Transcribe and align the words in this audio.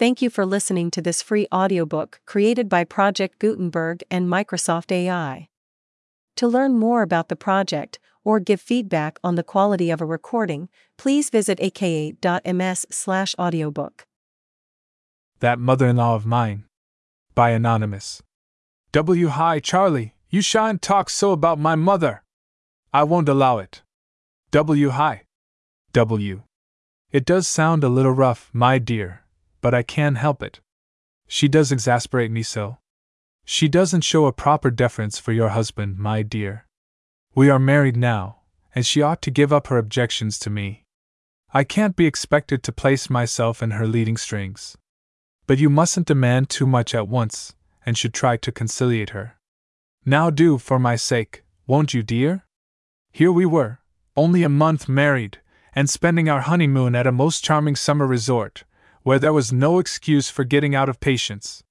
Thank 0.00 0.22
you 0.22 0.30
for 0.30 0.46
listening 0.46 0.90
to 0.92 1.02
this 1.02 1.20
free 1.20 1.46
audiobook 1.52 2.20
created 2.24 2.70
by 2.70 2.84
Project 2.84 3.38
Gutenberg 3.38 4.02
and 4.10 4.26
Microsoft 4.26 4.90
AI. 4.90 5.50
To 6.36 6.48
learn 6.48 6.78
more 6.78 7.02
about 7.02 7.28
the 7.28 7.36
project 7.36 7.98
or 8.24 8.40
give 8.40 8.62
feedback 8.62 9.18
on 9.22 9.34
the 9.34 9.42
quality 9.42 9.90
of 9.90 10.00
a 10.00 10.06
recording, 10.06 10.70
please 10.96 11.28
visit 11.28 11.60
aka.ms/audiobook. 11.60 14.06
That 15.40 15.58
mother 15.58 15.86
in 15.86 15.96
law 15.96 16.14
of 16.14 16.24
mine. 16.24 16.64
By 17.34 17.50
Anonymous. 17.50 18.22
W. 18.92 19.28
Hi, 19.28 19.60
Charlie, 19.60 20.14
you 20.30 20.40
shan't 20.40 20.80
talk 20.80 21.10
so 21.10 21.32
about 21.32 21.58
my 21.58 21.74
mother. 21.74 22.22
I 22.90 23.02
won't 23.02 23.28
allow 23.28 23.58
it. 23.58 23.82
W. 24.50 24.88
Hi. 24.88 25.24
W. 25.92 26.42
It 27.12 27.26
does 27.26 27.46
sound 27.46 27.84
a 27.84 27.90
little 27.90 28.12
rough, 28.12 28.48
my 28.54 28.78
dear, 28.78 29.19
but 29.60 29.74
I 29.74 29.82
can't 29.82 30.18
help 30.18 30.42
it. 30.42 30.60
She 31.26 31.48
does 31.48 31.70
exasperate 31.70 32.30
me 32.30 32.42
so. 32.42 32.78
She 33.44 33.68
doesn't 33.68 34.02
show 34.02 34.26
a 34.26 34.32
proper 34.32 34.70
deference 34.70 35.18
for 35.18 35.32
your 35.32 35.50
husband, 35.50 35.98
my 35.98 36.22
dear. 36.22 36.66
We 37.34 37.50
are 37.50 37.58
married 37.58 37.96
now, 37.96 38.40
and 38.74 38.86
she 38.86 39.02
ought 39.02 39.22
to 39.22 39.30
give 39.30 39.52
up 39.52 39.68
her 39.68 39.78
objections 39.78 40.38
to 40.40 40.50
me. 40.50 40.84
I 41.52 41.64
can't 41.64 41.96
be 41.96 42.06
expected 42.06 42.62
to 42.62 42.72
place 42.72 43.10
myself 43.10 43.62
in 43.62 43.72
her 43.72 43.86
leading 43.86 44.16
strings. 44.16 44.76
But 45.46 45.58
you 45.58 45.68
mustn't 45.68 46.06
demand 46.06 46.48
too 46.48 46.66
much 46.66 46.94
at 46.94 47.08
once, 47.08 47.54
and 47.84 47.98
should 47.98 48.14
try 48.14 48.36
to 48.36 48.52
conciliate 48.52 49.10
her. 49.10 49.36
Now 50.04 50.30
do, 50.30 50.58
for 50.58 50.78
my 50.78 50.96
sake, 50.96 51.42
won't 51.66 51.92
you, 51.92 52.02
dear? 52.02 52.44
Here 53.12 53.32
we 53.32 53.46
were, 53.46 53.80
only 54.16 54.42
a 54.42 54.48
month 54.48 54.88
married, 54.88 55.38
and 55.74 55.90
spending 55.90 56.28
our 56.28 56.42
honeymoon 56.42 56.94
at 56.94 57.06
a 57.06 57.12
most 57.12 57.42
charming 57.44 57.74
summer 57.76 58.06
resort, 58.06 58.64
where 59.02 59.18
there 59.18 59.32
was 59.32 59.52
no 59.52 59.78
excuse 59.78 60.28
for 60.30 60.44
getting 60.44 60.74
out 60.74 60.88
of 60.88 61.00
patience. 61.00 61.62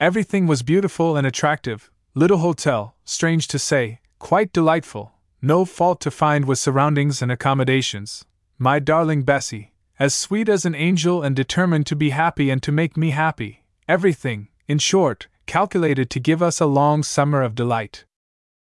Everything 0.00 0.46
was 0.46 0.62
beautiful 0.62 1.16
and 1.16 1.26
attractive, 1.26 1.90
little 2.14 2.38
hotel, 2.38 2.96
strange 3.04 3.48
to 3.48 3.58
say, 3.58 4.00
quite 4.18 4.52
delightful, 4.52 5.12
no 5.40 5.64
fault 5.64 6.00
to 6.00 6.10
find 6.10 6.44
with 6.44 6.58
surroundings 6.58 7.22
and 7.22 7.30
accommodations. 7.30 8.24
My 8.58 8.78
darling 8.78 9.22
Bessie, 9.22 9.72
as 9.98 10.14
sweet 10.14 10.48
as 10.48 10.64
an 10.64 10.74
angel 10.74 11.22
and 11.22 11.36
determined 11.36 11.86
to 11.86 11.96
be 11.96 12.10
happy 12.10 12.50
and 12.50 12.62
to 12.62 12.72
make 12.72 12.96
me 12.96 13.10
happy, 13.10 13.64
everything, 13.88 14.48
in 14.66 14.78
short, 14.78 15.28
calculated 15.46 16.10
to 16.10 16.20
give 16.20 16.42
us 16.42 16.60
a 16.60 16.66
long 16.66 17.02
summer 17.02 17.42
of 17.42 17.54
delight. 17.54 18.04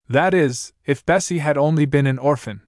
That 0.09 0.33
is, 0.33 0.73
if 0.85 1.05
Bessie 1.05 1.39
had 1.39 1.57
only 1.57 1.85
been 1.85 2.07
an 2.07 2.17
orphan. 2.17 2.61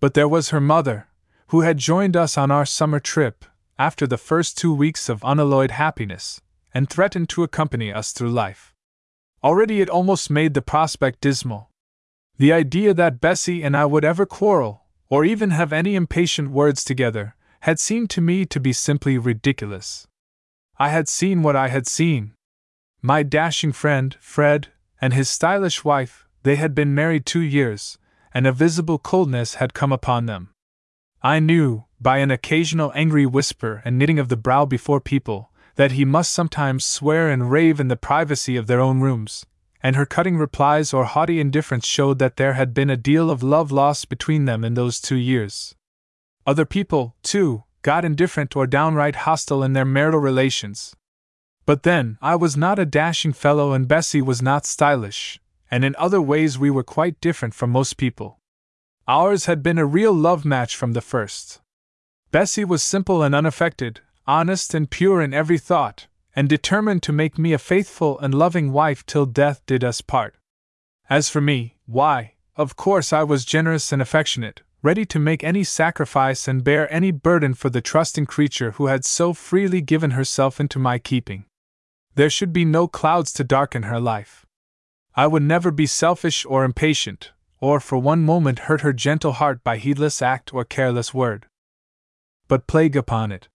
But 0.00 0.14
there 0.14 0.28
was 0.28 0.50
her 0.50 0.60
mother, 0.60 1.08
who 1.48 1.62
had 1.62 1.78
joined 1.78 2.16
us 2.16 2.38
on 2.38 2.50
our 2.50 2.66
summer 2.66 3.00
trip, 3.00 3.44
after 3.78 4.06
the 4.06 4.18
first 4.18 4.58
two 4.58 4.74
weeks 4.74 5.08
of 5.08 5.22
unalloyed 5.24 5.70
happiness, 5.70 6.40
and 6.74 6.88
threatened 6.88 7.28
to 7.28 7.42
accompany 7.42 7.92
us 7.92 8.12
through 8.12 8.30
life. 8.30 8.74
Already 9.42 9.80
it 9.80 9.88
almost 9.88 10.30
made 10.30 10.54
the 10.54 10.62
prospect 10.62 11.20
dismal. 11.20 11.70
The 12.38 12.52
idea 12.52 12.92
that 12.94 13.20
Bessie 13.20 13.62
and 13.62 13.76
I 13.76 13.84
would 13.84 14.04
ever 14.04 14.26
quarrel, 14.26 14.82
or 15.08 15.24
even 15.24 15.50
have 15.50 15.72
any 15.72 15.94
impatient 15.94 16.50
words 16.50 16.84
together, 16.84 17.34
had 17.60 17.80
seemed 17.80 18.10
to 18.10 18.20
me 18.20 18.44
to 18.46 18.60
be 18.60 18.72
simply 18.72 19.18
ridiculous. 19.18 20.06
I 20.78 20.90
had 20.90 21.08
seen 21.08 21.42
what 21.42 21.56
I 21.56 21.68
had 21.68 21.86
seen. 21.86 22.34
My 23.02 23.22
dashing 23.22 23.72
friend, 23.72 24.16
Fred, 24.20 24.68
and 25.00 25.12
his 25.12 25.28
stylish 25.28 25.84
wife, 25.84 26.26
they 26.42 26.56
had 26.56 26.74
been 26.74 26.94
married 26.94 27.26
two 27.26 27.40
years, 27.40 27.98
and 28.32 28.46
a 28.46 28.52
visible 28.52 28.98
coldness 28.98 29.54
had 29.54 29.74
come 29.74 29.92
upon 29.92 30.26
them. 30.26 30.50
I 31.22 31.40
knew, 31.40 31.84
by 32.00 32.18
an 32.18 32.30
occasional 32.30 32.92
angry 32.94 33.26
whisper 33.26 33.82
and 33.84 33.98
knitting 33.98 34.18
of 34.18 34.28
the 34.28 34.36
brow 34.36 34.64
before 34.64 35.00
people, 35.00 35.50
that 35.76 35.92
he 35.92 36.04
must 36.04 36.32
sometimes 36.32 36.84
swear 36.84 37.30
and 37.30 37.50
rave 37.50 37.78
in 37.78 37.88
the 37.88 37.96
privacy 37.96 38.56
of 38.56 38.66
their 38.66 38.80
own 38.80 39.00
rooms, 39.00 39.46
and 39.82 39.96
her 39.96 40.06
cutting 40.06 40.36
replies 40.36 40.92
or 40.92 41.04
haughty 41.04 41.40
indifference 41.40 41.86
showed 41.86 42.18
that 42.18 42.36
there 42.36 42.54
had 42.54 42.74
been 42.74 42.90
a 42.90 42.96
deal 42.96 43.30
of 43.30 43.42
love 43.42 43.70
lost 43.70 44.08
between 44.08 44.44
them 44.44 44.64
in 44.64 44.74
those 44.74 45.00
two 45.00 45.16
years. 45.16 45.74
Other 46.46 46.64
people, 46.64 47.14
too, 47.22 47.64
got 47.82 48.04
indifferent 48.04 48.56
or 48.56 48.66
downright 48.66 49.16
hostile 49.16 49.62
in 49.62 49.72
their 49.72 49.84
marital 49.84 50.20
relations. 50.20 50.96
But 51.64 51.82
then, 51.82 52.18
I 52.20 52.34
was 52.34 52.56
not 52.56 52.78
a 52.78 52.86
dashing 52.86 53.32
fellow 53.32 53.72
and 53.72 53.86
Bessie 53.86 54.22
was 54.22 54.42
not 54.42 54.66
stylish, 54.66 55.40
and 55.70 55.84
in 55.84 55.94
other 55.96 56.20
ways 56.20 56.58
we 56.58 56.70
were 56.70 56.82
quite 56.82 57.20
different 57.20 57.54
from 57.54 57.70
most 57.70 57.96
people. 57.96 58.40
Ours 59.06 59.46
had 59.46 59.62
been 59.62 59.78
a 59.78 59.86
real 59.86 60.12
love 60.12 60.44
match 60.44 60.74
from 60.74 60.92
the 60.92 61.00
first. 61.00 61.60
Bessie 62.30 62.64
was 62.64 62.82
simple 62.82 63.22
and 63.22 63.34
unaffected, 63.34 64.00
honest 64.26 64.74
and 64.74 64.90
pure 64.90 65.22
in 65.22 65.32
every 65.32 65.56
thought, 65.56 66.08
and 66.36 66.46
determined 66.46 67.02
to 67.02 67.12
make 67.12 67.38
me 67.38 67.54
a 67.54 67.58
faithful 67.58 68.18
and 68.18 68.34
loving 68.34 68.70
wife 68.70 69.04
till 69.06 69.24
death 69.24 69.62
did 69.64 69.82
us 69.82 70.02
part. 70.02 70.36
As 71.08 71.30
for 71.30 71.40
me, 71.40 71.76
why, 71.86 72.34
of 72.54 72.76
course 72.76 73.14
I 73.14 73.22
was 73.22 73.46
generous 73.46 73.92
and 73.92 74.02
affectionate, 74.02 74.60
ready 74.82 75.06
to 75.06 75.18
make 75.18 75.42
any 75.42 75.64
sacrifice 75.64 76.46
and 76.46 76.62
bear 76.62 76.92
any 76.92 77.10
burden 77.10 77.54
for 77.54 77.70
the 77.70 77.80
trusting 77.80 78.26
creature 78.26 78.72
who 78.72 78.88
had 78.88 79.06
so 79.06 79.32
freely 79.32 79.80
given 79.80 80.10
herself 80.10 80.60
into 80.60 80.78
my 80.78 80.98
keeping. 80.98 81.46
There 82.14 82.30
should 82.30 82.52
be 82.52 82.66
no 82.66 82.88
clouds 82.88 83.32
to 83.34 83.44
darken 83.44 83.84
her 83.84 83.98
life. 83.98 84.44
I 85.14 85.26
would 85.26 85.42
never 85.42 85.70
be 85.70 85.86
selfish 85.86 86.44
or 86.44 86.64
impatient, 86.64 87.32
or 87.58 87.80
for 87.80 87.96
one 87.96 88.22
moment 88.22 88.60
hurt 88.60 88.82
her 88.82 88.92
gentle 88.92 89.32
heart 89.32 89.64
by 89.64 89.78
heedless 89.78 90.20
act 90.20 90.52
or 90.52 90.64
careless 90.64 91.14
word. 91.14 91.46
But 92.48 92.66
plague 92.66 92.96
upon 92.96 93.30
it! 93.30 93.48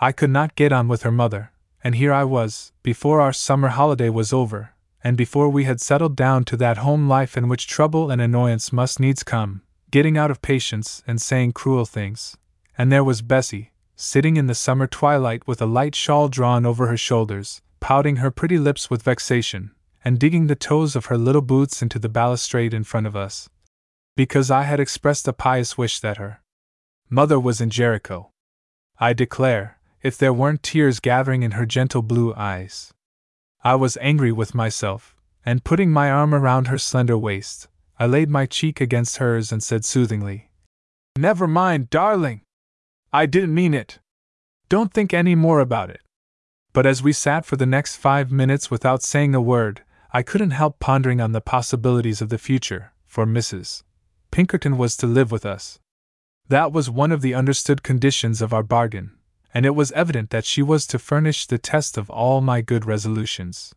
I 0.00 0.12
could 0.12 0.30
not 0.30 0.54
get 0.54 0.70
on 0.70 0.86
with 0.86 1.02
her 1.02 1.10
mother, 1.10 1.50
and 1.82 1.94
here 1.94 2.12
I 2.12 2.24
was, 2.24 2.72
before 2.82 3.22
our 3.22 3.32
summer 3.32 3.68
holiday 3.68 4.10
was 4.10 4.34
over, 4.34 4.74
and 5.02 5.16
before 5.16 5.48
we 5.48 5.64
had 5.64 5.80
settled 5.80 6.14
down 6.14 6.44
to 6.44 6.56
that 6.58 6.78
home 6.78 7.08
life 7.08 7.38
in 7.38 7.48
which 7.48 7.66
trouble 7.66 8.10
and 8.10 8.20
annoyance 8.20 8.70
must 8.70 9.00
needs 9.00 9.22
come, 9.22 9.62
getting 9.90 10.18
out 10.18 10.30
of 10.30 10.42
patience 10.42 11.02
and 11.06 11.22
saying 11.22 11.52
cruel 11.52 11.86
things. 11.86 12.36
And 12.76 12.92
there 12.92 13.02
was 13.02 13.22
Bessie, 13.22 13.72
sitting 13.96 14.36
in 14.36 14.46
the 14.46 14.54
summer 14.54 14.86
twilight 14.86 15.46
with 15.46 15.62
a 15.62 15.66
light 15.66 15.94
shawl 15.94 16.28
drawn 16.28 16.66
over 16.66 16.88
her 16.88 16.96
shoulders, 16.98 17.62
pouting 17.80 18.16
her 18.16 18.30
pretty 18.30 18.58
lips 18.58 18.90
with 18.90 19.02
vexation, 19.02 19.70
and 20.04 20.18
digging 20.18 20.48
the 20.48 20.54
toes 20.54 20.94
of 20.94 21.06
her 21.06 21.16
little 21.16 21.40
boots 21.42 21.80
into 21.80 21.98
the 21.98 22.10
balustrade 22.10 22.74
in 22.74 22.84
front 22.84 23.06
of 23.06 23.16
us. 23.16 23.48
Because 24.16 24.50
I 24.50 24.64
had 24.64 24.80
expressed 24.80 25.26
a 25.26 25.32
pious 25.32 25.78
wish 25.78 26.00
that 26.00 26.18
her 26.18 26.42
mother 27.10 27.40
was 27.40 27.60
in 27.60 27.70
Jericho. 27.70 28.30
I 28.98 29.12
declare, 29.12 29.78
if 30.02 30.16
there 30.16 30.32
weren't 30.32 30.62
tears 30.62 31.00
gathering 31.00 31.42
in 31.42 31.52
her 31.52 31.66
gentle 31.66 32.02
blue 32.02 32.34
eyes. 32.34 32.92
I 33.64 33.74
was 33.74 33.98
angry 34.00 34.32
with 34.32 34.54
myself, 34.54 35.16
and 35.44 35.64
putting 35.64 35.90
my 35.90 36.10
arm 36.10 36.34
around 36.34 36.68
her 36.68 36.78
slender 36.78 37.18
waist, 37.18 37.68
I 37.98 38.06
laid 38.06 38.30
my 38.30 38.46
cheek 38.46 38.80
against 38.80 39.16
hers 39.16 39.50
and 39.50 39.62
said 39.62 39.84
soothingly, 39.84 40.50
Never 41.16 41.48
mind, 41.48 41.90
darling! 41.90 42.42
I 43.12 43.26
didn't 43.26 43.54
mean 43.54 43.74
it. 43.74 43.98
Don't 44.68 44.92
think 44.92 45.12
any 45.12 45.34
more 45.34 45.60
about 45.60 45.90
it. 45.90 46.02
But 46.72 46.86
as 46.86 47.02
we 47.02 47.12
sat 47.12 47.44
for 47.44 47.56
the 47.56 47.66
next 47.66 47.96
five 47.96 48.30
minutes 48.30 48.70
without 48.70 49.02
saying 49.02 49.34
a 49.34 49.40
word, 49.40 49.82
I 50.12 50.22
couldn't 50.22 50.52
help 50.52 50.78
pondering 50.78 51.20
on 51.20 51.32
the 51.32 51.40
possibilities 51.40 52.20
of 52.20 52.28
the 52.28 52.38
future, 52.38 52.92
for 53.06 53.26
Mrs. 53.26 53.82
Pinkerton 54.30 54.78
was 54.78 54.96
to 54.98 55.06
live 55.06 55.32
with 55.32 55.44
us. 55.44 55.80
That 56.48 56.72
was 56.72 56.88
one 56.88 57.12
of 57.12 57.20
the 57.20 57.34
understood 57.34 57.82
conditions 57.82 58.40
of 58.40 58.54
our 58.54 58.62
bargain, 58.62 59.10
and 59.52 59.66
it 59.66 59.74
was 59.74 59.92
evident 59.92 60.30
that 60.30 60.46
she 60.46 60.62
was 60.62 60.86
to 60.86 60.98
furnish 60.98 61.46
the 61.46 61.58
test 61.58 61.98
of 61.98 62.08
all 62.08 62.40
my 62.40 62.62
good 62.62 62.86
resolutions. 62.86 63.74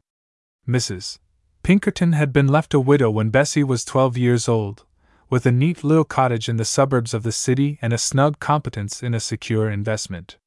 Mrs. 0.68 1.20
Pinkerton 1.64 2.14
had 2.14 2.32
been 2.32 2.48
left 2.48 2.74
a 2.74 2.80
widow 2.80 3.12
when 3.12 3.30
Bessie 3.30 3.64
was 3.64 3.84
twelve 3.84 4.18
years 4.18 4.48
old, 4.48 4.86
with 5.30 5.46
a 5.46 5.52
neat 5.52 5.84
little 5.84 6.06
cottage 6.06 6.48
in 6.48 6.58
the 6.58 6.66
suburbs 6.66 7.14
of 7.14 7.24
the 7.24 7.32
city 7.32 7.78
and 7.82 7.92
a 7.92 7.98
snug 7.98 8.40
competence 8.40 9.04
in 9.04 9.14
a 9.14 9.20
secure 9.20 9.70
investment. 9.70 10.38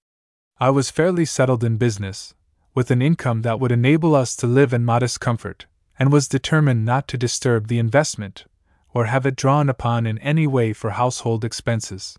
I 0.58 0.70
was 0.70 0.90
fairly 0.90 1.26
settled 1.26 1.62
in 1.62 1.76
business, 1.76 2.34
with 2.74 2.90
an 2.90 3.02
income 3.02 3.43
that 3.43 3.60
would 3.60 3.72
enable 3.72 4.14
us 4.14 4.34
to 4.37 4.46
live 4.46 4.72
in 4.72 4.84
modest 4.84 5.20
comfort, 5.20 5.66
and 5.99 6.10
was 6.10 6.26
determined 6.26 6.84
not 6.84 7.06
to 7.08 7.19
disturb 7.19 7.69
the 7.69 7.78
investment, 7.78 8.46
or 8.94 9.06
have 9.06 9.26
it 9.26 9.37
drawn 9.37 9.69
upon 9.69 10.06
in 10.06 10.17
any 10.19 10.46
way 10.46 10.73
for 10.73 10.91
household 10.91 11.44
expenses. 11.44 12.17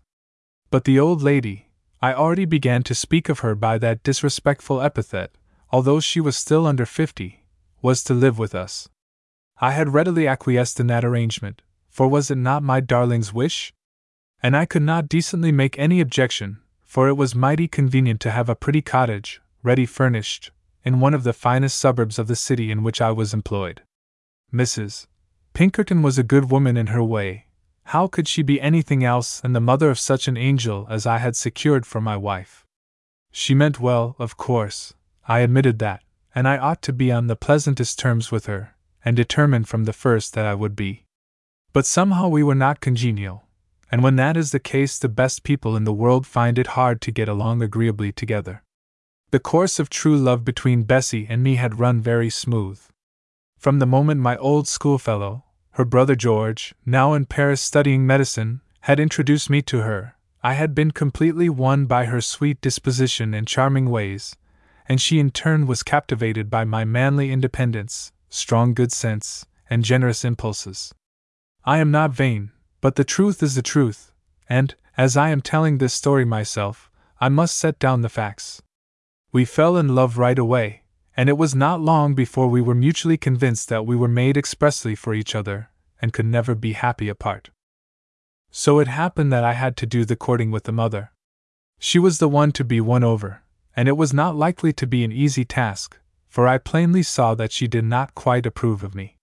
But 0.70 0.84
the 0.84 1.00
old 1.00 1.22
lady, 1.22 1.70
I 2.02 2.12
already 2.12 2.44
began 2.44 2.82
to 2.84 2.94
speak 2.94 3.28
of 3.28 3.40
her 3.40 3.54
by 3.54 3.78
that 3.78 4.02
disrespectful 4.02 4.82
epithet, 4.82 5.34
although 5.72 5.98
she 5.98 6.20
was 6.20 6.36
still 6.36 6.66
under 6.66 6.84
fifty, 6.84 7.44
was 7.80 8.04
to 8.04 8.14
live 8.14 8.38
with 8.38 8.54
us. 8.54 8.88
I 9.58 9.72
had 9.72 9.94
readily 9.94 10.28
acquiesced 10.28 10.78
in 10.78 10.86
that 10.88 11.04
arrangement, 11.04 11.62
for 11.88 12.06
was 12.06 12.30
it 12.30 12.36
not 12.36 12.62
my 12.62 12.80
darling's 12.80 13.32
wish? 13.32 13.72
And 14.42 14.54
I 14.54 14.66
could 14.66 14.82
not 14.82 15.08
decently 15.08 15.50
make 15.50 15.78
any 15.78 16.00
objection, 16.00 16.58
for 16.84 17.08
it 17.08 17.14
was 17.16 17.34
mighty 17.34 17.66
convenient 17.66 18.20
to 18.20 18.30
have 18.30 18.50
a 18.50 18.54
pretty 18.54 18.82
cottage, 18.82 19.40
ready 19.62 19.86
furnished, 19.86 20.50
in 20.84 21.00
one 21.00 21.14
of 21.14 21.24
the 21.24 21.32
finest 21.32 21.78
suburbs 21.78 22.18
of 22.18 22.28
the 22.28 22.36
city 22.36 22.70
in 22.70 22.82
which 22.82 23.00
I 23.00 23.12
was 23.12 23.32
employed. 23.32 23.82
Mrs. 24.52 25.06
Pinkerton 25.56 26.02
was 26.02 26.18
a 26.18 26.22
good 26.22 26.50
woman 26.50 26.76
in 26.76 26.88
her 26.88 27.02
way. 27.02 27.46
How 27.84 28.08
could 28.08 28.28
she 28.28 28.42
be 28.42 28.60
anything 28.60 29.02
else 29.02 29.40
than 29.40 29.54
the 29.54 29.58
mother 29.58 29.88
of 29.88 29.98
such 29.98 30.28
an 30.28 30.36
angel 30.36 30.86
as 30.90 31.06
I 31.06 31.16
had 31.16 31.34
secured 31.34 31.86
for 31.86 31.98
my 31.98 32.14
wife? 32.14 32.66
She 33.32 33.54
meant 33.54 33.80
well, 33.80 34.16
of 34.18 34.36
course, 34.36 34.92
I 35.26 35.38
admitted 35.38 35.78
that, 35.78 36.02
and 36.34 36.46
I 36.46 36.58
ought 36.58 36.82
to 36.82 36.92
be 36.92 37.10
on 37.10 37.26
the 37.26 37.36
pleasantest 37.36 37.98
terms 37.98 38.30
with 38.30 38.44
her, 38.44 38.76
and 39.02 39.16
determined 39.16 39.66
from 39.66 39.84
the 39.84 39.94
first 39.94 40.34
that 40.34 40.44
I 40.44 40.52
would 40.52 40.76
be. 40.76 41.06
But 41.72 41.86
somehow 41.86 42.28
we 42.28 42.42
were 42.42 42.54
not 42.54 42.82
congenial, 42.82 43.44
and 43.90 44.02
when 44.02 44.16
that 44.16 44.36
is 44.36 44.50
the 44.50 44.60
case, 44.60 44.98
the 44.98 45.08
best 45.08 45.42
people 45.42 45.74
in 45.74 45.84
the 45.84 45.90
world 45.90 46.26
find 46.26 46.58
it 46.58 46.76
hard 46.76 47.00
to 47.00 47.10
get 47.10 47.30
along 47.30 47.62
agreeably 47.62 48.12
together. 48.12 48.62
The 49.30 49.40
course 49.40 49.78
of 49.78 49.88
true 49.88 50.18
love 50.18 50.44
between 50.44 50.82
Bessie 50.82 51.26
and 51.30 51.42
me 51.42 51.54
had 51.54 51.80
run 51.80 52.02
very 52.02 52.28
smooth. 52.28 52.78
From 53.56 53.78
the 53.78 53.86
moment 53.86 54.20
my 54.20 54.36
old 54.36 54.68
schoolfellow, 54.68 55.44
her 55.76 55.84
brother 55.84 56.16
George, 56.16 56.74
now 56.86 57.12
in 57.12 57.26
Paris 57.26 57.60
studying 57.60 58.06
medicine, 58.06 58.62
had 58.80 58.98
introduced 58.98 59.50
me 59.50 59.60
to 59.60 59.82
her, 59.82 60.16
I 60.42 60.54
had 60.54 60.74
been 60.74 60.90
completely 60.90 61.50
won 61.50 61.84
by 61.84 62.06
her 62.06 62.22
sweet 62.22 62.62
disposition 62.62 63.34
and 63.34 63.46
charming 63.46 63.90
ways, 63.90 64.34
and 64.88 64.98
she 64.98 65.18
in 65.18 65.30
turn 65.30 65.66
was 65.66 65.82
captivated 65.82 66.48
by 66.48 66.64
my 66.64 66.86
manly 66.86 67.30
independence, 67.30 68.10
strong 68.30 68.72
good 68.72 68.90
sense, 68.90 69.44
and 69.68 69.84
generous 69.84 70.24
impulses. 70.24 70.94
I 71.66 71.76
am 71.76 71.90
not 71.90 72.10
vain, 72.10 72.52
but 72.80 72.94
the 72.94 73.04
truth 73.04 73.42
is 73.42 73.54
the 73.54 73.60
truth, 73.60 74.12
and, 74.48 74.74
as 74.96 75.14
I 75.14 75.28
am 75.28 75.42
telling 75.42 75.76
this 75.76 75.92
story 75.92 76.24
myself, 76.24 76.90
I 77.20 77.28
must 77.28 77.58
set 77.58 77.78
down 77.78 78.00
the 78.00 78.08
facts. 78.08 78.62
We 79.30 79.44
fell 79.44 79.76
in 79.76 79.94
love 79.94 80.16
right 80.16 80.38
away, 80.38 80.84
and 81.16 81.28
it 81.28 81.38
was 81.38 81.54
not 81.54 81.80
long 81.80 82.14
before 82.14 82.48
we 82.48 82.60
were 82.60 82.74
mutually 82.74 83.16
convinced 83.16 83.68
that 83.68 83.86
we 83.86 83.96
were 83.96 84.08
made 84.08 84.36
expressly 84.36 84.94
for 84.94 85.14
each 85.14 85.34
other, 85.34 85.70
and 86.00 86.12
could 86.12 86.26
never 86.26 86.54
be 86.54 86.72
happy 86.72 87.08
apart. 87.08 87.50
So 88.50 88.78
it 88.78 88.88
happened 88.88 89.32
that 89.32 89.44
I 89.44 89.54
had 89.54 89.76
to 89.78 89.86
do 89.86 90.04
the 90.04 90.16
courting 90.16 90.50
with 90.50 90.64
the 90.64 90.72
mother. 90.72 91.12
She 91.78 91.98
was 91.98 92.18
the 92.18 92.28
one 92.28 92.52
to 92.52 92.64
be 92.64 92.80
won 92.80 93.02
over, 93.02 93.42
and 93.74 93.88
it 93.88 93.96
was 93.96 94.12
not 94.12 94.36
likely 94.36 94.72
to 94.74 94.86
be 94.86 95.04
an 95.04 95.12
easy 95.12 95.44
task, 95.44 95.98
for 96.28 96.46
I 96.46 96.58
plainly 96.58 97.02
saw 97.02 97.34
that 97.34 97.52
she 97.52 97.66
did 97.66 97.84
not 97.84 98.14
quite 98.14 98.46
approve 98.46 98.82
of 98.82 98.94
me. 98.94 99.16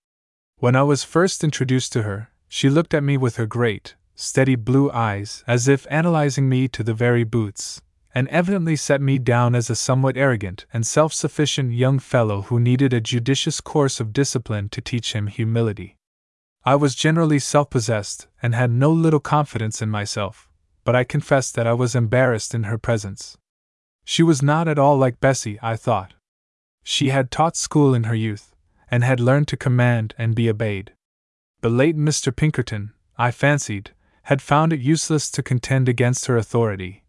When 0.58 0.76
I 0.76 0.84
was 0.84 1.04
first 1.04 1.44
introduced 1.44 1.94
to 1.94 2.04
her, 2.04 2.30
she 2.48 2.70
looked 2.70 2.94
at 2.94 3.04
me 3.04 3.18
with 3.18 3.36
her 3.36 3.46
great, 3.46 3.96
steady 4.16 4.56
blue 4.56 4.92
eyes 4.92 5.44
as 5.48 5.68
if 5.68 5.88
analyzing 5.90 6.48
me 6.48 6.68
to 6.70 6.84
the 6.84 6.94
very 6.94 7.24
boots, 7.24 7.82
and 8.16 8.28
evidently 8.28 8.76
set 8.76 9.02
me 9.02 9.18
down 9.18 9.56
as 9.56 9.70
a 9.70 9.76
somewhat 9.76 10.18
arrogant 10.18 10.66
and 10.72 10.86
self 10.86 11.14
sufficient 11.14 11.74
young 11.74 12.00
fellow 12.00 12.44
who 12.44 12.60
needed 12.60 12.94
a 12.94 13.02
judicious 13.02 13.60
course 13.60 14.00
of 14.00 14.14
discipline 14.14 14.70
to 14.70 14.82
teach 14.82 15.14
him 15.14 15.28
humility. 15.28 15.98
I 16.64 16.76
was 16.76 16.96
generally 16.96 17.40
self 17.40 17.70
possessed 17.70 18.28
and 18.42 18.56
had 18.56 18.72
no 18.72 18.92
little 18.92 19.20
confidence 19.20 19.82
in 19.82 19.90
myself, 19.90 20.50
but 20.84 20.96
I 20.96 21.04
confess 21.04 21.52
that 21.52 21.68
I 21.68 21.74
was 21.74 21.96
embarrassed 21.96 22.54
in 22.54 22.64
her 22.64 22.78
presence. 22.78 23.38
She 24.06 24.24
was 24.24 24.42
not 24.42 24.68
at 24.68 24.80
all 24.80 24.98
like 24.98 25.20
Bessie, 25.20 25.60
I 25.62 25.76
thought. 25.76 26.14
She 26.84 27.10
had 27.10 27.32
taught 27.32 27.56
school 27.56 27.94
in 27.94 28.04
her 28.04 28.16
youth, 28.16 28.54
and 28.92 29.04
had 29.04 29.20
learned 29.20 29.48
to 29.50 29.58
command 29.58 30.14
and 30.18 30.36
be 30.36 30.50
obeyed. 30.50 30.94
The 31.62 31.70
late 31.70 31.98
Mr. 31.98 32.36
Pinkerton, 32.36 32.94
I 33.18 33.32
fancied, 33.32 33.92
had 34.24 34.42
found 34.42 34.74
it 34.74 34.80
useless 34.80 35.32
to 35.32 35.44
contend 35.44 35.88
against 35.88 36.26
her 36.26 36.38
authority, 36.38 37.03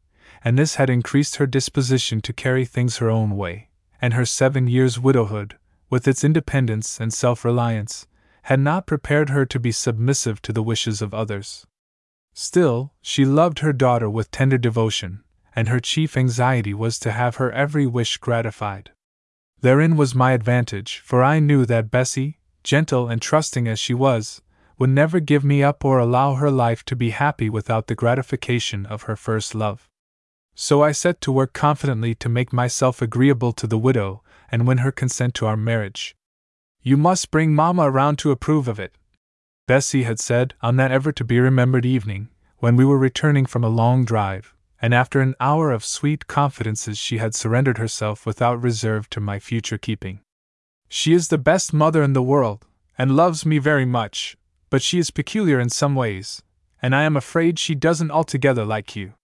and 0.45 0.59
this 0.59 0.75
had 0.75 0.91
increased 0.91 1.37
her 1.37 1.47
disposition 1.47 2.21
to 2.21 2.33
carry 2.33 2.67
things 2.67 2.99
her 2.99 3.09
own 3.09 3.35
way, 3.35 3.71
and 4.01 4.13
her 4.13 4.27
seven 4.27 4.69
years' 4.69 5.01
widowhood, 5.01 5.57
with 5.89 6.07
its 6.07 6.23
independence 6.23 7.01
and 7.01 7.15
self 7.15 7.45
reliance, 7.45 8.07
had 8.43 8.61
not 8.61 8.87
prepared 8.87 9.31
her 9.31 9.47
to 9.47 9.59
be 9.59 9.73
submissive 9.73 10.43
to 10.43 10.53
the 10.53 10.63
wishes 10.63 11.01
of 11.01 11.15
others. 11.15 11.67
Still, 12.35 12.93
she 13.01 13.25
loved 13.25 13.61
her 13.61 13.73
daughter 13.73 14.11
with 14.11 14.31
tender 14.31 14.59
devotion, 14.59 15.25
and 15.57 15.69
her 15.69 15.81
chief 15.81 16.15
anxiety 16.15 16.75
was 16.75 16.99
to 16.99 17.13
have 17.13 17.37
her 17.37 17.51
every 17.53 17.87
wish 17.87 18.19
gratified. 18.19 18.91
Therein 19.63 19.97
was 19.97 20.15
my 20.15 20.33
advantage, 20.33 20.99
for 20.99 21.25
I 21.25 21.39
knew 21.39 21.65
that 21.65 21.91
Bessie, 21.91 22.39
gentle 22.63 23.09
and 23.09 23.23
trusting 23.23 23.67
as 23.67 23.79
she 23.79 23.95
was, 23.95 24.43
would 24.79 24.91
never 24.91 25.21
give 25.21 25.45
me 25.45 25.63
up 25.63 25.85
or 25.85 25.99
allow 25.99 26.35
her 26.35 26.51
life 26.51 26.85
to 26.85 26.97
be 26.97 27.11
happy 27.11 27.49
without 27.49 27.87
the 27.87 27.95
gratification 27.95 28.85
of 28.85 29.03
her 29.03 29.17
first 29.17 29.55
love. 29.55 29.89
So 30.55 30.83
I 30.83 30.93
set 30.93 31.21
to 31.23 31.33
work 31.33 31.53
confidently 31.53 32.15
to 32.17 32.29
make 32.29 32.53
myself 32.53 33.03
agreeable 33.03 33.53
to 33.53 33.67
the 33.67 33.79
widow 33.79 34.23
and 34.51 34.67
win 34.67 34.79
her 34.79 34.93
consent 34.93 35.35
to 35.35 35.47
our 35.47 35.57
marriage. 35.57 36.15
You 36.83 36.97
must 36.97 37.31
bring 37.31 37.55
Mamma 37.55 37.91
around 37.91 38.19
to 38.19 38.31
approve 38.31 38.69
of 38.69 38.79
it, 38.79 38.95
Bessie 39.67 40.03
had 40.03 40.21
said 40.21 40.53
on 40.61 40.77
that 40.77 40.93
ever 40.93 41.11
to 41.13 41.25
be 41.25 41.41
remembered 41.41 41.87
evening, 41.87 42.29
when 42.59 42.77
we 42.77 42.85
were 42.85 42.99
returning 42.99 43.47
from 43.47 43.65
a 43.65 43.69
long 43.69 44.05
drive, 44.05 44.55
and 44.81 44.93
after 44.93 45.23
an 45.23 45.35
hour 45.41 45.71
of 45.71 45.85
sweet 45.85 46.27
confidences 46.27 46.99
she 46.99 47.17
had 47.17 47.35
surrendered 47.35 47.79
herself 47.79 48.27
without 48.27 48.63
reserve 48.63 49.09
to 49.09 49.21
my 49.21 49.39
future 49.39 49.79
keeping. 49.79 50.21
She 50.89 51.15
is 51.15 51.29
the 51.29 51.39
best 51.39 51.73
mother 51.73 52.03
in 52.03 52.13
the 52.13 52.23
world, 52.23 52.67
and 52.99 53.17
loves 53.17 53.47
me 53.47 53.57
very 53.57 53.87
much, 53.87 54.37
but 54.69 54.83
she 54.83 54.99
is 54.99 55.11
peculiar 55.11 55.59
in 55.59 55.71
some 55.71 55.95
ways, 55.95 56.43
and 56.83 56.95
I 56.95 57.05
am 57.05 57.17
afraid 57.17 57.59
she 57.59 57.75
doesn't 57.75 58.11
altogether 58.11 58.67
like 58.67 58.95
you. 58.95 59.15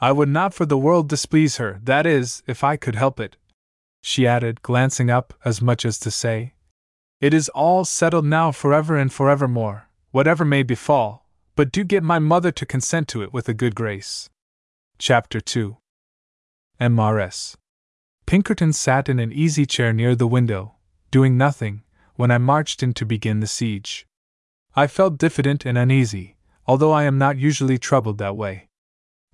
I 0.00 0.12
would 0.12 0.28
not 0.28 0.54
for 0.54 0.64
the 0.64 0.78
world 0.78 1.08
displease 1.08 1.56
her, 1.56 1.80
that 1.82 2.06
is, 2.06 2.42
if 2.46 2.62
I 2.62 2.76
could 2.76 2.94
help 2.94 3.18
it, 3.18 3.36
she 4.00 4.26
added, 4.26 4.62
glancing 4.62 5.10
up 5.10 5.34
as 5.44 5.60
much 5.60 5.84
as 5.84 5.98
to 6.00 6.10
say, 6.10 6.54
It 7.20 7.34
is 7.34 7.48
all 7.48 7.84
settled 7.84 8.24
now 8.24 8.52
forever 8.52 8.96
and 8.96 9.12
forevermore, 9.12 9.88
whatever 10.12 10.44
may 10.44 10.62
befall, 10.62 11.26
but 11.56 11.72
do 11.72 11.82
get 11.82 12.04
my 12.04 12.20
mother 12.20 12.52
to 12.52 12.66
consent 12.66 13.08
to 13.08 13.22
it 13.22 13.32
with 13.32 13.48
a 13.48 13.54
good 13.54 13.74
grace. 13.74 14.30
Chapter 14.98 15.40
2 15.40 15.76
MRS. 16.80 17.56
Pinkerton 18.24 18.72
sat 18.72 19.08
in 19.08 19.18
an 19.18 19.32
easy 19.32 19.66
chair 19.66 19.92
near 19.92 20.14
the 20.14 20.28
window, 20.28 20.76
doing 21.10 21.36
nothing, 21.36 21.82
when 22.14 22.30
I 22.30 22.38
marched 22.38 22.82
in 22.82 22.94
to 22.94 23.04
begin 23.04 23.40
the 23.40 23.46
siege. 23.48 24.06
I 24.76 24.86
felt 24.86 25.18
diffident 25.18 25.66
and 25.66 25.76
uneasy, 25.76 26.36
although 26.66 26.92
I 26.92 27.02
am 27.04 27.18
not 27.18 27.36
usually 27.36 27.78
troubled 27.78 28.18
that 28.18 28.36
way. 28.36 28.67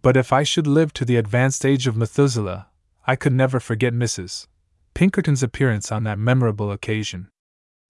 But 0.05 0.19
if 0.19 0.35
I 0.35 0.43
should 0.43 0.67
live 0.67 0.93
to 0.95 1.06
the 1.06 1.17
advanced 1.17 1.65
age 1.65 1.87
of 1.87 1.97
Methuselah, 1.97 2.67
I 3.06 3.17
could 3.17 3.33
never 3.33 3.59
forget 3.59 3.95
Mrs. 3.95 4.47
Pinkerton's 4.93 5.43
appearance 5.43 5.91
on 5.91 6.05
that 6.05 6.19
memorable 6.19 6.71
occasion. 6.71 7.31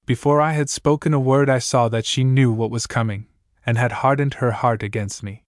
Before 0.07 0.41
I 0.41 0.53
had 0.53 0.71
spoken 0.71 1.13
a 1.13 1.19
word, 1.19 1.51
I 1.51 1.59
saw 1.59 1.89
that 1.89 2.07
she 2.07 2.23
knew 2.23 2.53
what 2.53 2.71
was 2.71 2.87
coming, 2.87 3.27
and 3.67 3.77
had 3.77 4.05
hardened 4.05 4.35
her 4.35 4.53
heart 4.53 4.81
against 4.85 5.25
me. 5.25 5.43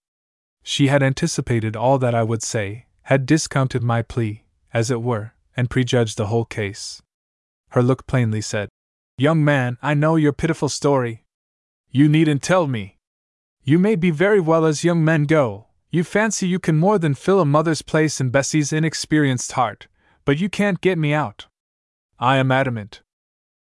She 0.61 0.87
had 0.87 1.01
anticipated 1.01 1.77
all 1.77 1.97
that 1.99 2.13
I 2.13 2.23
would 2.23 2.43
say, 2.43 2.87
had 3.03 3.25
discounted 3.25 3.81
my 3.81 4.01
plea, 4.01 4.43
as 4.73 4.91
it 4.91 5.01
were, 5.01 5.31
and 5.55 5.69
prejudged 5.69 6.17
the 6.17 6.27
whole 6.27 6.43
case. 6.43 7.01
Her 7.69 7.81
look 7.81 8.05
plainly 8.07 8.41
said, 8.41 8.67
Young 9.17 9.41
man, 9.41 9.77
I 9.81 9.93
know 9.93 10.17
your 10.17 10.33
pitiful 10.33 10.67
story. 10.67 11.23
You 11.91 12.09
needn't 12.09 12.43
tell 12.43 12.67
me. 12.67 12.97
You 13.63 13.79
may 13.79 13.95
be 13.95 14.11
very 14.11 14.41
well 14.41 14.65
as 14.65 14.83
young 14.83 15.05
men 15.05 15.23
go. 15.23 15.66
You 15.89 16.03
fancy 16.03 16.47
you 16.47 16.59
can 16.59 16.77
more 16.77 16.99
than 16.99 17.13
fill 17.13 17.39
a 17.39 17.45
mother's 17.45 17.81
place 17.81 18.19
in 18.19 18.29
Bessie's 18.29 18.73
inexperienced 18.73 19.53
heart, 19.53 19.87
but 20.25 20.37
you 20.37 20.49
can't 20.49 20.81
get 20.81 20.97
me 20.97 21.13
out. 21.13 21.47
I 22.19 22.37
am 22.37 22.51
adamant. 22.51 23.01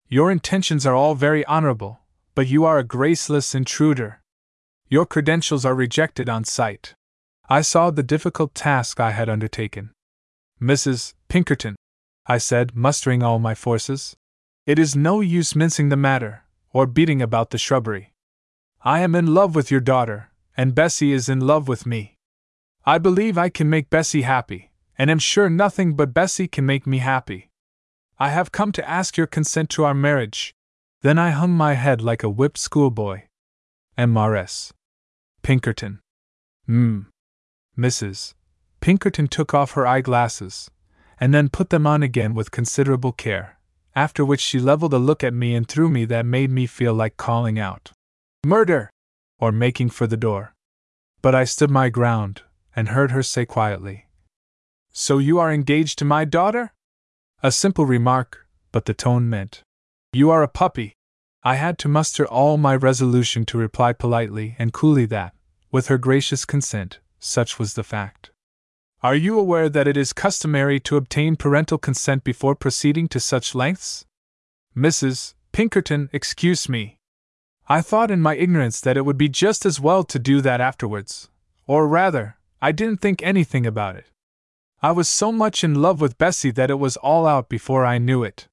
Your 0.08 0.32
intentions 0.32 0.84
are 0.86 0.94
all 0.94 1.14
very 1.14 1.44
honorable, 1.44 2.00
but 2.34 2.48
you 2.48 2.64
are 2.64 2.78
a 2.78 2.84
graceless 2.84 3.54
intruder. 3.54 4.22
Your 4.88 5.06
credentials 5.06 5.64
are 5.64 5.74
rejected 5.74 6.28
on 6.28 6.44
sight. 6.44 6.94
I 7.48 7.60
saw 7.60 7.90
the 7.90 8.02
difficult 8.02 8.54
task 8.54 8.98
I 8.98 9.12
had 9.12 9.28
undertaken. 9.28 9.90
Mrs. 10.60 11.14
Pinkerton, 11.28 11.76
I 12.26 12.38
said, 12.38 12.74
mustering 12.74 13.22
all 13.22 13.38
my 13.38 13.54
forces, 13.54 14.16
it 14.64 14.80
is 14.80 14.96
no 14.96 15.20
use 15.20 15.54
mincing 15.54 15.90
the 15.90 15.96
matter, 15.96 16.42
or 16.72 16.86
beating 16.86 17.22
about 17.22 17.50
the 17.50 17.58
shrubbery. 17.58 18.12
I 18.82 19.00
am 19.00 19.14
in 19.14 19.32
love 19.32 19.54
with 19.54 19.70
your 19.70 19.80
daughter, 19.80 20.30
and 20.56 20.74
Bessie 20.74 21.12
is 21.12 21.28
in 21.28 21.38
love 21.38 21.68
with 21.68 21.86
me. 21.86 22.15
I 22.88 22.98
believe 22.98 23.36
I 23.36 23.48
can 23.48 23.68
make 23.68 23.90
Bessie 23.90 24.22
happy, 24.22 24.70
and 24.96 25.10
am 25.10 25.18
sure 25.18 25.50
nothing 25.50 25.94
but 25.94 26.14
Bessie 26.14 26.46
can 26.46 26.64
make 26.64 26.86
me 26.86 26.98
happy. 26.98 27.50
I 28.16 28.28
have 28.28 28.52
come 28.52 28.70
to 28.72 28.88
ask 28.88 29.16
your 29.16 29.26
consent 29.26 29.70
to 29.70 29.84
our 29.84 29.92
marriage. 29.92 30.54
Then 31.02 31.18
I 31.18 31.30
hung 31.30 31.50
my 31.50 31.74
head 31.74 32.00
like 32.00 32.22
a 32.22 32.30
whipped 32.30 32.58
schoolboy. 32.58 33.22
M.R.S. 33.98 34.72
Pinkerton. 35.42 35.98
Hmm. 36.66 37.00
Mrs. 37.76 38.34
Pinkerton 38.80 39.26
took 39.26 39.52
off 39.52 39.72
her 39.72 39.84
eyeglasses, 39.84 40.70
and 41.18 41.34
then 41.34 41.48
put 41.48 41.70
them 41.70 41.88
on 41.88 42.04
again 42.04 42.34
with 42.34 42.52
considerable 42.52 43.12
care, 43.12 43.58
after 43.96 44.24
which 44.24 44.40
she 44.40 44.60
leveled 44.60 44.94
a 44.94 44.98
look 44.98 45.24
at 45.24 45.34
me 45.34 45.56
and 45.56 45.66
through 45.66 45.88
me 45.88 46.04
that 46.04 46.24
made 46.24 46.50
me 46.50 46.66
feel 46.66 46.94
like 46.94 47.16
calling 47.16 47.58
out, 47.58 47.90
Murder! 48.44 48.90
or 49.40 49.50
making 49.50 49.90
for 49.90 50.06
the 50.06 50.16
door. 50.16 50.54
But 51.20 51.34
I 51.34 51.44
stood 51.44 51.70
my 51.70 51.88
ground, 51.88 52.42
and 52.76 52.90
heard 52.90 53.10
her 53.10 53.22
say 53.22 53.46
quietly, 53.46 54.06
So 54.92 55.18
you 55.18 55.38
are 55.38 55.50
engaged 55.50 55.98
to 55.98 56.04
my 56.04 56.26
daughter? 56.26 56.74
A 57.42 57.50
simple 57.50 57.86
remark, 57.86 58.46
but 58.70 58.84
the 58.84 58.94
tone 58.94 59.28
meant, 59.28 59.62
You 60.12 60.30
are 60.30 60.42
a 60.42 60.48
puppy. 60.48 60.92
I 61.42 61.54
had 61.54 61.78
to 61.78 61.88
muster 61.88 62.26
all 62.26 62.58
my 62.58 62.76
resolution 62.76 63.46
to 63.46 63.58
reply 63.58 63.94
politely 63.94 64.56
and 64.58 64.72
coolly 64.72 65.06
that, 65.06 65.34
with 65.72 65.88
her 65.88 65.96
gracious 65.96 66.44
consent, 66.44 66.98
such 67.18 67.58
was 67.58 67.74
the 67.74 67.84
fact. 67.84 68.30
Are 69.02 69.14
you 69.14 69.38
aware 69.38 69.68
that 69.68 69.86
it 69.86 69.96
is 69.96 70.12
customary 70.12 70.80
to 70.80 70.96
obtain 70.96 71.36
parental 71.36 71.78
consent 71.78 72.24
before 72.24 72.54
proceeding 72.54 73.08
to 73.08 73.20
such 73.20 73.54
lengths? 73.54 74.04
Mrs. 74.76 75.34
Pinkerton, 75.52 76.10
excuse 76.12 76.68
me. 76.68 76.98
I 77.68 77.80
thought 77.80 78.10
in 78.10 78.20
my 78.20 78.36
ignorance 78.36 78.80
that 78.80 78.96
it 78.96 79.04
would 79.04 79.18
be 79.18 79.28
just 79.28 79.64
as 79.64 79.80
well 79.80 80.04
to 80.04 80.18
do 80.18 80.40
that 80.40 80.60
afterwards. 80.60 81.28
Or 81.66 81.86
rather, 81.88 82.36
I 82.60 82.72
didn't 82.72 83.00
think 83.00 83.22
anything 83.22 83.66
about 83.66 83.96
it. 83.96 84.06
I 84.82 84.92
was 84.92 85.08
so 85.08 85.32
much 85.32 85.64
in 85.64 85.82
love 85.82 86.00
with 86.00 86.18
Bessie 86.18 86.50
that 86.52 86.70
it 86.70 86.78
was 86.78 86.96
all 86.98 87.26
out 87.26 87.48
before 87.48 87.84
I 87.84 87.98
knew 87.98 88.22
it. 88.22 88.48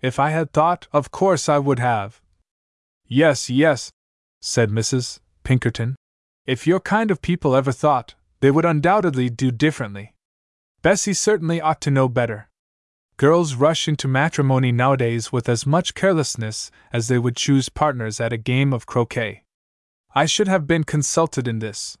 If 0.00 0.18
I 0.18 0.30
had 0.30 0.52
thought, 0.52 0.88
of 0.92 1.10
course 1.10 1.48
I 1.48 1.58
would 1.58 1.78
have. 1.78 2.20
Yes, 3.06 3.50
yes, 3.50 3.90
said 4.40 4.70
Mrs. 4.70 5.20
Pinkerton. 5.44 5.96
If 6.46 6.66
your 6.66 6.80
kind 6.80 7.10
of 7.10 7.22
people 7.22 7.54
ever 7.54 7.72
thought, 7.72 8.14
they 8.40 8.50
would 8.50 8.64
undoubtedly 8.64 9.28
do 9.28 9.50
differently. 9.50 10.14
Bessie 10.82 11.12
certainly 11.12 11.60
ought 11.60 11.80
to 11.82 11.90
know 11.90 12.08
better. 12.08 12.48
Girls 13.18 13.54
rush 13.54 13.86
into 13.86 14.08
matrimony 14.08 14.72
nowadays 14.72 15.30
with 15.30 15.46
as 15.46 15.66
much 15.66 15.94
carelessness 15.94 16.70
as 16.90 17.08
they 17.08 17.18
would 17.18 17.36
choose 17.36 17.68
partners 17.68 18.18
at 18.18 18.32
a 18.32 18.38
game 18.38 18.72
of 18.72 18.86
croquet. 18.86 19.44
I 20.14 20.24
should 20.24 20.48
have 20.48 20.66
been 20.66 20.84
consulted 20.84 21.46
in 21.46 21.58
this. 21.58 21.98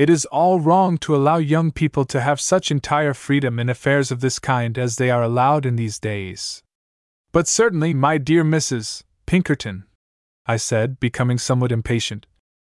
It 0.00 0.08
is 0.08 0.24
all 0.24 0.60
wrong 0.60 0.96
to 1.00 1.14
allow 1.14 1.36
young 1.36 1.72
people 1.72 2.06
to 2.06 2.22
have 2.22 2.40
such 2.40 2.70
entire 2.70 3.12
freedom 3.12 3.58
in 3.58 3.68
affairs 3.68 4.10
of 4.10 4.20
this 4.20 4.38
kind 4.38 4.78
as 4.78 4.96
they 4.96 5.10
are 5.10 5.22
allowed 5.22 5.66
in 5.66 5.76
these 5.76 5.98
days. 5.98 6.62
But 7.32 7.46
certainly, 7.46 7.92
my 7.92 8.16
dear 8.16 8.42
Mrs. 8.42 9.02
Pinkerton, 9.26 9.84
I 10.46 10.56
said, 10.56 11.00
becoming 11.00 11.36
somewhat 11.36 11.70
impatient, 11.70 12.26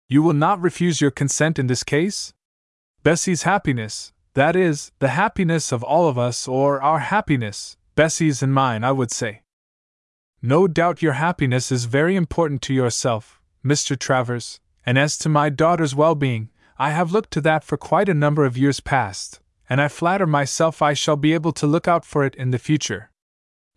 you 0.08 0.22
will 0.22 0.32
not 0.32 0.62
refuse 0.62 1.02
your 1.02 1.10
consent 1.10 1.58
in 1.58 1.66
this 1.66 1.84
case? 1.84 2.32
Bessie's 3.02 3.42
happiness, 3.42 4.14
that 4.32 4.56
is, 4.56 4.90
the 4.98 5.08
happiness 5.08 5.72
of 5.72 5.82
all 5.82 6.08
of 6.08 6.16
us, 6.16 6.48
or 6.48 6.80
our 6.80 7.00
happiness, 7.00 7.76
Bessie's 7.96 8.42
and 8.42 8.54
mine, 8.54 8.82
I 8.82 8.92
would 8.92 9.10
say. 9.10 9.42
No 10.40 10.66
doubt 10.66 11.02
your 11.02 11.20
happiness 11.20 11.70
is 11.70 11.84
very 11.84 12.16
important 12.16 12.62
to 12.62 12.72
yourself, 12.72 13.42
Mr. 13.62 13.94
Travers, 13.98 14.58
and 14.86 14.98
as 14.98 15.18
to 15.18 15.28
my 15.28 15.50
daughter's 15.50 15.94
well 15.94 16.14
being, 16.14 16.48
I 16.80 16.92
have 16.92 17.12
looked 17.12 17.30
to 17.32 17.42
that 17.42 17.62
for 17.62 17.76
quite 17.76 18.08
a 18.08 18.14
number 18.14 18.46
of 18.46 18.56
years 18.56 18.80
past, 18.80 19.40
and 19.68 19.82
I 19.82 19.88
flatter 19.88 20.26
myself 20.26 20.80
I 20.80 20.94
shall 20.94 21.16
be 21.16 21.34
able 21.34 21.52
to 21.52 21.66
look 21.66 21.86
out 21.86 22.06
for 22.06 22.24
it 22.24 22.34
in 22.36 22.52
the 22.52 22.58
future. 22.58 23.10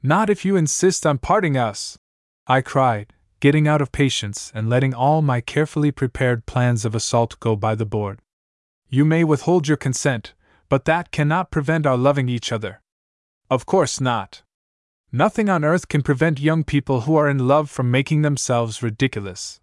Not 0.01 0.29
if 0.29 0.45
you 0.45 0.55
insist 0.55 1.05
on 1.05 1.17
parting 1.17 1.57
us, 1.57 1.98
I 2.48 2.62
cried, 2.62 3.12
getting 3.41 3.67
out 3.67 3.81
of 3.81 3.91
patience 3.91 4.53
and 4.55 4.69
letting 4.69 4.93
all 4.93 5.22
my 5.22 5.41
carefully 5.41 5.91
prepared 5.91 6.45
plans 6.45 6.86
of 6.86 6.95
assault 6.95 7.38
go 7.41 7.57
by 7.57 7.75
the 7.75 7.86
board. 7.86 8.19
You 8.88 9.03
may 9.03 9.25
withhold 9.25 9.67
your 9.67 9.75
consent, 9.75 10.33
but 10.69 10.86
that 10.86 11.12
cannot 11.12 11.51
prevent 11.51 11.86
our 11.86 11.98
loving 11.98 12.29
each 12.29 12.53
other. 12.53 12.81
Of 13.50 13.65
course 13.65 14.00
not. 14.00 14.43
Nothing 15.12 15.50
on 15.50 15.65
earth 15.65 15.89
can 15.89 16.03
prevent 16.03 16.39
young 16.39 16.63
people 16.63 17.01
who 17.01 17.17
are 17.17 17.27
in 17.27 17.50
love 17.50 17.69
from 17.69 17.91
making 17.91 18.22
themselves 18.22 18.81
ridiculous. 18.81 19.60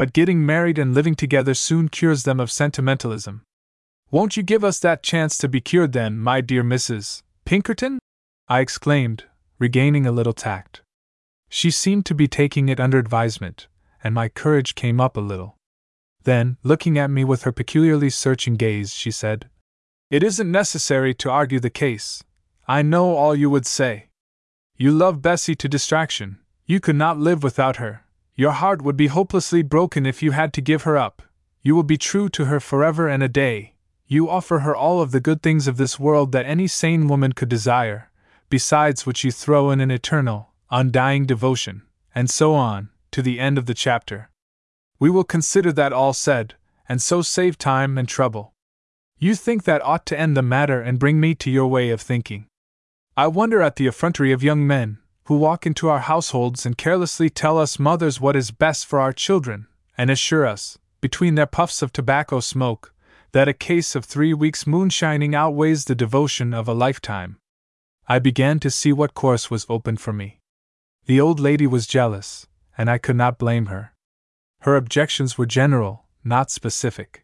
But 0.00 0.14
getting 0.14 0.46
married 0.46 0.78
and 0.78 0.94
living 0.94 1.14
together 1.14 1.52
soon 1.52 1.90
cures 1.90 2.22
them 2.22 2.40
of 2.40 2.50
sentimentalism. 2.50 3.42
Won't 4.10 4.34
you 4.34 4.42
give 4.42 4.64
us 4.64 4.78
that 4.78 5.02
chance 5.02 5.36
to 5.36 5.46
be 5.46 5.60
cured 5.60 5.92
then, 5.92 6.18
my 6.18 6.40
dear 6.40 6.64
Mrs. 6.64 7.20
Pinkerton? 7.44 7.98
I 8.48 8.60
exclaimed, 8.60 9.24
regaining 9.58 10.06
a 10.06 10.10
little 10.10 10.32
tact. 10.32 10.80
She 11.50 11.70
seemed 11.70 12.06
to 12.06 12.14
be 12.14 12.26
taking 12.26 12.70
it 12.70 12.80
under 12.80 12.98
advisement, 12.98 13.66
and 14.02 14.14
my 14.14 14.30
courage 14.30 14.74
came 14.74 15.02
up 15.02 15.18
a 15.18 15.20
little. 15.20 15.58
Then, 16.24 16.56
looking 16.62 16.96
at 16.96 17.10
me 17.10 17.22
with 17.22 17.42
her 17.42 17.52
peculiarly 17.52 18.08
searching 18.08 18.54
gaze, 18.54 18.94
she 18.94 19.10
said, 19.10 19.50
It 20.10 20.22
isn't 20.22 20.50
necessary 20.50 21.12
to 21.16 21.30
argue 21.30 21.60
the 21.60 21.68
case. 21.68 22.24
I 22.66 22.80
know 22.80 23.16
all 23.16 23.36
you 23.36 23.50
would 23.50 23.66
say. 23.66 24.08
You 24.78 24.92
love 24.92 25.20
Bessie 25.20 25.56
to 25.56 25.68
distraction, 25.68 26.38
you 26.64 26.80
could 26.80 26.96
not 26.96 27.18
live 27.18 27.42
without 27.42 27.76
her. 27.76 28.06
Your 28.40 28.52
heart 28.52 28.80
would 28.80 28.96
be 28.96 29.08
hopelessly 29.08 29.60
broken 29.60 30.06
if 30.06 30.22
you 30.22 30.30
had 30.30 30.54
to 30.54 30.62
give 30.62 30.84
her 30.84 30.96
up. 30.96 31.20
You 31.60 31.76
will 31.76 31.82
be 31.82 31.98
true 31.98 32.30
to 32.30 32.46
her 32.46 32.58
forever 32.58 33.06
and 33.06 33.22
a 33.22 33.28
day. 33.28 33.74
You 34.06 34.30
offer 34.30 34.60
her 34.60 34.74
all 34.74 35.02
of 35.02 35.10
the 35.10 35.20
good 35.20 35.42
things 35.42 35.68
of 35.68 35.76
this 35.76 36.00
world 36.00 36.32
that 36.32 36.46
any 36.46 36.66
sane 36.66 37.06
woman 37.06 37.34
could 37.34 37.50
desire, 37.50 38.10
besides 38.48 39.04
which 39.04 39.24
you 39.24 39.30
throw 39.30 39.70
in 39.70 39.78
an 39.78 39.90
eternal, 39.90 40.54
undying 40.70 41.26
devotion, 41.26 41.82
and 42.14 42.30
so 42.30 42.54
on, 42.54 42.88
to 43.10 43.20
the 43.20 43.38
end 43.38 43.58
of 43.58 43.66
the 43.66 43.74
chapter. 43.74 44.30
We 44.98 45.10
will 45.10 45.22
consider 45.22 45.70
that 45.74 45.92
all 45.92 46.14
said, 46.14 46.54
and 46.88 47.02
so 47.02 47.20
save 47.20 47.58
time 47.58 47.98
and 47.98 48.08
trouble. 48.08 48.54
You 49.18 49.34
think 49.34 49.64
that 49.64 49.84
ought 49.84 50.06
to 50.06 50.18
end 50.18 50.34
the 50.34 50.40
matter 50.40 50.80
and 50.80 50.98
bring 50.98 51.20
me 51.20 51.34
to 51.34 51.50
your 51.50 51.66
way 51.66 51.90
of 51.90 52.00
thinking. 52.00 52.46
I 53.18 53.26
wonder 53.26 53.60
at 53.60 53.76
the 53.76 53.86
effrontery 53.86 54.32
of 54.32 54.42
young 54.42 54.66
men, 54.66 54.96
who 55.30 55.36
walk 55.36 55.64
into 55.64 55.88
our 55.88 56.00
households 56.00 56.66
and 56.66 56.76
carelessly 56.76 57.30
tell 57.30 57.56
us 57.56 57.78
mothers 57.78 58.20
what 58.20 58.34
is 58.34 58.50
best 58.50 58.84
for 58.84 58.98
our 58.98 59.12
children, 59.12 59.68
and 59.96 60.10
assure 60.10 60.44
us, 60.44 60.76
between 61.00 61.36
their 61.36 61.46
puffs 61.46 61.82
of 61.82 61.92
tobacco 61.92 62.40
smoke, 62.40 62.92
that 63.30 63.46
a 63.46 63.52
case 63.52 63.94
of 63.94 64.04
three 64.04 64.34
weeks' 64.34 64.66
moonshining 64.66 65.32
outweighs 65.32 65.84
the 65.84 65.94
devotion 65.94 66.52
of 66.52 66.66
a 66.66 66.74
lifetime. 66.74 67.36
I 68.08 68.18
began 68.18 68.58
to 68.58 68.72
see 68.72 68.92
what 68.92 69.14
course 69.14 69.48
was 69.52 69.66
open 69.68 69.98
for 69.98 70.12
me. 70.12 70.40
The 71.06 71.20
old 71.20 71.38
lady 71.38 71.68
was 71.68 71.86
jealous, 71.86 72.48
and 72.76 72.90
I 72.90 72.98
could 72.98 73.14
not 73.14 73.38
blame 73.38 73.66
her. 73.66 73.92
Her 74.62 74.74
objections 74.74 75.38
were 75.38 75.46
general, 75.46 76.06
not 76.24 76.50
specific. 76.50 77.22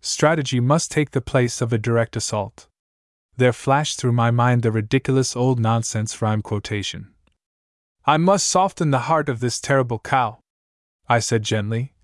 Strategy 0.00 0.60
must 0.60 0.92
take 0.92 1.10
the 1.10 1.20
place 1.20 1.60
of 1.60 1.72
a 1.72 1.76
direct 1.76 2.14
assault. 2.14 2.68
There 3.36 3.52
flashed 3.52 3.98
through 3.98 4.12
my 4.12 4.30
mind 4.30 4.62
the 4.62 4.70
ridiculous 4.70 5.34
old 5.34 5.58
nonsense 5.58 6.22
rhyme 6.22 6.42
quotation. 6.42 7.11
I 8.04 8.16
must 8.16 8.48
soften 8.48 8.90
the 8.90 9.06
heart 9.06 9.28
of 9.28 9.38
this 9.38 9.60
terrible 9.60 10.00
cow, 10.00 10.40
I 11.08 11.20
said 11.20 11.44
gently. 11.44 11.94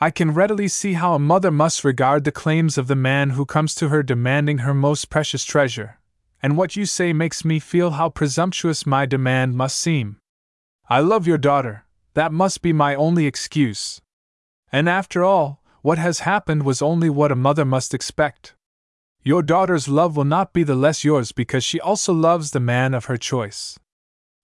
I 0.00 0.10
can 0.10 0.34
readily 0.34 0.66
see 0.66 0.94
how 0.94 1.14
a 1.14 1.20
mother 1.20 1.52
must 1.52 1.84
regard 1.84 2.24
the 2.24 2.32
claims 2.32 2.76
of 2.76 2.88
the 2.88 2.96
man 2.96 3.30
who 3.30 3.46
comes 3.46 3.74
to 3.76 3.88
her 3.88 4.02
demanding 4.02 4.58
her 4.58 4.74
most 4.74 5.08
precious 5.08 5.44
treasure, 5.44 6.00
and 6.42 6.56
what 6.56 6.74
you 6.74 6.84
say 6.84 7.12
makes 7.12 7.44
me 7.44 7.60
feel 7.60 7.92
how 7.92 8.08
presumptuous 8.08 8.86
my 8.86 9.06
demand 9.06 9.56
must 9.56 9.78
seem. 9.78 10.16
I 10.90 10.98
love 10.98 11.28
your 11.28 11.38
daughter, 11.38 11.84
that 12.14 12.32
must 12.32 12.60
be 12.60 12.72
my 12.72 12.96
only 12.96 13.26
excuse. 13.26 14.00
And 14.72 14.88
after 14.88 15.22
all, 15.22 15.62
what 15.80 15.98
has 15.98 16.20
happened 16.20 16.64
was 16.64 16.82
only 16.82 17.08
what 17.08 17.30
a 17.30 17.36
mother 17.36 17.64
must 17.64 17.94
expect. 17.94 18.56
Your 19.22 19.42
daughter's 19.42 19.86
love 19.86 20.16
will 20.16 20.24
not 20.24 20.52
be 20.52 20.64
the 20.64 20.74
less 20.74 21.04
yours 21.04 21.30
because 21.30 21.62
she 21.62 21.78
also 21.78 22.12
loves 22.12 22.50
the 22.50 22.58
man 22.58 22.94
of 22.94 23.04
her 23.04 23.16
choice. 23.16 23.78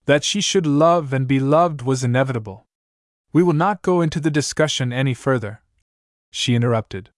That 0.07 0.25
she 0.25 0.41
should 0.41 0.67
love 0.67 1.13
and 1.13 1.29
be 1.29 1.39
loved 1.39 1.83
was 1.83 2.03
inevitable. 2.03 2.67
We 3.33 3.43
will 3.43 3.53
not 3.53 3.83
go 3.83 4.01
into 4.01 4.21
the 4.21 4.31
discussion 4.31 4.93
any 4.93 5.15
further. 5.15 5.63
She 6.31 6.55
interrupted. 6.55 7.11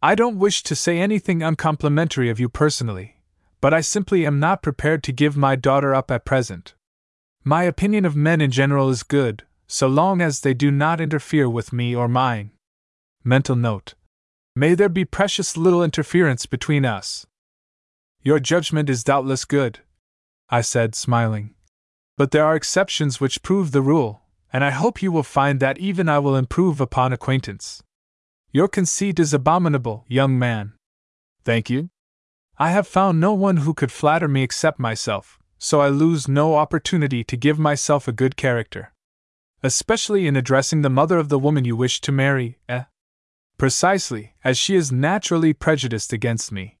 I 0.00 0.14
don't 0.14 0.38
wish 0.38 0.62
to 0.64 0.76
say 0.76 0.98
anything 0.98 1.42
uncomplimentary 1.42 2.28
of 2.30 2.40
you 2.40 2.48
personally, 2.48 3.16
but 3.60 3.72
I 3.74 3.80
simply 3.80 4.26
am 4.26 4.40
not 4.40 4.62
prepared 4.62 5.02
to 5.04 5.12
give 5.12 5.36
my 5.36 5.56
daughter 5.56 5.94
up 5.94 6.10
at 6.10 6.24
present. 6.24 6.74
My 7.44 7.64
opinion 7.64 8.04
of 8.04 8.16
men 8.16 8.40
in 8.40 8.50
general 8.50 8.88
is 8.88 9.02
good, 9.02 9.44
so 9.66 9.88
long 9.88 10.20
as 10.20 10.40
they 10.40 10.54
do 10.54 10.70
not 10.70 11.00
interfere 11.00 11.48
with 11.48 11.72
me 11.72 11.94
or 11.94 12.08
mine. 12.08 12.50
Mental 13.24 13.56
note. 13.56 13.94
May 14.54 14.74
there 14.74 14.88
be 14.88 15.04
precious 15.04 15.56
little 15.56 15.82
interference 15.82 16.46
between 16.46 16.84
us. 16.84 17.26
Your 18.22 18.38
judgment 18.38 18.90
is 18.90 19.02
doubtless 19.02 19.44
good, 19.44 19.80
I 20.50 20.60
said, 20.60 20.94
smiling. 20.94 21.54
But 22.22 22.30
there 22.30 22.44
are 22.44 22.54
exceptions 22.54 23.20
which 23.20 23.42
prove 23.42 23.72
the 23.72 23.82
rule, 23.82 24.22
and 24.52 24.62
I 24.62 24.70
hope 24.70 25.02
you 25.02 25.10
will 25.10 25.24
find 25.24 25.58
that 25.58 25.78
even 25.78 26.08
I 26.08 26.20
will 26.20 26.36
improve 26.36 26.80
upon 26.80 27.12
acquaintance. 27.12 27.82
Your 28.52 28.68
conceit 28.68 29.18
is 29.18 29.34
abominable, 29.34 30.04
young 30.06 30.38
man. 30.38 30.74
Thank 31.42 31.68
you. 31.68 31.90
I 32.58 32.70
have 32.70 32.86
found 32.86 33.18
no 33.18 33.34
one 33.34 33.56
who 33.56 33.74
could 33.74 33.90
flatter 33.90 34.28
me 34.28 34.44
except 34.44 34.78
myself, 34.78 35.40
so 35.58 35.80
I 35.80 35.88
lose 35.88 36.28
no 36.28 36.54
opportunity 36.54 37.24
to 37.24 37.36
give 37.36 37.58
myself 37.58 38.06
a 38.06 38.12
good 38.12 38.36
character 38.36 38.92
especially 39.64 40.28
in 40.28 40.36
addressing 40.36 40.82
the 40.82 40.90
mother 40.90 41.18
of 41.18 41.28
the 41.28 41.38
woman 41.40 41.64
you 41.64 41.76
wish 41.76 42.00
to 42.00 42.12
marry, 42.12 42.58
eh? 42.68 42.84
Precisely, 43.58 44.34
as 44.44 44.58
she 44.58 44.76
is 44.76 44.90
naturally 44.92 45.52
prejudiced 45.52 46.12
against 46.12 46.52
me. 46.52 46.78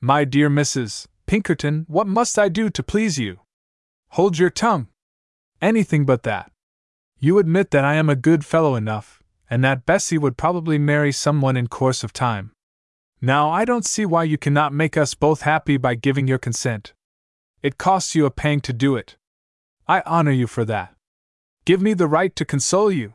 My 0.00 0.24
dear 0.24 0.48
Mrs. 0.48 1.06
Pinkerton, 1.26 1.84
what 1.88 2.06
must 2.06 2.38
I 2.38 2.48
do 2.48 2.70
to 2.70 2.82
please 2.82 3.18
you? 3.18 3.40
Hold 4.10 4.38
your 4.38 4.50
tongue. 4.50 4.88
Anything 5.60 6.04
but 6.04 6.22
that. 6.22 6.50
You 7.18 7.38
admit 7.38 7.70
that 7.70 7.84
I 7.84 7.94
am 7.94 8.08
a 8.08 8.16
good 8.16 8.44
fellow 8.44 8.74
enough, 8.74 9.22
and 9.50 9.64
that 9.64 9.86
Bessie 9.86 10.18
would 10.18 10.36
probably 10.36 10.78
marry 10.78 11.12
someone 11.12 11.56
in 11.56 11.66
course 11.66 12.04
of 12.04 12.12
time. 12.12 12.52
Now, 13.20 13.50
I 13.50 13.64
don't 13.64 13.84
see 13.84 14.06
why 14.06 14.24
you 14.24 14.38
cannot 14.38 14.72
make 14.72 14.96
us 14.96 15.14
both 15.14 15.42
happy 15.42 15.76
by 15.76 15.94
giving 15.94 16.28
your 16.28 16.38
consent. 16.38 16.92
It 17.62 17.78
costs 17.78 18.14
you 18.14 18.26
a 18.26 18.30
pang 18.30 18.60
to 18.60 18.72
do 18.72 18.94
it. 18.94 19.16
I 19.88 20.02
honor 20.06 20.30
you 20.30 20.46
for 20.46 20.64
that 20.66 20.94
give 21.68 21.82
me 21.82 21.92
the 21.92 22.08
right 22.08 22.34
to 22.34 22.46
console 22.46 22.90
you? 22.90 23.12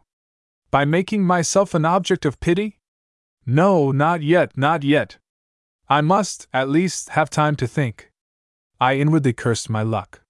By 0.69 0.85
making 0.85 1.23
myself 1.23 1.73
an 1.73 1.85
object 1.85 2.23
of 2.23 2.39
pity? 2.39 2.77
No, 3.47 3.91
not 3.91 4.21
yet, 4.21 4.55
not 4.55 4.83
yet. 4.83 5.17
I 5.89 6.01
must, 6.01 6.47
at 6.53 6.69
least, 6.69 7.09
have 7.17 7.31
time 7.31 7.55
to 7.55 7.65
think. 7.65 8.11
I 8.79 8.97
inwardly 8.97 9.33
cursed 9.33 9.71
my 9.71 9.81
luck. 9.81 10.21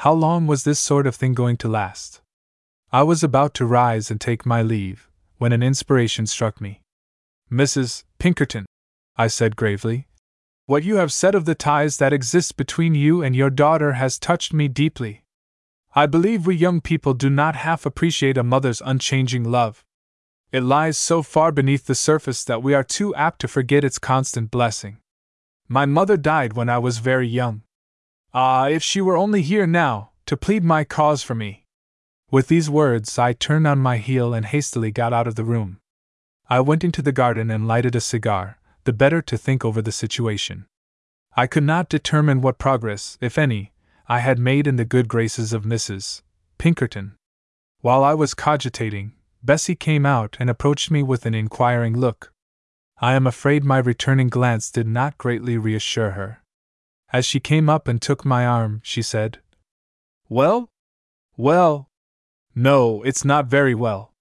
How 0.00 0.14
long 0.14 0.46
was 0.46 0.64
this 0.64 0.78
sort 0.78 1.06
of 1.06 1.14
thing 1.14 1.34
going 1.34 1.58
to 1.58 1.68
last? 1.68 2.22
I 2.90 3.02
was 3.02 3.22
about 3.22 3.52
to 3.56 3.66
rise 3.66 4.10
and 4.10 4.18
take 4.18 4.46
my 4.46 4.62
leave, 4.62 5.10
when 5.36 5.52
an 5.52 5.62
inspiration 5.62 6.26
struck 6.26 6.58
me. 6.58 6.80
Mrs. 7.52 8.04
Pinkerton, 8.18 8.64
I 9.18 9.26
said 9.26 9.56
gravely, 9.56 10.08
what 10.64 10.84
you 10.84 10.96
have 10.96 11.12
said 11.12 11.34
of 11.34 11.44
the 11.44 11.54
ties 11.54 11.98
that 11.98 12.14
exist 12.14 12.56
between 12.56 12.94
you 12.94 13.22
and 13.22 13.36
your 13.36 13.50
daughter 13.50 13.92
has 13.92 14.18
touched 14.18 14.54
me 14.54 14.68
deeply. 14.68 15.22
I 15.94 16.06
believe 16.06 16.46
we 16.46 16.56
young 16.56 16.80
people 16.80 17.12
do 17.12 17.28
not 17.28 17.56
half 17.56 17.84
appreciate 17.84 18.38
a 18.38 18.42
mother's 18.42 18.80
unchanging 18.82 19.44
love. 19.44 19.84
It 20.50 20.62
lies 20.62 20.96
so 20.96 21.22
far 21.22 21.52
beneath 21.52 21.84
the 21.84 21.94
surface 21.94 22.42
that 22.44 22.62
we 22.62 22.72
are 22.72 22.82
too 22.82 23.14
apt 23.16 23.42
to 23.42 23.48
forget 23.48 23.84
its 23.84 23.98
constant 23.98 24.50
blessing. 24.50 24.96
My 25.68 25.84
mother 25.84 26.16
died 26.16 26.54
when 26.54 26.70
I 26.70 26.78
was 26.78 27.00
very 27.00 27.28
young. 27.28 27.64
Ah, 28.32 28.68
if 28.68 28.82
she 28.82 29.00
were 29.00 29.16
only 29.16 29.42
here 29.42 29.66
now, 29.66 30.10
to 30.26 30.36
plead 30.36 30.62
my 30.62 30.84
cause 30.84 31.22
for 31.22 31.34
me! 31.34 31.64
With 32.30 32.46
these 32.46 32.70
words, 32.70 33.18
I 33.18 33.32
turned 33.32 33.66
on 33.66 33.80
my 33.80 33.96
heel 33.98 34.32
and 34.32 34.46
hastily 34.46 34.92
got 34.92 35.12
out 35.12 35.26
of 35.26 35.34
the 35.34 35.44
room. 35.44 35.78
I 36.48 36.60
went 36.60 36.84
into 36.84 37.02
the 37.02 37.10
garden 37.10 37.50
and 37.50 37.66
lighted 37.66 37.96
a 37.96 38.00
cigar, 38.00 38.58
the 38.84 38.92
better 38.92 39.20
to 39.22 39.36
think 39.36 39.64
over 39.64 39.82
the 39.82 39.90
situation. 39.90 40.66
I 41.36 41.48
could 41.48 41.64
not 41.64 41.88
determine 41.88 42.40
what 42.40 42.58
progress, 42.58 43.18
if 43.20 43.36
any, 43.36 43.72
I 44.08 44.20
had 44.20 44.38
made 44.38 44.66
in 44.66 44.76
the 44.76 44.84
good 44.84 45.08
graces 45.08 45.52
of 45.52 45.64
Mrs. 45.64 46.22
Pinkerton. 46.58 47.16
While 47.80 48.04
I 48.04 48.14
was 48.14 48.34
cogitating, 48.34 49.12
Bessie 49.42 49.74
came 49.74 50.04
out 50.06 50.36
and 50.38 50.50
approached 50.50 50.90
me 50.90 51.02
with 51.02 51.26
an 51.26 51.34
inquiring 51.34 51.96
look. 51.96 52.32
I 53.00 53.14
am 53.14 53.26
afraid 53.26 53.64
my 53.64 53.78
returning 53.78 54.28
glance 54.28 54.70
did 54.70 54.86
not 54.86 55.18
greatly 55.18 55.56
reassure 55.56 56.10
her. 56.10 56.42
As 57.12 57.26
she 57.26 57.40
came 57.40 57.68
up 57.68 57.88
and 57.88 58.00
took 58.00 58.24
my 58.24 58.46
arm, 58.46 58.80
she 58.84 59.02
said, 59.02 59.38
Well? 60.28 60.68
Well? 61.36 61.88
No, 62.54 63.02
it's 63.02 63.24
not 63.24 63.46
very 63.46 63.74
well. 63.74 64.12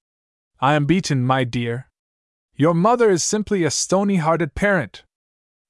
I 0.59 0.73
am 0.73 0.85
beaten, 0.85 1.23
my 1.23 1.43
dear. 1.43 1.89
Your 2.55 2.73
mother 2.73 3.09
is 3.09 3.23
simply 3.23 3.63
a 3.63 3.71
stony 3.71 4.17
hearted 4.17 4.55
parent. 4.55 5.03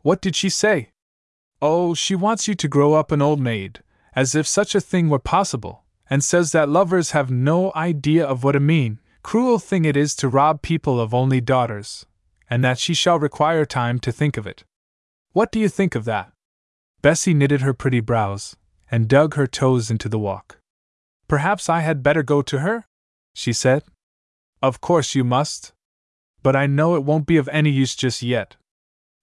What 0.01 0.21
did 0.21 0.35
she 0.35 0.49
say? 0.49 0.91
Oh, 1.61 1.93
she 1.93 2.15
wants 2.15 2.47
you 2.47 2.55
to 2.55 2.67
grow 2.67 2.93
up 2.93 3.11
an 3.11 3.21
old 3.21 3.39
maid, 3.39 3.83
as 4.15 4.33
if 4.33 4.47
such 4.47 4.73
a 4.73 4.81
thing 4.81 5.09
were 5.09 5.19
possible, 5.19 5.83
and 6.09 6.23
says 6.23 6.51
that 6.53 6.69
lovers 6.69 7.11
have 7.11 7.29
no 7.29 7.71
idea 7.75 8.25
of 8.25 8.43
what 8.43 8.55
a 8.55 8.59
mean, 8.59 8.99
cruel 9.23 9.59
thing 9.59 9.85
it 9.85 9.97
is 9.97 10.15
to 10.15 10.29
rob 10.29 10.61
people 10.61 10.99
of 10.99 11.13
only 11.13 11.41
daughters, 11.41 12.05
and 12.49 12.63
that 12.63 12.79
she 12.79 12.93
shall 12.93 13.19
require 13.19 13.65
time 13.65 13.99
to 13.99 14.11
think 14.11 14.37
of 14.37 14.47
it. 14.47 14.63
What 15.33 15.51
do 15.51 15.59
you 15.59 15.69
think 15.69 15.95
of 15.95 16.05
that? 16.05 16.31
Bessie 17.01 17.33
knitted 17.33 17.61
her 17.61 17.73
pretty 17.73 18.01
brows, 18.01 18.57
and 18.91 19.07
dug 19.07 19.35
her 19.35 19.47
toes 19.47 19.89
into 19.89 20.09
the 20.09 20.19
walk. 20.19 20.59
Perhaps 21.27 21.69
I 21.69 21.81
had 21.81 22.03
better 22.03 22.23
go 22.23 22.41
to 22.41 22.59
her? 22.59 22.85
she 23.33 23.53
said. 23.53 23.83
Of 24.61 24.81
course 24.81 25.15
you 25.15 25.23
must. 25.23 25.71
But 26.43 26.55
I 26.55 26.67
know 26.67 26.95
it 26.95 27.03
won't 27.03 27.27
be 27.27 27.37
of 27.37 27.47
any 27.49 27.69
use 27.69 27.95
just 27.95 28.21
yet. 28.21 28.57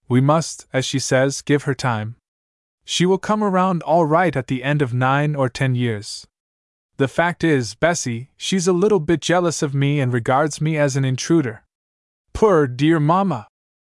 We 0.09 0.21
must, 0.21 0.65
as 0.73 0.85
she 0.85 0.99
says, 0.99 1.41
give 1.41 1.63
her 1.63 1.73
time. 1.73 2.15
She 2.85 3.05
will 3.05 3.17
come 3.17 3.43
around 3.43 3.83
all 3.83 4.05
right 4.05 4.35
at 4.35 4.47
the 4.47 4.63
end 4.63 4.81
of 4.81 4.93
nine 4.93 5.35
or 5.35 5.49
ten 5.49 5.75
years. 5.75 6.25
The 6.95 7.07
fact 7.07 7.43
is, 7.43 7.75
Bessie, 7.75 8.31
she's 8.37 8.67
a 8.67 8.73
little 8.73 8.99
bit 8.99 9.21
jealous 9.21 9.61
of 9.61 9.75
me 9.75 9.99
and 9.99 10.11
regards 10.11 10.61
me 10.61 10.77
as 10.77 10.95
an 10.95 11.05
intruder. 11.05 11.63
Poor 12.33 12.65
dear 12.65 12.99
mamma, 12.99 13.47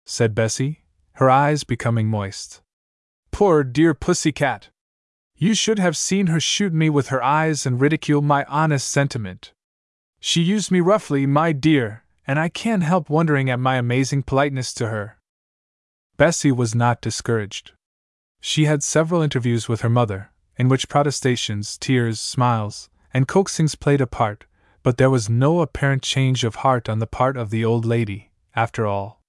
said 0.07 0.35
Bessie, 0.35 0.85
her 1.15 1.31
eyes 1.31 1.63
becoming 1.63 2.09
moist. 2.09 2.63
Poor 3.37 3.63
dear 3.63 3.93
pussy 3.93 4.33
cat. 4.33 4.71
You 5.37 5.53
should 5.53 5.79
have 5.79 5.95
seen 5.95 6.29
her 6.29 6.41
shoot 6.41 6.73
me 6.73 6.89
with 6.89 7.09
her 7.09 7.23
eyes 7.23 7.67
and 7.67 7.79
ridicule 7.79 8.23
my 8.23 8.45
honest 8.45 8.89
sentiment. 8.89 9.53
She 10.19 10.41
used 10.41 10.71
me 10.71 10.81
roughly, 10.81 11.27
my 11.27 11.53
dear, 11.53 12.05
and 12.27 12.39
I 12.39 12.49
can't 12.49 12.83
help 12.83 13.11
wondering 13.11 13.51
at 13.51 13.61
my 13.61 13.77
amazing 13.77 14.23
politeness 14.23 14.73
to 14.77 14.89
her. 14.89 15.19
Bessie 16.17 16.51
was 16.51 16.75
not 16.75 17.03
discouraged. 17.03 17.73
She 18.41 18.65
had 18.65 18.83
several 18.83 19.21
interviews 19.21 19.69
with 19.69 19.83
her 19.83 19.91
mother, 19.91 20.31
in 20.57 20.71
which 20.71 20.89
protestations, 20.89 21.77
tears, 21.77 22.19
smiles, 22.19 22.89
and 23.13 23.29
coaxings 23.29 23.79
played 23.79 24.01
a 24.01 24.07
part, 24.07 24.47
but 24.83 24.97
there 24.97 25.11
was 25.11 25.29
no 25.29 25.61
apparent 25.61 26.03
change 26.03 26.43
of 26.43 26.65
heart 26.65 26.89
on 26.89 27.01
the 27.01 27.07
part 27.07 27.37
of 27.37 27.51
the 27.51 27.67
old 27.67 27.85
lady, 27.85 28.31
after 28.55 28.87
all. 28.87 29.23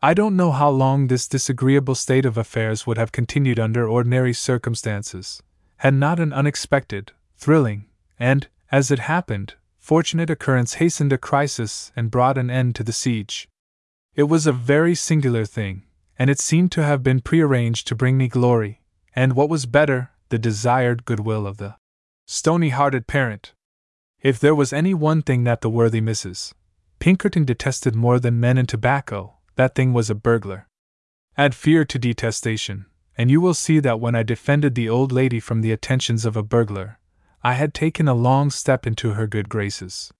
I 0.00 0.14
don't 0.14 0.36
know 0.36 0.52
how 0.52 0.70
long 0.70 1.08
this 1.08 1.26
disagreeable 1.26 1.96
state 1.96 2.24
of 2.24 2.38
affairs 2.38 2.86
would 2.86 2.98
have 2.98 3.10
continued 3.10 3.58
under 3.58 3.88
ordinary 3.88 4.32
circumstances, 4.32 5.42
had 5.78 5.94
not 5.94 6.20
an 6.20 6.32
unexpected, 6.32 7.10
thrilling, 7.36 7.86
and, 8.16 8.46
as 8.70 8.92
it 8.92 9.00
happened, 9.00 9.54
fortunate 9.76 10.30
occurrence 10.30 10.74
hastened 10.74 11.12
a 11.12 11.18
crisis 11.18 11.90
and 11.96 12.12
brought 12.12 12.38
an 12.38 12.48
end 12.48 12.76
to 12.76 12.84
the 12.84 12.92
siege. 12.92 13.48
It 14.14 14.24
was 14.24 14.46
a 14.46 14.52
very 14.52 14.94
singular 14.94 15.44
thing, 15.44 15.82
and 16.16 16.30
it 16.30 16.38
seemed 16.38 16.70
to 16.72 16.84
have 16.84 17.02
been 17.02 17.20
prearranged 17.20 17.88
to 17.88 17.96
bring 17.96 18.16
me 18.16 18.28
glory, 18.28 18.82
and 19.16 19.34
what 19.34 19.48
was 19.48 19.66
better, 19.66 20.10
the 20.28 20.38
desired 20.38 21.06
goodwill 21.06 21.44
of 21.44 21.56
the 21.56 21.74
stony 22.24 22.68
hearted 22.68 23.08
parent. 23.08 23.52
If 24.20 24.38
there 24.38 24.54
was 24.54 24.72
any 24.72 24.94
one 24.94 25.22
thing 25.22 25.42
that 25.44 25.60
the 25.60 25.70
worthy 25.70 26.00
Mrs. 26.00 26.52
Pinkerton 27.00 27.44
detested 27.44 27.96
more 27.96 28.20
than 28.20 28.38
men 28.38 28.58
and 28.58 28.68
tobacco, 28.68 29.37
that 29.58 29.74
thing 29.74 29.92
was 29.92 30.08
a 30.08 30.14
burglar. 30.14 30.68
Add 31.36 31.52
fear 31.52 31.84
to 31.84 31.98
detestation, 31.98 32.86
and 33.16 33.28
you 33.28 33.40
will 33.40 33.54
see 33.54 33.80
that 33.80 33.98
when 33.98 34.14
I 34.14 34.22
defended 34.22 34.76
the 34.76 34.88
old 34.88 35.10
lady 35.10 35.40
from 35.40 35.62
the 35.62 35.72
attentions 35.72 36.24
of 36.24 36.36
a 36.36 36.44
burglar, 36.44 37.00
I 37.42 37.54
had 37.54 37.74
taken 37.74 38.06
a 38.06 38.14
long 38.14 38.50
step 38.50 38.86
into 38.86 39.14
her 39.14 39.26
good 39.26 39.48
graces. 39.48 40.12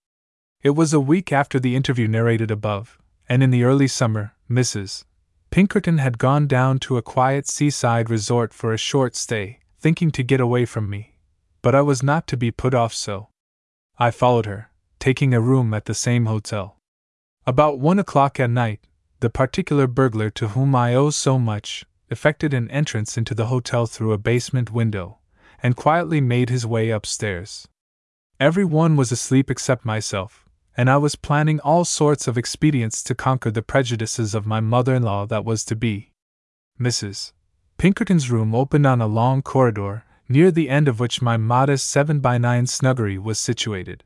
It 0.61 0.71
was 0.71 0.93
a 0.93 0.99
week 0.99 1.31
after 1.31 1.57
the 1.57 1.77
interview 1.77 2.05
narrated 2.05 2.51
above, 2.51 2.99
and 3.29 3.41
in 3.41 3.49
the 3.49 3.63
early 3.63 3.87
summer, 3.87 4.33
Mrs. 4.51 5.05
Pinkerton 5.51 5.99
had 5.99 6.17
gone 6.17 6.45
down 6.45 6.77
to 6.79 6.97
a 6.97 7.01
quiet 7.01 7.47
seaside 7.47 8.09
resort 8.09 8.53
for 8.53 8.73
a 8.73 8.77
short 8.77 9.15
stay, 9.15 9.59
thinking 9.79 10.11
to 10.11 10.21
get 10.21 10.41
away 10.41 10.65
from 10.65 10.89
me. 10.89 11.15
But 11.61 11.75
I 11.75 11.81
was 11.81 12.03
not 12.03 12.27
to 12.27 12.35
be 12.35 12.51
put 12.51 12.73
off 12.73 12.93
so. 12.93 13.29
I 13.97 14.11
followed 14.11 14.47
her, 14.47 14.69
taking 14.99 15.33
a 15.33 15.39
room 15.39 15.73
at 15.73 15.85
the 15.85 15.93
same 15.93 16.25
hotel. 16.25 16.75
About 17.47 17.79
one 17.79 17.99
o'clock 17.99 18.37
at 18.37 18.49
night, 18.49 18.81
the 19.19 19.29
particular 19.29 19.87
burglar 19.87 20.29
to 20.29 20.49
whom 20.49 20.75
I 20.75 20.95
owe 20.95 21.09
so 21.09 21.37
much 21.37 21.85
effected 22.09 22.53
an 22.53 22.71
entrance 22.71 23.17
into 23.17 23.35
the 23.35 23.47
hotel 23.47 23.85
through 23.85 24.13
a 24.13 24.17
basement 24.17 24.71
window, 24.71 25.19
and 25.61 25.75
quietly 25.75 26.21
made 26.21 26.49
his 26.49 26.65
way 26.65 26.89
upstairs. 26.89 27.67
Every 28.39 28.65
one 28.65 28.95
was 28.95 29.11
asleep 29.11 29.51
except 29.51 29.85
myself, 29.85 30.45
and 30.77 30.89
I 30.89 30.97
was 30.97 31.15
planning 31.15 31.59
all 31.59 31.83
sorts 31.85 32.27
of 32.27 32.37
expedients 32.37 33.03
to 33.03 33.15
conquer 33.15 33.51
the 33.51 33.61
prejudices 33.61 34.33
of 34.33 34.45
my 34.45 34.59
mother 34.59 34.95
in 34.95 35.03
law 35.03 35.25
that 35.25 35.45
was 35.45 35.65
to 35.65 35.75
be. 35.75 36.13
Mrs. 36.79 37.33
Pinkerton's 37.77 38.31
room 38.31 38.55
opened 38.55 38.85
on 38.85 39.01
a 39.01 39.07
long 39.07 39.41
corridor, 39.41 40.03
near 40.29 40.51
the 40.51 40.69
end 40.69 40.87
of 40.87 40.99
which 40.99 41.21
my 41.21 41.35
modest 41.35 41.89
7 41.89 42.19
by 42.21 42.37
9 42.37 42.67
snuggery 42.67 43.17
was 43.17 43.39
situated. 43.39 44.03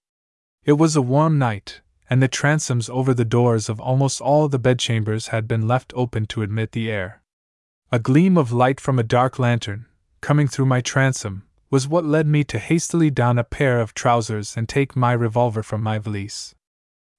It 0.64 0.74
was 0.74 0.96
a 0.96 1.02
warm 1.02 1.38
night, 1.38 1.82
and 2.14 2.22
the 2.22 2.30
transoms 2.30 2.92
over 2.92 3.12
the 3.12 3.26
doors 3.26 3.70
of 3.70 3.80
almost 3.82 4.22
all 4.22 4.48
the 4.48 4.60
bedchambers 4.60 5.30
had 5.30 5.48
been 5.48 5.68
left 5.68 5.92
open 5.96 6.28
to 6.28 6.44
admit 6.44 6.72
the 6.72 6.92
air. 6.92 7.24
A 7.92 7.98
gleam 7.98 8.38
of 8.38 8.52
light 8.52 8.80
from 8.80 9.00
a 9.00 9.10
dark 9.18 9.40
lantern, 9.40 9.88
coming 10.22 10.48
through 10.48 10.68
my 10.68 10.80
transom, 10.80 11.42
was 11.72 11.88
what 11.88 12.06
led 12.06 12.28
me 12.28 12.44
to 12.44 12.60
hastily 12.60 13.10
don 13.10 13.40
a 13.40 13.44
pair 13.44 13.80
of 13.80 13.96
trousers 13.96 14.56
and 14.56 14.70
take 14.70 14.96
my 14.96 15.12
revolver 15.12 15.64
from 15.64 15.82
my 15.82 15.98
valise. 15.98 16.54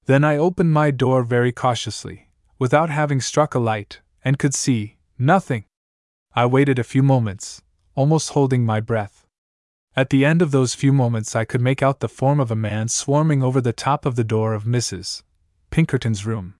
Then 0.05 0.23
I 0.23 0.37
opened 0.37 0.71
my 0.71 0.91
door 0.91 1.23
very 1.23 1.51
cautiously, 1.51 2.29
without 2.57 2.89
having 2.89 3.19
struck 3.19 3.53
a 3.53 3.59
light, 3.59 3.99
and 4.23 4.39
could 4.39 4.53
see 4.53 4.95
nothing. 5.19 5.65
I 6.33 6.45
waited 6.45 6.79
a 6.79 6.85
few 6.85 7.03
moments, 7.03 7.61
almost 7.95 8.29
holding 8.29 8.65
my 8.65 8.79
breath. 8.79 9.24
At 9.97 10.09
the 10.09 10.25
end 10.25 10.41
of 10.41 10.51
those 10.51 10.75
few 10.75 10.91
moments, 10.91 11.37
I 11.37 11.45
could 11.45 11.61
make 11.61 11.81
out 11.81 12.01
the 12.01 12.09
form 12.09 12.41
of 12.41 12.51
a 12.51 12.55
man 12.55 12.89
swarming 12.89 13.41
over 13.41 13.61
the 13.61 13.71
top 13.71 14.05
of 14.05 14.17
the 14.17 14.25
door 14.25 14.53
of 14.53 14.65
Mrs. 14.65 15.23
Pinkerton's 15.69 16.25
room. 16.25 16.55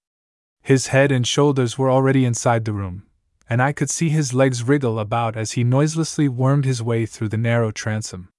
His 0.61 0.87
head 0.87 1.11
and 1.11 1.27
shoulders 1.27 1.77
were 1.77 1.91
already 1.91 2.23
inside 2.23 2.63
the 2.63 2.71
room, 2.71 3.03
and 3.49 3.61
I 3.61 3.73
could 3.73 3.89
see 3.89 4.07
his 4.07 4.33
legs 4.33 4.63
wriggle 4.63 4.99
about 4.99 5.35
as 5.35 5.51
he 5.51 5.65
noiselessly 5.65 6.29
wormed 6.29 6.63
his 6.63 6.81
way 6.81 7.05
through 7.05 7.27
the 7.27 7.37
narrow 7.37 7.71
transom. 7.71 8.29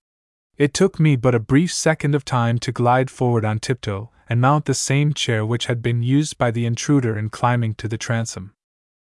It 0.56 0.72
took 0.72 0.98
me 0.98 1.14
but 1.16 1.34
a 1.34 1.40
brief 1.40 1.74
second 1.74 2.14
of 2.14 2.24
time 2.24 2.58
to 2.60 2.72
glide 2.72 3.10
forward 3.10 3.44
on 3.44 3.58
tiptoe 3.58 4.10
and 4.30 4.40
mount 4.40 4.64
the 4.64 4.74
same 4.74 5.12
chair 5.12 5.44
which 5.44 5.66
had 5.66 5.82
been 5.82 6.02
used 6.02 6.38
by 6.38 6.50
the 6.50 6.64
intruder 6.64 7.18
in 7.18 7.28
climbing 7.28 7.74
to 7.74 7.86
the 7.86 7.98
transom. 7.98 8.54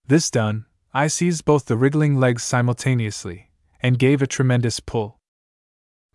This 0.07 0.31
done, 0.31 0.65
I 0.93 1.07
seized 1.07 1.43
both 1.43 1.65
the 1.65 1.75
wriggling 1.75 2.19
legs 2.19 2.43
simultaneously, 2.43 3.51
and 3.81 3.99
gave 3.99 4.21
a 4.21 4.27
tremendous 4.27 4.79
pull. 4.79 5.19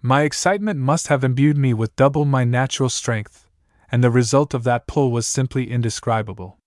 My 0.01 0.23
excitement 0.23 0.79
must 0.79 1.09
have 1.09 1.25
imbued 1.25 1.59
me 1.59 1.75
with 1.75 1.97
double 1.97 2.25
my 2.25 2.45
natural 2.45 2.89
strength, 2.89 3.49
and 3.91 4.03
the 4.03 4.11
result 4.11 4.55
of 4.55 4.63
that 4.65 4.87
pull 4.87 5.11
was 5.11 5.27
simply 5.27 5.71
indescribable. 5.71 6.59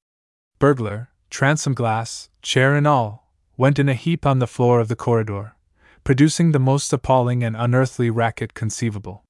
Burglar, 0.59 1.09
transom 1.29 1.73
glass, 1.73 2.29
chair 2.41 2.75
and 2.75 2.85
all, 2.85 3.31
went 3.55 3.79
in 3.79 3.87
a 3.87 3.93
heap 3.93 4.25
on 4.25 4.39
the 4.39 4.47
floor 4.47 4.79
of 4.81 4.89
the 4.89 4.97
corridor, 4.97 5.55
producing 6.03 6.51
the 6.51 6.59
most 6.59 6.91
appalling 6.91 7.41
and 7.43 7.55
unearthly 7.55 8.09
racket 8.09 8.53
conceivable. 8.53 9.23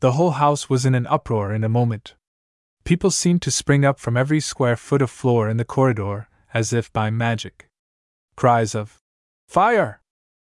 The 0.00 0.12
whole 0.12 0.32
house 0.32 0.68
was 0.68 0.84
in 0.84 0.94
an 0.94 1.06
uproar 1.06 1.54
in 1.54 1.64
a 1.64 1.68
moment. 1.68 2.14
People 2.84 3.10
seemed 3.10 3.42
to 3.42 3.50
spring 3.50 3.84
up 3.84 3.98
from 3.98 4.16
every 4.16 4.40
square 4.40 4.76
foot 4.76 5.00
of 5.00 5.10
floor 5.10 5.48
in 5.48 5.56
the 5.56 5.64
corridor, 5.64 6.28
as 6.52 6.72
if 6.72 6.92
by 6.92 7.10
magic. 7.10 7.68
Cries 8.36 8.74
of 8.74 8.98
Fire! 9.48 10.02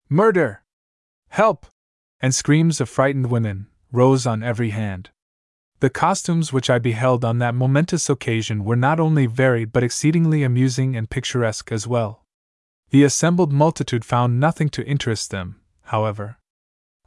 Murder! 0.10 0.64
Help! 1.30 1.66
And 2.22 2.36
screams 2.36 2.80
of 2.80 2.90
frightened 2.90 3.30
women 3.32 3.68
rose 3.92 4.26
on 4.26 4.44
every 4.44 4.70
hand. 4.70 5.10
The 5.80 5.90
costumes 5.90 6.54
which 6.54 6.70
I 6.70 6.78
beheld 6.78 7.26
on 7.26 7.40
that 7.40 7.56
momentous 7.56 8.10
occasion 8.10 8.64
were 8.64 8.76
not 8.76 9.00
only 9.00 9.26
varied 9.26 9.72
but 9.74 9.84
exceedingly 9.84 10.44
amusing 10.44 10.96
and 10.96 11.10
picturesque 11.10 11.72
as 11.72 11.88
well. 11.88 12.24
The 12.92 13.04
assembled 13.04 13.52
multitude 13.52 14.06
found 14.06 14.40
nothing 14.40 14.70
to 14.70 14.86
interest 14.86 15.32
them, 15.32 15.60
however. 15.86 16.38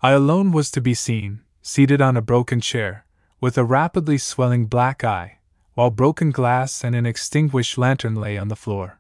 I 0.02 0.10
alone 0.10 0.50
was 0.50 0.70
to 0.72 0.80
be 0.80 0.92
seen, 0.92 1.42
seated 1.62 2.00
on 2.02 2.16
a 2.16 2.22
broken 2.22 2.60
chair, 2.60 3.06
with 3.40 3.56
a 3.56 3.64
rapidly 3.64 4.18
swelling 4.18 4.66
black 4.66 5.04
eye, 5.04 5.38
while 5.74 5.90
broken 5.90 6.30
glass 6.30 6.82
and 6.82 6.96
an 6.96 7.06
extinguished 7.06 7.78
lantern 7.78 8.16
lay 8.16 8.36
on 8.36 8.48
the 8.48 8.56
floor. 8.56 8.98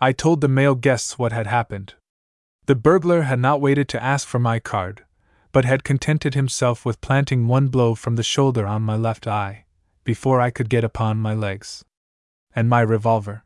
I 0.00 0.12
told 0.12 0.40
the 0.40 0.48
male 0.48 0.74
guests 0.74 1.18
what 1.18 1.32
had 1.32 1.46
happened. 1.46 1.94
The 2.66 2.74
burglar 2.74 3.22
had 3.22 3.38
not 3.38 3.60
waited 3.60 3.88
to 3.90 4.02
ask 4.02 4.26
for 4.26 4.38
my 4.38 4.58
card, 4.58 5.05
but 5.56 5.64
had 5.64 5.84
contented 5.84 6.34
himself 6.34 6.84
with 6.84 7.00
planting 7.00 7.48
one 7.48 7.68
blow 7.68 7.94
from 7.94 8.16
the 8.16 8.22
shoulder 8.22 8.66
on 8.66 8.82
my 8.82 8.94
left 8.94 9.26
eye, 9.26 9.64
before 10.04 10.38
I 10.38 10.50
could 10.50 10.68
get 10.68 10.84
upon 10.84 11.16
my 11.16 11.32
legs. 11.32 11.82
And 12.54 12.68
my 12.68 12.82
revolver? 12.82 13.42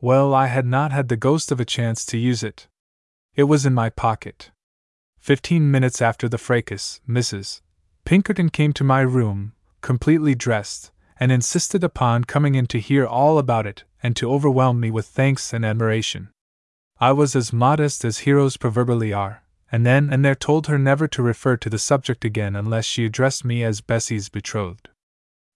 Well, 0.00 0.32
I 0.32 0.46
had 0.46 0.64
not 0.64 0.90
had 0.90 1.08
the 1.08 1.18
ghost 1.18 1.52
of 1.52 1.60
a 1.60 1.66
chance 1.66 2.06
to 2.06 2.16
use 2.16 2.42
it. 2.42 2.66
It 3.34 3.42
was 3.42 3.66
in 3.66 3.74
my 3.74 3.90
pocket. 3.90 4.52
Fifteen 5.18 5.70
minutes 5.70 6.00
after 6.00 6.30
the 6.30 6.38
fracas, 6.38 7.02
Mrs. 7.06 7.60
Pinkerton 8.06 8.48
came 8.48 8.72
to 8.72 8.82
my 8.82 9.02
room, 9.02 9.52
completely 9.82 10.34
dressed, 10.34 10.92
and 11.20 11.30
insisted 11.30 11.84
upon 11.84 12.24
coming 12.24 12.54
in 12.54 12.64
to 12.68 12.80
hear 12.80 13.04
all 13.04 13.36
about 13.36 13.66
it 13.66 13.84
and 14.02 14.16
to 14.16 14.32
overwhelm 14.32 14.80
me 14.80 14.90
with 14.90 15.04
thanks 15.04 15.52
and 15.52 15.62
admiration. 15.62 16.30
I 16.98 17.12
was 17.12 17.36
as 17.36 17.52
modest 17.52 18.02
as 18.02 18.20
heroes 18.20 18.56
proverbially 18.56 19.12
are, 19.12 19.43
and 19.74 19.84
then 19.84 20.08
and 20.08 20.24
there 20.24 20.36
told 20.36 20.68
her 20.68 20.78
never 20.78 21.08
to 21.08 21.20
refer 21.20 21.56
to 21.56 21.68
the 21.68 21.80
subject 21.80 22.24
again 22.24 22.54
unless 22.54 22.84
she 22.84 23.04
addressed 23.04 23.44
me 23.44 23.64
as 23.64 23.80
Bessie's 23.80 24.28
betrothed. 24.28 24.88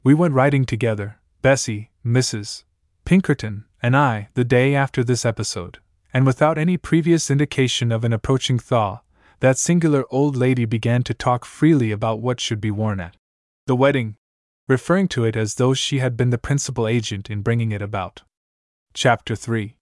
We 0.02 0.12
went 0.12 0.34
riding 0.34 0.64
together, 0.64 1.20
Bessie, 1.40 1.92
Mrs. 2.04 2.64
Pinkerton, 3.04 3.66
and 3.80 3.96
I, 3.96 4.30
the 4.34 4.42
day 4.42 4.74
after 4.74 5.04
this 5.04 5.24
episode, 5.24 5.78
and 6.12 6.26
without 6.26 6.58
any 6.58 6.76
previous 6.76 7.30
indication 7.30 7.92
of 7.92 8.02
an 8.02 8.12
approaching 8.12 8.58
thaw, 8.58 9.02
that 9.38 9.56
singular 9.56 10.04
old 10.10 10.34
lady 10.34 10.64
began 10.64 11.04
to 11.04 11.14
talk 11.14 11.44
freely 11.44 11.92
about 11.92 12.20
what 12.20 12.40
should 12.40 12.60
be 12.60 12.72
worn 12.72 12.98
at 12.98 13.14
the 13.68 13.76
wedding, 13.76 14.16
referring 14.66 15.06
to 15.06 15.24
it 15.24 15.36
as 15.36 15.54
though 15.54 15.74
she 15.74 16.00
had 16.00 16.16
been 16.16 16.30
the 16.30 16.38
principal 16.38 16.88
agent 16.88 17.30
in 17.30 17.42
bringing 17.42 17.70
it 17.70 17.80
about. 17.80 18.22
Chapter 18.94 19.36
3 19.36 19.77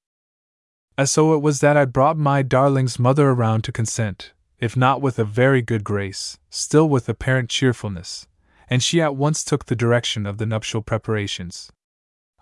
and 0.98 1.08
so 1.08 1.34
it 1.34 1.42
was 1.42 1.60
that 1.60 1.76
I 1.76 1.84
brought 1.84 2.16
my 2.16 2.42
darling's 2.42 2.98
mother 2.98 3.30
around 3.30 3.62
to 3.64 3.72
consent, 3.72 4.32
if 4.58 4.76
not 4.76 5.02
with 5.02 5.18
a 5.18 5.24
very 5.24 5.60
good 5.60 5.84
grace, 5.84 6.38
still 6.48 6.88
with 6.88 7.08
apparent 7.08 7.50
cheerfulness, 7.50 8.26
and 8.68 8.82
she 8.82 9.00
at 9.00 9.14
once 9.14 9.44
took 9.44 9.66
the 9.66 9.76
direction 9.76 10.24
of 10.26 10.38
the 10.38 10.46
nuptial 10.46 10.82
preparations. 10.82 11.70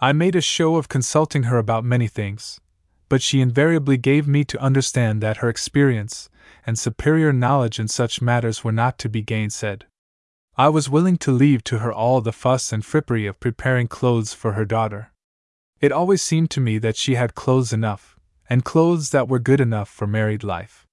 I 0.00 0.12
made 0.12 0.36
a 0.36 0.40
show 0.40 0.76
of 0.76 0.88
consulting 0.88 1.44
her 1.44 1.58
about 1.58 1.84
many 1.84 2.06
things, 2.06 2.60
but 3.08 3.22
she 3.22 3.40
invariably 3.40 3.96
gave 3.96 4.28
me 4.28 4.44
to 4.44 4.60
understand 4.60 5.20
that 5.22 5.38
her 5.38 5.48
experience 5.48 6.28
and 6.66 6.78
superior 6.78 7.32
knowledge 7.32 7.78
in 7.78 7.88
such 7.88 8.22
matters 8.22 8.62
were 8.62 8.72
not 8.72 8.98
to 8.98 9.08
be 9.08 9.22
gainsaid. 9.22 9.82
I 10.56 10.68
was 10.68 10.88
willing 10.88 11.16
to 11.18 11.32
leave 11.32 11.64
to 11.64 11.78
her 11.78 11.92
all 11.92 12.20
the 12.20 12.32
fuss 12.32 12.72
and 12.72 12.84
frippery 12.84 13.28
of 13.28 13.40
preparing 13.40 13.88
clothes 13.88 14.32
for 14.32 14.52
her 14.52 14.64
daughter. 14.64 15.10
It 15.80 15.90
always 15.90 16.22
seemed 16.22 16.50
to 16.50 16.60
me 16.60 16.78
that 16.78 16.96
she 16.96 17.16
had 17.16 17.34
clothes 17.34 17.72
enough, 17.72 18.13
and 18.48 18.64
clothes 18.64 19.10
that 19.10 19.28
were 19.28 19.38
good 19.38 19.60
enough 19.60 19.88
for 19.88 20.06
married 20.06 20.44
life. 20.44 20.86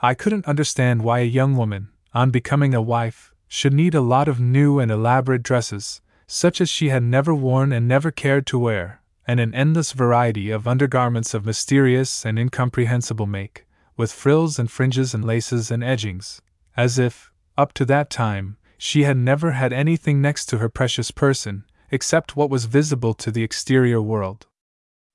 I 0.00 0.14
couldn't 0.14 0.46
understand 0.46 1.02
why 1.02 1.20
a 1.20 1.24
young 1.24 1.56
woman, 1.56 1.88
on 2.14 2.30
becoming 2.30 2.74
a 2.74 2.82
wife, 2.82 3.32
should 3.48 3.72
need 3.72 3.94
a 3.94 4.00
lot 4.00 4.28
of 4.28 4.40
new 4.40 4.78
and 4.78 4.90
elaborate 4.90 5.42
dresses, 5.42 6.00
such 6.26 6.60
as 6.60 6.68
she 6.68 6.88
had 6.90 7.02
never 7.02 7.34
worn 7.34 7.72
and 7.72 7.88
never 7.88 8.10
cared 8.10 8.46
to 8.46 8.58
wear, 8.58 9.02
and 9.26 9.40
an 9.40 9.54
endless 9.54 9.92
variety 9.92 10.50
of 10.50 10.68
undergarments 10.68 11.34
of 11.34 11.46
mysterious 11.46 12.24
and 12.24 12.38
incomprehensible 12.38 13.26
make, 13.26 13.66
with 13.96 14.12
frills 14.12 14.58
and 14.58 14.70
fringes 14.70 15.14
and 15.14 15.24
laces 15.24 15.70
and 15.70 15.82
edgings, 15.82 16.40
as 16.76 16.98
if, 16.98 17.32
up 17.56 17.72
to 17.72 17.84
that 17.84 18.10
time, 18.10 18.56
she 18.76 19.02
had 19.02 19.16
never 19.16 19.52
had 19.52 19.72
anything 19.72 20.20
next 20.22 20.46
to 20.46 20.58
her 20.58 20.68
precious 20.68 21.10
person, 21.10 21.64
except 21.90 22.36
what 22.36 22.50
was 22.50 22.66
visible 22.66 23.14
to 23.14 23.30
the 23.30 23.42
exterior 23.42 24.00
world 24.00 24.46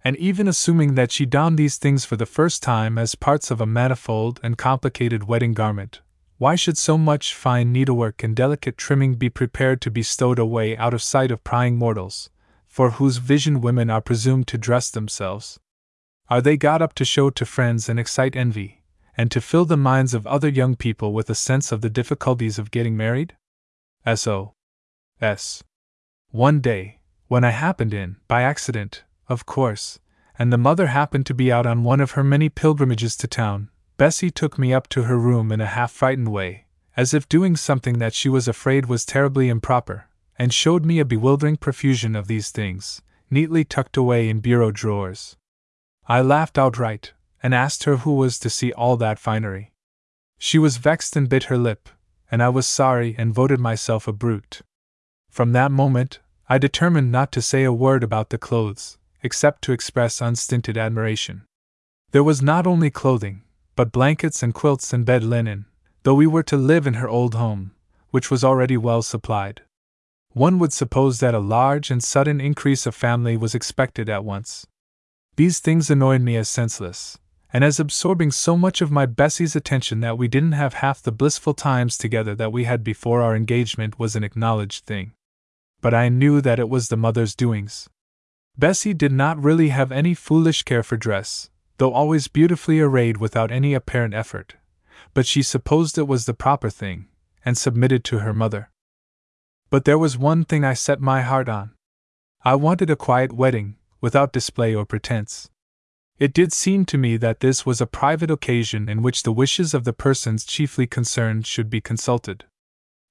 and 0.03 0.17
even 0.17 0.47
assuming 0.47 0.95
that 0.95 1.11
she 1.11 1.25
donned 1.25 1.57
these 1.57 1.77
things 1.77 2.03
for 2.03 2.17
the 2.17 2.25
first 2.25 2.61
time 2.61 2.97
as 2.97 3.15
parts 3.15 3.49
of 3.49 3.61
a 3.61 3.65
manifold 3.65 4.39
and 4.43 4.57
complicated 4.57 5.23
wedding 5.23 5.53
garment, 5.53 6.01
why 6.37 6.55
should 6.55 6.77
so 6.77 6.97
much 6.97 7.33
fine 7.33 7.71
needlework 7.71 8.21
and 8.21 8.35
delicate 8.35 8.77
trimming 8.77 9.15
be 9.15 9.29
prepared 9.29 9.79
to 9.79 9.89
be 9.89 10.03
stowed 10.03 10.39
away 10.39 10.75
out 10.75 10.93
of 10.93 11.01
sight 11.01 11.31
of 11.31 11.43
prying 11.43 11.77
mortals, 11.77 12.29
for 12.67 12.91
whose 12.91 13.17
vision 13.17 13.61
women 13.61 13.89
are 13.89 14.01
presumed 14.01 14.47
to 14.47 14.57
dress 14.57 14.89
themselves? 14.91 15.59
Are 16.29 16.41
they 16.41 16.57
got 16.57 16.81
up 16.81 16.93
to 16.95 17.05
show 17.05 17.29
to 17.29 17.45
friends 17.45 17.87
and 17.87 17.99
excite 17.99 18.35
envy, 18.35 18.83
and 19.15 19.31
to 19.31 19.39
fill 19.39 19.63
the 19.63 19.77
minds 19.77 20.13
of 20.13 20.27
other 20.27 20.49
young 20.49 20.75
people 20.75 21.13
with 21.13 21.29
a 21.29 21.35
sense 21.35 21.71
of 21.71 21.79
the 21.79 21.89
difficulties 21.89 22.59
of 22.59 22.71
getting 22.71 22.97
married? 22.97 23.37
S.O. 24.05 24.53
S. 25.21 25.63
One 26.31 26.59
day, 26.59 26.99
when 27.27 27.45
I 27.45 27.51
happened 27.51 27.93
in, 27.93 28.17
by 28.27 28.41
accident, 28.41 29.03
of 29.29 29.45
course, 29.45 29.99
and 30.37 30.51
the 30.51 30.57
mother 30.57 30.87
happened 30.87 31.25
to 31.27 31.33
be 31.33 31.51
out 31.51 31.65
on 31.65 31.83
one 31.83 32.01
of 32.01 32.11
her 32.11 32.23
many 32.23 32.49
pilgrimages 32.49 33.15
to 33.17 33.27
town, 33.27 33.69
Bessie 33.97 34.31
took 34.31 34.57
me 34.57 34.73
up 34.73 34.87
to 34.89 35.03
her 35.03 35.17
room 35.17 35.51
in 35.51 35.61
a 35.61 35.65
half 35.65 35.91
frightened 35.91 36.29
way, 36.29 36.65
as 36.97 37.13
if 37.13 37.29
doing 37.29 37.55
something 37.55 37.99
that 37.99 38.13
she 38.13 38.29
was 38.29 38.47
afraid 38.47 38.87
was 38.87 39.05
terribly 39.05 39.49
improper, 39.49 40.07
and 40.37 40.53
showed 40.53 40.83
me 40.83 40.99
a 40.99 41.05
bewildering 41.05 41.57
profusion 41.57 42.15
of 42.15 42.27
these 42.27 42.49
things, 42.49 43.01
neatly 43.29 43.63
tucked 43.63 43.97
away 43.97 44.29
in 44.29 44.39
bureau 44.39 44.71
drawers. 44.71 45.37
I 46.07 46.21
laughed 46.21 46.57
outright, 46.57 47.13
and 47.41 47.53
asked 47.53 47.83
her 47.83 47.97
who 47.97 48.15
was 48.15 48.39
to 48.39 48.49
see 48.49 48.71
all 48.73 48.97
that 48.97 49.19
finery. 49.19 49.73
She 50.37 50.57
was 50.57 50.77
vexed 50.77 51.15
and 51.15 51.29
bit 51.29 51.45
her 51.45 51.57
lip, 51.57 51.89
and 52.31 52.41
I 52.41 52.49
was 52.49 52.65
sorry 52.65 53.15
and 53.17 53.33
voted 53.33 53.59
myself 53.59 54.07
a 54.07 54.13
brute. 54.13 54.61
From 55.29 55.51
that 55.51 55.71
moment, 55.71 56.19
I 56.49 56.57
determined 56.57 57.11
not 57.11 57.31
to 57.33 57.41
say 57.41 57.63
a 57.63 57.71
word 57.71 58.03
about 58.03 58.29
the 58.29 58.37
clothes, 58.37 58.97
except 59.23 59.61
to 59.63 59.71
express 59.71 60.21
unstinted 60.21 60.77
admiration. 60.77 61.43
There 62.11 62.23
was 62.23 62.41
not 62.41 62.67
only 62.67 62.91
clothing, 62.91 63.41
but 63.75 63.91
blankets 63.91 64.43
and 64.43 64.53
quilts 64.53 64.93
and 64.93 65.05
bed 65.05 65.23
linen, 65.23 65.65
though 66.03 66.13
we 66.13 66.27
were 66.27 66.43
to 66.43 66.57
live 66.57 66.85
in 66.85 66.95
her 66.95 67.09
old 67.09 67.33
home, 67.33 67.71
which 68.11 68.29
was 68.29 68.43
already 68.43 68.77
well 68.77 69.01
supplied. 69.01 69.61
One 70.33 70.59
would 70.59 70.73
suppose 70.73 71.19
that 71.19 71.33
a 71.33 71.39
large 71.39 71.89
and 71.89 72.03
sudden 72.03 72.41
increase 72.41 72.85
of 72.85 72.93
family 72.93 73.37
was 73.37 73.55
expected 73.55 74.09
at 74.09 74.23
once. 74.23 74.67
These 75.35 75.59
things 75.59 75.89
annoyed 75.89 76.21
me 76.21 76.35
as 76.35 76.49
senseless, 76.49 77.17
and 77.51 77.63
as 77.63 77.79
absorbing 77.79 78.31
so 78.31 78.57
much 78.57 78.81
of 78.81 78.91
my 78.91 79.05
Bessie's 79.05 79.55
attention 79.55 79.99
that 80.01 80.17
we 80.17 80.27
didn't 80.27 80.51
have 80.53 80.75
half 80.75 81.01
the 81.01 81.11
blissful 81.11 81.53
times 81.53 81.97
together 81.97 82.35
that 82.35 82.51
we 82.51 82.65
had 82.65 82.83
before 82.83 83.21
our 83.21 83.35
engagement 83.35 83.97
was 83.97 84.15
an 84.15 84.23
acknowledged 84.23 84.85
thing. 84.85 85.13
But 85.81 85.93
I 85.93 86.09
knew 86.09 86.41
that 86.41 86.59
it 86.59 86.69
was 86.69 86.89
the 86.89 86.97
mother's 86.97 87.35
doings, 87.35 87.89
Bessie 88.57 88.93
did 88.93 89.11
not 89.11 89.43
really 89.43 89.69
have 89.69 89.91
any 89.91 90.13
foolish 90.13 90.63
care 90.63 90.83
for 90.83 90.95
dress, 90.95 91.49
though 91.77 91.91
always 91.91 92.27
beautifully 92.27 92.79
arrayed 92.79 93.17
without 93.17 93.51
any 93.51 93.73
apparent 93.73 94.13
effort, 94.13 94.55
but 95.13 95.25
she 95.25 95.41
supposed 95.41 95.97
it 95.97 96.07
was 96.07 96.25
the 96.25 96.33
proper 96.33 96.69
thing, 96.69 97.07
and 97.43 97.57
submitted 97.57 98.03
to 98.03 98.19
her 98.19 98.33
mother. 98.33 98.69
But 99.69 99.85
there 99.85 99.97
was 99.97 100.17
one 100.17 100.45
thing 100.45 100.63
I 100.63 100.75
set 100.75 101.01
my 101.01 101.21
heart 101.21 101.49
on. 101.49 101.71
I 102.45 102.55
wanted 102.55 102.91
a 102.91 102.95
quiet 102.95 103.33
wedding, 103.33 103.77
without 104.01 104.31
display 104.33 104.75
or 104.75 104.85
pretense. 104.85 105.49
It 106.19 106.33
did 106.33 106.53
seem 106.53 106.85
to 106.85 106.97
me 106.97 107.17
that 107.17 107.39
this 107.39 107.65
was 107.65 107.81
a 107.81 107.87
private 107.87 108.29
occasion 108.29 108.87
in 108.87 109.01
which 109.01 109.23
the 109.23 109.31
wishes 109.31 109.73
of 109.73 109.83
the 109.83 109.93
persons 109.93 110.45
chiefly 110.45 110.85
concerned 110.85 111.47
should 111.47 111.71
be 111.71 111.81
consulted. 111.81 112.45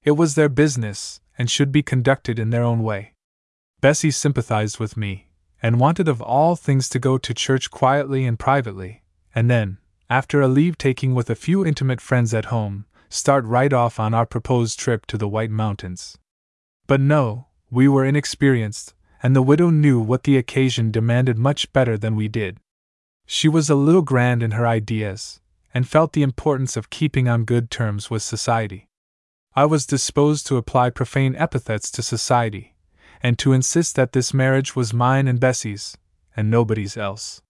It 0.04 0.12
was 0.12 0.36
their 0.36 0.48
business, 0.48 1.20
and 1.36 1.50
should 1.50 1.72
be 1.72 1.82
conducted 1.82 2.38
in 2.38 2.50
their 2.50 2.62
own 2.62 2.84
way. 2.84 3.14
Bessie 3.80 4.12
sympathized 4.12 4.78
with 4.78 4.96
me, 4.96 5.26
and 5.62 5.78
wanted 5.78 6.08
of 6.08 6.20
all 6.20 6.56
things 6.56 6.88
to 6.88 6.98
go 6.98 7.16
to 7.16 7.32
church 7.32 7.70
quietly 7.70 8.26
and 8.26 8.38
privately, 8.38 9.02
and 9.34 9.48
then, 9.48 9.78
after 10.10 10.40
a 10.40 10.48
leave 10.48 10.76
taking 10.76 11.14
with 11.14 11.30
a 11.30 11.36
few 11.36 11.64
intimate 11.64 12.00
friends 12.00 12.34
at 12.34 12.46
home, 12.46 12.84
start 13.08 13.44
right 13.44 13.72
off 13.72 14.00
on 14.00 14.12
our 14.12 14.26
proposed 14.26 14.78
trip 14.78 15.06
to 15.06 15.16
the 15.16 15.28
White 15.28 15.50
Mountains. 15.50 16.18
But 16.86 17.00
no, 17.00 17.46
we 17.70 17.86
were 17.86 18.04
inexperienced, 18.04 18.94
and 19.22 19.36
the 19.36 19.42
widow 19.42 19.70
knew 19.70 20.00
what 20.00 20.24
the 20.24 20.36
occasion 20.36 20.90
demanded 20.90 21.38
much 21.38 21.72
better 21.72 21.96
than 21.96 22.16
we 22.16 22.26
did. 22.26 22.58
She 23.24 23.48
was 23.48 23.70
a 23.70 23.76
little 23.76 24.02
grand 24.02 24.42
in 24.42 24.50
her 24.50 24.66
ideas, 24.66 25.40
and 25.72 25.88
felt 25.88 26.12
the 26.12 26.22
importance 26.22 26.76
of 26.76 26.90
keeping 26.90 27.28
on 27.28 27.44
good 27.44 27.70
terms 27.70 28.10
with 28.10 28.22
society. 28.22 28.88
I 29.54 29.64
was 29.66 29.86
disposed 29.86 30.46
to 30.46 30.56
apply 30.56 30.90
profane 30.90 31.36
epithets 31.36 31.90
to 31.92 32.02
society, 32.02 32.71
and 33.22 33.38
to 33.38 33.52
insist 33.52 33.94
that 33.94 34.12
this 34.12 34.34
marriage 34.34 34.74
was 34.74 34.92
mine 34.92 35.28
and 35.28 35.38
Bessy's, 35.38 35.96
and 36.36 36.50
nobody's 36.50 36.96
else. 36.96 37.40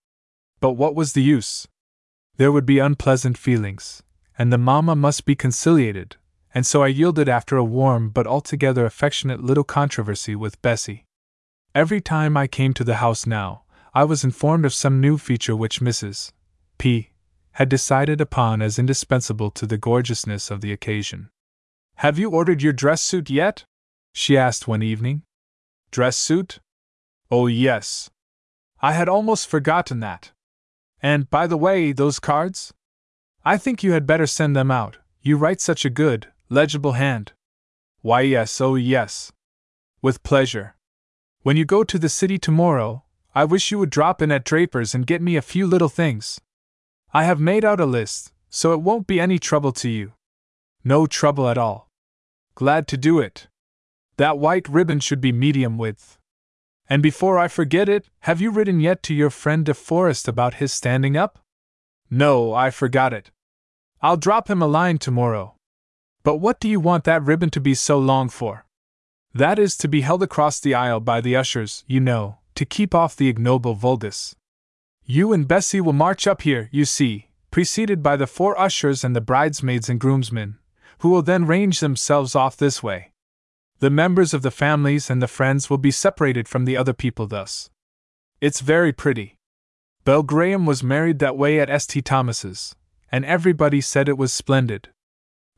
But 0.61 0.73
what 0.73 0.95
was 0.95 1.15
the 1.15 1.23
use? 1.23 1.67
There 2.37 2.53
would 2.53 2.67
be 2.67 2.79
unpleasant 2.79 3.39
feelings, 3.39 4.03
and 4.39 4.53
the 4.53 4.59
mamma 4.59 4.95
must 4.95 5.25
be 5.25 5.35
conciliated, 5.35 6.17
and 6.55 6.67
so 6.67 6.83
I 6.83 6.89
yielded 6.89 7.29
after 7.29 7.57
a 7.57 7.65
warm 7.65 8.11
but 8.11 8.27
altogether 8.27 8.85
affectionate 8.85 9.43
little 9.43 9.65
controversy 9.65 10.37
with 10.37 10.61
Bessy. 10.63 11.07
Every 11.75 12.01
time 12.01 12.37
I 12.37 12.47
came 12.47 12.75
to 12.75 12.85
the 12.85 12.97
house 12.97 13.27
now, 13.27 13.63
I 13.95 14.05
was 14.05 14.25
informed 14.25 14.67
of 14.67 14.75
some 14.75 15.01
new 15.01 15.17
feature 15.17 15.57
which 15.57 15.81
Mrs. 15.81 16.33
P. 16.79 17.11
had 17.53 17.69
decided 17.69 18.21
upon 18.21 18.61
as 18.61 18.79
indispensable 18.79 19.51
to 19.53 19.67
the 19.67 19.79
gorgeousness 19.79 20.51
of 20.51 20.61
the 20.61 20.73
occasion. 20.73 21.31
Have 21.97 22.19
you 22.19 22.31
ordered 22.31 22.63
your 22.63 22.73
dress 22.73 23.03
suit 23.03 23.31
yet? 23.31 23.65
she 24.13 24.37
asked 24.37 24.69
one 24.69 24.83
evening. 24.83 25.23
Dress 25.93 26.17
suit? 26.17 26.59
Oh, 27.31 27.47
yes. 27.47 28.09
I 28.81 28.93
had 28.95 29.11
almost 29.11 29.47
forgotten 29.47 30.01
that. 30.01 30.33
And, 31.03 31.29
by 31.29 31.47
the 31.47 31.59
way, 31.59 31.93
those 31.93 32.19
cards? 32.19 32.73
I 33.45 33.59
think 33.59 33.83
you 33.83 33.93
had 33.93 34.07
better 34.07 34.27
send 34.27 34.57
them 34.57 34.71
out, 34.71 34.97
you 35.21 35.37
write 35.37 35.61
such 35.61 35.85
a 35.85 35.91
good, 35.91 36.29
legible 36.49 36.93
hand. 36.93 37.33
Why, 38.01 38.23
yes, 38.23 38.59
oh, 38.59 38.75
yes. 38.75 39.33
With 40.01 40.23
pleasure. 40.23 40.77
When 41.43 41.59
you 41.59 41.67
go 41.67 41.85
to 41.85 41.99
the 41.99 42.09
city 42.09 42.39
tomorrow, 42.39 43.05
I 43.35 43.45
wish 43.45 43.71
you 43.71 43.79
would 43.79 43.91
drop 43.91 44.23
in 44.23 44.33
at 44.33 44.45
Draper's 44.45 44.95
and 44.95 45.07
get 45.07 45.21
me 45.21 45.37
a 45.37 45.43
few 45.43 45.67
little 45.67 45.91
things. 45.91 46.41
I 47.13 47.25
have 47.25 47.39
made 47.39 47.67
out 47.67 47.81
a 47.81 47.87
list, 47.87 48.33
so 48.49 48.73
it 48.73 48.81
won't 48.81 49.07
be 49.07 49.21
any 49.21 49.39
trouble 49.39 49.73
to 49.73 49.91
you. 49.91 50.13
No 50.85 51.07
trouble 51.07 51.51
at 51.51 51.59
all. 51.59 51.91
Glad 52.55 52.89
to 52.89 52.97
do 52.97 53.19
it. 53.19 53.49
That 54.17 54.39
white 54.39 54.69
ribbon 54.69 55.01
should 55.01 55.21
be 55.21 55.33
medium 55.33 55.79
width. 55.79 56.19
And 56.89 57.03
before 57.03 57.39
I 57.39 57.49
forget 57.49 57.89
it, 57.89 58.09
have 58.21 58.41
you 58.41 58.51
written 58.51 58.81
yet 58.81 59.03
to 59.05 59.15
your 59.15 59.31
friend 59.31 59.65
De 59.65 59.75
Forest 59.75 60.29
about 60.29 60.55
his 60.55 60.73
standing 60.73 61.17
up? 61.17 61.39
No, 62.11 62.53
I 62.53 62.71
forgot 62.71 63.13
it. 63.13 63.31
I'll 64.03 64.17
drop 64.17 64.51
him 64.51 64.61
a 64.61 64.67
line 64.67 64.99
tomorrow. 64.99 65.55
But 66.23 66.37
what 66.37 66.61
do 66.61 66.69
you 66.69 66.81
want 66.81 67.05
that 67.05 67.23
ribbon 67.23 67.51
to 67.51 67.61
be 67.61 67.75
so 67.75 67.99
long 67.99 68.29
for? 68.29 68.67
That 69.35 69.59
is 69.59 69.77
to 69.79 69.89
be 69.89 70.03
held 70.03 70.23
across 70.23 70.61
the 70.61 70.75
aisle 70.75 71.01
by 71.01 71.21
the 71.21 71.35
ushers, 71.35 71.85
you 71.87 72.01
know, 72.01 72.39
to 72.55 72.67
keep 72.67 72.95
off 72.95 73.17
the 73.17 73.29
ignoble 73.29 73.75
vulgus. 73.75 74.37
You 75.05 75.33
and 75.33 75.49
Bessy 75.49 75.81
will 75.81 75.95
march 75.95 76.27
up 76.27 76.43
here, 76.43 76.69
you 76.71 76.85
see, 76.85 77.29
preceded 77.51 78.03
by 78.03 78.17
the 78.17 78.27
four 78.27 78.59
ushers 78.59 79.03
and 79.05 79.17
the 79.17 79.21
bridesmaids 79.21 79.89
and 79.89 79.99
groomsmen, 79.99 80.59
who 80.99 81.09
will 81.09 81.23
then 81.23 81.47
range 81.47 81.81
themselves 81.81 82.35
off 82.35 82.57
this 82.57 82.83
way. 82.83 83.12
The 83.83 83.91
members 83.91 84.33
of 84.33 84.43
the 84.43 84.53
families 84.53 85.11
and 85.11 85.21
the 85.21 85.27
friends 85.27 85.69
will 85.69 85.77
be 85.77 85.91
separated 85.91 86.47
from 86.47 86.67
the 86.67 86.77
other 86.77 86.93
people 86.93 87.27
thus. 87.27 87.69
It's 88.41 88.61
very 88.61 88.93
pretty. 88.93 89.39
Belle 90.05 90.23
Graham 90.23 90.67
was 90.67 90.85
married 90.85 91.19
that 91.19 91.37
way 91.37 91.59
at 91.59 91.83
St. 91.83 92.05
Thomas's, 92.05 92.77
and 93.11 93.25
everybody 93.25 93.81
said 93.81 94.09
it 94.09 94.17
was 94.17 94.33
splendid. 94.33 94.91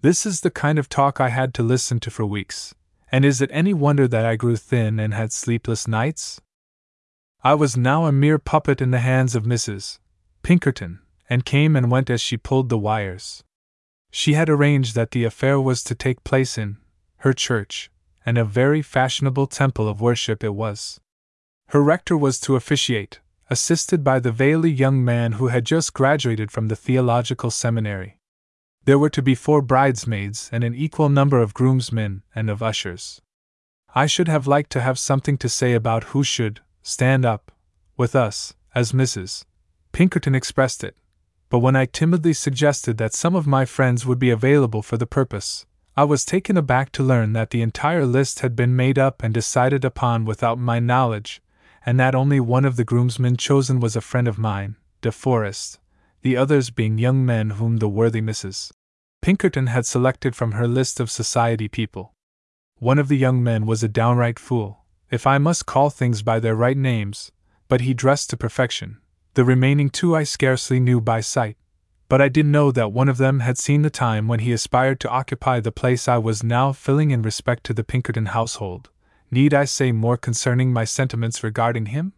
This 0.00 0.24
is 0.24 0.40
the 0.40 0.50
kind 0.50 0.78
of 0.78 0.88
talk 0.88 1.20
I 1.20 1.28
had 1.28 1.52
to 1.52 1.62
listen 1.62 2.00
to 2.00 2.10
for 2.10 2.24
weeks, 2.24 2.74
and 3.12 3.26
is 3.26 3.42
it 3.42 3.50
any 3.52 3.74
wonder 3.74 4.08
that 4.08 4.24
I 4.24 4.37
grew 4.37 4.56
thin 4.56 4.98
and 4.98 5.12
had 5.12 5.30
sleepless 5.30 5.87
nights? 5.87 6.40
I 7.42 7.52
was 7.52 7.76
now 7.76 8.06
a 8.06 8.10
mere 8.10 8.38
puppet 8.38 8.80
in 8.80 8.90
the 8.90 9.00
hands 9.00 9.34
of 9.34 9.44
Mrs. 9.44 9.98
Pinkerton, 10.42 11.00
and 11.28 11.44
came 11.44 11.76
and 11.76 11.90
went 11.90 12.08
as 12.08 12.22
she 12.22 12.38
pulled 12.38 12.70
the 12.70 12.78
wires. 12.78 13.44
She 14.10 14.32
had 14.32 14.48
arranged 14.48 14.94
that 14.94 15.10
the 15.10 15.24
affair 15.24 15.60
was 15.60 15.84
to 15.84 15.94
take 15.94 16.24
place 16.24 16.56
in 16.56 16.78
her 17.18 17.34
church, 17.34 17.90
and 18.26 18.38
a 18.38 18.44
very 18.44 18.82
fashionable 18.82 19.46
temple 19.46 19.88
of 19.88 20.00
worship 20.00 20.42
it 20.42 20.54
was. 20.54 21.00
Her 21.68 21.82
rector 21.82 22.16
was 22.16 22.38
to 22.40 22.56
officiate, 22.56 23.20
assisted 23.50 24.02
by 24.02 24.20
the 24.20 24.32
veily 24.32 24.76
young 24.76 25.04
man 25.04 25.32
who 25.32 25.48
had 25.48 25.64
just 25.64 25.92
graduated 25.92 26.50
from 26.50 26.68
the 26.68 26.76
theological 26.76 27.50
seminary. 27.50 28.18
There 28.84 28.98
were 28.98 29.10
to 29.10 29.22
be 29.22 29.34
four 29.34 29.62
bridesmaids 29.62 30.50
and 30.52 30.62
an 30.62 30.74
equal 30.74 31.08
number 31.08 31.40
of 31.40 31.54
groomsmen 31.54 32.22
and 32.34 32.50
of 32.50 32.62
ushers. 32.62 33.20
I 33.94 34.06
should 34.06 34.28
have 34.28 34.46
liked 34.46 34.70
to 34.72 34.80
have 34.80 34.98
something 34.98 35.38
to 35.38 35.48
say 35.48 35.72
about 35.72 36.04
who 36.04 36.24
should 36.24 36.60
stand 36.82 37.24
up 37.24 37.52
with 37.96 38.14
us, 38.16 38.54
as 38.74 38.92
Mrs. 38.92 39.44
Pinkerton 39.92 40.34
expressed 40.34 40.82
it, 40.82 40.96
but 41.48 41.60
when 41.60 41.76
I 41.76 41.87
timidly 41.87 42.32
suggested 42.32 42.98
that 42.98 43.14
some 43.14 43.37
of 43.37 43.46
my 43.46 43.64
friends 43.64 44.04
would 44.04 44.18
be 44.18 44.30
available 44.30 44.82
for 44.82 44.96
the 44.96 45.06
purpose, 45.06 45.64
I 45.96 46.02
was 46.02 46.24
taken 46.24 46.57
aback 46.57 46.90
to 46.92 47.04
learn 47.04 47.35
that 47.35 47.50
the 47.50 47.62
entire 47.62 48.04
list 48.04 48.40
had 48.40 48.57
been 48.57 48.74
made 48.74 48.98
up 48.98 49.22
and 49.22 49.33
decided 49.33 49.85
upon 49.85 50.24
without 50.24 50.59
my 50.59 50.80
knowledge, 50.80 51.40
and 51.87 52.00
that 52.00 52.16
only 52.16 52.40
one 52.40 52.64
of 52.64 52.74
the 52.74 52.85
groomsmen 52.85 53.37
chosen 53.37 53.78
was 53.78 53.94
a 53.94 54.00
friend 54.00 54.26
of 54.26 54.37
mine, 54.37 54.74
De 55.02 55.12
Forest, 55.12 55.78
the 56.22 56.37
others 56.37 56.70
being 56.70 56.98
young 56.98 57.24
men 57.24 57.50
whom 57.50 57.76
the 57.76 57.88
worthy 57.88 58.20
Mrs. 58.20 58.72
Pinkerton 59.22 59.68
had 59.68 59.87
selected 59.87 60.35
from 60.35 60.52
her 60.52 60.66
list 60.66 60.98
of 60.98 61.12
society 61.12 61.68
people. 61.68 62.12
One 62.78 62.98
of 62.98 63.07
the 63.07 63.16
young 63.16 63.40
men 63.42 63.64
was 63.64 63.85
a 63.85 63.88
downright 63.88 64.40
fool, 64.40 64.85
if 65.12 65.28
I 65.28 65.38
must 65.38 65.64
call 65.64 65.90
things 65.90 66.22
by 66.22 66.40
their 66.40 66.57
right 66.57 66.76
names, 66.76 67.30
but 67.68 67.83
he 67.83 67.94
dressed 67.94 68.30
to 68.30 68.37
perfection. 68.37 68.98
The 69.35 69.44
remaining 69.44 69.90
two 69.90 70.16
I 70.16 70.24
scarcely 70.24 70.80
knew 70.80 71.00
by 71.00 71.20
sight, 71.20 71.57
but 72.09 72.21
I 72.21 72.29
did 72.29 72.47
know 72.47 72.71
that 72.71 72.93
one 72.93 73.09
of 73.09 73.17
them 73.17 73.40
had 73.40 73.59
seen 73.59 73.83
the 73.83 73.90
time 73.90 74.29
when 74.29 74.40
he 74.40 74.53
aspired 74.53 75.01
to 75.01 75.09
occupy 75.09 75.61
the 75.61 75.73
place 75.73 76.07
I 76.07 76.19
was 76.19 76.43
now 76.43 76.73
filling 76.73 77.11
in 77.11 77.23
respect 77.23 77.64
to 77.64 77.75
the 77.75 77.85
Pinkerton 77.85 78.27
household. 78.27 78.90
Need 79.31 79.55
I 79.55 79.64
say 79.64 79.90
more 79.90 80.17
concerning 80.17 80.73
my 80.73 80.85
sentiments 80.85 81.43
regarding 81.43 81.87
him? 81.87 82.12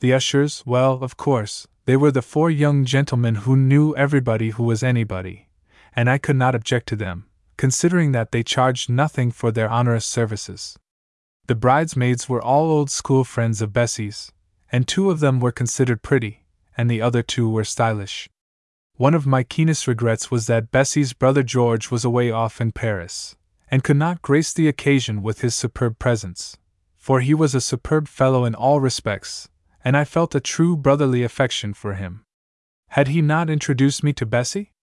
The 0.00 0.14
ushers, 0.14 0.62
well, 0.64 0.94
of 1.02 1.16
course, 1.16 1.68
they 1.84 1.96
were 1.96 2.10
the 2.10 2.22
four 2.22 2.50
young 2.50 2.84
gentlemen 2.84 3.36
who 3.36 3.56
knew 3.56 3.94
everybody 3.94 4.50
who 4.50 4.64
was 4.64 4.82
anybody, 4.82 5.48
and 5.94 6.08
I 6.08 6.18
could 6.18 6.36
not 6.36 6.54
object 6.54 6.88
to 6.88 6.96
them, 6.96 7.26
considering 7.56 8.12
that 8.12 8.32
they 8.32 8.42
charged 8.42 8.88
nothing 8.88 9.30
for 9.30 9.50
their 9.50 9.70
onerous 9.70 10.06
services. 10.06 10.78
The 11.46 11.54
bridesmaids 11.54 12.28
were 12.28 12.40
all 12.40 12.70
old 12.70 12.90
school 12.90 13.24
friends 13.24 13.60
of 13.60 13.72
Bessy's, 13.72 14.32
and 14.72 14.88
two 14.88 15.10
of 15.10 15.20
them 15.20 15.40
were 15.40 15.52
considered 15.52 16.00
pretty, 16.00 16.44
and 16.76 16.90
the 16.90 17.02
other 17.02 17.22
two 17.22 17.50
were 17.50 17.64
stylish. 17.64 18.28
One 19.00 19.14
of 19.14 19.26
my 19.26 19.44
keenest 19.44 19.86
regrets 19.86 20.30
was 20.30 20.46
that 20.48 20.70
Bessy's 20.70 21.14
brother 21.14 21.42
George 21.42 21.90
was 21.90 22.04
away 22.04 22.30
off 22.30 22.60
in 22.60 22.70
Paris, 22.70 23.34
and 23.70 23.82
could 23.82 23.96
not 23.96 24.20
grace 24.20 24.52
the 24.52 24.68
occasion 24.68 25.22
with 25.22 25.40
his 25.40 25.54
superb 25.54 25.98
presence, 25.98 26.58
for 26.98 27.20
he 27.20 27.32
was 27.32 27.54
a 27.54 27.62
superb 27.62 28.08
fellow 28.08 28.44
in 28.44 28.54
all 28.54 28.78
respects, 28.78 29.48
and 29.82 29.96
I 29.96 30.04
felt 30.04 30.34
a 30.34 30.38
true 30.38 30.76
brotherly 30.76 31.22
affection 31.22 31.72
for 31.72 31.94
him. 31.94 32.26
Had 32.88 33.08
he 33.08 33.22
not 33.22 33.48
introduced 33.48 34.04
me 34.04 34.12
to 34.12 34.26
Bessy? 34.26 34.74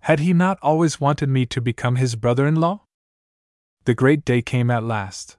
Had 0.00 0.20
he 0.20 0.34
not 0.34 0.58
always 0.60 1.00
wanted 1.00 1.30
me 1.30 1.46
to 1.46 1.62
become 1.62 1.96
his 1.96 2.16
brother 2.16 2.46
in 2.46 2.56
law? 2.56 2.82
The 3.86 3.94
great 3.94 4.26
day 4.26 4.42
came 4.42 4.70
at 4.70 4.84
last. 4.84 5.38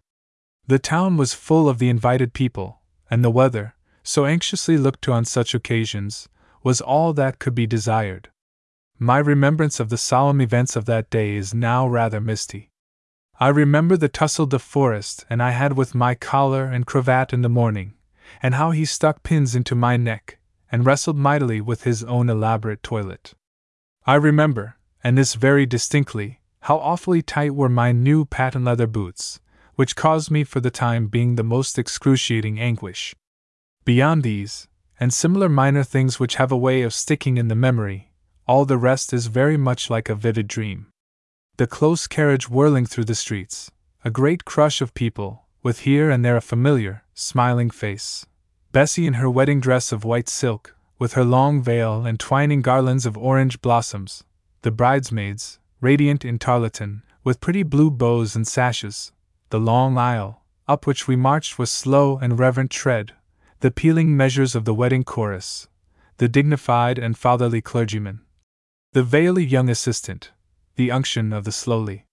The 0.65 0.79
town 0.79 1.15
was 1.15 1.35
full 1.35 1.69
of 1.69 1.77
the 1.77 1.89
invited 1.89 2.33
people, 2.33 2.81
and 3.07 3.23
the 3.23 3.29
weather, 3.29 3.75
so 4.01 4.25
anxiously 4.25 4.79
looked 4.79 5.03
to 5.03 5.11
on 5.11 5.25
such 5.25 5.53
occasions, 5.53 6.27
was 6.65 6.81
all 6.81 7.13
that 7.13 7.37
could 7.37 7.53
be 7.53 7.67
desired. 7.67 8.27
My 8.97 9.19
remembrance 9.19 9.79
of 9.79 9.89
the 9.89 9.99
solemn 9.99 10.41
events 10.41 10.75
of 10.75 10.85
that 10.85 11.11
day 11.11 11.35
is 11.35 11.53
now 11.53 11.87
rather 11.87 12.19
misty. 12.19 12.71
I 13.39 13.49
remember 13.49 13.95
the 13.95 14.09
tussle 14.09 14.47
De 14.47 14.57
Forest 14.57 15.25
and 15.29 15.43
I 15.43 15.51
had 15.51 15.77
with 15.77 15.93
my 15.93 16.15
collar 16.15 16.65
and 16.65 16.87
cravat 16.87 17.33
in 17.33 17.43
the 17.43 17.49
morning, 17.49 17.93
and 18.41 18.55
how 18.55 18.71
he 18.71 18.83
stuck 18.83 19.21
pins 19.21 19.53
into 19.53 19.75
my 19.75 19.95
neck, 19.95 20.39
and 20.71 20.83
wrestled 20.83 21.17
mightily 21.17 21.61
with 21.61 21.83
his 21.83 22.03
own 22.03 22.31
elaborate 22.31 22.81
toilet. 22.81 23.35
I 24.07 24.15
remember, 24.15 24.77
and 25.03 25.15
this 25.15 25.35
very 25.35 25.67
distinctly, 25.67 26.39
how 26.61 26.77
awfully 26.79 27.21
tight 27.21 27.53
were 27.53 27.69
my 27.69 27.91
new 27.91 28.25
patent 28.25 28.65
leather 28.65 28.87
boots, 28.87 29.39
which 29.75 29.95
caused 29.95 30.31
me 30.31 30.43
for 30.43 30.61
the 30.61 30.71
time 30.71 31.09
being 31.09 31.35
the 31.35 31.43
most 31.43 31.77
excruciating 31.77 32.59
anguish. 32.59 33.13
Beyond 33.83 34.23
these, 34.23 34.67
and 34.99 35.13
similar 35.13 35.49
minor 35.49 35.83
things 35.83 36.19
which 36.19 36.35
have 36.35 36.51
a 36.51 36.57
way 36.57 36.81
of 36.81 36.93
sticking 36.93 37.37
in 37.37 37.47
the 37.47 37.55
memory, 37.55 38.11
all 38.47 38.65
the 38.65 38.77
rest 38.77 39.13
is 39.13 39.27
very 39.27 39.57
much 39.57 39.89
like 39.89 40.09
a 40.09 40.15
vivid 40.15 40.47
dream. 40.47 40.87
The 41.57 41.67
close 41.67 42.07
carriage 42.07 42.49
whirling 42.49 42.85
through 42.85 43.05
the 43.05 43.15
streets, 43.15 43.71
a 44.03 44.09
great 44.09 44.45
crush 44.45 44.81
of 44.81 44.93
people, 44.93 45.45
with 45.63 45.79
here 45.79 46.09
and 46.09 46.23
there 46.23 46.37
a 46.37 46.41
familiar, 46.41 47.03
smiling 47.13 47.69
face. 47.69 48.25
Bessie 48.71 49.07
in 49.07 49.15
her 49.15 49.29
wedding 49.29 49.59
dress 49.59 49.91
of 49.91 50.03
white 50.03 50.29
silk, 50.29 50.75
with 50.99 51.13
her 51.13 51.23
long 51.23 51.61
veil 51.61 52.05
and 52.05 52.19
twining 52.19 52.61
garlands 52.61 53.05
of 53.05 53.17
orange 53.17 53.61
blossoms, 53.61 54.23
the 54.61 54.71
bridesmaids, 54.71 55.59
radiant 55.81 56.23
in 56.23 56.37
tarlatan, 56.37 57.01
with 57.23 57.41
pretty 57.41 57.63
blue 57.63 57.89
bows 57.89 58.35
and 58.35 58.47
sashes, 58.47 59.11
the 59.49 59.59
long 59.59 59.97
aisle, 59.97 60.43
up 60.67 60.85
which 60.85 61.07
we 61.07 61.15
marched 61.15 61.57
with 61.57 61.69
slow 61.69 62.17
and 62.17 62.39
reverent 62.39 62.71
tread, 62.71 63.13
the 63.61 63.71
pealing 63.71 64.15
measures 64.15 64.55
of 64.55 64.65
the 64.65 64.73
wedding 64.73 65.03
chorus, 65.03 65.67
the 66.17 66.27
dignified 66.27 66.97
and 66.99 67.17
fatherly 67.17 67.61
clergyman, 67.61 68.21
the 68.93 69.03
veily 69.03 69.49
young 69.49 69.69
assistant, 69.69 70.31
the 70.75 70.91
unction 70.91 71.33
of 71.33 71.43
the 71.43 71.51
slowly 71.51 72.05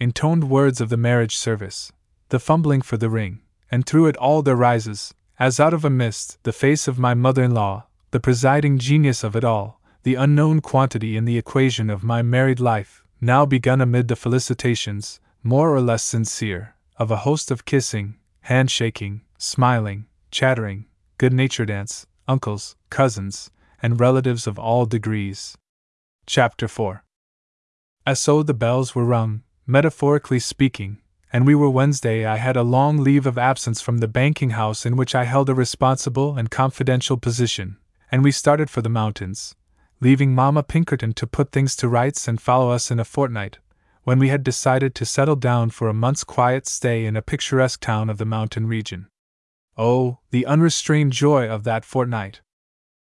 intoned 0.00 0.44
words 0.48 0.80
of 0.80 0.88
the 0.88 0.96
marriage 0.96 1.36
service, 1.36 1.92
the 2.30 2.38
fumbling 2.38 2.80
for 2.80 2.96
the 2.96 3.10
ring, 3.10 3.40
and 3.70 3.84
through 3.84 4.06
it 4.06 4.16
all 4.16 4.40
there 4.40 4.56
rises, 4.56 5.12
as 5.38 5.60
out 5.60 5.74
of 5.74 5.84
a 5.84 5.90
mist, 5.90 6.38
the 6.42 6.52
face 6.52 6.88
of 6.88 6.98
my 6.98 7.12
mother 7.12 7.44
in 7.44 7.52
law, 7.52 7.86
the 8.10 8.20
presiding 8.20 8.78
genius 8.78 9.22
of 9.22 9.36
it 9.36 9.44
all, 9.44 9.80
the 10.02 10.14
unknown 10.14 10.60
quantity 10.60 11.16
in 11.16 11.26
the 11.26 11.36
equation 11.36 11.90
of 11.90 12.02
my 12.02 12.22
married 12.22 12.58
life, 12.58 13.04
now 13.20 13.44
begun 13.44 13.82
amid 13.82 14.08
the 14.08 14.16
felicitations, 14.16 15.20
more 15.42 15.74
or 15.74 15.80
less 15.80 16.02
sincere, 16.02 16.74
of 16.96 17.10
a 17.10 17.18
host 17.18 17.50
of 17.50 17.66
kissing, 17.66 18.16
handshaking, 18.40 19.20
smiling, 19.36 20.06
chattering, 20.30 20.86
good 21.18 21.32
natured 21.32 21.70
aunts, 21.70 22.06
uncles, 22.28 22.76
cousins, 22.88 23.50
and 23.82 24.00
relatives 24.00 24.46
of 24.46 24.58
all 24.58 24.86
degrees. 24.86 25.56
Chapter 26.26 26.68
4 26.68 27.04
As 28.06 28.20
so 28.20 28.42
the 28.42 28.54
bells 28.54 28.94
were 28.94 29.04
rung, 29.04 29.42
metaphorically 29.66 30.38
speaking, 30.38 30.98
and 31.32 31.46
we 31.46 31.54
were 31.54 31.70
Wednesday, 31.70 32.24
I 32.24 32.36
had 32.36 32.56
a 32.56 32.62
long 32.62 32.98
leave 32.98 33.26
of 33.26 33.38
absence 33.38 33.80
from 33.80 33.98
the 33.98 34.08
banking 34.08 34.50
house 34.50 34.86
in 34.86 34.96
which 34.96 35.14
I 35.14 35.24
held 35.24 35.48
a 35.48 35.54
responsible 35.54 36.36
and 36.36 36.50
confidential 36.50 37.16
position, 37.16 37.78
and 38.10 38.24
we 38.24 38.32
started 38.32 38.70
for 38.70 38.82
the 38.82 38.88
mountains, 38.88 39.54
leaving 40.00 40.34
Mamma 40.34 40.62
Pinkerton 40.62 41.12
to 41.14 41.26
put 41.26 41.52
things 41.52 41.76
to 41.76 41.88
rights 41.88 42.26
and 42.26 42.40
follow 42.40 42.70
us 42.70 42.90
in 42.90 42.98
a 42.98 43.04
fortnight, 43.04 43.58
when 44.04 44.18
we 44.18 44.28
had 44.28 44.42
decided 44.42 44.94
to 44.94 45.04
settle 45.04 45.36
down 45.36 45.70
for 45.70 45.88
a 45.88 45.94
month's 45.94 46.24
quiet 46.24 46.66
stay 46.66 47.04
in 47.04 47.16
a 47.16 47.22
picturesque 47.22 47.80
town 47.80 48.08
of 48.08 48.18
the 48.18 48.24
mountain 48.24 48.66
region. 48.66 49.06
Oh, 49.82 50.18
the 50.30 50.44
unrestrained 50.44 51.14
joy 51.14 51.48
of 51.48 51.64
that 51.64 51.86
fortnight! 51.86 52.42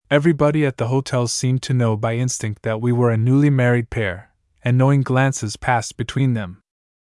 Everybody 0.09 0.65
at 0.65 0.77
the 0.77 0.87
hotels 0.87 1.33
seemed 1.33 1.61
to 1.63 1.73
know 1.73 1.97
by 1.97 2.15
instinct 2.15 2.61
that 2.61 2.79
we 2.79 2.93
were 2.93 3.11
a 3.11 3.17
newly 3.17 3.49
married 3.49 3.89
pair, 3.89 4.31
and 4.63 4.77
knowing 4.77 5.01
glances 5.01 5.57
passed 5.57 5.97
between 5.97 6.35
them. 6.35 6.61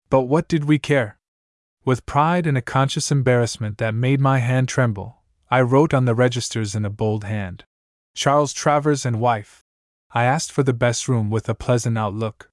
But 0.09 0.21
what 0.21 0.47
did 0.47 0.65
we 0.65 0.79
care? 0.79 1.19
With 1.85 2.07
pride 2.07 2.47
and 2.47 2.57
a 2.57 2.61
conscious 2.63 3.11
embarrassment 3.11 3.77
that 3.77 3.93
made 3.93 4.19
my 4.19 4.39
hand 4.39 4.67
tremble, 4.67 5.21
I 5.51 5.61
wrote 5.61 5.93
on 5.93 6.05
the 6.05 6.15
registers 6.15 6.73
in 6.73 6.83
a 6.83 6.89
bold 6.89 7.23
hand 7.25 7.63
Charles 8.15 8.53
Travers 8.53 9.05
and 9.05 9.21
wife. 9.21 9.63
I 10.09 10.23
asked 10.23 10.51
for 10.51 10.63
the 10.63 10.73
best 10.73 11.07
room 11.07 11.29
with 11.29 11.47
a 11.47 11.53
pleasant 11.53 11.99
outlook. 11.99 12.49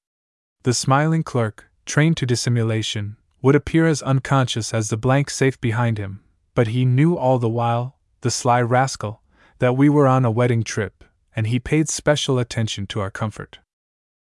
The 0.63 0.75
smiling 0.75 1.23
clerk, 1.23 1.71
trained 1.87 2.19
to 2.19 2.27
dissimulation, 2.27 3.17
would 3.41 3.55
appear 3.55 3.87
as 3.87 4.03
unconscious 4.03 4.75
as 4.75 4.91
the 4.91 4.99
blank 4.99 5.31
safe 5.31 5.59
behind 5.59 5.97
him, 5.97 6.23
but 6.59 6.75
he 6.75 6.85
knew 6.85 7.17
all 7.17 7.39
the 7.39 7.49
while, 7.49 7.97
the 8.23 8.33
sly 8.33 8.61
rascal, 8.61 9.23
that 9.61 9.77
we 9.77 9.89
were 9.89 10.09
on 10.09 10.25
a 10.25 10.31
wedding 10.39 10.65
trip, 10.65 11.05
and 11.37 11.47
he 11.47 11.61
paid 11.61 11.89
special 11.89 12.37
attention 12.37 12.85
to 12.85 12.99
our 12.99 13.13
comfort. 13.13 13.61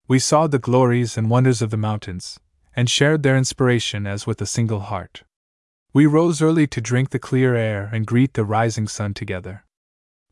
We 0.07 0.19
saw 0.19 0.47
the 0.47 0.59
glories 0.59 1.17
and 1.17 1.31
wonders 1.31 1.63
of 1.63 1.71
the 1.71 1.79
mountains, 1.79 2.39
and 2.77 2.91
shared 2.91 3.23
their 3.23 3.39
inspiration 3.39 4.07
as 4.07 4.27
with 4.27 4.43
a 4.43 4.45
single 4.45 4.81
heart. 4.81 5.23
We 5.95 6.05
rose 6.05 6.43
early 6.43 6.67
to 6.67 6.81
drink 6.83 7.09
the 7.09 7.19
clear 7.19 7.55
air 7.55 7.89
and 7.91 8.07
greet 8.07 8.35
the 8.35 8.45
rising 8.45 8.87
sun 8.87 9.15
together. 9.15 9.65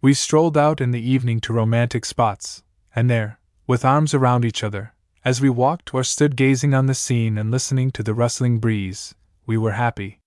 We 0.02 0.12
strolled 0.12 0.58
out 0.58 0.82
in 0.82 0.90
the 0.90 1.00
evening 1.00 1.40
to 1.40 1.54
romantic 1.54 2.04
spots, 2.04 2.62
and 2.94 3.08
there, 3.08 3.38
with 3.66 3.82
arms 3.82 4.12
around 4.12 4.44
each 4.44 4.62
other, 4.62 4.92
as 5.24 5.40
we 5.40 5.48
walked 5.48 5.94
or 5.94 6.04
stood 6.04 6.36
gazing 6.36 6.74
on 6.74 6.84
the 6.84 6.92
scene 6.92 7.38
and 7.38 7.50
listening 7.50 7.90
to 7.92 8.02
the 8.02 8.12
rustling 8.12 8.58
breeze, 8.58 9.14
we 9.46 9.56
were 9.56 9.72
happy. 9.72 10.20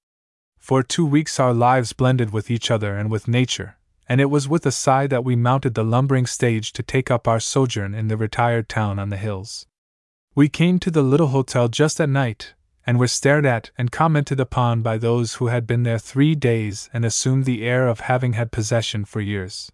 For 0.68 0.84
two 0.84 1.06
weeks 1.06 1.40
our 1.40 1.54
lives 1.54 1.94
blended 1.94 2.34
with 2.34 2.52
each 2.52 2.70
other 2.70 2.98
and 2.98 3.10
with 3.10 3.26
nature, 3.26 3.78
and 4.10 4.20
it 4.20 4.30
was 4.30 4.50
with 4.50 4.66
a 4.66 4.72
sigh 4.74 5.08
that 5.08 5.24
we 5.24 5.34
mounted 5.34 5.76
the 5.76 5.84
lumbering 5.86 6.26
stage 6.26 6.74
to 6.74 6.84
take 6.84 7.10
up 7.10 7.26
our 7.26 7.40
sojourn 7.40 7.94
in 7.94 8.10
the 8.10 8.18
retired 8.18 8.68
town 8.68 9.00
on 9.00 9.08
the 9.08 9.16
hills. 9.16 9.66
We 10.36 10.50
came 10.50 10.78
to 10.80 10.92
the 10.92 11.04
little 11.04 11.28
hotel 11.28 11.70
just 11.70 12.02
at 12.02 12.10
night, 12.10 12.54
and 12.86 13.00
were 13.00 13.08
stared 13.08 13.46
at 13.46 13.72
and 13.78 13.94
commented 13.94 14.42
upon 14.42 14.82
by 14.82 14.98
those 14.98 15.36
who 15.36 15.48
had 15.48 15.68
been 15.68 15.84
there 15.84 15.98
three 15.98 16.36
days 16.36 16.90
and 16.92 17.06
assumed 17.06 17.46
the 17.46 17.64
air 17.64 17.88
of 17.88 18.02
having 18.02 18.34
had 18.34 18.52
possession 18.52 19.06
for 19.06 19.22
years. 19.22 19.72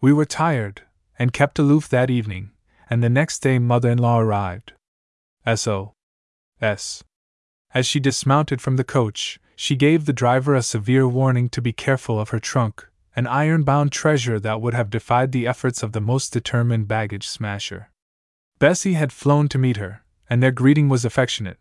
We 0.00 0.12
were 0.12 0.24
tired, 0.24 0.82
and 1.20 1.32
kept 1.32 1.60
aloof 1.60 1.88
that 1.90 2.10
evening, 2.10 2.50
and 2.90 3.00
the 3.00 3.08
next 3.08 3.44
day 3.44 3.60
mother 3.60 3.90
in 3.90 3.98
law 3.98 4.18
arrived. 4.18 4.72
S.O.S. 5.46 7.04
As 7.72 7.86
she 7.86 8.00
dismounted 8.00 8.60
from 8.60 8.74
the 8.74 8.82
coach, 8.82 9.38
she 9.56 9.74
gave 9.74 10.04
the 10.04 10.12
driver 10.12 10.54
a 10.54 10.62
severe 10.62 11.08
warning 11.08 11.48
to 11.48 11.62
be 11.62 11.72
careful 11.72 12.20
of 12.20 12.28
her 12.28 12.38
trunk, 12.38 12.86
an 13.16 13.26
iron 13.26 13.62
bound 13.64 13.90
treasure 13.90 14.38
that 14.38 14.60
would 14.60 14.74
have 14.74 14.90
defied 14.90 15.32
the 15.32 15.46
efforts 15.46 15.82
of 15.82 15.92
the 15.92 16.00
most 16.00 16.32
determined 16.32 16.86
baggage 16.86 17.26
smasher. 17.26 17.90
Bessie 18.58 18.92
had 18.92 19.12
flown 19.12 19.48
to 19.48 19.58
meet 19.58 19.78
her, 19.78 20.04
and 20.28 20.42
their 20.42 20.52
greeting 20.52 20.88
was 20.88 21.04
affectionate, 21.04 21.58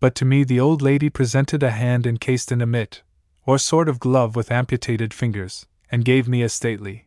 but 0.00 0.14
to 0.14 0.24
me 0.24 0.44
the 0.44 0.60
old 0.60 0.82
lady 0.82 1.08
presented 1.08 1.62
a 1.62 1.70
hand 1.70 2.06
encased 2.06 2.52
in 2.52 2.60
a 2.60 2.66
mitt, 2.66 3.02
or 3.46 3.58
sort 3.58 3.88
of 3.88 4.00
glove 4.00 4.34
with 4.34 4.50
amputated 4.50 5.14
fingers, 5.14 5.66
and 5.90 6.04
gave 6.04 6.28
me 6.28 6.42
a 6.42 6.48
stately, 6.48 7.06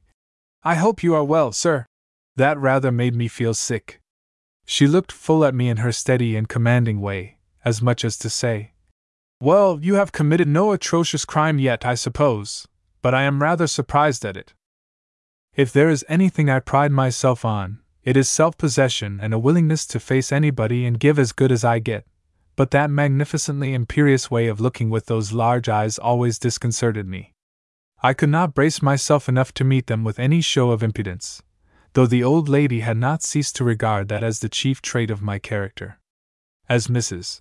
I 0.63 0.75
hope 0.75 1.04
you 1.04 1.15
are 1.15 1.23
well, 1.23 1.54
sir. 1.54 1.86
That 2.36 2.58
rather 2.58 2.91
made 2.91 3.15
me 3.15 3.30
feel 3.30 3.54
sick. 3.54 4.02
She 4.65 4.88
looked 4.88 5.12
full 5.12 5.45
at 5.45 5.56
me 5.56 5.69
in 5.69 5.78
her 5.78 5.93
steady 5.93 6.36
and 6.36 6.49
commanding 6.49 6.99
way, 6.99 7.38
as 7.63 7.82
much 7.82 8.04
as 8.04 8.17
to 8.17 8.30
say, 8.30 8.73
Well, 9.41 9.80
you 9.82 9.95
have 9.95 10.12
committed 10.12 10.49
no 10.49 10.73
atrocious 10.73 11.23
crime 11.23 11.60
yet, 11.60 11.86
I 11.86 11.95
suppose, 11.95 12.67
but 13.02 13.13
I 13.13 13.23
am 13.23 13.41
rather 13.41 13.67
surprised 13.67 14.25
at 14.25 14.36
it. 14.36 14.54
If 15.56 15.71
there 15.71 15.89
is 15.89 16.06
anything 16.10 16.49
I 16.49 16.60
pride 16.60 16.91
myself 16.91 17.45
on, 17.45 17.80
it 18.04 18.17
is 18.17 18.28
self 18.28 18.58
possession 18.58 19.19
and 19.21 19.34
a 19.34 19.39
willingness 19.39 19.86
to 19.88 19.99
face 19.99 20.34
anybody 20.34 20.86
and 20.86 20.99
give 20.99 21.17
as 21.17 21.32
good 21.32 21.54
as 21.54 21.63
I 21.63 21.80
get. 21.80 22.06
But 22.58 22.71
that 22.71 22.89
magnificently 22.89 23.73
imperious 23.73 24.30
way 24.30 24.47
of 24.47 24.60
looking 24.60 24.89
with 24.89 25.06
those 25.06 25.32
large 25.32 25.69
eyes 25.69 25.97
always 25.97 26.38
disconcerted 26.38 27.08
me. 27.08 27.32
I 28.04 28.13
could 28.13 28.30
not 28.30 28.54
brace 28.54 28.82
myself 28.82 29.30
enough 29.30 29.54
to 29.54 29.63
meet 29.63 29.88
them 29.88 30.04
with 30.04 30.19
any 30.19 30.41
show 30.41 30.71
of 30.71 30.84
impudence, 30.84 31.41
though 31.93 32.06
the 32.06 32.23
old 32.23 32.49
lady 32.49 32.82
had 32.82 32.97
not 32.97 33.23
ceased 33.23 33.56
to 33.56 33.63
regard 33.63 34.10
that 34.10 34.23
as 34.23 34.39
the 34.39 34.49
chief 34.49 34.82
trait 34.82 35.10
of 35.10 35.21
my 35.21 35.39
character. 35.39 35.97
As 36.67 36.88
Mrs. 36.88 37.39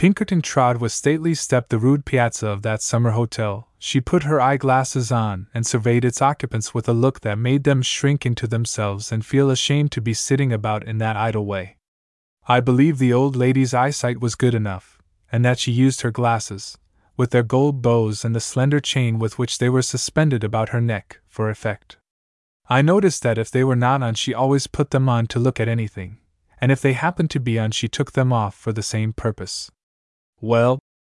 Pinkerton 0.00 0.40
trod 0.40 0.78
with 0.78 0.92
stately 0.92 1.34
step 1.34 1.68
the 1.68 1.76
rude 1.76 2.06
piazza 2.06 2.48
of 2.48 2.62
that 2.62 2.80
summer 2.80 3.10
hotel, 3.10 3.68
she 3.78 4.00
put 4.00 4.22
her 4.22 4.40
eyeglasses 4.40 5.12
on 5.12 5.48
and 5.52 5.66
surveyed 5.66 6.06
its 6.06 6.22
occupants 6.22 6.72
with 6.72 6.88
a 6.88 6.94
look 6.94 7.20
that 7.20 7.36
made 7.36 7.64
them 7.64 7.82
shrink 7.82 8.24
into 8.24 8.46
themselves 8.46 9.12
and 9.12 9.26
feel 9.26 9.50
ashamed 9.50 9.92
to 9.92 10.00
be 10.00 10.14
sitting 10.14 10.54
about 10.54 10.88
in 10.88 10.96
that 10.96 11.18
idle 11.18 11.44
way. 11.44 11.76
I 12.48 12.60
believe 12.60 12.96
the 12.96 13.12
old 13.12 13.36
lady's 13.36 13.74
eyesight 13.74 14.22
was 14.22 14.36
good 14.36 14.54
enough, 14.54 15.02
and 15.30 15.44
that 15.44 15.58
she 15.58 15.70
used 15.70 16.00
her 16.00 16.10
glasses, 16.10 16.78
with 17.18 17.28
their 17.28 17.42
gold 17.42 17.82
bows 17.82 18.24
and 18.24 18.34
the 18.34 18.40
slender 18.40 18.80
chain 18.80 19.18
with 19.18 19.38
which 19.38 19.58
they 19.58 19.68
were 19.68 19.82
suspended 19.82 20.42
about 20.42 20.70
her 20.70 20.80
neck, 20.80 21.20
for 21.28 21.50
effect. 21.50 21.98
I 22.70 22.80
noticed 22.80 23.22
that 23.24 23.36
if 23.36 23.50
they 23.50 23.64
were 23.64 23.76
not 23.76 24.02
on, 24.02 24.14
she 24.14 24.32
always 24.32 24.66
put 24.66 24.92
them 24.92 25.10
on 25.10 25.26
to 25.26 25.38
look 25.38 25.60
at 25.60 25.68
anything, 25.68 26.20
and 26.58 26.72
if 26.72 26.80
they 26.80 26.94
happened 26.94 27.28
to 27.32 27.38
be 27.38 27.58
on, 27.58 27.72
she 27.72 27.86
took 27.86 28.12
them 28.12 28.32
off 28.32 28.54
for 28.54 28.72
the 28.72 28.82
same 28.82 29.12
purpose. 29.12 29.70
Well, 30.40 30.78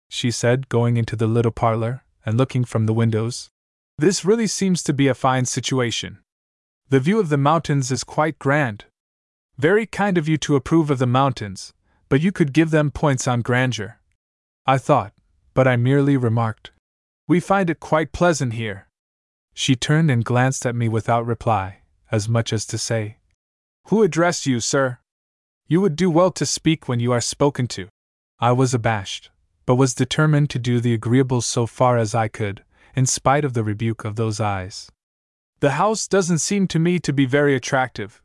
she 0.09 0.31
said, 0.31 0.69
going 0.69 0.97
into 0.97 1.15
the 1.15 1.27
little 1.27 1.51
parlor 1.51 2.03
and 2.25 2.37
looking 2.37 2.63
from 2.63 2.85
the 2.85 2.93
windows, 2.93 3.49
this 3.97 4.25
really 4.25 4.47
seems 4.47 4.83
to 4.83 4.93
be 4.93 5.07
a 5.07 5.13
fine 5.13 5.45
situation. 5.45 6.19
The 6.89 6.99
view 6.99 7.19
of 7.19 7.29
the 7.29 7.37
mountains 7.37 7.91
is 7.91 8.03
quite 8.03 8.39
grand. 8.39 8.85
Very 9.57 9.85
kind 9.85 10.17
of 10.17 10.27
you 10.27 10.37
to 10.39 10.55
approve 10.55 10.89
of 10.89 10.97
the 10.97 11.07
mountains, 11.07 11.71
but 12.09 12.19
you 12.19 12.31
could 12.31 12.51
give 12.51 12.71
them 12.71 12.91
points 12.91 13.27
on 13.27 13.41
grandeur. 13.41 13.99
I 14.65 14.77
thought, 14.77 15.13
but 15.53 15.67
I 15.67 15.75
merely 15.75 16.17
remarked, 16.17 16.71
We 17.27 17.39
find 17.39 17.69
it 17.69 17.79
quite 17.79 18.11
pleasant 18.11 18.53
here. 18.53 18.87
She 19.53 19.75
turned 19.75 20.09
and 20.09 20.25
glanced 20.25 20.65
at 20.65 20.75
me 20.75 20.89
without 20.89 21.25
reply, 21.25 21.81
as 22.11 22.27
much 22.27 22.51
as 22.51 22.65
to 22.67 22.77
say, 22.77 23.17
Who 23.87 24.03
addressed 24.03 24.45
you, 24.45 24.59
sir? 24.59 24.97
You 25.67 25.79
would 25.79 25.95
do 25.95 26.09
well 26.09 26.31
to 26.31 26.45
speak 26.45 26.87
when 26.87 26.99
you 26.99 27.11
are 27.11 27.21
spoken 27.21 27.67
to. 27.67 27.87
I 28.41 28.51
was 28.53 28.73
abashed, 28.73 29.29
but 29.67 29.75
was 29.75 29.93
determined 29.93 30.49
to 30.49 30.59
do 30.59 30.79
the 30.79 30.95
agreeable 30.95 31.41
so 31.41 31.67
far 31.67 31.99
as 31.99 32.15
I 32.15 32.27
could, 32.27 32.63
in 32.95 33.05
spite 33.05 33.45
of 33.45 33.53
the 33.53 33.63
rebuke 33.63 34.03
of 34.03 34.15
those 34.15 34.39
eyes. 34.39 34.89
The 35.59 35.73
house 35.73 36.07
doesn't 36.07 36.39
seem 36.39 36.67
to 36.69 36.79
me 36.79 36.97
to 36.99 37.13
be 37.13 37.27
very 37.27 37.55
attractive. 37.55 38.19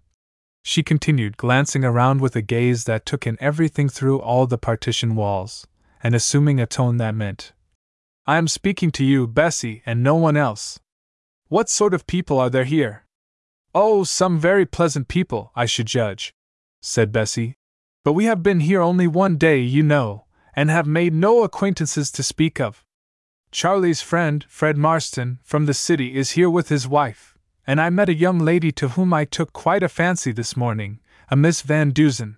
She 0.62 0.82
continued, 0.82 1.36
glancing 1.36 1.84
around 1.84 2.22
with 2.22 2.34
a 2.34 2.40
gaze 2.40 2.84
that 2.84 3.04
took 3.04 3.26
in 3.26 3.36
everything 3.40 3.90
through 3.90 4.18
all 4.18 4.46
the 4.46 4.56
partition 4.56 5.16
walls, 5.16 5.66
and 6.02 6.14
assuming 6.14 6.60
a 6.60 6.66
tone 6.66 6.96
that 6.96 7.14
meant, 7.14 7.52
I 8.26 8.38
am 8.38 8.48
speaking 8.48 8.90
to 8.92 9.04
you, 9.04 9.26
Bessie, 9.26 9.82
and 9.84 10.02
no 10.02 10.14
one 10.14 10.36
else. 10.36 10.80
What 11.48 11.68
sort 11.68 11.92
of 11.92 12.06
people 12.06 12.40
are 12.40 12.50
there 12.50 12.64
here? 12.64 13.04
Oh, 13.74 14.02
some 14.02 14.40
very 14.40 14.64
pleasant 14.64 15.08
people, 15.08 15.52
I 15.54 15.66
should 15.66 15.86
judge, 15.86 16.32
said 16.80 17.12
Bessie, 17.12 17.58
but 18.06 18.12
we 18.12 18.26
have 18.26 18.40
been 18.40 18.60
here 18.60 18.80
only 18.80 19.08
one 19.08 19.36
day, 19.36 19.58
you 19.58 19.82
know, 19.82 20.26
and 20.54 20.70
have 20.70 20.86
made 20.86 21.12
no 21.12 21.42
acquaintances 21.42 22.08
to 22.08 22.22
speak 22.22 22.60
of. 22.60 22.84
Charlie's 23.50 24.00
friend, 24.00 24.46
Fred 24.48 24.76
Marston, 24.76 25.40
from 25.42 25.66
the 25.66 25.74
city, 25.74 26.14
is 26.14 26.30
here 26.38 26.48
with 26.48 26.68
his 26.68 26.86
wife, 26.86 27.36
and 27.66 27.80
I 27.80 27.90
met 27.90 28.08
a 28.08 28.14
young 28.14 28.38
lady 28.38 28.70
to 28.70 28.90
whom 28.90 29.12
I 29.12 29.24
took 29.24 29.52
quite 29.52 29.82
a 29.82 29.88
fancy 29.88 30.30
this 30.30 30.56
morning, 30.56 31.00
a 31.32 31.34
Miss 31.34 31.62
Van 31.62 31.90
Duzen. 31.90 32.36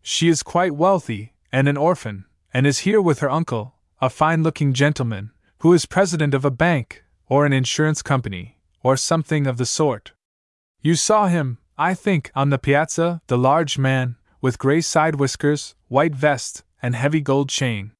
She 0.00 0.30
is 0.30 0.42
quite 0.42 0.74
wealthy, 0.74 1.34
and 1.52 1.68
an 1.68 1.76
orphan, 1.76 2.24
and 2.54 2.66
is 2.66 2.78
here 2.88 3.02
with 3.02 3.18
her 3.18 3.28
uncle, 3.28 3.74
a 4.00 4.08
fine 4.08 4.42
looking 4.42 4.72
gentleman, 4.72 5.32
who 5.58 5.74
is 5.74 5.84
president 5.84 6.32
of 6.32 6.46
a 6.46 6.50
bank, 6.50 7.04
or 7.28 7.44
an 7.44 7.52
insurance 7.52 8.00
company, 8.00 8.56
or 8.82 8.96
something 8.96 9.46
of 9.46 9.58
the 9.58 9.66
sort. 9.66 10.12
You 10.80 10.94
saw 10.94 11.26
him, 11.26 11.58
I 11.76 11.92
think, 11.92 12.30
on 12.34 12.48
the 12.48 12.56
piazza, 12.56 13.20
the 13.26 13.36
large 13.36 13.76
man, 13.76 14.16
with 14.44 14.58
gray 14.58 14.82
side 14.82 15.14
whiskers, 15.14 15.74
white 15.88 16.14
vest, 16.14 16.62
and 16.82 16.94
heavy 16.94 17.22
gold 17.22 17.48
chain. 17.48 17.92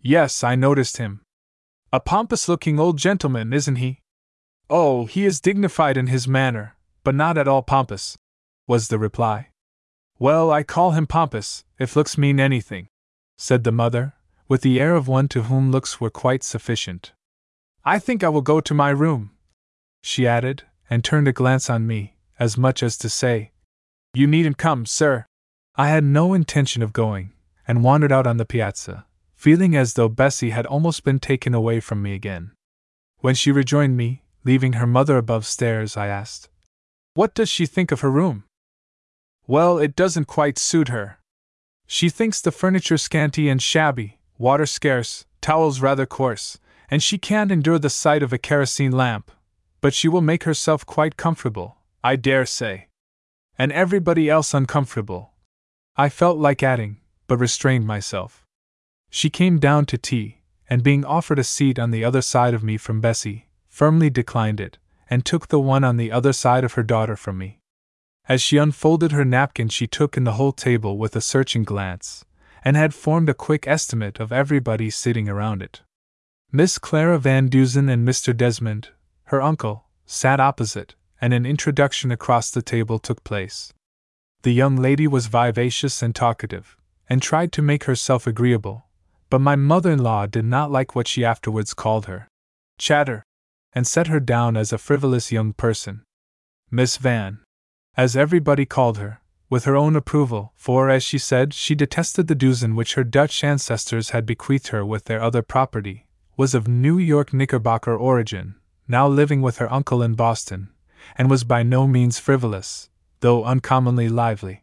Yes, 0.00 0.42
I 0.42 0.54
noticed 0.54 0.96
him. 0.96 1.20
A 1.92 2.00
pompous 2.00 2.48
looking 2.48 2.80
old 2.80 2.96
gentleman, 2.96 3.52
isn't 3.52 3.76
he? 3.76 4.00
Oh, 4.70 5.04
he 5.04 5.26
is 5.26 5.42
dignified 5.42 5.98
in 5.98 6.06
his 6.06 6.26
manner, 6.26 6.74
but 7.02 7.14
not 7.14 7.36
at 7.36 7.46
all 7.46 7.60
pompous, 7.60 8.16
was 8.66 8.88
the 8.88 8.98
reply. 8.98 9.50
Well, 10.18 10.50
I 10.50 10.62
call 10.62 10.92
him 10.92 11.06
pompous, 11.06 11.64
if 11.78 11.96
looks 11.96 12.16
mean 12.16 12.40
anything, 12.40 12.88
said 13.36 13.64
the 13.64 13.70
mother, 13.70 14.14
with 14.48 14.62
the 14.62 14.80
air 14.80 14.94
of 14.94 15.06
one 15.06 15.28
to 15.28 15.42
whom 15.42 15.70
looks 15.70 16.00
were 16.00 16.08
quite 16.08 16.42
sufficient. 16.42 17.12
I 17.84 17.98
think 17.98 18.24
I 18.24 18.30
will 18.30 18.40
go 18.40 18.62
to 18.62 18.72
my 18.72 18.88
room, 18.88 19.32
she 20.02 20.26
added, 20.26 20.62
and 20.88 21.04
turned 21.04 21.28
a 21.28 21.32
glance 21.34 21.68
on 21.68 21.86
me, 21.86 22.16
as 22.38 22.56
much 22.56 22.82
as 22.82 22.96
to 22.96 23.10
say, 23.10 23.52
You 24.14 24.26
needn't 24.26 24.56
come, 24.56 24.86
sir. 24.86 25.26
I 25.76 25.88
had 25.88 26.04
no 26.04 26.34
intention 26.34 26.82
of 26.82 26.92
going, 26.92 27.32
and 27.66 27.82
wandered 27.82 28.12
out 28.12 28.28
on 28.28 28.36
the 28.36 28.44
piazza, 28.44 29.06
feeling 29.34 29.74
as 29.74 29.94
though 29.94 30.08
Bessie 30.08 30.50
had 30.50 30.66
almost 30.66 31.02
been 31.02 31.18
taken 31.18 31.52
away 31.52 31.80
from 31.80 32.00
me 32.00 32.14
again. 32.14 32.52
When 33.18 33.34
she 33.34 33.50
rejoined 33.50 33.96
me, 33.96 34.22
leaving 34.44 34.74
her 34.74 34.86
mother 34.86 35.18
above 35.18 35.44
stairs, 35.44 35.96
I 35.96 36.06
asked, 36.06 36.48
What 37.14 37.34
does 37.34 37.48
she 37.48 37.66
think 37.66 37.90
of 37.90 38.02
her 38.02 38.10
room? 38.10 38.44
Well, 39.48 39.78
it 39.78 39.96
doesn't 39.96 40.26
quite 40.26 40.58
suit 40.58 40.88
her. 40.88 41.18
She 41.86 42.08
thinks 42.08 42.40
the 42.40 42.52
furniture 42.52 42.96
scanty 42.96 43.48
and 43.48 43.60
shabby, 43.60 44.20
water 44.38 44.66
scarce, 44.66 45.26
towels 45.40 45.80
rather 45.80 46.06
coarse, 46.06 46.58
and 46.88 47.02
she 47.02 47.18
can't 47.18 47.50
endure 47.50 47.80
the 47.80 47.90
sight 47.90 48.22
of 48.22 48.32
a 48.32 48.38
kerosene 48.38 48.92
lamp. 48.92 49.32
But 49.80 49.92
she 49.92 50.06
will 50.06 50.22
make 50.22 50.44
herself 50.44 50.86
quite 50.86 51.16
comfortable, 51.16 51.78
I 52.04 52.14
dare 52.14 52.46
say. 52.46 52.88
And 53.58 53.72
everybody 53.72 54.30
else 54.30 54.54
uncomfortable. 54.54 55.33
I 55.96 56.08
felt 56.08 56.38
like 56.38 56.62
adding, 56.62 56.98
but 57.28 57.38
restrained 57.38 57.86
myself. 57.86 58.44
She 59.10 59.30
came 59.30 59.58
down 59.60 59.86
to 59.86 59.98
tea, 59.98 60.40
and 60.68 60.82
being 60.82 61.04
offered 61.04 61.38
a 61.38 61.44
seat 61.44 61.78
on 61.78 61.92
the 61.92 62.04
other 62.04 62.20
side 62.20 62.52
of 62.52 62.64
me 62.64 62.76
from 62.76 63.00
Bessie, 63.00 63.48
firmly 63.68 64.10
declined 64.10 64.60
it, 64.60 64.78
and 65.08 65.24
took 65.24 65.48
the 65.48 65.60
one 65.60 65.84
on 65.84 65.96
the 65.96 66.10
other 66.10 66.32
side 66.32 66.64
of 66.64 66.72
her 66.72 66.82
daughter 66.82 67.16
from 67.16 67.38
me. 67.38 67.60
As 68.28 68.42
she 68.42 68.56
unfolded 68.56 69.12
her 69.12 69.24
napkin, 69.24 69.68
she 69.68 69.86
took 69.86 70.16
in 70.16 70.24
the 70.24 70.32
whole 70.32 70.52
table 70.52 70.98
with 70.98 71.14
a 71.14 71.20
searching 71.20 71.62
glance, 71.62 72.24
and 72.64 72.76
had 72.76 72.94
formed 72.94 73.28
a 73.28 73.34
quick 73.34 73.68
estimate 73.68 74.18
of 74.18 74.32
everybody 74.32 74.90
sitting 74.90 75.28
around 75.28 75.62
it. 75.62 75.82
Miss 76.50 76.78
Clara 76.78 77.18
Van 77.18 77.48
Duzen 77.48 77.88
and 77.88 78.06
Mr. 78.08 78.36
Desmond, 78.36 78.88
her 79.24 79.40
uncle, 79.40 79.84
sat 80.06 80.40
opposite, 80.40 80.94
and 81.20 81.32
an 81.32 81.46
introduction 81.46 82.10
across 82.10 82.50
the 82.50 82.62
table 82.62 82.98
took 82.98 83.22
place. 83.22 83.72
The 84.44 84.52
young 84.52 84.76
lady 84.76 85.06
was 85.06 85.28
vivacious 85.28 86.02
and 86.02 86.14
talkative, 86.14 86.76
and 87.08 87.22
tried 87.22 87.50
to 87.52 87.62
make 87.62 87.84
herself 87.84 88.26
agreeable, 88.26 88.84
but 89.30 89.38
my 89.38 89.56
mother 89.56 89.92
in 89.92 90.02
law 90.02 90.26
did 90.26 90.44
not 90.44 90.70
like 90.70 90.94
what 90.94 91.08
she 91.08 91.24
afterwards 91.24 91.72
called 91.72 92.04
her 92.04 92.28
chatter, 92.76 93.22
and 93.72 93.86
set 93.86 94.08
her 94.08 94.20
down 94.20 94.54
as 94.54 94.70
a 94.70 94.76
frivolous 94.76 95.32
young 95.32 95.54
person. 95.54 96.02
Miss 96.70 96.98
Van, 96.98 97.38
as 97.96 98.16
everybody 98.16 98.66
called 98.66 98.98
her, 98.98 99.22
with 99.48 99.64
her 99.64 99.76
own 99.76 99.96
approval, 99.96 100.52
for, 100.56 100.90
as 100.90 101.02
she 101.02 101.16
said, 101.16 101.54
she 101.54 101.74
detested 101.74 102.26
the 102.26 102.34
Duzen 102.34 102.74
which 102.74 102.96
her 102.96 103.04
Dutch 103.04 103.42
ancestors 103.42 104.10
had 104.10 104.26
bequeathed 104.26 104.68
her 104.68 104.84
with 104.84 105.04
their 105.04 105.22
other 105.22 105.40
property, 105.40 106.06
was 106.36 106.54
of 106.54 106.68
New 106.68 106.98
York 106.98 107.32
Knickerbocker 107.32 107.96
origin, 107.96 108.56
now 108.86 109.08
living 109.08 109.40
with 109.40 109.56
her 109.56 109.72
uncle 109.72 110.02
in 110.02 110.12
Boston, 110.12 110.68
and 111.16 111.30
was 111.30 111.44
by 111.44 111.62
no 111.62 111.86
means 111.86 112.18
frivolous, 112.18 112.90
though 113.24 113.42
uncommonly 113.46 114.06
lively. 114.06 114.62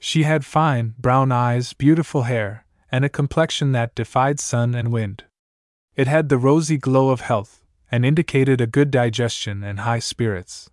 She 0.00 0.24
had 0.24 0.44
fine, 0.44 0.94
brown 0.98 1.30
eyes, 1.30 1.74
beautiful 1.74 2.24
hair, 2.24 2.66
and 2.90 3.04
a 3.04 3.08
complexion 3.08 3.70
that 3.70 3.94
defied 3.94 4.40
sun 4.40 4.74
and 4.74 4.90
wind. 4.90 5.22
It 5.94 6.08
had 6.08 6.28
the 6.28 6.36
rosy 6.36 6.76
glow 6.76 7.10
of 7.10 7.20
health, 7.20 7.62
and 7.92 8.04
indicated 8.04 8.60
a 8.60 8.66
good 8.66 8.90
digestion 8.90 9.62
and 9.62 9.78
high 9.78 10.00
spirits. 10.00 10.68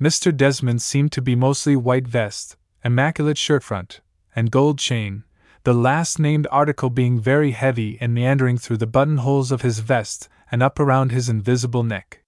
Mr. 0.00 0.30
Desmond 0.32 0.80
seemed 0.80 1.10
to 1.10 1.20
be 1.20 1.34
mostly 1.34 1.74
white 1.74 2.06
vest, 2.06 2.56
immaculate 2.84 3.36
shirt 3.36 3.64
front, 3.64 4.00
and 4.36 4.52
gold 4.52 4.78
chain, 4.78 5.24
the 5.64 5.74
last 5.74 6.20
named 6.20 6.46
article 6.52 6.88
being 6.88 7.18
very 7.18 7.50
heavy 7.50 7.98
and 8.00 8.14
meandering 8.14 8.58
through 8.58 8.76
the 8.76 8.86
buttonholes 8.86 9.50
of 9.50 9.62
his 9.62 9.80
vest 9.80 10.28
and 10.52 10.62
up 10.62 10.78
around 10.78 11.10
his 11.10 11.28
invisible 11.28 11.82
neck. 11.82 12.22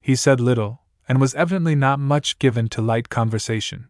He 0.00 0.16
said 0.16 0.40
little, 0.40 0.84
and 1.08 1.20
was 1.20 1.34
evidently 1.34 1.74
not 1.74 1.98
much 1.98 2.38
given 2.38 2.68
to 2.68 2.82
light 2.82 3.08
conversation. 3.08 3.88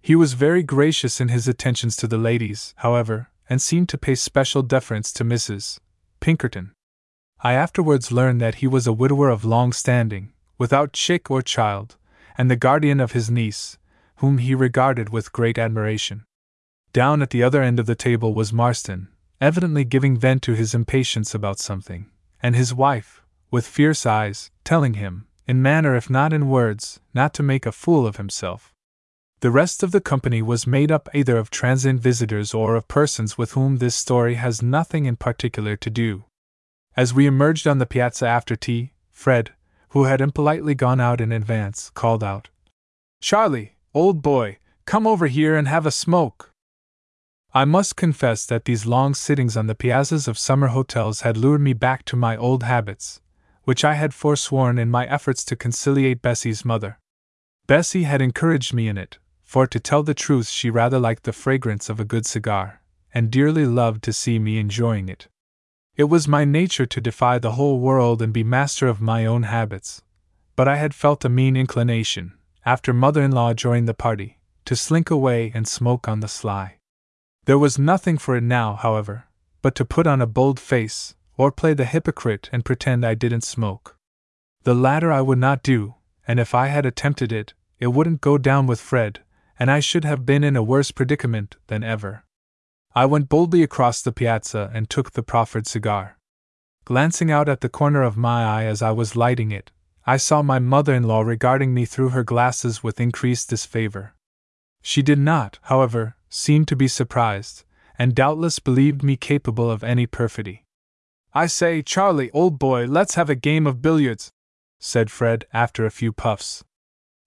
He 0.00 0.16
was 0.16 0.32
very 0.32 0.62
gracious 0.62 1.20
in 1.20 1.28
his 1.28 1.46
attentions 1.46 1.96
to 1.96 2.06
the 2.06 2.18
ladies, 2.18 2.74
however, 2.78 3.28
and 3.48 3.60
seemed 3.60 3.88
to 3.90 3.98
pay 3.98 4.14
special 4.14 4.62
deference 4.62 5.12
to 5.12 5.24
Mrs. 5.24 5.78
Pinkerton. 6.20 6.72
I 7.40 7.52
afterwards 7.52 8.10
learned 8.10 8.40
that 8.40 8.56
he 8.56 8.66
was 8.66 8.86
a 8.86 8.92
widower 8.92 9.28
of 9.28 9.44
long 9.44 9.72
standing, 9.72 10.32
without 10.58 10.92
chick 10.94 11.30
or 11.30 11.42
child, 11.42 11.96
and 12.38 12.50
the 12.50 12.56
guardian 12.56 13.00
of 13.00 13.12
his 13.12 13.30
niece, 13.30 13.78
whom 14.16 14.38
he 14.38 14.54
regarded 14.54 15.10
with 15.10 15.32
great 15.32 15.58
admiration. 15.58 16.24
Down 16.92 17.20
at 17.20 17.30
the 17.30 17.42
other 17.42 17.62
end 17.62 17.78
of 17.78 17.86
the 17.86 17.94
table 17.94 18.32
was 18.32 18.52
Marston, 18.52 19.08
evidently 19.40 19.84
giving 19.84 20.16
vent 20.16 20.42
to 20.42 20.54
his 20.54 20.74
impatience 20.74 21.34
about 21.34 21.58
something, 21.58 22.10
and 22.42 22.56
his 22.56 22.72
wife, 22.72 23.22
with 23.50 23.66
fierce 23.66 24.06
eyes, 24.06 24.50
telling 24.64 24.94
him, 24.94 25.26
in 25.46 25.62
manner 25.62 25.94
if 25.94 26.10
not 26.10 26.32
in 26.32 26.48
words, 26.48 27.00
not 27.14 27.32
to 27.34 27.42
make 27.42 27.66
a 27.66 27.72
fool 27.72 28.06
of 28.06 28.16
himself. 28.16 28.74
The 29.40 29.50
rest 29.50 29.82
of 29.82 29.92
the 29.92 30.00
company 30.00 30.42
was 30.42 30.66
made 30.66 30.90
up 30.90 31.08
either 31.14 31.36
of 31.36 31.50
transient 31.50 32.00
visitors 32.00 32.54
or 32.54 32.74
of 32.74 32.88
persons 32.88 33.36
with 33.36 33.52
whom 33.52 33.76
this 33.76 33.94
story 33.94 34.34
has 34.34 34.62
nothing 34.62 35.04
in 35.04 35.16
particular 35.16 35.76
to 35.76 35.90
do. 35.90 36.24
As 36.96 37.12
we 37.12 37.26
emerged 37.26 37.66
on 37.66 37.78
the 37.78 37.86
piazza 37.86 38.26
after 38.26 38.56
tea, 38.56 38.92
Fred, 39.12 39.52
who 39.90 40.04
had 40.04 40.20
impolitely 40.20 40.74
gone 40.74 41.00
out 41.00 41.20
in 41.20 41.32
advance, 41.32 41.90
called 41.90 42.24
out, 42.24 42.48
Charlie, 43.20 43.76
old 43.94 44.22
boy, 44.22 44.58
come 44.86 45.06
over 45.06 45.26
here 45.26 45.56
and 45.56 45.68
have 45.68 45.84
a 45.84 45.90
smoke. 45.90 46.50
I 47.52 47.64
must 47.64 47.96
confess 47.96 48.46
that 48.46 48.64
these 48.64 48.86
long 48.86 49.14
sittings 49.14 49.56
on 49.56 49.66
the 49.66 49.74
piazzas 49.74 50.26
of 50.28 50.38
summer 50.38 50.68
hotels 50.68 51.20
had 51.20 51.36
lured 51.36 51.60
me 51.60 51.72
back 51.72 52.04
to 52.06 52.16
my 52.16 52.36
old 52.36 52.62
habits, 52.62 53.20
which 53.66 53.84
I 53.84 53.94
had 53.94 54.14
forsworn 54.14 54.78
in 54.78 54.92
my 54.92 55.06
efforts 55.06 55.44
to 55.46 55.56
conciliate 55.56 56.22
Bessie's 56.22 56.64
mother. 56.64 57.00
Bessie 57.66 58.04
had 58.04 58.22
encouraged 58.22 58.72
me 58.72 58.86
in 58.86 58.96
it, 58.96 59.18
for 59.42 59.66
to 59.66 59.80
tell 59.80 60.04
the 60.04 60.14
truth, 60.14 60.48
she 60.48 60.70
rather 60.70 61.00
liked 61.00 61.24
the 61.24 61.32
fragrance 61.32 61.88
of 61.88 61.98
a 61.98 62.04
good 62.04 62.26
cigar, 62.26 62.80
and 63.12 63.28
dearly 63.28 63.66
loved 63.66 64.04
to 64.04 64.12
see 64.12 64.38
me 64.38 64.60
enjoying 64.60 65.08
it. 65.08 65.26
It 65.96 66.04
was 66.04 66.28
my 66.28 66.44
nature 66.44 66.86
to 66.86 67.00
defy 67.00 67.40
the 67.40 67.52
whole 67.52 67.80
world 67.80 68.22
and 68.22 68.32
be 68.32 68.44
master 68.44 68.86
of 68.86 69.00
my 69.00 69.26
own 69.26 69.42
habits. 69.42 70.00
But 70.54 70.68
I 70.68 70.76
had 70.76 70.94
felt 70.94 71.24
a 71.24 71.28
mean 71.28 71.56
inclination, 71.56 72.34
after 72.64 72.92
mother 72.92 73.24
in 73.24 73.32
law 73.32 73.52
joined 73.52 73.88
the 73.88 73.94
party, 73.94 74.38
to 74.66 74.76
slink 74.76 75.10
away 75.10 75.50
and 75.56 75.66
smoke 75.66 76.06
on 76.06 76.20
the 76.20 76.28
sly. 76.28 76.78
There 77.46 77.58
was 77.58 77.80
nothing 77.80 78.16
for 78.16 78.36
it 78.36 78.44
now, 78.44 78.74
however, 78.76 79.24
but 79.60 79.74
to 79.74 79.84
put 79.84 80.06
on 80.06 80.22
a 80.22 80.26
bold 80.28 80.60
face, 80.60 81.15
or 81.36 81.52
play 81.52 81.74
the 81.74 81.84
hypocrite 81.84 82.48
and 82.52 82.64
pretend 82.64 83.04
I 83.04 83.14
didn't 83.14 83.42
smoke. 83.42 83.96
The 84.64 84.74
latter 84.74 85.12
I 85.12 85.20
would 85.20 85.38
not 85.38 85.62
do, 85.62 85.94
and 86.26 86.40
if 86.40 86.54
I 86.54 86.68
had 86.68 86.86
attempted 86.86 87.32
it, 87.32 87.54
it 87.78 87.88
wouldn't 87.88 88.20
go 88.20 88.38
down 88.38 88.66
with 88.66 88.80
Fred, 88.80 89.20
and 89.58 89.70
I 89.70 89.80
should 89.80 90.04
have 90.04 90.26
been 90.26 90.42
in 90.42 90.56
a 90.56 90.62
worse 90.62 90.90
predicament 90.90 91.56
than 91.68 91.84
ever. 91.84 92.24
I 92.94 93.04
went 93.06 93.28
boldly 93.28 93.62
across 93.62 94.02
the 94.02 94.12
piazza 94.12 94.70
and 94.72 94.88
took 94.88 95.12
the 95.12 95.22
proffered 95.22 95.66
cigar. 95.66 96.18
Glancing 96.84 97.30
out 97.30 97.48
at 97.48 97.60
the 97.60 97.68
corner 97.68 98.02
of 98.02 98.16
my 98.16 98.44
eye 98.44 98.64
as 98.64 98.80
I 98.80 98.90
was 98.92 99.16
lighting 99.16 99.50
it, 99.50 99.70
I 100.06 100.16
saw 100.16 100.40
my 100.40 100.58
mother 100.58 100.94
in 100.94 101.02
law 101.02 101.20
regarding 101.20 101.74
me 101.74 101.84
through 101.84 102.10
her 102.10 102.22
glasses 102.22 102.82
with 102.82 103.00
increased 103.00 103.50
disfavor. 103.50 104.14
She 104.82 105.02
did 105.02 105.18
not, 105.18 105.58
however, 105.62 106.16
seem 106.28 106.64
to 106.66 106.76
be 106.76 106.86
surprised, 106.86 107.64
and 107.98 108.14
doubtless 108.14 108.58
believed 108.60 109.02
me 109.02 109.16
capable 109.16 109.70
of 109.70 109.82
any 109.82 110.06
perfidy. 110.06 110.64
I 111.36 111.48
say, 111.48 111.82
Charlie, 111.82 112.30
old 112.30 112.58
boy, 112.58 112.86
let's 112.86 113.16
have 113.16 113.28
a 113.28 113.34
game 113.34 113.66
of 113.66 113.82
billiards, 113.82 114.32
said 114.80 115.10
Fred 115.10 115.44
after 115.52 115.84
a 115.84 115.90
few 115.90 116.10
puffs. 116.10 116.64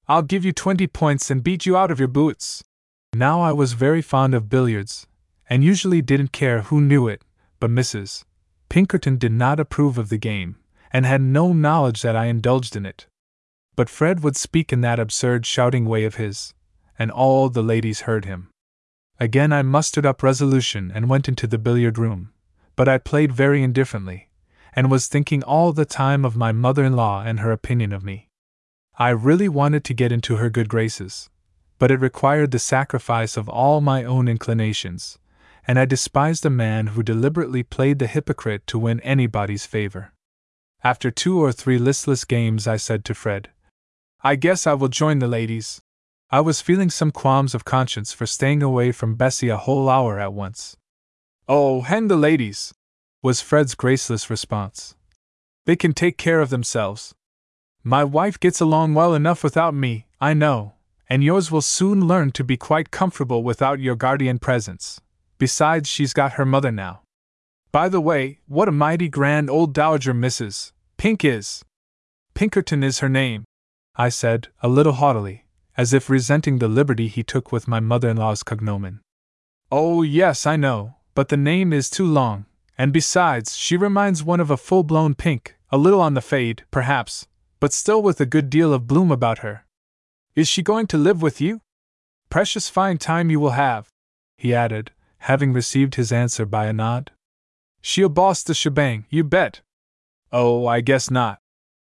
I'll 0.08 0.24
give 0.24 0.44
you 0.44 0.52
twenty 0.52 0.88
points 0.88 1.30
and 1.30 1.44
beat 1.44 1.68
you 1.68 1.78
out 1.78 1.92
of 1.92 2.00
your 2.00 2.08
boots. 2.08 2.64
Now 3.14 3.42
I 3.42 3.52
was 3.52 3.74
very 3.74 4.02
fond 4.02 4.34
of 4.34 4.50
billiards, 4.50 5.06
and 5.48 5.64
usually 5.64 6.02
didn't 6.02 6.32
care 6.32 6.64
who 6.64 6.82
knew 6.82 7.08
it, 7.08 7.24
but 7.60 7.70
Mrs. 7.70 8.24
Pinkerton 8.68 9.18
did 9.18 9.32
not 9.32 9.60
approve 9.60 10.00
of 10.00 10.10
the 10.10 10.18
game, 10.18 10.56
and 10.92 11.06
had 11.06 11.22
no 11.22 11.54
knowledge 11.54 12.02
that 12.02 12.16
I 12.16 12.26
indulged 12.26 12.76
in 12.76 12.88
it. 12.88 13.06
but 13.76 13.90
Fred 13.90 14.24
would 14.24 14.36
speak 14.36 14.74
in 14.74 14.82
that 14.82 15.00
absurd 15.00 15.46
shouting 15.46 15.86
way 15.86 16.04
of 16.04 16.16
his, 16.16 16.54
and 16.98 17.12
all 17.12 17.48
the 17.48 17.62
ladies 17.64 18.02
heard 18.02 18.26
him. 18.26 18.50
Again 19.20 19.54
I 19.54 19.62
mustered 19.62 20.06
up 20.06 20.24
resolution 20.24 20.92
and 20.94 21.08
went 21.08 21.30
into 21.30 21.48
the 21.48 21.60
billiard 21.60 21.98
room, 22.00 22.34
but 22.80 22.88
I 22.88 22.98
played 22.98 23.34
very 23.34 23.62
indifferently, 23.62 24.30
and 24.72 24.90
was 24.90 25.08
thinking 25.08 25.44
all 25.44 25.74
the 25.74 25.84
time 25.84 26.24
of 26.24 26.38
my 26.38 26.54
mother 26.54 26.86
in 26.86 26.96
law 26.96 27.22
and 27.22 27.42
her 27.42 27.52
opinion 27.52 27.92
of 27.92 28.06
me. 28.06 28.30
I 28.98 29.10
really 29.10 29.50
wanted 29.50 29.84
to 29.84 29.94
get 29.94 30.14
into 30.14 30.38
her 30.38 30.50
good 30.50 30.70
graces, 30.70 31.30
but 31.78 31.92
it 31.92 32.00
required 32.00 32.52
the 32.52 32.58
sacrifice 32.58 33.36
of 33.36 33.50
all 33.50 33.82
my 33.82 34.06
own 34.06 34.30
inclinations, 34.30 35.20
and 35.68 35.78
I 35.78 35.84
despised 35.84 36.46
a 36.46 36.50
man 36.50 36.88
who 36.88 37.04
deliberately 37.04 37.64
played 37.64 38.00
the 38.00 38.08
hypocrite 38.08 38.66
to 38.68 38.80
win 38.80 39.02
anybody's 39.02 39.66
favor. 39.66 40.14
After 40.82 41.12
two 41.12 41.38
or 41.38 41.52
three 41.52 41.80
listless 41.80 42.24
games, 42.24 42.66
I 42.66 42.78
said 42.78 43.04
to 43.04 43.14
Fred, 43.14 43.50
I 44.24 44.38
guess 44.38 44.66
I 44.66 44.74
will 44.74 44.88
join 44.88 45.20
the 45.20 45.28
ladies. 45.28 45.82
I 46.32 46.40
was 46.40 46.62
feeling 46.62 46.90
some 46.90 47.12
qualms 47.12 47.54
of 47.54 47.66
conscience 47.66 48.14
for 48.14 48.26
staying 48.26 48.64
away 48.64 48.94
from 48.94 49.16
Bessie 49.16 49.50
a 49.50 49.58
whole 49.58 49.90
hour 49.90 50.18
at 50.18 50.32
once. 50.32 50.78
Oh, 51.52 51.82
hang 51.82 52.10
the 52.10 52.16
ladies! 52.16 52.76
was 53.24 53.42
Fred's 53.42 53.74
graceless 53.74 54.30
response. 54.30 54.94
They 55.66 55.76
can 55.76 55.94
take 55.94 56.16
care 56.16 56.42
of 56.42 56.52
themselves. 56.52 57.16
My 57.84 58.04
wife 58.04 58.40
gets 58.40 58.62
along 58.62 58.94
well 58.94 59.16
enough 59.16 59.44
without 59.44 59.74
me, 59.74 60.06
I 60.22 60.36
know, 60.36 60.76
and 61.10 61.24
yours 61.24 61.50
will 61.50 61.64
soon 61.64 62.06
learn 62.06 62.30
to 62.34 62.44
be 62.44 62.56
quite 62.56 62.92
comfortable 62.92 63.42
without 63.42 63.80
your 63.80 63.96
guardian 63.96 64.38
presence. 64.38 65.02
Besides, 65.40 65.90
she's 65.90 66.14
got 66.14 66.34
her 66.34 66.46
mother 66.46 66.72
now. 66.72 67.02
By 67.72 67.90
the 67.90 68.00
way, 68.00 68.42
what 68.46 68.68
a 68.68 68.72
mighty 68.72 69.10
grand 69.10 69.50
old 69.50 69.74
dowager 69.74 70.14
Mrs. 70.14 70.72
Pink 70.98 71.26
is! 71.26 71.66
Pinkerton 72.36 72.84
is 72.84 73.00
her 73.00 73.10
name, 73.10 73.44
I 73.96 74.10
said, 74.10 74.50
a 74.62 74.68
little 74.68 74.94
haughtily, 74.94 75.46
as 75.76 75.96
if 75.96 76.12
resenting 76.12 76.60
the 76.60 76.68
liberty 76.68 77.08
he 77.08 77.24
took 77.24 77.52
with 77.52 77.68
my 77.68 77.80
mother 77.80 78.10
in 78.10 78.18
law's 78.18 78.44
cognomen. 78.44 79.00
Oh, 79.72 80.04
yes, 80.04 80.46
I 80.46 80.56
know, 80.56 80.98
but 81.20 81.28
the 81.28 81.36
name 81.36 81.74
is 81.74 81.90
too 81.90 82.06
long, 82.06 82.46
and 82.78 82.94
besides, 82.94 83.58
she 83.58 83.76
reminds 83.76 84.24
one 84.24 84.40
of 84.40 84.50
a 84.50 84.56
full 84.56 84.84
blown 84.84 85.14
pink, 85.14 85.58
a 85.70 85.78
little 85.78 86.00
on 86.00 86.14
the 86.14 86.22
fade, 86.22 86.64
perhaps, 86.72 87.28
but 87.60 87.74
still 87.74 88.02
with 88.02 88.22
a 88.22 88.26
good 88.26 88.50
deal 88.50 88.74
of 88.74 88.88
bloom 88.88 89.12
about 89.12 89.40
her. 89.40 89.66
Is 90.34 90.48
she 90.48 90.64
going 90.64 90.88
to 90.88 90.98
live 90.98 91.22
with 91.22 91.42
you? 91.42 91.60
Precious 92.30 92.70
fine 92.70 92.98
time 92.98 93.30
you 93.30 93.38
will 93.38 93.58
have, 93.68 93.90
he 94.38 94.56
added, 94.56 94.92
having 95.18 95.52
received 95.52 95.96
his 95.96 96.14
answer 96.14 96.46
by 96.46 96.68
a 96.68 96.72
nod. 96.72 97.12
She'll 97.82 98.08
boss 98.08 98.42
the 98.42 98.54
shebang, 98.54 99.04
you 99.10 99.26
bet. 99.26 99.60
Oh, 100.32 100.68
I 100.68 100.80
guess 100.80 101.12
not, 101.12 101.40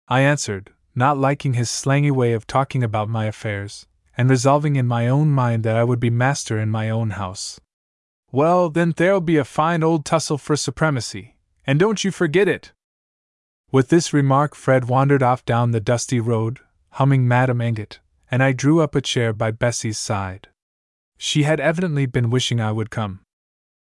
I 0.08 0.22
answered, 0.22 0.72
not 0.96 1.16
liking 1.16 1.54
his 1.54 1.70
slangy 1.70 2.10
way 2.10 2.32
of 2.32 2.48
talking 2.48 2.82
about 2.82 3.08
my 3.08 3.26
affairs, 3.26 3.86
and 4.16 4.28
resolving 4.28 4.74
in 4.74 4.88
my 4.88 5.06
own 5.06 5.30
mind 5.30 5.62
that 5.62 5.76
I 5.76 5.84
would 5.84 6.00
be 6.00 6.10
master 6.10 6.58
in 6.58 6.70
my 6.70 6.90
own 6.90 7.10
house. 7.10 7.60
Well, 8.30 8.68
then 8.68 8.92
there'll 8.96 9.20
be 9.20 9.38
a 9.38 9.44
fine 9.44 9.82
old 9.82 10.04
tussle 10.04 10.38
for 10.38 10.54
supremacy, 10.54 11.36
and 11.66 11.78
don't 11.78 12.04
you 12.04 12.10
forget 12.10 12.46
it. 12.46 12.72
With 13.72 13.88
this 13.88 14.12
remark, 14.12 14.54
Fred 14.54 14.86
wandered 14.86 15.22
off 15.22 15.44
down 15.44 15.70
the 15.70 15.80
dusty 15.80 16.20
road, 16.20 16.60
humming 16.92 17.26
Madame 17.26 17.60
Angot, 17.60 17.98
and 18.30 18.42
I 18.42 18.52
drew 18.52 18.80
up 18.80 18.94
a 18.94 19.00
chair 19.00 19.32
by 19.32 19.50
Bessie's 19.50 19.98
side. 19.98 20.48
She 21.16 21.42
had 21.42 21.58
evidently 21.58 22.06
been 22.06 22.30
wishing 22.30 22.60
I 22.60 22.72
would 22.72 22.90
come. 22.90 23.20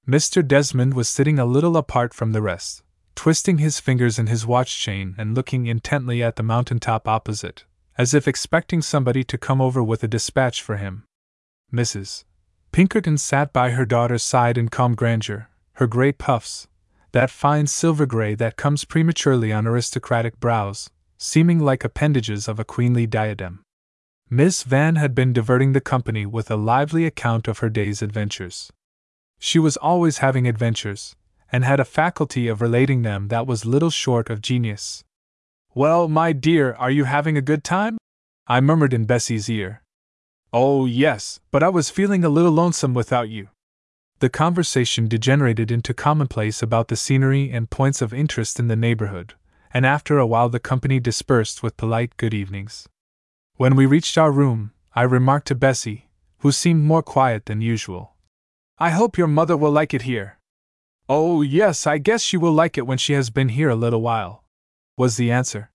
Mr. 0.07 0.47
Desmond 0.47 0.93
was 0.93 1.09
sitting 1.09 1.39
a 1.39 1.45
little 1.45 1.75
apart 1.75 2.13
from 2.13 2.31
the 2.31 2.41
rest, 2.41 2.83
twisting 3.15 3.57
his 3.57 3.79
fingers 3.79 4.19
in 4.19 4.27
his 4.27 4.45
watch 4.45 4.79
chain 4.79 5.15
and 5.17 5.33
looking 5.33 5.65
intently 5.65 6.21
at 6.21 6.35
the 6.35 6.43
mountain 6.43 6.79
top 6.79 7.07
opposite, 7.07 7.65
as 7.97 8.13
if 8.13 8.27
expecting 8.27 8.81
somebody 8.81 9.23
to 9.23 9.37
come 9.37 9.59
over 9.59 9.83
with 9.83 10.03
a 10.03 10.07
dispatch 10.07 10.61
for 10.61 10.77
him. 10.77 11.03
Mrs. 11.73 12.25
Pinkerton 12.75 13.17
sat 13.17 13.53
by 13.53 13.69
her 13.69 13.85
daughter's 13.85 14.21
side 14.21 14.57
in 14.57 14.67
calm 14.67 14.95
grandeur, 14.95 15.47
her 15.75 15.87
gray 15.87 16.11
puffs, 16.11 16.67
that 17.13 17.29
fine 17.29 17.67
silver 17.67 18.05
gray 18.05 18.35
that 18.35 18.57
comes 18.57 18.83
prematurely 18.83 19.53
on 19.53 19.65
aristocratic 19.65 20.41
brows, 20.41 20.89
seeming 21.17 21.59
like 21.59 21.85
appendages 21.85 22.49
of 22.49 22.59
a 22.59 22.65
queenly 22.65 23.07
diadem. 23.07 23.63
Miss 24.29 24.63
Van 24.63 24.97
had 24.97 25.15
been 25.15 25.31
diverting 25.31 25.71
the 25.71 25.79
company 25.79 26.25
with 26.25 26.51
a 26.51 26.57
lively 26.57 27.05
account 27.05 27.47
of 27.47 27.59
her 27.59 27.69
day's 27.69 28.01
adventures. 28.01 28.73
She 29.39 29.57
was 29.57 29.77
always 29.77 30.17
having 30.17 30.45
adventures, 30.45 31.15
and 31.49 31.63
had 31.63 31.79
a 31.79 31.85
faculty 31.85 32.49
of 32.49 32.61
relating 32.61 33.03
them 33.03 33.29
that 33.29 33.47
was 33.47 33.63
little 33.65 33.89
short 33.89 34.29
of 34.29 34.41
genius. 34.41 35.01
Well, 35.73 36.09
my 36.09 36.33
dear, 36.33 36.73
are 36.73 36.91
you 36.91 37.05
having 37.05 37.37
a 37.37 37.41
good 37.41 37.63
time? 37.63 37.97
I 38.47 38.59
murmured 38.59 38.93
in 38.93 39.05
Bessie's 39.05 39.49
ear. 39.49 39.81
Oh, 40.53 40.85
yes, 40.85 41.39
but 41.51 41.63
I 41.63 41.69
was 41.69 41.89
feeling 41.89 42.23
a 42.23 42.29
little 42.29 42.51
lonesome 42.51 42.93
without 42.93 43.29
you. 43.29 43.49
The 44.19 44.29
conversation 44.29 45.07
degenerated 45.07 45.71
into 45.71 45.93
commonplace 45.93 46.63
about 46.63 46.87
the 46.87 46.95
scenery 46.95 47.51
and 47.51 47.69
points 47.69 48.01
of 48.01 48.13
interest 48.13 48.59
in 48.59 48.69
the 48.69 48.75
neighborhood, 48.75 49.33
and 49.73 49.85
after 49.85 50.17
a 50.17 50.25
while 50.25 50.47
the 50.47 50.59
company 50.59 51.01
dispersed 51.01 51.61
with 51.61 51.75
polite 51.75 52.15
good 52.15 52.33
evenings. 52.33 52.87
When 53.57 53.75
we 53.75 53.85
reached 53.85 54.17
our 54.17 54.31
room, 54.31 54.71
I 54.95 55.01
remarked 55.01 55.47
to 55.47 55.55
Bessie, 55.55 56.09
who 56.39 56.53
seemed 56.53 56.83
more 56.85 57.03
quiet 57.03 57.47
than 57.47 57.59
usual. 57.59 58.15
I 58.77 58.91
hope 58.91 59.17
your 59.17 59.27
mother 59.27 59.57
will 59.57 59.71
like 59.71 59.93
it 59.93 60.03
here. 60.03 60.39
Oh, 61.09 61.41
yes, 61.41 61.85
I 61.85 61.97
guess 61.97 62.21
she 62.21 62.37
will 62.37 62.53
like 62.53 62.77
it 62.77 62.87
when 62.87 62.97
she 62.97 63.13
has 63.13 63.29
been 63.29 63.49
here 63.49 63.69
a 63.69 63.75
little 63.75 64.01
while, 64.01 64.43
was 64.97 65.17
the 65.17 65.31
answer. 65.31 65.71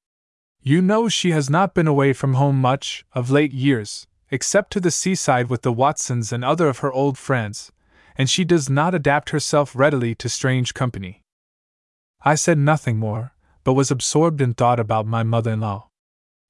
You 0.62 0.80
know, 0.80 1.08
she 1.08 1.30
has 1.32 1.50
not 1.50 1.74
been 1.74 1.86
away 1.86 2.14
from 2.14 2.34
home 2.34 2.60
much, 2.60 3.04
of 3.12 3.30
late 3.30 3.52
years, 3.52 4.06
except 4.30 4.72
to 4.72 4.80
the 4.80 4.90
seaside 4.90 5.48
with 5.48 5.62
the 5.62 5.72
Watsons 5.72 6.32
and 6.32 6.44
other 6.44 6.68
of 6.68 6.78
her 6.78 6.92
old 6.92 7.18
friends, 7.18 7.72
and 8.16 8.28
she 8.28 8.44
does 8.44 8.68
not 8.68 8.94
adapt 8.94 9.30
herself 9.30 9.74
readily 9.74 10.14
to 10.14 10.28
strange 10.28 10.74
company. 10.74 11.22
I 12.22 12.34
said 12.34 12.58
nothing 12.58 12.98
more, 12.98 13.32
but 13.64 13.74
was 13.74 13.90
absorbed 13.90 14.40
in 14.40 14.54
thought 14.54 14.78
about 14.78 15.06
my 15.06 15.22
mother 15.22 15.52
in 15.52 15.60
law. 15.60 15.88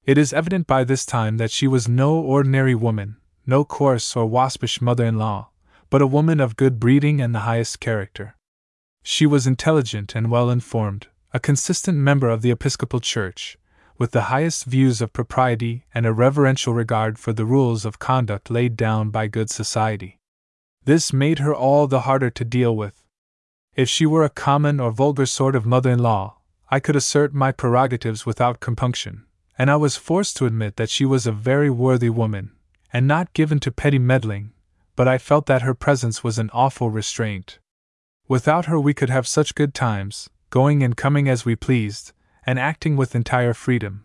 It 0.05 0.19
is 0.19 0.33
evident 0.33 0.67
by 0.67 0.85
this 0.85 1.07
time 1.07 1.37
that 1.37 1.51
she 1.51 1.69
was 1.69 1.89
no 1.89 2.15
ordinary 2.19 2.75
woman, 2.75 3.17
no 3.47 3.65
coarse 3.65 4.17
or 4.17 4.27
waspish 4.27 4.81
mother 4.81 5.05
in 5.05 5.19
law, 5.19 5.51
but 5.91 6.03
a 6.03 6.07
woman 6.07 6.41
of 6.41 6.57
good 6.57 6.81
breeding 6.81 7.21
and 7.21 7.35
the 7.35 7.41
highest 7.41 7.81
character. 7.81 8.35
She 9.03 9.27
was 9.27 9.47
intelligent 9.47 10.15
and 10.15 10.31
well 10.31 10.51
informed, 10.51 11.09
a 11.33 11.41
consistent 11.41 11.99
member 11.99 12.29
of 12.29 12.43
the 12.43 12.51
Episcopal 12.51 13.01
Church, 13.01 13.57
with 14.01 14.11
the 14.11 14.33
highest 14.33 14.65
views 14.65 15.01
of 15.01 15.13
propriety 15.13 15.85
and 15.95 16.05
a 16.05 16.13
reverential 16.13 16.75
regard 16.75 17.21
for 17.21 17.33
the 17.33 17.45
rules 17.45 17.85
of 17.85 18.01
conduct 18.01 18.51
laid 18.51 18.77
down 18.77 19.11
by 19.11 19.29
good 19.29 19.51
society. 19.51 20.19
This 20.85 21.13
made 21.13 21.39
her 21.39 21.55
all 21.55 21.87
the 21.87 22.01
harder 22.01 22.31
to 22.31 22.45
deal 22.45 22.75
with. 22.75 23.05
If 23.77 23.89
she 23.89 24.07
were 24.07 24.25
a 24.25 24.29
common 24.29 24.81
or 24.81 24.91
vulgar 24.91 25.27
sort 25.27 25.55
of 25.55 25.65
mother 25.65 25.91
in 25.93 26.01
law, 26.01 26.39
I 26.69 26.81
could 26.81 26.97
assert 26.97 27.33
my 27.33 27.53
prerogatives 27.53 28.27
without 28.27 28.59
compunction 28.59 29.27
and 29.61 29.71
I 29.71 29.77
was 29.77 29.95
forced 29.95 30.39
to 30.39 30.47
admit 30.47 30.77
that 30.77 30.89
she 30.89 31.05
was 31.05 31.27
a 31.27 31.33
very 31.33 31.69
worthy 31.69 32.09
woman, 32.09 32.53
and 32.95 33.07
not 33.07 33.35
given 33.35 33.61
to 33.61 33.71
petty 33.71 33.99
meddling, 33.99 34.53
but 34.97 35.07
I 35.07 35.19
felt 35.19 35.45
that 35.49 35.61
her 35.61 35.75
presence 35.75 36.25
was 36.25 36.39
an 36.39 36.49
awful 36.55 36.89
restraint. 36.89 37.59
Without 38.27 38.65
her, 38.65 38.81
we 38.81 38.95
could 38.95 39.11
have 39.11 39.29
such 39.29 39.55
good 39.55 39.75
times, 39.75 40.31
going 40.49 40.83
and 40.83 40.97
coming 40.97 41.29
as 41.29 41.45
we 41.45 41.57
pleased, 41.57 42.13
and 42.47 42.59
acting 42.59 42.97
with 42.97 43.15
entire 43.15 43.55
freedom, 43.55 44.05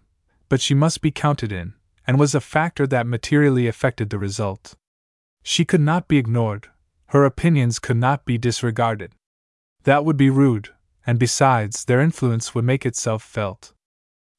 but 0.49 0.61
she 0.61 0.73
must 0.73 1.01
be 1.01 1.11
counted 1.11 1.51
in, 1.51 1.73
and 2.05 2.19
was 2.19 2.35
a 2.35 2.41
factor 2.41 2.85
that 2.87 3.07
materially 3.07 3.67
affected 3.67 4.09
the 4.09 4.19
result. 4.19 4.75
She 5.43 5.65
could 5.65 5.81
not 5.81 6.07
be 6.07 6.17
ignored, 6.17 6.69
her 7.07 7.25
opinions 7.25 7.79
could 7.79 7.97
not 7.97 8.25
be 8.25 8.37
disregarded. 8.37 9.13
That 9.83 10.03
would 10.03 10.17
be 10.17 10.29
rude, 10.29 10.69
and 11.05 11.19
besides, 11.19 11.85
their 11.85 12.01
influence 12.01 12.55
would 12.55 12.65
make 12.65 12.85
itself 12.85 13.23
felt. 13.23 13.73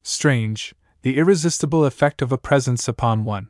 Strange, 0.03 0.75
the 1.01 1.17
irresistible 1.17 1.85
effect 1.85 2.21
of 2.21 2.31
a 2.31 2.37
presence 2.37 2.87
upon 2.87 3.23
one. 3.23 3.49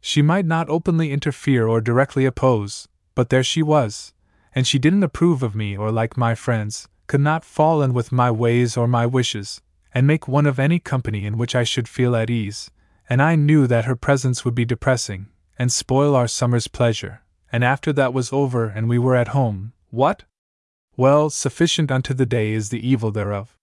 She 0.00 0.22
might 0.22 0.46
not 0.46 0.68
openly 0.68 1.12
interfere 1.12 1.66
or 1.66 1.80
directly 1.80 2.24
oppose, 2.24 2.88
but 3.14 3.28
there 3.28 3.44
she 3.44 3.62
was, 3.62 4.12
and 4.54 4.66
she 4.66 4.78
didn't 4.78 5.02
approve 5.02 5.42
of 5.42 5.54
me 5.54 5.76
or 5.76 5.92
like 5.92 6.16
my 6.16 6.34
friends, 6.34 6.88
could 7.06 7.20
not 7.20 7.44
fall 7.44 7.82
in 7.82 7.92
with 7.92 8.12
my 8.12 8.30
ways 8.30 8.76
or 8.76 8.88
my 8.88 9.04
wishes, 9.04 9.60
and 9.94 10.06
make 10.06 10.28
one 10.28 10.46
of 10.46 10.58
any 10.58 10.78
company 10.78 11.26
in 11.26 11.38
which 11.38 11.54
I 11.54 11.64
should 11.64 11.88
feel 11.88 12.14
at 12.14 12.30
ease, 12.30 12.70
and 13.08 13.20
I 13.20 13.34
knew 13.34 13.66
that 13.66 13.86
her 13.86 13.96
presence 13.96 14.44
would 14.44 14.54
be 14.54 14.64
depressing, 14.64 15.26
and 15.58 15.72
spoil 15.72 16.14
our 16.14 16.28
summer's 16.28 16.68
pleasure, 16.68 17.22
and 17.52 17.64
after 17.64 17.92
that 17.92 18.14
was 18.14 18.32
over 18.32 18.66
and 18.66 18.88
we 18.88 18.98
were 18.98 19.16
at 19.16 19.28
home, 19.28 19.72
what? 19.90 20.24
Well, 20.96 21.30
sufficient 21.30 21.90
unto 21.90 22.14
the 22.14 22.26
day 22.26 22.52
is 22.52 22.68
the 22.68 22.86
evil 22.86 23.10
thereof. 23.10 23.56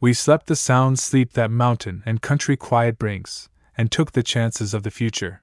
We 0.00 0.14
slept 0.14 0.46
the 0.46 0.56
sound 0.56 0.98
sleep 0.98 1.32
that 1.32 1.50
mountain 1.50 2.02
and 2.06 2.22
country 2.22 2.56
quiet 2.56 2.98
brings, 2.98 3.48
and 3.76 3.90
took 3.90 4.12
the 4.12 4.22
chances 4.22 4.72
of 4.72 4.82
the 4.82 4.90
future. 4.90 5.42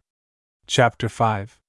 Chapter 0.67 1.07
5 1.07 1.59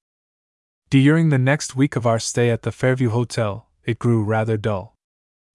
During 0.88 1.28
the 1.28 1.38
next 1.38 1.76
week 1.76 1.96
of 1.96 2.06
our 2.06 2.18
stay 2.18 2.50
at 2.50 2.62
the 2.62 2.72
Fairview 2.72 3.10
Hotel, 3.10 3.68
it 3.84 3.98
grew 3.98 4.24
rather 4.24 4.56
dull. 4.56 4.95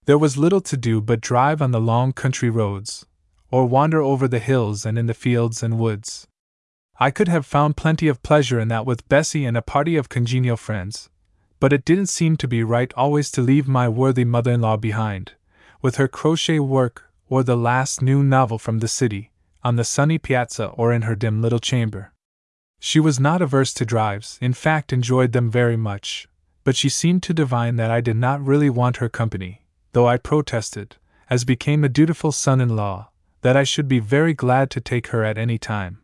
There 0.05 0.17
was 0.17 0.37
little 0.37 0.61
to 0.61 0.77
do 0.77 0.99
but 0.99 1.21
drive 1.21 1.61
on 1.61 1.71
the 1.71 1.79
long 1.79 2.11
country 2.11 2.49
roads, 2.49 3.05
or 3.51 3.67
wander 3.67 4.01
over 4.01 4.27
the 4.27 4.39
hills 4.39 4.85
and 4.85 4.97
in 4.97 5.05
the 5.05 5.13
fields 5.13 5.61
and 5.61 5.77
woods, 5.77 6.27
I 6.99 7.11
could 7.11 7.27
have 7.27 7.45
found 7.45 7.77
plenty 7.77 8.07
of 8.07 8.21
pleasure 8.21 8.59
in 8.59 8.67
that 8.67 8.85
with 8.85 9.07
Bessie 9.09 9.45
and 9.45 9.57
a 9.57 9.61
party 9.61 9.95
of 9.95 10.09
congenial 10.09 10.57
friends, 10.57 11.09
but 11.59 11.73
it 11.73 11.85
didn't 11.85 12.09
seem 12.09 12.37
to 12.37 12.47
be 12.47 12.63
right 12.63 12.93
always 12.95 13.31
to 13.31 13.41
leave 13.41 13.67
my 13.67 13.89
worthy 13.89 14.25
mother 14.25 14.51
in 14.51 14.61
law 14.61 14.77
behind, 14.77 15.33
with 15.81 15.95
her 15.97 16.07
crochet 16.07 16.59
work 16.59 17.11
or 17.27 17.43
the 17.43 17.57
last 17.57 18.01
new 18.01 18.21
novel 18.23 18.57
from 18.57 18.79
the 18.79 18.87
city, 18.87 19.31
on 19.63 19.77
the 19.77 19.83
sunny 19.83 20.17
piazza 20.17 20.67
or 20.69 20.91
in 20.91 21.03
her 21.03 21.15
dim 21.15 21.41
little 21.41 21.59
chamber. 21.59 22.11
She 22.79 22.99
was 22.99 23.19
not 23.19 23.41
averse 23.41 23.73
to 23.75 23.85
drives, 23.85 24.37
in 24.41 24.53
fact, 24.53 24.91
enjoyed 24.91 25.31
them 25.31 25.49
very 25.49 25.77
much, 25.77 26.27
but 26.63 26.75
she 26.75 26.89
seemed 26.89 27.23
to 27.23 27.33
divine 27.33 27.75
that 27.77 27.91
I 27.91 28.01
did 28.01 28.15
not 28.15 28.45
really 28.45 28.69
want 28.69 28.97
her 28.97 29.09
company, 29.09 29.61
though 29.93 30.07
I 30.07 30.17
protested, 30.17 30.97
as 31.29 31.45
became 31.45 31.83
a 31.83 31.89
dutiful 31.89 32.31
son 32.31 32.61
in 32.61 32.75
law, 32.75 33.09
that 33.41 33.57
I 33.57 33.63
should 33.63 33.87
be 33.87 33.99
very 33.99 34.33
glad 34.33 34.69
to 34.71 34.81
take 34.81 35.07
her 35.07 35.23
at 35.23 35.37
any 35.37 35.57
time. 35.57 36.01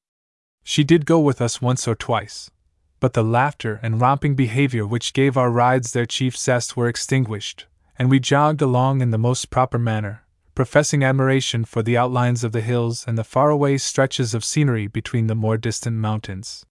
She 0.63 0.83
did 0.83 1.05
go 1.05 1.19
with 1.19 1.41
us 1.41 1.61
once 1.61 1.87
or 1.87 1.95
twice, 1.95 2.51
but 2.99 3.13
the 3.13 3.23
laughter 3.23 3.79
and 3.83 4.01
romping 4.01 4.35
behavior 4.35 4.85
which 4.85 5.13
gave 5.13 5.37
our 5.37 5.51
rides 5.51 5.91
their 5.91 6.05
chief 6.05 6.35
zest 6.35 6.75
were 6.75 6.89
extinguished, 6.89 7.67
and 7.97 8.09
we 8.09 8.19
jogged 8.19 8.61
along 8.61 9.01
in 9.01 9.11
the 9.11 9.17
most 9.17 9.49
proper 9.49 9.77
manner, 9.77 10.23
professing 10.55 11.03
admiration 11.03 11.63
for 11.63 11.83
the 11.83 11.95
outlines 11.95 12.43
of 12.43 12.51
the 12.51 12.61
hills 12.61 13.05
and 13.07 13.17
the 13.17 13.23
faraway 13.23 13.77
stretches 13.77 14.33
of 14.33 14.43
scenery 14.43 14.87
between 14.87 15.27
the 15.27 15.35
more 15.35 15.57
distant 15.57 15.95
mountains. 15.97 16.65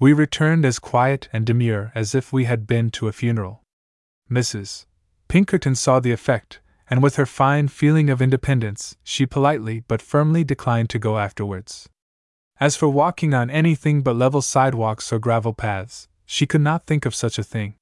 We 0.00 0.12
returned 0.12 0.64
as 0.64 0.80
quiet 0.80 1.28
and 1.32 1.46
demure 1.46 1.92
as 1.94 2.14
if 2.14 2.32
we 2.32 2.44
had 2.44 2.66
been 2.66 2.90
to 2.92 3.06
a 3.06 3.12
funeral. 3.12 3.62
Mrs. 4.28 4.86
Pinkerton 5.32 5.74
saw 5.74 5.98
the 5.98 6.12
effect, 6.12 6.60
and 6.90 7.02
with 7.02 7.16
her 7.16 7.24
fine 7.24 7.66
feeling 7.66 8.10
of 8.10 8.20
independence, 8.20 8.98
she 9.02 9.24
politely 9.24 9.82
but 9.88 10.02
firmly 10.02 10.44
declined 10.44 10.90
to 10.90 10.98
go 10.98 11.18
afterwards. 11.18 11.88
As 12.60 12.76
for 12.76 12.90
walking 12.90 13.32
on 13.32 13.48
anything 13.48 14.02
but 14.02 14.14
level 14.14 14.42
sidewalks 14.42 15.10
or 15.10 15.18
gravel 15.18 15.54
paths, 15.54 16.06
she 16.26 16.44
could 16.46 16.60
not 16.60 16.84
think 16.86 17.06
of 17.06 17.14
such 17.14 17.38
a 17.38 17.42
thing. 17.42 17.76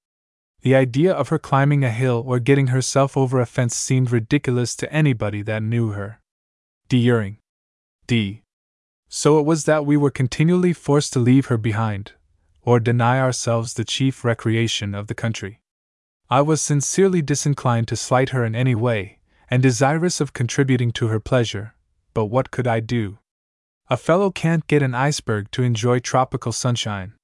The 0.60 0.76
idea 0.76 1.12
of 1.12 1.30
her 1.30 1.40
climbing 1.40 1.82
a 1.82 1.90
hill 1.90 2.22
or 2.24 2.38
getting 2.38 2.68
herself 2.68 3.16
over 3.16 3.40
a 3.40 3.46
fence 3.46 3.74
seemed 3.74 4.12
ridiculous 4.12 4.76
to 4.76 4.92
anybody 4.92 5.42
that 5.42 5.64
knew 5.64 5.90
her. 5.90 6.20
D. 6.88 7.10
D. 8.06 8.42
So 9.08 9.40
it 9.40 9.44
was 9.44 9.64
that 9.64 9.84
we 9.84 9.96
were 9.96 10.12
continually 10.12 10.72
forced 10.72 11.12
to 11.14 11.18
leave 11.18 11.46
her 11.46 11.58
behind, 11.58 12.12
or 12.62 12.78
deny 12.78 13.18
ourselves 13.18 13.74
the 13.74 13.84
chief 13.84 14.24
recreation 14.24 14.94
of 14.94 15.08
the 15.08 15.16
country. 15.16 15.59
I 16.32 16.42
was 16.42 16.60
sincerely 16.60 17.22
disinclined 17.22 17.88
to 17.88 17.96
slight 17.96 18.28
her 18.28 18.44
in 18.44 18.54
any 18.54 18.76
way, 18.76 19.18
and 19.50 19.60
desirous 19.60 20.20
of 20.20 20.32
contributing 20.32 20.92
to 20.92 21.08
her 21.08 21.18
pleasure, 21.18 21.74
but 22.14 22.26
what 22.26 22.52
could 22.52 22.68
I 22.68 22.78
do? 22.78 23.18
A 23.88 23.96
fellow 23.96 24.30
can't 24.30 24.68
get 24.68 24.80
an 24.80 24.94
iceberg 24.94 25.50
to 25.50 25.64
enjoy 25.64 25.98
tropical 25.98 26.52
sunshine. 26.52 27.14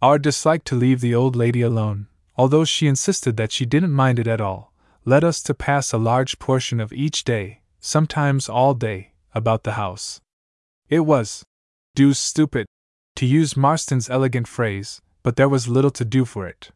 Our 0.00 0.20
dislike 0.20 0.62
to 0.66 0.76
leave 0.76 1.00
the 1.00 1.12
old 1.12 1.34
lady 1.34 1.60
alone, 1.60 2.06
although 2.36 2.64
she 2.64 2.86
insisted 2.86 3.36
that 3.36 3.50
she 3.50 3.66
didn't 3.66 3.90
mind 3.90 4.20
it 4.20 4.28
at 4.28 4.40
all, 4.40 4.72
led 5.04 5.24
us 5.24 5.42
to 5.42 5.52
pass 5.52 5.92
a 5.92 5.98
large 5.98 6.38
portion 6.38 6.78
of 6.78 6.92
each 6.92 7.24
day, 7.24 7.62
sometimes 7.80 8.48
all 8.48 8.74
day, 8.74 9.10
about 9.34 9.64
the 9.64 9.72
house. 9.72 10.20
It 10.88 11.00
was 11.00 11.42
deuce 11.96 12.20
stupid, 12.20 12.66
to 13.16 13.26
use 13.26 13.56
Marston's 13.56 14.08
elegant 14.08 14.46
phrase, 14.46 15.00
but 15.24 15.34
there 15.34 15.48
was 15.48 15.66
little 15.66 15.90
to 15.90 16.04
do 16.04 16.24
for 16.24 16.46
it. 16.46 16.70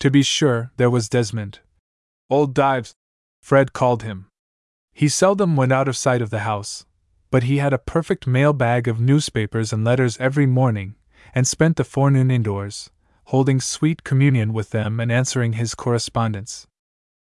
To 0.00 0.10
be 0.10 0.22
sure, 0.22 0.70
there 0.76 0.90
was 0.90 1.08
Desmond. 1.08 1.60
Old 2.28 2.54
Dives, 2.54 2.94
Fred 3.40 3.72
called 3.72 4.02
him. 4.02 4.26
He 4.92 5.08
seldom 5.08 5.56
went 5.56 5.72
out 5.72 5.88
of 5.88 5.96
sight 5.96 6.22
of 6.22 6.30
the 6.30 6.40
house, 6.40 6.86
but 7.30 7.44
he 7.44 7.58
had 7.58 7.72
a 7.72 7.78
perfect 7.78 8.26
mail 8.26 8.52
bag 8.52 8.86
of 8.86 9.00
newspapers 9.00 9.72
and 9.72 9.84
letters 9.84 10.16
every 10.18 10.46
morning, 10.46 10.94
and 11.34 11.46
spent 11.46 11.76
the 11.76 11.84
forenoon 11.84 12.30
indoors, 12.30 12.90
holding 13.24 13.60
sweet 13.60 14.04
communion 14.04 14.52
with 14.52 14.70
them 14.70 15.00
and 15.00 15.10
answering 15.10 15.54
his 15.54 15.74
correspondence. 15.74 16.66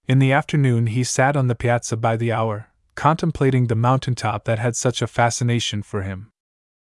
In 0.07 0.19
the 0.19 0.31
afternoon, 0.31 0.87
he 0.87 1.03
sat 1.03 1.35
on 1.35 1.47
the 1.47 1.55
piazza 1.55 1.97
by 1.97 2.15
the 2.15 2.31
hour, 2.31 2.67
contemplating 2.93 3.67
the 3.67 3.75
mountain 3.75 4.15
top 4.15 4.45
that 4.45 4.59
had 4.59 4.75
such 4.75 5.01
a 5.01 5.07
fascination 5.07 5.81
for 5.81 6.03
him. 6.03 6.31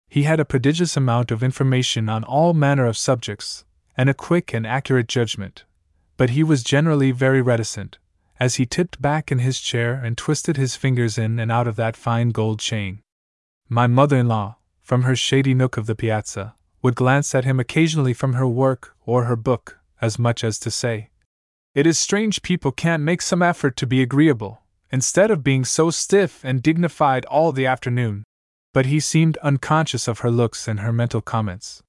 He 0.07 0.23
had 0.23 0.39
a 0.39 0.45
prodigious 0.45 0.95
amount 0.95 1.29
of 1.29 1.43
information 1.43 2.09
on 2.09 2.23
all 2.23 2.53
manner 2.53 2.85
of 2.85 2.97
subjects, 2.97 3.65
and 3.97 4.09
a 4.09 4.13
quick 4.13 4.53
and 4.53 4.65
accurate 4.65 5.07
judgment, 5.07 5.65
but 6.19 6.31
he 6.31 6.43
was 6.43 6.65
generally 6.65 7.11
very 7.11 7.41
reticent, 7.41 7.97
as 8.41 8.55
he 8.55 8.65
tipped 8.65 9.01
back 9.01 9.31
in 9.31 9.39
his 9.39 9.61
chair 9.61 9.93
and 9.93 10.17
twisted 10.17 10.57
his 10.57 10.75
fingers 10.75 11.17
in 11.17 11.39
and 11.39 11.49
out 11.49 11.65
of 11.65 11.77
that 11.77 11.95
fine 11.95 12.27
gold 12.27 12.59
chain. 12.59 12.99
My 13.69 13.87
mother 13.87 14.17
in 14.17 14.27
law, 14.27 14.57
from 14.81 15.03
her 15.03 15.15
shady 15.15 15.53
nook 15.53 15.77
of 15.77 15.85
the 15.85 15.95
piazza, 15.95 16.55
would 16.81 16.95
glance 16.95 17.33
at 17.33 17.45
him 17.45 17.57
occasionally 17.57 18.13
from 18.13 18.33
her 18.33 18.45
work 18.45 18.97
or 19.05 19.23
her 19.23 19.37
book, 19.37 19.79
as 20.01 20.19
much 20.19 20.43
as 20.43 20.59
to 20.59 20.69
say, 20.69 21.09
It 21.73 21.87
is 21.87 21.97
strange 21.97 22.41
people 22.41 22.73
can't 22.73 23.01
make 23.01 23.21
some 23.21 23.41
effort 23.41 23.77
to 23.77 23.87
be 23.87 24.01
agreeable, 24.01 24.63
instead 24.91 25.31
of 25.31 25.41
being 25.41 25.63
so 25.63 25.89
stiff 25.89 26.43
and 26.43 26.61
dignified 26.61 27.23
all 27.27 27.53
the 27.53 27.65
afternoon. 27.65 28.25
But 28.73 28.87
he 28.87 28.99
seemed 28.99 29.37
unconscious 29.37 30.05
of 30.09 30.19
her 30.19 30.31
looks 30.31 30.67
and 30.67 30.81
her 30.81 30.91
mental 30.91 31.21
comments. 31.21 31.81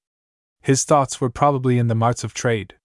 His 0.61 0.85
thoughts 0.85 1.19
were 1.19 1.29
probably 1.29 1.77
in 1.77 1.89
the 1.89 1.95
marts 1.95 2.23
of 2.23 2.33
trade. 2.33 2.75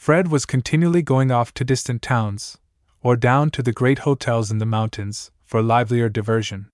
Fred 0.00 0.28
was 0.28 0.46
continually 0.46 1.02
going 1.02 1.30
off 1.30 1.52
to 1.52 1.62
distant 1.62 2.00
towns, 2.00 2.56
or 3.02 3.16
down 3.16 3.50
to 3.50 3.62
the 3.62 3.70
great 3.70 3.98
hotels 3.98 4.50
in 4.50 4.56
the 4.56 4.64
mountains, 4.64 5.30
for 5.44 5.60
livelier 5.60 6.08
diversion. 6.08 6.70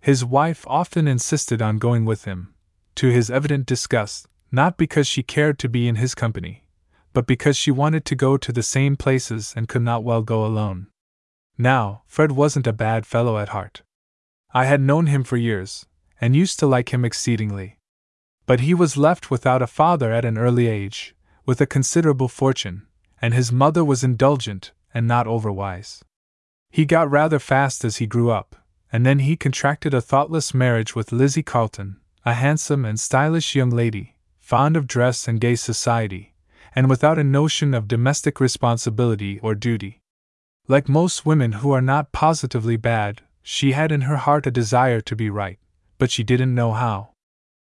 His 0.00 0.24
wife 0.24 0.66
often 0.66 1.06
insisted 1.06 1.62
on 1.62 1.78
going 1.78 2.04
with 2.04 2.24
him, 2.24 2.56
to 2.96 3.10
his 3.10 3.30
evident 3.30 3.66
disgust, 3.66 4.26
not 4.50 4.76
because 4.76 5.06
she 5.06 5.22
cared 5.22 5.60
to 5.60 5.68
be 5.68 5.86
in 5.86 5.94
his 5.94 6.16
company, 6.16 6.64
but 7.12 7.24
because 7.24 7.56
she 7.56 7.70
wanted 7.70 8.04
to 8.06 8.16
go 8.16 8.36
to 8.36 8.50
the 8.50 8.64
same 8.64 8.96
places 8.96 9.54
and 9.54 9.68
could 9.68 9.82
not 9.82 10.02
well 10.02 10.22
go 10.22 10.44
alone. 10.44 10.88
Now, 11.56 12.02
Fred 12.08 12.32
wasn't 12.32 12.66
a 12.66 12.72
bad 12.72 13.06
fellow 13.06 13.38
at 13.38 13.50
heart. 13.50 13.82
I 14.52 14.64
had 14.64 14.80
known 14.80 15.06
him 15.06 15.22
for 15.22 15.36
years, 15.36 15.86
and 16.20 16.34
used 16.34 16.58
to 16.58 16.66
like 16.66 16.92
him 16.92 17.04
exceedingly. 17.04 17.78
But 18.44 18.58
he 18.58 18.74
was 18.74 18.96
left 18.96 19.30
without 19.30 19.62
a 19.62 19.68
father 19.68 20.12
at 20.12 20.24
an 20.24 20.36
early 20.36 20.66
age, 20.66 21.14
with 21.46 21.60
a 21.60 21.66
considerable 21.66 22.28
fortune, 22.28 22.86
and 23.22 23.32
his 23.32 23.52
mother 23.52 23.84
was 23.84 24.04
indulgent 24.04 24.72
and 24.92 25.06
not 25.06 25.26
overwise. 25.26 26.02
He 26.70 26.84
got 26.84 27.10
rather 27.10 27.38
fast 27.38 27.84
as 27.84 27.96
he 27.96 28.06
grew 28.06 28.30
up, 28.30 28.56
and 28.92 29.06
then 29.06 29.20
he 29.20 29.36
contracted 29.36 29.94
a 29.94 30.00
thoughtless 30.00 30.52
marriage 30.52 30.94
with 30.94 31.12
Lizzie 31.12 31.42
Carleton, 31.42 31.96
a 32.24 32.34
handsome 32.34 32.84
and 32.84 32.98
stylish 32.98 33.54
young 33.54 33.70
lady, 33.70 34.16
fond 34.38 34.76
of 34.76 34.86
dress 34.86 35.28
and 35.28 35.40
gay 35.40 35.54
society, 35.54 36.34
and 36.74 36.90
without 36.90 37.18
a 37.18 37.24
notion 37.24 37.72
of 37.72 37.88
domestic 37.88 38.40
responsibility 38.40 39.38
or 39.40 39.54
duty. 39.54 40.00
Like 40.68 40.88
most 40.88 41.24
women 41.24 41.52
who 41.52 41.70
are 41.70 41.80
not 41.80 42.12
positively 42.12 42.76
bad, 42.76 43.22
she 43.42 43.72
had 43.72 43.92
in 43.92 44.02
her 44.02 44.16
heart 44.16 44.46
a 44.46 44.50
desire 44.50 45.00
to 45.02 45.14
be 45.14 45.30
right, 45.30 45.58
but 45.98 46.10
she 46.10 46.24
didn't 46.24 46.54
know 46.54 46.72
how. 46.72 47.10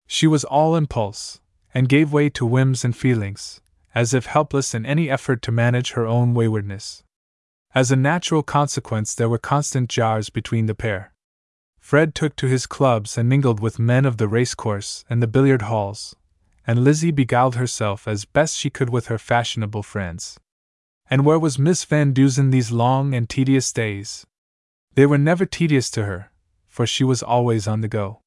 She 0.07 0.27
was 0.27 0.45
all 0.45 0.75
impulse, 0.75 1.41
and 1.73 1.89
gave 1.89 2.13
way 2.13 2.29
to 2.29 2.45
whims 2.45 2.85
and 2.85 2.95
feelings, 2.95 3.59
as 3.95 4.13
if 4.13 4.25
helpless 4.25 4.75
in 4.75 4.85
any 4.85 5.09
effort 5.09 5.41
to 5.41 5.51
manage 5.51 5.93
her 5.93 6.05
own 6.05 6.33
waywardness. 6.33 7.01
As 7.73 7.91
a 7.91 7.95
natural 7.95 8.43
consequence, 8.43 9.15
there 9.15 9.29
were 9.29 9.37
constant 9.37 9.89
jars 9.89 10.29
between 10.29 10.65
the 10.65 10.75
pair. 10.75 11.13
Fred 11.79 12.13
took 12.13 12.35
to 12.35 12.47
his 12.47 12.67
clubs 12.67 13.17
and 13.17 13.29
mingled 13.29 13.59
with 13.59 13.79
men 13.79 14.05
of 14.05 14.17
the 14.17 14.27
racecourse 14.27 15.05
and 15.09 15.23
the 15.23 15.27
billiard 15.27 15.63
halls, 15.63 16.15
and 16.67 16.83
Lizzie 16.83 17.11
beguiled 17.11 17.55
herself 17.55 18.07
as 18.07 18.25
best 18.25 18.57
she 18.57 18.69
could 18.69 18.89
with 18.89 19.07
her 19.07 19.17
fashionable 19.17 19.83
friends. 19.83 20.39
And 21.09 21.23
where 21.23 21.39
was 21.39 21.59
Miss 21.59 21.85
Van 21.85 22.13
Duzen 22.13 22.51
these 22.51 22.71
long 22.71 23.13
and 23.13 23.29
tedious 23.29 23.71
days? 23.71 24.25
They 24.95 25.05
were 25.05 25.19
never 25.19 25.45
tedious 25.45 25.91
to 25.91 26.05
her, 26.05 26.31
for 26.67 26.87
she 26.87 27.03
was 27.03 27.21
always 27.21 27.67
on 27.67 27.81
the 27.81 27.87
go. 27.87 28.21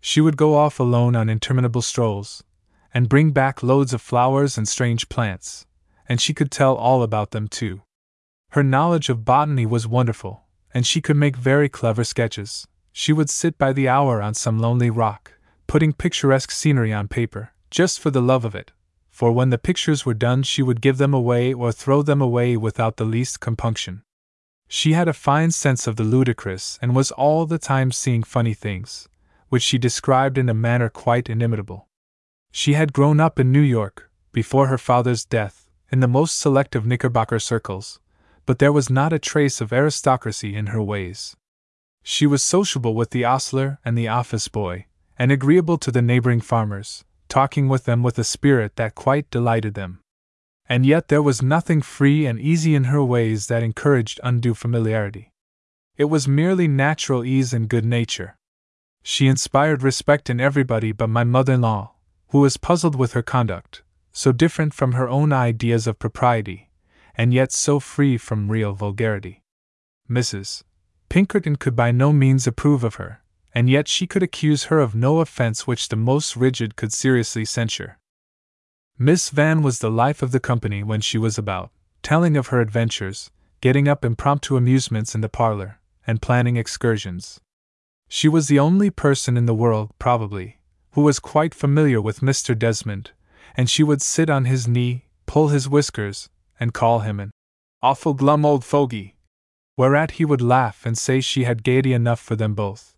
She 0.00 0.20
would 0.20 0.36
go 0.36 0.56
off 0.56 0.78
alone 0.78 1.16
on 1.16 1.28
interminable 1.28 1.82
strolls, 1.82 2.44
and 2.92 3.08
bring 3.08 3.30
back 3.30 3.62
loads 3.62 3.92
of 3.92 4.00
flowers 4.00 4.58
and 4.58 4.68
strange 4.68 5.08
plants, 5.08 5.66
and 6.08 6.20
she 6.20 6.34
could 6.34 6.50
tell 6.50 6.74
all 6.74 7.02
about 7.02 7.30
them 7.30 7.48
too. 7.48 7.82
Her 8.50 8.62
knowledge 8.62 9.08
of 9.08 9.24
botany 9.24 9.66
was 9.66 9.86
wonderful, 9.86 10.42
and 10.74 10.86
she 10.86 11.00
could 11.00 11.16
make 11.16 11.36
very 11.36 11.68
clever 11.68 12.04
sketches. 12.04 12.66
She 12.92 13.12
would 13.12 13.30
sit 13.30 13.56
by 13.58 13.72
the 13.72 13.88
hour 13.88 14.20
on 14.20 14.34
some 14.34 14.58
lonely 14.58 14.90
rock, 14.90 15.32
putting 15.66 15.92
picturesque 15.92 16.50
scenery 16.50 16.92
on 16.92 17.06
paper, 17.06 17.52
just 17.70 18.00
for 18.00 18.10
the 18.10 18.20
love 18.20 18.44
of 18.44 18.54
it, 18.54 18.72
for 19.08 19.30
when 19.30 19.50
the 19.50 19.58
pictures 19.58 20.04
were 20.04 20.14
done 20.14 20.42
she 20.42 20.62
would 20.62 20.80
give 20.80 20.98
them 20.98 21.14
away 21.14 21.52
or 21.52 21.70
throw 21.70 22.02
them 22.02 22.20
away 22.20 22.56
without 22.56 22.96
the 22.96 23.04
least 23.04 23.38
compunction. 23.38 24.02
She 24.66 24.92
had 24.92 25.08
a 25.08 25.12
fine 25.12 25.50
sense 25.50 25.86
of 25.86 25.96
the 25.96 26.04
ludicrous 26.04 26.78
and 26.80 26.94
was 26.94 27.10
all 27.12 27.44
the 27.44 27.58
time 27.58 27.92
seeing 27.92 28.22
funny 28.22 28.54
things, 28.54 29.08
which 29.48 29.62
she 29.62 29.78
described 29.78 30.38
in 30.38 30.48
a 30.48 30.54
manner 30.54 30.88
quite 30.88 31.28
inimitable. 31.28 31.88
She 32.52 32.74
had 32.74 32.92
grown 32.92 33.20
up 33.20 33.38
in 33.38 33.52
New 33.52 33.60
York, 33.60 34.10
before 34.32 34.66
her 34.66 34.78
father's 34.78 35.24
death, 35.24 35.68
in 35.90 36.00
the 36.00 36.08
most 36.08 36.38
select 36.38 36.74
of 36.74 36.86
Knickerbocker 36.86 37.38
circles, 37.38 38.00
but 38.46 38.58
there 38.58 38.72
was 38.72 38.90
not 38.90 39.12
a 39.12 39.18
trace 39.18 39.60
of 39.60 39.72
aristocracy 39.72 40.56
in 40.56 40.66
her 40.66 40.82
ways. 40.82 41.36
She 42.02 42.26
was 42.26 42.42
sociable 42.42 42.94
with 42.94 43.10
the 43.10 43.24
ostler 43.24 43.78
and 43.84 43.96
the 43.96 44.08
office 44.08 44.48
boy, 44.48 44.86
and 45.18 45.30
agreeable 45.30 45.78
to 45.78 45.90
the 45.90 46.02
neighboring 46.02 46.40
farmers, 46.40 47.04
talking 47.28 47.68
with 47.68 47.84
them 47.84 48.02
with 48.02 48.18
a 48.18 48.24
spirit 48.24 48.76
that 48.76 48.94
quite 48.94 49.30
delighted 49.30 49.74
them. 49.74 50.00
And 50.68 50.86
yet 50.86 51.08
there 51.08 51.22
was 51.22 51.42
nothing 51.42 51.82
free 51.82 52.26
and 52.26 52.40
easy 52.40 52.74
in 52.74 52.84
her 52.84 53.02
ways 53.04 53.48
that 53.48 53.62
encouraged 53.62 54.20
undue 54.22 54.54
familiarity. 54.54 55.32
It 55.96 56.04
was 56.04 56.26
merely 56.26 56.68
natural 56.68 57.24
ease 57.24 57.52
and 57.52 57.68
good 57.68 57.84
nature. 57.84 58.38
She 59.02 59.28
inspired 59.28 59.82
respect 59.82 60.30
in 60.30 60.40
everybody 60.40 60.92
but 60.92 61.08
my 61.08 61.24
mother 61.24 61.54
in 61.54 61.60
law, 61.60 61.94
who 62.30 62.40
was 62.40 62.56
puzzled 62.56 62.96
with 62.96 63.12
her 63.12 63.22
conduct, 63.22 63.82
so 64.12 64.32
different 64.32 64.74
from 64.74 64.92
her 64.92 65.08
own 65.08 65.32
ideas 65.32 65.86
of 65.86 65.98
propriety, 65.98 66.70
and 67.14 67.34
yet 67.34 67.52
so 67.52 67.78
free 67.78 68.16
from 68.16 68.50
real 68.50 68.72
vulgarity. 68.72 69.42
Mrs. 70.08 70.62
Pinkerton 71.08 71.56
could 71.56 71.74
by 71.74 71.90
no 71.90 72.12
means 72.12 72.46
approve 72.46 72.84
of 72.84 72.94
her, 72.96 73.20
and 73.52 73.68
yet 73.68 73.88
she 73.88 74.06
could 74.06 74.22
accuse 74.22 74.64
her 74.64 74.78
of 74.78 74.94
no 74.94 75.18
offense 75.18 75.66
which 75.66 75.88
the 75.88 75.96
most 75.96 76.36
rigid 76.36 76.76
could 76.76 76.92
seriously 76.92 77.44
censure. 77.44 77.98
Miss 78.96 79.30
Van 79.30 79.60
was 79.62 79.80
the 79.80 79.90
life 79.90 80.22
of 80.22 80.30
the 80.30 80.38
company 80.40 80.84
when 80.84 81.00
she 81.00 81.18
was 81.18 81.36
about, 81.36 81.70
telling 82.02 82.36
of 82.36 82.48
her 82.48 82.60
adventures, 82.60 83.30
getting 83.60 83.88
up 83.88 84.04
impromptu 84.04 84.56
amusements 84.56 85.14
in 85.14 85.20
the 85.20 85.28
parlor, 85.28 85.80
and 86.06 86.22
planning 86.22 86.56
excursions. 86.56 87.40
She 88.08 88.28
was 88.28 88.46
the 88.46 88.58
only 88.58 88.90
person 88.90 89.36
in 89.36 89.46
the 89.46 89.54
world, 89.54 89.90
probably, 89.98 90.59
who 90.92 91.02
was 91.02 91.20
quite 91.20 91.54
familiar 91.54 92.00
with 92.00 92.20
Mr. 92.20 92.58
Desmond, 92.58 93.12
and 93.56 93.70
she 93.70 93.82
would 93.82 94.02
sit 94.02 94.28
on 94.28 94.44
his 94.44 94.66
knee, 94.66 95.06
pull 95.26 95.48
his 95.48 95.68
whiskers, 95.68 96.28
and 96.58 96.74
call 96.74 97.00
him 97.00 97.20
an 97.20 97.30
awful 97.82 98.14
glum 98.14 98.44
old 98.44 98.64
fogey, 98.64 99.16
whereat 99.76 100.12
he 100.12 100.24
would 100.24 100.42
laugh 100.42 100.84
and 100.84 100.98
say 100.98 101.20
she 101.20 101.44
had 101.44 101.62
gaiety 101.62 101.92
enough 101.92 102.20
for 102.20 102.36
them 102.36 102.54
both. 102.54 102.94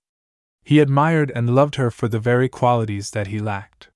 He 0.65 0.79
admired 0.79 1.31
and 1.35 1.55
loved 1.55 1.75
her 1.77 1.91
for 1.91 2.09
the 2.09 2.19
very 2.19 2.49
qualities 2.49 3.11
that 3.11 3.29
he 3.29 3.39
lacked. 3.39 3.89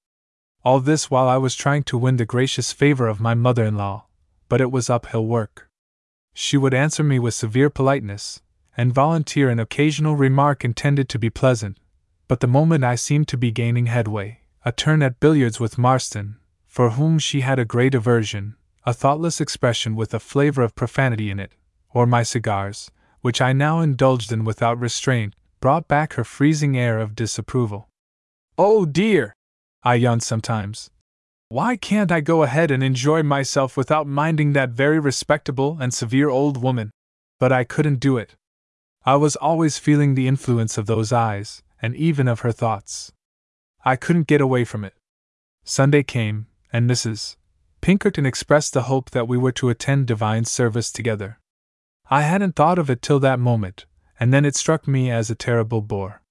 All 0.65 0.81
this 0.81 1.11
while 1.11 1.29
I 1.29 1.37
was 1.37 1.55
trying 1.55 1.85
to 1.85 1.99
win 1.99 2.17
the 2.17 2.27
gracious 2.27 2.73
favor 2.73 3.07
of 3.07 3.21
my 3.21 3.35
mother 3.35 3.65
in 3.65 3.77
law, 3.77 4.07
but 4.49 4.61
it 4.61 4.73
was 4.73 4.91
uphill 4.91 5.27
work. 5.27 5.69
She 6.35 6.57
would 6.57 6.75
answer 6.75 7.03
me 7.03 7.19
with 7.19 7.35
severe 7.35 7.71
politeness, 7.71 8.43
and 8.77 8.93
volunteer 8.93 9.49
an 9.49 9.59
occasional 9.59 10.17
remark 10.17 10.65
intended 10.65 11.09
to 11.09 11.19
be 11.19 11.31
pleasant, 11.31 11.79
but 12.29 12.41
the 12.41 12.47
moment 12.47 12.85
I 12.85 12.95
seemed 12.95 13.29
to 13.29 13.37
be 13.37 13.51
gaining 13.51 13.87
headway, 13.87 14.41
a 14.65 14.73
turn 14.73 15.03
at 15.03 15.21
billiards 15.21 15.61
with 15.61 15.79
Marston, 15.79 16.37
for 16.67 16.91
whom 16.91 17.19
she 17.19 17.41
had 17.41 17.59
a 17.59 17.65
great 17.65 17.95
aversion, 17.95 18.57
a 18.85 18.93
thoughtless 18.93 19.41
expression 19.41 19.95
with 19.95 20.13
a 20.13 20.21
flavor 20.21 20.63
of 20.63 20.75
profanity 20.75 21.31
in 21.31 21.39
it, 21.39 21.53
or 21.91 22.07
my 22.07 22.23
cigars, 22.23 22.91
which 23.21 23.41
I 23.41 23.53
now 23.53 23.81
indulged 23.81 24.33
in 24.33 24.45
without 24.45 24.79
restraint, 24.79 25.35
brought 25.61 25.89
back 25.89 26.15
her 26.15 26.25
freezing 26.25 26.77
air 26.77 26.99
of 26.99 27.15
disapproval. 27.15 27.89
Oh 28.59 28.87
dear! 28.87 29.33
I 29.83 29.95
yawned 29.95 30.23
sometimes. 30.23 30.91
Why 31.49 31.77
can't 31.77 32.11
I 32.11 32.21
go 32.21 32.43
ahead 32.43 32.71
and 32.71 32.83
enjoy 32.83 33.23
myself 33.23 33.77
without 33.77 34.07
minding 34.07 34.53
that 34.53 34.71
very 34.71 34.99
respectable 34.99 35.79
and 35.81 35.95
severe 35.95 36.29
old 36.29 36.61
woman? 36.61 36.91
But 37.39 37.53
I 37.53 37.65
couldn't 37.65 38.01
do 38.01 38.17
it. 38.17 38.35
I 39.05 39.15
was 39.15 39.37
always 39.37 39.79
feeling 39.79 40.15
the 40.15 40.27
influence 40.27 40.77
of 40.77 40.87
those 40.87 41.13
eyes, 41.13 41.63
and 41.87 41.95
even 41.95 42.27
of 42.27 42.41
her 42.41 42.51
thoughts. 42.51 43.13
I 43.85 43.95
couldn't 43.95 44.27
get 44.27 44.41
away 44.41 44.65
from 44.65 44.85
it. 44.85 44.95
Sunday 45.63 46.03
came, 46.03 46.49
and 46.73 46.91
Mrs. 46.91 47.37
Pinkerton 47.81 48.27
expressed 48.27 48.73
the 48.73 48.89
hope 48.91 49.11
that 49.11 49.29
we 49.29 49.39
were 49.39 49.53
to 49.53 49.69
attend 49.69 50.09
divine 50.09 50.45
service 50.45 50.91
together. 50.91 51.39
I 52.11 52.23
hadn't 52.23 52.57
thought 52.57 52.81
of 52.81 52.91
it 52.91 53.03
till 53.03 53.21
that 53.21 53.39
moment, 53.39 53.87
and 54.19 54.35
then 54.35 54.45
it 54.45 54.57
struck 54.57 54.89
me 54.89 55.13
as 55.13 55.31
a 55.31 55.37
terrible 55.37 55.81
bore. 55.81 56.23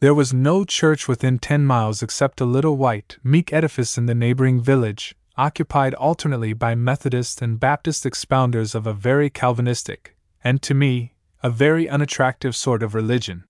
There 0.00 0.14
was 0.14 0.32
no 0.32 0.64
church 0.64 1.06
within 1.06 1.38
ten 1.38 1.66
miles 1.66 2.02
except 2.02 2.40
a 2.40 2.46
little 2.46 2.78
white, 2.78 3.18
meek 3.22 3.52
edifice 3.52 3.98
in 3.98 4.06
the 4.06 4.14
neighboring 4.14 4.62
village, 4.62 5.14
occupied 5.36 5.92
alternately 5.92 6.54
by 6.54 6.74
Methodist 6.74 7.42
and 7.42 7.60
Baptist 7.60 8.04
expounders 8.04 8.74
of 8.74 8.86
a 8.86 8.94
very 8.94 9.28
Calvinistic, 9.28 10.16
and 10.42 10.62
to 10.62 10.72
me, 10.72 11.12
a 11.42 11.50
very 11.50 11.86
unattractive 11.86 12.56
sort 12.56 12.82
of 12.82 12.94
religion. 12.94 13.44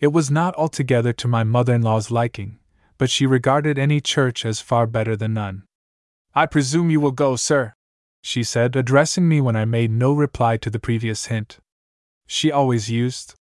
It 0.00 0.08
was 0.08 0.30
not 0.30 0.54
altogether 0.56 1.12
to 1.14 1.28
my 1.28 1.44
mother 1.44 1.74
in 1.74 1.82
law's 1.82 2.10
liking, 2.10 2.58
but 2.98 3.10
she 3.10 3.26
regarded 3.26 3.78
any 3.78 4.00
church 4.00 4.44
as 4.44 4.60
far 4.60 4.86
better 4.86 5.16
than 5.16 5.34
none. 5.34 5.64
I 6.34 6.46
presume 6.46 6.90
you 6.90 7.00
will 7.00 7.12
go, 7.12 7.36
sir, 7.36 7.74
she 8.22 8.42
said, 8.42 8.76
addressing 8.76 9.28
me 9.28 9.40
when 9.40 9.56
I 9.56 9.64
made 9.64 9.90
no 9.90 10.12
reply 10.12 10.56
to 10.58 10.70
the 10.70 10.80
previous 10.80 11.26
hint 11.26 11.58
she 12.26 12.50
always 12.50 12.90
used, 12.90 13.34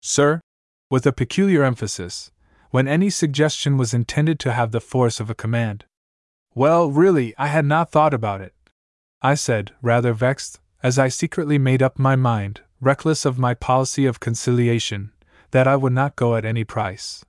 Sir, 0.00 0.40
with 0.88 1.06
a 1.06 1.12
peculiar 1.12 1.62
emphasis, 1.62 2.30
when 2.70 2.88
any 2.88 3.10
suggestion 3.10 3.76
was 3.76 3.94
intended 3.94 4.38
to 4.40 4.52
have 4.52 4.72
the 4.72 4.80
force 4.80 5.20
of 5.20 5.30
a 5.30 5.34
command. 5.34 5.84
Well, 6.54 6.90
really, 6.90 7.34
I 7.38 7.48
had 7.48 7.64
not 7.64 7.90
thought 7.90 8.14
about 8.14 8.40
it. 8.40 8.54
I 9.22 9.34
said, 9.34 9.72
rather 9.82 10.12
vexed, 10.12 10.60
as 10.82 10.98
I 10.98 11.08
secretly 11.08 11.58
made 11.58 11.82
up 11.82 11.98
my 11.98 12.16
mind, 12.16 12.62
reckless 12.80 13.24
of 13.24 13.38
my 13.38 13.54
policy 13.54 14.06
of 14.06 14.20
conciliation, 14.20 15.12
that 15.50 15.66
I 15.66 15.76
would 15.76 15.92
not 15.92 16.16
go 16.16 16.36
at 16.36 16.44
any 16.44 16.64
price. 16.64 17.24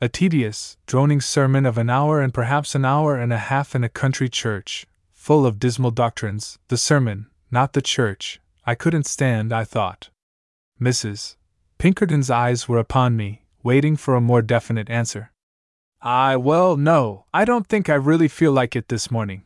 A 0.00 0.08
tedious, 0.08 0.76
droning 0.86 1.20
sermon 1.20 1.64
of 1.64 1.78
an 1.78 1.88
hour 1.88 2.20
and 2.20 2.34
perhaps 2.34 2.74
an 2.74 2.84
hour 2.84 3.16
and 3.16 3.32
a 3.32 3.38
half 3.38 3.74
in 3.74 3.84
a 3.84 3.88
country 3.88 4.28
church, 4.28 4.86
full 5.12 5.46
of 5.46 5.58
dismal 5.58 5.90
doctrines, 5.90 6.58
the 6.68 6.76
sermon, 6.76 7.28
not 7.50 7.72
the 7.72 7.82
church, 7.82 8.40
I 8.66 8.74
couldn't 8.74 9.06
stand, 9.06 9.52
I 9.52 9.64
thought. 9.64 10.10
Mrs. 10.80 11.36
Pinkerton's 11.78 12.30
eyes 12.30 12.68
were 12.68 12.78
upon 12.78 13.16
me, 13.16 13.44
waiting 13.62 13.96
for 13.96 14.14
a 14.14 14.20
more 14.20 14.42
definite 14.42 14.90
answer. 14.90 15.30
I, 16.02 16.36
well, 16.36 16.76
no, 16.76 17.24
I 17.32 17.44
don't 17.44 17.66
think 17.66 17.88
I 17.88 17.94
really 17.94 18.28
feel 18.28 18.52
like 18.52 18.76
it 18.76 18.88
this 18.88 19.10
morning. 19.10 19.44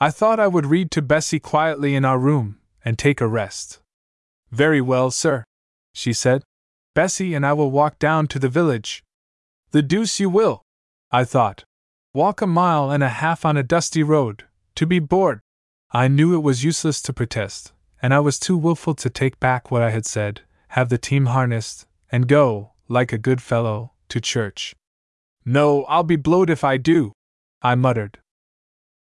I 0.00 0.10
thought 0.10 0.38
I 0.38 0.46
would 0.46 0.66
read 0.66 0.90
to 0.92 1.02
Bessie 1.02 1.40
quietly 1.40 1.94
in 1.94 2.04
our 2.04 2.18
room, 2.18 2.58
and 2.84 2.98
take 2.98 3.20
a 3.20 3.26
rest. 3.26 3.80
Very 4.50 4.80
well, 4.80 5.10
sir, 5.10 5.44
she 5.92 6.12
said. 6.12 6.42
Bessie 6.98 7.32
and 7.32 7.46
I 7.46 7.52
will 7.52 7.70
walk 7.70 8.00
down 8.00 8.26
to 8.26 8.40
the 8.40 8.48
village. 8.48 9.04
The 9.70 9.82
deuce 9.82 10.18
you 10.18 10.28
will, 10.28 10.62
I 11.12 11.22
thought. 11.22 11.62
Walk 12.12 12.42
a 12.42 12.46
mile 12.48 12.90
and 12.90 13.04
a 13.04 13.08
half 13.08 13.44
on 13.44 13.56
a 13.56 13.62
dusty 13.62 14.02
road, 14.02 14.46
to 14.74 14.84
be 14.84 14.98
bored. 14.98 15.38
I 15.92 16.08
knew 16.08 16.34
it 16.34 16.42
was 16.42 16.64
useless 16.64 17.00
to 17.02 17.12
protest, 17.12 17.72
and 18.02 18.12
I 18.12 18.18
was 18.18 18.40
too 18.40 18.56
wilful 18.56 18.96
to 18.96 19.08
take 19.08 19.38
back 19.38 19.70
what 19.70 19.80
I 19.80 19.90
had 19.90 20.06
said, 20.06 20.40
have 20.70 20.88
the 20.88 20.98
team 20.98 21.26
harnessed, 21.26 21.86
and 22.10 22.26
go, 22.26 22.72
like 22.88 23.12
a 23.12 23.24
good 23.28 23.40
fellow, 23.40 23.92
to 24.08 24.20
church. 24.20 24.74
No, 25.44 25.84
I'll 25.84 26.02
be 26.02 26.16
blowed 26.16 26.50
if 26.50 26.64
I 26.64 26.78
do, 26.78 27.12
I 27.62 27.76
muttered. 27.76 28.18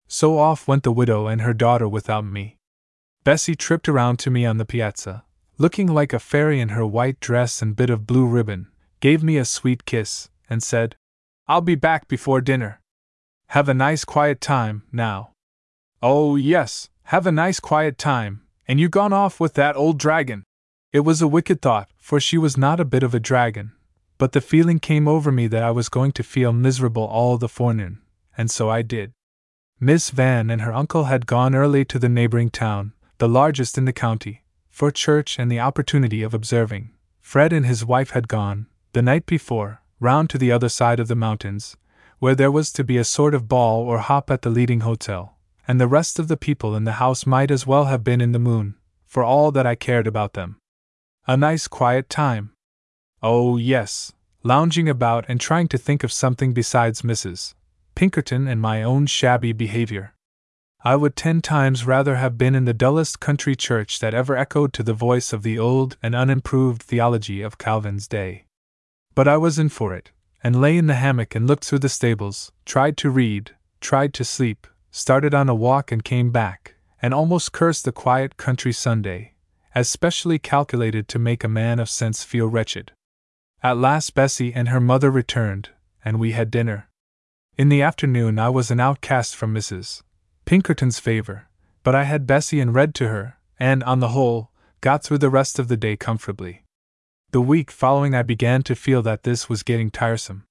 So 0.08 0.40
off 0.40 0.66
went 0.66 0.82
the 0.82 0.90
widow 0.90 1.28
and 1.28 1.42
her 1.42 1.54
daughter 1.54 1.88
without 1.88 2.24
me. 2.24 2.56
Bessie 3.22 3.54
tripped 3.54 3.88
around 3.88 4.18
to 4.18 4.30
me 4.32 4.44
on 4.44 4.56
the 4.56 4.66
piazza, 4.66 5.22
looking 5.58 5.86
like 5.86 6.12
a 6.12 6.18
fairy 6.18 6.60
in 6.60 6.70
her 6.70 6.86
white 6.86 7.18
dress 7.20 7.62
and 7.62 7.76
bit 7.76 7.90
of 7.90 8.06
blue 8.06 8.26
ribbon, 8.26 8.68
gave 9.00 9.22
me 9.22 9.36
a 9.36 9.44
sweet 9.44 9.84
kiss, 9.84 10.28
and 10.50 10.62
said, 10.62 10.96
I'll 11.48 11.60
be 11.60 11.74
back 11.74 12.08
before 12.08 12.40
dinner. 12.40 12.80
Have 13.48 13.68
a 13.68 13.74
nice 13.74 14.04
quiet 14.04 14.40
time, 14.40 14.82
now. 14.92 15.30
Oh, 16.02 16.36
yes, 16.36 16.90
have 17.04 17.26
a 17.26 17.32
nice 17.32 17.60
quiet 17.60 17.96
time, 17.96 18.42
and 18.68 18.80
you 18.80 18.88
gone 18.88 19.12
off 19.12 19.40
with 19.40 19.54
that 19.54 19.76
old 19.76 19.98
dragon. 19.98 20.44
It 20.92 21.00
was 21.00 21.22
a 21.22 21.28
wicked 21.28 21.62
thought, 21.62 21.88
for 21.98 22.20
she 22.20 22.36
was 22.36 22.56
not 22.56 22.80
a 22.80 22.84
bit 22.84 23.02
of 23.02 23.14
a 23.14 23.20
dragon, 23.20 23.72
but 24.18 24.32
the 24.32 24.40
feeling 24.40 24.78
came 24.78 25.06
over 25.06 25.30
me 25.30 25.46
that 25.46 25.62
I 25.62 25.70
was 25.70 25.88
going 25.88 26.12
to 26.12 26.22
feel 26.22 26.52
miserable 26.52 27.04
all 27.04 27.38
the 27.38 27.48
forenoon, 27.48 28.00
and 28.36 28.50
so 28.50 28.68
I 28.68 28.82
did. 28.82 29.12
Miss 29.78 30.10
Van 30.10 30.50
and 30.50 30.62
her 30.62 30.72
uncle 30.72 31.04
had 31.04 31.26
gone 31.26 31.54
early 31.54 31.84
to 31.84 31.98
the 31.98 32.08
neighboring 32.08 32.50
town, 32.50 32.92
the 33.18 33.28
largest 33.28 33.78
in 33.78 33.84
the 33.84 33.92
county, 33.92 34.42
for 34.76 34.90
church 34.90 35.38
and 35.38 35.50
the 35.50 35.58
opportunity 35.58 36.22
of 36.22 36.34
observing. 36.34 36.90
Fred 37.22 37.50
and 37.50 37.64
his 37.64 37.82
wife 37.82 38.10
had 38.10 38.28
gone, 38.28 38.66
the 38.92 39.00
night 39.00 39.24
before, 39.24 39.80
round 40.00 40.28
to 40.28 40.36
the 40.36 40.52
other 40.52 40.68
side 40.68 41.00
of 41.00 41.08
the 41.08 41.16
mountains, 41.16 41.78
where 42.18 42.34
there 42.34 42.50
was 42.50 42.70
to 42.70 42.84
be 42.84 42.98
a 42.98 43.02
sort 43.02 43.34
of 43.34 43.48
ball 43.48 43.84
or 43.84 44.00
hop 44.00 44.30
at 44.30 44.42
the 44.42 44.50
leading 44.50 44.80
hotel, 44.80 45.38
and 45.66 45.80
the 45.80 45.86
rest 45.88 46.18
of 46.18 46.28
the 46.28 46.36
people 46.36 46.76
in 46.76 46.84
the 46.84 47.00
house 47.00 47.24
might 47.24 47.50
as 47.50 47.66
well 47.66 47.86
have 47.86 48.04
been 48.04 48.20
in 48.20 48.32
the 48.32 48.38
moon, 48.38 48.74
for 49.06 49.24
all 49.24 49.50
that 49.50 49.66
I 49.66 49.76
cared 49.76 50.06
about 50.06 50.34
them. 50.34 50.58
A 51.26 51.38
nice 51.38 51.68
quiet 51.68 52.10
time. 52.10 52.52
Oh, 53.22 53.56
yes, 53.56 54.12
lounging 54.42 54.90
about 54.90 55.24
and 55.26 55.40
trying 55.40 55.68
to 55.68 55.78
think 55.78 56.04
of 56.04 56.12
something 56.12 56.52
besides 56.52 57.00
Mrs. 57.00 57.54
Pinkerton 57.94 58.46
and 58.46 58.60
my 58.60 58.82
own 58.82 59.06
shabby 59.06 59.54
behavior. 59.54 60.12
I 60.86 60.94
would 60.94 61.16
ten 61.16 61.42
times 61.42 61.84
rather 61.84 62.14
have 62.14 62.38
been 62.38 62.54
in 62.54 62.64
the 62.64 62.72
dullest 62.72 63.18
country 63.18 63.56
church 63.56 63.98
that 63.98 64.14
ever 64.14 64.36
echoed 64.36 64.72
to 64.74 64.84
the 64.84 64.94
voice 64.94 65.32
of 65.32 65.42
the 65.42 65.58
old 65.58 65.96
and 66.00 66.14
unimproved 66.14 66.80
theology 66.80 67.42
of 67.42 67.58
Calvin's 67.58 68.06
day. 68.06 68.44
But 69.16 69.26
I 69.26 69.36
was 69.36 69.58
in 69.58 69.68
for 69.68 69.96
it, 69.96 70.12
and 70.44 70.60
lay 70.60 70.76
in 70.76 70.86
the 70.86 70.94
hammock 70.94 71.34
and 71.34 71.44
looked 71.44 71.64
through 71.64 71.80
the 71.80 71.88
stables, 71.88 72.52
tried 72.64 72.96
to 72.98 73.10
read, 73.10 73.50
tried 73.80 74.14
to 74.14 74.24
sleep, 74.24 74.64
started 74.92 75.34
on 75.34 75.48
a 75.48 75.56
walk 75.56 75.90
and 75.90 76.04
came 76.04 76.30
back, 76.30 76.76
and 77.02 77.12
almost 77.12 77.50
cursed 77.50 77.84
the 77.84 77.90
quiet 77.90 78.36
country 78.36 78.72
Sunday, 78.72 79.32
as 79.74 79.88
specially 79.88 80.38
calculated 80.38 81.08
to 81.08 81.18
make 81.18 81.42
a 81.42 81.48
man 81.48 81.80
of 81.80 81.90
sense 81.90 82.22
feel 82.22 82.46
wretched. 82.46 82.92
At 83.60 83.76
last 83.76 84.14
Bessie 84.14 84.54
and 84.54 84.68
her 84.68 84.78
mother 84.78 85.10
returned, 85.10 85.70
and 86.04 86.20
we 86.20 86.30
had 86.30 86.48
dinner. 86.48 86.88
In 87.58 87.70
the 87.70 87.82
afternoon, 87.82 88.38
I 88.38 88.50
was 88.50 88.70
an 88.70 88.78
outcast 88.78 89.34
from 89.34 89.52
Mrs. 89.52 90.02
Pinkerton's 90.46 91.00
favor, 91.00 91.48
but 91.82 91.96
I 91.96 92.04
had 92.04 92.24
Bessie 92.24 92.60
and 92.60 92.72
read 92.72 92.94
to 92.94 93.08
her, 93.08 93.36
and, 93.58 93.82
on 93.82 93.98
the 93.98 94.10
whole, 94.10 94.52
got 94.80 95.02
through 95.02 95.18
the 95.18 95.28
rest 95.28 95.58
of 95.58 95.66
the 95.66 95.76
day 95.76 95.96
comfortably. 95.96 96.62
The 97.32 97.40
week 97.40 97.72
following, 97.72 98.14
I 98.14 98.22
began 98.22 98.62
to 98.62 98.76
feel 98.76 99.02
that 99.02 99.24
this 99.24 99.48
was 99.48 99.64
getting 99.64 99.90
tiresome. 99.90 100.44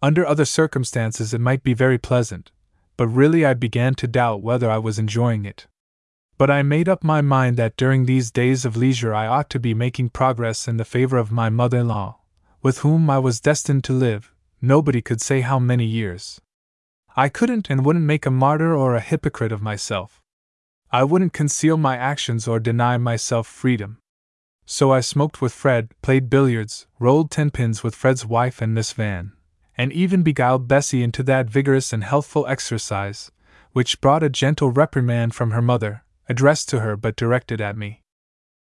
Under 0.00 0.24
other 0.24 0.44
circumstances, 0.44 1.34
it 1.34 1.40
might 1.40 1.64
be 1.64 1.74
very 1.74 1.98
pleasant, 1.98 2.52
but 2.96 3.08
really 3.08 3.44
I 3.44 3.54
began 3.54 3.96
to 3.96 4.06
doubt 4.06 4.40
whether 4.40 4.70
I 4.70 4.78
was 4.78 5.00
enjoying 5.00 5.44
it. 5.44 5.66
But 6.38 6.48
I 6.48 6.62
made 6.62 6.88
up 6.88 7.02
my 7.02 7.20
mind 7.20 7.56
that 7.56 7.76
during 7.76 8.06
these 8.06 8.30
days 8.30 8.64
of 8.64 8.76
leisure 8.76 9.12
I 9.12 9.26
ought 9.26 9.50
to 9.50 9.58
be 9.58 9.74
making 9.74 10.10
progress 10.10 10.68
in 10.68 10.76
the 10.76 10.84
favor 10.84 11.16
of 11.16 11.32
my 11.32 11.48
mother 11.48 11.78
in 11.78 11.88
law, 11.88 12.20
with 12.62 12.78
whom 12.78 13.10
I 13.10 13.18
was 13.18 13.40
destined 13.40 13.82
to 13.84 13.92
live, 13.92 14.32
nobody 14.62 15.02
could 15.02 15.20
say 15.20 15.40
how 15.40 15.58
many 15.58 15.86
years. 15.86 16.40
I 17.16 17.28
couldn't 17.28 17.70
and 17.70 17.84
wouldn't 17.84 18.04
make 18.04 18.26
a 18.26 18.30
martyr 18.30 18.74
or 18.74 18.96
a 18.96 19.00
hypocrite 19.00 19.52
of 19.52 19.62
myself. 19.62 20.20
I 20.90 21.04
wouldn't 21.04 21.32
conceal 21.32 21.76
my 21.76 21.96
actions 21.96 22.48
or 22.48 22.58
deny 22.58 22.98
myself 22.98 23.46
freedom. 23.46 23.98
So 24.66 24.92
I 24.92 25.00
smoked 25.00 25.40
with 25.40 25.52
Fred, 25.52 25.90
played 26.02 26.28
billiards, 26.28 26.86
rolled 26.98 27.30
tenpins 27.30 27.84
with 27.84 27.94
Fred's 27.94 28.26
wife 28.26 28.60
and 28.60 28.74
Miss 28.74 28.92
Van, 28.92 29.32
and 29.76 29.92
even 29.92 30.22
beguiled 30.22 30.66
Bessie 30.66 31.04
into 31.04 31.22
that 31.22 31.48
vigorous 31.48 31.92
and 31.92 32.02
healthful 32.02 32.46
exercise, 32.48 33.30
which 33.72 34.00
brought 34.00 34.22
a 34.22 34.28
gentle 34.28 34.70
reprimand 34.70 35.34
from 35.34 35.52
her 35.52 35.62
mother, 35.62 36.02
addressed 36.28 36.68
to 36.70 36.80
her 36.80 36.96
but 36.96 37.14
directed 37.14 37.60
at 37.60 37.76
me. 37.76 38.02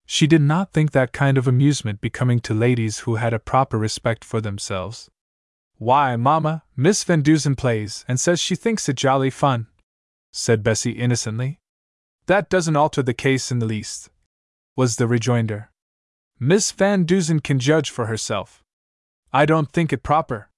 She 0.05 0.27
did 0.27 0.41
not 0.41 0.73
think 0.73 0.91
that 0.91 1.13
kind 1.13 1.37
of 1.39 1.47
amusement 1.47 2.01
becoming 2.01 2.39
to 2.41 2.53
ladies 2.53 2.99
who 2.99 3.15
had 3.15 3.33
a 3.33 3.39
proper 3.39 3.79
respect 3.79 4.23
for 4.23 4.41
themselves. 4.41 5.09
Why, 5.83 6.15
mamma, 6.15 6.63
Miss 6.77 7.03
Van 7.03 7.21
Duzen 7.21 7.57
plays 7.57 8.05
and 8.07 8.17
says 8.17 8.39
she 8.39 8.55
thinks 8.55 8.87
it 8.87 8.95
jolly 8.95 9.29
fun, 9.29 9.67
said 10.31 10.63
Bessie 10.63 10.93
innocently. 10.93 11.59
That 12.27 12.49
doesn't 12.49 12.77
alter 12.77 13.03
the 13.03 13.13
case 13.13 13.51
in 13.51 13.59
the 13.59 13.65
least, 13.65 14.09
was 14.77 14.95
the 14.95 15.07
rejoinder. 15.07 15.71
Miss 16.39 16.71
Van 16.71 17.03
Duzen 17.03 17.43
can 17.43 17.59
judge 17.59 17.89
for 17.89 18.05
herself. 18.05 18.63
I 19.33 19.45
don't 19.45 19.73
think 19.73 19.91
it 19.91 20.03
proper. 20.03 20.49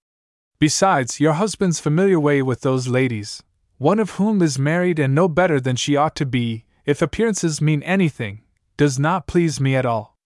Besides, 0.60 1.20
your 1.20 1.34
husband's 1.34 1.80
familiar 1.80 2.20
way 2.20 2.44
with 2.44 2.62
those 2.62 2.88
ladies, 2.88 3.42
one 3.80 3.98
of 3.98 4.12
whom 4.12 4.44
is 4.44 4.60
married 4.60 5.00
and 5.00 5.16
no 5.16 5.28
better 5.28 5.60
than 5.60 5.76
she 5.76 5.96
ought 5.96 6.16
to 6.18 6.28
be, 6.28 6.66
if 6.86 7.02
appearances 7.02 7.60
mean 7.60 7.82
anything, 7.82 8.44
does 8.78 9.00
not 9.00 9.26
please 9.26 9.60
me 9.60 9.76
at 9.76 9.88
all. 9.88 10.20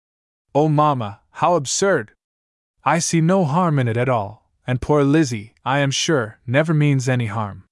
Oh, 0.55 0.71
mamma, 0.71 1.21
how 1.33 1.55
absurd! 1.55 2.13
I 2.83 2.99
see 2.99 3.21
no 3.21 3.45
harm 3.45 3.79
in 3.79 3.89
it 3.89 3.99
at 3.99 4.09
all, 4.09 4.46
and 4.67 4.81
poor 4.81 5.05
Lizzie, 5.05 5.55
I 5.65 5.79
am 5.79 5.91
sure, 5.91 6.39
never 6.47 6.75
means 6.75 7.09
any 7.09 7.27
harm. 7.27 7.65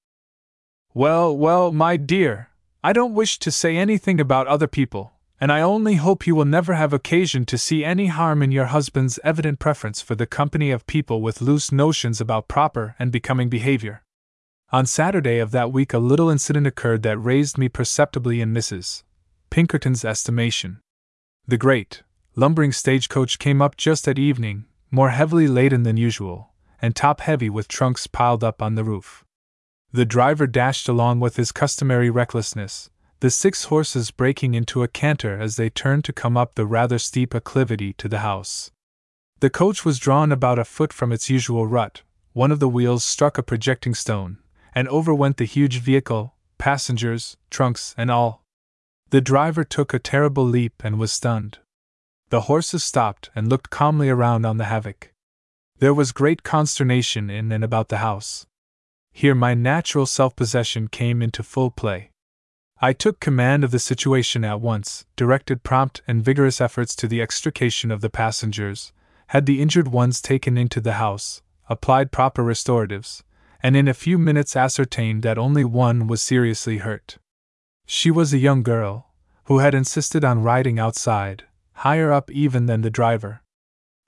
Well, 0.92 1.36
well, 1.36 1.72
my 1.72 1.97
dear, 1.97 2.51
I 2.82 2.92
don't 2.92 3.14
wish 3.14 3.38
to 3.40 3.51
say 3.51 3.76
anything 3.76 4.20
about 4.20 4.47
other 4.47 4.68
people, 4.68 5.14
and 5.40 5.51
I 5.51 5.61
only 5.61 5.97
hope 5.97 6.26
you 6.26 6.36
will 6.36 6.45
never 6.45 6.74
have 6.74 6.92
occasion 6.92 7.45
to 7.47 7.59
see 7.59 7.84
any 7.84 8.07
harm 8.07 8.42
in 8.42 8.53
your 8.53 8.66
husband's 8.66 9.18
evident 9.24 9.59
preference 9.59 10.01
for 10.01 10.14
the 10.14 10.26
company 10.26 10.70
of 10.70 10.86
people 10.86 11.20
with 11.20 11.40
loose 11.40 11.72
notions 11.72 12.20
about 12.20 12.47
proper 12.47 12.95
and 12.99 13.11
becoming 13.11 13.49
behavior. 13.49 14.03
On 14.70 14.86
Saturday 14.86 15.38
of 15.38 15.51
that 15.51 15.72
week, 15.72 15.92
a 15.92 15.99
little 15.99 16.30
incident 16.30 16.66
occurred 16.66 17.03
that 17.03 17.18
raised 17.18 17.59
me 17.59 17.68
perceptibly 17.68 18.40
in 18.40 18.55
Mrs. 18.55 19.03
Pinkerton's 19.51 20.05
estimation. 20.05 20.80
The 21.47 21.59
great, 21.59 22.03
lumbering 22.36 22.72
stagecoach 22.72 23.38
came 23.38 23.61
up 23.61 23.76
just 23.76 24.09
at 24.09 24.18
evening, 24.18 24.64
more 24.90 25.11
heavily 25.11 25.47
laden 25.47 25.82
than 25.82 25.97
usual, 25.97 26.53
and 26.81 26.95
top 26.95 27.20
heavy 27.20 27.49
with 27.49 27.68
trunks 27.68 28.07
piled 28.07 28.45
up 28.45 28.62
on 28.62 28.75
the 28.75 28.85
roof. 28.85 29.25
The 29.93 30.05
driver 30.05 30.47
dashed 30.47 30.89
along 30.89 31.20
with 31.20 31.37
his 31.37 31.53
customary 31.53 32.11
recklessness, 32.11 32.91
the 33.20 33.31
six 33.31 33.64
horses 33.64 34.11
breaking 34.11 34.55
into 34.55 34.83
a 34.83 34.89
canter 34.89 35.41
as 35.41 35.57
they 35.57 35.70
turned 35.70 36.05
to 36.05 36.12
come 36.12 36.37
up 36.37 36.57
the 36.57 36.66
rather 36.66 36.99
steep 36.99 37.33
acclivity 37.33 37.97
to 37.97 38.09
the 38.09 38.18
house. 38.18 38.70
The 39.41 39.51
coach 39.51 39.85
was 39.85 39.99
drawn 39.99 40.33
about 40.33 40.59
a 40.59 40.64
foot 40.64 40.93
from 40.93 41.12
its 41.12 41.31
usual 41.31 41.66
rut, 41.66 42.03
one 42.35 42.51
of 42.51 42.59
the 42.61 42.68
wheels 42.68 43.05
struck 43.05 43.39
a 43.39 43.43
projecting 43.43 43.95
stone, 43.95 44.39
and 44.75 44.89
over 44.89 45.14
went 45.14 45.37
the 45.37 45.45
huge 45.45 45.79
vehicle, 45.79 46.35
passengers, 46.59 47.37
trunks, 47.49 47.95
and 47.97 48.11
all. 48.11 48.45
The 49.11 49.20
driver 49.20 49.64
took 49.64 49.95
a 49.95 49.99
terrible 49.99 50.45
leap 50.45 50.83
and 50.85 50.99
was 50.99 51.12
stunned. 51.12 51.61
The 52.31 52.43
horses 52.43 52.83
stopped 52.83 53.31
and 53.37 53.49
looked 53.49 53.70
calmly 53.70 54.11
around 54.11 54.45
on 54.45 54.57
the 54.57 54.64
havoc. 54.64 55.13
There 55.81 55.93
was 55.93 56.12
great 56.12 56.43
consternation 56.43 57.29
in 57.29 57.53
and 57.53 57.62
about 57.62 57.89
the 57.89 57.99
house. 57.99 58.47
Here 59.12 59.35
my 59.35 59.55
natural 59.55 60.07
self 60.07 60.35
possession 60.35 60.89
came 60.89 61.20
into 61.20 61.43
full 61.43 61.70
play. 61.70 62.11
I 62.81 62.93
took 62.93 63.20
command 63.20 63.64
of 63.64 63.70
the 63.70 63.79
situation 63.79 64.45
at 64.45 64.61
once, 64.61 65.05
directed 65.16 65.62
prompt 65.62 66.01
and 66.09 66.25
vigorous 66.25 66.61
efforts 66.61 66.95
to 66.97 67.07
the 67.07 67.20
extrication 67.20 67.91
of 67.91 68.01
the 68.01 68.11
passengers, 68.11 68.93
had 69.29 69.47
the 69.47 69.61
injured 69.61 69.89
ones 69.89 70.20
taken 70.20 70.57
into 70.57 70.81
the 70.81 70.95
house, 70.95 71.43
applied 71.68 72.12
proper 72.12 72.43
restoratives, 72.43 73.22
and 73.62 73.77
in 73.77 73.89
a 73.89 73.95
few 73.95 74.16
minutes 74.18 74.57
ascertained 74.57 75.22
that 75.22 75.39
only 75.39 75.64
one 75.64 76.07
was 76.07 76.22
seriously 76.22 76.79
hurt. 76.79 77.18
She 77.87 78.11
was 78.11 78.33
a 78.33 78.39
young 78.39 78.62
girl, 78.62 79.12
who 79.45 79.59
had 79.59 79.75
insisted 79.75 80.25
on 80.25 80.43
riding 80.43 80.79
outside, 80.79 81.45
higher 81.72 82.12
up 82.12 82.31
even 82.31 82.66
than 82.66 82.83
the 82.83 82.91
driver. 82.91 83.43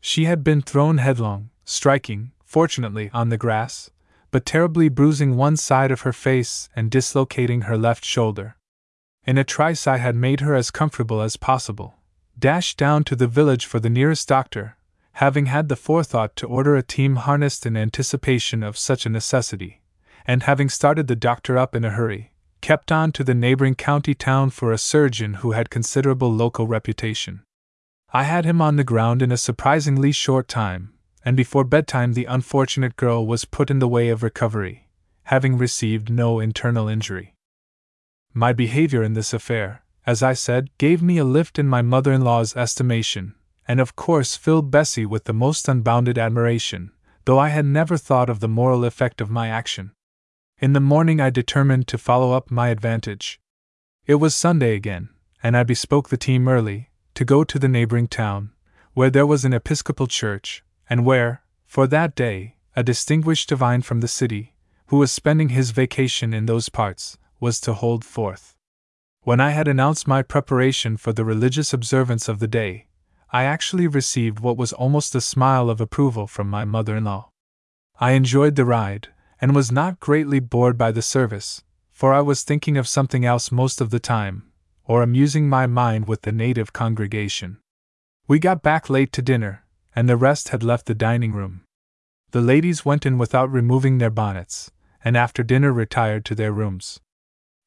She 0.01 0.25
had 0.25 0.45
been 0.45 0.63
thrown 0.63 0.99
headlong, 0.99 1.51
striking, 1.67 2.33
fortunately, 2.45 3.11
on 3.13 3.29
the 3.29 3.37
grass, 3.37 3.91
but 4.31 4.47
terribly 4.47 4.89
bruising 4.89 5.37
one 5.37 5.57
side 5.57 5.91
of 5.91 6.01
her 6.03 6.13
face 6.13 6.71
and 6.75 6.91
dislocating 6.91 7.63
her 7.63 7.77
left 7.77 8.05
shoulder. 8.05 8.57
In 9.27 9.37
a 9.37 9.45
trice, 9.45 9.87
I 9.87 9.99
had 9.99 10.17
made 10.17 10.41
her 10.41 10.55
as 10.55 10.71
comfortable 10.71 11.21
as 11.21 11.37
possible, 11.37 11.97
dashed 12.39 12.79
down 12.79 13.05
to 13.05 13.17
the 13.17 13.27
village 13.27 13.67
for 13.67 13.81
the 13.81 13.91
nearest 13.91 14.29
doctor, 14.29 14.77
having 15.15 15.47
had 15.47 15.69
the 15.69 15.77
forethought 15.77 16.37
to 16.37 16.47
order 16.47 16.77
a 16.77 16.83
team 16.83 17.17
harnessed 17.17 17.67
in 17.67 17.77
anticipation 17.77 18.63
of 18.63 18.79
such 18.79 19.05
a 19.05 19.11
necessity, 19.11 19.83
and 20.27 20.45
having 20.45 20.69
started 20.69 21.09
the 21.09 21.17
doctor 21.17 21.59
up 21.59 21.75
in 21.75 21.85
a 21.85 21.91
hurry, 21.91 22.33
kept 22.61 22.93
on 22.93 23.11
to 23.13 23.25
the 23.25 23.35
neighboring 23.35 23.75
county 23.75 24.15
town 24.15 24.51
for 24.51 24.73
a 24.73 24.79
surgeon 24.79 25.35
who 25.35 25.53
had 25.53 25.71
considerable 25.71 26.33
local 26.33 26.67
reputation. 26.67 27.43
I 28.13 28.23
had 28.23 28.45
him 28.45 28.63
on 28.63 28.77
the 28.77 28.85
ground 28.85 29.23
in 29.23 29.33
a 29.33 29.37
surprisingly 29.37 30.13
short 30.13 30.49
time, 30.49 30.93
and 31.27 31.37
before 31.37 31.65
bedtime 31.65 32.13
the 32.13 32.25
unfortunate 32.27 32.95
girl 32.95 33.27
was 33.27 33.45
put 33.45 33.69
in 33.69 33.81
the 33.81 33.89
way 33.89 34.11
of 34.11 34.23
recovery, 34.23 34.89
having 35.25 35.59
received 35.59 36.09
no 36.09 36.39
internal 36.39 36.87
injury. 36.87 37.35
My 38.33 38.53
behavior 38.53 39.03
in 39.03 39.15
this 39.15 39.35
affair, 39.35 39.83
as 40.07 40.23
I 40.23 40.35
said, 40.35 40.71
gave 40.79 41.03
me 41.03 41.19
a 41.19 41.25
lift 41.25 41.59
in 41.59 41.67
my 41.67 41.83
mother 41.83 42.13
in 42.13 42.23
law's 42.23 42.55
estimation, 42.57 43.35
and 43.67 43.81
of 43.81 43.97
course 43.97 44.37
filled 44.37 44.71
Bessie 44.71 45.05
with 45.05 45.25
the 45.25 45.33
most 45.33 45.67
unbounded 45.69 46.17
admiration, 46.17 46.93
though 47.25 47.41
I 47.41 47.49
had 47.49 47.65
never 47.65 47.97
thought 47.97 48.31
of 48.31 48.39
the 48.39 48.47
moral 48.47 48.85
effect 48.85 49.21
of 49.21 49.29
my 49.29 49.49
action. 49.49 49.91
In 50.59 50.75
the 50.75 50.81
morning 50.81 51.21
I 51.21 51.31
determined 51.31 51.89
to 51.89 51.99
follow 51.99 52.35
up 52.35 52.53
my 52.53 52.69
advantage. 52.69 53.41
It 54.07 54.15
was 54.15 54.37
Sunday 54.37 54.77
again, 54.77 55.09
and 55.43 55.57
I 55.57 55.65
bespoke 55.65 56.09
the 56.09 56.17
team 56.17 56.47
early, 56.47 56.91
to 57.15 57.25
go 57.25 57.43
to 57.43 57.59
the 57.59 57.67
neighboring 57.67 58.07
town, 58.07 58.53
where 58.95 59.11
there 59.11 59.27
was 59.27 59.45
an 59.45 59.53
Episcopal 59.53 60.07
church, 60.07 60.63
and 60.89 61.05
where, 61.05 61.43
for 61.65 61.87
that 61.87 62.15
day, 62.15 62.57
a 62.75 62.83
distinguished 62.83 63.49
divine 63.49 63.83
from 63.83 64.01
the 64.01 64.09
city, 64.09 64.55
who 64.87 64.99
was 64.99 65.11
spending 65.11 65.49
his 65.51 65.71
vacation 65.71 66.33
in 66.33 66.47
those 66.47 66.69
parts, 66.69 67.19
was 67.41 67.61
to 67.61 67.73
hold 67.73 68.05
forth. 68.05 68.57
When 69.23 69.41
I 69.41 69.51
had 69.51 69.67
announced 69.67 70.07
my 70.07 70.23
preparation 70.23 70.97
for 70.97 71.13
the 71.13 71.25
religious 71.25 71.73
observance 71.73 72.29
of 72.29 72.39
the 72.39 72.47
day, 72.47 72.87
I 73.33 73.43
actually 73.45 73.89
received 73.89 74.39
what 74.39 74.57
was 74.57 74.73
almost 74.73 75.15
a 75.15 75.21
smile 75.21 75.69
of 75.69 75.81
approval 75.81 76.27
from 76.27 76.49
my 76.49 76.65
mother 76.65 76.97
in 76.97 77.05
law. 77.05 77.31
I 77.99 78.13
enjoyed 78.13 78.55
the 78.55 78.65
ride, 78.65 79.09
and 79.41 79.55
was 79.55 79.73
not 79.73 80.01
greatly 80.01 80.39
bored 80.39 80.79
by 80.79 80.93
the 80.93 81.03
service, 81.03 81.63
for 81.91 82.15
I 82.15 82.21
was 82.21 82.43
thinking 82.43 82.77
of 82.77 82.87
something 82.87 83.25
else 83.25 83.51
most 83.51 83.81
of 83.81 83.91
the 83.91 83.99
time, 83.99 84.45
or 84.85 85.03
amusing 85.03 85.49
my 85.49 85.67
mind 85.67 86.07
with 86.07 86.23
the 86.23 86.33
native 86.33 86.73
congregation. 86.73 87.59
We 88.29 88.39
got 88.39 88.63
back 88.63 88.89
late 88.89 89.13
to 89.13 89.23
dinner, 89.23 89.65
and 89.97 90.09
the 90.09 90.17
rest 90.17 90.51
had 90.51 90.63
left 90.63 90.87
the 90.87 90.95
dining 90.95 91.33
room. 91.33 91.63
The 92.33 92.43
ladies 92.43 92.85
went 92.85 93.07
in 93.07 93.17
without 93.17 93.51
removing 93.51 93.97
their 93.97 94.11
bonnets, 94.11 94.71
and 95.03 95.17
after 95.17 95.43
dinner 95.43 95.73
retired 95.73 96.25
to 96.27 96.35
their 96.35 96.53
rooms. 96.53 97.01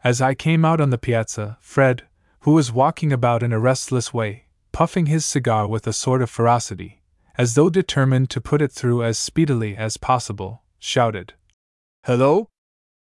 As 0.03 0.21
I 0.21 0.35
came 0.35 0.63
out 0.63 0.79
on 0.79 0.91
the 0.91 0.97
piazza, 0.97 1.57
Fred, 1.59 2.03
who 2.41 2.51
was 2.51 2.71
walking 2.71 3.11
about 3.11 3.41
in 3.41 3.51
a 3.51 3.59
restless 3.59 4.13
way, 4.13 4.45
puffing 4.71 5.07
his 5.07 5.25
cigar 5.25 5.67
with 5.67 5.87
a 5.87 5.93
sort 5.93 6.21
of 6.21 6.29
ferocity, 6.29 7.01
as 7.37 7.55
though 7.55 7.69
determined 7.69 8.29
to 8.29 8.39
put 8.39 8.61
it 8.61 8.71
through 8.71 9.03
as 9.03 9.17
speedily 9.17 9.75
as 9.75 9.97
possible, 9.97 10.61
shouted, 10.77 11.33
Hello? 12.05 12.49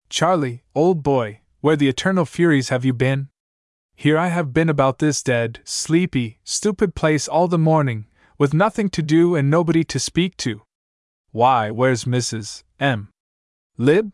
Charlie, 0.10 0.64
old 0.76 1.02
boy, 1.02 1.40
where 1.62 1.76
the 1.76 1.88
eternal 1.88 2.26
furies 2.26 2.70
have 2.70 2.84
you 2.84 2.94
been? 2.94 3.30
Here 3.96 4.18
I 4.18 4.28
have 4.28 4.54
been 4.54 4.70
about 4.70 5.00
this 5.00 5.24
dead, 5.24 5.62
sleepy, 5.64 6.40
stupid 6.44 6.94
place 6.94 7.28
all 7.28 7.48
the 7.48 7.58
morning, 7.58 8.08
with 8.44 8.54
nothing 8.54 8.90
to 8.90 9.02
do 9.02 9.36
and 9.36 9.50
nobody 9.50 9.86
to 9.86 9.98
speak 9.98 10.36
to. 10.36 10.64
Why, 11.32 11.72
where's 11.72 12.04
Mrs. 12.04 12.64
M? 12.78 13.08
Lib? 13.78 14.12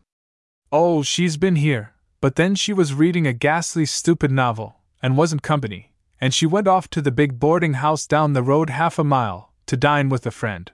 Oh, 0.70 1.02
she's 1.02 1.36
been 1.36 1.56
here, 1.56 1.94
but 2.20 2.36
then 2.36 2.54
she 2.54 2.72
was 2.72 2.94
reading 2.94 3.26
a 3.26 3.32
ghastly 3.32 3.84
stupid 3.84 4.30
novel, 4.30 4.76
and 5.02 5.16
wasn't 5.16 5.42
company, 5.42 5.90
and 6.20 6.32
she 6.32 6.46
went 6.46 6.68
off 6.68 6.86
to 6.90 7.02
the 7.02 7.10
big 7.10 7.40
boarding 7.40 7.74
house 7.74 8.06
down 8.06 8.32
the 8.32 8.44
road 8.44 8.70
half 8.70 9.00
a 9.00 9.02
mile, 9.18 9.52
to 9.66 9.76
dine 9.76 10.08
with 10.08 10.24
a 10.24 10.30
friend. 10.30 10.70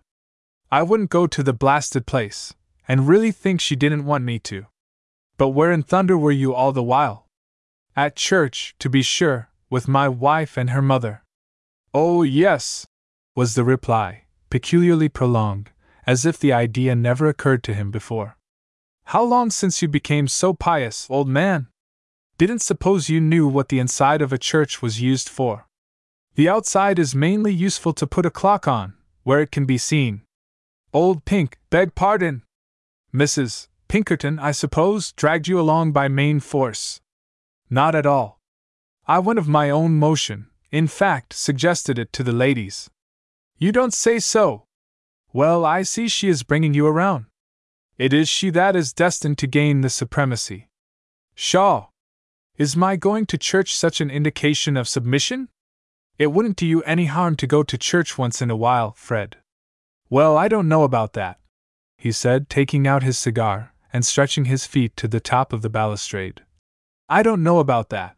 I 0.71 0.83
wouldn't 0.83 1.09
go 1.09 1.27
to 1.27 1.43
the 1.43 1.55
blasted 1.55 2.05
place, 2.05 2.53
and 2.87 3.09
really 3.09 3.33
think 3.33 3.63
she 3.63 3.75
didn't 3.75 4.05
want 4.05 4.23
me 4.23 4.39
to. 4.41 4.67
But 5.39 5.57
where 5.57 5.73
in 5.73 5.83
thunder 5.83 6.19
were 6.19 6.39
you 6.43 6.53
all 6.53 6.73
the 6.73 6.83
while? 6.83 7.25
At 7.97 8.17
church, 8.17 8.75
to 8.81 8.91
be 8.91 9.01
sure, 9.01 9.49
with 9.71 9.89
my 9.89 10.11
wife 10.11 10.59
and 10.59 10.69
her 10.69 10.83
mother. 10.83 11.23
Oh, 11.95 12.23
yes, 12.23 12.87
was 13.37 13.55
the 13.55 13.65
reply, 13.65 14.25
peculiarly 14.49 15.11
prolonged, 15.11 15.71
as 16.07 16.25
if 16.25 16.39
the 16.39 16.53
idea 16.53 16.97
never 16.97 17.29
occurred 17.29 17.63
to 17.63 17.75
him 17.75 17.91
before. 17.91 18.37
How 19.05 19.23
long 19.23 19.51
since 19.51 19.83
you 19.83 19.89
became 19.89 20.27
so 20.27 20.55
pious, 20.55 21.07
old 21.11 21.29
man? 21.29 21.69
Didn't 22.39 22.63
suppose 22.63 23.11
you 23.11 23.21
knew 23.21 23.47
what 23.47 23.69
the 23.69 23.79
inside 23.79 24.23
of 24.23 24.33
a 24.33 24.39
church 24.39 24.81
was 24.81 25.03
used 25.03 25.29
for. 25.29 25.67
The 26.35 26.49
outside 26.49 26.99
is 26.99 27.15
mainly 27.15 27.53
useful 27.53 27.93
to 27.95 28.07
put 28.07 28.27
a 28.27 28.31
clock 28.31 28.67
on, 28.67 28.95
where 29.23 29.41
it 29.41 29.53
can 29.53 29.67
be 29.67 29.79
seen. 29.79 30.23
Old 30.93 31.25
Pink, 31.25 31.59
beg 31.71 31.95
pardon. 31.95 32.43
Mrs. 33.15 33.69
Pinkerton, 33.89 34.39
I 34.39 34.53
suppose, 34.53 35.13
dragged 35.13 35.47
you 35.47 35.61
along 35.61 35.93
by 35.93 36.09
main 36.09 36.41
force. 36.41 37.01
Not 37.69 37.95
at 37.95 38.07
all. 38.07 38.39
I 39.07 39.19
went 39.19 39.39
of 39.39 39.47
my 39.47 39.71
own 39.71 39.99
motion, 39.99 40.49
in 40.73 40.87
fact, 40.87 41.33
suggested 41.33 41.99
it 41.99 42.13
to 42.15 42.23
the 42.23 42.33
ladies. 42.33 42.91
You 43.59 43.73
don't 43.73 43.95
say 43.95 44.19
so. 44.19 44.65
Well, 45.33 45.65
I 45.65 45.83
see 45.83 46.09
she 46.09 46.29
is 46.29 46.43
bringing 46.43 46.75
you 46.75 46.87
around. 46.87 47.27
It 47.97 48.13
is 48.13 48.29
she 48.29 48.51
that 48.51 48.77
is 48.77 48.93
destined 48.93 49.39
to 49.39 49.47
gain 49.47 49.81
the 49.81 49.89
supremacy. 49.89 50.69
Shaw! 51.35 51.87
Is 52.59 52.77
my 52.77 52.97
going 52.97 53.25
to 53.27 53.39
church 53.39 53.75
such 53.75 54.01
an 54.01 54.11
indication 54.11 54.77
of 54.77 54.89
submission? 54.89 55.49
It 56.19 56.29
wouldn't 56.29 56.57
do 56.57 56.67
you 56.67 56.83
any 56.83 57.07
harm 57.07 57.37
to 57.37 57.47
go 57.47 57.63
to 57.63 57.79
church 57.79 58.19
once 58.19 58.43
in 58.43 58.51
a 58.51 58.57
while, 58.57 58.93
Fred. 58.93 59.37
Well, 60.11 60.37
I 60.37 60.49
don't 60.49 60.69
know 60.69 60.85
about 60.85 61.15
that, 61.15 61.39
he 61.97 62.13
said, 62.13 62.49
taking 62.49 62.87
out 62.87 63.03
his 63.03 63.19
cigar 63.19 63.73
and 63.93 64.05
stretching 64.05 64.45
his 64.47 64.67
feet 64.67 64.97
to 64.97 65.09
the 65.09 65.21
top 65.21 65.53
of 65.53 65.63
the 65.63 65.71
balustrade. 65.71 66.43
I 67.09 67.23
don't 67.23 67.43
know 67.43 67.59
about 67.59 67.89
that. 67.91 68.17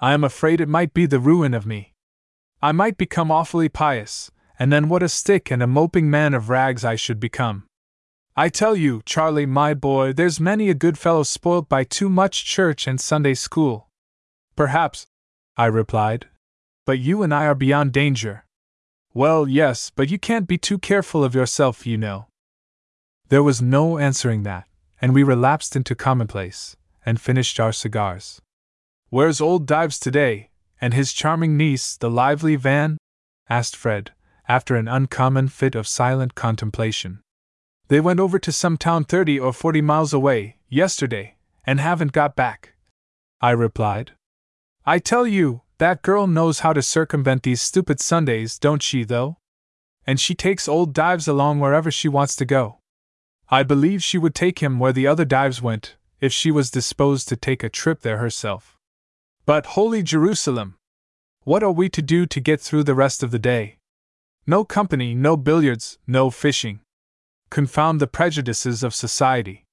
I 0.00 0.12
am 0.12 0.24
afraid 0.24 0.60
it 0.60 0.68
might 0.68 0.94
be 0.94 1.06
the 1.06 1.20
ruin 1.20 1.54
of 1.54 1.66
me. 1.66 1.94
I 2.62 2.72
might 2.72 2.96
become 2.96 3.30
awfully 3.30 3.68
pious, 3.68 4.30
and 4.60 4.70
then 4.70 4.90
what 4.90 5.02
a 5.02 5.08
stick 5.08 5.50
and 5.50 5.62
a 5.62 5.66
moping 5.66 6.10
man 6.10 6.34
of 6.34 6.50
rags 6.50 6.84
I 6.84 6.94
should 6.94 7.18
become. 7.18 7.64
I 8.36 8.50
tell 8.50 8.76
you, 8.76 9.00
Charlie, 9.06 9.46
my 9.46 9.72
boy, 9.72 10.12
there's 10.12 10.38
many 10.38 10.68
a 10.68 10.74
good 10.74 10.98
fellow 10.98 11.22
spoilt 11.22 11.66
by 11.66 11.82
too 11.82 12.10
much 12.10 12.44
church 12.44 12.86
and 12.86 13.00
Sunday 13.00 13.32
school. 13.32 13.88
Perhaps, 14.56 15.06
I 15.56 15.64
replied. 15.64 16.26
But 16.84 16.98
you 16.98 17.22
and 17.22 17.32
I 17.32 17.46
are 17.46 17.54
beyond 17.54 17.92
danger. 17.92 18.44
Well, 19.14 19.48
yes, 19.48 19.90
but 19.96 20.10
you 20.10 20.18
can't 20.18 20.46
be 20.46 20.58
too 20.58 20.78
careful 20.78 21.24
of 21.24 21.34
yourself, 21.34 21.86
you 21.86 21.96
know. 21.96 22.26
There 23.30 23.42
was 23.42 23.62
no 23.62 23.96
answering 23.96 24.42
that, 24.42 24.66
and 25.00 25.14
we 25.14 25.22
relapsed 25.22 25.74
into 25.74 25.94
commonplace, 25.94 26.76
and 27.06 27.18
finished 27.18 27.58
our 27.58 27.72
cigars. 27.72 28.42
Where's 29.08 29.40
old 29.40 29.66
Dives 29.66 29.98
today, 29.98 30.50
and 30.82 30.92
his 30.92 31.14
charming 31.14 31.56
niece, 31.56 31.96
the 31.96 32.10
lively 32.10 32.56
Van? 32.56 32.98
asked 33.48 33.74
Fred, 33.74 34.12
after 34.50 34.74
an 34.74 34.88
uncommon 34.88 35.46
fit 35.46 35.76
of 35.76 35.86
silent 35.86 36.34
contemplation. 36.34 37.20
They 37.86 38.00
went 38.00 38.18
over 38.18 38.36
to 38.40 38.50
some 38.50 38.76
town 38.76 39.04
thirty 39.04 39.38
or 39.38 39.52
forty 39.52 39.80
miles 39.80 40.12
away, 40.12 40.56
yesterday, 40.68 41.36
and 41.64 41.78
haven't 41.78 42.10
got 42.10 42.34
back. 42.34 42.74
I 43.40 43.52
replied. 43.52 44.10
I 44.84 44.98
tell 44.98 45.24
you, 45.24 45.62
that 45.78 46.02
girl 46.02 46.26
knows 46.26 46.60
how 46.60 46.72
to 46.72 46.82
circumvent 46.82 47.44
these 47.44 47.62
stupid 47.62 48.00
Sundays, 48.00 48.58
don't 48.58 48.82
she, 48.82 49.04
though? 49.04 49.38
And 50.04 50.18
she 50.18 50.34
takes 50.34 50.66
old 50.66 50.92
Dives 50.92 51.28
along 51.28 51.60
wherever 51.60 51.92
she 51.92 52.08
wants 52.08 52.34
to 52.34 52.44
go. 52.44 52.80
I 53.50 53.62
believe 53.62 54.02
she 54.02 54.18
would 54.18 54.34
take 54.34 54.58
him 54.58 54.80
where 54.80 54.92
the 54.92 55.06
other 55.06 55.24
Dives 55.24 55.62
went, 55.62 55.94
if 56.20 56.32
she 56.32 56.50
was 56.50 56.72
disposed 56.72 57.28
to 57.28 57.36
take 57.36 57.62
a 57.62 57.68
trip 57.68 58.00
there 58.00 58.18
herself. 58.18 58.76
But, 59.46 59.78
Holy 59.78 60.02
Jerusalem! 60.02 60.74
What 61.44 61.62
are 61.62 61.70
we 61.70 61.88
to 61.90 62.02
do 62.02 62.26
to 62.26 62.40
get 62.40 62.60
through 62.60 62.82
the 62.82 62.96
rest 62.96 63.22
of 63.22 63.30
the 63.30 63.38
day? 63.38 63.76
No 64.50 64.64
company, 64.64 65.14
no 65.14 65.36
billiards, 65.36 66.00
no 66.08 66.28
fishing. 66.28 66.80
Confound 67.50 68.00
the 68.00 68.08
prejudices 68.08 68.82
of 68.82 68.96
society. 68.96 69.64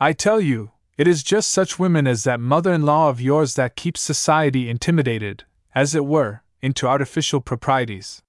I 0.00 0.14
tell 0.14 0.40
you, 0.40 0.70
it 0.96 1.06
is 1.06 1.22
just 1.22 1.50
such 1.50 1.78
women 1.78 2.06
as 2.06 2.24
that 2.24 2.40
mother 2.40 2.72
in 2.72 2.86
law 2.86 3.10
of 3.10 3.20
yours 3.20 3.56
that 3.56 3.76
keeps 3.76 4.00
society 4.00 4.70
intimidated, 4.70 5.44
as 5.74 5.94
it 5.94 6.06
were, 6.06 6.40
into 6.62 6.86
artificial 6.86 7.42
proprieties. 7.42 8.22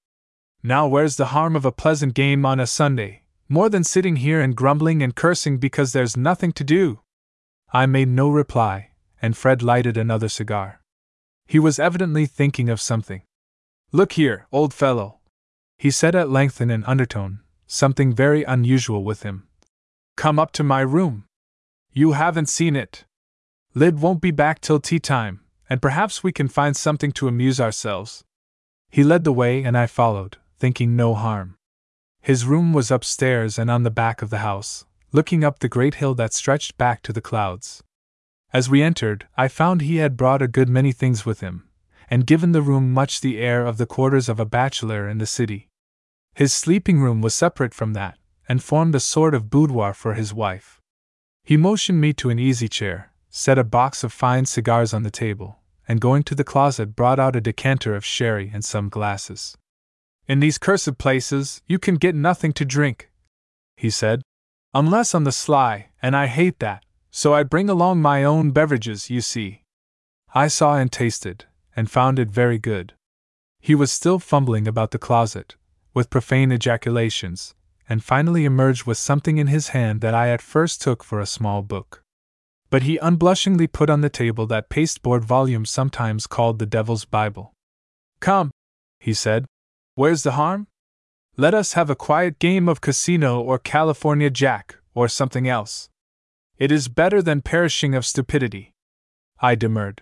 Now, 0.62 0.88
where's 0.88 1.16
the 1.16 1.28
harm 1.28 1.56
of 1.56 1.64
a 1.64 1.72
pleasant 1.72 2.14
game 2.16 2.46
on 2.46 2.60
a 2.60 2.68
Sunday, 2.68 3.24
more 3.48 3.70
than 3.70 3.86
sitting 3.86 4.18
here 4.18 4.42
and 4.42 4.58
grumbling 4.58 5.02
and 5.02 5.16
cursing 5.16 5.58
because 5.58 5.94
there's 5.94 6.18
nothing 6.18 6.52
to 6.52 6.66
do? 6.66 7.00
I 7.72 7.86
made 7.86 8.10
no 8.10 8.28
reply, 8.28 8.90
and 9.22 9.38
Fred 9.38 9.64
lighted 9.64 9.96
another 9.96 10.28
cigar. 10.28 10.82
He 11.46 11.60
was 11.60 11.80
evidently 11.80 12.26
thinking 12.26 12.68
of 12.68 12.82
something. 12.82 13.22
Look 13.94 14.12
here, 14.12 14.48
old 14.52 14.74
fellow, 14.74 15.18
he 15.78 15.92
said 15.92 16.16
at 16.16 16.30
length 16.30 16.60
in 16.60 16.72
an 16.72 16.84
undertone, 16.86 17.40
something 17.68 18.14
very 18.14 18.44
unusual 18.44 19.04
with 19.04 19.24
him. 19.24 19.48
Come 20.16 20.40
up 20.40 20.52
to 20.54 20.64
my 20.64 20.82
room. 20.82 21.26
You 21.94 22.14
haven't 22.14 22.50
seen 22.50 22.76
it. 22.76 23.06
Lyd 23.76 24.00
won't 24.00 24.22
be 24.22 24.32
back 24.32 24.60
till 24.60 24.80
tea 24.80 25.00
time, 25.00 25.42
and 25.70 25.82
perhaps 25.82 26.24
we 26.24 26.32
can 26.32 26.48
find 26.48 26.76
something 26.76 27.12
to 27.14 27.28
amuse 27.28 27.60
ourselves. 27.60 28.24
He 28.90 29.04
led 29.04 29.24
the 29.24 29.34
way, 29.34 29.64
and 29.64 29.78
I 29.78 29.86
followed, 29.86 30.38
thinking 30.58 30.96
no 30.96 31.14
harm. 31.14 31.58
His 32.22 32.46
room 32.46 32.74
was 32.74 32.90
upstairs 32.90 33.60
and 33.60 33.70
on 33.70 33.84
the 33.84 33.92
back 33.92 34.22
of 34.22 34.30
the 34.30 34.40
house, 34.40 34.86
looking 35.12 35.44
up 35.44 35.60
the 35.60 35.70
great 35.70 35.96
hill 35.96 36.16
that 36.16 36.34
stretched 36.34 36.78
back 36.78 37.02
to 37.04 37.14
the 37.14 37.22
clouds. 37.22 37.84
As 38.52 38.70
we 38.70 38.82
entered, 38.82 39.28
I 39.38 39.48
found 39.48 39.82
he 39.82 39.98
had 39.98 40.18
brought 40.18 40.42
a 40.42 40.48
good 40.48 40.70
many 40.70 40.92
things 40.92 41.26
with 41.26 41.42
him, 41.42 41.67
and 42.10 42.26
given 42.26 42.52
the 42.52 42.62
room 42.62 42.94
much 42.94 43.22
the 43.22 43.38
air 43.40 43.66
of 43.66 43.78
the 43.78 43.86
quarters 43.86 44.30
of 44.30 44.40
a 44.40 44.46
bachelor 44.46 45.08
in 45.10 45.18
the 45.18 45.26
city. 45.26 45.70
His 46.36 46.54
sleeping 46.54 47.00
room 47.00 47.22
was 47.22 47.34
separate 47.34 47.74
from 47.74 47.94
that, 47.94 48.18
and 48.48 48.64
formed 48.64 48.96
a 48.96 49.00
sort 49.00 49.34
of 49.34 49.50
boudoir 49.50 49.94
for 49.94 50.14
his 50.14 50.34
wife. 50.34 50.80
He 51.44 51.58
motioned 51.58 52.00
me 52.00 52.14
to 52.14 52.30
an 52.30 52.40
easy 52.40 52.68
chair, 52.68 53.12
set 53.30 53.58
a 53.58 53.64
box 53.64 54.04
of 54.04 54.14
fine 54.14 54.46
cigars 54.46 54.94
on 54.94 55.04
the 55.04 55.12
table, 55.12 55.60
and 55.88 56.02
going 56.02 56.24
to 56.24 56.36
the 56.36 56.44
closet 56.44 56.96
brought 56.96 57.20
out 57.20 57.36
a 57.36 57.42
decanter 57.42 57.96
of 57.96 58.06
sherry 58.06 58.52
and 58.54 58.64
some 58.64 58.90
glasses. 58.90 59.58
In 60.28 60.40
these 60.40 60.58
cursed 60.58 60.98
places, 60.98 61.62
you 61.68 61.80
can 61.80 61.96
get 61.96 62.16
nothing 62.16 62.54
to 62.54 62.66
drink, 62.66 63.10
he 63.78 63.90
said, 63.90 64.22
unless 64.74 65.16
on 65.16 65.24
the 65.24 65.32
sly, 65.32 65.88
and 66.02 66.16
I 66.16 66.28
hate 66.28 66.60
that, 66.60 66.84
so 67.10 67.34
I 67.34 67.44
bring 67.44 67.70
along 67.70 68.02
my 68.02 68.24
own 68.24 68.52
beverages, 68.52 69.10
you 69.10 69.22
see. 69.22 69.64
I 70.36 70.50
saw 70.50 70.76
and 70.76 70.92
tasted, 70.92 71.46
and 71.78 71.90
found 71.90 72.20
it 72.20 72.30
very 72.30 72.58
good. 72.58 72.94
He 73.62 73.76
was 73.76 73.92
still 73.92 74.20
fumbling 74.20 74.68
about 74.68 74.92
the 74.92 75.00
closet, 75.00 75.56
with 75.94 76.10
profane 76.10 76.52
ejaculations, 76.52 77.54
and 77.88 78.04
finally 78.04 78.44
emerged 78.44 78.86
with 78.86 78.98
something 78.98 79.38
in 79.38 79.48
his 79.48 79.70
hand 79.70 80.02
that 80.02 80.14
I 80.14 80.30
at 80.30 80.42
first 80.42 80.82
took 80.82 81.04
for 81.04 81.20
a 81.20 81.26
small 81.26 81.62
book. 81.62 82.02
But 82.70 82.84
he 82.84 82.98
unblushingly 82.98 83.68
put 83.68 83.90
on 83.90 84.02
the 84.02 84.10
table 84.10 84.46
that 84.48 84.70
pasteboard 84.70 85.24
volume 85.24 85.66
sometimes 85.66 86.28
called 86.28 86.60
the 86.60 86.66
Devil's 86.66 87.06
Bible. 87.06 87.54
Come, 88.20 88.52
he 89.00 89.14
said, 89.14 89.46
where's 89.96 90.24
the 90.24 90.34
harm? 90.34 90.68
Let 91.38 91.54
us 91.54 91.74
have 91.74 91.92
a 91.92 91.96
quiet 91.96 92.40
game 92.40 92.68
of 92.68 92.82
casino 92.82 93.40
or 93.40 93.60
California 93.60 94.32
Jack, 94.32 94.78
or 94.96 95.08
something 95.08 95.48
else. 95.48 95.90
It 96.58 96.72
is 96.72 96.88
better 96.88 97.22
than 97.22 97.42
perishing 97.42 97.94
of 97.94 98.04
stupidity. 98.04 98.74
I 99.40 99.54
demurred. 99.54 100.02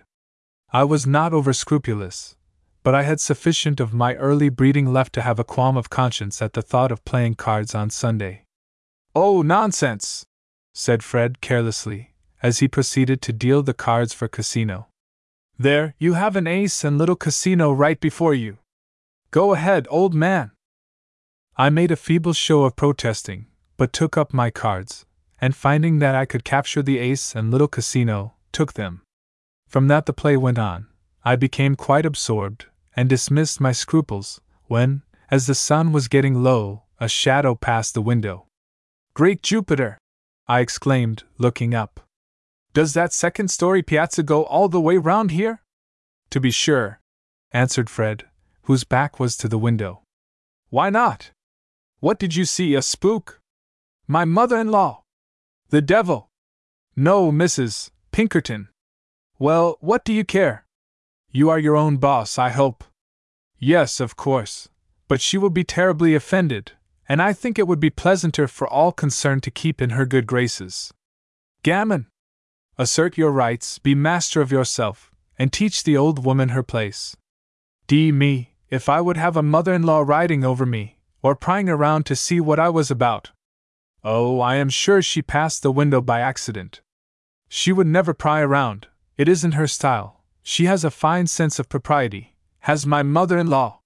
I 0.72 0.84
was 0.84 1.06
not 1.06 1.32
over 1.32 1.52
scrupulous, 1.52 2.36
but 2.82 2.94
I 2.94 3.02
had 3.02 3.20
sufficient 3.20 3.80
of 3.80 3.94
my 3.94 4.14
early 4.14 4.48
breeding 4.48 4.92
left 4.92 5.12
to 5.14 5.22
have 5.22 5.38
a 5.38 5.44
qualm 5.44 5.76
of 5.76 5.90
conscience 5.90 6.42
at 6.42 6.52
the 6.52 6.62
thought 6.62 6.92
of 6.92 7.04
playing 7.04 7.34
cards 7.34 7.74
on 7.74 7.90
Sunday. 7.90 8.44
Oh, 9.14 9.42
nonsense! 9.42 10.24
said 10.74 11.02
Fred 11.02 11.40
carelessly, 11.40 12.14
as 12.42 12.58
he 12.58 12.68
proceeded 12.68 13.22
to 13.22 13.32
deal 13.32 13.62
the 13.62 13.74
cards 13.74 14.12
for 14.12 14.28
casino. 14.28 14.88
There, 15.58 15.94
you 15.98 16.14
have 16.14 16.36
an 16.36 16.46
ace 16.46 16.84
and 16.84 16.98
little 16.98 17.16
casino 17.16 17.72
right 17.72 17.98
before 17.98 18.34
you. 18.34 18.58
Go 19.30 19.54
ahead, 19.54 19.86
old 19.88 20.14
man. 20.14 20.50
I 21.56 21.70
made 21.70 21.90
a 21.90 21.96
feeble 21.96 22.34
show 22.34 22.64
of 22.64 22.76
protesting, 22.76 23.46
but 23.78 23.92
took 23.92 24.18
up 24.18 24.34
my 24.34 24.50
cards, 24.50 25.06
and 25.40 25.56
finding 25.56 25.98
that 26.00 26.14
I 26.14 26.26
could 26.26 26.44
capture 26.44 26.82
the 26.82 26.98
ace 26.98 27.34
and 27.34 27.50
little 27.50 27.68
casino, 27.68 28.34
took 28.52 28.74
them. 28.74 29.02
From 29.66 29.88
that 29.88 30.06
the 30.06 30.12
play 30.12 30.36
went 30.36 30.58
on. 30.58 30.86
I 31.24 31.36
became 31.36 31.74
quite 31.74 32.06
absorbed, 32.06 32.66
and 32.94 33.08
dismissed 33.08 33.60
my 33.60 33.72
scruples, 33.72 34.40
when, 34.66 35.02
as 35.30 35.46
the 35.46 35.54
sun 35.54 35.92
was 35.92 36.08
getting 36.08 36.42
low, 36.42 36.84
a 37.00 37.08
shadow 37.08 37.54
passed 37.54 37.94
the 37.94 38.02
window. 38.02 38.46
Great 39.12 39.42
Jupiter! 39.42 39.98
I 40.46 40.60
exclaimed, 40.60 41.24
looking 41.38 41.74
up. 41.74 42.00
Does 42.72 42.92
that 42.94 43.12
second 43.12 43.50
story 43.50 43.82
piazza 43.82 44.22
go 44.22 44.44
all 44.44 44.68
the 44.68 44.80
way 44.80 44.98
round 44.98 45.32
here? 45.32 45.62
To 46.30 46.40
be 46.40 46.50
sure, 46.50 47.00
answered 47.50 47.90
Fred, 47.90 48.24
whose 48.62 48.84
back 48.84 49.18
was 49.18 49.36
to 49.38 49.48
the 49.48 49.58
window. 49.58 50.02
Why 50.70 50.90
not? 50.90 51.30
What 52.00 52.18
did 52.18 52.36
you 52.36 52.44
see, 52.44 52.74
a 52.74 52.82
spook? 52.82 53.40
My 54.06 54.24
mother 54.24 54.58
in 54.58 54.70
law! 54.70 55.02
The 55.70 55.82
devil! 55.82 56.28
No, 56.94 57.32
Mrs. 57.32 57.90
Pinkerton. 58.12 58.68
Well, 59.38 59.76
what 59.80 60.04
do 60.04 60.14
you 60.14 60.24
care? 60.24 60.64
You 61.30 61.50
are 61.50 61.58
your 61.58 61.76
own 61.76 61.98
boss, 61.98 62.38
I 62.38 62.48
hope. 62.48 62.84
Yes, 63.58 64.00
of 64.00 64.16
course, 64.16 64.68
but 65.08 65.20
she 65.20 65.36
will 65.36 65.50
be 65.50 65.64
terribly 65.64 66.14
offended, 66.14 66.72
and 67.06 67.20
I 67.20 67.34
think 67.34 67.58
it 67.58 67.68
would 67.68 67.80
be 67.80 67.90
pleasanter 67.90 68.48
for 68.48 68.66
all 68.66 68.92
concerned 68.92 69.42
to 69.42 69.50
keep 69.50 69.82
in 69.82 69.90
her 69.90 70.06
good 70.06 70.26
graces. 70.26 70.92
Gammon! 71.62 72.06
Assert 72.78 73.18
your 73.18 73.30
rights, 73.30 73.78
be 73.78 73.94
master 73.94 74.40
of 74.40 74.50
yourself, 74.50 75.10
and 75.38 75.52
teach 75.52 75.84
the 75.84 75.96
old 75.96 76.24
woman 76.24 76.50
her 76.50 76.62
place. 76.62 77.14
D 77.86 78.10
me, 78.12 78.54
if 78.70 78.88
I 78.88 79.02
would 79.02 79.18
have 79.18 79.36
a 79.36 79.42
mother 79.42 79.74
in 79.74 79.82
law 79.82 80.00
riding 80.00 80.44
over 80.44 80.64
me, 80.64 80.98
or 81.22 81.36
prying 81.36 81.68
around 81.68 82.06
to 82.06 82.16
see 82.16 82.40
what 82.40 82.58
I 82.58 82.70
was 82.70 82.90
about. 82.90 83.32
Oh, 84.02 84.40
I 84.40 84.56
am 84.56 84.70
sure 84.70 85.02
she 85.02 85.20
passed 85.20 85.62
the 85.62 85.72
window 85.72 86.00
by 86.00 86.20
accident. 86.20 86.80
She 87.48 87.72
would 87.72 87.86
never 87.86 88.14
pry 88.14 88.40
around, 88.40 88.88
it 89.16 89.28
isn't 89.28 89.52
her 89.52 89.66
style. 89.66 90.22
She 90.42 90.66
has 90.66 90.84
a 90.84 90.90
fine 90.90 91.26
sense 91.26 91.58
of 91.58 91.68
propriety, 91.68 92.36
has 92.60 92.86
my 92.86 93.02
mother 93.02 93.38
in 93.38 93.48
law. 93.48 93.80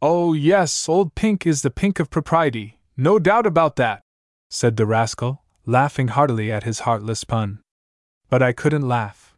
Oh, 0.00 0.32
yes, 0.32 0.88
old 0.88 1.14
Pink 1.14 1.46
is 1.46 1.62
the 1.62 1.70
pink 1.70 1.98
of 1.98 2.10
propriety, 2.10 2.78
no 2.96 3.18
doubt 3.18 3.46
about 3.46 3.76
that, 3.76 4.02
said 4.48 4.76
the 4.76 4.86
rascal, 4.86 5.42
laughing 5.66 6.08
heartily 6.08 6.52
at 6.52 6.62
his 6.62 6.80
heartless 6.80 7.24
pun. 7.24 7.60
But 8.30 8.42
I 8.42 8.52
couldn't 8.52 8.86
laugh. 8.86 9.34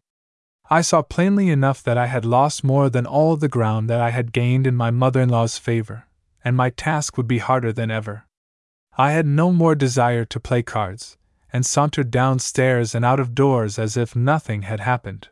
I 0.69 0.81
saw 0.81 1.01
plainly 1.01 1.49
enough 1.49 1.83
that 1.83 1.97
I 1.97 2.07
had 2.07 2.25
lost 2.25 2.63
more 2.63 2.89
than 2.89 3.05
all 3.05 3.35
the 3.35 3.49
ground 3.49 3.89
that 3.89 3.99
I 3.99 4.11
had 4.11 4.31
gained 4.31 4.65
in 4.67 4.75
my 4.75 4.91
mother 4.91 5.21
in 5.21 5.29
law's 5.29 5.57
favor, 5.57 6.05
and 6.45 6.55
my 6.55 6.69
task 6.69 7.17
would 7.17 7.27
be 7.27 7.39
harder 7.39 7.73
than 7.73 7.91
ever. 7.91 8.25
I 8.97 9.11
had 9.11 9.25
no 9.25 9.51
more 9.51 9.75
desire 9.75 10.25
to 10.25 10.39
play 10.39 10.61
cards, 10.63 11.17
and 11.53 11.65
sauntered 11.65 12.11
downstairs 12.11 12.95
and 12.95 13.03
out 13.03 13.19
of 13.19 13.35
doors 13.35 13.77
as 13.77 13.97
if 13.97 14.15
nothing 14.15 14.63
had 14.63 14.79
happened. 14.79 15.29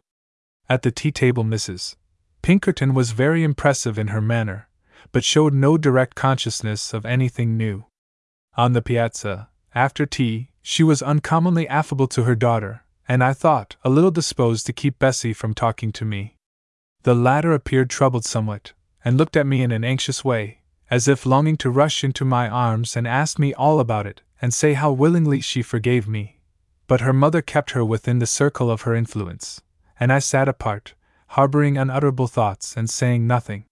At 0.67 0.83
the 0.83 0.91
tea 0.91 1.11
table, 1.11 1.43
Mrs. 1.43 1.95
Pinkerton 2.41 2.93
was 2.93 3.11
very 3.11 3.43
impressive 3.43 3.97
in 3.97 4.07
her 4.07 4.21
manner, 4.21 4.69
but 5.11 5.23
showed 5.23 5.53
no 5.53 5.77
direct 5.77 6.15
consciousness 6.15 6.93
of 6.93 7.05
anything 7.05 7.57
new. 7.57 7.85
On 8.55 8.73
the 8.73 8.81
piazza, 8.81 9.49
after 9.73 10.05
tea, 10.05 10.51
she 10.61 10.83
was 10.83 11.01
uncommonly 11.01 11.67
affable 11.67 12.07
to 12.07 12.23
her 12.23 12.35
daughter, 12.35 12.83
and 13.07 13.23
I 13.23 13.33
thought 13.33 13.75
a 13.83 13.89
little 13.89 14.11
disposed 14.11 14.65
to 14.65 14.73
keep 14.73 14.99
Bessie 14.99 15.33
from 15.33 15.53
talking 15.53 15.91
to 15.93 16.05
me. 16.05 16.35
The 17.03 17.15
latter 17.15 17.53
appeared 17.53 17.89
troubled 17.89 18.25
somewhat, 18.25 18.73
and 19.03 19.17
looked 19.17 19.37
at 19.37 19.47
me 19.47 19.61
in 19.63 19.71
an 19.71 19.83
anxious 19.83 20.23
way, 20.23 20.59
as 20.91 21.07
if 21.07 21.25
longing 21.25 21.57
to 21.57 21.69
rush 21.69 22.03
into 22.03 22.25
my 22.25 22.49
arms 22.49 22.95
and 22.95 23.07
ask 23.07 23.39
me 23.39 23.53
all 23.53 23.79
about 23.79 24.05
it, 24.05 24.21
and 24.41 24.53
say 24.53 24.73
how 24.73 24.91
willingly 24.91 25.41
she 25.41 25.61
forgave 25.61 26.07
me. 26.07 26.39
But 26.87 27.01
her 27.01 27.13
mother 27.13 27.41
kept 27.41 27.71
her 27.71 27.85
within 27.85 28.19
the 28.19 28.25
circle 28.25 28.71
of 28.71 28.81
her 28.81 28.95
influence, 28.95 29.61
and 29.99 30.11
I 30.11 30.19
sat 30.19 30.47
apart, 30.47 30.95
harboring 31.27 31.77
unutterable 31.77 32.27
thoughts 32.27 32.75
and 32.75 32.89
saying 32.89 33.27
nothing. 33.27 33.65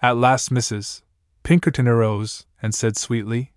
At 0.00 0.16
last 0.16 0.52
Mrs. 0.52 1.02
Pinkerton 1.42 1.86
arose 1.86 2.46
and 2.62 2.74
said 2.74 2.96
sweetly, 2.96 3.52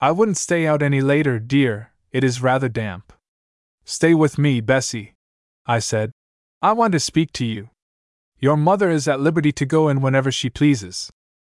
I 0.00 0.10
wouldn't 0.10 0.36
stay 0.36 0.66
out 0.66 0.82
any 0.82 1.00
later, 1.00 1.38
dear, 1.38 1.92
it 2.10 2.24
is 2.24 2.42
rather 2.42 2.68
damp. 2.68 3.12
Stay 3.84 4.14
with 4.14 4.38
me, 4.38 4.60
Bessie, 4.60 5.14
I 5.66 5.78
said. 5.78 6.10
I 6.60 6.72
want 6.72 6.92
to 6.92 7.00
speak 7.00 7.32
to 7.34 7.44
you. 7.44 7.70
Your 8.38 8.56
mother 8.56 8.90
is 8.90 9.06
at 9.06 9.20
liberty 9.20 9.52
to 9.52 9.64
go 9.64 9.88
in 9.88 10.00
whenever 10.00 10.32
she 10.32 10.50
pleases. 10.50 11.10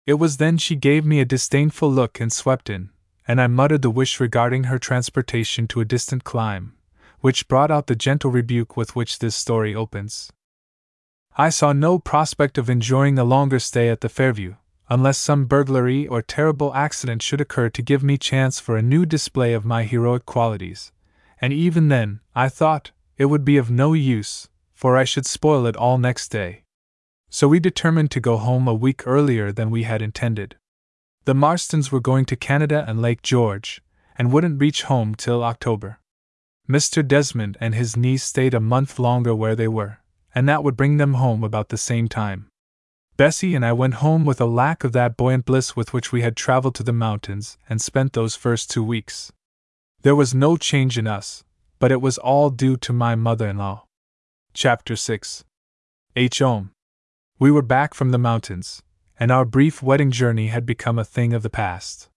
It 0.05 0.13
was 0.13 0.37
then 0.37 0.57
she 0.57 0.75
gave 0.75 1.05
me 1.05 1.19
a 1.19 1.25
disdainful 1.25 1.91
look 1.91 2.21
and 2.21 2.31
swept 2.31 2.69
in, 2.69 2.91
and 3.27 3.41
I 3.41 3.47
muttered 3.47 3.81
the 3.81 3.89
wish 3.89 4.19
regarding 4.19 4.65
her 4.65 4.79
transportation 4.79 5.67
to 5.67 5.81
a 5.81 5.85
distant 5.85 6.23
clime, 6.23 6.73
which 7.19 7.47
brought 7.47 7.69
out 7.69 7.87
the 7.87 7.95
gentle 7.95 8.31
rebuke 8.31 8.77
with 8.77 8.95
which 8.95 9.19
this 9.19 9.35
story 9.35 9.75
opens. 9.75 10.31
I 11.35 11.49
saw 11.49 11.73
no 11.73 11.99
prospect 11.99 12.57
of 12.57 12.69
enjoying 12.69 13.19
a 13.19 13.23
longer 13.23 13.59
stay 13.59 13.89
at 13.89 14.01
the 14.01 14.09
Fairview, 14.09 14.55
unless 14.89 15.17
some 15.17 15.45
burglary 15.45 16.07
or 16.07 16.21
terrible 16.21 16.73
accident 16.73 17.21
should 17.21 17.41
occur 17.41 17.69
to 17.69 17.81
give 17.81 18.01
me 18.01 18.17
chance 18.17 18.59
for 18.59 18.77
a 18.77 18.81
new 18.81 19.05
display 19.05 19.53
of 19.53 19.65
my 19.65 19.83
heroic 19.83 20.25
qualities, 20.25 20.91
and 21.41 21.53
even 21.53 21.89
then, 21.89 22.21
I 22.33 22.49
thought, 22.49 22.91
it 23.17 23.25
would 23.25 23.43
be 23.43 23.57
of 23.57 23.69
no 23.69 23.93
use, 23.93 24.47
for 24.73 24.95
I 24.95 25.03
should 25.03 25.25
spoil 25.25 25.65
it 25.65 25.75
all 25.75 25.97
next 25.97 26.29
day. 26.29 26.63
So 27.29 27.47
we 27.47 27.59
determined 27.59 28.11
to 28.11 28.19
go 28.19 28.37
home 28.37 28.67
a 28.67 28.73
week 28.73 29.05
earlier 29.05 29.51
than 29.51 29.69
we 29.69 29.83
had 29.83 30.01
intended. 30.01 30.55
The 31.27 31.35
Marstons 31.35 31.91
were 31.91 31.99
going 31.99 32.23
to 32.27 32.37
Canada 32.37 32.85
and 32.87 33.01
Lake 33.01 33.21
George, 33.21 33.81
and 34.17 34.31
wouldn't 34.31 34.61
reach 34.61 34.83
home 34.83 35.13
till 35.13 35.43
October. 35.43 35.99
Mr. 36.69 37.05
Desmond 37.05 37.57
and 37.59 37.75
his 37.75 37.97
niece 37.97 38.23
stayed 38.23 38.53
a 38.53 38.61
month 38.61 38.97
longer 38.97 39.35
where 39.35 39.53
they 39.53 39.67
were, 39.67 39.97
and 40.33 40.47
that 40.47 40.63
would 40.63 40.77
bring 40.77 40.95
them 40.95 41.15
home 41.15 41.43
about 41.43 41.67
the 41.67 41.77
same 41.77 42.07
time. 42.07 42.47
Bessie 43.17 43.55
and 43.55 43.65
I 43.65 43.73
went 43.73 43.95
home 43.95 44.23
with 44.23 44.39
a 44.39 44.45
lack 44.45 44.85
of 44.85 44.93
that 44.93 45.17
buoyant 45.17 45.43
bliss 45.43 45.75
with 45.75 45.91
which 45.91 46.13
we 46.13 46.21
had 46.21 46.37
traveled 46.37 46.75
to 46.75 46.83
the 46.83 46.93
mountains 46.93 47.57
and 47.67 47.81
spent 47.81 48.13
those 48.13 48.37
first 48.37 48.71
two 48.71 48.81
weeks. 48.81 49.33
There 50.03 50.15
was 50.15 50.33
no 50.33 50.55
change 50.55 50.97
in 50.97 51.07
us, 51.07 51.43
but 51.77 51.91
it 51.91 51.99
was 51.99 52.17
all 52.17 52.49
due 52.49 52.77
to 52.77 52.93
my 52.93 53.15
mother 53.15 53.49
in 53.49 53.57
law. 53.57 53.83
Chapter 54.53 54.95
6 54.95 55.43
H. 56.15 56.41
Ohm. 56.41 56.71
We 57.37 57.51
were 57.51 57.61
back 57.61 57.93
from 57.93 58.11
the 58.11 58.17
mountains, 58.17 58.81
and 59.19 59.31
our 59.31 59.45
brief 59.45 59.81
wedding 59.81 60.11
journey 60.11 60.47
had 60.47 60.65
become 60.65 60.99
a 60.99 61.05
thing 61.05 61.33
of 61.33 61.43
the 61.43 61.49
past. 61.49 62.09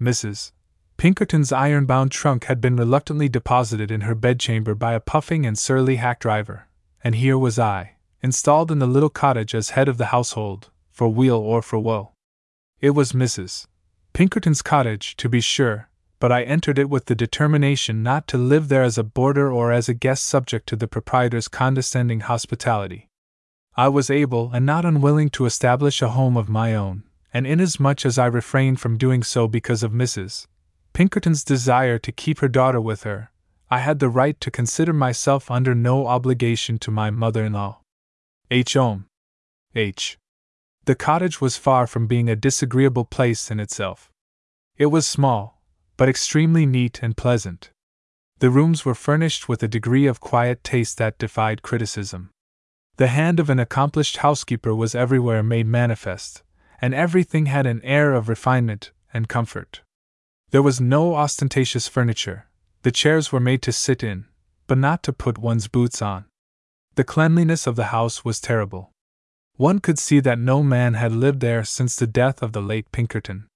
Mrs. 0.00 0.52
Pinkerton's 0.96 1.52
iron 1.52 1.86
bound 1.86 2.10
trunk 2.10 2.44
had 2.44 2.60
been 2.60 2.76
reluctantly 2.76 3.28
deposited 3.28 3.90
in 3.90 4.02
her 4.02 4.14
bedchamber 4.14 4.74
by 4.74 4.94
a 4.94 5.00
puffing 5.00 5.46
and 5.46 5.58
surly 5.58 5.96
hack 5.96 6.20
driver, 6.20 6.68
and 7.02 7.14
here 7.14 7.38
was 7.38 7.58
I, 7.58 7.96
installed 8.22 8.70
in 8.72 8.78
the 8.78 8.86
little 8.86 9.08
cottage 9.08 9.54
as 9.54 9.70
head 9.70 9.88
of 9.88 9.98
the 9.98 10.06
household, 10.06 10.70
for 10.90 11.08
weal 11.08 11.36
or 11.36 11.62
for 11.62 11.78
woe. 11.78 12.12
It 12.80 12.90
was 12.90 13.12
Mrs. 13.12 13.66
Pinkerton's 14.12 14.62
cottage, 14.62 15.16
to 15.16 15.28
be 15.28 15.40
sure, 15.40 15.88
but 16.20 16.32
I 16.32 16.42
entered 16.42 16.78
it 16.78 16.90
with 16.90 17.06
the 17.06 17.14
determination 17.14 18.02
not 18.02 18.26
to 18.28 18.38
live 18.38 18.68
there 18.68 18.82
as 18.82 18.98
a 18.98 19.04
boarder 19.04 19.52
or 19.52 19.70
as 19.70 19.88
a 19.88 19.94
guest 19.94 20.26
subject 20.26 20.68
to 20.68 20.76
the 20.76 20.88
proprietor's 20.88 21.48
condescending 21.48 22.20
hospitality. 22.20 23.07
I 23.78 23.86
was 23.86 24.10
able 24.10 24.50
and 24.52 24.66
not 24.66 24.84
unwilling 24.84 25.28
to 25.30 25.46
establish 25.46 26.02
a 26.02 26.08
home 26.08 26.36
of 26.36 26.48
my 26.48 26.74
own, 26.74 27.04
and 27.32 27.46
inasmuch 27.46 28.04
as 28.04 28.18
I 28.18 28.26
refrained 28.26 28.80
from 28.80 28.98
doing 28.98 29.22
so 29.22 29.46
because 29.46 29.84
of 29.84 29.92
Mrs. 29.92 30.48
Pinkerton's 30.92 31.44
desire 31.44 31.96
to 32.00 32.10
keep 32.10 32.40
her 32.40 32.48
daughter 32.48 32.80
with 32.80 33.04
her, 33.04 33.30
I 33.70 33.78
had 33.78 34.00
the 34.00 34.08
right 34.08 34.40
to 34.40 34.50
consider 34.50 34.92
myself 34.92 35.48
under 35.48 35.76
no 35.76 36.08
obligation 36.08 36.78
to 36.78 36.90
my 36.90 37.10
mother 37.10 37.44
in 37.44 37.52
law. 37.52 37.78
H. 38.50 38.76
Ohm. 38.76 39.06
H. 39.76 40.18
The 40.86 40.96
cottage 40.96 41.40
was 41.40 41.56
far 41.56 41.86
from 41.86 42.08
being 42.08 42.28
a 42.28 42.34
disagreeable 42.34 43.04
place 43.04 43.48
in 43.48 43.60
itself. 43.60 44.10
It 44.76 44.86
was 44.86 45.06
small, 45.06 45.62
but 45.96 46.08
extremely 46.08 46.66
neat 46.66 46.98
and 47.00 47.16
pleasant. 47.16 47.70
The 48.40 48.50
rooms 48.50 48.84
were 48.84 48.96
furnished 48.96 49.48
with 49.48 49.62
a 49.62 49.68
degree 49.68 50.08
of 50.08 50.18
quiet 50.18 50.64
taste 50.64 50.98
that 50.98 51.16
defied 51.16 51.62
criticism. 51.62 52.30
The 52.98 53.06
hand 53.06 53.38
of 53.38 53.48
an 53.48 53.60
accomplished 53.60 54.18
housekeeper 54.18 54.74
was 54.74 54.92
everywhere 54.92 55.44
made 55.44 55.68
manifest, 55.68 56.42
and 56.82 56.92
everything 56.92 57.46
had 57.46 57.64
an 57.64 57.80
air 57.84 58.12
of 58.12 58.28
refinement 58.28 58.90
and 59.14 59.28
comfort. 59.28 59.82
There 60.50 60.62
was 60.62 60.80
no 60.80 61.14
ostentatious 61.14 61.86
furniture, 61.86 62.48
the 62.82 62.90
chairs 62.90 63.30
were 63.30 63.38
made 63.38 63.62
to 63.62 63.72
sit 63.72 64.02
in, 64.02 64.24
but 64.66 64.78
not 64.78 65.04
to 65.04 65.12
put 65.12 65.38
one's 65.38 65.68
boots 65.68 66.02
on. 66.02 66.24
The 66.96 67.04
cleanliness 67.04 67.68
of 67.68 67.76
the 67.76 67.92
house 67.94 68.24
was 68.24 68.40
terrible. 68.40 68.90
One 69.54 69.78
could 69.78 70.00
see 70.00 70.18
that 70.18 70.40
no 70.40 70.64
man 70.64 70.94
had 70.94 71.12
lived 71.12 71.38
there 71.38 71.62
since 71.62 71.94
the 71.94 72.06
death 72.08 72.42
of 72.42 72.52
the 72.52 72.62
late 72.62 72.90
Pinkerton. 72.90 73.46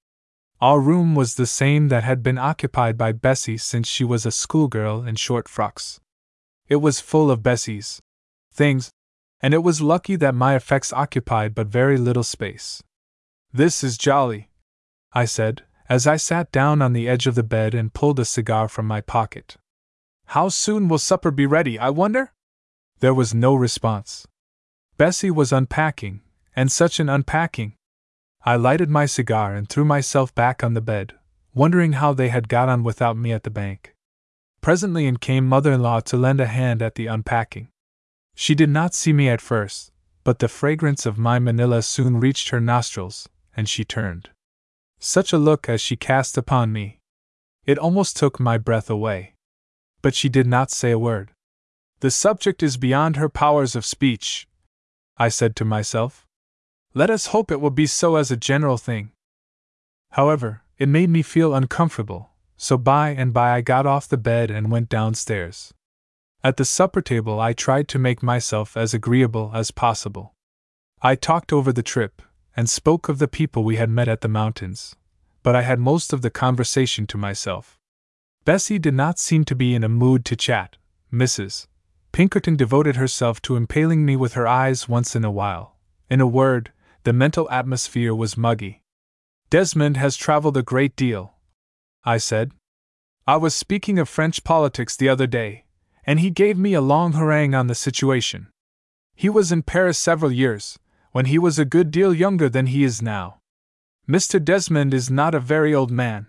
Our 0.61 0.79
room 0.79 1.17
was 1.17 1.35
the 1.35 1.47
same 1.47 1.89
that 1.89 2.05
had 2.05 2.23
been 2.23 2.39
occupied 2.39 2.97
by 2.97 3.11
Bessie 3.11 3.59
since 3.59 3.89
she 3.89 4.05
was 4.05 4.25
a 4.25 4.31
schoolgirl 4.31 5.03
in 5.03 5.17
short 5.17 5.49
frocks. 5.49 5.99
It 6.69 6.77
was 6.77 7.01
full 7.01 7.29
of 7.29 7.43
Bessie's 7.43 8.01
things, 8.53 8.93
and 9.43 9.53
it 9.53 9.63
was 9.63 9.83
lucky 9.83 10.15
that 10.17 10.35
my 10.35 10.55
effects 10.55 10.93
occupied 10.93 11.55
but 11.55 11.67
very 11.67 11.99
little 11.99 12.23
space. 12.23 12.83
This 13.53 13.83
is 13.83 13.99
jolly, 13.99 14.49
I 15.13 15.25
said, 15.25 15.65
as 15.89 16.07
I 16.07 16.17
sat 16.17 16.53
down 16.53 16.81
on 16.81 16.93
the 16.93 17.09
edge 17.09 17.27
of 17.27 17.35
the 17.35 17.43
bed 17.43 17.75
and 17.75 17.93
pulled 17.93 18.21
a 18.21 18.25
cigar 18.25 18.69
from 18.69 18.87
my 18.87 19.01
pocket. 19.01 19.57
How 20.27 20.49
soon 20.49 20.89
will 20.89 20.99
supper 20.99 21.31
be 21.31 21.45
ready, 21.45 21.79
I 21.79 21.91
wonder? 21.91 22.33
There 23.01 23.13
was 23.13 23.35
no 23.35 23.55
response. 23.55 24.27
Bessie 24.97 25.31
was 25.31 25.53
unpacking, 25.53 26.21
and 26.55 26.71
such 26.71 27.01
an 27.01 27.09
unpacking! 27.09 27.75
I 28.45 28.57
lighted 28.57 28.89
my 28.89 29.07
cigar 29.07 29.55
and 29.55 29.69
threw 29.69 29.85
myself 29.85 30.35
back 30.35 30.63
on 30.63 30.75
the 30.75 30.81
bed, 30.81 31.15
wondering 31.53 31.95
how 31.95 32.13
they 32.13 32.29
had 32.29 32.49
got 32.49 32.69
on 32.69 32.85
without 32.85 33.17
me 33.17 33.33
at 33.33 33.43
the 33.43 33.51
bank. 33.51 33.95
Presently 34.61 35.07
in 35.07 35.17
came 35.17 35.49
mother 35.49 35.73
in 35.73 35.83
law 35.83 36.01
to 36.01 36.17
lend 36.17 36.41
a 36.41 36.47
hand 36.47 36.81
at 36.81 36.95
the 36.95 37.09
unpacking. 37.09 37.69
She 38.35 38.55
did 38.55 38.71
not 38.71 38.95
see 38.95 39.13
me 39.13 39.29
at 39.29 39.41
first, 39.41 39.93
but 40.25 40.39
the 40.39 40.49
fragrance 40.49 41.07
of 41.07 41.19
my 41.19 41.39
manila 41.39 41.83
soon 41.83 42.21
reached 42.21 42.49
her 42.51 42.61
nostrils, 42.61 43.29
and 43.57 43.69
she 43.69 43.85
turned. 43.85 44.31
Such 44.99 45.33
a 45.33 45.39
look 45.39 45.69
as 45.69 45.81
she 45.81 45.97
cast 45.97 46.39
upon 46.39 46.73
me! 46.73 47.01
It 47.67 47.79
almost 47.79 48.17
took 48.17 48.41
my 48.41 48.59
breath 48.59 48.89
away. 48.89 49.35
But 50.01 50.15
she 50.15 50.29
did 50.29 50.47
not 50.47 50.71
say 50.71 50.91
a 50.91 50.99
word. 50.99 51.31
The 52.01 52.11
subject 52.11 52.63
is 52.63 52.77
beyond 52.77 53.17
her 53.17 53.29
powers 53.29 53.77
of 53.77 53.85
speech, 53.85 54.49
I 55.17 55.29
said 55.29 55.55
to 55.57 55.65
myself. 55.65 56.27
Let 56.95 57.11
us 57.11 57.27
hope 57.27 57.51
it 57.51 57.61
will 57.61 57.71
be 57.71 57.87
so 57.87 58.17
as 58.17 58.31
a 58.31 58.37
general 58.37 58.77
thing. 58.77 59.13
However, 60.13 60.63
it 60.79 60.89
made 60.89 61.11
me 61.11 61.23
feel 61.23 61.55
uncomfortable, 61.55 62.31
so 62.57 62.77
by 62.77 63.11
and 63.11 63.33
by 63.33 63.53
I 63.53 63.61
got 63.61 63.87
off 63.87 64.09
the 64.09 64.17
bed 64.17 64.51
and 64.51 64.71
went 64.71 64.89
downstairs. 64.89 65.73
At 66.45 66.57
the 66.57 66.65
supper 66.65 67.01
table, 67.01 67.41
I 67.41 67.53
tried 67.53 67.87
to 67.89 68.01
make 68.01 68.23
myself 68.23 68.77
as 68.77 68.93
agreeable 68.93 69.53
as 69.55 69.71
possible. 69.71 70.35
I 71.01 71.15
talked 71.15 71.53
over 71.53 71.73
the 71.73 71.85
trip, 71.85 72.21
and 72.57 72.69
spoke 72.69 73.09
of 73.09 73.19
the 73.19 73.29
people 73.29 73.65
we 73.65 73.77
had 73.77 73.91
met 73.91 74.09
at 74.09 74.21
the 74.21 74.29
mountains, 74.29 74.97
but 75.43 75.55
I 75.55 75.63
had 75.63 75.79
most 75.79 76.13
of 76.13 76.23
the 76.23 76.31
conversation 76.31 77.07
to 77.09 77.17
myself. 77.17 77.79
Bessie 78.45 78.79
did 78.79 78.95
not 78.95 79.19
seem 79.19 79.45
to 79.45 79.55
be 79.55 79.75
in 79.75 79.85
a 79.85 79.89
mood 79.89 80.25
to 80.27 80.37
chat. 80.37 80.77
Mrs. 81.13 81.67
Pinkerton 82.11 82.57
devoted 82.57 82.97
herself 82.97 83.41
to 83.43 83.57
impaling 83.57 84.05
me 84.05 84.17
with 84.17 84.35
her 84.35 84.47
eyes 84.47 84.89
once 84.89 85.15
in 85.15 85.25
a 85.25 85.31
while. 85.31 85.77
In 86.11 86.21
a 86.21 86.27
word, 86.27 86.73
the 87.05 87.13
mental 87.13 87.49
atmosphere 87.51 88.15
was 88.15 88.37
muggy. 88.37 88.83
Desmond 89.49 89.97
has 89.97 90.17
traveled 90.17 90.57
a 90.57 90.63
great 90.63 90.97
deal, 90.97 91.35
I 92.05 92.19
said. 92.19 92.53
I 93.27 93.37
was 93.37 93.55
speaking 93.55 93.99
of 93.99 94.09
French 94.09 94.43
politics 94.45 94.97
the 94.97 95.09
other 95.09 95.27
day, 95.27 95.65
and 96.05 96.21
he 96.21 96.31
gave 96.31 96.59
me 96.59 96.75
a 96.75 96.81
long 96.81 97.13
harangue 97.13 97.55
on 97.55 97.67
the 97.67 97.75
situation. 97.75 98.49
He 99.15 99.29
was 99.29 99.53
in 99.53 99.63
Paris 99.63 99.99
several 99.99 100.33
years, 100.33 100.79
when 101.13 101.27
he 101.27 101.39
was 101.39 101.59
a 101.59 101.65
good 101.65 101.91
deal 101.91 102.13
younger 102.15 102.49
than 102.49 102.67
he 102.67 102.85
is 102.85 103.03
now. 103.03 103.39
Mr. 104.09 104.43
Desmond 104.43 104.93
is 104.93 105.11
not 105.11 105.35
a 105.35 105.41
very 105.41 105.75
old 105.75 105.91
man, 105.91 106.27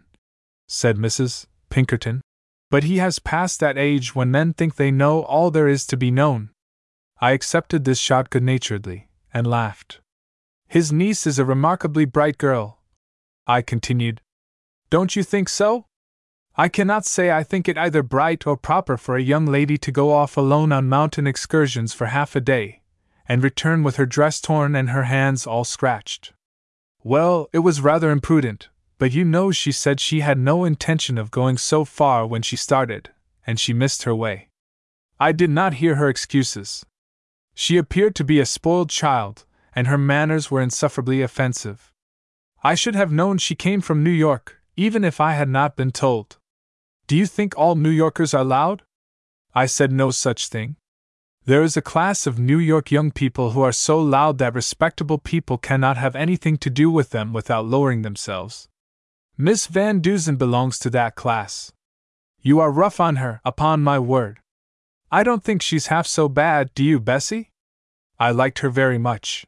said 0.67 0.97
Mrs. 0.97 1.47
Pinkerton, 1.69 2.21
but 2.69 2.83
he 2.83 2.97
has 2.97 3.19
passed 3.19 3.59
that 3.59 3.77
age 3.77 4.13
when 4.13 4.31
men 4.31 4.53
think 4.53 4.75
they 4.75 4.91
know 4.91 5.23
all 5.23 5.49
there 5.49 5.67
is 5.67 5.85
to 5.87 5.97
be 5.97 6.11
known. 6.11 6.49
I 7.19 7.31
accepted 7.31 7.83
this 7.83 7.99
shot 7.99 8.29
good 8.29 8.43
naturedly, 8.43 9.07
and 9.33 9.47
laughed. 9.47 10.01
His 10.67 10.91
niece 10.91 11.25
is 11.25 11.39
a 11.39 11.45
remarkably 11.45 12.05
bright 12.05 12.37
girl, 12.37 12.79
I 13.47 13.61
continued. 13.61 14.21
Don't 14.89 15.15
you 15.15 15.23
think 15.23 15.49
so? 15.49 15.85
I 16.55 16.69
cannot 16.69 17.03
say 17.05 17.31
I 17.31 17.41
think 17.41 17.67
it 17.67 17.79
either 17.79 18.03
bright 18.03 18.45
or 18.45 18.55
proper 18.55 18.95
for 18.95 19.15
a 19.15 19.23
young 19.23 19.47
lady 19.47 19.75
to 19.79 19.91
go 19.91 20.11
off 20.11 20.37
alone 20.37 20.71
on 20.71 20.87
mountain 20.87 21.25
excursions 21.25 21.93
for 21.93 22.05
half 22.07 22.35
a 22.35 22.41
day, 22.41 22.83
and 23.27 23.41
return 23.41 23.81
with 23.81 23.95
her 23.95 24.05
dress 24.05 24.39
torn 24.39 24.75
and 24.75 24.91
her 24.91 25.03
hands 25.03 25.47
all 25.47 25.63
scratched. 25.63 26.31
Well, 27.03 27.49
it 27.53 27.59
was 27.59 27.81
rather 27.81 28.11
imprudent, 28.11 28.69
but 28.99 29.13
you 29.13 29.25
know 29.25 29.51
she 29.51 29.71
said 29.71 29.99
she 29.99 30.19
had 30.19 30.37
no 30.37 30.63
intention 30.63 31.17
of 31.17 31.31
going 31.31 31.57
so 31.57 31.85
far 31.85 32.27
when 32.27 32.43
she 32.43 32.55
started, 32.55 33.09
and 33.47 33.59
she 33.59 33.73
missed 33.73 34.03
her 34.03 34.13
way. 34.13 34.49
I 35.19 35.31
did 35.31 35.49
not 35.49 35.75
hear 35.75 35.95
her 35.95 36.07
excuses. 36.07 36.85
She 37.55 37.77
appeared 37.77 38.13
to 38.15 38.23
be 38.23 38.39
a 38.39 38.45
spoiled 38.45 38.91
child, 38.91 39.45
and 39.75 39.87
her 39.87 39.97
manners 39.97 40.51
were 40.51 40.61
insufferably 40.61 41.23
offensive. 41.23 41.91
I 42.63 42.75
should 42.75 42.95
have 42.95 43.11
known 43.11 43.39
she 43.39 43.55
came 43.55 43.81
from 43.81 44.03
New 44.03 44.11
York, 44.11 44.61
even 44.75 45.03
if 45.03 45.19
I 45.19 45.33
had 45.33 45.49
not 45.49 45.75
been 45.75 45.91
told. 45.91 46.37
Do 47.05 47.17
you 47.17 47.25
think 47.25 47.53
all 47.57 47.75
New 47.75 47.89
Yorkers 47.89 48.33
are 48.33 48.45
loud? 48.45 48.83
I 49.53 49.65
said 49.65 49.91
no 49.91 50.09
such 50.11 50.47
thing. 50.47 50.77
There 51.45 51.61
is 51.61 51.75
a 51.75 51.81
class 51.81 52.25
of 52.25 52.39
New 52.39 52.57
York 52.57 52.89
young 52.89 53.11
people 53.11 53.51
who 53.51 53.61
are 53.61 53.73
so 53.73 53.99
loud 53.99 54.37
that 54.37 54.53
respectable 54.53 55.17
people 55.17 55.57
cannot 55.57 55.97
have 55.97 56.15
anything 56.15 56.57
to 56.59 56.69
do 56.69 56.89
with 56.89 57.09
them 57.09 57.33
without 57.33 57.65
lowering 57.65 58.01
themselves. 58.01 58.69
Miss 59.37 59.67
Van 59.67 59.99
Duzen 59.99 60.37
belongs 60.37 60.79
to 60.79 60.89
that 60.91 61.15
class. 61.15 61.73
You 62.41 62.61
are 62.61 62.71
rough 62.71 63.01
on 63.01 63.17
her, 63.17 63.41
upon 63.43 63.83
my 63.83 63.99
word. 63.99 64.39
I 65.11 65.23
don't 65.23 65.43
think 65.43 65.61
she's 65.61 65.87
half 65.87 66.07
so 66.07 66.29
bad, 66.29 66.73
do 66.73 66.83
you, 66.83 66.99
Bessie? 66.99 67.51
I 68.17 68.31
liked 68.31 68.59
her 68.59 68.69
very 68.69 68.97
much, 68.97 69.45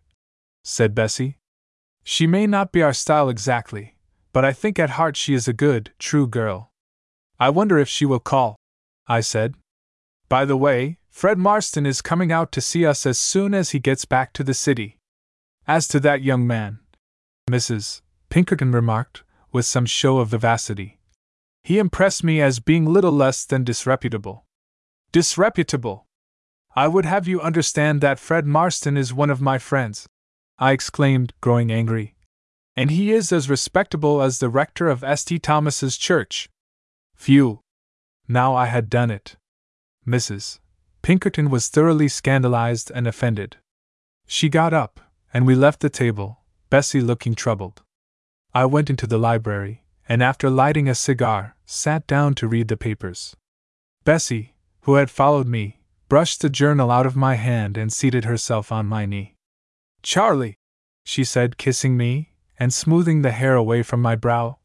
said 0.64 0.94
Bessie. 0.94 1.38
She 2.03 2.27
may 2.27 2.45
not 2.45 2.73
be 2.73 2.82
our 2.82 2.94
style 2.94 3.30
exactly, 3.30 3.95
but 4.34 4.44
I 4.44 4.52
think 4.52 4.77
at 4.77 4.91
heart 4.91 5.15
she 5.15 5.34
is 5.34 5.48
a 5.48 5.53
good, 5.53 5.94
true 5.98 6.27
girl. 6.27 6.72
I 7.39 7.49
wonder 7.49 7.77
if 7.77 7.89
she 7.89 8.05
will 8.05 8.19
call, 8.19 8.55
I 9.07 9.21
said. 9.21 9.55
By 10.29 10.45
the 10.45 10.57
way, 10.57 10.97
Fred 11.09 11.37
Marston 11.37 11.85
is 11.85 12.01
coming 12.01 12.31
out 12.31 12.51
to 12.53 12.61
see 12.61 12.85
us 12.85 13.05
as 13.05 13.19
soon 13.19 13.53
as 13.53 13.71
he 13.71 13.79
gets 13.79 14.05
back 14.05 14.33
to 14.33 14.43
the 14.43 14.53
city. 14.53 14.97
As 15.67 15.87
to 15.89 15.99
that 16.01 16.21
young 16.21 16.45
man, 16.45 16.79
Mrs. 17.49 18.01
Pinkerton 18.29 18.71
remarked, 18.71 19.23
with 19.51 19.65
some 19.65 19.85
show 19.85 20.17
of 20.17 20.29
vivacity, 20.29 20.99
he 21.63 21.79
impressed 21.79 22.23
me 22.23 22.41
as 22.41 22.59
being 22.59 22.85
little 22.85 23.11
less 23.11 23.45
than 23.45 23.63
disreputable. 23.63 24.45
Disreputable! 25.11 26.05
I 26.75 26.87
would 26.87 27.05
have 27.05 27.27
you 27.27 27.41
understand 27.41 28.01
that 28.01 28.19
Fred 28.19 28.45
Marston 28.45 28.97
is 28.97 29.13
one 29.13 29.29
of 29.29 29.39
my 29.39 29.57
friends, 29.57 30.07
I 30.59 30.73
exclaimed, 30.73 31.33
growing 31.41 31.71
angry 31.71 32.15
and 32.75 32.91
he 32.91 33.11
is 33.11 33.31
as 33.31 33.49
respectable 33.49 34.21
as 34.21 34.39
the 34.39 34.49
rector 34.49 34.89
of 34.89 35.03
St. 35.17 35.41
Thomas's 35.41 35.97
Church. 35.97 36.49
Phew! 37.15 37.61
Now 38.27 38.55
I 38.55 38.67
had 38.67 38.89
done 38.89 39.11
it. 39.11 39.35
Mrs. 40.07 40.59
Pinkerton 41.01 41.49
was 41.49 41.67
thoroughly 41.67 42.07
scandalized 42.07 42.91
and 42.93 43.07
offended. 43.07 43.57
She 44.27 44.49
got 44.49 44.73
up, 44.73 44.99
and 45.33 45.45
we 45.45 45.55
left 45.55 45.79
the 45.79 45.89
table, 45.89 46.39
Bessie 46.69 47.01
looking 47.01 47.35
troubled. 47.35 47.81
I 48.53 48.65
went 48.65 48.89
into 48.89 49.07
the 49.07 49.17
library, 49.17 49.83
and 50.07 50.23
after 50.23 50.49
lighting 50.49 50.87
a 50.87 50.95
cigar, 50.95 51.55
sat 51.65 52.07
down 52.07 52.35
to 52.35 52.47
read 52.47 52.67
the 52.67 52.77
papers. 52.77 53.35
Bessie, 54.03 54.55
who 54.81 54.95
had 54.95 55.09
followed 55.09 55.47
me, 55.47 55.81
brushed 56.09 56.41
the 56.41 56.49
journal 56.49 56.91
out 56.91 57.05
of 57.05 57.15
my 57.15 57.35
hand 57.35 57.77
and 57.77 57.91
seated 57.91 58.25
herself 58.25 58.71
on 58.71 58.85
my 58.85 59.05
knee. 59.05 59.35
Charlie, 60.03 60.55
she 61.03 61.23
said, 61.23 61.57
kissing 61.57 61.97
me, 61.97 62.33
and 62.59 62.73
smoothing 62.73 63.21
the 63.21 63.31
hair 63.31 63.55
away 63.55 63.83
from 63.83 64.01
my 64.01 64.15
brow. 64.15 64.57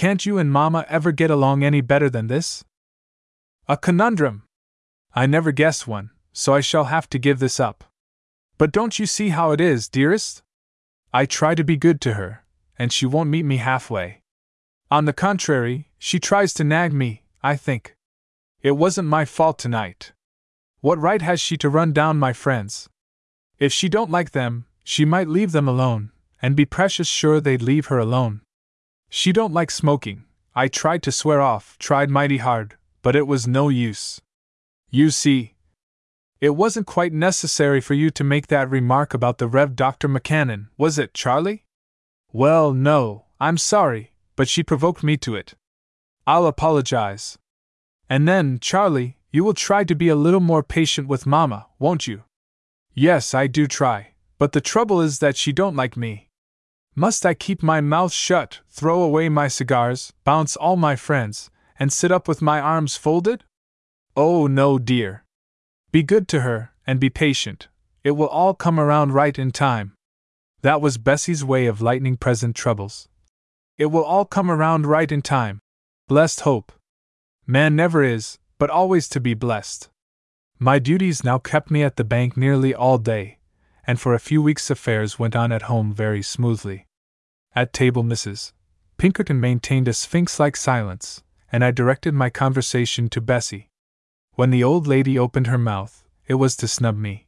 Can't 0.00 0.24
you 0.24 0.38
and 0.38 0.50
Mama 0.50 0.86
ever 0.88 1.12
get 1.12 1.30
along 1.30 1.62
any 1.62 1.82
better 1.82 2.08
than 2.08 2.28
this? 2.28 2.64
A 3.68 3.76
conundrum! 3.76 4.44
I 5.14 5.26
never 5.26 5.52
guess 5.52 5.86
one, 5.86 6.08
so 6.32 6.54
I 6.54 6.62
shall 6.62 6.84
have 6.84 7.06
to 7.10 7.18
give 7.18 7.38
this 7.38 7.60
up. 7.60 7.84
But 8.56 8.72
don't 8.72 8.98
you 8.98 9.04
see 9.04 9.28
how 9.28 9.50
it 9.50 9.60
is, 9.60 9.90
dearest? 9.90 10.42
I 11.12 11.26
try 11.26 11.54
to 11.54 11.62
be 11.62 11.76
good 11.76 12.00
to 12.00 12.14
her, 12.14 12.46
and 12.78 12.90
she 12.90 13.04
won't 13.04 13.28
meet 13.28 13.44
me 13.44 13.58
halfway. 13.58 14.22
On 14.90 15.04
the 15.04 15.12
contrary, 15.12 15.90
she 15.98 16.18
tries 16.18 16.54
to 16.54 16.64
nag 16.64 16.94
me, 16.94 17.24
I 17.42 17.56
think. 17.56 17.94
It 18.62 18.78
wasn't 18.78 19.06
my 19.06 19.26
fault 19.26 19.58
tonight. 19.58 20.12
What 20.80 20.98
right 20.98 21.20
has 21.20 21.42
she 21.42 21.58
to 21.58 21.68
run 21.68 21.92
down 21.92 22.16
my 22.16 22.32
friends? 22.32 22.88
If 23.58 23.70
she 23.70 23.90
don't 23.90 24.10
like 24.10 24.30
them, 24.30 24.64
she 24.82 25.04
might 25.04 25.28
leave 25.28 25.52
them 25.52 25.68
alone, 25.68 26.10
and 26.40 26.56
be 26.56 26.64
precious 26.64 27.06
sure 27.06 27.38
they'd 27.38 27.60
leave 27.60 27.88
her 27.88 27.98
alone. 27.98 28.40
She 29.10 29.32
don't 29.32 29.52
like 29.52 29.72
smoking. 29.72 30.24
I 30.54 30.68
tried 30.68 31.02
to 31.02 31.12
swear 31.12 31.40
off, 31.40 31.76
tried 31.78 32.10
mighty 32.10 32.38
hard, 32.38 32.76
but 33.02 33.16
it 33.16 33.26
was 33.26 33.46
no 33.46 33.68
use. 33.68 34.20
You 34.88 35.10
see, 35.10 35.54
it 36.40 36.56
wasn't 36.56 36.86
quite 36.86 37.12
necessary 37.12 37.80
for 37.80 37.94
you 37.94 38.10
to 38.10 38.24
make 38.24 38.46
that 38.46 38.70
remark 38.70 39.12
about 39.12 39.38
the 39.38 39.48
Rev. 39.48 39.76
Dr. 39.76 40.08
McCannon, 40.08 40.68
was 40.78 40.98
it, 40.98 41.12
Charlie? 41.12 41.64
Well, 42.32 42.72
no, 42.72 43.26
I'm 43.40 43.58
sorry, 43.58 44.12
but 44.36 44.48
she 44.48 44.62
provoked 44.62 45.02
me 45.02 45.16
to 45.18 45.34
it. 45.34 45.54
I'll 46.26 46.46
apologize. 46.46 47.36
And 48.08 48.26
then, 48.28 48.58
Charlie, 48.60 49.18
you 49.32 49.44
will 49.44 49.54
try 49.54 49.84
to 49.84 49.94
be 49.94 50.08
a 50.08 50.16
little 50.16 50.40
more 50.40 50.62
patient 50.62 51.08
with 51.08 51.26
Mamma, 51.26 51.66
won't 51.78 52.06
you? 52.06 52.22
Yes, 52.94 53.34
I 53.34 53.48
do 53.48 53.66
try, 53.66 54.14
but 54.38 54.52
the 54.52 54.60
trouble 54.60 55.00
is 55.00 55.18
that 55.18 55.36
she 55.36 55.52
don't 55.52 55.76
like 55.76 55.96
me. 55.96 56.29
Must 56.94 57.24
I 57.24 57.34
keep 57.34 57.62
my 57.62 57.80
mouth 57.80 58.12
shut, 58.12 58.60
throw 58.68 59.02
away 59.02 59.28
my 59.28 59.48
cigars, 59.48 60.12
bounce 60.24 60.56
all 60.56 60.76
my 60.76 60.96
friends, 60.96 61.50
and 61.78 61.92
sit 61.92 62.10
up 62.10 62.26
with 62.26 62.42
my 62.42 62.60
arms 62.60 62.96
folded? 62.96 63.44
Oh, 64.16 64.46
no, 64.46 64.78
dear. 64.78 65.24
Be 65.92 66.02
good 66.02 66.26
to 66.28 66.40
her, 66.40 66.72
and 66.86 66.98
be 66.98 67.08
patient. 67.08 67.68
It 68.02 68.12
will 68.12 68.28
all 68.28 68.54
come 68.54 68.80
around 68.80 69.12
right 69.12 69.38
in 69.38 69.50
time. 69.50 69.94
That 70.62 70.80
was 70.80 70.98
Bessie's 70.98 71.44
way 71.44 71.66
of 71.66 71.80
lightening 71.80 72.16
present 72.16 72.56
troubles. 72.56 73.08
It 73.78 73.86
will 73.86 74.04
all 74.04 74.24
come 74.24 74.50
around 74.50 74.86
right 74.86 75.10
in 75.10 75.22
time. 75.22 75.60
Blessed 76.08 76.40
hope. 76.40 76.72
Man 77.46 77.74
never 77.74 78.02
is, 78.02 78.38
but 78.58 78.68
always 78.68 79.08
to 79.10 79.20
be 79.20 79.34
blessed. 79.34 79.88
My 80.58 80.78
duties 80.78 81.24
now 81.24 81.38
kept 81.38 81.70
me 81.70 81.82
at 81.82 81.96
the 81.96 82.04
bank 82.04 82.36
nearly 82.36 82.74
all 82.74 82.98
day, 82.98 83.38
and 83.90 83.98
for 84.00 84.14
a 84.14 84.20
few 84.20 84.40
weeks 84.40 84.70
affairs 84.70 85.18
went 85.18 85.34
on 85.34 85.50
at 85.50 85.62
home 85.62 85.92
very 85.92 86.22
smoothly. 86.22 86.86
At 87.56 87.72
table, 87.72 88.04
Mrs. 88.04 88.52
Pinkerton 88.98 89.40
maintained 89.40 89.88
a 89.88 89.92
sphinx 89.92 90.38
like 90.38 90.54
silence, 90.54 91.24
and 91.50 91.64
I 91.64 91.72
directed 91.72 92.14
my 92.14 92.30
conversation 92.30 93.08
to 93.08 93.20
Bessie. 93.20 93.68
When 94.34 94.50
the 94.50 94.62
old 94.62 94.86
lady 94.86 95.18
opened 95.18 95.48
her 95.48 95.58
mouth, 95.58 96.04
it 96.28 96.34
was 96.34 96.54
to 96.58 96.68
snub 96.68 96.96
me. 96.96 97.26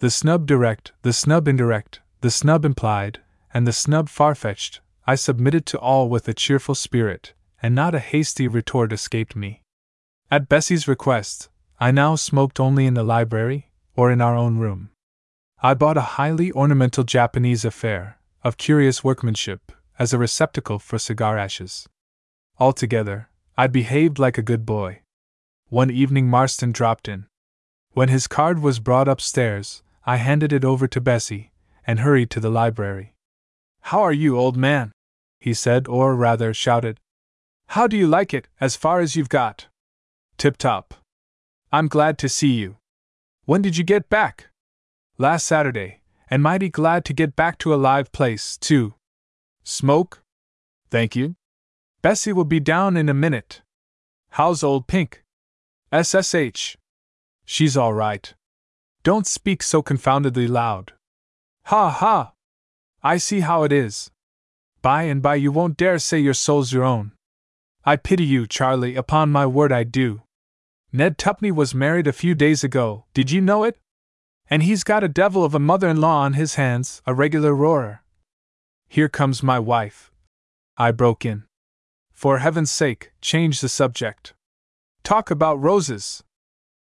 The 0.00 0.10
snub 0.10 0.44
direct, 0.44 0.92
the 1.00 1.14
snub 1.14 1.48
indirect, 1.48 2.00
the 2.20 2.30
snub 2.30 2.66
implied, 2.66 3.20
and 3.54 3.66
the 3.66 3.72
snub 3.72 4.10
far-fetched, 4.10 4.82
I 5.06 5.14
submitted 5.14 5.64
to 5.64 5.78
all 5.78 6.10
with 6.10 6.28
a 6.28 6.34
cheerful 6.34 6.74
spirit, 6.74 7.32
and 7.62 7.74
not 7.74 7.94
a 7.94 8.00
hasty 8.00 8.46
retort 8.46 8.92
escaped 8.92 9.34
me. 9.34 9.62
At 10.30 10.46
Bessie's 10.46 10.86
request, 10.86 11.48
I 11.80 11.90
now 11.90 12.16
smoked 12.16 12.60
only 12.60 12.84
in 12.84 12.92
the 12.92 13.02
library, 13.02 13.70
or 13.94 14.12
in 14.12 14.20
our 14.20 14.36
own 14.36 14.58
room. 14.58 14.90
I 15.62 15.72
bought 15.72 15.96
a 15.96 16.16
highly 16.16 16.52
ornamental 16.52 17.02
Japanese 17.02 17.64
affair, 17.64 18.18
of 18.44 18.58
curious 18.58 19.02
workmanship, 19.02 19.72
as 19.98 20.12
a 20.12 20.18
receptacle 20.18 20.78
for 20.78 20.98
cigar 20.98 21.38
ashes. 21.38 21.88
Altogether, 22.58 23.30
I 23.56 23.66
behaved 23.66 24.18
like 24.18 24.36
a 24.36 24.42
good 24.42 24.66
boy. 24.66 25.00
One 25.68 25.90
evening 25.90 26.28
Marston 26.28 26.72
dropped 26.72 27.08
in. 27.08 27.26
When 27.92 28.10
his 28.10 28.26
card 28.26 28.60
was 28.60 28.80
brought 28.80 29.08
upstairs, 29.08 29.82
I 30.04 30.16
handed 30.16 30.52
it 30.52 30.64
over 30.64 30.86
to 30.88 31.00
Bessie, 31.00 31.52
and 31.86 32.00
hurried 32.00 32.30
to 32.30 32.40
the 32.40 32.50
library. 32.50 33.14
How 33.80 34.02
are 34.02 34.12
you, 34.12 34.38
old 34.38 34.56
man? 34.56 34.92
he 35.40 35.54
said, 35.54 35.88
or 35.88 36.14
rather 36.14 36.52
shouted. 36.52 37.00
How 37.68 37.86
do 37.86 37.96
you 37.96 38.06
like 38.06 38.34
it, 38.34 38.46
as 38.60 38.76
far 38.76 39.00
as 39.00 39.16
you've 39.16 39.30
got? 39.30 39.68
Tip 40.36 40.58
top. 40.58 40.94
I'm 41.72 41.88
glad 41.88 42.18
to 42.18 42.28
see 42.28 42.52
you. 42.52 42.76
When 43.46 43.62
did 43.62 43.76
you 43.78 43.84
get 43.84 44.10
back? 44.10 44.48
Last 45.18 45.46
Saturday, 45.46 46.00
and 46.28 46.42
mighty 46.42 46.68
glad 46.68 47.06
to 47.06 47.14
get 47.14 47.34
back 47.34 47.56
to 47.60 47.72
a 47.72 47.76
live 47.76 48.12
place, 48.12 48.58
too. 48.58 48.96
Smoke? 49.64 50.22
Thank 50.90 51.16
you. 51.16 51.36
Bessie 52.02 52.34
will 52.34 52.44
be 52.44 52.60
down 52.60 52.98
in 52.98 53.08
a 53.08 53.14
minute. 53.14 53.62
How's 54.32 54.62
old 54.62 54.86
Pink? 54.86 55.24
SSH. 55.90 56.76
She's 57.46 57.78
all 57.78 57.94
right. 57.94 58.34
Don't 59.04 59.26
speak 59.26 59.62
so 59.62 59.80
confoundedly 59.80 60.46
loud. 60.46 60.92
Ha 61.64 61.88
ha! 61.88 62.32
I 63.02 63.16
see 63.16 63.40
how 63.40 63.62
it 63.62 63.72
is. 63.72 64.10
By 64.82 65.04
and 65.04 65.22
by 65.22 65.36
you 65.36 65.50
won't 65.50 65.78
dare 65.78 65.98
say 65.98 66.18
your 66.18 66.34
soul's 66.34 66.74
your 66.74 66.84
own. 66.84 67.12
I 67.86 67.96
pity 67.96 68.24
you, 68.24 68.46
Charlie, 68.46 68.96
upon 68.96 69.32
my 69.32 69.46
word 69.46 69.72
I 69.72 69.84
do. 69.84 70.24
Ned 70.92 71.16
Tupney 71.16 71.52
was 71.52 71.74
married 71.74 72.06
a 72.06 72.12
few 72.12 72.34
days 72.34 72.62
ago, 72.62 73.06
did 73.14 73.30
you 73.30 73.40
know 73.40 73.64
it? 73.64 73.78
And 74.48 74.62
he's 74.62 74.84
got 74.84 75.02
a 75.02 75.08
devil 75.08 75.44
of 75.44 75.54
a 75.54 75.58
mother 75.58 75.88
in 75.88 76.00
law 76.00 76.22
on 76.22 76.34
his 76.34 76.54
hands, 76.54 77.02
a 77.06 77.14
regular 77.14 77.54
roarer. 77.54 78.02
Here 78.88 79.08
comes 79.08 79.42
my 79.42 79.58
wife. 79.58 80.12
I 80.76 80.92
broke 80.92 81.24
in. 81.24 81.44
For 82.12 82.38
heaven's 82.38 82.70
sake, 82.70 83.12
change 83.20 83.60
the 83.60 83.68
subject. 83.68 84.34
Talk 85.02 85.30
about 85.30 85.60
roses. 85.60 86.22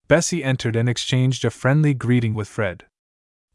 Bessie 0.07 0.43
entered 0.43 0.75
and 0.75 0.89
exchanged 0.89 1.45
a 1.45 1.49
friendly 1.49 1.93
greeting 1.93 2.33
with 2.33 2.47
Fred. 2.47 2.85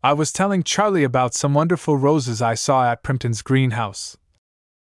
I 0.03 0.13
was 0.13 0.33
telling 0.33 0.63
Charlie 0.63 1.05
about 1.05 1.35
some 1.35 1.53
wonderful 1.53 1.97
roses 1.97 2.41
I 2.41 2.55
saw 2.55 2.91
at 2.91 3.03
Primpton's 3.03 3.43
greenhouse, 3.43 4.17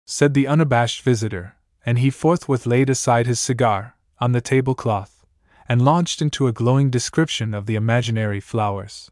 said 0.05 0.33
the 0.33 0.47
unabashed 0.47 1.01
visitor, 1.01 1.55
and 1.85 1.99
he 1.99 2.09
forthwith 2.09 2.65
laid 2.65 2.89
aside 2.89 3.25
his 3.25 3.39
cigar, 3.39 3.95
on 4.19 4.33
the 4.33 4.41
tablecloth, 4.41 5.25
and 5.67 5.83
launched 5.83 6.21
into 6.21 6.47
a 6.47 6.53
glowing 6.53 6.89
description 6.89 7.53
of 7.53 7.65
the 7.65 7.75
imaginary 7.75 8.39
flowers. 8.39 9.09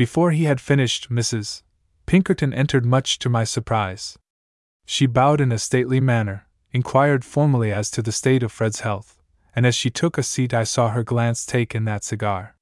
Before 0.00 0.30
he 0.30 0.44
had 0.44 0.62
finished, 0.62 1.10
Mrs. 1.10 1.60
Pinkerton 2.06 2.54
entered 2.54 2.86
much 2.86 3.18
to 3.18 3.28
my 3.28 3.44
surprise. 3.44 4.18
She 4.86 5.04
bowed 5.04 5.42
in 5.42 5.52
a 5.52 5.58
stately 5.58 6.00
manner, 6.00 6.46
inquired 6.72 7.22
formally 7.22 7.70
as 7.70 7.90
to 7.90 8.00
the 8.00 8.10
state 8.10 8.42
of 8.42 8.50
Fred's 8.50 8.80
health, 8.80 9.20
and 9.54 9.66
as 9.66 9.74
she 9.74 9.90
took 9.90 10.16
a 10.16 10.22
seat, 10.22 10.54
I 10.54 10.64
saw 10.64 10.88
her 10.88 11.04
glance 11.04 11.44
take 11.44 11.74
in 11.74 11.84
that 11.84 12.02
cigar. 12.02 12.56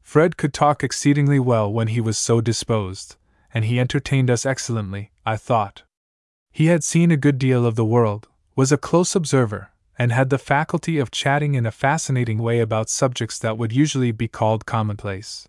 Fred 0.00 0.38
could 0.38 0.54
talk 0.54 0.82
exceedingly 0.82 1.38
well 1.38 1.70
when 1.70 1.88
he 1.88 2.00
was 2.00 2.16
so 2.16 2.40
disposed, 2.40 3.16
and 3.52 3.66
he 3.66 3.78
entertained 3.78 4.30
us 4.30 4.46
excellently, 4.46 5.10
I 5.26 5.36
thought. 5.36 5.82
He 6.50 6.68
had 6.68 6.82
seen 6.82 7.10
a 7.10 7.18
good 7.18 7.38
deal 7.38 7.66
of 7.66 7.76
the 7.76 7.84
world, 7.84 8.26
was 8.56 8.72
a 8.72 8.78
close 8.78 9.14
observer, 9.14 9.68
and 9.98 10.12
had 10.12 10.30
the 10.30 10.38
faculty 10.38 10.98
of 10.98 11.10
chatting 11.10 11.54
in 11.54 11.66
a 11.66 11.72
fascinating 11.72 12.38
way 12.38 12.58
about 12.58 12.88
subjects 12.88 13.38
that 13.40 13.58
would 13.58 13.70
usually 13.70 14.12
be 14.12 14.28
called 14.28 14.64
commonplace. 14.64 15.46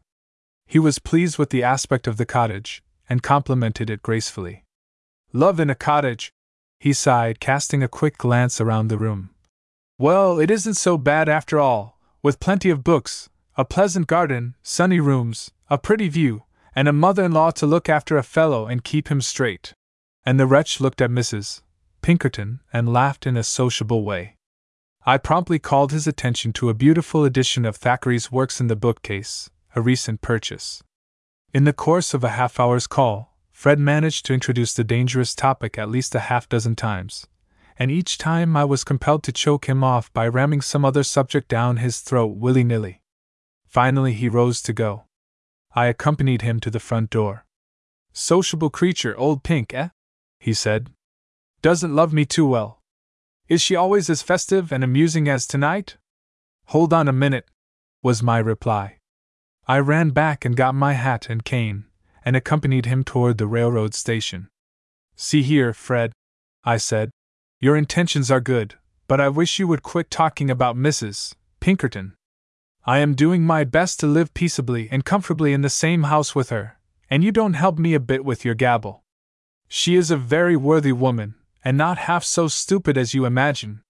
He 0.71 0.79
was 0.79 0.99
pleased 0.99 1.37
with 1.37 1.49
the 1.49 1.63
aspect 1.63 2.07
of 2.07 2.15
the 2.15 2.25
cottage, 2.25 2.81
and 3.09 3.21
complimented 3.21 3.89
it 3.89 4.01
gracefully. 4.01 4.63
Love 5.33 5.59
in 5.59 5.69
a 5.69 5.75
cottage, 5.75 6.31
he 6.79 6.93
sighed, 6.93 7.41
casting 7.41 7.83
a 7.83 7.89
quick 7.89 8.17
glance 8.17 8.61
around 8.61 8.87
the 8.87 8.97
room. 8.97 9.31
Well, 9.97 10.39
it 10.39 10.49
isn't 10.49 10.75
so 10.75 10.97
bad 10.97 11.27
after 11.27 11.59
all, 11.59 11.99
with 12.23 12.39
plenty 12.39 12.69
of 12.69 12.85
books, 12.85 13.29
a 13.57 13.65
pleasant 13.65 14.07
garden, 14.07 14.55
sunny 14.63 15.01
rooms, 15.01 15.51
a 15.69 15.77
pretty 15.77 16.07
view, 16.07 16.43
and 16.73 16.87
a 16.87 16.93
mother 16.93 17.25
in 17.25 17.33
law 17.33 17.51
to 17.51 17.65
look 17.65 17.89
after 17.89 18.15
a 18.15 18.23
fellow 18.23 18.65
and 18.65 18.85
keep 18.85 19.09
him 19.09 19.19
straight. 19.19 19.73
And 20.25 20.39
the 20.39 20.47
wretch 20.47 20.79
looked 20.79 21.01
at 21.01 21.09
Mrs. 21.09 21.63
Pinkerton 22.01 22.61
and 22.71 22.93
laughed 22.93 23.27
in 23.27 23.35
a 23.35 23.43
sociable 23.43 24.05
way. 24.05 24.37
I 25.05 25.17
promptly 25.17 25.59
called 25.59 25.91
his 25.91 26.07
attention 26.07 26.53
to 26.53 26.69
a 26.69 26.73
beautiful 26.73 27.25
edition 27.25 27.65
of 27.65 27.75
Thackeray's 27.75 28.31
works 28.31 28.61
in 28.61 28.67
the 28.67 28.77
bookcase, 28.77 29.49
a 29.75 29.81
recent 29.81 30.21
purchase. 30.21 30.83
In 31.53 31.63
the 31.65 31.73
course 31.73 32.13
of 32.13 32.23
a 32.23 32.29
half 32.29 32.59
hour's 32.59 32.87
call, 32.87 33.37
Fred 33.51 33.79
managed 33.79 34.25
to 34.25 34.33
introduce 34.33 34.73
the 34.73 34.83
dangerous 34.83 35.35
topic 35.35 35.77
at 35.77 35.89
least 35.89 36.15
a 36.15 36.19
half 36.19 36.49
dozen 36.49 36.75
times, 36.75 37.27
and 37.77 37.91
each 37.91 38.17
time 38.17 38.57
I 38.57 38.65
was 38.65 38.83
compelled 38.83 39.23
to 39.23 39.31
choke 39.31 39.67
him 39.67 39.83
off 39.83 40.11
by 40.13 40.27
ramming 40.27 40.61
some 40.61 40.85
other 40.85 41.03
subject 41.03 41.47
down 41.47 41.77
his 41.77 41.99
throat 41.99 42.37
willy 42.37 42.63
nilly. 42.63 43.01
Finally, 43.67 44.13
he 44.13 44.29
rose 44.29 44.61
to 44.63 44.73
go. 44.73 45.03
I 45.73 45.85
accompanied 45.85 46.41
him 46.41 46.59
to 46.61 46.69
the 46.69 46.79
front 46.79 47.09
door. 47.09 47.45
Sociable 48.13 48.69
creature, 48.69 49.17
old 49.17 49.43
Pink, 49.43 49.73
eh? 49.73 49.89
he 50.39 50.53
said. 50.53 50.89
Doesn't 51.61 51.95
love 51.95 52.13
me 52.13 52.25
too 52.25 52.45
well. 52.45 52.81
Is 53.47 53.61
she 53.61 53.75
always 53.75 54.09
as 54.09 54.21
festive 54.21 54.71
and 54.71 54.83
amusing 54.83 55.29
as 55.29 55.45
tonight? 55.45 55.97
Hold 56.67 56.93
on 56.93 57.07
a 57.07 57.13
minute, 57.13 57.45
was 58.01 58.23
my 58.23 58.39
reply. 58.39 59.00
I 59.67 59.79
ran 59.79 60.09
back 60.09 60.43
and 60.43 60.55
got 60.55 60.75
my 60.75 60.93
hat 60.93 61.29
and 61.29 61.45
cane, 61.45 61.85
and 62.25 62.35
accompanied 62.35 62.85
him 62.85 63.03
toward 63.03 63.37
the 63.37 63.47
railroad 63.47 63.93
station. 63.93 64.49
See 65.15 65.43
here, 65.43 65.73
Fred, 65.73 66.13
I 66.63 66.77
said. 66.77 67.11
Your 67.59 67.77
intentions 67.77 68.31
are 68.31 68.41
good, 68.41 68.75
but 69.07 69.21
I 69.21 69.29
wish 69.29 69.59
you 69.59 69.67
would 69.67 69.83
quit 69.83 70.09
talking 70.09 70.49
about 70.49 70.75
Mrs. 70.75 71.35
Pinkerton. 71.59 72.15
I 72.85 72.97
am 72.97 73.13
doing 73.13 73.43
my 73.43 73.63
best 73.63 73.99
to 73.99 74.07
live 74.07 74.33
peaceably 74.33 74.89
and 74.91 75.05
comfortably 75.05 75.53
in 75.53 75.61
the 75.61 75.69
same 75.69 76.03
house 76.03 76.33
with 76.33 76.49
her, 76.49 76.79
and 77.09 77.23
you 77.23 77.31
don't 77.31 77.53
help 77.53 77.77
me 77.77 77.93
a 77.93 77.99
bit 77.99 78.25
with 78.25 78.43
your 78.43 78.55
gabble. 78.55 79.03
She 79.67 79.95
is 79.95 80.09
a 80.09 80.17
very 80.17 80.55
worthy 80.55 80.91
woman, 80.91 81.35
and 81.63 81.77
not 81.77 81.99
half 81.99 82.23
so 82.23 82.47
stupid 82.47 82.97
as 82.97 83.13
you 83.13 83.25
imagine. 83.25 83.83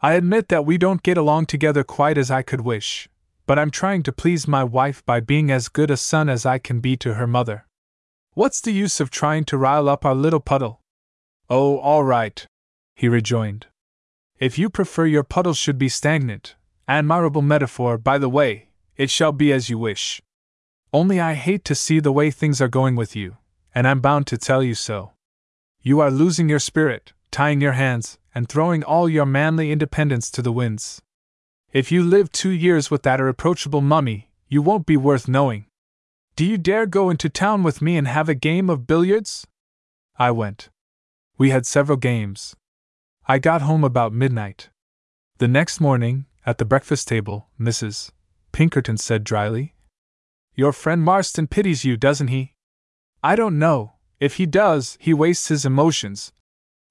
I 0.00 0.12
admit 0.12 0.48
that 0.48 0.64
we 0.64 0.78
don't 0.78 1.02
get 1.02 1.18
along 1.18 1.46
together 1.46 1.82
quite 1.82 2.16
as 2.16 2.30
I 2.30 2.42
could 2.42 2.60
wish, 2.60 3.08
but 3.50 3.58
I'm 3.58 3.72
trying 3.72 4.04
to 4.04 4.12
please 4.12 4.46
my 4.46 4.62
wife 4.62 5.04
by 5.04 5.18
being 5.18 5.50
as 5.50 5.68
good 5.68 5.90
a 5.90 5.96
son 5.96 6.28
as 6.28 6.46
I 6.46 6.58
can 6.58 6.78
be 6.78 6.96
to 6.98 7.14
her 7.14 7.26
mother. 7.26 7.66
What's 8.34 8.60
the 8.60 8.70
use 8.70 9.00
of 9.00 9.10
trying 9.10 9.44
to 9.46 9.58
rile 9.58 9.88
up 9.88 10.04
our 10.04 10.14
little 10.14 10.38
puddle? 10.38 10.80
Oh, 11.48 11.78
all 11.78 12.04
right, 12.04 12.46
he 12.94 13.08
rejoined. 13.08 13.66
If 14.38 14.56
you 14.56 14.70
prefer 14.70 15.04
your 15.04 15.24
puddle 15.24 15.54
should 15.54 15.78
be 15.78 15.88
stagnant, 15.88 16.54
admirable 16.86 17.42
metaphor, 17.42 17.98
by 17.98 18.18
the 18.18 18.28
way, 18.28 18.68
it 18.96 19.10
shall 19.10 19.32
be 19.32 19.52
as 19.52 19.68
you 19.68 19.78
wish. 19.78 20.22
Only 20.92 21.18
I 21.18 21.34
hate 21.34 21.64
to 21.64 21.74
see 21.74 21.98
the 21.98 22.12
way 22.12 22.30
things 22.30 22.60
are 22.60 22.68
going 22.68 22.94
with 22.94 23.16
you, 23.16 23.36
and 23.74 23.84
I'm 23.88 23.98
bound 23.98 24.28
to 24.28 24.38
tell 24.38 24.62
you 24.62 24.76
so. 24.76 25.10
You 25.82 25.98
are 25.98 26.12
losing 26.12 26.48
your 26.48 26.60
spirit, 26.60 27.14
tying 27.32 27.60
your 27.60 27.72
hands, 27.72 28.16
and 28.32 28.48
throwing 28.48 28.84
all 28.84 29.08
your 29.08 29.26
manly 29.26 29.72
independence 29.72 30.30
to 30.30 30.40
the 30.40 30.52
winds. 30.52 31.02
If 31.72 31.92
you 31.92 32.02
live 32.02 32.32
two 32.32 32.50
years 32.50 32.90
with 32.90 33.04
that 33.04 33.20
irreproachable 33.20 33.80
mummy, 33.80 34.28
you 34.48 34.60
won't 34.60 34.86
be 34.86 34.96
worth 34.96 35.28
knowing. 35.28 35.66
Do 36.34 36.44
you 36.44 36.58
dare 36.58 36.84
go 36.84 37.10
into 37.10 37.28
town 37.28 37.62
with 37.62 37.80
me 37.80 37.96
and 37.96 38.08
have 38.08 38.28
a 38.28 38.34
game 38.34 38.68
of 38.68 38.88
billiards? 38.88 39.46
I 40.18 40.32
went. 40.32 40.68
We 41.38 41.50
had 41.50 41.66
several 41.66 41.96
games. 41.96 42.56
I 43.28 43.38
got 43.38 43.62
home 43.62 43.84
about 43.84 44.12
midnight. 44.12 44.68
The 45.38 45.46
next 45.46 45.80
morning, 45.80 46.26
at 46.44 46.58
the 46.58 46.64
breakfast 46.64 47.06
table, 47.06 47.46
Mrs. 47.58 48.10
Pinkerton 48.50 48.96
said 48.96 49.22
dryly, 49.22 49.74
Your 50.56 50.72
friend 50.72 51.04
Marston 51.04 51.46
pities 51.46 51.84
you, 51.84 51.96
doesn't 51.96 52.28
he? 52.28 52.54
I 53.22 53.36
don't 53.36 53.60
know. 53.60 53.92
If 54.18 54.34
he 54.34 54.46
does, 54.46 54.98
he 55.00 55.14
wastes 55.14 55.46
his 55.46 55.64
emotions. 55.64 56.32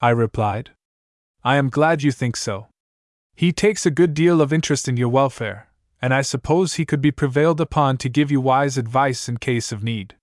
I 0.00 0.08
replied. 0.08 0.70
I 1.44 1.56
am 1.56 1.68
glad 1.68 2.02
you 2.02 2.12
think 2.12 2.34
so. 2.34 2.69
He 3.40 3.52
takes 3.52 3.86
a 3.86 3.90
good 3.90 4.12
deal 4.12 4.42
of 4.42 4.52
interest 4.52 4.86
in 4.86 4.98
your 4.98 5.08
welfare, 5.08 5.70
and 6.02 6.12
I 6.12 6.20
suppose 6.20 6.74
he 6.74 6.84
could 6.84 7.00
be 7.00 7.10
prevailed 7.10 7.58
upon 7.58 7.96
to 7.96 8.10
give 8.10 8.30
you 8.30 8.38
wise 8.38 8.76
advice 8.76 9.30
in 9.30 9.38
case 9.38 9.72
of 9.72 9.82
need. 9.82 10.14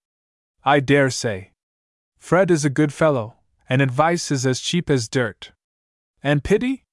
I 0.63 0.79
dare 0.81 1.09
say. 1.09 1.49
Fred 2.19 2.51
is 2.51 2.63
a 2.63 2.69
good 2.69 2.93
fellow, 2.93 3.37
and 3.67 3.81
advice 3.81 4.29
is 4.29 4.45
as 4.45 4.59
cheap 4.59 4.87
as 4.87 5.07
dirt. 5.07 5.51
And 6.21 6.43
pity? 6.43 6.83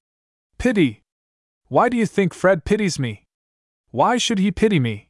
Pity! 0.56 1.02
Why 1.68 1.90
do 1.90 1.98
you 1.98 2.06
think 2.06 2.32
Fred 2.32 2.64
pities 2.64 2.98
me? 2.98 3.24
Why 3.90 4.16
should 4.16 4.38
he 4.38 4.50
pity 4.50 4.80
me? 4.80 5.08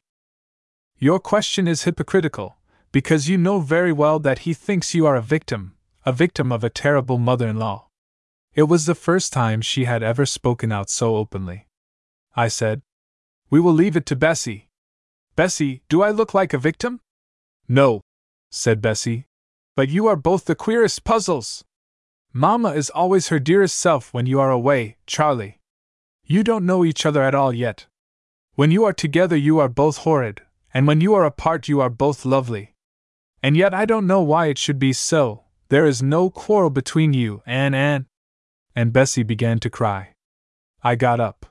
Your 0.97 1.21
question 1.21 1.65
is 1.65 1.83
hypocritical, 1.83 2.57
because 2.91 3.29
you 3.29 3.37
know 3.37 3.61
very 3.61 3.93
well 3.93 4.19
that 4.19 4.39
he 4.39 4.53
thinks 4.53 4.93
you 4.93 5.05
are 5.05 5.15
a 5.15 5.21
victim, 5.21 5.75
a 6.05 6.11
victim 6.11 6.51
of 6.51 6.65
a 6.65 6.69
terrible 6.69 7.17
mother 7.17 7.47
in 7.47 7.57
law. 7.57 7.84
It 8.55 8.69
was 8.69 8.85
the 8.85 8.95
first 8.95 9.33
time 9.33 9.59
she 9.61 9.83
had 9.83 10.01
ever 10.01 10.25
spoken 10.25 10.71
out 10.71 10.89
so 10.89 11.17
openly. 11.17 11.67
I 12.37 12.47
said, 12.47 12.81
We 13.49 13.59
will 13.59 13.73
leave 13.73 13.97
it 13.97 14.05
to 14.05 14.15
Bessie. 14.15 14.69
Bessie, 15.35 15.81
do 15.89 16.01
I 16.01 16.11
look 16.11 16.33
like 16.33 16.53
a 16.53 16.57
victim? 16.57 17.01
No, 17.67 17.99
said 18.49 18.81
Bessie. 18.81 19.27
But 19.75 19.89
you 19.89 20.07
are 20.07 20.15
both 20.15 20.45
the 20.45 20.55
queerest 20.55 21.03
puzzles. 21.03 21.65
Mamma 22.31 22.69
is 22.69 22.89
always 22.89 23.27
her 23.27 23.39
dearest 23.39 23.77
self 23.77 24.13
when 24.13 24.25
you 24.25 24.39
are 24.39 24.51
away, 24.51 24.95
Charlie. 25.05 25.59
You 26.23 26.41
don't 26.41 26.65
know 26.65 26.85
each 26.85 27.05
other 27.05 27.23
at 27.23 27.35
all 27.35 27.51
yet. 27.51 27.87
When 28.53 28.71
you 28.71 28.85
are 28.85 28.93
together, 28.93 29.35
you 29.35 29.59
are 29.59 29.67
both 29.67 29.97
horrid, 29.99 30.41
and 30.73 30.87
when 30.87 31.01
you 31.01 31.13
are 31.13 31.25
apart, 31.25 31.67
you 31.67 31.81
are 31.81 31.89
both 31.89 32.23
lovely. 32.23 32.73
And 33.43 33.57
yet 33.57 33.73
I 33.73 33.83
don't 33.83 34.07
know 34.07 34.21
why 34.21 34.45
it 34.45 34.57
should 34.57 34.79
be 34.79 34.93
so. 34.93 35.43
There 35.67 35.85
is 35.85 36.01
no 36.01 36.29
quarrel 36.29 36.69
between 36.69 37.11
you, 37.11 37.43
Anne 37.45 37.73
Anne 37.73 38.07
and 38.75 38.91
Bessie 38.91 39.23
began 39.23 39.59
to 39.59 39.69
cry. 39.69 40.13
I 40.83 40.95
got 40.95 41.19
up. 41.19 41.45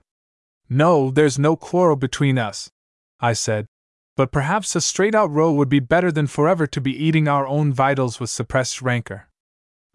No, 0.68 1.10
there's 1.10 1.38
no 1.38 1.56
quarrel 1.56 1.96
between 1.96 2.38
us, 2.38 2.70
I 3.20 3.32
said, 3.32 3.66
but 4.16 4.30
perhaps 4.30 4.76
a 4.76 4.80
straight 4.80 5.14
out 5.14 5.30
row 5.30 5.52
would 5.52 5.68
be 5.68 5.80
better 5.80 6.12
than 6.12 6.26
forever 6.26 6.66
to 6.66 6.80
be 6.80 6.92
eating 6.92 7.26
our 7.26 7.46
own 7.46 7.72
vitals 7.72 8.20
with 8.20 8.30
suppressed 8.30 8.82
rancor. 8.82 9.28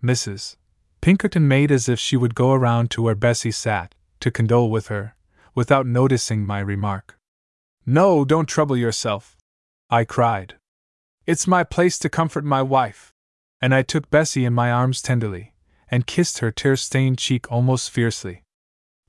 Mrs. 0.04 0.58
Pinkerton 1.02 1.48
made 1.48 1.72
as 1.72 1.88
if 1.88 2.00
she 2.00 2.18
would 2.18 2.36
go 2.36 2.54
around 2.54 2.92
to 2.92 3.02
where 3.02 3.16
Bessie 3.16 3.52
sat, 3.52 3.96
to 4.20 4.32
condole 4.32 4.70
with 4.70 4.88
her, 4.88 5.16
without 5.56 5.86
noticing 5.86 6.46
my 6.46 6.60
remark. 6.60 7.18
No, 7.86 8.26
don't 8.26 8.48
trouble 8.48 8.76
yourself, 8.76 9.38
I 9.90 10.04
cried. 10.04 10.56
It's 11.26 11.48
my 11.48 11.64
place 11.64 12.00
to 12.00 12.10
comfort 12.10 12.44
my 12.44 12.62
wife. 12.62 13.14
And 13.62 13.74
I 13.76 13.82
took 13.82 14.10
Bessie 14.10 14.46
in 14.46 14.54
my 14.54 14.72
arms 14.72 15.02
tenderly 15.02 15.54
and 15.92 16.08
kissed 16.08 16.40
her 16.40 16.52
tear 16.52 16.76
stained 16.76 17.18
cheek 17.18 17.52
almost 17.52 17.90
fiercely. 17.90 18.44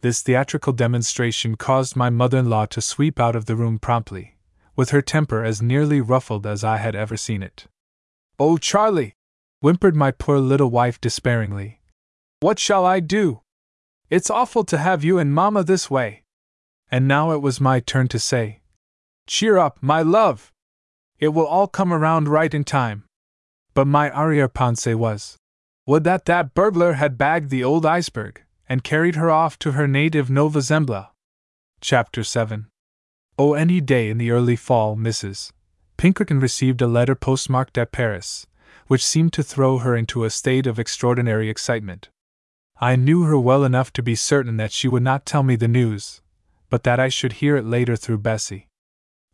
This 0.00 0.22
theatrical 0.22 0.72
demonstration 0.72 1.56
caused 1.56 1.94
my 1.94 2.08
mother 2.08 2.38
in 2.38 2.48
law 2.48 2.66
to 2.66 2.80
sweep 2.80 3.20
out 3.20 3.36
of 3.36 3.44
the 3.44 3.56
room 3.56 3.78
promptly, 3.78 4.36
with 4.74 4.90
her 4.90 5.02
temper 5.02 5.44
as 5.44 5.60
nearly 5.60 6.00
ruffled 6.00 6.46
as 6.46 6.64
I 6.64 6.78
had 6.78 6.96
ever 6.96 7.16
seen 7.16 7.42
it. 7.42 7.66
Oh, 8.38 8.56
Charlie! 8.56 9.14
whimpered 9.60 9.94
my 9.94 10.10
poor 10.10 10.38
little 10.38 10.70
wife 10.70 10.98
despairingly. 11.00 11.80
What 12.40 12.58
shall 12.58 12.86
I 12.86 13.00
do? 13.00 13.42
It's 14.08 14.30
awful 14.30 14.64
to 14.64 14.78
have 14.78 15.04
you 15.04 15.18
and 15.18 15.34
Mamma 15.34 15.62
this 15.62 15.90
way. 15.90 16.22
And 16.90 17.06
now 17.06 17.32
it 17.32 17.42
was 17.42 17.60
my 17.60 17.80
turn 17.80 18.08
to 18.08 18.18
say, 18.18 18.62
Cheer 19.26 19.58
up, 19.58 19.78
my 19.82 20.00
love! 20.00 20.50
It 21.18 21.28
will 21.28 21.46
all 21.46 21.68
come 21.68 21.92
around 21.92 22.28
right 22.28 22.52
in 22.52 22.64
time. 22.64 23.04
But 23.74 23.86
my 23.86 24.08
arrière 24.10 24.48
pensée 24.48 24.96
was, 24.96 25.36
would 25.90 26.04
that 26.04 26.24
that 26.24 26.54
burglar 26.54 26.92
had 26.92 27.18
bagged 27.18 27.50
the 27.50 27.64
old 27.64 27.84
iceberg 27.84 28.40
and 28.68 28.84
carried 28.84 29.16
her 29.16 29.28
off 29.28 29.58
to 29.58 29.72
her 29.72 29.88
native 29.88 30.30
Nova 30.30 30.60
Zembla. 30.60 31.08
Chapter 31.80 32.22
7 32.22 32.68
Oh, 33.36 33.54
any 33.54 33.80
day 33.80 34.08
in 34.08 34.16
the 34.16 34.30
early 34.30 34.54
fall, 34.54 34.94
Mrs. 34.94 35.50
Pinkerton 35.96 36.38
received 36.38 36.80
a 36.80 36.86
letter 36.86 37.16
postmarked 37.16 37.76
at 37.76 37.90
Paris, 37.90 38.46
which 38.86 39.04
seemed 39.04 39.32
to 39.32 39.42
throw 39.42 39.78
her 39.78 39.96
into 39.96 40.22
a 40.22 40.30
state 40.30 40.68
of 40.68 40.78
extraordinary 40.78 41.50
excitement. 41.50 42.08
I 42.80 42.94
knew 42.94 43.24
her 43.24 43.36
well 43.36 43.64
enough 43.64 43.92
to 43.94 44.02
be 44.02 44.14
certain 44.14 44.58
that 44.58 44.70
she 44.70 44.86
would 44.86 45.02
not 45.02 45.26
tell 45.26 45.42
me 45.42 45.56
the 45.56 45.66
news, 45.66 46.20
but 46.68 46.84
that 46.84 47.00
I 47.00 47.08
should 47.08 47.42
hear 47.42 47.56
it 47.56 47.64
later 47.64 47.96
through 47.96 48.18
Bessie. 48.18 48.68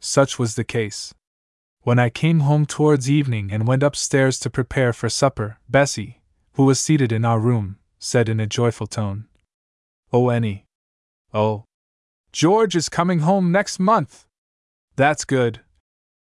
Such 0.01 0.39
was 0.39 0.55
the 0.55 0.65
case. 0.65 1.13
When 1.83 1.99
I 1.99 2.09
came 2.09 2.41
home 2.41 2.65
towards 2.65 3.11
evening 3.11 3.51
and 3.53 3.69
went 3.69 3.83
upstairs 3.83 4.39
to 4.39 4.49
prepare 4.49 4.95
for 4.95 5.11
supper, 5.11 5.59
Bessie, 5.69 6.16
who 6.57 6.65
was 6.65 6.81
seated 6.81 7.13
in 7.13 7.25
our 7.25 7.39
room, 7.39 7.77
said 7.99 8.29
in 8.29 8.41
a 8.41 8.47
joyful 8.47 8.87
tone, 8.87 9.27
Oh, 10.13 10.31
Annie. 10.31 10.65
Oh. 11.35 11.65
George 12.33 12.75
is 12.75 12.89
coming 12.89 13.21
home 13.21 13.53
next 13.53 13.79
month. 13.79 14.25
That's 14.97 15.27
good, 15.27 15.61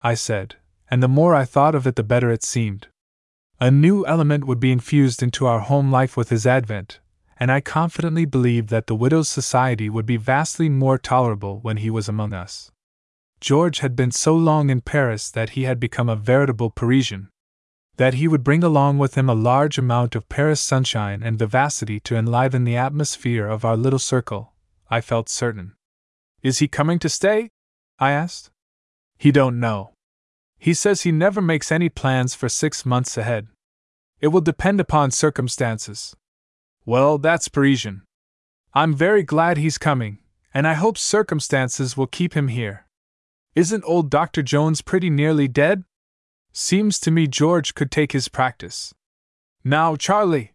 I 0.02 0.16
said, 0.16 0.56
and 0.92 1.02
the 1.02 1.08
more 1.08 1.34
I 1.34 1.46
thought 1.46 1.76
of 1.76 1.88
it, 1.88 1.96
the 1.96 2.04
better 2.04 2.30
it 2.30 2.44
seemed. 2.44 2.88
A 3.62 3.72
new 3.72 4.06
element 4.06 4.44
would 4.46 4.60
be 4.60 4.74
infused 4.74 5.24
into 5.24 5.46
our 5.46 5.62
home 5.62 5.92
life 5.92 6.18
with 6.18 6.28
his 6.28 6.46
advent, 6.46 7.00
and 7.40 7.50
I 7.50 7.62
confidently 7.62 8.26
believed 8.26 8.68
that 8.70 8.88
the 8.88 8.96
widow's 8.96 9.30
society 9.30 9.90
would 9.90 10.06
be 10.06 10.18
vastly 10.18 10.68
more 10.68 10.98
tolerable 10.98 11.60
when 11.62 11.78
he 11.78 11.90
was 11.90 12.10
among 12.10 12.34
us. 12.34 12.70
George 13.40 13.80
had 13.80 13.96
been 13.96 14.12
so 14.12 14.36
long 14.36 14.70
in 14.70 14.82
Paris 14.82 15.32
that 15.32 15.52
he 15.52 15.64
had 15.64 15.80
become 15.80 16.10
a 16.10 16.18
veritable 16.18 16.70
Parisian, 16.70 17.30
that 17.98 18.14
he 18.14 18.28
would 18.28 18.44
bring 18.44 18.64
along 18.64 18.98
with 18.98 19.16
him 19.16 19.30
a 19.30 19.36
large 19.36 19.78
amount 19.78 20.16
of 20.16 20.30
Paris 20.30 20.62
sunshine 20.62 21.22
and 21.24 21.38
vivacity 21.38 22.00
to 22.02 22.16
enliven 22.16 22.64
the 22.64 22.78
atmosphere 22.78 23.48
of 23.48 23.66
our 23.66 23.76
little 23.76 24.00
circle, 24.00 24.54
I 24.90 25.02
felt 25.02 25.30
certain. 25.30 25.74
Is 26.42 26.60
he 26.60 26.68
coming 26.68 27.00
to 27.00 27.10
stay? 27.10 27.50
I 28.00 28.12
asked. 28.12 28.52
He 29.18 29.32
don't 29.32 29.60
know. 29.60 29.92
He 30.60 30.74
says 30.74 31.02
he 31.02 31.12
never 31.12 31.42
makes 31.42 31.72
any 31.72 31.90
plans 31.90 32.36
for 32.36 32.50
six 32.50 32.86
months 32.86 33.18
ahead. 33.18 33.48
It 34.22 34.28
will 34.28 34.42
depend 34.42 34.80
upon 34.80 35.12
circumstances. 35.12 36.16
Well, 36.86 37.18
that's 37.18 37.50
Parisian. 37.50 38.04
I'm 38.74 38.96
very 38.96 39.24
glad 39.24 39.58
he's 39.58 39.78
coming, 39.78 40.20
and 40.54 40.68
I 40.68 40.74
hope 40.74 40.98
circumstances 40.98 41.98
will 41.98 42.08
keep 42.08 42.34
him 42.34 42.48
here. 42.48 42.86
Isn't 43.56 43.84
old 43.86 44.12
Dr. 44.12 44.44
Jones 44.44 44.82
pretty 44.82 45.10
nearly 45.10 45.48
dead? 45.48 45.84
Seems 46.60 46.98
to 47.02 47.12
me 47.12 47.28
George 47.28 47.76
could 47.76 47.92
take 47.92 48.14
his 48.14 48.30
practice. 48.30 48.92
Now, 49.64 49.96
Charlie! 49.96 50.54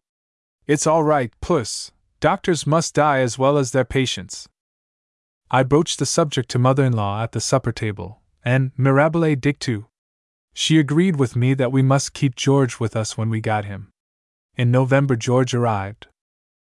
It's 0.66 0.84
all 0.84 1.04
right, 1.04 1.32
puss. 1.40 1.92
Doctors 2.18 2.66
must 2.66 2.96
die 2.96 3.20
as 3.20 3.38
well 3.38 3.56
as 3.56 3.70
their 3.70 3.84
patients. 3.84 4.48
I 5.48 5.62
broached 5.62 6.00
the 6.00 6.04
subject 6.04 6.50
to 6.50 6.58
mother 6.58 6.84
in 6.84 6.92
law 6.92 7.22
at 7.22 7.30
the 7.30 7.40
supper 7.40 7.70
table, 7.70 8.20
and, 8.44 8.72
mirabile 8.76 9.36
dictu, 9.36 9.84
she 10.52 10.80
agreed 10.80 11.20
with 11.20 11.36
me 11.36 11.54
that 11.54 11.70
we 11.70 11.82
must 11.82 12.14
keep 12.14 12.34
George 12.34 12.80
with 12.80 12.96
us 12.96 13.16
when 13.16 13.30
we 13.30 13.40
got 13.40 13.66
him. 13.66 13.92
In 14.56 14.72
November, 14.72 15.14
George 15.14 15.54
arrived. 15.54 16.08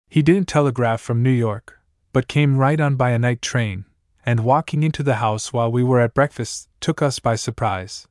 He 0.07 0.21
didn't 0.21 0.47
telegraph 0.47 1.01
from 1.01 1.21
New 1.21 1.29
York, 1.29 1.77
but 2.13 2.29
came 2.29 2.57
right 2.57 2.79
on 2.79 2.95
by 2.95 3.09
a 3.09 3.19
night 3.19 3.41
train, 3.41 3.83
and 4.25 4.45
walking 4.45 4.81
into 4.81 5.03
the 5.03 5.15
house 5.15 5.51
while 5.51 5.69
we 5.69 5.83
were 5.83 5.99
at 5.99 6.13
breakfast, 6.13 6.69
took 6.79 7.01
us 7.01 7.19
by 7.19 7.35
surprise. 7.35 8.07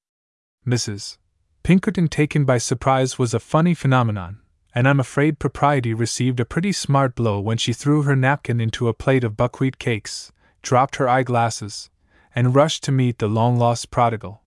Mrs. 0.67 1.19
Pinkerton 1.63 2.09
taken 2.09 2.45
by 2.45 2.59
surprise 2.59 3.19
was 3.19 3.35
a 3.35 3.41
funny 3.41 3.75
phenomenon, 3.75 4.41
and 4.75 4.89
I'm 4.89 5.01
afraid 5.01 5.39
propriety 5.39 5.95
received 5.95 6.41
a 6.41 6.45
pretty 6.45 6.73
smart 6.73 7.15
blow 7.15 7.41
when 7.41 7.59
she 7.59 7.73
threw 7.73 8.03
her 8.03 8.17
napkin 8.17 8.61
into 8.61 8.89
a 8.89 8.95
plate 8.95 9.25
of 9.25 9.37
buckwheat 9.37 9.79
cakes, 9.79 10.33
dropped 10.63 10.97
her 10.97 11.09
eyeglasses, 11.09 11.91
and 12.35 12.55
rushed 12.55 12.83
to 12.85 12.93
meet 12.93 13.19
the 13.19 13.29
long 13.29 13.57
lost 13.57 13.91
prodigal. 13.91 14.43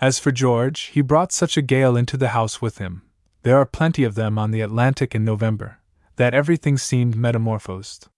As 0.00 0.18
for 0.18 0.32
George, 0.32 0.82
he 0.94 1.00
brought 1.00 1.32
such 1.32 1.56
a 1.56 1.62
gale 1.62 1.96
into 1.96 2.16
the 2.16 2.30
house 2.30 2.60
with 2.60 2.78
him 2.78 3.02
there 3.42 3.58
are 3.58 3.66
plenty 3.66 4.04
of 4.04 4.14
them 4.14 4.38
on 4.38 4.50
the 4.52 4.60
Atlantic 4.60 5.14
in 5.14 5.24
November 5.24 5.78
that 6.16 6.34
everything 6.34 6.78
seemed 6.78 7.16
metamorphosed. 7.16 8.08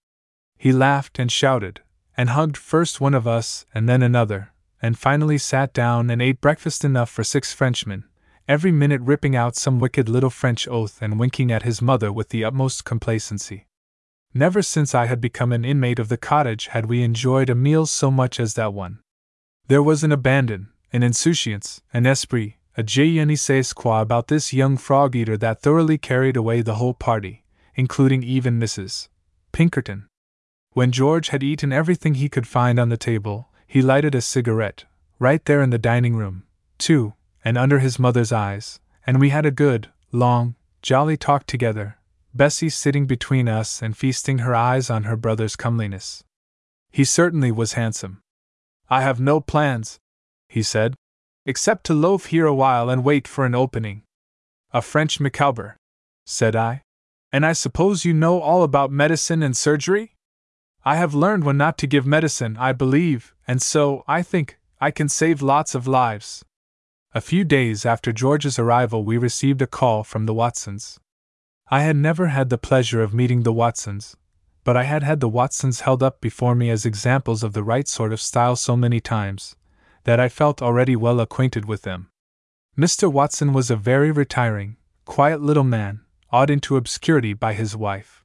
He 0.58 0.72
laughed 0.72 1.18
and 1.18 1.32
shouted, 1.32 1.80
and 2.16 2.30
hugged 2.30 2.56
first 2.56 3.00
one 3.00 3.14
of 3.14 3.26
us 3.26 3.64
and 3.74 3.88
then 3.88 4.02
another, 4.02 4.52
and 4.84 4.98
finally 4.98 5.38
sat 5.38 5.72
down 5.72 6.10
and 6.10 6.20
ate 6.20 6.42
breakfast 6.42 6.84
enough 6.84 7.08
for 7.08 7.24
six 7.24 7.54
Frenchmen, 7.54 8.04
every 8.46 8.70
minute 8.70 9.00
ripping 9.00 9.34
out 9.34 9.56
some 9.56 9.78
wicked 9.80 10.10
little 10.10 10.28
French 10.28 10.68
oath 10.68 11.00
and 11.00 11.18
winking 11.18 11.50
at 11.50 11.62
his 11.62 11.80
mother 11.80 12.12
with 12.12 12.28
the 12.28 12.44
utmost 12.44 12.84
complacency. 12.84 13.66
Never 14.34 14.60
since 14.60 14.94
I 14.94 15.06
had 15.06 15.22
become 15.22 15.52
an 15.52 15.64
inmate 15.64 15.98
of 15.98 16.10
the 16.10 16.18
cottage 16.18 16.66
had 16.66 16.84
we 16.84 17.02
enjoyed 17.02 17.48
a 17.48 17.54
meal 17.54 17.86
so 17.86 18.10
much 18.10 18.38
as 18.38 18.52
that 18.54 18.74
one. 18.74 18.98
There 19.68 19.82
was 19.82 20.04
an 20.04 20.12
abandon, 20.12 20.68
an 20.92 21.02
insouciance, 21.02 21.80
an 21.94 22.04
esprit, 22.04 22.56
a 22.76 22.82
je 22.82 23.24
ne 23.24 23.36
sais 23.36 23.72
quoi 23.72 24.02
about 24.02 24.28
this 24.28 24.52
young 24.52 24.76
frog 24.76 25.16
eater 25.16 25.38
that 25.38 25.62
thoroughly 25.62 25.96
carried 25.96 26.36
away 26.36 26.60
the 26.60 26.74
whole 26.74 26.92
party, 26.92 27.42
including 27.74 28.22
even 28.22 28.60
Mrs. 28.60 29.08
Pinkerton. 29.50 30.08
When 30.72 30.92
George 30.92 31.28
had 31.28 31.42
eaten 31.42 31.72
everything 31.72 32.16
he 32.16 32.28
could 32.28 32.46
find 32.46 32.78
on 32.78 32.90
the 32.90 32.98
table, 32.98 33.48
he 33.66 33.82
lighted 33.82 34.14
a 34.14 34.20
cigarette, 34.20 34.84
right 35.18 35.44
there 35.44 35.62
in 35.62 35.70
the 35.70 35.78
dining 35.78 36.16
room, 36.16 36.44
too, 36.78 37.14
and 37.44 37.58
under 37.58 37.78
his 37.78 37.98
mother's 37.98 38.32
eyes, 38.32 38.80
and 39.06 39.20
we 39.20 39.30
had 39.30 39.46
a 39.46 39.50
good, 39.50 39.90
long, 40.12 40.54
jolly 40.82 41.16
talk 41.16 41.46
together, 41.46 41.98
Bessie 42.32 42.68
sitting 42.68 43.06
between 43.06 43.48
us 43.48 43.80
and 43.80 43.96
feasting 43.96 44.38
her 44.38 44.54
eyes 44.54 44.90
on 44.90 45.04
her 45.04 45.16
brother's 45.16 45.56
comeliness. 45.56 46.24
He 46.90 47.04
certainly 47.04 47.52
was 47.52 47.74
handsome. 47.74 48.20
I 48.88 49.02
have 49.02 49.20
no 49.20 49.40
plans, 49.40 49.98
he 50.48 50.62
said, 50.62 50.94
except 51.46 51.84
to 51.84 51.94
loaf 51.94 52.26
here 52.26 52.46
a 52.46 52.54
while 52.54 52.88
and 52.88 53.04
wait 53.04 53.28
for 53.28 53.44
an 53.44 53.54
opening. 53.54 54.02
A 54.72 54.82
French 54.82 55.20
Micawber. 55.20 55.76
said 56.26 56.56
I. 56.56 56.82
And 57.32 57.44
I 57.44 57.52
suppose 57.52 58.04
you 58.04 58.12
know 58.12 58.40
all 58.40 58.62
about 58.62 58.90
medicine 58.90 59.42
and 59.42 59.56
surgery? 59.56 60.13
I 60.86 60.96
have 60.96 61.14
learned 61.14 61.44
when 61.44 61.56
not 61.56 61.78
to 61.78 61.86
give 61.86 62.06
medicine, 62.06 62.56
I 62.58 62.72
believe, 62.72 63.34
and 63.48 63.62
so, 63.62 64.04
I 64.06 64.22
think, 64.22 64.58
I 64.80 64.90
can 64.90 65.08
save 65.08 65.40
lots 65.40 65.74
of 65.74 65.86
lives. 65.86 66.44
A 67.14 67.22
few 67.22 67.42
days 67.42 67.86
after 67.86 68.12
George's 68.12 68.58
arrival, 68.58 69.02
we 69.02 69.16
received 69.16 69.62
a 69.62 69.66
call 69.66 70.04
from 70.04 70.26
the 70.26 70.34
Watsons. 70.34 71.00
I 71.68 71.82
had 71.82 71.96
never 71.96 72.26
had 72.26 72.50
the 72.50 72.58
pleasure 72.58 73.02
of 73.02 73.14
meeting 73.14 73.44
the 73.44 73.52
Watsons, 73.52 74.16
but 74.62 74.76
I 74.76 74.82
had 74.82 75.02
had 75.02 75.20
the 75.20 75.28
Watsons 75.28 75.80
held 75.80 76.02
up 76.02 76.20
before 76.20 76.54
me 76.54 76.68
as 76.68 76.84
examples 76.84 77.42
of 77.42 77.54
the 77.54 77.62
right 77.62 77.88
sort 77.88 78.12
of 78.12 78.20
style 78.20 78.56
so 78.56 78.76
many 78.76 79.00
times 79.00 79.56
that 80.02 80.20
I 80.20 80.28
felt 80.28 80.60
already 80.60 80.96
well 80.96 81.20
acquainted 81.20 81.64
with 81.64 81.82
them. 81.82 82.10
Mr. 82.76 83.10
Watson 83.10 83.52
was 83.52 83.70
a 83.70 83.76
very 83.76 84.10
retiring, 84.10 84.76
quiet 85.04 85.40
little 85.40 85.64
man, 85.64 86.00
awed 86.30 86.50
into 86.50 86.76
obscurity 86.76 87.32
by 87.32 87.54
his 87.54 87.76
wife. 87.76 88.23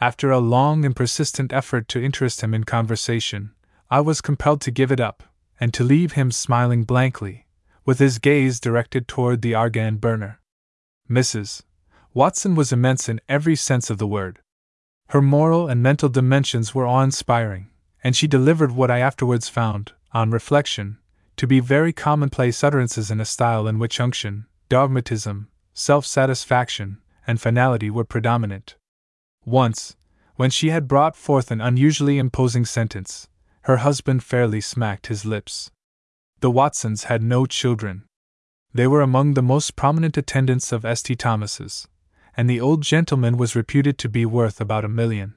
After 0.00 0.30
a 0.30 0.38
long 0.38 0.84
and 0.84 0.96
persistent 0.96 1.52
effort 1.52 1.86
to 1.88 2.02
interest 2.02 2.40
him 2.40 2.54
in 2.54 2.64
conversation, 2.64 3.52
I 3.90 4.00
was 4.00 4.20
compelled 4.20 4.60
to 4.62 4.70
give 4.70 4.90
it 4.90 5.00
up, 5.00 5.22
and 5.60 5.72
to 5.74 5.84
leave 5.84 6.12
him 6.12 6.32
smiling 6.32 6.84
blankly, 6.84 7.46
with 7.84 7.98
his 7.98 8.18
gaze 8.18 8.58
directed 8.58 9.06
toward 9.06 9.42
the 9.42 9.52
Argand 9.52 10.00
burner. 10.00 10.40
Mrs. 11.08 11.62
Watson 12.14 12.54
was 12.54 12.72
immense 12.72 13.08
in 13.08 13.20
every 13.28 13.54
sense 13.54 13.90
of 13.90 13.98
the 13.98 14.06
word. 14.06 14.40
Her 15.10 15.22
moral 15.22 15.68
and 15.68 15.82
mental 15.82 16.08
dimensions 16.08 16.74
were 16.74 16.86
awe 16.86 17.02
inspiring, 17.02 17.70
and 18.02 18.16
she 18.16 18.26
delivered 18.26 18.72
what 18.72 18.90
I 18.90 18.98
afterwards 18.98 19.48
found, 19.48 19.92
on 20.12 20.30
reflection, 20.30 20.98
to 21.36 21.46
be 21.46 21.60
very 21.60 21.92
commonplace 21.92 22.64
utterances 22.64 23.10
in 23.10 23.20
a 23.20 23.24
style 23.24 23.66
in 23.66 23.78
which 23.78 24.00
unction, 24.00 24.46
dogmatism, 24.68 25.48
self 25.74 26.06
satisfaction, 26.06 26.98
and 27.26 27.40
finality 27.40 27.90
were 27.90 28.04
predominant. 28.04 28.76
Once, 29.44 29.96
when 30.36 30.50
she 30.50 30.70
had 30.70 30.88
brought 30.88 31.16
forth 31.16 31.50
an 31.50 31.60
unusually 31.60 32.18
imposing 32.18 32.64
sentence, 32.64 33.28
her 33.62 33.78
husband 33.78 34.22
fairly 34.22 34.60
smacked 34.60 35.08
his 35.08 35.24
lips. 35.24 35.70
The 36.40 36.50
Watsons 36.50 37.04
had 37.04 37.22
no 37.22 37.46
children. 37.46 38.04
They 38.74 38.86
were 38.86 39.00
among 39.00 39.34
the 39.34 39.42
most 39.42 39.76
prominent 39.76 40.16
attendants 40.16 40.72
of 40.72 40.82
St. 40.82 41.18
Thomas's, 41.18 41.86
and 42.36 42.48
the 42.48 42.60
old 42.60 42.82
gentleman 42.82 43.36
was 43.36 43.54
reputed 43.54 43.98
to 43.98 44.08
be 44.08 44.24
worth 44.24 44.60
about 44.60 44.84
a 44.84 44.88
million. 44.88 45.34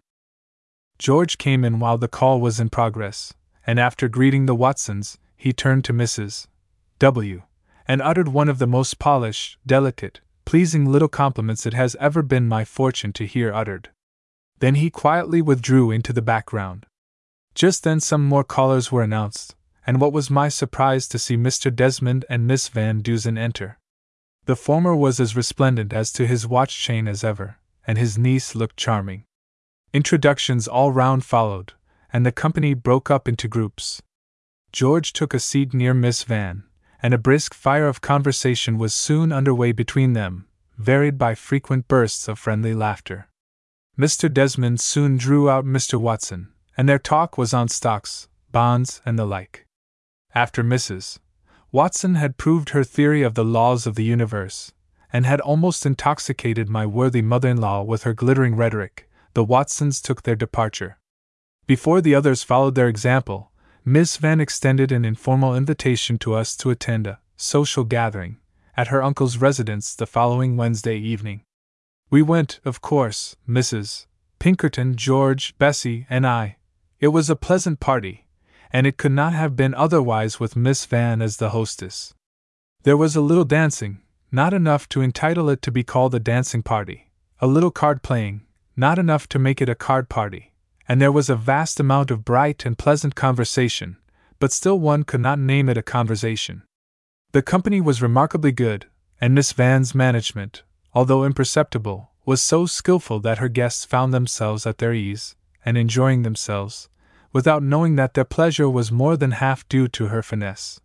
George 0.98 1.38
came 1.38 1.65
in 1.65 1.80
while 1.80 1.98
the 1.98 2.07
call 2.07 2.40
was 2.40 2.60
in 2.60 2.69
progress, 2.69 3.34
and 3.68 3.80
after 3.80 4.07
greeting 4.07 4.45
the 4.45 4.56
Watsons, 4.56 5.18
he 5.36 5.52
turned 5.52 5.84
to 5.86 5.94
Mrs. 5.94 6.48
W. 6.99 7.41
and 7.88 8.02
uttered 8.02 8.30
one 8.30 8.49
of 8.49 8.60
the 8.60 8.68
most 8.68 8.98
polished, 8.98 9.57
delicate, 9.65 10.22
pleasing 10.45 10.86
little 10.86 11.10
compliments 11.10 11.65
it 11.65 11.73
has 11.73 11.95
ever 11.99 12.22
been 12.22 12.48
my 12.48 12.64
fortune 12.64 13.11
to 13.11 13.26
hear 13.26 13.53
uttered. 13.53 13.90
Then 14.60 14.76
he 14.76 14.90
quietly 14.90 15.41
withdrew 15.41 15.91
into 15.91 16.14
the 16.14 16.22
background. 16.22 16.86
Just 17.53 17.84
then 17.84 17.99
some 17.99 18.26
more 18.26 18.44
callers 18.44 18.91
were 18.91 19.03
announced, 19.03 19.56
and 19.86 20.02
what 20.02 20.14
was 20.14 20.30
my 20.30 20.49
surprise 20.49 21.07
to 21.10 21.19
see 21.19 21.38
Mr. 21.38 21.73
Desmond 21.73 22.26
and 22.30 22.48
Miss 22.48 22.68
Van 22.68 23.02
Duzen 23.02 23.38
enter. 23.38 23.80
The 24.45 24.56
former 24.56 24.95
was 24.95 25.19
as 25.19 25.36
resplendent 25.36 25.94
as 25.94 26.11
to 26.14 26.27
his 26.27 26.48
watch 26.48 26.77
chain 26.77 27.07
as 27.07 27.23
ever, 27.23 27.57
and 27.88 27.98
his 27.98 28.18
niece 28.18 28.56
looked 28.56 28.77
charming. 28.77 29.26
Introductions 29.94 30.68
all 30.68 30.91
round 30.91 31.23
followed, 31.23 31.73
and 32.11 32.26
the 32.26 32.32
company 32.32 32.73
broke 32.73 33.10
up 33.10 33.27
into 33.27 33.48
groups. 33.48 34.02
George 34.72 35.14
took 35.14 35.34
a 35.34 35.40
seat 35.40 35.73
near 35.73 35.94
Miss 35.94 36.23
Van, 36.23 36.64
and 37.02 37.14
a 37.14 37.18
brisk 37.18 37.53
fire 37.53 37.88
of 37.88 38.02
conversation 38.02 38.77
was 38.77 38.94
soon 38.94 39.32
under 39.32 39.53
way 39.53 39.72
between 39.72 40.14
them, 40.14 40.48
varied 40.77 41.18
by 41.18 41.34
frequent 41.34 41.88
bursts 41.88 42.27
of 42.27 42.38
friendly 42.38 42.73
laughter. 42.73 43.30
Mr. 43.97 44.31
Desmond 44.31 44.81
soon 44.81 45.15
drew 45.15 45.49
out 45.49 45.63
Mr. 45.63 45.97
Watson, 45.97 46.49
and 46.76 46.89
their 46.89 46.99
talk 46.99 47.38
was 47.38 47.53
on 47.53 47.69
stocks, 47.69 48.27
bonds, 48.51 49.01
and 49.05 49.17
the 49.17 49.26
like. 49.26 49.65
After 50.34 50.65
Mrs. 50.65 51.19
Watson 51.72 52.15
had 52.15 52.35
proved 52.35 52.69
her 52.69 52.84
theory 52.84 53.22
of 53.22 53.35
the 53.35 53.45
laws 53.45 53.88
of 53.88 53.95
the 53.95 54.03
universe, 54.03 54.73
and 55.13 55.26
had 55.26 55.39
almost 55.39 55.85
intoxicated 55.85 56.67
my 56.67 56.85
worthy 56.85 57.22
mother 57.22 57.47
in 57.47 57.55
law 57.55 57.84
with 57.84 58.03
her 58.03 58.13
glittering 58.13 58.57
rhetoric, 58.57 59.09
the 59.34 59.45
Watsons 59.45 60.01
took 60.01 60.23
their 60.23 60.35
departure. 60.35 60.97
Before 61.65 62.01
the 62.01 62.15
others 62.15 62.43
followed 62.43 62.76
their 62.76 62.89
example, 62.89 63.53
Miss 63.85 64.17
Van 64.17 64.41
extended 64.41 64.91
an 64.91 65.05
informal 65.05 65.55
invitation 65.55 66.17
to 66.17 66.34
us 66.34 66.57
to 66.57 66.69
attend 66.69 67.07
a 67.07 67.19
social 67.38 67.85
gathering 67.85 68.39
at 68.76 68.89
her 68.89 69.01
uncle's 69.01 69.38
residence 69.38 69.95
the 69.95 70.05
following 70.05 70.57
Wednesday 70.57 70.97
evening. 70.97 71.44
We 72.15 72.21
went, 72.21 72.61
of 72.63 72.79
course, 72.79 73.35
Mrs. 73.45 74.05
Pinkerton, 74.39 74.95
George, 74.95 75.53
Bessie, 75.57 76.07
and 76.09 76.25
I. 76.25 76.55
It 77.01 77.09
was 77.09 77.29
a 77.29 77.35
pleasant 77.35 77.81
party, 77.81 78.25
and 78.71 78.87
it 78.87 78.95
could 78.95 79.11
not 79.11 79.33
have 79.33 79.57
been 79.57 79.73
otherwise 79.73 80.39
with 80.39 80.55
Miss 80.55 80.85
Van 80.85 81.21
as 81.21 81.35
the 81.35 81.49
hostess. 81.49 82.13
There 82.83 82.95
was 82.95 83.17
a 83.17 83.27
little 83.29 83.43
dancing, 83.43 83.99
not 84.31 84.53
enough 84.53 84.87
to 84.91 85.01
entitle 85.01 85.49
it 85.49 85.61
to 85.63 85.71
be 85.71 85.83
called 85.83 86.15
a 86.15 86.19
dancing 86.21 86.63
party, 86.63 87.11
a 87.41 87.47
little 87.47 87.69
card 87.69 88.01
playing, 88.01 88.45
not 88.77 88.97
enough 88.97 89.27
to 89.27 89.37
make 89.37 89.61
it 89.61 89.67
a 89.67 89.75
card 89.75 90.07
party, 90.07 90.53
and 90.87 91.01
there 91.01 91.11
was 91.11 91.29
a 91.29 91.35
vast 91.35 91.81
amount 91.81 92.11
of 92.11 92.23
bright 92.23 92.65
and 92.65 92.77
pleasant 92.77 93.15
conversation, 93.15 93.97
but 94.39 94.53
still 94.53 94.79
one 94.79 95.03
could 95.03 95.19
not 95.19 95.37
name 95.37 95.67
it 95.67 95.77
a 95.77 95.83
conversation. 95.83 96.63
The 97.33 97.41
company 97.41 97.81
was 97.81 98.01
remarkably 98.01 98.53
good, 98.53 98.85
and 99.19 99.35
Miss 99.35 99.51
Van's 99.51 99.93
management, 99.93 100.63
although 100.95 101.26
imperceptible, 101.26 102.09
was 102.26 102.41
so 102.41 102.65
skilful 102.65 103.19
that 103.19 103.38
her 103.38 103.49
guests 103.49 103.85
found 103.85 104.13
themselves 104.13 104.65
at 104.65 104.80
their 104.80 104.93
ease, 104.93 105.35
and 105.65 105.77
enjoying 105.77 106.23
themselves, 106.23 106.89
without 107.34 107.61
knowing 107.61 107.97
that 107.97 108.13
their 108.13 108.23
pleasure 108.23 108.69
was 108.69 108.91
more 108.91 109.17
than 109.17 109.31
half 109.31 109.67
due 109.67 109.89
to 109.89 110.07
her 110.07 110.23
finesse. 110.23 110.80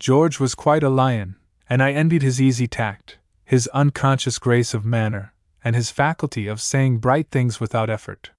George 0.00 0.40
was 0.40 0.54
quite 0.54 0.82
a 0.82 0.88
lion, 0.88 1.36
and 1.68 1.82
I 1.82 1.92
envied 1.92 2.22
his 2.22 2.40
easy 2.40 2.66
tact, 2.66 3.18
his 3.44 3.68
unconscious 3.68 4.38
grace 4.38 4.72
of 4.72 4.84
manner, 4.84 5.34
and 5.62 5.76
his 5.76 5.90
faculty 5.90 6.46
of 6.46 6.60
saying 6.60 6.98
bright 6.98 7.30
things 7.30 7.60
without 7.60 7.90
effort. 7.90 8.30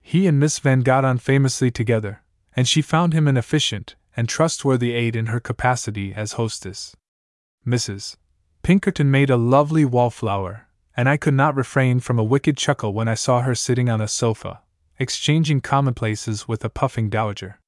He 0.00 0.28
and 0.28 0.38
Miss 0.38 0.60
Van 0.60 0.80
got 0.80 1.04
on 1.04 1.18
famously 1.18 1.72
together, 1.72 2.22
and 2.54 2.68
she 2.68 2.80
found 2.80 3.12
him 3.12 3.26
an 3.26 3.36
efficient 3.36 3.96
and 4.16 4.28
trustworthy 4.28 4.92
aid 4.92 5.16
in 5.16 5.26
her 5.26 5.40
capacity 5.40 6.14
as 6.14 6.32
hostess. 6.32 6.96
Mrs. 7.66 8.16
Pinkerton 8.66 9.12
made 9.12 9.30
a 9.30 9.36
lovely 9.36 9.84
wallflower, 9.84 10.66
and 10.96 11.08
I 11.08 11.16
could 11.16 11.34
not 11.34 11.54
refrain 11.54 12.00
from 12.00 12.18
a 12.18 12.24
wicked 12.24 12.56
chuckle 12.56 12.92
when 12.92 13.06
I 13.06 13.14
saw 13.14 13.42
her 13.42 13.54
sitting 13.54 13.88
on 13.88 14.00
a 14.00 14.08
sofa, 14.08 14.60
exchanging 14.98 15.60
commonplaces 15.60 16.48
with 16.48 16.64
a 16.64 16.68
puffing 16.68 17.08
dowager. 17.08 17.60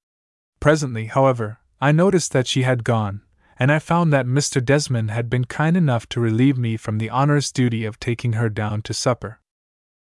Presently, 0.58 1.06
however, 1.06 1.60
I 1.80 1.92
noticed 1.92 2.32
that 2.32 2.48
she 2.48 2.64
had 2.64 2.82
gone, 2.82 3.22
and 3.60 3.70
I 3.70 3.78
found 3.78 4.12
that 4.12 4.26
Mr. 4.26 4.60
Desmond 4.60 5.12
had 5.12 5.30
been 5.30 5.44
kind 5.44 5.76
enough 5.76 6.08
to 6.08 6.20
relieve 6.20 6.58
me 6.58 6.76
from 6.76 6.98
the 6.98 7.10
onerous 7.10 7.52
duty 7.52 7.84
of 7.84 8.00
taking 8.00 8.32
her 8.32 8.48
down 8.48 8.82
to 8.82 8.92
supper. 8.92 9.38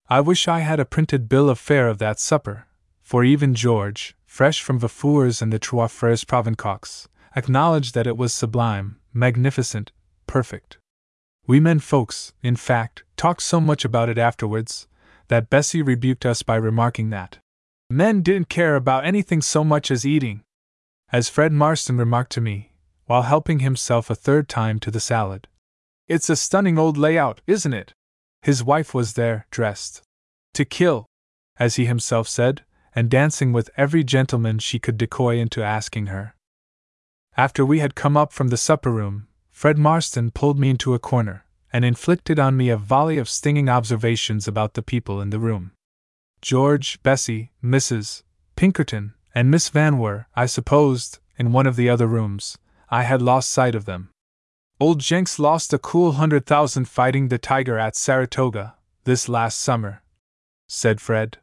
I 0.08 0.20
wish 0.20 0.48
I 0.48 0.58
had 0.66 0.80
a 0.80 0.84
printed 0.84 1.28
bill 1.28 1.48
of 1.48 1.60
fare 1.60 1.86
of 1.86 1.98
that 1.98 2.18
supper, 2.18 2.66
for 3.02 3.22
even 3.22 3.54
George, 3.54 4.16
fresh 4.26 4.60
from 4.62 4.80
Véfour's 4.80 5.40
and 5.40 5.52
the 5.52 5.60
Trois 5.60 5.86
Frères 5.86 6.24
Provençaux, 6.24 7.06
acknowledged 7.36 7.94
that 7.94 8.08
it 8.08 8.16
was 8.16 8.34
sublime, 8.34 8.96
magnificent, 9.14 9.92
perfect. 10.26 10.78
We 11.48 11.60
men 11.60 11.78
folks, 11.78 12.34
in 12.42 12.56
fact, 12.56 13.04
talked 13.16 13.40
so 13.42 13.58
much 13.58 13.82
about 13.82 14.10
it 14.10 14.18
afterwards, 14.18 14.86
that 15.28 15.48
Bessie 15.48 15.80
rebuked 15.80 16.26
us 16.26 16.42
by 16.42 16.56
remarking 16.56 17.08
that 17.08 17.38
men 17.88 18.20
didn't 18.20 18.50
care 18.50 18.76
about 18.76 19.06
anything 19.06 19.40
so 19.40 19.64
much 19.64 19.90
as 19.90 20.04
eating. 20.04 20.42
As 21.10 21.30
Fred 21.30 21.52
Marston 21.52 21.96
remarked 21.96 22.32
to 22.32 22.42
me, 22.42 22.72
while 23.06 23.22
helping 23.22 23.60
himself 23.60 24.10
a 24.10 24.14
third 24.14 24.46
time 24.46 24.78
to 24.80 24.90
the 24.90 25.00
salad. 25.00 25.48
It's 26.06 26.28
a 26.28 26.36
stunning 26.36 26.78
old 26.78 26.98
layout, 26.98 27.40
isn't 27.46 27.72
it? 27.72 27.94
His 28.42 28.62
wife 28.62 28.92
was 28.92 29.14
there, 29.14 29.46
dressed 29.50 30.02
to 30.52 30.66
kill, 30.66 31.06
as 31.58 31.76
he 31.76 31.86
himself 31.86 32.28
said, 32.28 32.62
and 32.94 33.08
dancing 33.08 33.54
with 33.54 33.70
every 33.74 34.04
gentleman 34.04 34.58
she 34.58 34.78
could 34.78 34.98
decoy 34.98 35.38
into 35.38 35.62
asking 35.62 36.08
her. 36.08 36.34
After 37.38 37.64
we 37.64 37.78
had 37.78 37.94
come 37.94 38.18
up 38.18 38.34
from 38.34 38.48
the 38.48 38.56
supper 38.58 38.90
room, 38.90 39.27
Fred 39.58 39.76
Marston 39.76 40.30
pulled 40.30 40.56
me 40.56 40.70
into 40.70 40.94
a 40.94 41.00
corner 41.00 41.44
and 41.72 41.84
inflicted 41.84 42.38
on 42.38 42.56
me 42.56 42.68
a 42.68 42.76
volley 42.76 43.18
of 43.18 43.28
stinging 43.28 43.68
observations 43.68 44.46
about 44.46 44.74
the 44.74 44.82
people 44.82 45.20
in 45.20 45.30
the 45.30 45.40
room. 45.40 45.72
George, 46.40 47.02
Bessie, 47.02 47.50
Mrs. 47.60 48.22
Pinkerton, 48.54 49.14
and 49.34 49.50
Miss 49.50 49.68
Van 49.68 49.98
were, 49.98 50.28
I 50.36 50.46
supposed, 50.46 51.18
in 51.36 51.50
one 51.50 51.66
of 51.66 51.74
the 51.74 51.90
other 51.90 52.06
rooms. 52.06 52.56
I 52.88 53.02
had 53.02 53.20
lost 53.20 53.50
sight 53.50 53.74
of 53.74 53.84
them. 53.84 54.10
Old 54.78 55.00
Jenks 55.00 55.40
lost 55.40 55.72
a 55.72 55.78
cool 55.80 56.12
hundred 56.12 56.46
thousand 56.46 56.84
fighting 56.84 57.26
the 57.26 57.36
tiger 57.36 57.80
at 57.80 57.96
Saratoga, 57.96 58.76
this 59.02 59.28
last 59.28 59.58
summer, 59.58 60.04
said 60.68 61.00
Fred. 61.00 61.38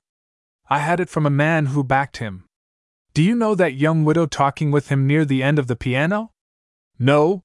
I 0.69 0.79
had 0.79 1.01
it 1.01 1.09
from 1.09 1.25
a 1.25 1.29
man 1.29 1.65
who 1.65 1.83
backed 1.83 2.15
him. 2.19 2.45
Do 3.13 3.21
you 3.21 3.35
know 3.35 3.55
that 3.55 3.73
young 3.73 4.05
widow 4.05 4.25
talking 4.25 4.71
with 4.71 4.87
him 4.87 5.05
near 5.05 5.25
the 5.25 5.43
end 5.43 5.59
of 5.59 5.67
the 5.67 5.75
piano? 5.75 6.31
No? 6.97 7.41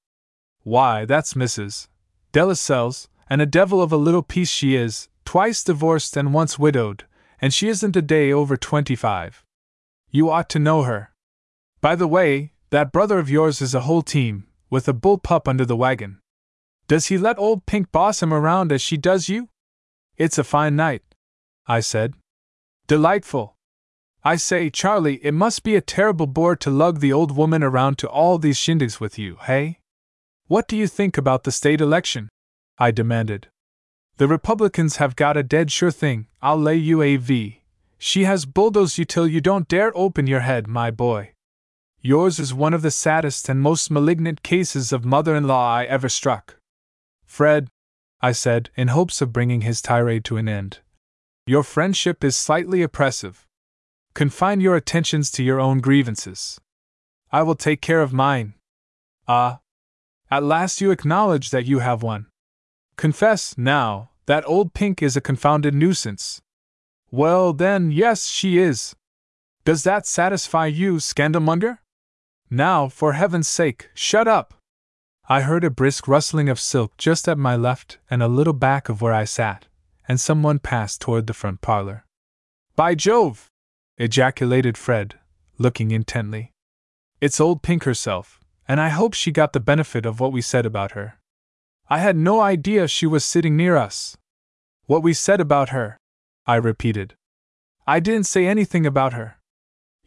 Why, 0.63 1.05
that's 1.05 1.35
Mrs. 1.35 1.89
Delascelles, 2.33 3.09
and 3.29 3.41
a 3.41 3.47
devil 3.47 3.81
of 3.83 3.93
a 3.93 3.97
little 3.97 4.23
piece 4.23 4.51
she 4.51 4.75
is, 4.75 5.09
twice 5.25 5.65
divorced 5.65 6.17
and 6.17 6.35
once 6.35 6.59
widowed, 6.59 7.05
and 7.41 7.55
she 7.55 7.69
isn't 7.69 7.97
a 7.97 8.03
day 8.03 8.33
over 8.33 8.57
twenty 8.57 8.97
five. 8.97 9.45
You 10.11 10.31
ought 10.31 10.49
to 10.51 10.59
know 10.59 10.83
her. 10.83 11.13
By 11.81 11.95
the 11.97 12.09
way, 12.09 12.53
that 12.71 12.93
brother 12.93 13.19
of 13.19 13.31
yours 13.31 13.63
is 13.63 13.75
a 13.75 13.81
whole 13.81 14.03
team, 14.03 14.47
with 14.69 14.87
a 14.87 14.93
bull 14.93 15.19
pup 15.19 15.49
under 15.49 15.65
the 15.65 15.77
wagon. 15.77 16.21
Does 16.89 17.07
he 17.07 17.17
let 17.17 17.39
old 17.39 17.67
Pink 17.67 17.91
boss 17.93 18.23
him 18.23 18.35
around 18.35 18.73
as 18.73 18.83
she 18.83 18.97
does 18.97 19.29
you? 19.29 19.49
It's 20.17 20.39
a 20.39 20.45
fine 20.45 20.77
night, 20.77 21.03
I 21.67 21.81
said. 21.81 22.15
Delightful. 22.87 23.57
I 24.23 24.37
say, 24.37 24.69
Charlie, 24.69 25.25
it 25.25 25.33
must 25.33 25.63
be 25.63 25.77
a 25.77 25.81
terrible 25.81 26.27
bore 26.27 26.57
to 26.57 26.71
lug 26.71 27.01
the 27.01 27.13
old 27.13 27.35
woman 27.37 27.63
around 27.63 27.97
to 27.99 28.09
all 28.09 28.37
these 28.37 28.59
shindigs 28.59 29.01
with 29.01 29.19
you, 29.19 29.39
hey? 29.43 29.80
What 30.51 30.67
do 30.67 30.77
you 30.77 30.89
think 30.89 31.17
about 31.17 31.45
the 31.45 31.53
state 31.53 31.81
election? 31.81 32.29
I 32.77 32.91
demanded. 32.91 33.47
The 34.17 34.27
Republicans 34.27 34.97
have 34.97 35.15
got 35.15 35.37
a 35.37 35.45
dead 35.45 35.71
sure 35.71 35.93
thing, 35.93 36.27
I'll 36.43 36.59
lay 36.59 36.75
you 36.75 37.03
a 37.03 37.15
V. 37.19 37.63
She 37.99 38.25
has 38.25 38.47
bulldozed 38.47 38.99
you 38.99 39.05
till 39.05 39.29
you 39.29 39.41
don't 39.41 39.69
dare 39.69 39.97
open 39.97 40.27
your 40.27 40.41
head, 40.41 40.67
my 40.67 40.91
boy. 40.91 41.35
Yours 42.01 42.41
is 42.41 42.53
one 42.53 42.75
of 42.75 42.83
the 42.83 42.91
saddest 42.91 43.49
and 43.49 43.63
most 43.63 43.93
malignant 43.93 44.43
cases 44.43 44.93
of 44.93 45.05
mother 45.05 45.37
in 45.37 45.47
law 45.47 45.73
I 45.73 45.85
ever 45.85 46.09
struck. 46.09 46.57
Fred, 47.25 47.69
I 48.21 48.33
said, 48.33 48.71
in 48.75 48.89
hopes 48.89 49.23
of 49.23 49.33
bringing 49.33 49.61
his 49.61 49.81
tirade 49.81 50.25
to 50.25 50.37
an 50.37 50.49
end, 50.49 50.81
your 51.47 51.63
friendship 51.63 52.25
is 52.25 52.37
slightly 52.37 52.83
oppressive. 52.83 53.47
Confine 54.15 54.61
your 54.61 54.75
attentions 54.75 55.31
to 55.31 55.45
your 55.45 55.61
own 55.61 55.79
grievances. 55.79 56.61
I 57.31 57.43
will 57.43 57.55
take 57.55 57.81
care 57.81 58.03
of 58.03 58.13
mine. 58.13 58.55
Ah. 59.29 59.61
At 60.31 60.45
last 60.45 60.81
you 60.81 60.91
acknowledge 60.91 61.51
that 61.51 61.67
you 61.67 61.81
have 61.81 62.03
one. 62.03 62.27
Confess, 62.97 63.59
now, 63.59 64.11
that 64.27 64.47
old 64.47 64.75
Pink 64.75 65.03
is 65.03 65.17
a 65.17 65.21
confounded 65.21 65.75
nuisance. 65.75 66.41
Well, 67.11 67.53
then, 67.53 67.91
yes, 67.91 68.27
she 68.29 68.59
is. 68.59 68.95
Does 69.65 69.83
that 69.83 70.07
satisfy 70.07 70.67
you, 70.67 70.97
scandalmonger? 70.97 71.79
Now, 72.49 72.89
for 72.89 73.15
heaven's 73.15 73.49
sake, 73.49 73.91
shut 73.95 74.29
up! 74.29 74.55
I 75.29 75.43
heard 75.43 75.65
a 75.65 75.71
brisk 75.71 76.09
rustling 76.09 76.49
of 76.49 76.59
silk 76.59 76.97
just 76.97 77.29
at 77.29 77.39
my 77.39 77.57
left 77.57 77.99
and 78.11 78.23
a 78.23 78.29
little 78.29 78.53
back 78.53 78.89
of 78.89 79.01
where 79.01 79.13
I 79.13 79.25
sat, 79.25 79.67
and 80.09 80.21
someone 80.21 80.59
passed 80.59 81.01
toward 81.01 81.27
the 81.27 81.35
front 81.35 81.61
parlor. 81.61 82.05
By 82.77 82.95
Jove! 82.95 83.49
ejaculated 83.99 84.79
Fred, 84.79 85.19
looking 85.59 85.91
intently. 85.91 86.53
It's 87.21 87.41
old 87.41 87.63
Pink 87.63 87.85
herself, 87.85 88.40
and 88.71 88.81
I 88.81 88.91
hope 88.91 89.15
she 89.15 89.33
got 89.33 89.53
the 89.53 89.59
benefit 89.59 90.07
of 90.07 90.21
what 90.21 90.31
we 90.31 90.41
said 90.41 90.65
about 90.65 90.93
her. 90.93 91.19
I 91.89 91.99
had 91.99 92.17
no 92.17 92.41
idea 92.41 92.87
she 92.87 93.05
was 93.05 93.25
sitting 93.25 93.57
near 93.57 93.77
us. 93.77 94.17
What 94.87 95.03
we 95.03 95.13
said 95.13 95.41
about 95.41 95.71
her, 95.71 95.97
I 96.47 96.55
repeated. 96.55 97.15
I 97.85 97.99
didn't 97.99 98.29
say 98.29 98.47
anything 98.47 98.87
about 98.87 99.13
her. 99.13 99.39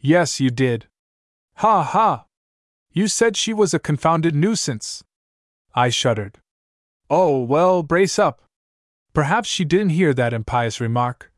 Yes, 0.00 0.40
you 0.40 0.48
did. 0.48 0.86
Ha 1.56 1.82
ha! 1.82 2.24
You 2.90 3.06
said 3.06 3.36
she 3.36 3.52
was 3.52 3.74
a 3.74 3.78
confounded 3.78 4.34
nuisance. 4.34 5.04
I 5.74 5.90
shuddered. 5.90 6.38
Oh, 7.10 7.42
well, 7.42 7.82
brace 7.82 8.18
up. 8.18 8.40
Perhaps 9.12 9.46
she 9.46 9.66
didn't 9.66 9.90
hear 9.90 10.14
that 10.14 10.32
impious 10.32 10.80
remark, 10.80 11.30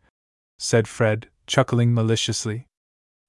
said 0.59 0.86
Fred, 0.86 1.27
chuckling 1.48 1.93
maliciously. 1.93 2.69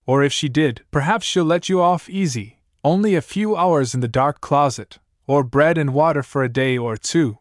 Or 0.05 0.21
if 0.21 0.31
she 0.31 0.49
did, 0.49 0.83
perhaps 0.91 1.25
she'll 1.25 1.45
let 1.45 1.67
you 1.67 1.81
off 1.81 2.07
easy, 2.07 2.56
only 2.83 3.15
a 3.15 3.21
few 3.21 3.55
hours 3.55 3.93
in 3.93 4.01
the 4.01 4.07
dark 4.07 4.41
closet, 4.41 4.99
or 5.25 5.43
bread 5.43 5.77
and 5.77 5.93
water 5.93 6.23
for 6.23 6.43
a 6.43 6.49
day 6.49 6.77
or 6.77 6.97
two. 6.97 7.39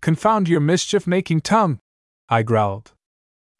Confound 0.00 0.48
your 0.48 0.60
mischief 0.60 1.06
making 1.06 1.40
tongue! 1.40 1.78
I 2.28 2.42
growled. 2.42 2.92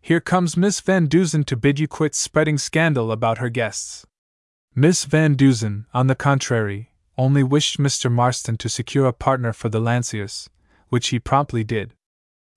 Here 0.01 0.21
comes 0.21 0.57
Miss 0.57 0.81
Van 0.81 1.09
Duzen 1.09 1.45
to 1.45 1.57
bid 1.57 1.79
you 1.79 1.87
quit 1.87 2.15
spreading 2.15 2.57
scandal 2.57 3.13
about 3.13 3.39
her 3.39 3.51
guests. 3.51 4.07
Miss 4.75 5.05
Van 5.05 5.35
Duzen, 5.37 5.85
on 5.93 6.07
the 6.07 6.15
contrary, 6.15 6.93
only 7.19 7.43
wished 7.43 7.79
Mr. 7.79 8.11
Marston 8.11 8.57
to 8.57 8.69
secure 8.69 9.07
a 9.07 9.13
partner 9.13 9.53
for 9.53 9.69
the 9.69 9.81
Lanciers, 9.81 10.49
which 10.89 11.09
he 11.09 11.19
promptly 11.19 11.65
did. 11.65 11.93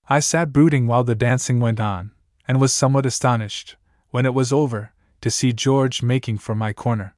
I 0.07 0.19
sat 0.19 0.53
brooding 0.53 0.87
while 0.87 1.03
the 1.03 1.15
dancing 1.15 1.59
went 1.59 1.79
on, 1.79 2.11
and 2.47 2.61
was 2.61 2.71
somewhat 2.71 3.05
astonished, 3.05 3.75
when 4.11 4.25
it 4.25 4.33
was 4.33 4.53
over, 4.53 4.93
to 5.21 5.29
see 5.31 5.51
George 5.51 6.01
making 6.01 6.37
for 6.37 6.55
my 6.55 6.71
corner. 6.71 7.15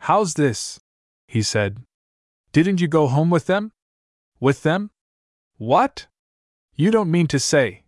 How's 0.00 0.34
this? 0.34 0.80
he 1.28 1.42
said. 1.42 1.82
Didn't 2.52 2.80
you 2.80 2.88
go 2.88 3.06
home 3.06 3.30
with 3.30 3.46
them? 3.46 3.72
With 4.40 4.62
them? 4.62 4.90
What? 5.58 6.06
You 6.74 6.90
don't 6.90 7.10
mean 7.10 7.26
to 7.28 7.38
say. 7.38 7.84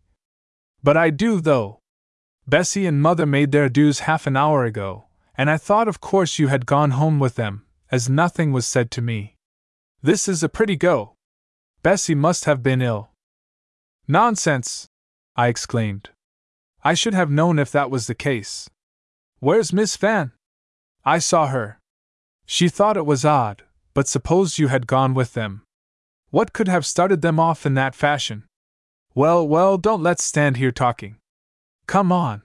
But 0.82 0.96
I 0.96 1.10
do, 1.10 1.40
though. 1.40 1.80
Bessie 2.46 2.86
and 2.86 3.00
Mother 3.00 3.24
made 3.24 3.50
their 3.50 3.68
dues 3.68 4.00
half 4.00 4.26
an 4.26 4.36
hour 4.36 4.64
ago, 4.64 5.06
and 5.36 5.48
I 5.48 5.56
thought 5.56 5.88
of 5.88 6.00
course 6.00 6.38
you 6.38 6.48
had 6.48 6.66
gone 6.66 6.90
home 6.90 7.18
with 7.18 7.36
them, 7.36 7.64
as 7.90 8.10
nothing 8.10 8.52
was 8.52 8.66
said 8.66 8.90
to 8.92 9.02
me. 9.02 9.36
This 10.02 10.28
is 10.28 10.42
a 10.42 10.48
pretty 10.48 10.76
go. 10.76 11.14
Bessie 11.82 12.14
must 12.14 12.44
have 12.44 12.62
been 12.62 12.82
ill. 12.82 13.10
Nonsense! 14.06 14.88
I 15.34 15.48
exclaimed. 15.48 16.10
I 16.84 16.94
should 16.94 17.14
have 17.14 17.30
known 17.30 17.58
if 17.58 17.72
that 17.72 17.90
was 17.90 18.06
the 18.06 18.14
case. 18.14 18.68
Where's 19.38 19.72
Miss 19.72 19.96
Van? 19.96 20.32
I 21.04 21.18
saw 21.18 21.46
her. 21.46 21.78
She 22.46 22.68
thought 22.68 22.96
it 22.96 23.06
was 23.06 23.24
odd, 23.24 23.62
but 23.94 24.08
supposed 24.08 24.58
you 24.58 24.68
had 24.68 24.86
gone 24.86 25.14
with 25.14 25.34
them. 25.34 25.62
What 26.30 26.52
could 26.52 26.68
have 26.68 26.86
started 26.86 27.22
them 27.22 27.38
off 27.38 27.66
in 27.66 27.74
that 27.74 27.94
fashion? 27.94 28.44
Well, 29.14 29.46
well, 29.46 29.76
don't 29.76 30.02
let's 30.02 30.24
stand 30.24 30.56
here 30.56 30.72
talking. 30.72 31.16
Come 31.86 32.10
on. 32.10 32.42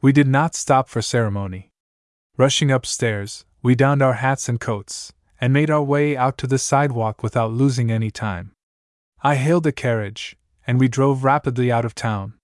We 0.00 0.12
did 0.12 0.28
not 0.28 0.54
stop 0.54 0.88
for 0.88 1.02
ceremony. 1.02 1.68
Rushing 2.36 2.70
upstairs, 2.70 3.44
we 3.62 3.74
donned 3.74 4.00
our 4.00 4.14
hats 4.14 4.48
and 4.48 4.58
coats, 4.58 5.12
and 5.40 5.52
made 5.52 5.70
our 5.70 5.82
way 5.82 6.16
out 6.16 6.38
to 6.38 6.46
the 6.46 6.58
sidewalk 6.58 7.22
without 7.22 7.52
losing 7.52 7.90
any 7.90 8.10
time. 8.10 8.52
I 9.22 9.34
hailed 9.34 9.66
a 9.66 9.72
carriage, 9.72 10.38
and 10.66 10.80
we 10.80 10.88
drove 10.88 11.24
rapidly 11.24 11.70
out 11.70 11.84
of 11.84 11.94
town. 11.94 12.34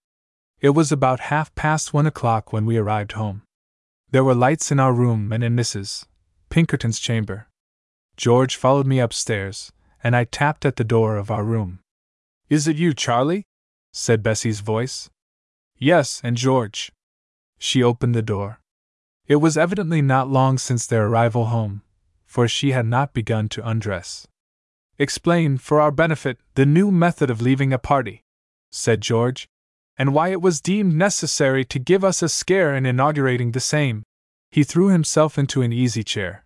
It 0.60 0.70
was 0.70 0.92
about 0.92 1.20
half 1.20 1.54
past 1.54 1.94
one 1.94 2.06
o'clock 2.06 2.52
when 2.52 2.66
we 2.66 2.76
arrived 2.76 3.12
home. 3.12 3.42
There 4.10 4.24
were 4.24 4.34
lights 4.34 4.70
in 4.70 4.78
our 4.78 4.92
room 4.92 5.32
and 5.32 5.42
in 5.42 5.56
Mrs. 5.56 6.04
Pinkerton's 6.48 6.98
chamber. 6.98 7.48
George 8.16 8.56
followed 8.56 8.86
me 8.86 8.98
upstairs, 8.98 9.72
and 10.02 10.16
I 10.16 10.24
tapped 10.24 10.64
at 10.64 10.76
the 10.76 10.84
door 10.84 11.16
of 11.16 11.30
our 11.30 11.44
room. 11.44 11.80
Is 12.48 12.68
it 12.68 12.76
you, 12.76 12.94
Charlie? 12.94 13.44
said 13.92 14.22
Bessie's 14.22 14.60
voice. 14.60 15.10
Yes, 15.78 16.20
and 16.22 16.36
George. 16.36 16.92
She 17.58 17.82
opened 17.82 18.14
the 18.14 18.22
door. 18.22 18.60
It 19.26 19.36
was 19.36 19.58
evidently 19.58 20.00
not 20.00 20.28
long 20.28 20.56
since 20.58 20.86
their 20.86 21.06
arrival 21.06 21.46
home, 21.46 21.82
for 22.24 22.46
she 22.46 22.72
had 22.72 22.86
not 22.86 23.12
begun 23.12 23.48
to 23.50 23.68
undress. 23.68 24.26
Explain, 24.98 25.58
for 25.58 25.80
our 25.80 25.90
benefit, 25.90 26.38
the 26.54 26.64
new 26.64 26.90
method 26.90 27.30
of 27.30 27.42
leaving 27.42 27.72
a 27.72 27.78
party, 27.78 28.22
said 28.70 29.00
George, 29.00 29.48
and 29.98 30.14
why 30.14 30.28
it 30.28 30.40
was 30.40 30.60
deemed 30.60 30.94
necessary 30.94 31.64
to 31.64 31.78
give 31.78 32.04
us 32.04 32.22
a 32.22 32.28
scare 32.28 32.74
in 32.74 32.86
inaugurating 32.86 33.52
the 33.52 33.60
same. 33.60 34.02
He 34.50 34.64
threw 34.64 34.88
himself 34.88 35.38
into 35.38 35.62
an 35.62 35.72
easy 35.72 36.02
chair. 36.02 36.44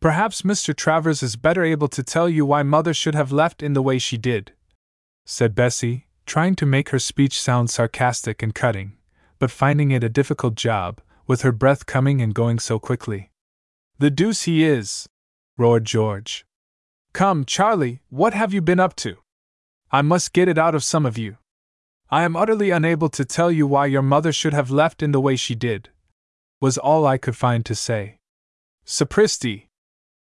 Perhaps 0.00 0.42
Mr. 0.42 0.76
Travers 0.76 1.22
is 1.22 1.36
better 1.36 1.64
able 1.64 1.88
to 1.88 2.02
tell 2.02 2.28
you 2.28 2.44
why 2.44 2.62
Mother 2.62 2.92
should 2.92 3.14
have 3.14 3.32
left 3.32 3.62
in 3.62 3.72
the 3.72 3.82
way 3.82 3.98
she 3.98 4.18
did, 4.18 4.52
said 5.24 5.54
Bessie, 5.54 6.06
trying 6.26 6.54
to 6.56 6.66
make 6.66 6.90
her 6.90 6.98
speech 6.98 7.40
sound 7.40 7.70
sarcastic 7.70 8.42
and 8.42 8.54
cutting, 8.54 8.96
but 9.38 9.50
finding 9.50 9.90
it 9.90 10.04
a 10.04 10.08
difficult 10.08 10.54
job, 10.54 11.00
with 11.26 11.42
her 11.42 11.52
breath 11.52 11.86
coming 11.86 12.20
and 12.20 12.34
going 12.34 12.58
so 12.58 12.78
quickly. 12.78 13.30
The 13.98 14.10
deuce 14.10 14.42
he 14.42 14.64
is! 14.64 15.08
roared 15.56 15.84
George. 15.84 16.44
Come, 17.12 17.44
Charlie, 17.44 18.00
what 18.10 18.34
have 18.34 18.52
you 18.52 18.60
been 18.60 18.80
up 18.80 18.96
to? 18.96 19.16
I 19.90 20.02
must 20.02 20.32
get 20.32 20.48
it 20.48 20.58
out 20.58 20.74
of 20.74 20.82
some 20.82 21.06
of 21.06 21.16
you. 21.16 21.38
I 22.10 22.24
am 22.24 22.36
utterly 22.36 22.70
unable 22.70 23.08
to 23.10 23.24
tell 23.24 23.50
you 23.50 23.66
why 23.66 23.86
your 23.86 24.02
mother 24.02 24.32
should 24.32 24.52
have 24.52 24.70
left 24.70 25.02
in 25.02 25.12
the 25.12 25.20
way 25.20 25.36
she 25.36 25.54
did, 25.54 25.90
was 26.64 26.78
all 26.78 27.06
I 27.06 27.18
could 27.18 27.36
find 27.36 27.62
to 27.66 27.74
say. 27.74 28.16
Sapristi! 28.86 29.66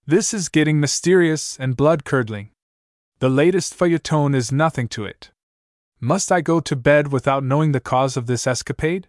This 0.06 0.34
is 0.34 0.50
getting 0.50 0.78
mysterious 0.78 1.56
and 1.58 1.74
blood 1.74 2.04
curdling. 2.04 2.50
The 3.20 3.30
latest 3.30 3.74
feuilleton 3.74 4.34
is 4.34 4.52
nothing 4.52 4.86
to 4.88 5.06
it. 5.06 5.30
Must 5.98 6.30
I 6.30 6.42
go 6.42 6.60
to 6.60 6.76
bed 6.76 7.10
without 7.10 7.42
knowing 7.42 7.72
the 7.72 7.80
cause 7.80 8.18
of 8.18 8.26
this 8.26 8.46
escapade? 8.46 9.08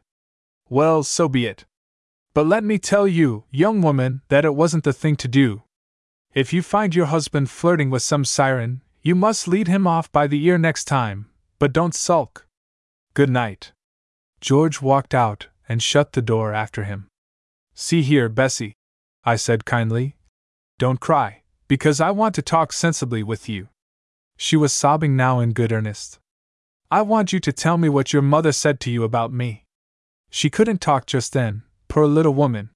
Well, 0.70 1.04
so 1.04 1.28
be 1.28 1.46
it. 1.46 1.66
But 2.34 2.48
let 2.48 2.64
me 2.64 2.78
tell 2.78 3.10
you, 3.10 3.44
young 3.52 3.82
woman, 3.82 4.22
that 4.30 4.46
it 4.46 4.56
wasn't 4.56 4.86
the 4.86 4.94
thing 4.94 5.18
to 5.18 5.28
do. 5.28 5.64
If 6.34 6.54
you 6.54 6.62
find 6.62 6.96
your 6.96 7.08
husband 7.08 7.50
flirting 7.50 7.90
with 7.90 8.04
some 8.04 8.24
siren, 8.24 8.84
you 9.02 9.16
must 9.16 9.50
lead 9.50 9.68
him 9.68 9.86
off 9.86 10.10
by 10.14 10.28
the 10.28 10.42
ear 10.46 10.58
next 10.58 10.86
time, 10.86 11.28
but 11.60 11.74
don't 11.74 11.94
sulk. 11.94 12.48
Good 13.14 13.30
night. 13.30 13.74
George 14.40 14.82
walked 14.82 15.14
out 15.14 15.48
and 15.68 15.84
shut 15.84 16.14
the 16.14 16.22
door 16.22 16.54
after 16.54 16.86
him. 16.86 17.10
See 17.80 18.02
here, 18.02 18.28
Bessie, 18.28 18.74
I 19.24 19.36
said 19.36 19.64
kindly. 19.64 20.16
Don't 20.80 21.00
cry, 21.00 21.44
because 21.68 22.02
I 22.02 22.10
want 22.10 22.34
to 22.34 22.42
talk 22.42 22.74
sensibly 22.74 23.22
with 23.22 23.48
you. 23.48 23.68
She 24.36 24.58
was 24.58 24.74
sobbing 24.74 25.16
now 25.16 25.40
in 25.40 25.54
good 25.54 25.72
earnest. 25.72 26.18
I 26.90 27.04
want 27.04 27.32
you 27.34 27.40
to 27.40 27.54
tell 27.54 27.78
me 27.78 27.88
what 27.88 28.14
your 28.14 28.24
mother 28.24 28.52
said 28.52 28.80
to 28.80 28.92
you 28.92 29.04
about 29.04 29.32
me. 29.32 29.64
She 30.32 30.50
couldn't 30.50 30.82
talk 30.82 31.06
just 31.06 31.34
then, 31.34 31.62
poor 31.88 32.08
little 32.08 32.34
woman. 32.34 32.72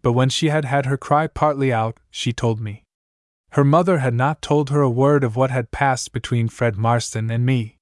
But 0.00 0.12
when 0.12 0.30
she 0.30 0.48
had 0.48 0.64
had 0.64 0.86
her 0.86 0.96
cry 0.96 1.26
partly 1.26 1.70
out, 1.70 2.00
she 2.10 2.32
told 2.32 2.62
me. 2.62 2.84
Her 3.50 3.64
mother 3.64 3.98
had 3.98 4.14
not 4.14 4.40
told 4.40 4.70
her 4.70 4.80
a 4.80 4.88
word 4.88 5.22
of 5.22 5.36
what 5.36 5.50
had 5.50 5.70
passed 5.70 6.12
between 6.12 6.48
Fred 6.48 6.78
Marston 6.78 7.30
and 7.30 7.44
me. 7.44 7.76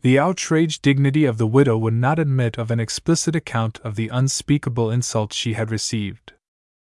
The 0.00 0.18
outraged 0.18 0.82
dignity 0.82 1.24
of 1.24 1.38
the 1.38 1.46
widow 1.46 1.76
would 1.76 1.94
not 1.94 2.20
admit 2.20 2.56
of 2.56 2.70
an 2.70 2.78
explicit 2.78 3.34
account 3.34 3.80
of 3.80 3.96
the 3.96 4.08
unspeakable 4.08 4.92
insult 4.92 5.32
she 5.32 5.54
had 5.54 5.72
received. 5.72 6.34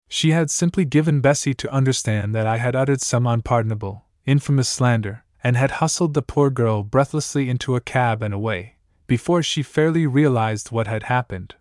She 0.07 0.31
had 0.31 0.49
simply 0.49 0.85
given 0.85 1.19
Bessie 1.19 1.53
to 1.55 1.73
understand 1.73 2.33
that 2.33 2.47
I 2.47 2.57
had 2.57 2.75
uttered 2.75 3.01
some 3.01 3.27
unpardonable, 3.27 4.05
infamous 4.25 4.69
slander, 4.69 5.25
and 5.43 5.57
had 5.57 5.71
hustled 5.81 6.13
the 6.13 6.21
poor 6.21 6.49
girl 6.49 6.83
breathlessly 6.83 7.49
into 7.49 7.75
a 7.75 7.81
cab 7.81 8.21
and 8.23 8.33
away, 8.33 8.77
before 9.05 9.43
she 9.43 9.63
fairly 9.63 10.07
realized 10.07 10.71
what 10.71 10.87
had 10.87 11.03
happened. 11.03 11.55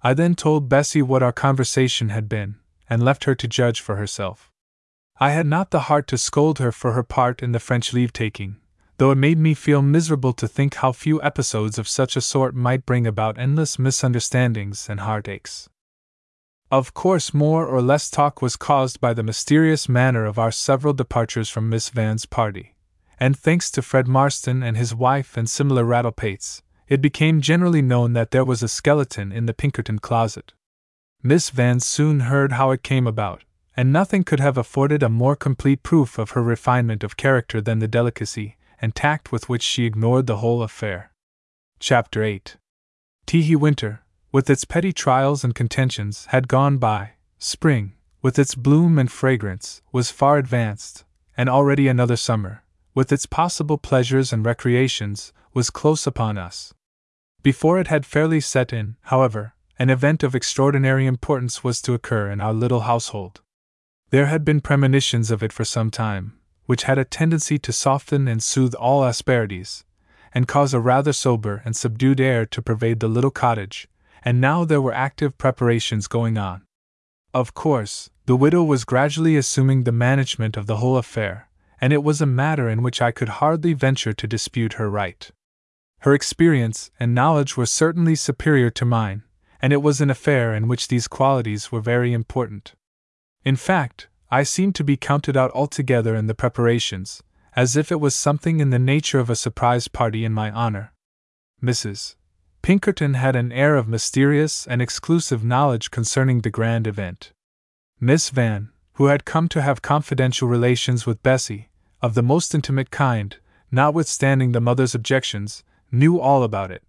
I 0.00 0.14
then 0.14 0.36
told 0.36 0.68
Bessie 0.68 1.02
what 1.02 1.24
our 1.24 1.32
conversation 1.32 2.10
had 2.10 2.28
been, 2.28 2.54
and 2.88 3.02
left 3.02 3.24
her 3.24 3.34
to 3.34 3.48
judge 3.48 3.80
for 3.80 3.96
herself. 3.96 4.52
I 5.18 5.30
had 5.30 5.46
not 5.46 5.72
the 5.72 5.88
heart 5.88 6.06
to 6.08 6.18
scold 6.18 6.60
her 6.60 6.70
for 6.70 6.92
her 6.92 7.02
part 7.02 7.42
in 7.42 7.50
the 7.50 7.58
French 7.58 7.92
leave 7.92 8.12
taking, 8.12 8.58
though 8.98 9.12
it 9.12 9.16
made 9.16 9.38
me 9.38 9.54
feel 9.54 9.80
miserable 9.80 10.32
to 10.32 10.48
think 10.48 10.74
how 10.74 10.90
few 10.90 11.22
episodes 11.22 11.78
of 11.78 11.88
such 11.88 12.16
a 12.16 12.20
sort 12.20 12.54
might 12.54 12.84
bring 12.84 13.06
about 13.06 13.38
endless 13.38 13.78
misunderstandings 13.78 14.88
and 14.88 15.00
heartaches. 15.00 15.70
Of 16.70 16.92
course, 16.92 17.32
more 17.32 17.64
or 17.64 17.80
less 17.80 18.10
talk 18.10 18.42
was 18.42 18.56
caused 18.56 19.00
by 19.00 19.14
the 19.14 19.22
mysterious 19.22 19.88
manner 19.88 20.26
of 20.26 20.38
our 20.38 20.50
several 20.50 20.92
departures 20.92 21.48
from 21.48 21.70
Miss 21.70 21.88
Van's 21.88 22.26
party, 22.26 22.74
and 23.18 23.38
thanks 23.38 23.70
to 23.70 23.82
Fred 23.82 24.06
Marston 24.08 24.62
and 24.62 24.76
his 24.76 24.94
wife 24.94 25.36
and 25.36 25.48
similar 25.48 25.84
rattlepates, 25.84 26.62
it 26.88 27.00
became 27.00 27.40
generally 27.40 27.82
known 27.82 28.12
that 28.14 28.32
there 28.32 28.44
was 28.44 28.62
a 28.62 28.68
skeleton 28.68 29.30
in 29.30 29.46
the 29.46 29.54
Pinkerton 29.54 30.00
closet. 30.00 30.52
Miss 31.22 31.50
Van 31.50 31.80
soon 31.80 32.20
heard 32.20 32.52
how 32.52 32.72
it 32.72 32.82
came 32.82 33.06
about, 33.06 33.44
and 33.76 33.92
nothing 33.92 34.24
could 34.24 34.40
have 34.40 34.58
afforded 34.58 35.02
a 35.02 35.08
more 35.08 35.36
complete 35.36 35.82
proof 35.82 36.18
of 36.18 36.30
her 36.30 36.42
refinement 36.42 37.04
of 37.04 37.16
character 37.16 37.60
than 37.60 37.78
the 37.78 37.88
delicacy 37.88 38.56
and 38.80 38.94
tact 38.94 39.32
with 39.32 39.48
which 39.48 39.62
she 39.62 39.84
ignored 39.84 40.26
the 40.26 40.38
whole 40.38 40.62
affair. 40.62 41.12
Chapter 41.80 42.22
8 42.22 42.56
Teehee 43.26 43.56
Winter, 43.56 44.02
with 44.32 44.48
its 44.50 44.64
petty 44.64 44.92
trials 44.92 45.44
and 45.44 45.54
contentions, 45.54 46.26
had 46.26 46.48
gone 46.48 46.78
by. 46.78 47.12
Spring, 47.38 47.94
with 48.22 48.38
its 48.38 48.54
bloom 48.54 48.98
and 48.98 49.10
fragrance, 49.10 49.82
was 49.92 50.10
far 50.10 50.38
advanced, 50.38 51.04
and 51.36 51.48
already 51.48 51.88
another 51.88 52.16
summer, 52.16 52.64
with 52.94 53.12
its 53.12 53.26
possible 53.26 53.78
pleasures 53.78 54.32
and 54.32 54.44
recreations, 54.44 55.32
was 55.54 55.70
close 55.70 56.06
upon 56.06 56.36
us. 56.36 56.74
Before 57.42 57.78
it 57.78 57.86
had 57.86 58.04
fairly 58.04 58.40
set 58.40 58.72
in, 58.72 58.96
however, 59.02 59.54
an 59.78 59.90
event 59.90 60.22
of 60.22 60.34
extraordinary 60.34 61.06
importance 61.06 61.62
was 61.62 61.80
to 61.82 61.94
occur 61.94 62.30
in 62.30 62.40
our 62.40 62.52
little 62.52 62.80
household. 62.80 63.40
There 64.10 64.26
had 64.26 64.44
been 64.44 64.60
premonitions 64.60 65.30
of 65.30 65.42
it 65.42 65.52
for 65.52 65.64
some 65.64 65.90
time, 65.90 66.37
which 66.68 66.82
had 66.82 66.98
a 66.98 67.04
tendency 67.04 67.58
to 67.58 67.72
soften 67.72 68.28
and 68.28 68.42
soothe 68.42 68.74
all 68.74 69.02
asperities, 69.02 69.84
and 70.34 70.46
cause 70.46 70.74
a 70.74 70.78
rather 70.78 71.14
sober 71.14 71.62
and 71.64 71.74
subdued 71.74 72.20
air 72.20 72.44
to 72.44 72.60
pervade 72.60 73.00
the 73.00 73.08
little 73.08 73.30
cottage, 73.30 73.88
and 74.22 74.38
now 74.38 74.66
there 74.66 74.82
were 74.82 74.92
active 74.92 75.38
preparations 75.38 76.06
going 76.06 76.36
on. 76.36 76.60
Of 77.32 77.54
course, 77.54 78.10
the 78.26 78.36
widow 78.36 78.62
was 78.62 78.84
gradually 78.84 79.34
assuming 79.34 79.84
the 79.84 79.92
management 79.92 80.58
of 80.58 80.66
the 80.66 80.76
whole 80.76 80.98
affair, 80.98 81.48
and 81.80 81.90
it 81.90 82.02
was 82.02 82.20
a 82.20 82.26
matter 82.26 82.68
in 82.68 82.82
which 82.82 83.00
I 83.00 83.12
could 83.12 83.40
hardly 83.40 83.72
venture 83.72 84.12
to 84.12 84.26
dispute 84.26 84.74
her 84.74 84.90
right. 84.90 85.30
Her 86.00 86.12
experience 86.12 86.90
and 87.00 87.14
knowledge 87.14 87.56
were 87.56 87.64
certainly 87.64 88.14
superior 88.14 88.68
to 88.72 88.84
mine, 88.84 89.22
and 89.62 89.72
it 89.72 89.80
was 89.80 90.02
an 90.02 90.10
affair 90.10 90.54
in 90.54 90.68
which 90.68 90.88
these 90.88 91.08
qualities 91.08 91.72
were 91.72 91.80
very 91.80 92.12
important. 92.12 92.74
In 93.42 93.56
fact, 93.56 94.07
I 94.30 94.42
seemed 94.42 94.74
to 94.74 94.84
be 94.84 94.96
counted 94.96 95.36
out 95.36 95.50
altogether 95.52 96.14
in 96.14 96.26
the 96.26 96.34
preparations, 96.34 97.22
as 97.56 97.76
if 97.76 97.90
it 97.90 98.00
was 98.00 98.14
something 98.14 98.60
in 98.60 98.70
the 98.70 98.78
nature 98.78 99.18
of 99.18 99.30
a 99.30 99.36
surprise 99.36 99.88
party 99.88 100.24
in 100.24 100.34
my 100.34 100.50
honor. 100.50 100.92
Mrs. 101.62 102.14
Pinkerton 102.60 103.14
had 103.14 103.34
an 103.34 103.52
air 103.52 103.76
of 103.76 103.88
mysterious 103.88 104.66
and 104.66 104.82
exclusive 104.82 105.42
knowledge 105.42 105.90
concerning 105.90 106.40
the 106.40 106.50
grand 106.50 106.86
event. 106.86 107.32
Miss 107.98 108.28
Van, 108.28 108.70
who 108.94 109.06
had 109.06 109.24
come 109.24 109.48
to 109.48 109.62
have 109.62 109.80
confidential 109.80 110.46
relations 110.46 111.06
with 111.06 111.22
Bessie, 111.22 111.68
of 112.02 112.14
the 112.14 112.22
most 112.22 112.54
intimate 112.54 112.90
kind, 112.90 113.36
notwithstanding 113.70 114.52
the 114.52 114.60
mother's 114.60 114.94
objections, 114.94 115.64
knew 115.90 116.20
all 116.20 116.42
about 116.42 116.70
it, 116.70 116.82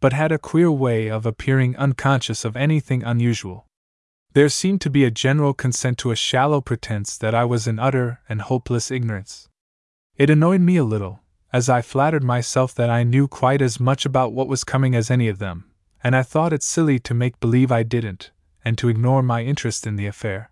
but 0.00 0.12
had 0.12 0.30
a 0.30 0.38
queer 0.38 0.70
way 0.70 1.08
of 1.08 1.24
appearing 1.24 1.76
unconscious 1.76 2.44
of 2.44 2.56
anything 2.56 3.02
unusual. 3.02 3.66
There 4.34 4.48
seemed 4.48 4.80
to 4.80 4.90
be 4.90 5.04
a 5.04 5.10
general 5.10 5.52
consent 5.52 5.98
to 5.98 6.10
a 6.10 6.16
shallow 6.16 6.62
pretense 6.62 7.18
that 7.18 7.34
I 7.34 7.44
was 7.44 7.66
in 7.66 7.78
utter 7.78 8.20
and 8.28 8.40
hopeless 8.40 8.90
ignorance. 8.90 9.48
It 10.16 10.30
annoyed 10.30 10.62
me 10.62 10.76
a 10.76 10.84
little, 10.84 11.20
as 11.52 11.68
I 11.68 11.82
flattered 11.82 12.24
myself 12.24 12.74
that 12.76 12.88
I 12.88 13.02
knew 13.02 13.28
quite 13.28 13.60
as 13.60 13.78
much 13.78 14.06
about 14.06 14.32
what 14.32 14.48
was 14.48 14.64
coming 14.64 14.94
as 14.94 15.10
any 15.10 15.28
of 15.28 15.38
them, 15.38 15.70
and 16.02 16.16
I 16.16 16.22
thought 16.22 16.54
it 16.54 16.62
silly 16.62 16.98
to 17.00 17.12
make 17.12 17.40
believe 17.40 17.70
I 17.70 17.82
didn't, 17.82 18.30
and 18.64 18.78
to 18.78 18.88
ignore 18.88 19.22
my 19.22 19.42
interest 19.42 19.86
in 19.86 19.96
the 19.96 20.06
affair. 20.06 20.50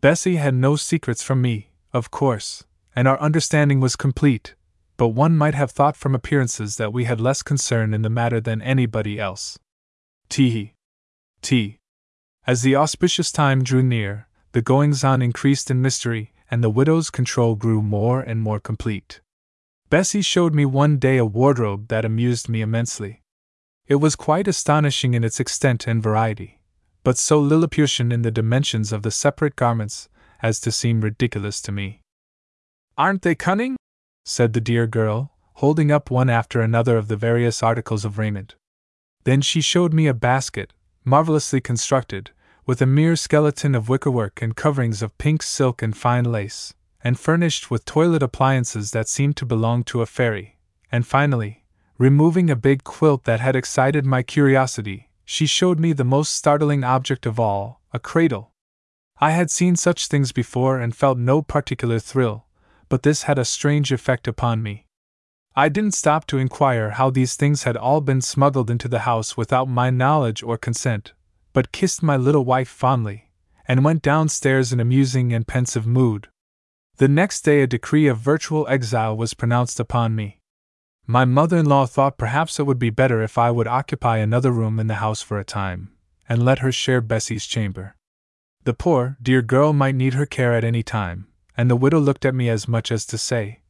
Bessie 0.00 0.36
had 0.36 0.54
no 0.54 0.74
secrets 0.74 1.22
from 1.22 1.40
me, 1.40 1.70
of 1.92 2.10
course, 2.10 2.64
and 2.96 3.06
our 3.06 3.20
understanding 3.20 3.78
was 3.78 3.94
complete, 3.94 4.56
but 4.96 5.08
one 5.08 5.36
might 5.36 5.54
have 5.54 5.70
thought 5.70 5.96
from 5.96 6.16
appearances 6.16 6.76
that 6.76 6.92
we 6.92 7.04
had 7.04 7.20
less 7.20 7.42
concern 7.42 7.94
in 7.94 8.02
the 8.02 8.10
matter 8.10 8.40
than 8.40 8.60
anybody 8.60 9.20
else. 9.20 9.56
T. 10.28 10.72
As 12.46 12.60
the 12.60 12.76
auspicious 12.76 13.32
time 13.32 13.64
drew 13.64 13.82
near, 13.82 14.28
the 14.52 14.60
goings 14.60 15.02
on 15.02 15.22
increased 15.22 15.70
in 15.70 15.80
mystery, 15.80 16.32
and 16.50 16.62
the 16.62 16.68
widow's 16.68 17.08
control 17.08 17.54
grew 17.54 17.80
more 17.80 18.20
and 18.20 18.42
more 18.42 18.60
complete. 18.60 19.22
Bessie 19.88 20.20
showed 20.20 20.54
me 20.54 20.66
one 20.66 20.98
day 20.98 21.16
a 21.16 21.24
wardrobe 21.24 21.88
that 21.88 22.04
amused 22.04 22.50
me 22.50 22.60
immensely. 22.60 23.22
It 23.86 23.96
was 23.96 24.14
quite 24.14 24.46
astonishing 24.46 25.14
in 25.14 25.24
its 25.24 25.40
extent 25.40 25.86
and 25.86 26.02
variety, 26.02 26.60
but 27.02 27.16
so 27.16 27.40
Lilliputian 27.40 28.12
in 28.12 28.22
the 28.22 28.30
dimensions 28.30 28.92
of 28.92 29.02
the 29.02 29.10
separate 29.10 29.56
garments 29.56 30.10
as 30.42 30.60
to 30.60 30.70
seem 30.70 31.00
ridiculous 31.00 31.62
to 31.62 31.72
me. 31.72 32.02
Aren't 32.98 33.22
they 33.22 33.34
cunning? 33.34 33.76
said 34.26 34.52
the 34.52 34.60
dear 34.60 34.86
girl, 34.86 35.32
holding 35.54 35.90
up 35.90 36.10
one 36.10 36.28
after 36.28 36.60
another 36.60 36.98
of 36.98 37.08
the 37.08 37.16
various 37.16 37.62
articles 37.62 38.04
of 38.04 38.18
raiment. 38.18 38.54
Then 39.24 39.40
she 39.40 39.60
showed 39.62 39.94
me 39.94 40.06
a 40.06 40.14
basket, 40.14 40.74
marvelously 41.04 41.60
constructed, 41.60 42.30
with 42.66 42.80
a 42.80 42.86
mere 42.86 43.14
skeleton 43.14 43.74
of 43.74 43.88
wickerwork 43.88 44.40
and 44.40 44.56
coverings 44.56 45.02
of 45.02 45.16
pink 45.18 45.42
silk 45.42 45.82
and 45.82 45.96
fine 45.96 46.24
lace, 46.24 46.74
and 47.02 47.18
furnished 47.18 47.70
with 47.70 47.84
toilet 47.84 48.22
appliances 48.22 48.90
that 48.92 49.08
seemed 49.08 49.36
to 49.36 49.44
belong 49.44 49.84
to 49.84 50.00
a 50.00 50.06
fairy. 50.06 50.58
And 50.90 51.06
finally, 51.06 51.64
removing 51.98 52.48
a 52.48 52.56
big 52.56 52.84
quilt 52.84 53.24
that 53.24 53.40
had 53.40 53.54
excited 53.54 54.06
my 54.06 54.22
curiosity, 54.22 55.10
she 55.24 55.46
showed 55.46 55.78
me 55.78 55.92
the 55.92 56.04
most 56.04 56.34
startling 56.34 56.84
object 56.84 57.26
of 57.26 57.38
all 57.38 57.80
a 57.92 57.98
cradle. 57.98 58.50
I 59.18 59.30
had 59.30 59.50
seen 59.50 59.76
such 59.76 60.08
things 60.08 60.32
before 60.32 60.80
and 60.80 60.96
felt 60.96 61.18
no 61.18 61.42
particular 61.42 61.98
thrill, 61.98 62.46
but 62.88 63.02
this 63.02 63.24
had 63.24 63.38
a 63.38 63.44
strange 63.44 63.92
effect 63.92 64.26
upon 64.26 64.62
me. 64.62 64.86
I 65.56 65.68
didn't 65.68 65.94
stop 65.94 66.26
to 66.26 66.38
inquire 66.38 66.90
how 66.90 67.10
these 67.10 67.36
things 67.36 67.62
had 67.62 67.76
all 67.76 68.00
been 68.00 68.20
smuggled 68.20 68.70
into 68.70 68.88
the 68.88 69.00
house 69.00 69.36
without 69.36 69.68
my 69.68 69.88
knowledge 69.88 70.42
or 70.42 70.58
consent, 70.58 71.12
but 71.52 71.70
kissed 71.70 72.02
my 72.02 72.16
little 72.16 72.44
wife 72.44 72.68
fondly, 72.68 73.30
and 73.68 73.84
went 73.84 74.02
downstairs 74.02 74.72
in 74.72 74.80
a 74.80 74.84
musing 74.84 75.32
and 75.32 75.46
pensive 75.46 75.86
mood. 75.86 76.28
The 76.96 77.06
next 77.06 77.42
day, 77.42 77.62
a 77.62 77.68
decree 77.68 78.08
of 78.08 78.18
virtual 78.18 78.66
exile 78.68 79.16
was 79.16 79.34
pronounced 79.34 79.78
upon 79.78 80.16
me. 80.16 80.40
My 81.06 81.24
mother 81.24 81.58
in 81.58 81.66
law 81.66 81.86
thought 81.86 82.18
perhaps 82.18 82.58
it 82.58 82.64
would 82.64 82.78
be 82.80 82.90
better 82.90 83.22
if 83.22 83.38
I 83.38 83.52
would 83.52 83.68
occupy 83.68 84.18
another 84.18 84.50
room 84.50 84.80
in 84.80 84.88
the 84.88 84.94
house 84.94 85.22
for 85.22 85.38
a 85.38 85.44
time, 85.44 85.92
and 86.28 86.44
let 86.44 86.60
her 86.60 86.72
share 86.72 87.00
Bessie's 87.00 87.46
chamber. 87.46 87.94
The 88.64 88.74
poor, 88.74 89.18
dear 89.22 89.42
girl 89.42 89.72
might 89.72 89.94
need 89.94 90.14
her 90.14 90.26
care 90.26 90.54
at 90.54 90.64
any 90.64 90.82
time, 90.82 91.28
and 91.56 91.70
the 91.70 91.76
widow 91.76 92.00
looked 92.00 92.24
at 92.24 92.34
me 92.34 92.48
as 92.48 92.66
much 92.66 92.90
as 92.90 93.06
to 93.06 93.18
say, 93.18 93.60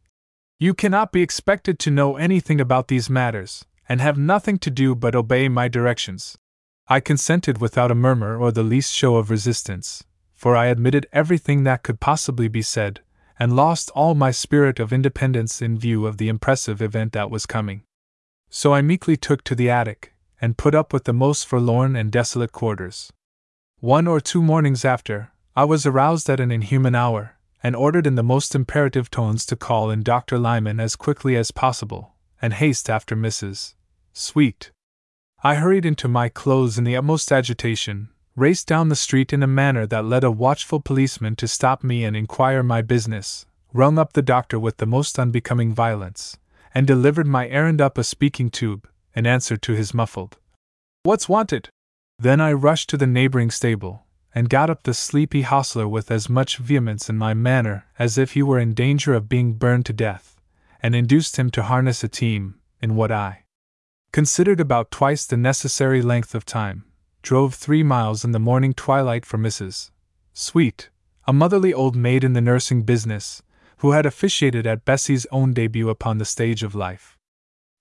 You 0.59 0.73
cannot 0.73 1.11
be 1.11 1.21
expected 1.21 1.79
to 1.81 1.91
know 1.91 2.17
anything 2.17 2.61
about 2.61 2.89
these 2.89 3.11
matters, 3.11 3.65
and 3.89 4.01
have 4.01 4.17
nothing 4.17 4.59
to 4.59 4.71
do 4.71 4.95
but 4.95 5.17
obey 5.17 5.49
my 5.49 5.69
directions. 5.69 6.39
I 6.87 7.01
consented 7.01 7.61
without 7.61 7.91
a 7.91 7.95
murmur 7.95 8.39
or 8.39 8.53
the 8.53 8.63
least 8.63 8.93
show 8.93 9.17
of 9.17 9.31
resistance, 9.31 10.05
for 10.33 10.55
I 10.57 10.67
admitted 10.67 11.07
everything 11.13 11.65
that 11.65 11.83
could 11.83 11.99
possibly 11.99 12.47
be 12.49 12.63
said, 12.63 13.01
and 13.39 13.57
lost 13.57 13.91
all 13.91 14.15
my 14.15 14.31
spirit 14.31 14.79
of 14.79 14.93
independence 14.93 15.61
in 15.61 15.79
view 15.79 16.07
of 16.07 16.19
the 16.19 16.29
impressive 16.29 16.81
event 16.81 17.15
that 17.15 17.31
was 17.31 17.47
coming. 17.47 17.83
So 18.49 18.73
I 18.73 18.83
meekly 18.83 19.17
took 19.17 19.43
to 19.45 19.55
the 19.55 19.71
attic, 19.71 20.13
and 20.41 20.57
put 20.57 20.75
up 20.75 20.93
with 20.93 21.05
the 21.05 21.13
most 21.13 21.47
forlorn 21.47 21.97
and 21.97 22.13
desolate 22.13 22.53
quarters. 22.53 23.13
One 23.81 24.07
or 24.07 24.21
two 24.21 24.43
mornings 24.43 24.85
after, 24.85 25.33
I 25.57 25.65
was 25.65 25.85
aroused 25.85 26.31
at 26.31 26.41
an 26.41 26.53
inhuman 26.53 26.95
hour, 26.95 27.37
and 27.65 27.75
ordered 27.75 28.07
in 28.07 28.15
the 28.15 28.23
most 28.23 28.55
imperative 28.55 29.11
tones 29.11 29.47
to 29.47 29.57
call 29.57 29.91
in 29.91 30.03
Dr. 30.03 30.39
Lyman 30.39 30.79
as 30.79 30.97
quickly 30.97 31.35
as 31.35 31.51
possible, 31.51 32.13
and 32.43 32.53
haste 32.53 32.91
after 32.91 33.17
Mrs. 33.17 33.73
Sweet. 34.13 34.71
I 35.43 35.55
hurried 35.55 35.87
into 35.87 36.07
my 36.07 36.29
clothes 36.29 36.77
in 36.77 36.85
the 36.85 36.95
utmost 36.95 37.33
agitation, 37.33 38.11
raced 38.37 38.67
down 38.67 38.91
the 38.91 38.97
street 38.97 39.33
in 39.33 39.43
a 39.43 39.47
manner 39.47 39.87
that 39.87 40.05
led 40.05 40.25
a 40.25 40.31
watchful 40.31 40.79
policeman 40.79 41.37
to 41.37 41.49
stop 41.49 41.83
me 41.83 42.05
and 42.05 42.15
inquire 42.15 42.63
my 42.63 42.83
business, 42.83 43.47
rung 43.73 43.99
up 43.99 44.13
the 44.13 44.23
doctor 44.23 44.59
with 44.59 44.77
the 44.77 44.87
most 44.87 45.19
unbecoming 45.19 45.73
violence, 45.73 46.37
and 46.75 46.87
delivered 46.87 47.27
my 47.27 47.49
errand 47.49 47.81
up 47.81 47.97
a 47.97 48.05
speaking 48.05 48.51
tube, 48.51 48.87
in 49.15 49.27
answer 49.27 49.57
to 49.57 49.73
his 49.73 49.95
muffled, 49.95 50.37
What's 51.03 51.31
wanted? 51.31 51.71
Then 52.19 52.43
I 52.43 52.53
rushed 52.53 52.91
to 52.91 52.99
the 52.99 53.07
neighboring 53.07 53.51
stable, 53.51 54.04
and 54.35 54.51
got 54.51 54.69
up 54.69 54.83
the 54.83 54.93
sleepy 54.93 55.43
hostler 55.43 55.87
with 55.87 56.11
as 56.11 56.29
much 56.29 56.57
vehemence 56.57 57.09
in 57.09 57.17
my 57.17 57.33
manner 57.33 57.87
as 57.99 58.19
if 58.19 58.33
he 58.33 58.43
were 58.43 58.59
in 58.59 58.75
danger 58.75 59.15
of 59.15 59.29
being 59.29 59.53
burned 59.53 59.87
to 59.87 59.93
death, 59.93 60.41
and 60.83 60.95
induced 60.95 61.37
him 61.37 61.51
to 61.51 61.63
harness 61.63 62.03
a 62.03 62.09
team, 62.09 62.57
in 62.83 62.97
what 62.97 63.13
I 63.13 63.45
considered 64.13 64.61
about 64.61 64.91
twice 64.91 65.27
the 65.27 65.37
necessary 65.37 66.03
length 66.03 66.35
of 66.35 66.45
time, 66.45 66.85
drove 67.23 67.55
three 67.55 67.83
miles 67.83 68.25
in 68.25 68.33
the 68.33 68.39
morning 68.39 68.73
twilight 68.73 69.25
for 69.25 69.39
Mrs. 69.39 69.91
Sweet, 70.33 70.91
a 71.27 71.33
motherly 71.33 71.73
old 71.73 71.97
maid 71.97 72.23
in 72.23 72.33
the 72.33 72.41
nursing 72.41 72.83
business, 72.83 73.43
who 73.79 73.93
had 73.93 74.07
officiated 74.07 74.67
at 74.67 74.85
Bessie's 74.85 75.27
own 75.33 75.53
debut 75.53 75.89
upon 75.89 76.19
the 76.19 76.25
stage 76.25 76.63
of 76.63 76.75
life. 76.75 77.17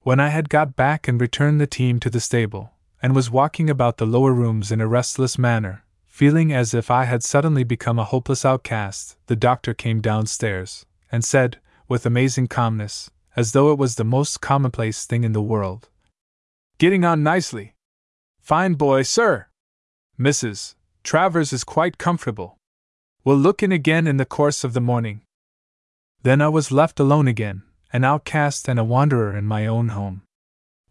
When 0.01 0.19
I 0.19 0.29
had 0.29 0.49
got 0.49 0.75
back 0.75 1.07
and 1.07 1.19
returned 1.19 1.61
the 1.61 1.67
team 1.67 1.99
to 1.99 2.09
the 2.09 2.19
stable, 2.19 2.71
and 3.01 3.15
was 3.15 3.29
walking 3.29 3.69
about 3.69 3.97
the 3.97 4.05
lower 4.05 4.33
rooms 4.33 4.71
in 4.71 4.81
a 4.81 4.87
restless 4.87 5.37
manner, 5.37 5.82
feeling 6.13 6.53
as 6.53 6.75
if 6.75 6.91
I 6.91 7.05
had 7.05 7.23
suddenly 7.23 7.63
become 7.63 7.97
a 7.97 8.03
hopeless 8.03 8.45
outcast, 8.45 9.17
the 9.25 9.35
doctor 9.35 9.73
came 9.73 9.99
downstairs, 9.99 10.85
and 11.11 11.25
said, 11.25 11.57
with 11.87 12.05
amazing 12.05 12.49
calmness, 12.49 13.09
as 13.35 13.53
though 13.53 13.71
it 13.71 13.79
was 13.79 13.95
the 13.95 14.03
most 14.03 14.39
commonplace 14.39 15.05
thing 15.05 15.23
in 15.23 15.31
the 15.33 15.41
world 15.41 15.89
Getting 16.77 17.03
on 17.03 17.23
nicely. 17.23 17.73
Fine 18.41 18.75
boy, 18.75 19.01
sir. 19.01 19.47
Mrs. 20.19 20.75
Travers 21.03 21.51
is 21.51 21.63
quite 21.63 21.97
comfortable. 21.97 22.57
We'll 23.23 23.37
look 23.37 23.63
in 23.63 23.71
again 23.71 24.05
in 24.05 24.17
the 24.17 24.25
course 24.25 24.63
of 24.63 24.73
the 24.73 24.81
morning. 24.81 25.21
Then 26.21 26.41
I 26.41 26.49
was 26.49 26.71
left 26.71 26.99
alone 26.99 27.27
again, 27.27 27.63
an 27.91 28.03
outcast 28.03 28.69
and 28.69 28.77
a 28.77 28.83
wanderer 28.83 29.35
in 29.35 29.45
my 29.45 29.65
own 29.65 29.89
home. 29.89 30.21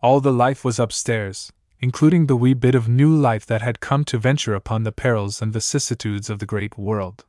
All 0.03 0.21
the 0.21 0.33
life 0.33 0.65
was 0.65 0.81
upstairs, 0.81 1.53
including 1.83 2.27
the 2.27 2.37
wee 2.37 2.55
bit 2.55 2.77
of 2.77 2.89
new 2.89 3.13
life 3.15 3.45
that 3.45 3.61
had 3.61 3.81
come 3.81 4.05
to 4.05 4.17
venture 4.17 4.55
upon 4.55 4.85
the 4.85 4.93
perils 4.93 5.43
and 5.43 5.53
vicissitudes 5.53 6.31
of 6.31 6.39
the 6.39 6.47
great 6.47 6.79
world. 6.79 7.25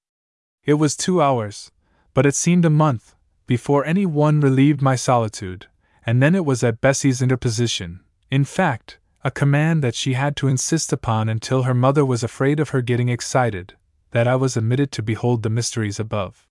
It 0.63 0.75
was 0.75 0.95
two 0.95 1.21
hours, 1.21 1.71
but 2.13 2.27
it 2.27 2.35
seemed 2.35 2.63
a 2.63 2.69
month, 2.69 3.15
before 3.47 3.83
any 3.83 4.05
one 4.05 4.39
relieved 4.39 4.81
my 4.81 4.95
solitude, 4.95 5.65
and 6.05 6.21
then 6.21 6.35
it 6.35 6.45
was 6.45 6.63
at 6.63 6.81
Bessie's 6.81 7.21
interposition, 7.21 8.01
in 8.29 8.45
fact, 8.45 8.99
a 9.23 9.31
command 9.31 9.83
that 9.83 9.95
she 9.95 10.13
had 10.13 10.35
to 10.35 10.47
insist 10.47 10.93
upon 10.93 11.29
until 11.29 11.63
her 11.63 11.73
mother 11.73 12.05
was 12.05 12.23
afraid 12.23 12.59
of 12.59 12.69
her 12.69 12.81
getting 12.81 13.09
excited, 13.09 13.75
that 14.11 14.27
I 14.27 14.35
was 14.35 14.55
admitted 14.55 14.91
to 14.91 15.01
behold 15.01 15.41
the 15.41 15.49
mysteries 15.49 15.99
above. 15.99 16.47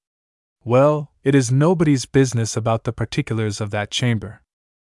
Well, 0.65 1.12
it 1.23 1.35
is 1.35 1.53
nobody's 1.53 2.07
business 2.07 2.57
about 2.57 2.83
the 2.83 2.93
particulars 2.93 3.61
of 3.61 3.70
that 3.70 3.91
chamber. 3.91 4.43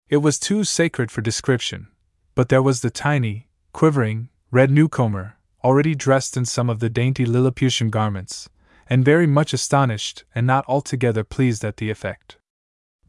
It 0.09 0.19
was 0.19 0.39
too 0.39 0.62
sacred 0.62 1.11
for 1.11 1.20
description, 1.20 1.89
but 2.34 2.48
there 2.48 2.62
was 2.62 2.80
the 2.80 2.90
tiny, 2.90 3.48
quivering, 3.72 4.28
red 4.50 4.70
newcomer, 4.70 5.36
already 5.64 5.94
dressed 5.94 6.36
in 6.36 6.44
some 6.44 6.68
of 6.68 6.80
the 6.80 6.90
dainty 6.90 7.24
Lilliputian 7.24 7.90
garments, 7.90 8.48
and 8.88 9.04
very 9.04 9.26
much 9.26 9.52
astonished 9.52 10.24
and 10.34 10.46
not 10.46 10.64
altogether 10.68 11.24
pleased 11.24 11.64
at 11.64 11.76
the 11.76 11.90
effect. 11.90 12.36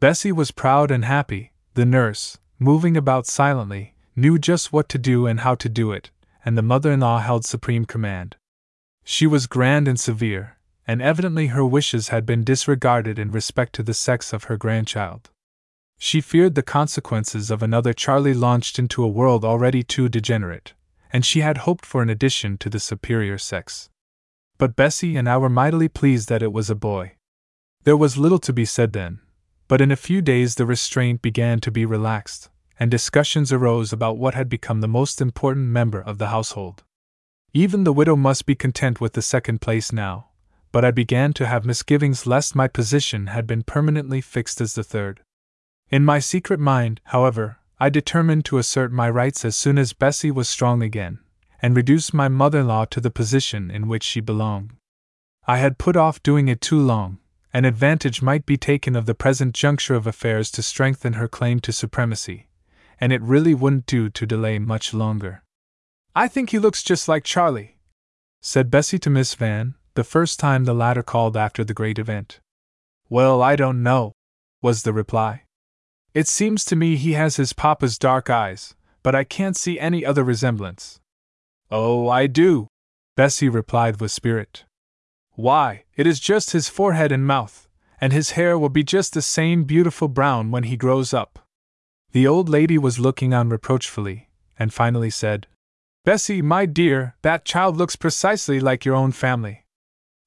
Bessie 0.00 0.32
was 0.32 0.50
proud 0.50 0.90
and 0.90 1.04
happy, 1.04 1.52
the 1.74 1.84
nurse, 1.84 2.38
moving 2.58 2.96
about 2.96 3.26
silently, 3.26 3.94
knew 4.16 4.38
just 4.38 4.72
what 4.72 4.88
to 4.88 4.98
do 4.98 5.26
and 5.26 5.40
how 5.40 5.54
to 5.54 5.68
do 5.68 5.92
it, 5.92 6.10
and 6.44 6.56
the 6.56 6.62
mother 6.62 6.92
in 6.92 7.00
law 7.00 7.18
held 7.18 7.44
supreme 7.44 7.84
command. 7.84 8.36
She 9.02 9.26
was 9.26 9.46
grand 9.46 9.88
and 9.88 9.98
severe, 9.98 10.58
and 10.86 11.02
evidently 11.02 11.48
her 11.48 11.64
wishes 11.64 12.08
had 12.08 12.24
been 12.24 12.44
disregarded 12.44 13.18
in 13.18 13.30
respect 13.30 13.74
to 13.74 13.82
the 13.82 13.94
sex 13.94 14.32
of 14.32 14.44
her 14.44 14.56
grandchild. 14.56 15.30
She 16.06 16.20
feared 16.20 16.54
the 16.54 16.62
consequences 16.62 17.50
of 17.50 17.62
another 17.62 17.94
Charlie 17.94 18.34
launched 18.34 18.78
into 18.78 19.02
a 19.02 19.08
world 19.08 19.42
already 19.42 19.82
too 19.82 20.10
degenerate, 20.10 20.74
and 21.10 21.24
she 21.24 21.40
had 21.40 21.64
hoped 21.64 21.86
for 21.86 22.02
an 22.02 22.10
addition 22.10 22.58
to 22.58 22.68
the 22.68 22.78
superior 22.78 23.38
sex. 23.38 23.88
But 24.58 24.76
Bessie 24.76 25.16
and 25.16 25.26
I 25.26 25.38
were 25.38 25.48
mightily 25.48 25.88
pleased 25.88 26.28
that 26.28 26.42
it 26.42 26.52
was 26.52 26.68
a 26.68 26.74
boy. 26.74 27.12
There 27.84 27.96
was 27.96 28.18
little 28.18 28.38
to 28.40 28.52
be 28.52 28.66
said 28.66 28.92
then, 28.92 29.20
but 29.66 29.80
in 29.80 29.90
a 29.90 29.96
few 29.96 30.20
days 30.20 30.56
the 30.56 30.66
restraint 30.66 31.22
began 31.22 31.58
to 31.60 31.70
be 31.70 31.86
relaxed, 31.86 32.50
and 32.78 32.90
discussions 32.90 33.50
arose 33.50 33.90
about 33.90 34.18
what 34.18 34.34
had 34.34 34.50
become 34.50 34.82
the 34.82 34.86
most 34.86 35.22
important 35.22 35.68
member 35.68 36.02
of 36.02 36.18
the 36.18 36.28
household. 36.28 36.84
Even 37.54 37.84
the 37.84 37.94
widow 37.94 38.14
must 38.14 38.44
be 38.44 38.54
content 38.54 39.00
with 39.00 39.14
the 39.14 39.22
second 39.22 39.62
place 39.62 39.90
now, 39.90 40.28
but 40.70 40.84
I 40.84 40.90
began 40.90 41.32
to 41.32 41.46
have 41.46 41.64
misgivings 41.64 42.26
lest 42.26 42.54
my 42.54 42.68
position 42.68 43.28
had 43.28 43.46
been 43.46 43.62
permanently 43.62 44.20
fixed 44.20 44.60
as 44.60 44.74
the 44.74 44.84
third. 44.84 45.22
In 45.90 46.04
my 46.04 46.18
secret 46.18 46.58
mind, 46.58 47.00
however, 47.04 47.58
I 47.78 47.88
determined 47.90 48.44
to 48.46 48.58
assert 48.58 48.92
my 48.92 49.10
rights 49.10 49.44
as 49.44 49.56
soon 49.56 49.78
as 49.78 49.92
Bessie 49.92 50.30
was 50.30 50.48
strong 50.48 50.82
again, 50.82 51.18
and 51.60 51.76
reduce 51.76 52.14
my 52.14 52.28
mother 52.28 52.60
in 52.60 52.68
law 52.68 52.84
to 52.86 53.00
the 53.00 53.10
position 53.10 53.70
in 53.70 53.88
which 53.88 54.02
she 54.02 54.20
belonged. 54.20 54.72
I 55.46 55.58
had 55.58 55.78
put 55.78 55.96
off 55.96 56.22
doing 56.22 56.48
it 56.48 56.60
too 56.60 56.80
long, 56.80 57.18
and 57.52 57.64
advantage 57.64 58.22
might 58.22 58.46
be 58.46 58.56
taken 58.56 58.96
of 58.96 59.06
the 59.06 59.14
present 59.14 59.54
juncture 59.54 59.94
of 59.94 60.06
affairs 60.06 60.50
to 60.52 60.62
strengthen 60.62 61.14
her 61.14 61.28
claim 61.28 61.60
to 61.60 61.72
supremacy, 61.72 62.48
and 62.98 63.12
it 63.12 63.22
really 63.22 63.54
wouldn't 63.54 63.86
do 63.86 64.08
to 64.10 64.26
delay 64.26 64.58
much 64.58 64.94
longer. 64.94 65.42
I 66.16 66.28
think 66.28 66.50
he 66.50 66.58
looks 66.58 66.82
just 66.82 67.06
like 67.06 67.24
Charlie, 67.24 67.78
said 68.40 68.70
Bessie 68.70 68.98
to 68.98 69.10
Miss 69.10 69.34
Van, 69.34 69.74
the 69.94 70.04
first 70.04 70.40
time 70.40 70.64
the 70.64 70.74
latter 70.74 71.02
called 71.02 71.36
after 71.36 71.62
the 71.62 71.74
great 71.74 71.98
event. 71.98 72.40
Well, 73.08 73.42
I 73.42 73.54
don't 73.54 73.82
know, 73.82 74.12
was 74.60 74.82
the 74.82 74.92
reply. 74.92 75.43
It 76.14 76.28
seems 76.28 76.64
to 76.66 76.76
me 76.76 76.94
he 76.94 77.14
has 77.14 77.36
his 77.36 77.52
papa's 77.52 77.98
dark 77.98 78.30
eyes, 78.30 78.76
but 79.02 79.16
I 79.16 79.24
can't 79.24 79.56
see 79.56 79.80
any 79.80 80.06
other 80.06 80.22
resemblance. 80.22 81.00
Oh, 81.72 82.08
I 82.08 82.28
do, 82.28 82.68
Bessie 83.16 83.48
replied 83.48 84.00
with 84.00 84.12
spirit. 84.12 84.64
Why, 85.32 85.82
it 85.96 86.06
is 86.06 86.20
just 86.20 86.52
his 86.52 86.68
forehead 86.68 87.10
and 87.10 87.26
mouth, 87.26 87.68
and 88.00 88.12
his 88.12 88.32
hair 88.32 88.56
will 88.56 88.68
be 88.68 88.84
just 88.84 89.12
the 89.12 89.22
same 89.22 89.64
beautiful 89.64 90.06
brown 90.06 90.52
when 90.52 90.64
he 90.64 90.76
grows 90.76 91.12
up. 91.12 91.40
The 92.12 92.28
old 92.28 92.48
lady 92.48 92.78
was 92.78 93.00
looking 93.00 93.34
on 93.34 93.48
reproachfully, 93.48 94.28
and 94.56 94.72
finally 94.72 95.10
said, 95.10 95.48
Bessie, 96.04 96.42
my 96.42 96.64
dear, 96.64 97.16
that 97.22 97.44
child 97.44 97.76
looks 97.76 97.96
precisely 97.96 98.60
like 98.60 98.84
your 98.84 98.94
own 98.94 99.10
family. 99.10 99.64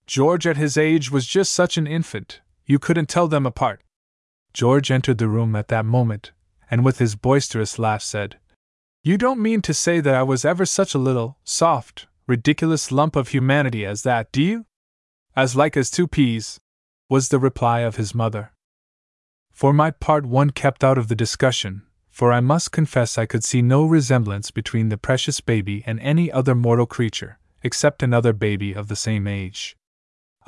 George 0.05 0.45
at 0.45 0.57
his 0.57 0.75
age 0.75 1.11
was 1.11 1.25
just 1.25 1.53
such 1.53 1.77
an 1.77 1.87
infant, 1.87 2.41
you 2.65 2.77
couldn't 2.77 3.07
tell 3.07 3.29
them 3.29 3.45
apart. 3.45 3.81
George 4.57 4.89
entered 4.89 5.19
the 5.19 5.27
room 5.27 5.55
at 5.55 5.67
that 5.67 5.85
moment, 5.85 6.31
and 6.71 6.83
with 6.83 6.97
his 6.97 7.15
boisterous 7.15 7.77
laugh 7.77 8.01
said, 8.01 8.39
You 9.03 9.15
don't 9.15 9.39
mean 9.39 9.61
to 9.61 9.71
say 9.71 9.99
that 9.99 10.15
I 10.15 10.23
was 10.23 10.43
ever 10.43 10.65
such 10.65 10.95
a 10.95 10.97
little, 10.97 11.37
soft, 11.43 12.07
ridiculous 12.25 12.91
lump 12.91 13.15
of 13.15 13.27
humanity 13.27 13.85
as 13.85 14.01
that, 14.01 14.31
do 14.31 14.41
you? 14.41 14.65
As 15.35 15.55
like 15.55 15.77
as 15.77 15.91
two 15.91 16.07
peas, 16.07 16.59
was 17.07 17.29
the 17.29 17.37
reply 17.37 17.81
of 17.81 17.97
his 17.97 18.15
mother. 18.15 18.51
For 19.51 19.73
my 19.73 19.91
part, 19.91 20.25
one 20.25 20.49
kept 20.49 20.83
out 20.83 20.97
of 20.97 21.07
the 21.07 21.15
discussion, 21.15 21.83
for 22.09 22.33
I 22.33 22.39
must 22.39 22.71
confess 22.71 23.15
I 23.15 23.27
could 23.27 23.43
see 23.43 23.61
no 23.61 23.85
resemblance 23.85 24.49
between 24.49 24.89
the 24.89 24.97
precious 24.97 25.39
baby 25.39 25.83
and 25.85 25.99
any 25.99 26.31
other 26.31 26.55
mortal 26.55 26.87
creature, 26.87 27.37
except 27.61 28.01
another 28.01 28.33
baby 28.33 28.73
of 28.73 28.87
the 28.87 28.95
same 28.95 29.27
age. 29.27 29.77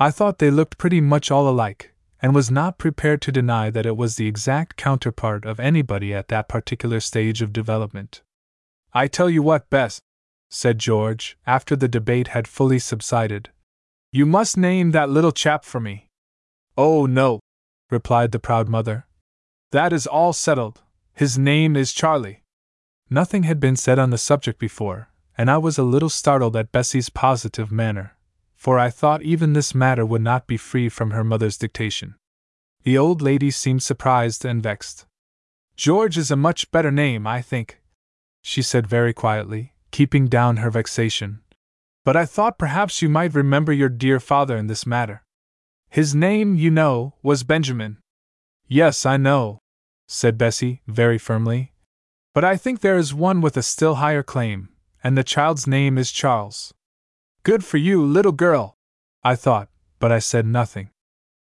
I 0.00 0.10
thought 0.10 0.40
they 0.40 0.50
looked 0.50 0.78
pretty 0.78 1.00
much 1.00 1.30
all 1.30 1.48
alike, 1.48 1.94
and 2.22 2.34
was 2.34 2.50
not 2.50 2.78
prepared 2.78 3.22
to 3.22 3.32
deny 3.32 3.70
that 3.70 3.86
it 3.86 3.96
was 3.96 4.16
the 4.16 4.26
exact 4.26 4.76
counterpart 4.76 5.44
of 5.44 5.58
anybody 5.58 6.12
at 6.12 6.28
that 6.28 6.48
particular 6.48 7.00
stage 7.00 7.40
of 7.42 7.52
development. 7.52 8.22
I 8.92 9.06
tell 9.06 9.30
you 9.30 9.42
what, 9.42 9.70
Bess, 9.70 10.00
said 10.50 10.78
George, 10.78 11.38
after 11.46 11.76
the 11.76 11.88
debate 11.88 12.28
had 12.28 12.48
fully 12.48 12.78
subsided. 12.78 13.50
You 14.12 14.26
must 14.26 14.56
name 14.56 14.90
that 14.90 15.08
little 15.08 15.32
chap 15.32 15.64
for 15.64 15.80
me. 15.80 16.08
Oh, 16.76 17.06
no, 17.06 17.40
replied 17.90 18.32
the 18.32 18.38
proud 18.38 18.68
mother. 18.68 19.06
That 19.72 19.92
is 19.92 20.06
all 20.06 20.32
settled. 20.32 20.82
His 21.14 21.38
name 21.38 21.76
is 21.76 21.92
Charlie. 21.92 22.42
Nothing 23.08 23.44
had 23.44 23.60
been 23.60 23.76
said 23.76 23.98
on 23.98 24.10
the 24.10 24.18
subject 24.18 24.58
before, 24.58 25.10
and 25.38 25.50
I 25.50 25.58
was 25.58 25.78
a 25.78 25.82
little 25.82 26.08
startled 26.08 26.56
at 26.56 26.72
Bessie's 26.72 27.08
positive 27.08 27.70
manner, 27.70 28.16
for 28.60 28.78
I 28.78 28.90
thought 28.90 29.22
even 29.22 29.54
this 29.54 29.74
matter 29.74 30.04
would 30.04 30.20
not 30.20 30.46
be 30.46 30.58
free 30.58 30.90
from 30.90 31.12
her 31.12 31.24
mother's 31.24 31.56
dictation. 31.56 32.16
The 32.82 32.98
old 32.98 33.22
lady 33.22 33.50
seemed 33.50 33.82
surprised 33.82 34.44
and 34.44 34.62
vexed. 34.62 35.06
George 35.76 36.18
is 36.18 36.30
a 36.30 36.36
much 36.36 36.70
better 36.70 36.90
name, 36.90 37.26
I 37.26 37.40
think, 37.40 37.80
she 38.42 38.60
said 38.60 38.86
very 38.86 39.14
quietly, 39.14 39.72
keeping 39.92 40.28
down 40.28 40.58
her 40.58 40.70
vexation. 40.70 41.40
But 42.04 42.18
I 42.18 42.26
thought 42.26 42.58
perhaps 42.58 43.00
you 43.00 43.08
might 43.08 43.34
remember 43.34 43.72
your 43.72 43.88
dear 43.88 44.20
father 44.20 44.58
in 44.58 44.66
this 44.66 44.84
matter. 44.84 45.22
His 45.88 46.14
name, 46.14 46.54
you 46.54 46.70
know, 46.70 47.14
was 47.22 47.44
Benjamin. 47.44 47.96
Yes, 48.68 49.06
I 49.06 49.16
know, 49.16 49.60
said 50.06 50.36
Bessie, 50.36 50.82
very 50.86 51.16
firmly. 51.16 51.72
But 52.34 52.44
I 52.44 52.58
think 52.58 52.80
there 52.80 52.98
is 52.98 53.14
one 53.14 53.40
with 53.40 53.56
a 53.56 53.62
still 53.62 53.94
higher 53.94 54.22
claim, 54.22 54.68
and 55.02 55.16
the 55.16 55.24
child's 55.24 55.66
name 55.66 55.96
is 55.96 56.12
Charles. 56.12 56.74
Good 57.42 57.64
for 57.64 57.78
you, 57.78 58.04
little 58.04 58.32
girl! 58.32 58.76
I 59.24 59.34
thought, 59.34 59.68
but 59.98 60.12
I 60.12 60.18
said 60.18 60.44
nothing. 60.44 60.90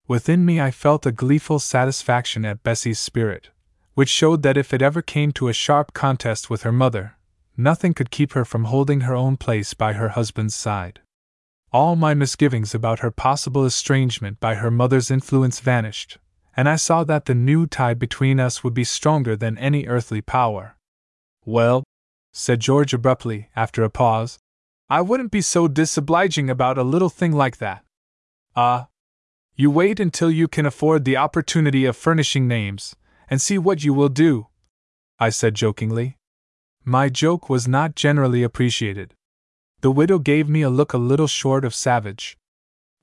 Within 0.07 0.45
me, 0.45 0.61
I 0.61 0.71
felt 0.71 1.05
a 1.05 1.11
gleeful 1.11 1.59
satisfaction 1.59 2.45
at 2.45 2.63
Bessie's 2.63 3.01
spirit, 3.01 3.51
which 3.95 4.09
showed 4.09 4.43
that 4.45 4.57
if 4.57 4.73
it 4.73 4.83
ever 4.83 5.03
came 5.03 5.33
to 5.33 5.49
a 5.49 5.53
sharp 5.53 5.93
contest 5.93 6.49
with 6.49 6.63
her 6.63 6.71
mother, 6.71 7.17
nothing 7.57 7.93
could 7.93 8.13
keep 8.13 8.35
her 8.35 8.45
from 8.45 8.65
holding 8.65 9.01
her 9.01 9.17
own 9.17 9.37
place 9.37 9.75
by 9.75 9.95
her 9.95 10.11
husband's 10.11 10.55
side. 10.55 11.01
All 11.73 11.97
my 11.97 12.15
misgivings 12.15 12.73
about 12.73 13.01
her 13.01 13.11
possible 13.11 13.67
estrangement 13.67 14.39
by 14.39 14.57
her 14.57 14.71
mother's 14.71 15.11
influence 15.11 15.59
vanished, 15.59 16.19
and 16.57 16.69
I 16.69 16.77
saw 16.77 17.03
that 17.05 17.25
the 17.25 17.35
new 17.35 17.67
tie 17.67 17.95
between 17.95 18.39
us 18.39 18.63
would 18.63 18.75
be 18.75 18.85
stronger 18.85 19.35
than 19.35 19.59
any 19.59 19.87
earthly 19.89 20.21
power. 20.21 20.77
Well, 21.45 21.83
said 22.33 22.61
George 22.61 22.95
abruptly, 22.95 23.49
after 23.57 23.83
a 23.83 23.91
pause, 23.91 24.39
I 24.91 25.03
wouldn't 25.03 25.31
be 25.31 25.41
so 25.41 25.69
disobliging 25.69 26.51
about 26.51 26.77
a 26.77 26.83
little 26.83 27.09
thing 27.09 27.31
like 27.31 27.59
that. 27.59 27.85
Ah. 28.57 28.83
Uh, 28.83 28.87
you 29.55 29.71
wait 29.71 30.01
until 30.01 30.31
you 30.31 30.49
can 30.49 30.67
afford 30.67 31.05
the 31.05 31.17
opportunity 31.17 31.85
of 31.85 31.97
furnishing 31.97 32.49
names, 32.49 32.97
and 33.29 33.41
see 33.41 33.57
what 33.57 33.85
you 33.85 33.95
will 33.95 34.09
do, 34.09 34.49
I 35.19 35.31
said 35.31 35.55
jokingly. 35.55 36.19
My 36.85 37.09
joke 37.09 37.49
was 37.49 37.69
not 37.69 37.95
generally 37.95 38.43
appreciated. 38.43 39.15
The 39.83 39.93
widow 39.93 40.19
gave 40.19 40.49
me 40.49 40.63
a 40.63 40.71
look 40.71 40.93
a 40.93 40.99
little 40.99 41.29
short 41.29 41.65
of 41.65 41.75
savage. 41.75 42.37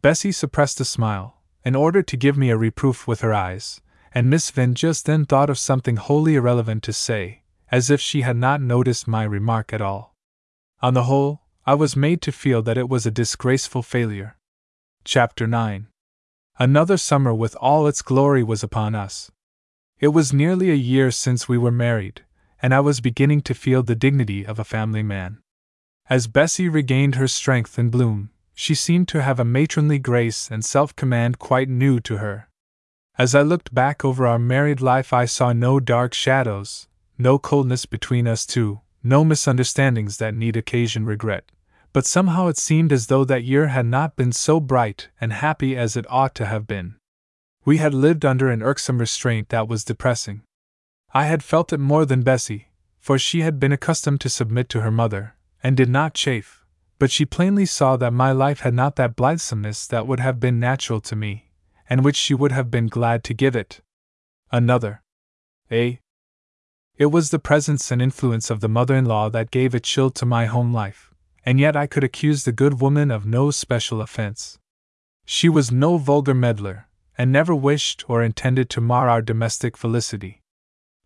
Bessie 0.02 0.32
suppressed 0.32 0.82
a 0.82 0.86
smile, 0.86 1.42
in 1.64 1.76
order 1.76 2.04
to 2.04 2.18
give 2.18 2.38
me 2.38 2.50
a 2.50 2.58
reproof 2.58 3.08
with 3.08 3.22
her 3.22 3.34
eyes, 3.34 3.82
and 4.14 4.30
Miss 4.30 4.50
Finn 4.50 4.76
just 4.76 5.06
then 5.06 5.26
thought 5.26 5.50
of 5.50 5.58
something 5.58 5.96
wholly 5.96 6.36
irrelevant 6.36 6.84
to 6.84 6.92
say, 6.92 7.44
as 7.72 7.90
if 7.90 8.02
she 8.02 8.22
had 8.22 8.36
not 8.36 8.62
noticed 8.62 9.08
my 9.08 9.24
remark 9.24 9.72
at 9.72 9.82
all. 9.82 10.16
On 10.82 10.94
the 10.94 11.04
whole, 11.04 11.44
I 11.68 11.74
was 11.74 11.98
made 11.98 12.22
to 12.22 12.32
feel 12.32 12.62
that 12.62 12.78
it 12.78 12.88
was 12.88 13.06
a 13.06 13.12
disgraceful 13.12 13.84
failure. 13.84 14.38
Chapter 15.04 15.46
9 15.46 15.88
Another 16.58 16.96
summer 16.96 17.34
with 17.34 17.58
all 17.58 17.88
its 17.88 18.02
glory 18.02 18.42
was 18.42 18.64
upon 18.64 18.96
us. 18.96 19.30
It 20.00 20.08
was 20.16 20.32
nearly 20.32 20.72
a 20.72 20.76
year 20.76 21.12
since 21.12 21.50
we 21.50 21.58
were 21.58 21.70
married, 21.70 22.24
and 22.62 22.74
I 22.74 22.80
was 22.80 23.02
beginning 23.02 23.42
to 23.42 23.54
feel 23.54 23.84
the 23.84 23.98
dignity 23.98 24.46
of 24.46 24.60
a 24.60 24.64
family 24.64 25.04
man. 25.04 25.40
As 26.10 26.28
Bessie 26.28 26.70
regained 26.70 27.16
her 27.16 27.28
strength 27.28 27.78
and 27.78 27.92
bloom, 27.92 28.30
she 28.54 28.74
seemed 28.74 29.10
to 29.10 29.22
have 29.22 29.38
a 29.38 29.44
matronly 29.44 30.00
grace 30.00 30.50
and 30.50 30.64
self 30.64 30.96
command 30.96 31.38
quite 31.38 31.68
new 31.68 32.00
to 32.00 32.20
her. 32.20 32.48
As 33.18 33.36
I 33.36 33.42
looked 33.42 33.76
back 33.76 34.06
over 34.06 34.26
our 34.26 34.40
married 34.40 34.80
life, 34.80 35.12
I 35.12 35.26
saw 35.26 35.52
no 35.52 35.82
dark 35.82 36.14
shadows, 36.14 36.88
no 37.18 37.38
coldness 37.38 37.86
between 37.86 38.26
us 38.26 38.46
two, 38.46 38.80
no 39.04 39.26
misunderstandings 39.26 40.16
that 40.20 40.34
need 40.34 40.56
occasion 40.56 41.06
regret. 41.06 41.52
But 41.94 42.06
somehow 42.06 42.48
it 42.48 42.58
seemed 42.58 42.92
as 42.92 43.08
though 43.08 43.26
that 43.26 43.44
year 43.44 43.68
had 43.68 43.86
not 43.86 44.16
been 44.16 44.32
so 44.32 44.60
bright 44.60 45.10
and 45.20 45.34
happy 45.34 45.76
as 45.76 45.98
it 45.98 46.06
ought 46.10 46.36
to 46.36 46.46
have 46.46 46.68
been. 46.68 46.96
We 47.66 47.78
had 47.78 47.94
lived 47.94 48.24
under 48.24 48.50
an 48.50 48.64
irksome 48.64 49.00
restraint 49.00 49.50
that 49.50 49.68
was 49.68 49.84
depressing. 49.84 50.44
I 51.14 51.26
had 51.26 51.44
felt 51.44 51.74
it 51.74 51.80
more 51.80 52.06
than 52.06 52.22
Bessie, 52.22 52.70
for 53.00 53.18
she 53.18 53.42
had 53.42 53.60
been 53.60 53.72
accustomed 53.72 54.22
to 54.22 54.30
submit 54.30 54.70
to 54.70 54.82
her 54.82 54.92
mother, 54.92 55.36
and 55.64 55.76
did 55.76 55.90
not 55.90 56.14
chafe, 56.14 56.66
but 57.00 57.12
she 57.12 57.26
plainly 57.26 57.66
saw 57.66 57.98
that 57.98 58.14
my 58.14 58.32
life 58.32 58.62
had 58.62 58.74
not 58.74 58.96
that 58.98 59.16
blithesomeness 59.16 59.88
that 59.88 60.08
would 60.08 60.20
have 60.20 60.40
been 60.40 60.60
natural 60.60 61.02
to 61.02 61.16
me, 61.16 61.50
and 61.90 62.04
which 62.04 62.16
she 62.16 62.34
would 62.34 62.52
have 62.52 62.70
been 62.70 62.88
glad 62.88 63.24
to 63.24 63.34
give 63.34 63.56
it. 63.56 63.82
Another. 64.52 65.02
A. 65.72 66.00
It 66.98 67.08
was 67.08 67.30
the 67.30 67.40
presence 67.40 67.92
and 67.92 68.02
influence 68.02 68.50
of 68.50 68.60
the 68.60 68.70
mother 68.70 68.96
in 68.96 69.06
law 69.06 69.30
that 69.30 69.52
gave 69.52 69.74
a 69.76 69.80
chill 69.80 70.10
to 70.12 70.26
my 70.26 70.46
home 70.46 70.74
life, 70.74 71.14
and 71.48 71.62
yet 71.62 71.78
I 71.78 71.88
could 71.88 72.04
accuse 72.04 72.44
the 72.44 72.52
good 72.52 72.82
woman 72.82 73.10
of 73.10 73.26
no 73.26 73.52
special 73.52 74.02
offense. 74.02 74.60
She 75.24 75.48
was 75.48 75.72
no 75.72 75.98
vulgar 75.98 76.34
meddler, 76.34 76.90
and 77.18 77.32
never 77.32 77.56
wished 77.56 78.04
or 78.10 78.22
intended 78.22 78.70
to 78.72 78.82
mar 78.82 79.08
our 79.08 79.22
domestic 79.22 79.78
felicity. 79.78 80.42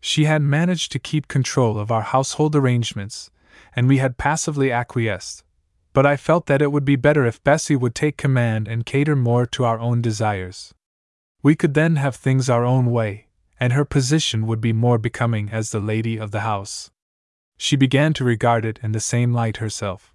She 0.00 0.24
had 0.24 0.42
managed 0.42 0.90
to 0.90 0.98
keep 0.98 1.28
control 1.28 1.78
of 1.78 1.92
our 1.92 2.02
household 2.02 2.56
arrangements, 2.56 3.30
and 3.76 3.86
we 3.86 3.98
had 3.98 4.18
passively 4.18 4.72
acquiesced. 4.72 5.44
But 5.92 6.06
I 6.06 6.16
felt 6.16 6.46
that 6.46 6.60
it 6.60 6.72
would 6.72 6.84
be 6.84 6.96
better 6.96 7.24
if 7.24 7.44
Bessie 7.44 7.76
would 7.76 7.94
take 7.94 8.16
command 8.16 8.66
and 8.66 8.84
cater 8.84 9.14
more 9.14 9.46
to 9.46 9.64
our 9.64 9.78
own 9.78 10.02
desires. 10.02 10.74
We 11.44 11.54
could 11.54 11.74
then 11.74 11.94
have 11.94 12.16
things 12.16 12.50
our 12.50 12.64
own 12.64 12.86
way, 12.86 13.28
and 13.60 13.74
her 13.74 13.84
position 13.84 14.48
would 14.48 14.60
be 14.60 14.72
more 14.72 14.98
becoming 14.98 15.50
as 15.50 15.70
the 15.70 15.78
lady 15.78 16.16
of 16.16 16.32
the 16.32 16.40
house. 16.40 16.90
She 17.56 17.76
began 17.76 18.12
to 18.14 18.24
regard 18.24 18.64
it 18.64 18.80
in 18.82 18.90
the 18.90 18.98
same 18.98 19.32
light 19.32 19.58
herself. 19.58 20.11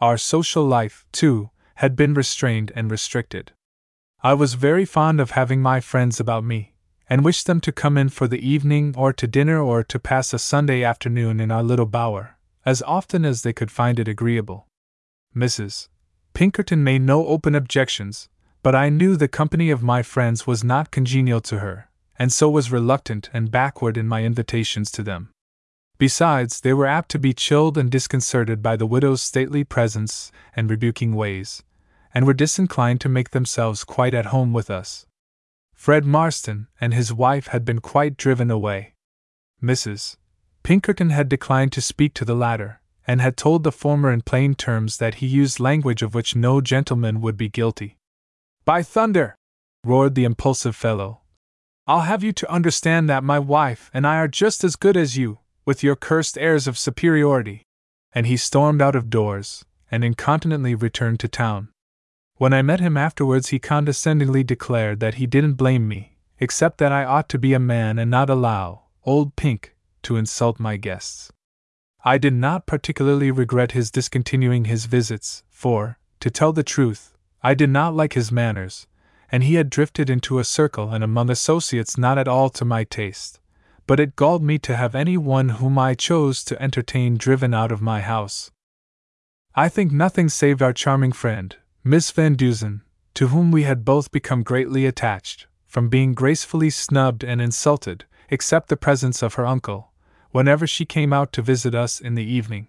Our 0.00 0.16
social 0.16 0.64
life, 0.64 1.04
too, 1.12 1.50
had 1.76 1.94
been 1.94 2.14
restrained 2.14 2.72
and 2.74 2.90
restricted. 2.90 3.52
I 4.22 4.34
was 4.34 4.54
very 4.54 4.84
fond 4.84 5.20
of 5.20 5.32
having 5.32 5.60
my 5.60 5.80
friends 5.80 6.18
about 6.18 6.44
me, 6.44 6.74
and 7.08 7.24
wished 7.24 7.46
them 7.46 7.60
to 7.62 7.72
come 7.72 7.98
in 7.98 8.08
for 8.08 8.28
the 8.28 8.46
evening 8.46 8.94
or 8.96 9.12
to 9.12 9.26
dinner 9.26 9.60
or 9.60 9.82
to 9.84 9.98
pass 9.98 10.32
a 10.32 10.38
Sunday 10.38 10.82
afternoon 10.82 11.40
in 11.40 11.50
our 11.50 11.62
little 11.62 11.86
bower, 11.86 12.36
as 12.64 12.82
often 12.82 13.24
as 13.24 13.42
they 13.42 13.52
could 13.52 13.70
find 13.70 13.98
it 13.98 14.08
agreeable. 14.08 14.66
Mrs. 15.36 15.88
Pinkerton 16.32 16.82
made 16.84 17.02
no 17.02 17.26
open 17.26 17.54
objections, 17.54 18.28
but 18.62 18.74
I 18.74 18.88
knew 18.88 19.16
the 19.16 19.28
company 19.28 19.70
of 19.70 19.82
my 19.82 20.02
friends 20.02 20.46
was 20.46 20.62
not 20.62 20.90
congenial 20.90 21.40
to 21.42 21.58
her, 21.58 21.90
and 22.18 22.32
so 22.32 22.48
was 22.48 22.72
reluctant 22.72 23.28
and 23.32 23.50
backward 23.50 23.96
in 23.96 24.06
my 24.06 24.22
invitations 24.22 24.90
to 24.92 25.02
them. 25.02 25.30
Besides, 26.00 26.62
they 26.62 26.72
were 26.72 26.86
apt 26.86 27.10
to 27.10 27.18
be 27.18 27.34
chilled 27.34 27.76
and 27.76 27.90
disconcerted 27.90 28.62
by 28.62 28.74
the 28.74 28.86
widow's 28.86 29.20
stately 29.20 29.64
presence 29.64 30.32
and 30.56 30.70
rebuking 30.70 31.14
ways, 31.14 31.62
and 32.14 32.26
were 32.26 32.32
disinclined 32.32 33.02
to 33.02 33.10
make 33.10 33.32
themselves 33.32 33.84
quite 33.84 34.14
at 34.14 34.32
home 34.32 34.54
with 34.54 34.70
us. 34.70 35.04
Fred 35.74 36.06
Marston 36.06 36.68
and 36.80 36.94
his 36.94 37.12
wife 37.12 37.48
had 37.48 37.66
been 37.66 37.80
quite 37.80 38.16
driven 38.16 38.50
away. 38.50 38.94
Mrs. 39.62 40.16
Pinkerton 40.62 41.10
had 41.10 41.28
declined 41.28 41.70
to 41.72 41.82
speak 41.82 42.14
to 42.14 42.24
the 42.24 42.34
latter, 42.34 42.80
and 43.06 43.20
had 43.20 43.36
told 43.36 43.62
the 43.62 43.70
former 43.70 44.10
in 44.10 44.22
plain 44.22 44.54
terms 44.54 44.96
that 44.96 45.16
he 45.16 45.26
used 45.26 45.60
language 45.60 46.00
of 46.00 46.14
which 46.14 46.34
no 46.34 46.62
gentleman 46.62 47.20
would 47.20 47.36
be 47.36 47.50
guilty. 47.50 47.98
By 48.64 48.82
thunder! 48.82 49.34
roared 49.84 50.14
the 50.14 50.24
impulsive 50.24 50.74
fellow. 50.74 51.20
I'll 51.86 52.08
have 52.08 52.24
you 52.24 52.32
to 52.32 52.50
understand 52.50 53.10
that 53.10 53.22
my 53.22 53.38
wife 53.38 53.90
and 53.92 54.06
I 54.06 54.16
are 54.16 54.28
just 54.28 54.64
as 54.64 54.76
good 54.76 54.96
as 54.96 55.18
you, 55.18 55.40
with 55.70 55.84
your 55.84 55.94
cursed 55.94 56.36
airs 56.36 56.66
of 56.66 56.76
superiority. 56.76 57.62
And 58.12 58.26
he 58.26 58.36
stormed 58.36 58.82
out 58.82 58.96
of 58.96 59.08
doors, 59.08 59.64
and 59.88 60.02
incontinently 60.02 60.74
returned 60.74 61.20
to 61.20 61.28
town. 61.28 61.68
When 62.38 62.52
I 62.52 62.60
met 62.60 62.80
him 62.80 62.96
afterwards, 62.96 63.50
he 63.50 63.60
condescendingly 63.60 64.42
declared 64.42 64.98
that 64.98 65.14
he 65.14 65.28
didn't 65.28 65.52
blame 65.52 65.86
me, 65.86 66.16
except 66.40 66.78
that 66.78 66.90
I 66.90 67.04
ought 67.04 67.28
to 67.28 67.38
be 67.38 67.54
a 67.54 67.60
man 67.60 68.00
and 68.00 68.10
not 68.10 68.28
allow 68.28 68.86
old 69.04 69.36
Pink 69.36 69.76
to 70.02 70.16
insult 70.16 70.58
my 70.58 70.76
guests. 70.76 71.30
I 72.04 72.18
did 72.18 72.34
not 72.34 72.66
particularly 72.66 73.30
regret 73.30 73.70
his 73.70 73.92
discontinuing 73.92 74.64
his 74.64 74.86
visits, 74.86 75.44
for, 75.50 76.00
to 76.18 76.32
tell 76.32 76.52
the 76.52 76.64
truth, 76.64 77.16
I 77.44 77.54
did 77.54 77.70
not 77.70 77.94
like 77.94 78.14
his 78.14 78.32
manners, 78.32 78.88
and 79.30 79.44
he 79.44 79.54
had 79.54 79.70
drifted 79.70 80.10
into 80.10 80.40
a 80.40 80.50
circle 80.58 80.90
and 80.90 81.04
among 81.04 81.30
associates 81.30 81.96
not 81.96 82.18
at 82.18 82.26
all 82.26 82.50
to 82.50 82.64
my 82.64 82.82
taste. 82.82 83.38
But 83.86 84.00
it 84.00 84.16
galled 84.16 84.42
me 84.42 84.58
to 84.58 84.76
have 84.76 84.94
any 84.94 85.16
one 85.16 85.50
whom 85.50 85.78
I 85.78 85.94
chose 85.94 86.44
to 86.44 86.62
entertain 86.62 87.16
driven 87.16 87.52
out 87.54 87.72
of 87.72 87.82
my 87.82 88.00
house. 88.00 88.50
I 89.54 89.68
think 89.68 89.90
nothing 89.90 90.28
saved 90.28 90.62
our 90.62 90.72
charming 90.72 91.12
friend, 91.12 91.56
Miss 91.82 92.10
Van 92.10 92.36
Duzen, 92.36 92.82
to 93.14 93.28
whom 93.28 93.50
we 93.50 93.64
had 93.64 93.84
both 93.84 94.10
become 94.10 94.42
greatly 94.42 94.86
attached, 94.86 95.46
from 95.66 95.88
being 95.88 96.14
gracefully 96.14 96.70
snubbed 96.70 97.24
and 97.24 97.40
insulted, 97.40 98.04
except 98.28 98.68
the 98.68 98.76
presence 98.76 99.22
of 99.22 99.34
her 99.34 99.46
uncle, 99.46 99.92
whenever 100.30 100.66
she 100.66 100.84
came 100.84 101.12
out 101.12 101.32
to 101.32 101.42
visit 101.42 101.74
us 101.74 102.00
in 102.00 102.14
the 102.14 102.24
evening. 102.24 102.68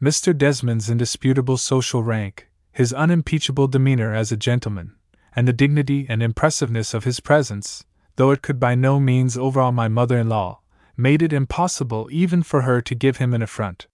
Mr. 0.00 0.36
Desmond's 0.36 0.90
indisputable 0.90 1.56
social 1.56 2.02
rank, 2.02 2.48
his 2.70 2.92
unimpeachable 2.92 3.68
demeanor 3.68 4.14
as 4.14 4.30
a 4.30 4.36
gentleman, 4.36 4.94
and 5.34 5.48
the 5.48 5.52
dignity 5.52 6.06
and 6.08 6.22
impressiveness 6.22 6.94
of 6.94 7.04
his 7.04 7.20
presence, 7.20 7.84
though 8.16 8.30
it 8.30 8.42
could 8.42 8.60
by 8.60 8.74
no 8.74 9.00
means 9.00 9.36
overawe 9.36 9.72
my 9.72 9.88
mother 9.88 10.18
in 10.18 10.28
law, 10.28 10.60
made 10.96 11.22
it 11.22 11.32
impossible 11.32 12.08
even 12.10 12.42
for 12.42 12.62
her 12.62 12.80
to 12.80 12.94
give 12.94 13.16
him 13.16 13.34
an 13.34 13.42
affront. 13.42 13.86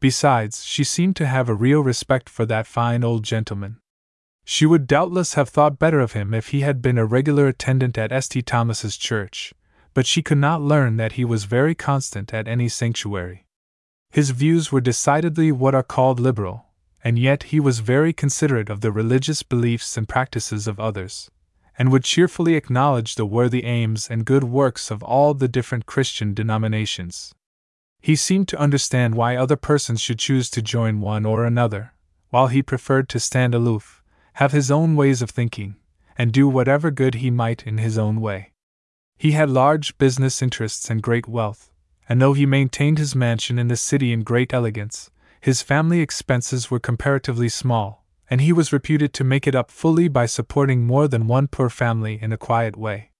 Besides, 0.00 0.64
she 0.64 0.84
seemed 0.84 1.16
to 1.16 1.26
have 1.26 1.48
a 1.48 1.54
real 1.54 1.80
respect 1.82 2.28
for 2.28 2.46
that 2.46 2.66
fine 2.66 3.02
old 3.02 3.24
gentleman. 3.24 3.78
She 4.44 4.64
would 4.64 4.86
doubtless 4.86 5.34
have 5.34 5.48
thought 5.48 5.78
better 5.78 6.00
of 6.00 6.12
him 6.12 6.32
if 6.32 6.48
he 6.48 6.60
had 6.60 6.80
been 6.80 6.96
a 6.96 7.04
regular 7.04 7.48
attendant 7.48 7.98
at 7.98 8.12
St. 8.24 8.46
Thomas's 8.46 8.96
Church, 8.96 9.52
but 9.92 10.06
she 10.06 10.22
could 10.22 10.38
not 10.38 10.62
learn 10.62 10.96
that 10.96 11.12
he 11.12 11.24
was 11.24 11.44
very 11.44 11.74
constant 11.74 12.32
at 12.32 12.48
any 12.48 12.68
sanctuary. 12.68 13.44
His 14.10 14.30
views 14.30 14.72
were 14.72 14.80
decidedly 14.80 15.52
what 15.52 15.74
are 15.74 15.82
called 15.82 16.20
liberal, 16.20 16.66
and 17.04 17.18
yet 17.18 17.44
he 17.44 17.60
was 17.60 17.80
very 17.80 18.12
considerate 18.12 18.70
of 18.70 18.80
the 18.80 18.92
religious 18.92 19.42
beliefs 19.42 19.96
and 19.96 20.08
practices 20.08 20.66
of 20.66 20.80
others, 20.80 21.30
and 21.78 21.92
would 21.92 22.02
cheerfully 22.02 22.54
acknowledge 22.54 23.14
the 23.14 23.24
worthy 23.24 23.64
aims 23.64 24.08
and 24.10 24.24
good 24.24 24.42
works 24.42 24.90
of 24.90 25.02
all 25.02 25.32
the 25.32 25.46
different 25.46 25.86
Christian 25.86 26.34
denominations. 26.34 27.32
He 28.00 28.16
seemed 28.16 28.48
to 28.48 28.58
understand 28.58 29.14
why 29.14 29.36
other 29.36 29.56
persons 29.56 30.00
should 30.00 30.18
choose 30.18 30.50
to 30.50 30.62
join 30.62 31.00
one 31.00 31.24
or 31.24 31.44
another, 31.44 31.92
while 32.30 32.48
he 32.48 32.62
preferred 32.62 33.08
to 33.10 33.20
stand 33.20 33.54
aloof, 33.54 34.02
have 34.34 34.52
his 34.52 34.70
own 34.70 34.96
ways 34.96 35.22
of 35.22 35.30
thinking, 35.30 35.76
and 36.16 36.32
do 36.32 36.48
whatever 36.48 36.90
good 36.90 37.14
he 37.14 37.30
might 37.30 37.66
in 37.66 37.78
his 37.78 37.96
own 37.96 38.20
way. 38.20 38.52
He 39.16 39.32
had 39.32 39.50
large 39.50 39.98
business 39.98 40.42
interests 40.42 40.90
and 40.90 41.02
great 41.02 41.28
wealth, 41.28 41.70
and 42.08 42.20
though 42.20 42.32
he 42.32 42.46
maintained 42.46 42.98
his 42.98 43.14
mansion 43.14 43.58
in 43.58 43.68
the 43.68 43.76
city 43.76 44.12
in 44.12 44.22
great 44.22 44.52
elegance, 44.52 45.10
his 45.40 45.62
family 45.62 46.00
expenses 46.00 46.70
were 46.70 46.80
comparatively 46.80 47.48
small, 47.48 48.04
and 48.30 48.40
he 48.40 48.52
was 48.52 48.72
reputed 48.72 49.12
to 49.14 49.24
make 49.24 49.46
it 49.46 49.54
up 49.54 49.70
fully 49.70 50.08
by 50.08 50.26
supporting 50.26 50.86
more 50.86 51.08
than 51.08 51.26
one 51.26 51.48
poor 51.48 51.70
family 51.70 52.18
in 52.20 52.32
a 52.32 52.38
quiet 52.38 52.76
way. 52.76 53.10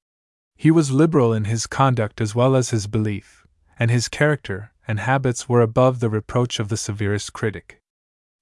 He 0.56 0.70
was 0.70 0.90
liberal 0.90 1.32
in 1.32 1.44
his 1.44 1.66
conduct 1.66 2.20
as 2.20 2.34
well 2.34 2.56
as 2.56 2.70
his 2.70 2.86
belief, 2.86 3.46
and 3.78 3.90
his 3.90 4.08
character 4.08 4.72
and 4.86 5.00
habits 5.00 5.48
were 5.48 5.60
above 5.60 6.00
the 6.00 6.10
reproach 6.10 6.58
of 6.58 6.68
the 6.68 6.76
severest 6.76 7.32
critic. 7.32 7.80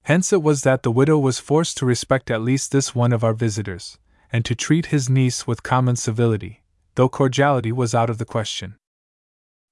Hence 0.04 0.32
it 0.32 0.42
was 0.42 0.62
that 0.62 0.82
the 0.82 0.90
widow 0.90 1.18
was 1.18 1.40
forced 1.40 1.76
to 1.78 1.86
respect 1.86 2.30
at 2.30 2.40
least 2.40 2.70
this 2.70 2.94
one 2.94 3.12
of 3.12 3.24
our 3.24 3.34
visitors, 3.34 3.98
and 4.32 4.44
to 4.44 4.54
treat 4.54 4.86
his 4.86 5.10
niece 5.10 5.46
with 5.46 5.62
common 5.62 5.96
civility, 5.96 6.62
though 6.94 7.08
cordiality 7.08 7.72
was 7.72 7.94
out 7.94 8.08
of 8.08 8.18
the 8.18 8.24
question. 8.24 8.76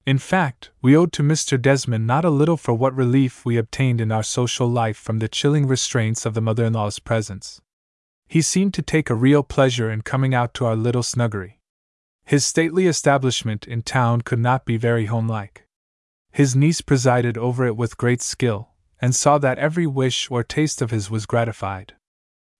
In 0.05 0.19
fact, 0.19 0.69
we 0.83 0.95
owed 0.95 1.11
to 1.13 1.23
Mr. 1.23 1.59
Desmond 1.59 2.05
not 2.05 2.23
a 2.23 2.29
little 2.29 2.57
for 2.57 2.75
what 2.75 2.95
relief 2.95 3.43
we 3.43 3.57
obtained 3.57 3.99
in 3.99 4.11
our 4.11 4.21
social 4.21 4.67
life 4.67 4.97
from 4.97 5.17
the 5.17 5.27
chilling 5.27 5.65
restraints 5.65 6.27
of 6.27 6.35
the 6.35 6.41
mother 6.41 6.65
in 6.65 6.73
law's 6.73 6.99
presence. 6.99 7.59
He 8.27 8.43
seemed 8.43 8.75
to 8.75 8.83
take 8.83 9.09
a 9.09 9.15
real 9.15 9.41
pleasure 9.41 9.89
in 9.89 10.03
coming 10.03 10.35
out 10.35 10.53
to 10.55 10.65
our 10.65 10.75
little 10.75 11.01
snuggery. 11.01 11.59
His 12.23 12.45
stately 12.45 12.85
establishment 12.85 13.67
in 13.67 13.81
town 13.81 14.21
could 14.21 14.39
not 14.39 14.63
be 14.63 14.77
very 14.77 15.05
homelike. 15.05 15.67
His 16.31 16.55
niece 16.55 16.81
presided 16.81 17.37
over 17.37 17.65
it 17.65 17.75
with 17.75 17.97
great 17.97 18.21
skill, 18.21 18.69
and 19.01 19.15
saw 19.15 19.39
that 19.39 19.57
every 19.57 19.87
wish 19.87 20.29
or 20.29 20.43
taste 20.43 20.81
of 20.81 20.91
his 20.91 21.09
was 21.09 21.25
gratified. 21.25 21.93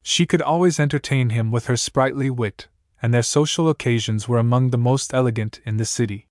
She 0.01 0.25
could 0.25 0.41
always 0.41 0.79
entertain 0.79 1.29
him 1.29 1.51
with 1.51 1.67
her 1.67 1.77
sprightly 1.77 2.29
wit, 2.29 2.69
and 3.01 3.13
their 3.13 3.23
social 3.23 3.69
occasions 3.69 4.27
were 4.27 4.39
among 4.39 4.69
the 4.69 4.77
most 4.77 5.13
elegant 5.13 5.59
in 5.65 5.77
the 5.77 5.85
city. 5.85 6.24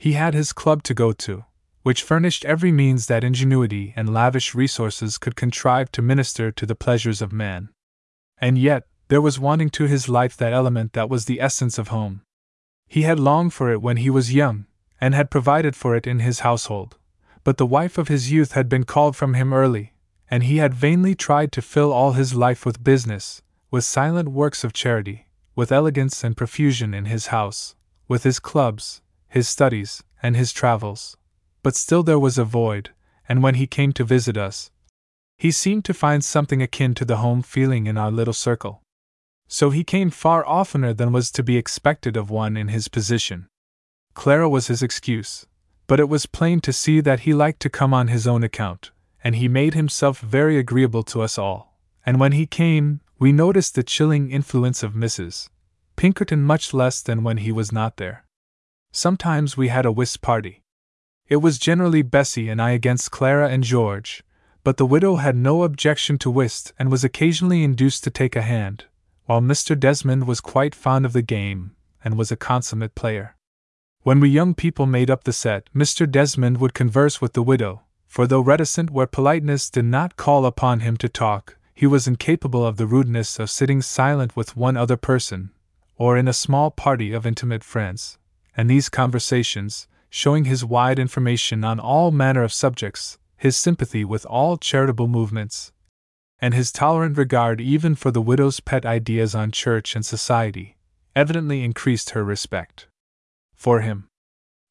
He 0.00 0.14
had 0.14 0.32
his 0.32 0.54
club 0.54 0.82
to 0.84 0.94
go 0.94 1.12
to, 1.12 1.44
which 1.82 2.02
furnished 2.02 2.46
every 2.46 2.72
means 2.72 3.06
that 3.06 3.22
ingenuity 3.22 3.92
and 3.94 4.14
lavish 4.14 4.54
resources 4.54 5.18
could 5.18 5.36
contrive 5.36 5.92
to 5.92 6.00
minister 6.00 6.50
to 6.50 6.64
the 6.64 6.74
pleasures 6.74 7.20
of 7.20 7.34
man. 7.34 7.68
And 8.38 8.56
yet, 8.56 8.86
there 9.08 9.20
was 9.20 9.38
wanting 9.38 9.68
to 9.76 9.84
his 9.84 10.08
life 10.08 10.38
that 10.38 10.54
element 10.54 10.94
that 10.94 11.10
was 11.10 11.26
the 11.26 11.38
essence 11.38 11.76
of 11.76 11.88
home. 11.88 12.22
He 12.88 13.02
had 13.02 13.20
longed 13.20 13.52
for 13.52 13.70
it 13.70 13.82
when 13.82 13.98
he 13.98 14.08
was 14.08 14.32
young, 14.32 14.64
and 15.02 15.14
had 15.14 15.30
provided 15.30 15.76
for 15.76 15.94
it 15.94 16.06
in 16.06 16.20
his 16.20 16.40
household, 16.40 16.96
but 17.44 17.58
the 17.58 17.66
wife 17.66 17.98
of 17.98 18.08
his 18.08 18.32
youth 18.32 18.52
had 18.52 18.70
been 18.70 18.84
called 18.84 19.16
from 19.16 19.34
him 19.34 19.52
early, 19.52 19.92
and 20.30 20.44
he 20.44 20.56
had 20.56 20.72
vainly 20.72 21.14
tried 21.14 21.52
to 21.52 21.60
fill 21.60 21.92
all 21.92 22.12
his 22.12 22.34
life 22.34 22.64
with 22.64 22.82
business, 22.82 23.42
with 23.70 23.84
silent 23.84 24.30
works 24.30 24.64
of 24.64 24.72
charity, 24.72 25.26
with 25.54 25.70
elegance 25.70 26.24
and 26.24 26.38
profusion 26.38 26.94
in 26.94 27.04
his 27.04 27.26
house, 27.26 27.76
with 28.08 28.22
his 28.22 28.40
clubs, 28.40 29.02
his 29.30 29.48
studies, 29.48 30.02
and 30.22 30.36
his 30.36 30.52
travels. 30.52 31.16
But 31.62 31.76
still 31.76 32.02
there 32.02 32.18
was 32.18 32.36
a 32.36 32.44
void, 32.44 32.90
and 33.28 33.42
when 33.42 33.54
he 33.54 33.66
came 33.66 33.92
to 33.92 34.04
visit 34.04 34.36
us, 34.36 34.70
he 35.38 35.50
seemed 35.50 35.86
to 35.86 35.94
find 35.94 36.22
something 36.22 36.60
akin 36.60 36.94
to 36.96 37.04
the 37.04 37.18
home 37.18 37.40
feeling 37.40 37.86
in 37.86 37.96
our 37.96 38.10
little 38.10 38.34
circle. 38.34 38.82
So 39.48 39.70
he 39.70 39.84
came 39.84 40.10
far 40.10 40.44
oftener 40.44 40.92
than 40.92 41.12
was 41.12 41.30
to 41.30 41.42
be 41.42 41.56
expected 41.56 42.16
of 42.16 42.28
one 42.28 42.56
in 42.56 42.68
his 42.68 42.88
position. 42.88 43.48
Clara 44.14 44.48
was 44.48 44.66
his 44.66 44.82
excuse, 44.82 45.46
but 45.86 46.00
it 46.00 46.08
was 46.08 46.26
plain 46.26 46.60
to 46.60 46.72
see 46.72 47.00
that 47.00 47.20
he 47.20 47.32
liked 47.32 47.60
to 47.60 47.70
come 47.70 47.94
on 47.94 48.08
his 48.08 48.26
own 48.26 48.42
account, 48.42 48.90
and 49.24 49.36
he 49.36 49.48
made 49.48 49.74
himself 49.74 50.20
very 50.20 50.58
agreeable 50.58 51.04
to 51.04 51.22
us 51.22 51.38
all. 51.38 51.78
And 52.04 52.18
when 52.18 52.32
he 52.32 52.46
came, 52.46 53.00
we 53.18 53.32
noticed 53.32 53.74
the 53.76 53.82
chilling 53.82 54.30
influence 54.30 54.82
of 54.82 54.94
Mrs. 54.94 55.48
Pinkerton 55.96 56.42
much 56.42 56.74
less 56.74 57.00
than 57.00 57.22
when 57.22 57.38
he 57.38 57.52
was 57.52 57.70
not 57.70 57.96
there. 57.96 58.24
Sometimes 58.92 59.56
we 59.56 59.68
had 59.68 59.86
a 59.86 59.92
whist 59.92 60.20
party. 60.20 60.62
It 61.28 61.36
was 61.36 61.60
generally 61.60 62.02
Bessie 62.02 62.48
and 62.48 62.60
I 62.60 62.70
against 62.70 63.12
Clara 63.12 63.48
and 63.48 63.62
George, 63.62 64.24
but 64.64 64.78
the 64.78 64.86
widow 64.86 65.16
had 65.16 65.36
no 65.36 65.62
objection 65.62 66.18
to 66.18 66.30
whist 66.30 66.72
and 66.76 66.90
was 66.90 67.04
occasionally 67.04 67.62
induced 67.62 68.02
to 68.04 68.10
take 68.10 68.34
a 68.34 68.42
hand, 68.42 68.86
while 69.26 69.40
Mr. 69.40 69.78
Desmond 69.78 70.26
was 70.26 70.40
quite 70.40 70.74
fond 70.74 71.06
of 71.06 71.12
the 71.12 71.22
game 71.22 71.76
and 72.04 72.18
was 72.18 72.32
a 72.32 72.36
consummate 72.36 72.96
player. 72.96 73.36
When 74.02 74.18
we 74.18 74.28
young 74.28 74.54
people 74.54 74.86
made 74.86 75.08
up 75.08 75.22
the 75.22 75.32
set, 75.32 75.68
Mr. 75.72 76.10
Desmond 76.10 76.58
would 76.58 76.74
converse 76.74 77.20
with 77.20 77.34
the 77.34 77.44
widow, 77.44 77.82
for 78.08 78.26
though 78.26 78.40
reticent 78.40 78.90
where 78.90 79.06
politeness 79.06 79.70
did 79.70 79.84
not 79.84 80.16
call 80.16 80.44
upon 80.44 80.80
him 80.80 80.96
to 80.96 81.08
talk, 81.08 81.58
he 81.74 81.86
was 81.86 82.08
incapable 82.08 82.66
of 82.66 82.76
the 82.76 82.88
rudeness 82.88 83.38
of 83.38 83.50
sitting 83.50 83.82
silent 83.82 84.34
with 84.34 84.56
one 84.56 84.76
other 84.76 84.96
person, 84.96 85.52
or 85.96 86.16
in 86.16 86.26
a 86.26 86.32
small 86.32 86.72
party 86.72 87.12
of 87.12 87.24
intimate 87.24 87.62
friends 87.62 88.18
and 88.56 88.68
these 88.68 88.88
conversations, 88.88 89.86
showing 90.08 90.44
his 90.44 90.64
wide 90.64 90.98
information 90.98 91.64
on 91.64 91.78
all 91.80 92.10
manner 92.10 92.42
of 92.42 92.52
subjects, 92.52 93.18
his 93.36 93.56
sympathy 93.56 94.04
with 94.04 94.26
all 94.26 94.56
charitable 94.56 95.08
movements, 95.08 95.72
and 96.40 96.54
his 96.54 96.72
tolerant 96.72 97.16
regard 97.16 97.60
even 97.60 97.94
for 97.94 98.10
the 98.10 98.22
widow's 98.22 98.60
pet 98.60 98.84
ideas 98.84 99.34
on 99.34 99.50
church 99.50 99.94
and 99.94 100.04
society, 100.04 100.76
evidently 101.14 101.62
increased 101.62 102.10
her 102.10 102.24
respect 102.24 102.86
for 103.54 103.80
him. 103.80 104.08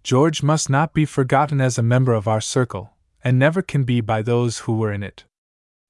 George 0.04 0.42
must 0.42 0.70
not 0.70 0.94
be 0.94 1.06
forgotten 1.06 1.62
as 1.62 1.78
a 1.78 1.84
member 1.84 2.14
of 2.14 2.28
our 2.28 2.42
circle, 2.42 2.94
and 3.24 3.38
never 3.38 3.62
can 3.62 3.84
be 3.84 4.02
by 4.02 4.22
those 4.22 4.60
who 4.60 4.78
were 4.78 4.92
in 4.92 5.04
it. 5.04 5.26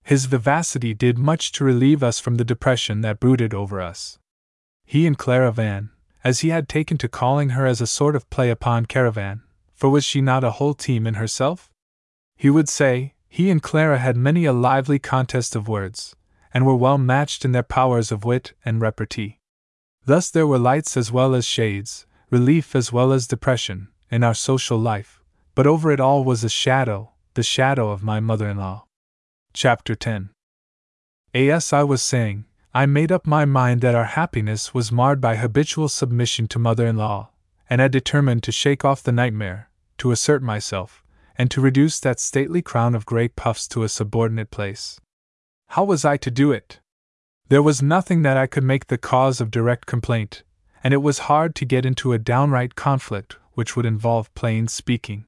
His 0.03 0.25
vivacity 0.25 0.93
did 0.93 1.17
much 1.17 1.51
to 1.53 1.63
relieve 1.63 2.03
us 2.03 2.19
from 2.19 2.35
the 2.35 2.43
depression 2.43 3.01
that 3.01 3.19
brooded 3.19 3.53
over 3.53 3.79
us. 3.79 4.17
He 4.85 5.05
and 5.05 5.17
Clara 5.17 5.51
Van, 5.51 5.91
as 6.23 6.39
he 6.39 6.49
had 6.49 6.67
taken 6.67 6.97
to 6.97 7.07
calling 7.07 7.49
her 7.49 7.65
as 7.65 7.81
a 7.81 7.87
sort 7.87 8.15
of 8.15 8.29
play 8.29 8.49
upon 8.49 8.85
Caravan, 8.85 9.41
for 9.73 9.89
was 9.89 10.03
she 10.03 10.21
not 10.21 10.43
a 10.43 10.51
whole 10.51 10.73
team 10.73 11.07
in 11.07 11.15
herself? 11.15 11.71
He 12.35 12.49
would 12.49 12.69
say, 12.69 13.13
he 13.27 13.49
and 13.49 13.61
Clara 13.61 13.99
had 13.99 14.17
many 14.17 14.45
a 14.45 14.53
lively 14.53 14.99
contest 14.99 15.55
of 15.55 15.67
words, 15.67 16.15
and 16.53 16.65
were 16.65 16.75
well 16.75 16.97
matched 16.97 17.45
in 17.45 17.51
their 17.51 17.63
powers 17.63 18.11
of 18.11 18.25
wit 18.25 18.53
and 18.65 18.81
repartee. 18.81 19.39
Thus 20.05 20.29
there 20.31 20.47
were 20.47 20.57
lights 20.57 20.97
as 20.97 21.11
well 21.11 21.35
as 21.35 21.45
shades, 21.45 22.07
relief 22.31 22.75
as 22.75 22.91
well 22.91 23.11
as 23.11 23.27
depression, 23.27 23.89
in 24.09 24.23
our 24.23 24.33
social 24.33 24.77
life, 24.77 25.21
but 25.55 25.67
over 25.67 25.91
it 25.91 25.99
all 25.99 26.23
was 26.23 26.43
a 26.43 26.49
shadow, 26.49 27.11
the 27.35 27.43
shadow 27.43 27.91
of 27.91 28.03
my 28.03 28.19
mother 28.19 28.49
in 28.49 28.57
law. 28.57 28.85
Chapter 29.53 29.95
10 29.95 30.31
As 31.33 31.71
I 31.71 31.83
was 31.83 32.01
saying, 32.01 32.45
I 32.71 32.85
made 32.85 33.11
up 33.11 33.25
my 33.25 33.45
mind 33.45 33.81
that 33.81 33.95
our 33.95 34.05
happiness 34.05 34.75
was 34.75 34.91
marred 34.91 35.19
by 35.19 35.37
habitual 35.37 35.89
submission 35.89 36.47
to 36.49 36.59
mother 36.59 36.85
in 36.85 36.97
law, 36.97 37.29
and 37.67 37.81
I 37.81 37.87
determined 37.87 38.43
to 38.43 38.51
shake 38.51 38.85
off 38.85 39.01
the 39.01 39.11
nightmare, 39.11 39.71
to 39.97 40.11
assert 40.11 40.43
myself, 40.43 41.03
and 41.35 41.49
to 41.49 41.61
reduce 41.61 41.99
that 41.99 42.19
stately 42.19 42.61
crown 42.61 42.93
of 42.93 43.07
grey 43.07 43.27
puffs 43.27 43.67
to 43.69 43.81
a 43.81 43.89
subordinate 43.89 44.51
place. 44.51 45.01
How 45.69 45.83
was 45.83 46.05
I 46.05 46.17
to 46.17 46.29
do 46.29 46.51
it? 46.51 46.79
There 47.47 47.63
was 47.63 47.81
nothing 47.81 48.21
that 48.21 48.37
I 48.37 48.45
could 48.45 48.63
make 48.63 48.85
the 48.85 48.99
cause 48.99 49.41
of 49.41 49.49
direct 49.49 49.87
complaint, 49.87 50.43
and 50.83 50.93
it 50.93 51.01
was 51.01 51.19
hard 51.29 51.55
to 51.55 51.65
get 51.65 51.87
into 51.87 52.13
a 52.13 52.19
downright 52.19 52.75
conflict 52.75 53.37
which 53.53 53.75
would 53.75 53.85
involve 53.87 54.33
plain 54.35 54.67
speaking. 54.67 55.25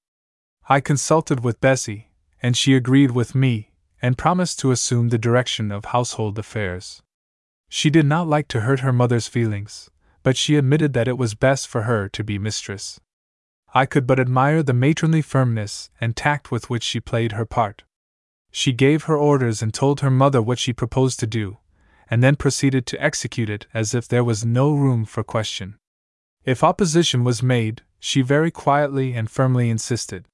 I 0.70 0.80
consulted 0.80 1.44
with 1.44 1.60
Bessie, 1.60 2.12
and 2.40 2.56
she 2.56 2.76
agreed 2.76 3.12
with 3.12 3.34
me, 3.34 3.72
and 4.00 4.16
promised 4.16 4.60
to 4.60 4.70
assume 4.70 5.10
the 5.10 5.18
direction 5.18 5.72
of 5.72 5.86
household 5.86 6.38
affairs. 6.38 7.02
She 7.74 7.90
did 7.90 8.06
not 8.06 8.28
like 8.28 8.50
to 8.50 8.60
hurt 8.60 8.82
her 8.82 8.92
mother's 8.92 9.30
feelings, 9.30 9.90
but 10.24 10.36
she 10.36 10.58
admitted 10.58 10.92
that 10.92 11.08
it 11.08 11.18
was 11.18 11.36
best 11.36 11.70
for 11.70 11.84
her 11.84 12.10
to 12.10 12.22
be 12.22 12.38
mistress. 12.38 13.00
I 13.74 13.86
could 13.86 14.06
but 14.06 14.20
admire 14.20 14.62
the 14.62 14.74
matronly 14.74 15.22
firmness 15.22 15.90
and 16.02 16.14
tact 16.14 16.52
with 16.52 16.70
which 16.70 16.84
she 16.84 17.00
played 17.00 17.32
her 17.32 17.46
part. 17.46 17.84
She 18.52 18.74
gave 18.74 19.04
her 19.04 19.16
orders 19.16 19.62
and 19.62 19.74
told 19.74 20.02
her 20.02 20.12
mother 20.12 20.42
what 20.42 20.60
she 20.60 20.74
proposed 20.74 21.18
to 21.22 21.28
do, 21.28 21.60
and 22.10 22.22
then 22.22 22.36
proceeded 22.36 22.86
to 22.88 23.02
execute 23.02 23.50
it 23.50 23.68
as 23.74 23.96
if 23.96 24.06
there 24.06 24.26
was 24.26 24.44
no 24.44 24.74
room 24.74 25.06
for 25.06 25.24
question. 25.24 25.78
If 26.44 26.66
opposition 26.66 27.24
was 27.24 27.42
made, 27.42 27.84
she 28.00 28.22
very 28.22 28.52
quietly 28.52 29.14
and 29.14 29.32
firmly 29.32 29.70
insisted. 29.70 30.28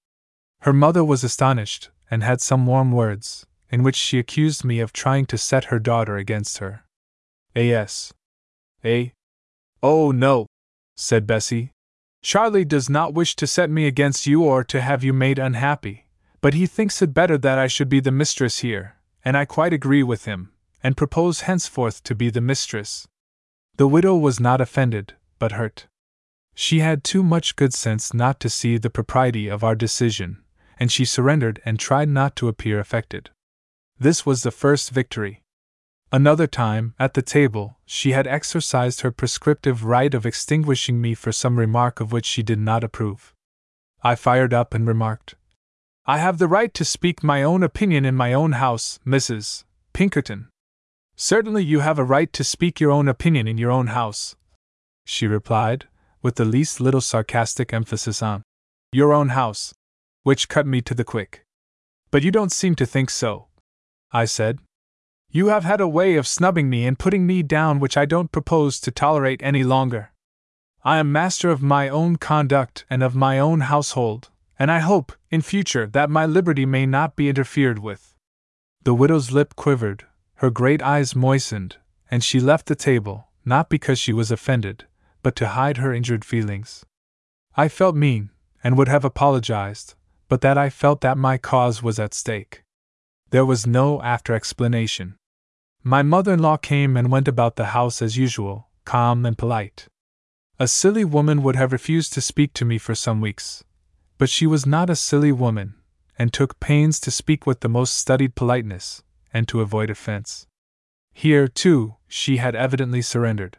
Her 0.61 0.73
mother 0.73 1.05
was 1.05 1.23
astonished, 1.23 1.91
and 2.09 2.23
had 2.23 2.41
some 2.41 2.65
warm 2.65 2.91
words, 2.91 3.45
in 3.69 3.83
which 3.83 3.95
she 3.95 4.17
accused 4.17 4.65
me 4.65 4.79
of 4.79 4.91
trying 4.91 5.27
to 5.27 5.37
set 5.37 5.65
her 5.65 5.77
daughter 5.77 6.17
against 6.17 6.57
her. 6.57 6.83
A.S. 7.57 8.13
A. 8.85 9.13
Oh, 9.81 10.11
no, 10.11 10.45
said 10.95 11.25
Bessie. 11.25 11.71
Charlie 12.21 12.65
does 12.65 12.87
not 12.87 13.15
wish 13.15 13.35
to 13.35 13.47
set 13.47 13.71
me 13.71 13.87
against 13.87 14.27
you 14.27 14.43
or 14.43 14.63
to 14.65 14.79
have 14.79 15.03
you 15.03 15.11
made 15.11 15.39
unhappy, 15.39 16.05
but 16.39 16.53
he 16.53 16.67
thinks 16.67 17.01
it 17.01 17.15
better 17.15 17.35
that 17.35 17.57
I 17.57 17.65
should 17.65 17.89
be 17.89 17.99
the 17.99 18.11
mistress 18.11 18.59
here, 18.59 18.97
and 19.25 19.35
I 19.35 19.45
quite 19.45 19.73
agree 19.73 20.03
with 20.03 20.25
him, 20.25 20.51
and 20.83 20.95
propose 20.95 21.41
henceforth 21.41 22.03
to 22.03 22.13
be 22.13 22.29
the 22.29 22.41
mistress. 22.41 23.07
The 23.77 23.87
widow 23.87 24.15
was 24.15 24.39
not 24.39 24.61
offended, 24.61 25.15
but 25.39 25.53
hurt. 25.53 25.87
She 26.53 26.81
had 26.81 27.03
too 27.03 27.23
much 27.23 27.55
good 27.55 27.73
sense 27.73 28.13
not 28.13 28.39
to 28.41 28.51
see 28.51 28.77
the 28.77 28.91
propriety 28.91 29.47
of 29.47 29.63
our 29.63 29.75
decision, 29.75 30.43
and 30.79 30.91
she 30.91 31.05
surrendered 31.05 31.59
and 31.65 31.79
tried 31.79 32.09
not 32.09 32.35
to 32.35 32.49
appear 32.49 32.79
affected. 32.79 33.31
This 33.99 34.27
was 34.27 34.43
the 34.43 34.51
first 34.51 34.91
victory. 34.91 35.41
Another 36.11 36.47
time, 36.47 36.93
at 36.97 37.15
the 37.15 37.21
table, 37.21 37.77
she 37.85 38.11
had 38.13 38.27
exercised 38.27 39.01
her 39.01 39.11
prescriptive 39.11 39.83
right 39.83 40.13
of 40.13 40.25
extinguishing 40.25 41.01
me 41.01 41.13
for 41.13 41.33
some 41.33 41.59
remark 41.59 41.99
of 41.99 42.13
which 42.13 42.25
she 42.25 42.41
did 42.41 42.59
not 42.59 42.83
approve. 42.83 43.33
I 44.01 44.15
fired 44.15 44.53
up 44.53 44.73
and 44.73 44.87
remarked, 44.87 45.35
I 46.05 46.19
have 46.19 46.37
the 46.37 46.47
right 46.47 46.73
to 46.75 46.85
speak 46.85 47.21
my 47.21 47.43
own 47.43 47.61
opinion 47.61 48.05
in 48.05 48.15
my 48.15 48.31
own 48.31 48.53
house, 48.53 48.97
Mrs. 49.05 49.65
Pinkerton. 49.91 50.47
Certainly 51.17 51.65
you 51.65 51.81
have 51.81 51.99
a 51.99 52.05
right 52.05 52.31
to 52.31 52.45
speak 52.45 52.79
your 52.79 52.91
own 52.91 53.09
opinion 53.09 53.45
in 53.45 53.57
your 53.57 53.71
own 53.71 53.87
house, 53.87 54.37
she 55.03 55.27
replied, 55.27 55.87
with 56.21 56.35
the 56.35 56.45
least 56.45 56.79
little 56.79 57.01
sarcastic 57.01 57.73
emphasis 57.73 58.21
on 58.21 58.43
your 58.93 59.11
own 59.11 59.29
house, 59.29 59.73
which 60.23 60.47
cut 60.47 60.65
me 60.65 60.79
to 60.81 60.93
the 60.93 61.03
quick. 61.03 61.43
But 62.11 62.23
you 62.23 62.31
don't 62.31 62.53
seem 62.53 62.75
to 62.75 62.85
think 62.85 63.09
so, 63.09 63.47
I 64.13 64.23
said. 64.23 64.59
You 65.29 65.47
have 65.47 65.65
had 65.65 65.81
a 65.81 65.87
way 65.87 66.15
of 66.15 66.25
snubbing 66.25 66.69
me 66.69 66.85
and 66.85 66.97
putting 66.97 67.27
me 67.27 67.43
down 67.43 67.79
which 67.79 67.97
I 67.97 68.05
don't 68.05 68.31
propose 68.31 68.79
to 68.79 68.91
tolerate 68.91 69.41
any 69.43 69.63
longer. 69.63 70.11
I 70.83 70.97
am 70.97 71.11
master 71.11 71.49
of 71.49 71.61
my 71.61 71.89
own 71.89 72.15
conduct 72.15 72.85
and 72.89 73.03
of 73.03 73.13
my 73.13 73.37
own 73.37 73.61
household, 73.61 74.29
and 74.57 74.71
I 74.71 74.79
hope, 74.79 75.11
in 75.29 75.41
future, 75.41 75.85
that 75.87 76.09
my 76.09 76.25
liberty 76.25 76.65
may 76.65 76.85
not 76.85 77.17
be 77.17 77.27
interfered 77.27 77.79
with. 77.79 78.15
The 78.83 78.93
widow's 78.93 79.31
lip 79.31 79.55
quivered, 79.57 80.05
her 80.35 80.49
great 80.49 80.81
eyes 80.81 81.13
moistened, 81.13 81.75
and 82.09 82.23
she 82.23 82.39
left 82.39 82.67
the 82.67 82.75
table, 82.75 83.27
not 83.43 83.69
because 83.69 83.99
she 83.99 84.13
was 84.13 84.31
offended, 84.31 84.85
but 85.21 85.35
to 85.35 85.49
hide 85.49 85.77
her 85.77 85.93
injured 85.93 86.23
feelings. 86.23 86.85
I 87.55 87.67
felt 87.67 87.95
mean, 87.95 88.29
and 88.63 88.77
would 88.77 88.87
have 88.87 89.03
apologized, 89.03 89.95
but 90.29 90.39
that 90.41 90.57
I 90.57 90.69
felt 90.69 91.01
that 91.01 91.17
my 91.17 91.37
cause 91.37 91.83
was 91.83 91.99
at 91.99 92.13
stake. 92.13 92.63
There 93.31 93.45
was 93.45 93.67
no 93.67 94.01
after 94.01 94.33
explanation. 94.33 95.16
My 95.87 96.03
mother 96.03 96.33
in 96.33 96.41
law 96.41 96.57
came 96.57 96.97
and 96.97 97.09
went 97.09 97.29
about 97.29 97.55
the 97.55 97.67
house 97.67 98.01
as 98.01 98.17
usual, 98.17 98.67
calm 98.83 99.25
and 99.25 99.37
polite. 99.37 99.87
A 100.59 100.67
silly 100.67 101.05
woman 101.05 101.41
would 101.43 101.55
have 101.55 101.71
refused 101.71 102.11
to 102.11 102.19
speak 102.19 102.51
to 102.55 102.65
me 102.65 102.77
for 102.77 102.93
some 102.93 103.21
weeks. 103.21 103.63
But 104.17 104.29
she 104.29 104.45
was 104.45 104.65
not 104.65 104.89
a 104.89 104.97
silly 104.97 105.31
woman, 105.31 105.75
and 106.19 106.33
took 106.33 106.59
pains 106.59 106.99
to 106.99 107.09
speak 107.09 107.47
with 107.47 107.61
the 107.61 107.69
most 107.69 107.95
studied 107.95 108.35
politeness, 108.35 109.01
and 109.33 109.47
to 109.47 109.61
avoid 109.61 109.89
offense. 109.89 110.45
Here, 111.13 111.47
too, 111.47 111.95
she 112.05 112.35
had 112.35 112.53
evidently 112.53 113.01
surrendered. 113.01 113.57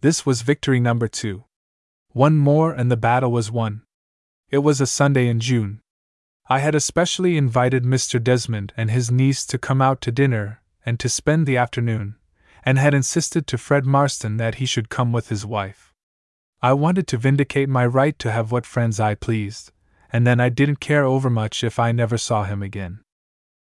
This 0.00 0.26
was 0.26 0.42
victory 0.42 0.80
number 0.80 1.06
two. 1.06 1.44
One 2.08 2.38
more 2.38 2.72
and 2.72 2.90
the 2.90 2.96
battle 2.96 3.30
was 3.30 3.52
won. 3.52 3.82
It 4.50 4.64
was 4.64 4.80
a 4.80 4.84
Sunday 4.84 5.28
in 5.28 5.38
June. 5.38 5.80
I 6.48 6.58
had 6.58 6.74
especially 6.74 7.36
invited 7.36 7.84
Mr. 7.84 8.20
Desmond 8.20 8.72
and 8.76 8.90
his 8.90 9.12
niece 9.12 9.46
to 9.46 9.58
come 9.58 9.80
out 9.80 10.00
to 10.00 10.10
dinner 10.10 10.59
and 10.84 10.98
to 11.00 11.08
spend 11.08 11.46
the 11.46 11.56
afternoon, 11.56 12.16
and 12.64 12.78
had 12.78 12.94
insisted 12.94 13.46
to 13.46 13.58
Fred 13.58 13.84
Marston 13.84 14.36
that 14.36 14.56
he 14.56 14.66
should 14.66 14.88
come 14.88 15.12
with 15.12 15.28
his 15.28 15.46
wife. 15.46 15.92
I 16.62 16.74
wanted 16.74 17.06
to 17.08 17.16
vindicate 17.16 17.68
my 17.68 17.86
right 17.86 18.18
to 18.18 18.30
have 18.30 18.52
what 18.52 18.66
friends 18.66 19.00
I 19.00 19.14
pleased, 19.14 19.72
and 20.12 20.26
then 20.26 20.40
I 20.40 20.48
didn't 20.48 20.80
care 20.80 21.04
overmuch 21.04 21.64
if 21.64 21.78
I 21.78 21.92
never 21.92 22.18
saw 22.18 22.44
him 22.44 22.62
again. 22.62 23.00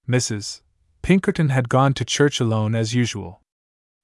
Mrs. 0.08 0.62
Pinkerton 1.02 1.50
had 1.50 1.68
gone 1.68 1.94
to 1.94 2.04
church 2.04 2.40
alone 2.40 2.74
as 2.74 2.94
usual. 2.94 3.40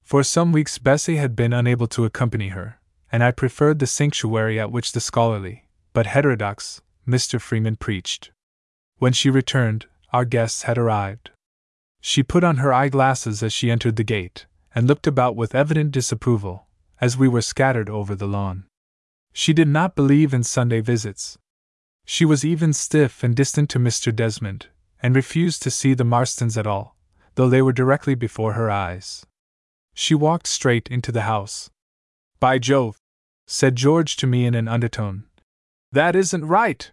For 0.03 0.23
some 0.23 0.53
weeks 0.53 0.79
Bessie 0.79 1.17
had 1.17 1.35
been 1.35 1.53
unable 1.53 1.87
to 1.89 2.05
accompany 2.05 2.49
her, 2.49 2.79
and 3.11 3.25
I 3.25 3.31
preferred 3.31 3.79
the 3.79 3.87
sanctuary 3.87 4.61
at 4.61 4.71
which 4.71 4.93
the 4.93 5.01
scholarly, 5.01 5.67
but 5.93 6.07
heterodox, 6.07 6.83
Mr. 7.07 7.41
Freeman 7.41 7.77
preached. 7.77 8.31
When 8.99 9.13
she 9.13 9.31
returned, 9.31 9.87
our 10.13 10.25
guests 10.25 10.63
had 10.63 10.79
arrived. 10.79 11.31
She 12.07 12.23
put 12.23 12.45
on 12.45 12.59
her 12.59 12.71
eyeglasses 12.71 13.43
as 13.43 13.51
she 13.51 13.71
entered 13.71 13.97
the 13.97 14.05
gate, 14.05 14.45
and 14.75 14.87
looked 14.87 15.07
about 15.07 15.37
with 15.37 15.55
evident 15.55 15.91
disapproval, 15.91 16.67
as 17.01 17.17
we 17.17 17.29
were 17.29 17.41
scattered 17.41 17.89
over 17.89 18.15
the 18.15 18.27
lawn. 18.27 18.67
She 19.33 19.55
did 19.55 19.69
not 19.69 19.97
believe 19.97 20.35
in 20.35 20.43
Sunday 20.43 20.83
visits. 20.83 21.39
She 22.05 22.27
was 22.27 22.45
even 22.45 22.75
stiff 22.75 23.25
and 23.25 23.35
distant 23.35 23.71
to 23.71 23.79
Mr. 23.79 24.15
Desmond, 24.15 24.67
and 25.03 25.17
refused 25.17 25.63
to 25.63 25.71
see 25.71 25.95
the 25.95 26.05
Marstons 26.05 26.59
at 26.59 26.67
all, 26.67 26.95
though 27.37 27.49
they 27.49 27.63
were 27.63 27.73
directly 27.73 28.15
before 28.15 28.53
her 28.53 28.71
eyes. 28.71 29.25
She 29.95 30.15
walked 30.15 30.47
straight 30.47 30.89
into 30.89 31.11
the 31.11 31.23
house. 31.23 31.71
By 32.39 32.59
Jove! 32.59 32.99
said 33.47 33.77
George 33.77 34.17
to 34.17 34.27
me 34.27 34.45
in 34.45 34.55
an 34.55 34.69
undertone. 34.69 35.25
That 35.91 36.15
isn't 36.15 36.45
right! 36.45 36.93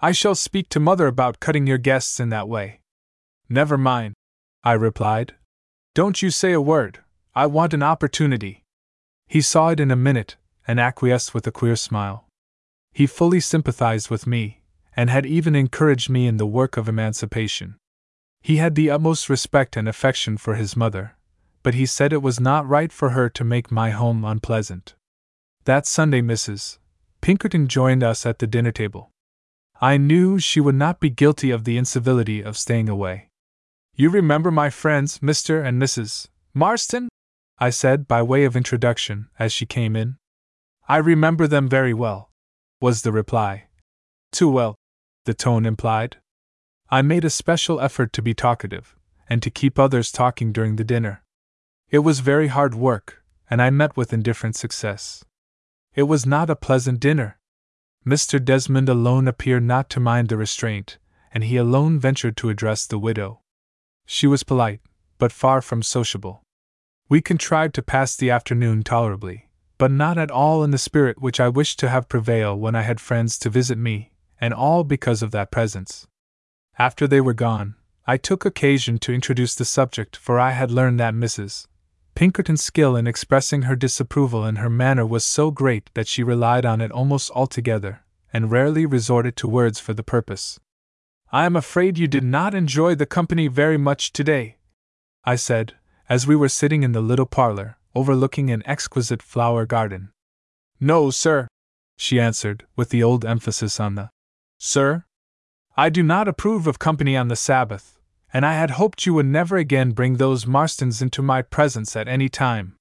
I 0.00 0.10
shall 0.10 0.34
speak 0.34 0.68
to 0.70 0.80
mother 0.80 1.06
about 1.06 1.38
cutting 1.38 1.68
your 1.68 1.78
guests 1.78 2.18
in 2.18 2.30
that 2.30 2.48
way. 2.48 2.80
Never 3.48 3.78
mind, 3.78 4.14
I 4.64 4.72
replied. 4.72 5.34
Don't 5.94 6.22
you 6.22 6.30
say 6.30 6.52
a 6.52 6.60
word, 6.60 7.00
I 7.34 7.46
want 7.46 7.74
an 7.74 7.82
opportunity. 7.82 8.64
He 9.26 9.40
saw 9.40 9.68
it 9.70 9.80
in 9.80 9.90
a 9.90 9.96
minute, 9.96 10.36
and 10.66 10.78
acquiesced 10.78 11.34
with 11.34 11.46
a 11.46 11.52
queer 11.52 11.76
smile. 11.76 12.26
He 12.92 13.06
fully 13.06 13.40
sympathized 13.40 14.10
with 14.10 14.26
me, 14.26 14.62
and 14.96 15.10
had 15.10 15.26
even 15.26 15.54
encouraged 15.56 16.10
me 16.10 16.26
in 16.26 16.36
the 16.36 16.46
work 16.46 16.76
of 16.76 16.88
emancipation. 16.88 17.76
He 18.40 18.56
had 18.56 18.74
the 18.74 18.90
utmost 18.90 19.28
respect 19.28 19.76
and 19.76 19.88
affection 19.88 20.36
for 20.36 20.54
his 20.54 20.76
mother, 20.76 21.16
but 21.62 21.74
he 21.74 21.86
said 21.86 22.12
it 22.12 22.22
was 22.22 22.40
not 22.40 22.68
right 22.68 22.92
for 22.92 23.10
her 23.10 23.28
to 23.30 23.44
make 23.44 23.70
my 23.70 23.90
home 23.90 24.24
unpleasant. 24.24 24.94
That 25.64 25.86
Sunday, 25.86 26.20
Mrs. 26.20 26.78
Pinkerton 27.20 27.68
joined 27.68 28.02
us 28.02 28.26
at 28.26 28.38
the 28.38 28.46
dinner 28.46 28.72
table. 28.72 29.10
I 29.80 29.96
knew 29.96 30.38
she 30.38 30.60
would 30.60 30.74
not 30.74 31.00
be 31.00 31.10
guilty 31.10 31.50
of 31.50 31.64
the 31.64 31.76
incivility 31.76 32.42
of 32.42 32.56
staying 32.56 32.88
away. 32.88 33.28
You 33.94 34.08
remember 34.08 34.50
my 34.50 34.70
friends, 34.70 35.18
Mr. 35.18 35.62
and 35.62 35.80
Mrs. 35.80 36.28
Marston? 36.54 37.10
I 37.58 37.68
said 37.68 38.08
by 38.08 38.22
way 38.22 38.44
of 38.44 38.56
introduction 38.56 39.28
as 39.38 39.52
she 39.52 39.66
came 39.66 39.94
in. 39.94 40.16
I 40.88 40.96
remember 40.96 41.46
them 41.46 41.68
very 41.68 41.92
well, 41.92 42.30
was 42.80 43.02
the 43.02 43.12
reply. 43.12 43.68
Too 44.32 44.48
well, 44.48 44.76
the 45.26 45.34
tone 45.34 45.66
implied. 45.66 46.16
I 46.90 47.02
made 47.02 47.24
a 47.24 47.30
special 47.30 47.80
effort 47.82 48.14
to 48.14 48.22
be 48.22 48.32
talkative, 48.32 48.96
and 49.28 49.42
to 49.42 49.50
keep 49.50 49.78
others 49.78 50.10
talking 50.10 50.52
during 50.52 50.76
the 50.76 50.84
dinner. 50.84 51.22
It 51.90 51.98
was 51.98 52.20
very 52.20 52.48
hard 52.48 52.74
work, 52.74 53.22
and 53.50 53.60
I 53.60 53.68
met 53.68 53.94
with 53.94 54.14
indifferent 54.14 54.56
success. 54.56 55.22
It 55.94 56.04
was 56.04 56.24
not 56.24 56.48
a 56.48 56.56
pleasant 56.56 56.98
dinner. 56.98 57.38
Mr. 58.06 58.42
Desmond 58.42 58.88
alone 58.88 59.28
appeared 59.28 59.62
not 59.62 59.90
to 59.90 60.00
mind 60.00 60.30
the 60.30 60.38
restraint, 60.38 60.96
and 61.32 61.44
he 61.44 61.58
alone 61.58 62.00
ventured 62.00 62.38
to 62.38 62.48
address 62.48 62.86
the 62.86 62.98
widow. 62.98 63.41
She 64.14 64.26
was 64.26 64.42
polite, 64.42 64.80
but 65.16 65.32
far 65.32 65.62
from 65.62 65.82
sociable. 65.82 66.42
We 67.08 67.22
contrived 67.22 67.74
to 67.76 67.82
pass 67.82 68.14
the 68.14 68.28
afternoon 68.28 68.82
tolerably, 68.82 69.48
but 69.78 69.90
not 69.90 70.18
at 70.18 70.30
all 70.30 70.62
in 70.62 70.70
the 70.70 70.76
spirit 70.76 71.22
which 71.22 71.40
I 71.40 71.48
wished 71.48 71.78
to 71.78 71.88
have 71.88 72.10
prevail 72.10 72.54
when 72.54 72.74
I 72.74 72.82
had 72.82 73.00
friends 73.00 73.38
to 73.38 73.48
visit 73.48 73.78
me, 73.78 74.12
and 74.38 74.52
all 74.52 74.84
because 74.84 75.22
of 75.22 75.30
that 75.30 75.50
presence. 75.50 76.06
After 76.78 77.06
they 77.06 77.22
were 77.22 77.32
gone, 77.32 77.74
I 78.06 78.18
took 78.18 78.44
occasion 78.44 78.98
to 78.98 79.14
introduce 79.14 79.54
the 79.54 79.64
subject, 79.64 80.14
for 80.14 80.38
I 80.38 80.50
had 80.50 80.70
learned 80.70 81.00
that 81.00 81.14
Mrs. 81.14 81.66
Pinkerton's 82.14 82.62
skill 82.62 82.94
in 82.96 83.06
expressing 83.06 83.62
her 83.62 83.76
disapproval 83.76 84.44
in 84.44 84.56
her 84.56 84.68
manner 84.68 85.06
was 85.06 85.24
so 85.24 85.50
great 85.50 85.88
that 85.94 86.06
she 86.06 86.22
relied 86.22 86.66
on 86.66 86.82
it 86.82 86.92
almost 86.92 87.30
altogether, 87.30 88.04
and 88.30 88.50
rarely 88.50 88.84
resorted 88.84 89.36
to 89.36 89.48
words 89.48 89.80
for 89.80 89.94
the 89.94 90.02
purpose. 90.02 90.60
I 91.34 91.46
am 91.46 91.56
afraid 91.56 91.96
you 91.96 92.08
did 92.08 92.24
not 92.24 92.54
enjoy 92.54 92.94
the 92.94 93.06
company 93.06 93.48
very 93.48 93.78
much 93.78 94.12
today, 94.12 94.58
I 95.24 95.36
said, 95.36 95.72
as 96.06 96.26
we 96.26 96.36
were 96.36 96.50
sitting 96.50 96.82
in 96.82 96.92
the 96.92 97.00
little 97.00 97.24
parlor, 97.24 97.78
overlooking 97.94 98.50
an 98.50 98.62
exquisite 98.66 99.22
flower 99.22 99.64
garden. 99.64 100.12
No, 100.78 101.10
sir, 101.10 101.48
she 101.96 102.20
answered, 102.20 102.66
with 102.76 102.90
the 102.90 103.02
old 103.02 103.24
emphasis 103.24 103.80
on 103.80 103.94
the 103.94 104.10
Sir? 104.58 105.06
I 105.74 105.88
do 105.88 106.02
not 106.02 106.28
approve 106.28 106.66
of 106.66 106.78
company 106.78 107.16
on 107.16 107.28
the 107.28 107.36
Sabbath, 107.36 107.98
and 108.30 108.44
I 108.44 108.52
had 108.52 108.72
hoped 108.72 109.06
you 109.06 109.14
would 109.14 109.24
never 109.24 109.56
again 109.56 109.92
bring 109.92 110.18
those 110.18 110.44
Marstons 110.44 111.00
into 111.00 111.22
my 111.22 111.40
presence 111.40 111.96
at 111.96 112.08
any 112.08 112.28
time. 112.28 112.76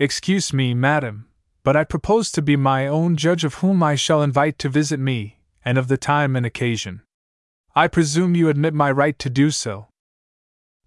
Excuse 0.00 0.52
me, 0.52 0.74
madam, 0.74 1.28
but 1.62 1.76
I 1.76 1.84
propose 1.84 2.32
to 2.32 2.42
be 2.42 2.56
my 2.56 2.88
own 2.88 3.16
judge 3.16 3.44
of 3.44 3.54
whom 3.54 3.80
I 3.80 3.94
shall 3.94 4.22
invite 4.22 4.58
to 4.58 4.68
visit 4.68 4.98
me, 4.98 5.38
and 5.64 5.78
of 5.78 5.86
the 5.86 5.96
time 5.96 6.34
and 6.34 6.44
occasion. 6.44 7.02
I 7.76 7.88
presume 7.88 8.34
you 8.34 8.48
admit 8.48 8.72
my 8.72 8.90
right 8.90 9.18
to 9.18 9.28
do 9.28 9.50
so. 9.50 9.88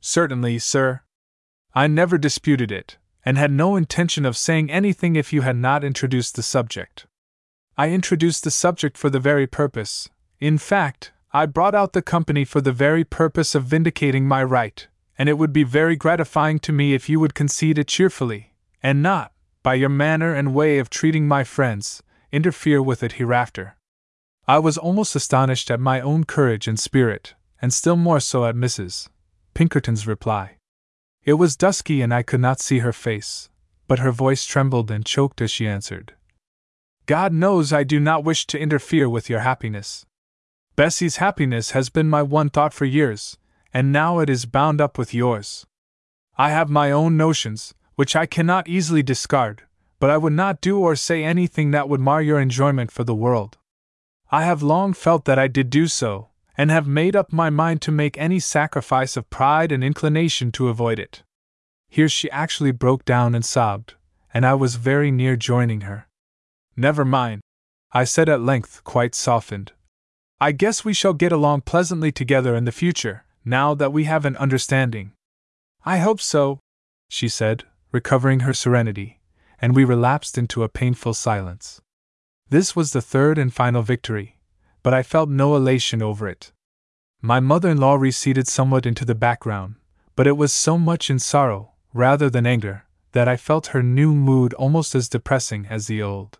Certainly, 0.01 0.57
sir. 0.59 1.01
I 1.75 1.85
never 1.85 2.17
disputed 2.17 2.71
it, 2.71 2.97
and 3.23 3.37
had 3.37 3.51
no 3.51 3.75
intention 3.75 4.25
of 4.25 4.35
saying 4.35 4.71
anything 4.71 5.15
if 5.15 5.31
you 5.31 5.41
had 5.41 5.55
not 5.55 5.83
introduced 5.83 6.35
the 6.35 6.41
subject. 6.41 7.05
I 7.77 7.91
introduced 7.91 8.43
the 8.43 8.49
subject 8.49 8.97
for 8.97 9.11
the 9.11 9.19
very 9.19 9.45
purpose, 9.45 10.09
in 10.39 10.57
fact, 10.57 11.11
I 11.31 11.45
brought 11.45 11.75
out 11.75 11.93
the 11.93 12.01
company 12.01 12.43
for 12.43 12.61
the 12.61 12.71
very 12.71 13.03
purpose 13.03 13.53
of 13.53 13.65
vindicating 13.65 14.27
my 14.27 14.43
right, 14.43 14.87
and 15.17 15.29
it 15.29 15.37
would 15.37 15.53
be 15.53 15.63
very 15.63 15.95
gratifying 15.95 16.59
to 16.59 16.71
me 16.71 16.93
if 16.93 17.07
you 17.07 17.19
would 17.19 17.35
concede 17.35 17.77
it 17.77 17.87
cheerfully, 17.87 18.55
and 18.81 19.03
not, 19.03 19.31
by 19.61 19.75
your 19.75 19.89
manner 19.89 20.33
and 20.33 20.55
way 20.55 20.79
of 20.79 20.89
treating 20.89 21.27
my 21.27 21.43
friends, 21.43 22.01
interfere 22.31 22.81
with 22.81 23.03
it 23.03 23.13
hereafter. 23.13 23.75
I 24.49 24.57
was 24.57 24.79
almost 24.79 25.15
astonished 25.15 25.69
at 25.69 25.79
my 25.79 26.01
own 26.01 26.23
courage 26.23 26.67
and 26.67 26.79
spirit, 26.79 27.35
and 27.61 27.71
still 27.71 27.95
more 27.95 28.19
so 28.19 28.45
at 28.45 28.55
Mrs. 28.55 29.07
Pinkerton's 29.53 30.07
reply. 30.07 30.57
It 31.23 31.33
was 31.33 31.55
dusky 31.55 32.01
and 32.01 32.11
I 32.11 32.23
could 32.23 32.39
not 32.39 32.59
see 32.59 32.79
her 32.79 32.91
face, 32.91 33.51
but 33.87 33.99
her 33.99 34.11
voice 34.11 34.47
trembled 34.47 34.89
and 34.89 35.05
choked 35.05 35.39
as 35.39 35.51
she 35.51 35.67
answered. 35.67 36.15
God 37.05 37.31
knows 37.31 37.71
I 37.71 37.83
do 37.83 37.99
not 37.99 38.23
wish 38.23 38.47
to 38.47 38.57
interfere 38.57 39.07
with 39.07 39.29
your 39.29 39.41
happiness. 39.41 40.07
Bessie's 40.75 41.17
happiness 41.17 41.71
has 41.77 41.91
been 41.91 42.09
my 42.09 42.23
one 42.23 42.49
thought 42.49 42.73
for 42.73 42.85
years, 42.85 43.37
and 43.71 43.91
now 43.91 44.17
it 44.17 44.31
is 44.31 44.47
bound 44.47 44.81
up 44.81 44.97
with 44.97 45.13
yours. 45.13 45.67
I 46.39 46.49
have 46.49 46.71
my 46.71 46.89
own 46.89 47.15
notions, 47.15 47.75
which 47.97 48.15
I 48.15 48.25
cannot 48.25 48.67
easily 48.67 49.03
discard, 49.03 49.61
but 49.99 50.09
I 50.09 50.17
would 50.17 50.33
not 50.33 50.59
do 50.59 50.79
or 50.79 50.95
say 50.95 51.23
anything 51.23 51.69
that 51.69 51.87
would 51.87 52.01
mar 52.01 52.19
your 52.19 52.39
enjoyment 52.39 52.91
for 52.91 53.03
the 53.03 53.13
world. 53.13 53.58
I 54.31 54.43
have 54.43 54.61
long 54.61 54.93
felt 54.93 55.25
that 55.25 55.39
I 55.39 55.47
did 55.47 55.69
do 55.69 55.87
so, 55.87 56.29
and 56.55 56.69
have 56.69 56.85
made 56.87 57.15
up 57.15 57.33
my 57.33 57.49
mind 57.49 57.81
to 57.83 57.91
make 57.91 58.17
any 58.17 58.39
sacrifice 58.39 59.17
of 59.17 59.29
pride 59.29 59.71
and 59.71 59.83
inclination 59.83 60.51
to 60.51 60.67
avoid 60.67 60.99
it. 60.99 61.23
Here 61.87 62.07
she 62.07 62.29
actually 62.29 62.71
broke 62.71 63.05
down 63.05 63.33
and 63.33 63.43
sobbed, 63.43 63.95
and 64.31 64.45
I 64.45 64.53
was 64.53 64.75
very 64.75 65.09
near 65.09 65.35
joining 65.35 65.81
her. 65.81 66.07
Never 66.77 67.03
mind, 67.03 67.41
I 67.91 68.03
said 68.03 68.29
at 68.29 68.41
length, 68.41 68.83
quite 68.83 69.15
softened. 69.15 69.71
I 70.39 70.51
guess 70.51 70.85
we 70.85 70.93
shall 70.93 71.13
get 71.13 71.31
along 71.31 71.61
pleasantly 71.61 72.11
together 72.11 72.55
in 72.55 72.65
the 72.65 72.71
future, 72.71 73.25
now 73.43 73.73
that 73.73 73.91
we 73.91 74.03
have 74.03 74.25
an 74.25 74.37
understanding. 74.37 75.13
I 75.83 75.97
hope 75.97 76.21
so, 76.21 76.59
she 77.09 77.27
said, 77.27 77.63
recovering 77.91 78.41
her 78.41 78.53
serenity, 78.53 79.19
and 79.59 79.75
we 79.75 79.83
relapsed 79.83 80.37
into 80.37 80.61
a 80.61 80.69
painful 80.69 81.15
silence. 81.15 81.81
This 82.51 82.75
was 82.75 82.93
the 82.93 83.01
third 83.01 83.37
and 83.37 83.53
final 83.53 83.83
victory, 83.83 84.39
but 84.81 84.91
I 84.91 85.03
felt 85.03 85.29
no 85.29 85.55
elation 85.55 86.01
over 86.01 86.27
it. 86.27 86.51
My 87.21 87.39
mother 87.39 87.69
in 87.69 87.77
law 87.77 87.93
receded 87.93 88.47
somewhat 88.47 88.87
into 88.87 89.05
the 89.05 89.13
background, 89.13 89.75
but 90.15 90.25
it 90.25 90.35
was 90.35 90.51
so 90.51 90.77
much 90.77 91.11
in 91.11 91.19
sorrow, 91.19 91.73
rather 91.93 92.27
than 92.27 92.47
anger, 92.47 92.85
that 93.11 93.27
I 93.27 93.37
felt 93.37 93.67
her 93.67 93.83
new 93.83 94.15
mood 94.15 94.53
almost 94.55 94.95
as 94.95 95.09
depressing 95.09 95.67
as 95.69 95.85
the 95.85 96.01
old. 96.01 96.39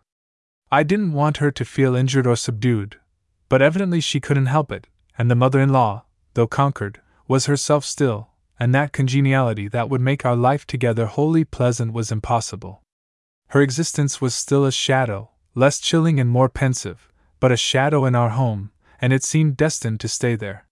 I 0.72 0.82
didn't 0.82 1.14
want 1.14 1.38
her 1.38 1.52
to 1.52 1.66
feel 1.66 1.96
injured 1.96 2.26
or 2.26 2.36
subdued, 2.36 2.98
but 3.48 3.62
evidently 3.62 4.02
she 4.02 4.20
couldn't 4.20 4.48
help 4.48 4.72
it, 4.72 4.88
and 5.16 5.30
the 5.30 5.36
mother 5.36 5.60
in 5.60 5.70
law, 5.70 6.06
though 6.34 6.48
conquered, 6.48 7.02
was 7.28 7.46
herself 7.46 7.86
still, 7.86 8.30
and 8.60 8.74
that 8.74 8.94
congeniality 8.94 9.68
that 9.68 9.90
would 9.90 10.02
make 10.02 10.26
our 10.26 10.36
life 10.36 10.66
together 10.66 11.06
wholly 11.06 11.44
pleasant 11.44 11.94
was 11.94 12.12
impossible. 12.12 12.82
Her 13.50 13.62
existence 13.62 14.20
was 14.20 14.34
still 14.34 14.66
a 14.66 14.72
shadow, 14.72 15.32
less 15.56 15.80
chilling 15.80 16.20
and 16.20 16.30
more 16.30 16.50
pensive, 16.50 17.10
but 17.40 17.52
a 17.52 17.58
shadow 17.58 18.06
in 18.06 18.16
our 18.16 18.30
home, 18.30 18.72
and 19.02 19.14
it 19.14 19.24
seemed 19.24 19.58
destined 19.58 20.00
to 20.00 20.08
stay 20.08 20.36
there. 20.36 20.68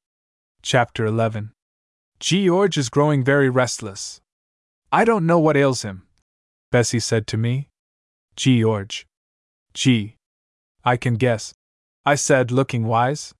Chapter 0.61 1.05
11 1.05 1.51
George 2.19 2.77
is 2.77 2.89
growing 2.89 3.23
very 3.23 3.49
restless. 3.49 4.21
I 4.91 5.05
don't 5.05 5.25
know 5.25 5.39
what 5.39 5.57
ails 5.57 5.83
him, 5.83 6.03
Bessie 6.71 6.99
said 6.99 7.27
to 7.27 7.37
me. 7.37 7.69
George. 8.35 9.05
Gee. 9.73 10.15
I 10.83 10.97
can 10.97 11.15
guess, 11.15 11.53
I 12.05 12.15
said, 12.15 12.51
looking 12.51 12.85
wise. 12.85 13.33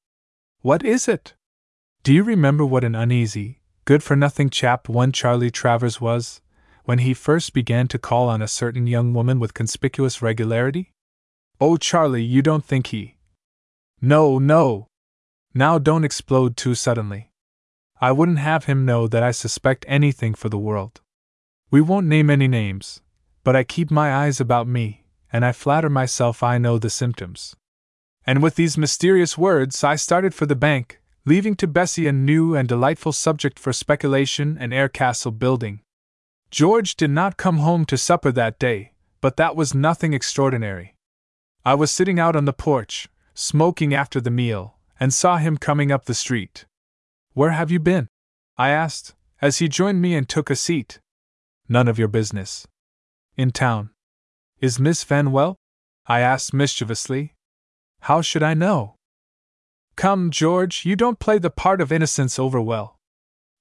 What 0.62 0.84
is 0.84 1.08
it? 1.08 1.34
Do 2.04 2.14
you 2.14 2.24
remember 2.24 2.66
what 2.66 2.84
an 2.84 2.96
uneasy, 2.96 3.62
good 3.86 4.04
for 4.04 4.16
nothing 4.16 4.50
chap 4.50 4.90
one 4.90 5.12
Charlie 5.12 5.52
Travers 5.52 6.00
was, 6.02 6.42
when 6.84 7.00
he 7.00 7.14
first 7.14 7.54
began 7.54 7.88
to 7.90 8.00
call 8.00 8.30
on 8.30 8.42
a 8.42 8.48
certain 8.48 8.88
young 8.88 9.14
woman 9.14 9.40
with 9.40 9.54
conspicuous 9.54 10.22
regularity? 10.22 10.94
Oh, 11.60 11.78
Charlie, 11.78 12.24
you 12.24 12.42
don't 12.42 12.64
think 12.64 12.88
he. 12.88 13.18
No, 14.00 14.38
no! 14.38 14.88
Now 15.56 15.80
don't 15.80 16.04
explode 16.04 16.56
too 16.56 16.76
suddenly. 16.76 17.32
I 18.00 18.12
wouldn't 18.12 18.38
have 18.38 18.66
him 18.66 18.86
know 18.86 19.08
that 19.08 19.24
I 19.24 19.32
suspect 19.32 19.84
anything 19.88 20.36
for 20.36 20.50
the 20.50 20.60
world. 20.60 21.02
We 21.72 21.82
won't 21.82 22.06
name 22.06 22.30
any 22.30 22.48
names, 22.48 23.02
but 23.44 23.56
I 23.56 23.64
keep 23.64 23.90
my 23.90 24.14
eyes 24.14 24.40
about 24.40 24.68
me, 24.68 25.06
and 25.34 25.44
I 25.44 25.52
flatter 25.52 25.90
myself 25.90 26.44
I 26.44 26.60
know 26.60 26.78
the 26.78 26.92
symptoms. 26.92 27.56
And 28.24 28.44
with 28.44 28.56
these 28.56 28.78
mysterious 28.78 29.36
words, 29.36 29.84
I 29.84 29.96
started 29.96 30.36
for 30.36 30.46
the 30.46 30.56
bank, 30.56 31.02
leaving 31.26 31.56
to 31.56 31.68
Bessie 31.68 32.06
a 32.06 32.12
new 32.12 32.56
and 32.56 32.68
delightful 32.68 33.14
subject 33.14 33.58
for 33.58 33.74
speculation 33.74 34.58
and 34.60 34.74
air 34.74 34.90
castle 34.90 35.32
building. 35.32 35.82
George 36.52 36.96
did 36.96 37.10
not 37.10 37.38
come 37.38 37.58
home 37.58 37.84
to 37.86 37.98
supper 37.98 38.32
that 38.32 38.60
day, 38.60 38.92
but 39.22 39.38
that 39.38 39.56
was 39.56 39.74
nothing 39.74 40.14
extraordinary. 40.14 40.94
I 41.68 41.76
was 41.76 41.92
sitting 41.92 42.18
out 42.18 42.38
on 42.38 42.46
the 42.46 42.54
porch, 42.54 43.10
smoking 43.34 43.94
after 43.94 44.22
the 44.22 44.32
meal, 44.32 44.78
and 45.02 45.14
saw 45.14 45.36
him 45.36 45.58
coming 45.58 45.92
up 45.92 46.06
the 46.06 46.14
street. 46.14 46.66
Where 47.34 47.52
have 47.52 47.70
you 47.70 47.78
been? 47.78 48.08
I 48.58 48.70
asked, 48.70 49.16
as 49.42 49.58
he 49.58 49.68
joined 49.68 50.02
me 50.02 50.16
and 50.16 50.30
took 50.30 50.50
a 50.50 50.56
seat. 50.56 51.02
None 51.68 51.90
of 51.90 52.00
your 52.00 52.08
business. 52.08 52.66
In 53.36 53.52
town. 53.52 53.90
Is 54.62 54.80
Miss 54.80 55.04
Van 55.04 55.34
well? 55.34 55.58
I 56.06 56.22
asked 56.22 56.54
mischievously, 56.54 57.34
how 58.00 58.22
should 58.22 58.44
I 58.44 58.54
know? 58.54 58.96
Come, 59.98 60.32
George, 60.32 60.86
you 60.86 60.96
don't 60.96 61.20
play 61.20 61.38
the 61.38 61.50
part 61.50 61.82
of 61.82 61.92
innocence 61.92 62.40
over 62.40 62.62
well. 62.62 62.96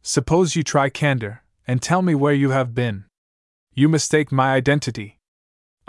Suppose 0.03 0.55
you 0.55 0.63
try 0.63 0.91
candor, 0.91 1.43
and 1.67 1.83
tell 1.83 2.03
me 2.03 2.15
where 2.15 2.35
you 2.35 2.51
have 2.51 2.73
been. 2.73 3.07
You 3.75 3.89
mistake 3.89 4.31
my 4.31 4.55
identity. 4.55 5.19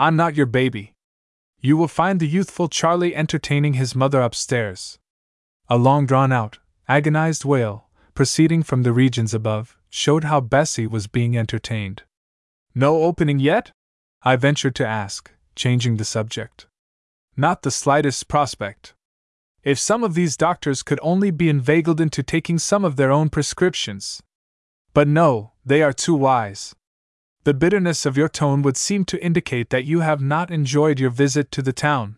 I'm 0.00 0.16
not 0.16 0.34
your 0.34 0.46
baby. 0.46 0.94
You 1.60 1.76
will 1.76 1.88
find 1.88 2.20
the 2.20 2.28
youthful 2.28 2.68
Charlie 2.68 3.16
entertaining 3.16 3.74
his 3.74 3.94
mother 3.94 4.20
upstairs. 4.20 4.98
A 5.68 5.76
long 5.76 6.06
drawn 6.06 6.30
out, 6.30 6.58
agonized 6.88 7.44
wail, 7.44 7.88
proceeding 8.14 8.62
from 8.62 8.84
the 8.84 8.92
regions 8.92 9.34
above, 9.34 9.76
showed 9.90 10.24
how 10.24 10.40
Bessie 10.40 10.86
was 10.86 11.06
being 11.06 11.36
entertained. 11.36 12.04
No 12.74 13.02
opening 13.02 13.40
yet? 13.40 13.72
I 14.22 14.36
ventured 14.36 14.74
to 14.76 14.86
ask, 14.86 15.30
changing 15.56 15.96
the 15.96 16.04
subject. 16.04 16.66
Not 17.36 17.62
the 17.62 17.70
slightest 17.70 18.28
prospect. 18.28 18.94
If 19.64 19.78
some 19.78 20.04
of 20.04 20.14
these 20.14 20.36
doctors 20.36 20.82
could 20.82 21.00
only 21.02 21.30
be 21.30 21.48
inveigled 21.48 22.00
into 22.00 22.22
taking 22.22 22.58
some 22.58 22.84
of 22.84 22.96
their 22.96 23.10
own 23.10 23.28
prescriptions. 23.28 24.22
But 24.94 25.08
no, 25.08 25.52
they 25.64 25.82
are 25.82 25.92
too 25.92 26.14
wise. 26.14 26.74
The 27.48 27.54
bitterness 27.54 28.04
of 28.04 28.18
your 28.18 28.28
tone 28.28 28.60
would 28.60 28.76
seem 28.76 29.06
to 29.06 29.24
indicate 29.24 29.70
that 29.70 29.86
you 29.86 30.00
have 30.00 30.20
not 30.20 30.50
enjoyed 30.50 31.00
your 31.00 31.08
visit 31.08 31.50
to 31.52 31.62
the 31.62 31.72
town. 31.72 32.16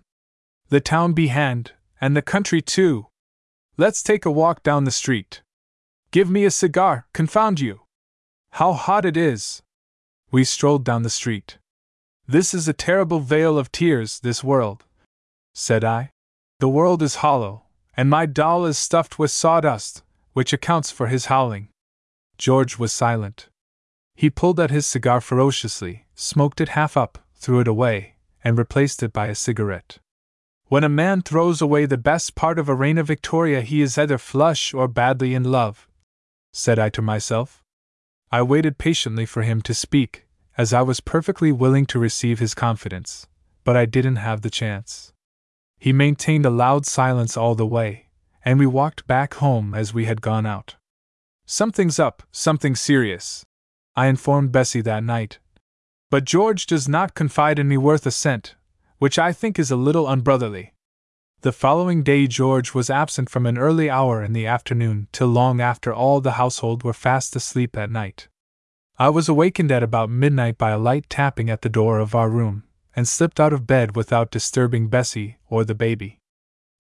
The 0.71 0.81
town 0.81 1.13
be 1.13 1.29
hand, 1.29 1.71
and 2.01 2.17
the 2.17 2.21
country 2.21 2.61
too. 2.61 3.07
Let's 3.77 4.03
take 4.03 4.25
a 4.25 4.31
walk 4.33 4.65
down 4.65 4.83
the 4.83 4.91
street. 4.91 5.43
Give 6.11 6.29
me 6.29 6.45
a 6.45 6.51
cigar, 6.51 7.07
confound 7.13 7.61
you! 7.61 7.83
How 8.55 8.73
hot 8.73 9.05
it 9.05 9.17
is! 9.17 9.63
We 10.33 10.43
strolled 10.43 10.85
down 10.85 11.05
the 11.05 11.09
street. 11.09 11.59
This 12.27 12.53
is 12.53 12.67
a 12.67 12.73
terrible 12.73 13.21
vale 13.21 13.57
of 13.57 13.71
tears, 13.71 14.19
this 14.19 14.43
world 14.43 14.85
said 15.55 15.85
I. 15.85 16.11
The 16.59 16.69
world 16.69 17.05
is 17.05 17.23
hollow, 17.23 17.67
and 17.97 18.11
my 18.11 18.27
doll 18.27 18.67
is 18.67 18.79
stuffed 18.79 19.17
with 19.17 19.31
sawdust, 19.31 20.03
which 20.33 20.53
accounts 20.53 20.91
for 20.91 21.07
his 21.07 21.27
howling. 21.27 21.69
George 22.37 22.81
was 22.81 22.91
silent. 22.91 23.47
He 24.21 24.29
pulled 24.29 24.61
at 24.61 24.71
his 24.71 24.85
cigar 24.85 25.23
ferociously, 25.23 26.05
smoked 26.15 26.61
it 26.61 26.77
half 26.77 26.95
up, 26.95 27.21
threw 27.37 27.61
it 27.61 27.67
away, 27.67 28.17
and 28.45 28.59
replaced 28.59 29.03
it 29.03 29.15
by 29.15 29.29
a 29.29 29.35
cigarette. 29.35 29.97
When 30.67 30.85
a 30.85 30.91
man 30.91 31.23
throws 31.23 31.63
away 31.63 31.87
the 31.87 31.97
best 31.97 32.35
part 32.35 32.59
of 32.59 32.69
a 32.69 32.75
Reina 32.75 33.03
Victoria, 33.03 33.63
he 33.63 33.81
is 33.81 33.97
either 33.97 34.19
flush 34.19 34.75
or 34.75 34.89
badly 34.89 35.33
in 35.33 35.45
love, 35.45 35.89
said 36.53 36.79
I 36.79 36.91
to 36.91 37.01
myself. 37.01 37.63
I 38.31 38.43
waited 38.43 38.77
patiently 38.77 39.25
for 39.25 39.41
him 39.41 39.63
to 39.63 39.73
speak, 39.73 40.27
as 40.55 40.75
I 40.75 40.83
was 40.83 41.01
perfectly 41.01 41.51
willing 41.51 41.87
to 41.87 41.99
receive 41.99 42.41
his 42.41 42.53
confidence, 42.53 43.27
but 43.65 43.75
I 43.75 43.87
didn't 43.87 44.17
have 44.17 44.43
the 44.43 44.51
chance. 44.51 45.15
He 45.79 45.95
maintained 45.95 46.45
a 46.45 46.51
loud 46.51 46.85
silence 46.85 47.39
all 47.39 47.55
the 47.55 47.65
way, 47.65 48.09
and 48.45 48.59
we 48.59 48.67
walked 48.67 49.07
back 49.07 49.33
home 49.37 49.73
as 49.73 49.95
we 49.95 50.05
had 50.05 50.21
gone 50.21 50.45
out. 50.45 50.77
Something's 51.47 51.99
up, 51.99 52.23
something 52.31 52.77
serious. 52.77 53.47
I 54.01 54.07
informed 54.07 54.51
Bessie 54.51 54.81
that 54.81 55.05
night. 55.05 55.41
But 56.11 56.25
George 56.25 56.65
does 56.65 56.89
not 56.89 57.13
confide 57.13 57.59
in 57.59 57.69
me 57.69 57.77
worth 57.77 58.07
a 58.07 58.11
cent, 58.11 58.55
which 58.97 59.19
I 59.19 59.31
think 59.31 59.59
is 59.59 59.71
a 59.71 59.77
little 59.77 60.09
unbrotherly. 60.09 60.73
The 61.43 61.53
following 61.53 62.03
day, 62.03 62.27
George 62.27 62.73
was 62.73 62.89
absent 62.89 63.29
from 63.29 63.45
an 63.45 63.59
early 63.59 63.91
hour 63.91 64.25
in 64.25 64.33
the 64.33 64.47
afternoon 64.47 65.09
till 65.13 65.29
long 65.29 65.61
after 65.61 65.93
all 65.93 66.23
the 66.23 66.39
household 66.41 66.83
were 66.83 66.95
fast 66.95 67.37
asleep 67.37 67.77
at 67.77 67.91
night. 67.91 68.29
I 68.99 69.11
was 69.11 69.29
awakened 69.29 69.71
at 69.71 69.83
about 69.83 70.09
midnight 70.09 70.57
by 70.57 70.71
a 70.71 70.79
light 70.79 71.11
tapping 71.11 71.51
at 71.51 71.61
the 71.61 71.69
door 71.69 71.99
of 71.99 72.15
our 72.15 72.31
room 72.31 72.65
and 72.97 73.07
slipped 73.07 73.39
out 73.39 73.53
of 73.53 73.67
bed 73.67 73.97
without 73.97 74.31
disturbing 74.31 74.89
Bessie 74.89 75.37
or 75.51 75.63
the 75.63 75.75
baby. 75.75 76.21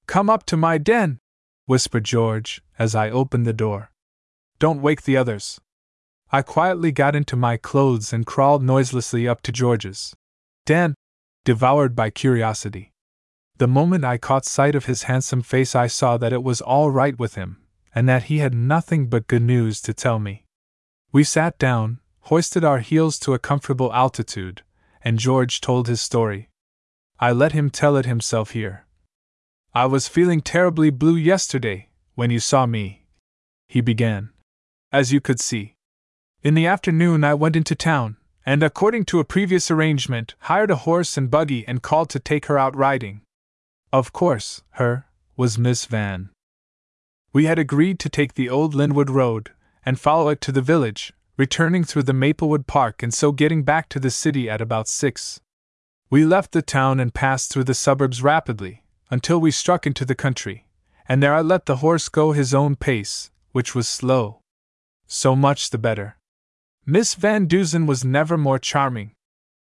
Come 0.06 0.30
up 0.30 0.47
to 0.47 0.56
my 0.56 0.78
den, 0.78 1.18
whispered 1.66 2.05
George 2.05 2.62
as 2.78 2.94
I 2.94 3.10
opened 3.10 3.47
the 3.47 3.52
door. 3.52 3.90
Don't 4.59 4.80
wake 4.80 5.02
the 5.02 5.18
others. 5.18 5.60
I 6.32 6.43
quietly 6.43 6.93
got 6.93 7.16
into 7.16 7.35
my 7.35 7.57
clothes 7.57 8.12
and 8.12 8.24
crawled 8.24 8.62
noiselessly 8.62 9.27
up 9.27 9.43
to 9.43 9.52
George's. 9.52 10.15
Dan, 10.65 10.94
devoured 11.44 11.97
by 11.97 12.11
curiosity. 12.11 12.93
The 13.59 13.66
moment 13.66 14.05
I 14.05 14.16
caught 14.16 14.44
sight 14.44 14.74
of 14.74 14.86
his 14.86 15.05
handsome 15.05 15.43
face, 15.43 15.74
I 15.74 15.89
saw 15.89 16.16
that 16.19 16.32
it 16.32 16.43
was 16.43 16.61
all 16.61 16.90
right 16.90 17.19
with 17.19 17.35
him, 17.35 17.59
and 17.94 18.09
that 18.09 18.24
he 18.24 18.39
had 18.39 18.55
nothing 18.55 19.09
but 19.09 19.27
good 19.27 19.43
news 19.43 19.82
to 19.82 19.93
tell 19.93 20.19
me. 20.19 20.44
We 21.12 21.24
sat 21.24 21.59
down, 21.59 21.98
hoisted 22.20 22.65
our 22.65 22.78
heels 22.78 23.19
to 23.20 23.35
a 23.35 23.39
comfortable 23.39 23.93
altitude, 23.93 24.62
and 25.02 25.19
George 25.19 25.61
told 25.61 25.89
his 25.89 26.01
story. 26.01 26.48
I 27.19 27.32
let 27.32 27.52
him 27.52 27.70
tell 27.70 27.97
it 27.97 28.07
himself 28.07 28.52
here. 28.52 28.86
I 29.74 29.86
was 29.86 30.09
feeling 30.09 30.40
terribly 30.40 30.90
blue 30.90 31.16
yesterday, 31.16 31.89
when 32.15 32.31
you 32.31 32.39
saw 32.39 32.66
me, 32.66 33.05
he 33.69 33.81
began. 33.81 34.31
As 34.93 35.12
you 35.12 35.20
could 35.20 35.40
see. 35.40 35.74
In 36.42 36.54
the 36.54 36.66
afternoon, 36.66 37.22
I 37.22 37.34
went 37.34 37.54
into 37.54 37.74
town, 37.74 38.16
and 38.46 38.62
according 38.62 39.04
to 39.06 39.20
a 39.20 39.26
previous 39.26 39.70
arrangement, 39.70 40.34
hired 40.40 40.70
a 40.70 40.76
horse 40.76 41.18
and 41.18 41.30
buggy 41.30 41.68
and 41.68 41.82
called 41.82 42.08
to 42.10 42.18
take 42.18 42.46
her 42.46 42.58
out 42.58 42.74
riding. 42.74 43.20
Of 43.92 44.14
course, 44.14 44.62
her 44.72 45.04
was 45.36 45.58
Miss 45.58 45.84
Van. 45.84 46.30
We 47.34 47.44
had 47.44 47.58
agreed 47.58 47.98
to 47.98 48.08
take 48.08 48.34
the 48.34 48.48
old 48.48 48.74
Linwood 48.74 49.10
Road 49.10 49.50
and 49.84 50.00
follow 50.00 50.30
it 50.30 50.40
to 50.40 50.52
the 50.52 50.62
village, 50.62 51.12
returning 51.36 51.84
through 51.84 52.04
the 52.04 52.14
Maplewood 52.14 52.66
Park 52.66 53.02
and 53.02 53.12
so 53.12 53.32
getting 53.32 53.62
back 53.62 53.90
to 53.90 54.00
the 54.00 54.10
city 54.10 54.48
at 54.48 54.62
about 54.62 54.88
six. 54.88 55.40
We 56.08 56.24
left 56.24 56.52
the 56.52 56.62
town 56.62 57.00
and 57.00 57.12
passed 57.12 57.52
through 57.52 57.64
the 57.64 57.74
suburbs 57.74 58.22
rapidly 58.22 58.82
until 59.10 59.38
we 59.42 59.50
struck 59.50 59.86
into 59.86 60.06
the 60.06 60.14
country, 60.14 60.66
and 61.06 61.22
there 61.22 61.34
I 61.34 61.42
let 61.42 61.66
the 61.66 61.76
horse 61.76 62.08
go 62.08 62.32
his 62.32 62.54
own 62.54 62.76
pace, 62.76 63.30
which 63.52 63.74
was 63.74 63.86
slow. 63.86 64.40
So 65.06 65.36
much 65.36 65.68
the 65.68 65.78
better. 65.78 66.16
Miss 66.92 67.14
Van 67.14 67.46
Duzen 67.46 67.86
was 67.86 68.04
never 68.04 68.36
more 68.36 68.58
charming. 68.58 69.12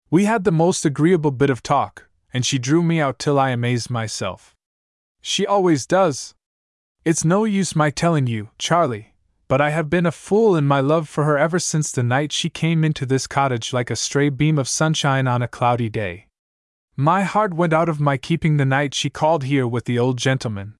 We 0.08 0.26
had 0.26 0.44
the 0.44 0.52
most 0.52 0.86
agreeable 0.86 1.32
bit 1.32 1.50
of 1.50 1.64
talk, 1.64 2.08
and 2.32 2.46
she 2.46 2.60
drew 2.60 2.80
me 2.80 3.00
out 3.00 3.18
till 3.18 3.40
I 3.40 3.50
amazed 3.50 3.90
myself. 3.90 4.54
She 5.20 5.44
always 5.44 5.84
does. 5.84 6.36
It's 7.04 7.24
no 7.24 7.42
use 7.42 7.74
my 7.74 7.90
telling 7.90 8.28
you, 8.28 8.50
Charlie, 8.56 9.14
but 9.48 9.60
I 9.60 9.70
have 9.70 9.90
been 9.90 10.06
a 10.06 10.12
fool 10.12 10.54
in 10.54 10.68
my 10.68 10.78
love 10.78 11.08
for 11.08 11.24
her 11.24 11.36
ever 11.36 11.58
since 11.58 11.90
the 11.90 12.04
night 12.04 12.30
she 12.30 12.48
came 12.48 12.84
into 12.84 13.04
this 13.04 13.26
cottage 13.26 13.72
like 13.72 13.90
a 13.90 13.96
stray 13.96 14.28
beam 14.28 14.56
of 14.56 14.68
sunshine 14.68 15.26
on 15.26 15.42
a 15.42 15.48
cloudy 15.48 15.88
day. 15.88 16.28
My 16.94 17.24
heart 17.24 17.52
went 17.52 17.72
out 17.72 17.88
of 17.88 17.98
my 17.98 18.16
keeping 18.16 18.58
the 18.58 18.64
night 18.64 18.94
she 18.94 19.10
called 19.10 19.42
here 19.42 19.66
with 19.66 19.86
the 19.86 19.98
old 19.98 20.18
gentleman. 20.18 20.76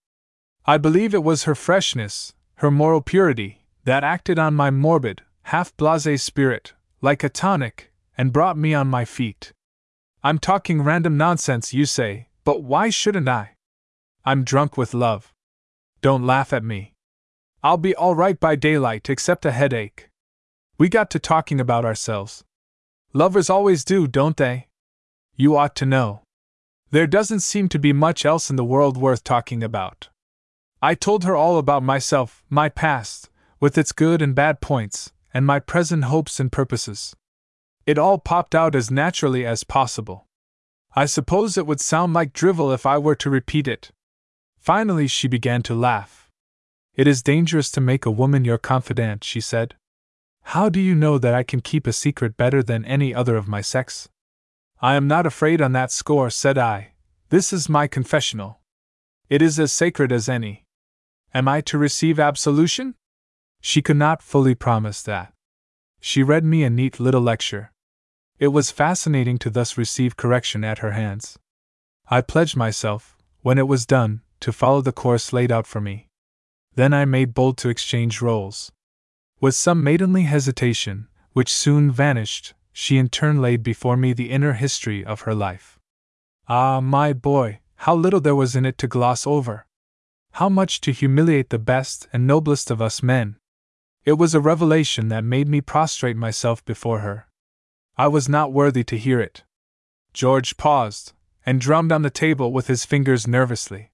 I 0.64 0.78
believe 0.78 1.14
it 1.14 1.24
was 1.24 1.42
her 1.50 1.56
freshness, 1.56 2.32
her 2.58 2.70
moral 2.70 3.00
purity, 3.00 3.64
that 3.82 4.04
acted 4.04 4.38
on 4.38 4.54
my 4.54 4.70
morbid, 4.70 5.22
half 5.48 5.74
blase 5.78 6.22
spirit, 6.22 6.74
like 7.00 7.24
a 7.24 7.28
tonic, 7.30 7.90
and 8.18 8.34
brought 8.34 8.58
me 8.58 8.74
on 8.74 8.86
my 8.86 9.02
feet. 9.06 9.54
I'm 10.22 10.38
talking 10.38 10.82
random 10.82 11.16
nonsense, 11.16 11.72
you 11.72 11.86
say, 11.86 12.28
but 12.44 12.62
why 12.62 12.90
shouldn't 12.90 13.30
I? 13.30 13.52
I'm 14.26 14.44
drunk 14.44 14.76
with 14.76 14.92
love. 14.92 15.32
Don't 16.02 16.26
laugh 16.26 16.52
at 16.52 16.62
me. 16.62 16.92
I'll 17.62 17.78
be 17.78 17.94
all 17.94 18.14
right 18.14 18.38
by 18.38 18.56
daylight 18.56 19.08
except 19.08 19.46
a 19.46 19.52
headache. 19.52 20.10
We 20.76 20.90
got 20.90 21.08
to 21.12 21.18
talking 21.18 21.60
about 21.60 21.86
ourselves. 21.86 22.44
Lovers 23.14 23.48
always 23.48 23.84
do, 23.84 24.06
don't 24.06 24.36
they? 24.36 24.66
You 25.34 25.56
ought 25.56 25.74
to 25.76 25.86
know. 25.86 26.20
There 26.90 27.06
doesn't 27.06 27.40
seem 27.40 27.70
to 27.70 27.78
be 27.78 27.94
much 27.94 28.26
else 28.26 28.50
in 28.50 28.56
the 28.56 28.66
world 28.66 28.98
worth 28.98 29.24
talking 29.24 29.62
about. 29.62 30.10
I 30.82 30.94
told 30.94 31.24
her 31.24 31.34
all 31.34 31.56
about 31.56 31.82
myself, 31.82 32.44
my 32.50 32.68
past, 32.68 33.30
with 33.60 33.78
its 33.78 33.92
good 33.92 34.20
and 34.20 34.34
bad 34.34 34.60
points, 34.60 35.10
and 35.38 35.46
my 35.46 35.60
present 35.60 36.02
hopes 36.02 36.40
and 36.40 36.50
purposes. 36.50 37.14
It 37.86 37.96
all 37.96 38.18
popped 38.18 38.56
out 38.56 38.74
as 38.74 38.90
naturally 38.90 39.46
as 39.46 39.62
possible. 39.62 40.26
I 40.96 41.06
suppose 41.06 41.56
it 41.56 41.64
would 41.64 41.80
sound 41.80 42.12
like 42.12 42.32
drivel 42.32 42.72
if 42.72 42.84
I 42.84 42.98
were 42.98 43.14
to 43.14 43.30
repeat 43.30 43.68
it. 43.68 43.92
Finally, 44.58 45.06
she 45.06 45.28
began 45.28 45.62
to 45.62 45.76
laugh. 45.76 46.28
It 46.96 47.06
is 47.06 47.22
dangerous 47.22 47.70
to 47.70 47.80
make 47.80 48.04
a 48.04 48.10
woman 48.10 48.44
your 48.44 48.58
confidant, 48.58 49.22
she 49.22 49.40
said. 49.40 49.76
How 50.42 50.68
do 50.68 50.80
you 50.80 50.96
know 50.96 51.18
that 51.18 51.34
I 51.34 51.44
can 51.44 51.60
keep 51.60 51.86
a 51.86 51.92
secret 51.92 52.36
better 52.36 52.60
than 52.60 52.84
any 52.84 53.14
other 53.14 53.36
of 53.36 53.46
my 53.46 53.60
sex? 53.60 54.08
I 54.82 54.96
am 54.96 55.06
not 55.06 55.24
afraid 55.24 55.62
on 55.62 55.70
that 55.70 55.92
score, 55.92 56.30
said 56.30 56.58
I. 56.58 56.94
This 57.28 57.52
is 57.52 57.68
my 57.68 57.86
confessional. 57.86 58.58
It 59.28 59.40
is 59.40 59.60
as 59.60 59.72
sacred 59.72 60.10
as 60.10 60.28
any. 60.28 60.64
Am 61.32 61.46
I 61.46 61.60
to 61.60 61.78
receive 61.78 62.18
absolution? 62.18 62.96
She 63.60 63.82
could 63.82 63.96
not 63.96 64.22
fully 64.22 64.54
promise 64.54 65.02
that. 65.02 65.32
She 66.00 66.22
read 66.22 66.44
me 66.44 66.62
a 66.62 66.70
neat 66.70 67.00
little 67.00 67.20
lecture. 67.20 67.72
It 68.38 68.48
was 68.48 68.70
fascinating 68.70 69.38
to 69.40 69.50
thus 69.50 69.76
receive 69.76 70.16
correction 70.16 70.64
at 70.64 70.78
her 70.78 70.92
hands. 70.92 71.38
I 72.08 72.20
pledged 72.20 72.56
myself, 72.56 73.16
when 73.42 73.58
it 73.58 73.68
was 73.68 73.84
done, 73.84 74.22
to 74.40 74.52
follow 74.52 74.80
the 74.80 74.92
course 74.92 75.32
laid 75.32 75.50
out 75.50 75.66
for 75.66 75.80
me. 75.80 76.08
Then 76.76 76.94
I 76.94 77.04
made 77.04 77.34
bold 77.34 77.58
to 77.58 77.68
exchange 77.68 78.22
roles. 78.22 78.70
With 79.40 79.54
some 79.54 79.82
maidenly 79.82 80.22
hesitation, 80.22 81.08
which 81.32 81.52
soon 81.52 81.90
vanished, 81.90 82.54
she 82.72 82.96
in 82.96 83.08
turn 83.08 83.42
laid 83.42 83.62
before 83.62 83.96
me 83.96 84.12
the 84.12 84.30
inner 84.30 84.52
history 84.52 85.04
of 85.04 85.22
her 85.22 85.34
life. 85.34 85.78
Ah, 86.48 86.80
my 86.80 87.12
boy, 87.12 87.58
how 87.76 87.94
little 87.94 88.20
there 88.20 88.36
was 88.36 88.56
in 88.56 88.64
it 88.64 88.78
to 88.78 88.86
gloss 88.86 89.26
over! 89.26 89.66
How 90.32 90.48
much 90.48 90.80
to 90.82 90.92
humiliate 90.92 91.50
the 91.50 91.58
best 91.58 92.08
and 92.12 92.26
noblest 92.26 92.70
of 92.70 92.80
us 92.80 93.02
men! 93.02 93.36
It 94.04 94.12
was 94.12 94.34
a 94.34 94.40
revelation 94.40 95.08
that 95.08 95.24
made 95.24 95.48
me 95.48 95.60
prostrate 95.60 96.16
myself 96.16 96.64
before 96.64 97.00
her. 97.00 97.26
I 97.96 98.08
was 98.08 98.28
not 98.28 98.52
worthy 98.52 98.84
to 98.84 98.96
hear 98.96 99.20
it. 99.20 99.44
George 100.12 100.56
paused, 100.56 101.12
and 101.44 101.60
drummed 101.60 101.92
on 101.92 102.02
the 102.02 102.10
table 102.10 102.52
with 102.52 102.66
his 102.66 102.84
fingers 102.84 103.26
nervously. 103.26 103.90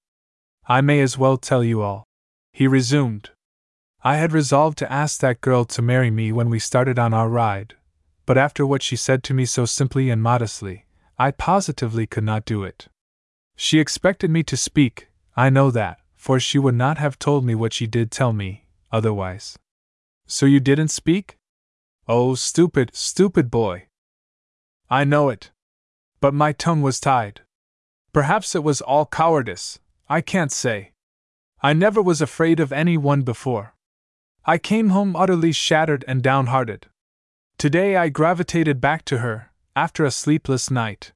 I 0.67 0.81
may 0.81 1.01
as 1.01 1.17
well 1.17 1.37
tell 1.37 1.63
you 1.63 1.81
all. 1.81 2.05
He 2.51 2.67
resumed. 2.67 3.31
I 4.03 4.17
had 4.17 4.31
resolved 4.31 4.77
to 4.79 4.91
ask 4.91 5.19
that 5.21 5.41
girl 5.41 5.65
to 5.65 5.81
marry 5.81 6.11
me 6.11 6.31
when 6.31 6.49
we 6.49 6.59
started 6.59 6.99
on 6.99 7.13
our 7.13 7.27
ride, 7.27 7.75
but 8.25 8.37
after 8.37 8.65
what 8.65 8.83
she 8.83 8.95
said 8.95 9.23
to 9.23 9.33
me 9.33 9.45
so 9.45 9.65
simply 9.65 10.09
and 10.09 10.21
modestly, 10.21 10.85
I 11.17 11.31
positively 11.31 12.05
could 12.05 12.23
not 12.23 12.45
do 12.45 12.63
it. 12.63 12.87
She 13.55 13.79
expected 13.79 14.29
me 14.29 14.43
to 14.43 14.57
speak, 14.57 15.07
I 15.35 15.49
know 15.49 15.71
that, 15.71 15.99
for 16.15 16.39
she 16.39 16.59
would 16.59 16.75
not 16.75 16.97
have 16.97 17.17
told 17.17 17.45
me 17.45 17.55
what 17.55 17.73
she 17.73 17.87
did 17.87 18.11
tell 18.11 18.33
me, 18.33 18.65
otherwise. 18.91 19.57
So 20.27 20.45
you 20.45 20.59
didn't 20.59 20.89
speak? 20.89 21.37
Oh, 22.07 22.35
stupid, 22.35 22.91
stupid 22.93 23.49
boy! 23.51 23.87
I 24.89 25.03
know 25.03 25.29
it. 25.29 25.51
But 26.19 26.33
my 26.33 26.51
tongue 26.51 26.81
was 26.81 26.99
tied. 26.99 27.41
Perhaps 28.13 28.55
it 28.55 28.63
was 28.63 28.81
all 28.81 29.05
cowardice, 29.05 29.79
I 30.07 30.21
can't 30.21 30.51
say. 30.51 30.93
I 31.61 31.73
never 31.73 32.01
was 32.01 32.21
afraid 32.21 32.59
of 32.59 32.71
any 32.71 32.97
one 32.97 33.23
before. 33.23 33.75
I 34.45 34.57
came 34.57 34.89
home 34.89 35.15
utterly 35.15 35.51
shattered 35.51 36.05
and 36.07 36.21
downhearted. 36.21 36.87
Today 37.57 37.95
I 37.95 38.09
gravitated 38.09 38.79
back 38.79 39.05
to 39.05 39.19
her, 39.19 39.51
after 39.75 40.05
a 40.05 40.11
sleepless 40.11 40.69
night. 40.69 41.13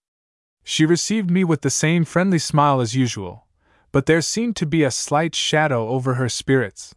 She 0.64 0.86
received 0.86 1.30
me 1.30 1.44
with 1.44 1.62
the 1.62 1.70
same 1.70 2.06
friendly 2.06 2.40
smile 2.40 2.82
as 2.82 2.96
usual, 2.96 3.48
but 3.92 4.06
there 4.06 4.22
seemed 4.22 4.56
to 4.58 4.66
be 4.66 4.84
a 4.84 4.92
slight 4.92 5.36
shadow 5.36 5.90
over 5.90 6.16
her 6.16 6.30
spirits. 6.30 6.96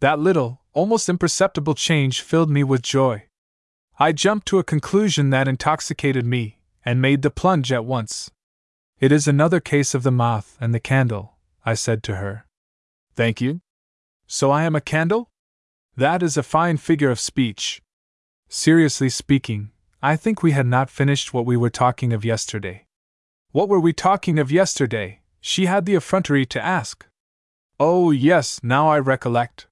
That 0.00 0.18
little, 0.18 0.60
almost 0.74 1.08
imperceptible 1.08 1.74
change 1.74 2.20
filled 2.20 2.50
me 2.50 2.62
with 2.62 2.82
joy. 2.82 3.24
I 3.98 4.12
jumped 4.12 4.46
to 4.48 4.58
a 4.58 4.64
conclusion 4.64 5.30
that 5.30 5.48
intoxicated 5.48 6.26
me, 6.26 6.58
and 6.84 7.00
made 7.00 7.22
the 7.22 7.30
plunge 7.30 7.72
at 7.72 7.84
once. 7.84 8.30
It 9.00 9.12
is 9.12 9.26
another 9.26 9.60
case 9.60 9.94
of 9.94 10.02
the 10.02 10.10
moth 10.10 10.56
and 10.60 10.74
the 10.74 10.80
candle, 10.80 11.36
I 11.64 11.74
said 11.74 12.02
to 12.04 12.16
her. 12.16 12.46
Thank 13.14 13.40
you. 13.40 13.60
So 14.26 14.50
I 14.50 14.64
am 14.64 14.74
a 14.74 14.80
candle? 14.80 15.30
That 15.96 16.22
is 16.22 16.36
a 16.36 16.42
fine 16.42 16.76
figure 16.76 17.10
of 17.10 17.20
speech. 17.20 17.80
Seriously 18.48 19.08
speaking, 19.08 19.70
I 20.02 20.16
think 20.16 20.42
we 20.42 20.52
had 20.52 20.66
not 20.66 20.90
finished 20.90 21.32
what 21.32 21.46
we 21.46 21.56
were 21.56 21.70
talking 21.70 22.12
of 22.12 22.24
yesterday. 22.24 22.86
What 23.52 23.68
were 23.68 23.80
we 23.80 23.92
talking 23.92 24.38
of 24.38 24.50
yesterday? 24.50 25.20
She 25.40 25.66
had 25.66 25.86
the 25.86 25.94
effrontery 25.94 26.44
to 26.46 26.64
ask. 26.64 27.06
Oh, 27.78 28.10
yes, 28.10 28.60
now 28.62 28.88
I 28.88 28.98
recollect. 28.98 29.66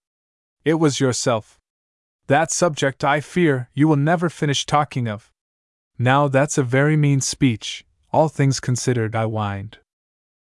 It 0.65 0.75
was 0.75 1.01
yourself. 1.01 1.59
That 2.29 2.53
subject, 2.53 3.03
I 3.05 3.21
fear, 3.21 3.69
you 3.75 3.89
will 3.89 3.97
never 3.97 4.31
finish 4.31 4.65
talking 4.65 5.09
of. 5.09 5.33
Now 5.99 6.29
that's 6.29 6.57
a 6.57 6.63
very 6.63 6.97
mean 6.97 7.21
speech, 7.21 7.85
all 8.13 8.29
things 8.29 8.61
considered, 8.61 9.17
I 9.17 9.25
whined. 9.25 9.79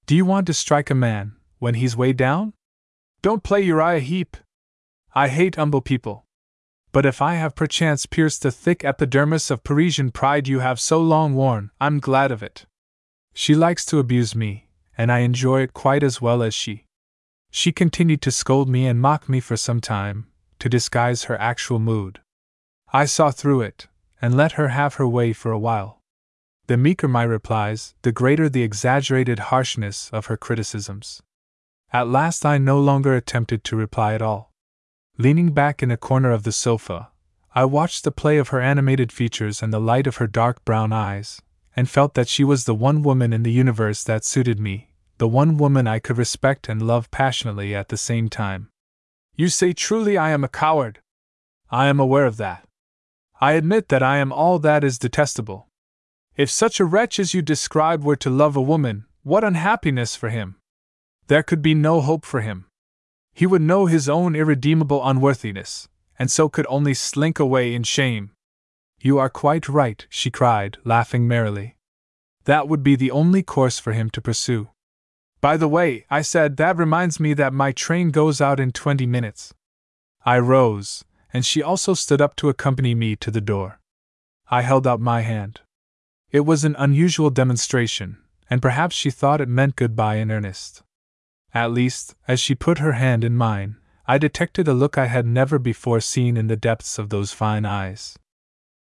Do 0.05 0.15
you 0.15 0.25
want 0.25 0.47
to 0.47 0.53
strike 0.53 0.89
a 0.89 0.95
man, 0.95 1.37
when 1.59 1.75
he's 1.75 1.95
way 1.95 2.13
down? 2.13 2.53
Don't 3.21 3.43
play 3.43 3.61
Uriah 3.61 3.99
Heep. 3.99 4.37
I 5.13 5.27
hate 5.27 5.55
humble 5.55 5.81
people. 5.81 6.25
But 6.91 7.05
if 7.05 7.21
I 7.21 7.35
have 7.35 7.55
perchance 7.55 8.05
pierced 8.05 8.41
the 8.41 8.51
thick 8.51 8.83
epidermis 8.83 9.51
of 9.51 9.63
Parisian 9.63 10.11
pride 10.11 10.47
you 10.47 10.59
have 10.59 10.79
so 10.79 10.99
long 11.01 11.35
worn, 11.35 11.71
I'm 11.79 11.99
glad 11.99 12.31
of 12.31 12.41
it. 12.41 12.65
She 13.33 13.53
likes 13.55 13.85
to 13.85 13.99
abuse 13.99 14.35
me, 14.35 14.69
and 14.97 15.11
I 15.11 15.19
enjoy 15.19 15.61
it 15.61 15.73
quite 15.73 16.03
as 16.03 16.21
well 16.21 16.41
as 16.41 16.53
she. 16.53 16.85
She 17.51 17.71
continued 17.71 18.21
to 18.21 18.31
scold 18.31 18.69
me 18.69 18.85
and 18.85 19.01
mock 19.01 19.27
me 19.27 19.39
for 19.39 19.57
some 19.57 19.81
time, 19.81 20.27
to 20.59 20.69
disguise 20.69 21.23
her 21.23 21.39
actual 21.39 21.79
mood. 21.79 22.21
I 22.93 23.05
saw 23.05 23.31
through 23.31 23.61
it, 23.61 23.87
and 24.21 24.35
let 24.35 24.53
her 24.53 24.69
have 24.69 24.95
her 24.95 25.07
way 25.07 25.33
for 25.33 25.51
a 25.51 25.59
while. 25.59 26.01
The 26.67 26.77
meeker 26.77 27.07
my 27.07 27.23
replies, 27.23 27.95
the 28.03 28.11
greater 28.11 28.49
the 28.49 28.61
exaggerated 28.61 29.39
harshness 29.39 30.09
of 30.13 30.27
her 30.27 30.37
criticisms. 30.37 31.21
At 31.91 32.07
last 32.07 32.45
I 32.45 32.59
no 32.59 32.79
longer 32.79 33.15
attempted 33.15 33.63
to 33.63 33.75
reply 33.75 34.13
at 34.13 34.21
all. 34.21 34.53
Leaning 35.17 35.51
back 35.51 35.81
in 35.81 35.89
a 35.89 35.97
corner 35.97 36.31
of 36.31 36.43
the 36.43 36.51
sofa, 36.51 37.09
I 37.55 37.65
watched 37.65 38.03
the 38.03 38.11
play 38.11 38.37
of 38.37 38.49
her 38.49 38.61
animated 38.61 39.11
features 39.11 39.63
and 39.63 39.73
the 39.73 39.79
light 39.79 40.05
of 40.05 40.17
her 40.17 40.27
dark 40.27 40.63
brown 40.63 40.93
eyes, 40.93 41.41
and 41.75 41.89
felt 41.89 42.13
that 42.13 42.27
she 42.27 42.43
was 42.43 42.65
the 42.65 42.75
one 42.75 43.01
woman 43.01 43.33
in 43.33 43.41
the 43.41 43.51
universe 43.51 44.03
that 44.03 44.23
suited 44.23 44.59
me, 44.59 44.88
the 45.19 45.27
one 45.27 45.57
woman 45.57 45.85
I 45.85 45.99
could 45.99 46.17
respect 46.17 46.69
and 46.69 46.81
love 46.81 47.11
passionately 47.11 47.75
at 47.75 47.89
the 47.89 47.97
same 47.97 48.29
time. 48.29 48.69
You 49.35 49.49
say 49.49 49.73
truly 49.73 50.17
I 50.17 50.31
am 50.31 50.45
a 50.45 50.49
coward. 50.49 51.01
I 51.69 51.87
am 51.87 51.99
aware 51.99 52.25
of 52.25 52.37
that. 52.37 52.65
I 53.41 53.53
admit 53.53 53.89
that 53.89 54.01
I 54.01 54.17
am 54.17 54.31
all 54.31 54.59
that 54.59 54.81
is 54.81 54.97
detestable. 54.97 55.67
If 56.37 56.49
such 56.49 56.79
a 56.79 56.85
wretch 56.85 57.19
as 57.19 57.33
you 57.33 57.41
describe 57.41 58.01
were 58.01 58.15
to 58.15 58.29
love 58.29 58.55
a 58.55 58.61
woman, 58.61 59.05
what 59.23 59.43
unhappiness 59.43 60.15
for 60.15 60.29
him! 60.29 60.55
There 61.27 61.43
could 61.43 61.61
be 61.61 61.73
no 61.73 61.99
hope 61.99 62.23
for 62.25 62.39
him. 62.39 62.67
He 63.33 63.45
would 63.45 63.61
know 63.61 63.87
his 63.87 64.07
own 64.07 64.37
irredeemable 64.37 65.05
unworthiness, 65.05 65.89
and 66.17 66.31
so 66.31 66.47
could 66.47 66.65
only 66.69 66.93
slink 66.93 67.39
away 67.39 67.75
in 67.75 67.83
shame. 67.83 68.31
You 69.01 69.19
are 69.19 69.29
quite 69.29 69.67
right, 69.67 70.05
she 70.09 70.31
cried, 70.31 70.77
laughing 70.85 71.27
merrily. 71.27 71.75
That 72.45 72.69
would 72.69 72.83
be 72.83 72.95
the 72.95 73.11
only 73.11 73.43
course 73.43 73.79
for 73.79 73.91
him 73.91 74.09
to 74.11 74.21
pursue. 74.21 74.69
By 75.41 75.55
the 75.55 75.67
way, 75.67 76.05
I 76.09 76.21
said, 76.21 76.57
that 76.57 76.77
reminds 76.77 77.19
me 77.19 77.33
that 77.35 77.53
my 77.53 77.71
train 77.71 78.11
goes 78.11 78.41
out 78.41 78.59
in 78.59 78.71
twenty 78.71 79.05
minutes. 79.05 79.53
I 80.25 80.37
rose, 80.39 81.05
and 81.31 81.45
she 81.45 81.63
also 81.63 81.93
stood 81.93 82.21
up 82.21 82.35
to 82.37 82.49
accompany 82.49 82.93
me 82.93 83.15
to 83.17 83.31
the 83.31 83.41
door. 83.41 83.79
I 84.51 84.63
held 84.63 84.85
out 84.85 84.99
my 84.99 85.21
hand. 85.21 85.61
It 86.31 86.41
was 86.41 86.65
an 86.65 86.75
unusual 86.77 87.29
demonstration, 87.29 88.17
and 88.49 88.61
perhaps 88.61 88.95
she 88.95 89.11
thought 89.11 89.41
it 89.41 89.47
meant 89.47 89.77
goodbye 89.77 90.15
in 90.15 90.29
earnest. 90.29 90.83
At 91.53 91.71
least, 91.71 92.15
as 92.27 92.39
she 92.39 92.53
put 92.53 92.79
her 92.79 92.93
hand 92.93 93.23
in 93.23 93.35
mine, 93.37 93.77
I 94.05 94.17
detected 94.17 94.67
a 94.67 94.73
look 94.73 94.97
I 94.97 95.05
had 95.05 95.25
never 95.25 95.57
before 95.57 96.01
seen 96.01 96.35
in 96.35 96.47
the 96.47 96.57
depths 96.57 96.99
of 96.99 97.09
those 97.09 97.31
fine 97.31 97.65
eyes. 97.65 98.17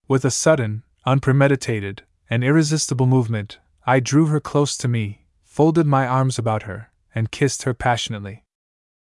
With 0.08 0.24
a 0.24 0.30
sudden, 0.30 0.82
unpremeditated, 1.06 2.02
and 2.28 2.42
irresistible 2.42 3.06
movement, 3.06 3.58
I 3.86 4.00
drew 4.00 4.26
her 4.26 4.40
close 4.40 4.76
to 4.78 4.88
me, 4.88 5.26
folded 5.58 5.88
my 5.88 6.06
arms 6.06 6.38
about 6.38 6.62
her, 6.62 6.88
and 7.12 7.32
kissed 7.32 7.64
her 7.64 7.74
passionately. 7.74 8.44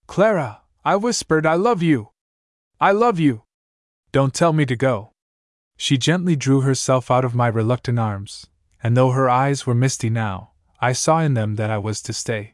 Clara, 0.05 0.61
I 0.85 0.95
whispered, 0.97 1.47
I 1.47 1.55
love 1.55 1.81
you! 1.81 2.11
I 2.79 2.91
love 2.91 3.19
you! 3.19 3.45
Don't 4.11 4.35
tell 4.35 4.53
me 4.53 4.63
to 4.67 4.75
go. 4.75 5.13
She 5.77 5.97
gently 5.97 6.35
drew 6.35 6.61
herself 6.61 7.09
out 7.09 7.25
of 7.25 7.33
my 7.33 7.47
reluctant 7.47 7.97
arms, 7.97 8.45
and 8.83 8.95
though 8.95 9.09
her 9.09 9.27
eyes 9.31 9.65
were 9.65 9.73
misty 9.73 10.11
now, 10.11 10.51
I 10.79 10.93
saw 10.93 11.21
in 11.21 11.33
them 11.33 11.55
that 11.55 11.71
I 11.71 11.79
was 11.79 12.03
to 12.03 12.13
stay. 12.13 12.53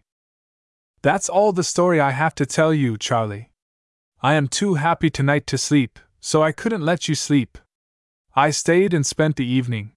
That's 1.02 1.28
all 1.28 1.52
the 1.52 1.62
story 1.62 2.00
I 2.00 2.12
have 2.12 2.36
to 2.36 2.46
tell 2.46 2.74
you, 2.74 2.98
Charlie. 2.98 3.52
I 4.22 4.36
am 4.36 4.48
too 4.48 4.76
happy 4.76 5.10
tonight 5.10 5.46
to 5.48 5.58
sleep, 5.58 6.00
so 6.22 6.42
I 6.42 6.54
couldn't 6.54 6.86
let 6.86 7.10
you 7.10 7.16
sleep. 7.16 7.58
I 8.34 8.52
stayed 8.52 8.94
and 8.94 9.06
spent 9.06 9.36
the 9.36 9.46
evening. 9.46 9.92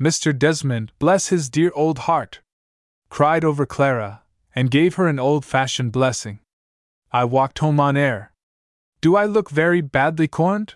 Mr. 0.00 0.32
Desmond, 0.32 0.92
bless 0.98 1.28
his 1.28 1.50
dear 1.50 1.70
old 1.74 1.98
heart, 2.08 2.40
cried 3.08 3.44
over 3.44 3.66
Clara, 3.66 4.22
and 4.54 4.70
gave 4.70 4.94
her 4.94 5.06
an 5.06 5.18
old 5.18 5.44
fashioned 5.44 5.92
blessing. 5.92 6.40
I 7.12 7.24
walked 7.24 7.60
home 7.60 7.78
on 7.78 7.96
air. 7.96 8.32
Do 9.00 9.16
I 9.16 9.24
look 9.24 9.50
very 9.50 9.80
badly 9.80 10.28
corned? 10.28 10.74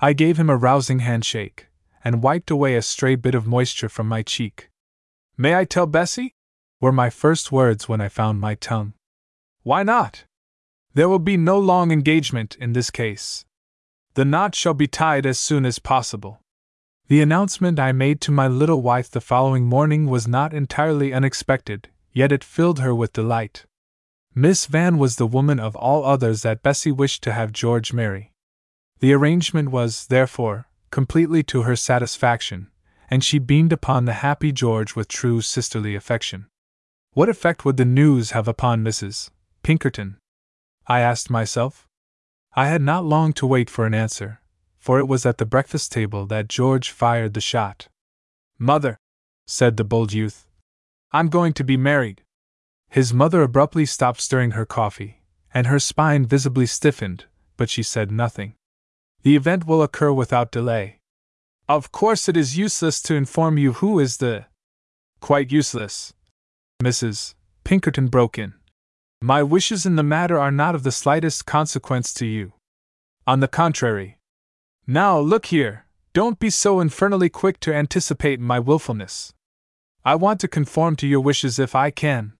I 0.00 0.12
gave 0.12 0.36
him 0.36 0.50
a 0.50 0.56
rousing 0.56 0.98
handshake, 0.98 1.68
and 2.04 2.22
wiped 2.22 2.50
away 2.50 2.76
a 2.76 2.82
stray 2.82 3.16
bit 3.16 3.34
of 3.34 3.46
moisture 3.46 3.88
from 3.88 4.08
my 4.08 4.22
cheek. 4.22 4.68
May 5.36 5.56
I 5.56 5.64
tell 5.64 5.86
Bessie? 5.86 6.34
were 6.80 6.92
my 6.92 7.10
first 7.10 7.50
words 7.50 7.88
when 7.88 8.00
I 8.00 8.08
found 8.08 8.40
my 8.40 8.54
tongue. 8.54 8.92
Why 9.62 9.82
not? 9.82 10.24
There 10.94 11.08
will 11.08 11.18
be 11.18 11.36
no 11.36 11.58
long 11.58 11.90
engagement 11.90 12.56
in 12.60 12.74
this 12.74 12.90
case. 12.90 13.44
The 14.14 14.24
knot 14.24 14.54
shall 14.54 14.74
be 14.74 14.86
tied 14.86 15.26
as 15.26 15.38
soon 15.38 15.66
as 15.66 15.78
possible. 15.78 16.40
The 17.08 17.22
announcement 17.22 17.78
I 17.78 17.92
made 17.92 18.20
to 18.22 18.32
my 18.32 18.48
little 18.48 18.82
wife 18.82 19.08
the 19.08 19.20
following 19.20 19.64
morning 19.64 20.06
was 20.06 20.26
not 20.26 20.52
entirely 20.52 21.12
unexpected, 21.12 21.88
yet 22.12 22.32
it 22.32 22.42
filled 22.42 22.80
her 22.80 22.92
with 22.92 23.12
delight. 23.12 23.64
Miss 24.34 24.66
Van 24.66 24.98
was 24.98 25.14
the 25.14 25.26
woman 25.26 25.60
of 25.60 25.76
all 25.76 26.04
others 26.04 26.42
that 26.42 26.64
Bessie 26.64 26.90
wished 26.90 27.22
to 27.22 27.32
have 27.32 27.52
George 27.52 27.92
marry. 27.92 28.32
The 28.98 29.12
arrangement 29.12 29.70
was, 29.70 30.08
therefore, 30.08 30.66
completely 30.90 31.44
to 31.44 31.62
her 31.62 31.76
satisfaction, 31.76 32.72
and 33.08 33.22
she 33.22 33.38
beamed 33.38 33.72
upon 33.72 34.04
the 34.04 34.14
happy 34.24 34.50
George 34.50 34.96
with 34.96 35.06
true 35.06 35.40
sisterly 35.40 35.94
affection. 35.94 36.46
What 37.12 37.28
effect 37.28 37.64
would 37.64 37.76
the 37.76 37.84
news 37.84 38.32
have 38.32 38.48
upon 38.48 38.82
Mrs. 38.82 39.30
Pinkerton? 39.62 40.16
I 40.88 41.00
asked 41.00 41.30
myself. 41.30 41.86
I 42.56 42.66
had 42.66 42.82
not 42.82 43.04
long 43.04 43.32
to 43.34 43.46
wait 43.46 43.70
for 43.70 43.86
an 43.86 43.94
answer, 43.94 44.40
for 44.86 45.00
it 45.00 45.08
was 45.08 45.26
at 45.26 45.38
the 45.38 45.44
breakfast 45.44 45.90
table 45.90 46.26
that 46.26 46.46
George 46.46 46.90
fired 46.90 47.34
the 47.34 47.40
shot. 47.40 47.88
Mother, 48.56 49.00
said 49.44 49.76
the 49.76 49.82
bold 49.82 50.12
youth, 50.12 50.46
I'm 51.10 51.28
going 51.28 51.54
to 51.54 51.64
be 51.64 51.76
married. 51.76 52.22
His 52.88 53.12
mother 53.12 53.42
abruptly 53.42 53.84
stopped 53.84 54.20
stirring 54.20 54.52
her 54.52 54.64
coffee, 54.64 55.22
and 55.52 55.66
her 55.66 55.80
spine 55.80 56.24
visibly 56.24 56.66
stiffened, 56.66 57.24
but 57.56 57.68
she 57.68 57.82
said 57.82 58.12
nothing. 58.12 58.54
The 59.24 59.34
event 59.34 59.66
will 59.66 59.82
occur 59.82 60.12
without 60.12 60.52
delay. 60.52 61.00
Of 61.68 61.90
course, 61.90 62.28
it 62.28 62.36
is 62.36 62.56
useless 62.56 63.02
to 63.02 63.16
inform 63.16 63.58
you 63.58 63.72
who 63.72 63.98
is 63.98 64.18
the. 64.18 64.46
Quite 65.18 65.50
useless, 65.50 66.14
Mrs. 66.80 67.34
Pinkerton 67.64 68.06
broke 68.06 68.38
in. 68.38 68.54
My 69.20 69.42
wishes 69.42 69.84
in 69.84 69.96
the 69.96 70.04
matter 70.04 70.38
are 70.38 70.52
not 70.52 70.76
of 70.76 70.84
the 70.84 70.92
slightest 70.92 71.44
consequence 71.44 72.14
to 72.14 72.24
you. 72.24 72.52
On 73.26 73.40
the 73.40 73.48
contrary. 73.48 74.16
Now, 74.86 75.18
look 75.18 75.46
here, 75.46 75.84
don't 76.12 76.38
be 76.38 76.48
so 76.48 76.78
infernally 76.78 77.28
quick 77.28 77.58
to 77.60 77.74
anticipate 77.74 78.38
my 78.38 78.60
wilfulness. 78.60 79.34
I 80.04 80.14
want 80.14 80.38
to 80.40 80.48
conform 80.48 80.94
to 80.96 81.06
your 81.08 81.20
wishes 81.20 81.58
if 81.58 81.74
I 81.74 81.90
can. 81.90 82.34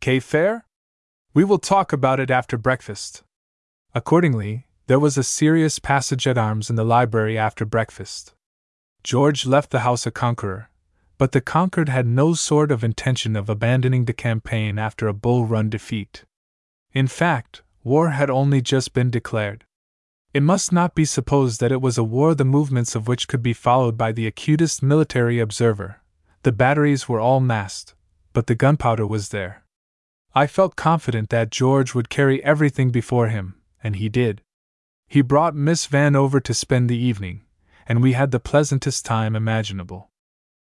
K 0.00 0.20
fair? 0.20 0.64
We 1.34 1.42
will 1.42 1.58
talk 1.58 1.92
about 1.92 2.20
it 2.20 2.30
after 2.30 2.56
breakfast. 2.56 3.24
Accordingly, 3.94 4.66
there 4.86 5.00
was 5.00 5.18
a 5.18 5.24
serious 5.24 5.80
passage 5.80 6.26
at 6.26 6.38
arms 6.38 6.70
in 6.70 6.76
the 6.76 6.84
library 6.84 7.36
after 7.36 7.64
breakfast. 7.64 8.32
George 9.02 9.44
left 9.44 9.70
the 9.70 9.80
house 9.80 10.06
a 10.06 10.12
conqueror, 10.12 10.70
but 11.18 11.32
the 11.32 11.40
conquered 11.40 11.88
had 11.88 12.06
no 12.06 12.34
sort 12.34 12.70
of 12.70 12.84
intention 12.84 13.34
of 13.34 13.48
abandoning 13.48 14.04
the 14.04 14.12
campaign 14.12 14.78
after 14.78 15.08
a 15.08 15.14
bull 15.14 15.46
run 15.46 15.68
defeat. 15.68 16.24
In 16.92 17.08
fact, 17.08 17.62
war 17.82 18.10
had 18.10 18.30
only 18.30 18.60
just 18.60 18.92
been 18.92 19.10
declared. 19.10 19.64
It 20.34 20.42
must 20.42 20.72
not 20.72 20.94
be 20.94 21.04
supposed 21.04 21.60
that 21.60 21.72
it 21.72 21.82
was 21.82 21.98
a 21.98 22.04
war 22.04 22.34
the 22.34 22.44
movements 22.44 22.94
of 22.94 23.06
which 23.06 23.28
could 23.28 23.42
be 23.42 23.52
followed 23.52 23.98
by 23.98 24.12
the 24.12 24.26
acutest 24.26 24.82
military 24.82 25.38
observer. 25.38 26.00
The 26.42 26.52
batteries 26.52 27.06
were 27.06 27.20
all 27.20 27.40
massed, 27.40 27.94
but 28.32 28.46
the 28.46 28.54
gunpowder 28.54 29.06
was 29.06 29.28
there. 29.28 29.64
I 30.34 30.46
felt 30.46 30.74
confident 30.74 31.28
that 31.28 31.50
George 31.50 31.94
would 31.94 32.08
carry 32.08 32.42
everything 32.42 32.90
before 32.90 33.28
him, 33.28 33.56
and 33.84 33.96
he 33.96 34.08
did. 34.08 34.40
He 35.06 35.20
brought 35.20 35.54
Miss 35.54 35.84
Van 35.84 36.16
over 36.16 36.40
to 36.40 36.54
spend 36.54 36.88
the 36.88 36.96
evening, 36.96 37.42
and 37.86 38.02
we 38.02 38.14
had 38.14 38.30
the 38.30 38.40
pleasantest 38.40 39.04
time 39.04 39.36
imaginable. 39.36 40.08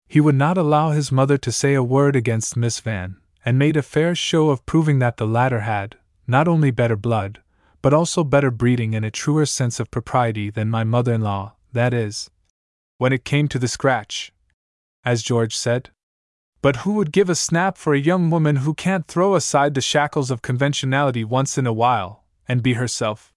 He 0.07 0.21
would 0.21 0.37
not 0.37 0.57
allow 0.57 0.91
his 0.91 1.11
mother 1.11 1.37
to 1.39 1.51
say 1.51 1.75
a 1.75 1.83
word 1.83 2.15
against 2.15 2.57
Miss 2.57 2.79
Van, 2.79 3.17
and 3.45 3.59
made 3.59 3.77
a 3.77 3.83
fair 3.83 4.15
show 4.15 4.51
of 4.51 4.65
proving 4.65 5.01
that 5.01 5.17
the 5.17 5.27
latter 5.27 5.61
had, 5.61 5.97
not 6.29 6.47
only 6.47 6.71
better 6.71 6.95
blood, 6.95 7.41
but 7.83 7.95
also 7.95 8.25
better 8.25 8.51
breeding 8.51 8.95
and 8.95 9.05
a 9.05 9.11
truer 9.11 9.47
sense 9.47 9.79
of 9.81 9.91
propriety 9.91 10.51
than 10.51 10.71
my 10.71 10.85
mother 10.85 11.15
in 11.15 11.21
law, 11.21 11.55
that 11.73 11.95
is, 11.95 12.31
when 12.99 13.13
it 13.13 13.25
came 13.25 13.49
to 13.49 13.59
the 13.59 13.69
scratch, 13.69 14.33
as 15.05 15.23
George 15.23 15.57
said. 15.57 15.91
But 16.63 16.77
who 16.77 16.95
would 16.95 17.13
give 17.13 17.31
a 17.31 17.35
snap 17.35 17.77
for 17.77 17.95
a 17.95 18.01
young 18.01 18.31
woman 18.31 18.57
who 18.57 18.75
can't 18.75 19.07
throw 19.07 19.35
aside 19.35 19.75
the 19.75 19.81
shackles 19.81 20.31
of 20.31 20.43
conventionality 20.43 21.23
once 21.23 21.59
in 21.59 21.67
a 21.67 21.73
while, 21.73 22.25
and 22.49 22.63
be 22.63 22.75
herself? 22.75 23.33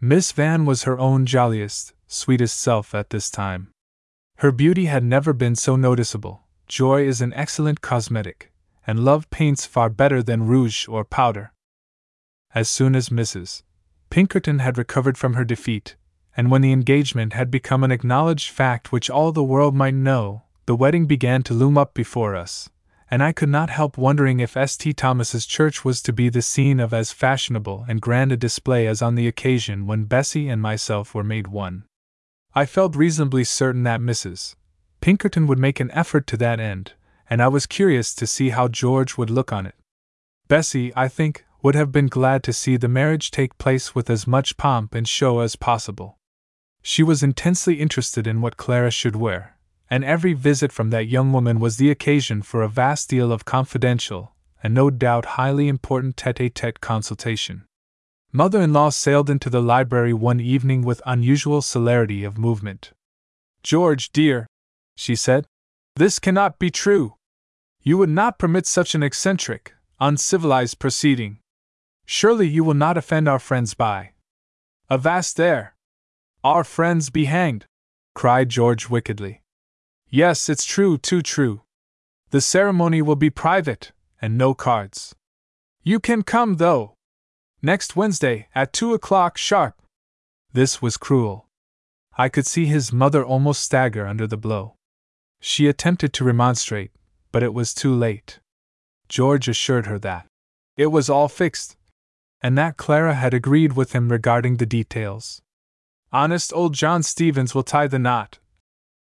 Miss 0.00 0.32
Van 0.32 0.64
was 0.66 0.82
her 0.82 0.98
own 0.98 1.26
jolliest, 1.26 1.94
sweetest 2.06 2.58
self 2.58 2.94
at 2.94 3.10
this 3.10 3.30
time. 3.30 3.68
Her 4.38 4.52
beauty 4.52 4.86
had 4.86 5.04
never 5.04 5.32
been 5.32 5.54
so 5.54 5.76
noticeable. 5.76 6.42
Joy 6.66 7.06
is 7.06 7.20
an 7.20 7.32
excellent 7.34 7.80
cosmetic, 7.80 8.52
and 8.86 9.04
love 9.04 9.30
paints 9.30 9.64
far 9.64 9.88
better 9.88 10.22
than 10.22 10.46
rouge 10.46 10.88
or 10.88 11.04
powder. 11.04 11.52
As 12.54 12.68
soon 12.68 12.94
as 12.94 13.08
Mrs. 13.08 13.62
Pinkerton 14.10 14.60
had 14.60 14.78
recovered 14.78 15.18
from 15.18 15.34
her 15.34 15.44
defeat, 15.44 15.96
and 16.36 16.50
when 16.50 16.62
the 16.62 16.72
engagement 16.72 17.32
had 17.32 17.50
become 17.50 17.82
an 17.82 17.90
acknowledged 17.90 18.50
fact 18.50 18.92
which 18.92 19.10
all 19.10 19.32
the 19.32 19.44
world 19.44 19.74
might 19.74 19.94
know, 19.94 20.42
the 20.66 20.76
wedding 20.76 21.06
began 21.06 21.42
to 21.44 21.54
loom 21.54 21.78
up 21.78 21.94
before 21.94 22.34
us, 22.36 22.68
and 23.10 23.22
I 23.22 23.32
could 23.32 23.48
not 23.48 23.70
help 23.70 23.96
wondering 23.96 24.40
if 24.40 24.52
St. 24.52 24.96
Thomas's 24.96 25.46
Church 25.46 25.84
was 25.84 26.02
to 26.02 26.12
be 26.12 26.28
the 26.28 26.42
scene 26.42 26.80
of 26.80 26.92
as 26.92 27.12
fashionable 27.12 27.84
and 27.88 28.00
grand 28.00 28.32
a 28.32 28.36
display 28.36 28.86
as 28.86 29.00
on 29.00 29.14
the 29.14 29.28
occasion 29.28 29.86
when 29.86 30.04
Bessie 30.04 30.48
and 30.48 30.60
myself 30.60 31.14
were 31.14 31.24
made 31.24 31.46
one. 31.46 31.84
I 32.54 32.66
felt 32.66 32.96
reasonably 32.96 33.44
certain 33.44 33.84
that 33.84 34.00
Mrs. 34.00 34.56
Pinkerton 35.00 35.46
would 35.46 35.58
make 35.58 35.78
an 35.78 35.90
effort 35.92 36.26
to 36.28 36.36
that 36.38 36.58
end, 36.58 36.94
and 37.30 37.40
I 37.40 37.48
was 37.48 37.66
curious 37.66 38.14
to 38.14 38.26
see 38.26 38.50
how 38.50 38.68
George 38.68 39.16
would 39.16 39.30
look 39.30 39.52
on 39.52 39.66
it. 39.66 39.74
Bessie, 40.48 40.92
I 40.96 41.08
think, 41.08 41.44
would 41.66 41.74
have 41.74 41.90
been 41.90 42.06
glad 42.06 42.44
to 42.44 42.52
see 42.52 42.76
the 42.76 42.86
marriage 42.86 43.32
take 43.32 43.58
place 43.58 43.92
with 43.92 44.08
as 44.08 44.24
much 44.24 44.56
pomp 44.56 44.94
and 44.94 45.08
show 45.08 45.40
as 45.40 45.56
possible. 45.56 46.16
She 46.80 47.02
was 47.02 47.24
intensely 47.24 47.80
interested 47.80 48.24
in 48.24 48.40
what 48.40 48.56
Clara 48.56 48.92
should 48.92 49.16
wear, 49.16 49.58
and 49.90 50.04
every 50.04 50.32
visit 50.32 50.70
from 50.70 50.90
that 50.90 51.08
young 51.08 51.32
woman 51.32 51.58
was 51.58 51.76
the 51.76 51.90
occasion 51.90 52.40
for 52.42 52.62
a 52.62 52.68
vast 52.68 53.10
deal 53.10 53.32
of 53.32 53.44
confidential, 53.44 54.36
and 54.62 54.74
no 54.74 54.90
doubt 54.90 55.34
highly 55.34 55.66
important 55.66 56.16
tete 56.16 56.38
a 56.38 56.48
tete 56.48 56.80
consultation. 56.80 57.64
Mother 58.30 58.62
in 58.62 58.72
law 58.72 58.90
sailed 58.90 59.28
into 59.28 59.50
the 59.50 59.60
library 59.60 60.12
one 60.12 60.38
evening 60.38 60.82
with 60.82 61.02
unusual 61.04 61.62
celerity 61.62 62.22
of 62.22 62.38
movement. 62.38 62.92
George, 63.64 64.12
dear, 64.12 64.46
she 64.94 65.16
said, 65.16 65.46
this 65.96 66.20
cannot 66.20 66.60
be 66.60 66.70
true. 66.70 67.14
You 67.82 67.98
would 67.98 68.08
not 68.08 68.38
permit 68.38 68.68
such 68.68 68.94
an 68.94 69.02
eccentric, 69.02 69.74
uncivilized 69.98 70.78
proceeding. 70.78 71.40
Surely 72.06 72.48
you 72.48 72.62
will 72.64 72.74
not 72.74 72.96
offend 72.96 73.28
our 73.28 73.40
friends 73.40 73.74
by. 73.74 74.12
Avast 74.88 75.36
there! 75.36 75.74
Our 76.44 76.62
friends 76.62 77.10
be 77.10 77.24
hanged! 77.24 77.66
cried 78.14 78.48
George 78.48 78.88
wickedly. 78.88 79.42
Yes, 80.08 80.48
it's 80.48 80.64
true, 80.64 80.96
too 80.96 81.20
true. 81.20 81.62
The 82.30 82.40
ceremony 82.40 83.02
will 83.02 83.16
be 83.16 83.28
private, 83.28 83.92
and 84.22 84.38
no 84.38 84.54
cards. 84.54 85.14
You 85.82 85.98
can 85.98 86.22
come, 86.22 86.56
though. 86.56 86.94
Next 87.60 87.96
Wednesday, 87.96 88.48
at 88.54 88.72
two 88.72 88.94
o'clock 88.94 89.36
sharp. 89.36 89.82
This 90.52 90.80
was 90.80 90.96
cruel. 90.96 91.48
I 92.16 92.28
could 92.28 92.46
see 92.46 92.66
his 92.66 92.92
mother 92.92 93.24
almost 93.24 93.62
stagger 93.62 94.06
under 94.06 94.26
the 94.26 94.36
blow. 94.36 94.76
She 95.40 95.66
attempted 95.66 96.12
to 96.14 96.24
remonstrate, 96.24 96.92
but 97.32 97.42
it 97.42 97.52
was 97.52 97.74
too 97.74 97.94
late. 97.94 98.40
George 99.08 99.48
assured 99.48 99.86
her 99.86 99.98
that 99.98 100.26
it 100.76 100.86
was 100.86 101.10
all 101.10 101.28
fixed, 101.28 101.76
and 102.42 102.56
that 102.56 102.76
Clara 102.76 103.14
had 103.14 103.34
agreed 103.34 103.72
with 103.72 103.92
him 103.92 104.10
regarding 104.10 104.56
the 104.56 104.66
details. 104.66 105.42
Honest 106.12 106.52
old 106.52 106.74
John 106.74 107.02
Stevens 107.02 107.54
will 107.54 107.62
tie 107.62 107.86
the 107.86 107.98
knot, 107.98 108.38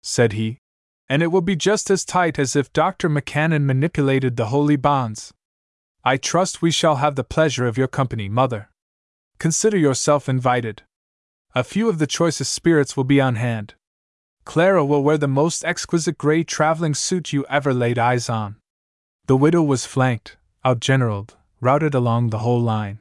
said 0.01 0.33
he, 0.33 0.57
and 1.07 1.23
it 1.23 1.27
will 1.27 1.41
be 1.41 1.55
just 1.55 1.89
as 1.89 2.05
tight 2.05 2.37
as 2.37 2.55
if 2.55 2.71
Dr. 2.73 3.09
McCannon 3.09 3.63
manipulated 3.63 4.37
the 4.37 4.47
holy 4.47 4.75
bonds. 4.75 5.33
I 6.03 6.17
trust 6.17 6.61
we 6.61 6.71
shall 6.71 6.97
have 6.97 7.15
the 7.15 7.23
pleasure 7.23 7.65
of 7.67 7.77
your 7.77 7.87
company, 7.87 8.29
mother. 8.29 8.69
Consider 9.39 9.77
yourself 9.77 10.29
invited. 10.29 10.83
A 11.55 11.63
few 11.63 11.89
of 11.89 11.97
the 11.97 12.07
choicest 12.07 12.53
spirits 12.53 12.95
will 12.95 13.03
be 13.03 13.19
on 13.19 13.35
hand. 13.35 13.73
Clara 14.45 14.85
will 14.85 15.03
wear 15.03 15.17
the 15.17 15.27
most 15.27 15.65
exquisite 15.65 16.17
gray 16.17 16.43
traveling 16.43 16.93
suit 16.93 17.33
you 17.33 17.45
ever 17.49 17.73
laid 17.73 17.97
eyes 17.97 18.29
on. 18.29 18.57
The 19.25 19.37
widow 19.37 19.61
was 19.61 19.85
flanked, 19.85 20.37
outgeneraled, 20.65 21.31
routed 21.61 21.93
along 21.93 22.29
the 22.29 22.39
whole 22.39 22.61
line. 22.61 22.99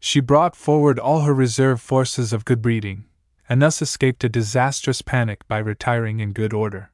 She 0.00 0.20
brought 0.20 0.56
forward 0.56 0.98
all 0.98 1.20
her 1.20 1.34
reserve 1.34 1.80
forces 1.80 2.32
of 2.32 2.46
good 2.46 2.62
breeding, 2.62 3.04
and 3.48 3.60
thus 3.60 3.82
escaped 3.82 4.24
a 4.24 4.30
disastrous 4.30 5.02
panic 5.02 5.46
by 5.46 5.58
retiring 5.58 6.20
in 6.20 6.32
good 6.32 6.54
order. 6.54 6.90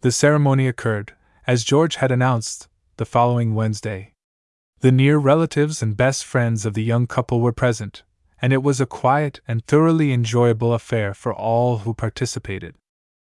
The 0.00 0.10
ceremony 0.10 0.66
occurred, 0.66 1.14
as 1.46 1.62
George 1.62 1.96
had 1.96 2.10
announced, 2.10 2.68
the 2.96 3.06
following 3.06 3.54
Wednesday. 3.54 4.12
The 4.80 4.90
near 4.90 5.18
relatives 5.18 5.80
and 5.80 5.96
best 5.96 6.24
friends 6.24 6.66
of 6.66 6.74
the 6.74 6.82
young 6.82 7.06
couple 7.06 7.40
were 7.40 7.52
present, 7.52 8.02
and 8.40 8.52
it 8.52 8.64
was 8.64 8.80
a 8.80 8.86
quiet 8.86 9.40
and 9.46 9.64
thoroughly 9.64 10.12
enjoyable 10.12 10.74
affair 10.74 11.14
for 11.14 11.32
all 11.32 11.78
who 11.78 11.94
participated. 11.94 12.74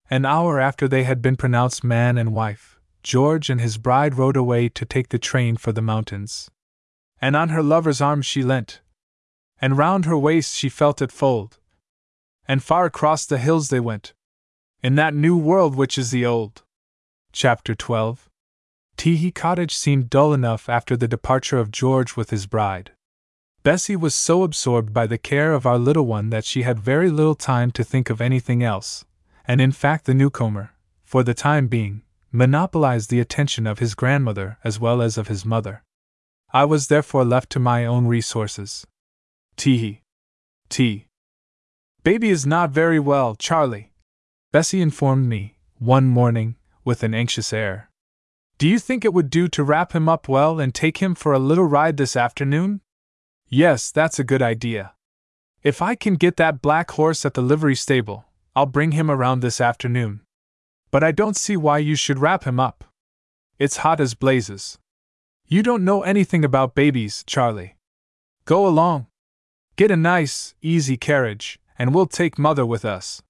An 0.08 0.24
hour 0.24 0.58
after 0.58 0.88
they 0.88 1.04
had 1.04 1.20
been 1.20 1.36
pronounced 1.36 1.84
man 1.84 2.16
and 2.16 2.32
wife, 2.32 2.80
George 3.02 3.50
and 3.50 3.60
his 3.60 3.76
bride 3.76 4.16
rode 4.16 4.36
away 4.36 4.70
to 4.70 4.86
take 4.86 5.10
the 5.10 5.18
train 5.18 5.58
for 5.58 5.72
the 5.72 5.82
mountains. 5.82 6.50
And 7.20 7.36
on 7.36 7.50
her 7.50 7.62
lover's 7.62 8.00
arm 8.00 8.22
she 8.22 8.42
leant, 8.42 8.80
and 9.64 9.78
round 9.78 10.04
her 10.04 10.18
waist 10.18 10.54
she 10.54 10.68
felt 10.68 11.00
it 11.00 11.10
fold. 11.10 11.56
And 12.46 12.62
far 12.62 12.84
across 12.84 13.24
the 13.24 13.38
hills 13.38 13.70
they 13.70 13.80
went, 13.80 14.12
in 14.82 14.94
that 14.96 15.14
new 15.14 15.38
world 15.38 15.74
which 15.74 15.96
is 15.96 16.10
the 16.10 16.26
old. 16.26 16.64
Chapter 17.32 17.74
12 17.74 18.28
Teehee 18.98 19.34
Cottage 19.34 19.74
seemed 19.74 20.10
dull 20.10 20.34
enough 20.34 20.68
after 20.68 20.98
the 20.98 21.08
departure 21.08 21.56
of 21.56 21.70
George 21.70 22.14
with 22.14 22.28
his 22.28 22.46
bride. 22.46 22.90
Bessie 23.62 23.96
was 23.96 24.14
so 24.14 24.42
absorbed 24.42 24.92
by 24.92 25.06
the 25.06 25.16
care 25.16 25.54
of 25.54 25.64
our 25.64 25.78
little 25.78 26.04
one 26.04 26.28
that 26.28 26.44
she 26.44 26.60
had 26.60 26.78
very 26.78 27.08
little 27.08 27.34
time 27.34 27.70
to 27.70 27.82
think 27.82 28.10
of 28.10 28.20
anything 28.20 28.62
else, 28.62 29.06
and 29.48 29.62
in 29.62 29.72
fact 29.72 30.04
the 30.04 30.12
newcomer, 30.12 30.74
for 31.04 31.22
the 31.22 31.32
time 31.32 31.68
being, 31.68 32.02
monopolized 32.30 33.08
the 33.08 33.18
attention 33.18 33.66
of 33.66 33.78
his 33.78 33.94
grandmother 33.94 34.58
as 34.62 34.78
well 34.78 35.00
as 35.00 35.16
of 35.16 35.28
his 35.28 35.46
mother. 35.46 35.82
I 36.52 36.66
was 36.66 36.88
therefore 36.88 37.24
left 37.24 37.48
to 37.52 37.58
my 37.58 37.86
own 37.86 38.06
resources. 38.06 38.86
Tee. 39.56 40.00
T. 40.68 41.06
Baby 42.02 42.30
is 42.30 42.44
not 42.44 42.70
very 42.70 43.00
well, 43.00 43.34
Charlie. 43.34 43.92
Bessie 44.52 44.82
informed 44.82 45.28
me, 45.28 45.56
one 45.78 46.06
morning, 46.06 46.56
with 46.84 47.02
an 47.02 47.14
anxious 47.14 47.52
air. 47.52 47.90
Do 48.58 48.68
you 48.68 48.78
think 48.78 49.04
it 49.04 49.14
would 49.14 49.30
do 49.30 49.48
to 49.48 49.64
wrap 49.64 49.92
him 49.92 50.08
up 50.08 50.28
well 50.28 50.60
and 50.60 50.74
take 50.74 50.98
him 50.98 51.14
for 51.14 51.32
a 51.32 51.38
little 51.38 51.64
ride 51.64 51.96
this 51.96 52.16
afternoon? 52.16 52.80
Yes, 53.48 53.90
that's 53.90 54.18
a 54.18 54.24
good 54.24 54.42
idea. 54.42 54.92
If 55.62 55.80
I 55.80 55.94
can 55.94 56.14
get 56.14 56.36
that 56.36 56.60
black 56.60 56.90
horse 56.92 57.24
at 57.24 57.34
the 57.34 57.42
livery 57.42 57.74
stable, 57.74 58.26
I'll 58.54 58.66
bring 58.66 58.92
him 58.92 59.10
around 59.10 59.40
this 59.40 59.60
afternoon. 59.60 60.20
But 60.90 61.02
I 61.02 61.10
don't 61.10 61.36
see 61.36 61.56
why 61.56 61.78
you 61.78 61.96
should 61.96 62.18
wrap 62.18 62.44
him 62.44 62.60
up. 62.60 62.84
It's 63.58 63.78
hot 63.78 64.00
as 64.00 64.14
blazes. 64.14 64.78
You 65.46 65.62
don't 65.62 65.84
know 65.84 66.02
anything 66.02 66.44
about 66.44 66.74
babies, 66.74 67.24
Charlie. 67.26 67.76
Go 68.44 68.66
along. 68.66 69.06
Get 69.76 69.90
a 69.90 69.96
nice, 69.96 70.54
easy 70.62 70.96
carriage, 70.96 71.58
and 71.76 71.92
we'll 71.92 72.06
take 72.06 72.38
mother 72.38 72.64
with 72.64 72.84
us. 72.84 73.22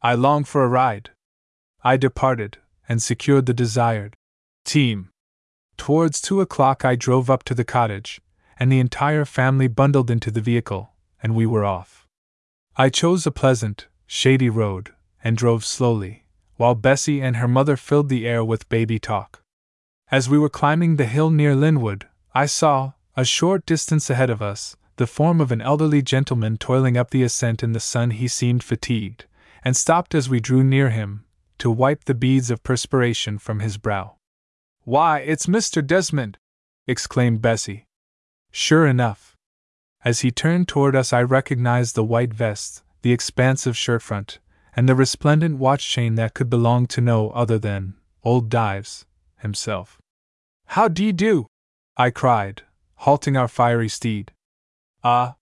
I 0.00 0.14
long 0.14 0.44
for 0.44 0.62
a 0.62 0.68
ride. 0.68 1.10
I 1.82 1.96
departed, 1.96 2.58
and 2.88 3.02
secured 3.02 3.46
the 3.46 3.54
desired 3.54 4.14
team. 4.64 5.10
Towards 5.76 6.20
two 6.20 6.40
o'clock, 6.40 6.84
I 6.84 6.94
drove 6.94 7.28
up 7.28 7.42
to 7.44 7.54
the 7.54 7.64
cottage, 7.64 8.20
and 8.60 8.70
the 8.70 8.78
entire 8.78 9.24
family 9.24 9.66
bundled 9.66 10.08
into 10.08 10.30
the 10.30 10.40
vehicle, 10.40 10.92
and 11.20 11.34
we 11.34 11.46
were 11.46 11.64
off. 11.64 12.06
I 12.76 12.88
chose 12.88 13.26
a 13.26 13.32
pleasant, 13.32 13.88
shady 14.06 14.48
road, 14.48 14.92
and 15.24 15.36
drove 15.36 15.64
slowly, 15.64 16.26
while 16.58 16.76
Bessie 16.76 17.20
and 17.20 17.36
her 17.36 17.48
mother 17.48 17.76
filled 17.76 18.08
the 18.08 18.28
air 18.28 18.44
with 18.44 18.68
baby 18.68 19.00
talk. 19.00 19.42
As 20.12 20.28
we 20.28 20.38
were 20.38 20.48
climbing 20.48 20.94
the 20.94 21.06
hill 21.06 21.30
near 21.30 21.56
Linwood, 21.56 22.06
I 22.34 22.46
saw, 22.46 22.92
a 23.16 23.24
short 23.24 23.66
distance 23.66 24.08
ahead 24.08 24.30
of 24.30 24.40
us, 24.40 24.76
the 24.96 25.06
form 25.06 25.40
of 25.40 25.52
an 25.52 25.60
elderly 25.60 26.02
gentleman 26.02 26.56
toiling 26.56 26.96
up 26.96 27.10
the 27.10 27.22
ascent 27.22 27.62
in 27.62 27.72
the 27.72 27.80
sun. 27.80 28.10
He 28.10 28.28
seemed 28.28 28.62
fatigued, 28.62 29.26
and 29.64 29.76
stopped 29.76 30.14
as 30.14 30.28
we 30.28 30.40
drew 30.40 30.62
near 30.62 30.90
him, 30.90 31.24
to 31.58 31.70
wipe 31.70 32.04
the 32.04 32.14
beads 32.14 32.50
of 32.50 32.62
perspiration 32.62 33.38
from 33.38 33.60
his 33.60 33.76
brow. 33.76 34.16
Why, 34.84 35.20
it's 35.20 35.46
Mr. 35.46 35.86
Desmond! 35.86 36.38
exclaimed 36.86 37.40
Bessie. 37.40 37.86
Sure 38.50 38.86
enough. 38.86 39.36
As 40.04 40.20
he 40.20 40.30
turned 40.30 40.66
toward 40.66 40.96
us, 40.96 41.12
I 41.12 41.22
recognized 41.22 41.94
the 41.94 42.04
white 42.04 42.34
vest, 42.34 42.82
the 43.02 43.12
expansive 43.12 43.76
shirt 43.76 44.02
front, 44.02 44.40
and 44.74 44.88
the 44.88 44.96
resplendent 44.96 45.58
watch 45.58 45.88
chain 45.88 46.16
that 46.16 46.34
could 46.34 46.50
belong 46.50 46.86
to 46.88 47.00
no 47.00 47.30
other 47.30 47.58
than 47.58 47.94
old 48.24 48.48
Dives 48.48 49.06
himself. 49.38 49.98
How 50.66 50.88
d'ye 50.88 51.12
do? 51.12 51.46
I 51.96 52.10
cried, 52.10 52.62
halting 52.96 53.36
our 53.36 53.48
fiery 53.48 53.88
steed. 53.88 54.31
Ah, 55.04 55.36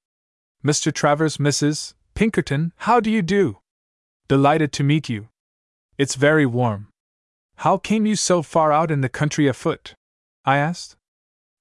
Mr. 0.64 0.92
Travers, 0.92 1.36
Mrs. 1.36 1.94
Pinkerton, 2.14 2.72
how 2.76 3.00
do 3.00 3.10
you 3.10 3.22
do? 3.22 3.58
Delighted 4.28 4.72
to 4.72 4.84
meet 4.84 5.08
you. 5.08 5.28
It's 5.98 6.14
very 6.14 6.46
warm. 6.46 6.88
How 7.56 7.76
came 7.76 8.06
you 8.06 8.16
so 8.16 8.42
far 8.42 8.72
out 8.72 8.90
in 8.90 9.02
the 9.02 9.08
country 9.08 9.46
afoot? 9.46 9.94
I 10.44 10.56
asked. 10.56 10.96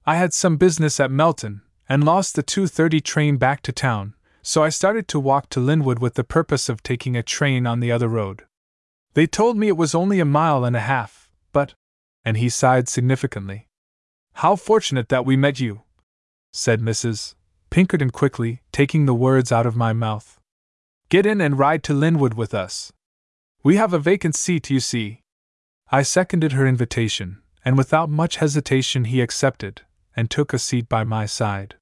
I 0.06 0.16
had 0.16 0.34
some 0.34 0.56
business 0.56 1.00
at 1.00 1.12
Melton, 1.12 1.62
and 1.90 2.04
lost 2.04 2.36
the 2.36 2.44
2:30 2.44 3.02
train 3.02 3.38
back 3.38 3.62
to 3.64 3.74
town, 3.74 4.16
so 4.42 4.64
I 4.64 4.70
started 4.70 5.08
to 5.10 5.20
walk 5.20 5.50
to 5.50 5.60
Linwood 5.60 6.00
with 6.00 6.14
the 6.14 6.24
purpose 6.24 6.70
of 6.70 6.82
taking 6.82 7.18
a 7.18 7.24
train 7.24 7.68
on 7.68 7.82
the 7.82 7.92
other 7.92 8.08
road. 8.08 8.46
They 9.14 9.28
told 9.28 9.58
me 9.58 9.68
it 9.68 9.76
was 9.76 9.94
only 9.94 10.20
a 10.20 10.26
mile 10.26 10.64
and 10.64 10.76
a 10.76 10.82
half, 10.82 11.30
but. 11.52 11.74
And 12.24 12.38
he 12.38 12.50
sighed 12.50 12.88
significantly. 12.88 13.68
How 14.36 14.56
fortunate 14.56 15.10
that 15.10 15.26
we 15.26 15.36
met 15.36 15.60
you, 15.60 15.84
said 16.54 16.80
Mrs. 16.80 17.36
Pinkerton 17.70 18.10
quickly, 18.10 18.62
taking 18.72 19.06
the 19.06 19.14
words 19.14 19.52
out 19.52 19.66
of 19.66 19.76
my 19.76 19.94
mouth. 19.94 20.40
Get 21.10 21.26
in 21.26 21.42
and 21.42 21.58
ride 21.58 21.84
to 21.84 21.94
Linwood 21.94 22.34
with 22.34 22.54
us. 22.54 22.92
We 23.64 23.76
have 23.76 23.94
a 23.94 24.00
vacant 24.00 24.36
seat, 24.36 24.70
you 24.70 24.80
see. 24.80 25.22
I 25.92 26.04
seconded 26.04 26.54
her 26.54 26.68
invitation, 26.68 27.42
and 27.66 27.78
without 27.78 28.10
much 28.10 28.38
hesitation 28.38 29.06
he 29.06 29.22
accepted, 29.22 29.82
and 30.16 30.30
took 30.30 30.54
a 30.54 30.60
seat 30.60 30.88
by 30.88 31.04
my 31.04 31.26
side. 31.26 31.76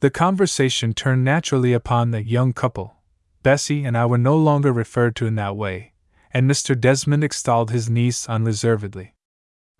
The 0.00 0.10
conversation 0.10 0.92
turned 0.92 1.24
naturally 1.24 1.72
upon 1.72 2.10
the 2.10 2.22
young 2.22 2.52
couple. 2.52 2.96
Bessie 3.42 3.84
and 3.84 3.96
I 3.96 4.06
were 4.06 4.18
no 4.18 4.36
longer 4.36 4.72
referred 4.72 5.16
to 5.16 5.26
in 5.26 5.34
that 5.36 5.56
way, 5.56 5.92
and 6.32 6.50
Mr. 6.50 6.78
Desmond 6.78 7.22
extolled 7.22 7.70
his 7.70 7.88
niece 7.88 8.28
unreservedly. 8.28 9.14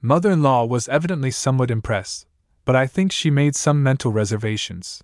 Mother 0.00 0.30
in 0.30 0.42
law 0.42 0.64
was 0.64 0.88
evidently 0.88 1.30
somewhat 1.30 1.70
impressed, 1.70 2.26
but 2.64 2.76
I 2.76 2.86
think 2.86 3.10
she 3.10 3.30
made 3.30 3.56
some 3.56 3.82
mental 3.82 4.12
reservations. 4.12 5.02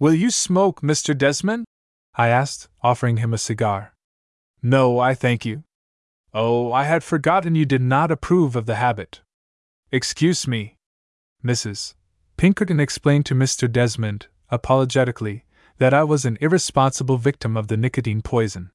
Will 0.00 0.14
you 0.14 0.30
smoke, 0.30 0.80
Mr. 0.80 1.16
Desmond? 1.16 1.66
I 2.14 2.28
asked, 2.28 2.68
offering 2.82 3.18
him 3.18 3.34
a 3.34 3.38
cigar. 3.38 3.92
No, 4.62 4.98
I 4.98 5.12
thank 5.12 5.44
you. 5.44 5.62
Oh, 6.32 6.72
I 6.72 6.84
had 6.84 7.04
forgotten 7.04 7.54
you 7.54 7.66
did 7.66 7.82
not 7.82 8.10
approve 8.10 8.56
of 8.56 8.64
the 8.64 8.76
habit. 8.76 9.20
Excuse 9.92 10.48
me. 10.48 10.76
Mrs. 11.44 11.96
Pinkerton 12.38 12.80
explained 12.80 13.26
to 13.26 13.34
Mr. 13.34 13.70
Desmond, 13.70 14.28
apologetically, 14.48 15.44
that 15.76 15.92
I 15.92 16.04
was 16.04 16.24
an 16.24 16.38
irresponsible 16.40 17.18
victim 17.18 17.54
of 17.54 17.68
the 17.68 17.76
nicotine 17.76 18.22
poison. 18.22 18.70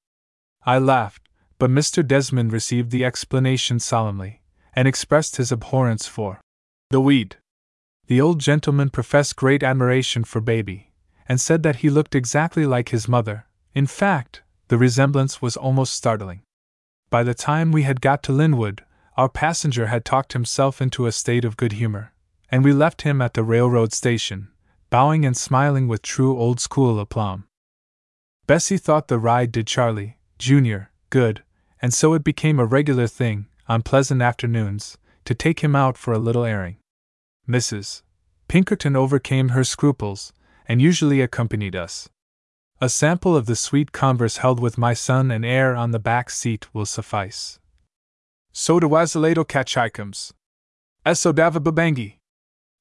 I 0.63 0.77
laughed, 0.77 1.27
but 1.57 1.71
Mr. 1.71 2.05
Desmond 2.05 2.53
received 2.53 2.91
the 2.91 3.03
explanation 3.03 3.79
solemnly, 3.79 4.43
and 4.75 4.87
expressed 4.87 5.37
his 5.37 5.51
abhorrence 5.51 6.05
for 6.05 6.39
the 6.91 7.01
weed. 7.01 7.37
The 8.05 8.21
old 8.21 8.39
gentleman 8.39 8.91
professed 8.91 9.35
great 9.35 9.63
admiration 9.63 10.23
for 10.23 10.39
baby, 10.39 10.91
and 11.27 11.41
said 11.41 11.63
that 11.63 11.77
he 11.77 11.89
looked 11.89 12.15
exactly 12.15 12.65
like 12.65 12.89
his 12.89 13.07
mother. 13.07 13.45
In 13.73 13.87
fact, 13.87 14.41
the 14.67 14.77
resemblance 14.77 15.41
was 15.41 15.57
almost 15.57 15.93
startling. 15.93 16.41
By 17.09 17.23
the 17.23 17.33
time 17.33 17.71
we 17.71 17.83
had 17.83 18.01
got 18.01 18.23
to 18.23 18.31
Linwood, 18.31 18.83
our 19.17 19.29
passenger 19.29 19.87
had 19.87 20.03
talked 20.03 20.33
himself 20.33 20.81
into 20.81 21.05
a 21.05 21.11
state 21.11 21.45
of 21.45 21.57
good 21.57 21.73
humor, 21.73 22.13
and 22.49 22.63
we 22.63 22.73
left 22.73 23.03
him 23.03 23.21
at 23.21 23.33
the 23.33 23.43
railroad 23.43 23.93
station, 23.93 24.49
bowing 24.89 25.25
and 25.25 25.37
smiling 25.37 25.87
with 25.87 26.01
true 26.01 26.37
old 26.37 26.59
school 26.59 26.99
aplomb. 26.99 27.45
Bessie 28.47 28.77
thought 28.77 29.07
the 29.07 29.17
ride 29.17 29.51
did 29.51 29.67
Charlie, 29.67 30.17
Jr., 30.37 30.89
good, 31.09 31.43
and 31.81 31.93
so 31.93 32.13
it 32.13 32.23
became 32.23 32.59
a 32.59 32.65
regular 32.65 33.07
thing, 33.07 33.47
on 33.67 33.81
pleasant 33.81 34.21
afternoons, 34.21 34.97
to 35.23 35.33
take 35.33 35.61
him 35.61 35.75
out 35.75 35.97
for 35.97 36.13
a 36.13 36.19
little 36.19 36.43
airing. 36.43 36.77
Mrs. 37.47 38.01
Pinkerton 38.47 38.95
overcame 38.95 39.49
her 39.49 39.63
scruples, 39.63 40.33
and 40.67 40.81
usually 40.81 41.21
accompanied 41.21 41.75
us. 41.75 42.09
A 42.81 42.89
sample 42.89 43.35
of 43.37 43.45
the 43.45 43.55
sweet 43.55 43.91
converse 43.91 44.37
held 44.37 44.59
with 44.59 44.77
my 44.77 44.93
son 44.93 45.31
and 45.31 45.45
heir 45.45 45.75
on 45.75 45.91
the 45.91 45.99
back 45.99 46.29
seat 46.29 46.67
will 46.73 46.85
suffice. 46.85 47.59
So 48.51 48.75
Soda 48.75 48.87
wazilato 48.87 49.45
catchikums. 49.45 50.33
Eso 51.05 51.31
dava 51.31 51.59
babangi. 51.59 52.15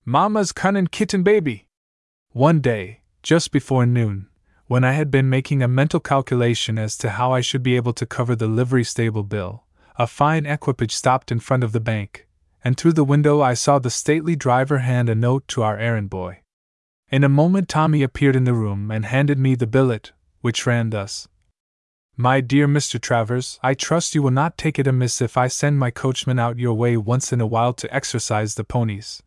Mama's 0.05 0.53
cunnin' 0.53 0.89
kitten 0.89 1.23
baby. 1.23 1.67
One 2.33 2.61
day, 2.61 3.01
just 3.23 3.53
before 3.53 3.87
noon, 3.87 4.29
when 4.67 4.83
I 4.83 4.93
had 4.93 5.11
been 5.11 5.31
making 5.31 5.63
a 5.63 5.69
mental 5.69 6.01
calculation 6.01 6.79
as 6.79 6.97
to 6.99 7.11
how 7.11 7.33
I 7.33 7.41
should 7.41 7.63
be 7.63 7.77
able 7.77 7.93
to 7.95 8.07
cover 8.07 8.35
the 8.35 8.49
livery 8.49 8.85
stable 8.85 9.23
bill, 9.23 9.65
a 9.97 10.07
fine 10.07 10.47
equipage 10.47 10.95
stopped 10.95 11.31
in 11.31 11.39
front 11.39 11.63
of 11.63 11.73
the 11.73 11.81
bank, 11.81 12.27
and 12.65 12.77
through 12.77 12.95
the 12.95 13.05
window 13.05 13.41
I 13.41 13.55
saw 13.55 13.79
the 13.79 13.91
stately 13.91 14.35
driver 14.35 14.79
hand 14.79 15.09
a 15.09 15.15
note 15.15 15.47
to 15.49 15.63
our 15.63 15.79
errand 15.79 16.11
boy. 16.11 16.41
In 17.15 17.23
a 17.23 17.29
moment, 17.29 17.69
Tommy 17.69 18.03
appeared 18.03 18.35
in 18.35 18.43
the 18.43 18.55
room 18.55 18.91
and 18.91 19.05
handed 19.05 19.39
me 19.39 19.55
the 19.55 19.69
billet, 19.69 20.11
which 20.41 20.67
ran 20.67 20.91
thus 20.91 21.29
My 22.17 22.41
dear 22.41 22.67
Mr. 22.67 23.01
Travers, 23.01 23.61
I 23.63 23.75
trust 23.75 24.17
you 24.17 24.23
will 24.25 24.33
not 24.33 24.59
take 24.59 24.81
it 24.81 24.89
amiss 24.89 25.21
if 25.21 25.37
I 25.37 25.47
send 25.47 25.79
my 25.79 25.93
coachman 25.93 26.41
out 26.41 26.59
your 26.59 26.75
way 26.75 26.97
once 26.97 27.33
in 27.33 27.41
a 27.41 27.47
while 27.47 27.73
to 27.75 27.95
exercise 27.95 28.57
the 28.57 28.65
ponies. 28.65 29.23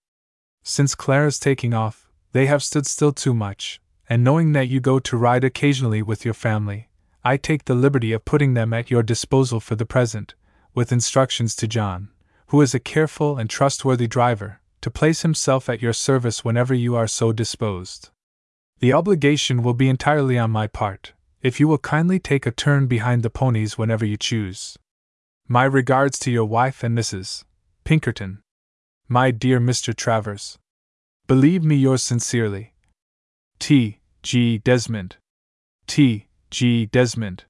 Since 0.63 0.95
Clara's 0.95 1.39
taking 1.39 1.73
off, 1.73 2.09
they 2.33 2.47
have 2.47 2.61
stood 2.61 2.85
still 2.85 3.13
too 3.13 3.33
much, 3.33 3.79
and 4.09 4.21
knowing 4.21 4.51
that 4.51 4.67
you 4.67 4.81
go 4.81 4.99
to 4.99 5.15
ride 5.15 5.45
occasionally 5.45 6.01
with 6.01 6.25
your 6.25 6.33
family, 6.33 6.89
I 7.23 7.37
take 7.37 7.63
the 7.63 7.73
liberty 7.73 8.11
of 8.11 8.25
putting 8.25 8.53
them 8.53 8.73
at 8.73 8.91
your 8.91 9.01
disposal 9.01 9.61
for 9.61 9.77
the 9.77 9.85
present, 9.85 10.35
with 10.75 10.91
instructions 10.91 11.55
to 11.55 11.69
John, 11.69 12.09
who 12.47 12.59
is 12.59 12.75
a 12.75 12.81
careful 12.81 13.37
and 13.37 13.49
trustworthy 13.49 14.07
driver, 14.07 14.59
to 14.81 14.91
place 14.91 15.21
himself 15.21 15.69
at 15.69 15.81
your 15.81 15.93
service 15.93 16.45
whenever 16.45 16.73
you 16.73 16.95
are 16.95 17.07
so 17.07 17.31
disposed. 17.31 18.09
The 18.79 18.93
obligation 18.93 19.63
will 19.63 19.73
be 19.73 19.89
entirely 19.89 20.37
on 20.37 20.51
my 20.51 20.67
part, 20.67 21.13
if 21.41 21.59
you 21.59 21.67
will 21.67 21.77
kindly 21.77 22.19
take 22.19 22.45
a 22.45 22.51
turn 22.51 22.87
behind 22.87 23.23
the 23.23 23.29
ponies 23.29 23.77
whenever 23.77 24.05
you 24.05 24.17
choose. 24.17 24.77
My 25.47 25.63
regards 25.63 26.19
to 26.19 26.31
your 26.31 26.45
wife 26.45 26.83
and 26.83 26.97
Mrs. 26.97 27.43
Pinkerton. 27.83 28.41
My 29.07 29.31
dear 29.31 29.59
Mr. 29.59 29.95
Travers. 29.95 30.57
Believe 31.25 31.63
me 31.63 31.75
yours 31.75 32.03
sincerely. 32.03 32.73
T. 33.59 33.99
G. 34.23 34.57
Desmond. 34.57 35.15
T. 35.87 36.27
G. 36.51 36.85
Desmond. 36.85 37.45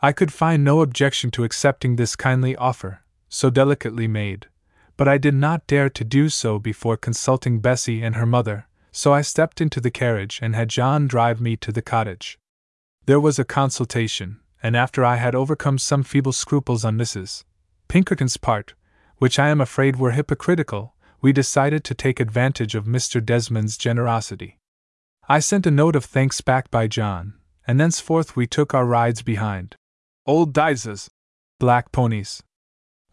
I 0.00 0.12
could 0.12 0.32
find 0.32 0.62
no 0.62 0.80
objection 0.80 1.30
to 1.32 1.44
accepting 1.44 1.96
this 1.96 2.16
kindly 2.16 2.54
offer, 2.56 3.02
so 3.28 3.50
delicately 3.50 4.06
made, 4.06 4.48
but 5.02 5.08
I 5.08 5.18
did 5.18 5.34
not 5.34 5.66
dare 5.66 5.90
to 5.90 6.04
do 6.04 6.28
so 6.28 6.60
before 6.60 6.96
consulting 6.96 7.58
Bessie 7.58 8.04
and 8.04 8.14
her 8.14 8.24
mother, 8.24 8.68
so 8.92 9.12
I 9.12 9.20
stepped 9.20 9.60
into 9.60 9.80
the 9.80 9.90
carriage 9.90 10.38
and 10.40 10.54
had 10.54 10.68
John 10.68 11.08
drive 11.08 11.40
me 11.40 11.56
to 11.56 11.72
the 11.72 11.82
cottage. 11.82 12.38
There 13.06 13.18
was 13.18 13.36
a 13.36 13.44
consultation, 13.44 14.38
and 14.62 14.76
after 14.76 15.04
I 15.04 15.16
had 15.16 15.34
overcome 15.34 15.78
some 15.78 16.04
feeble 16.04 16.30
scruples 16.30 16.84
on 16.84 16.96
Mrs. 16.96 17.42
Pinkerton's 17.88 18.36
part, 18.36 18.74
which 19.16 19.40
I 19.40 19.48
am 19.48 19.60
afraid 19.60 19.96
were 19.96 20.12
hypocritical, 20.12 20.94
we 21.20 21.32
decided 21.32 21.82
to 21.82 21.94
take 21.96 22.20
advantage 22.20 22.76
of 22.76 22.84
Mr. 22.84 23.20
Desmond's 23.20 23.76
generosity. 23.76 24.60
I 25.28 25.40
sent 25.40 25.66
a 25.66 25.72
note 25.72 25.96
of 25.96 26.04
thanks 26.04 26.40
back 26.40 26.70
by 26.70 26.86
John, 26.86 27.34
and 27.66 27.80
thenceforth 27.80 28.36
we 28.36 28.46
took 28.46 28.72
our 28.72 28.86
rides 28.86 29.22
behind 29.22 29.74
old 30.26 30.52
Dives', 30.52 31.10
black 31.58 31.90
ponies, 31.90 32.44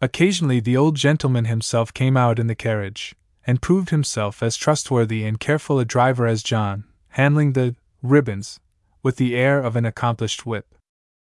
Occasionally, 0.01 0.59
the 0.59 0.77
old 0.77 0.95
gentleman 0.95 1.45
himself 1.45 1.93
came 1.93 2.15
out 2.15 2.39
in 2.39 2.47
the 2.47 2.55
carriage, 2.55 3.15
and 3.45 3.61
proved 3.61 3.89
himself 3.89 4.41
as 4.41 4.55
trustworthy 4.55 5.25
and 5.25 5.39
careful 5.39 5.79
a 5.79 5.85
driver 5.85 6.25
as 6.25 6.43
John, 6.43 6.85
handling 7.09 7.53
the 7.53 7.75
ribbons 8.01 8.59
with 9.03 9.17
the 9.17 9.35
air 9.35 9.59
of 9.61 9.75
an 9.75 9.85
accomplished 9.85 10.45
whip. 10.45 10.75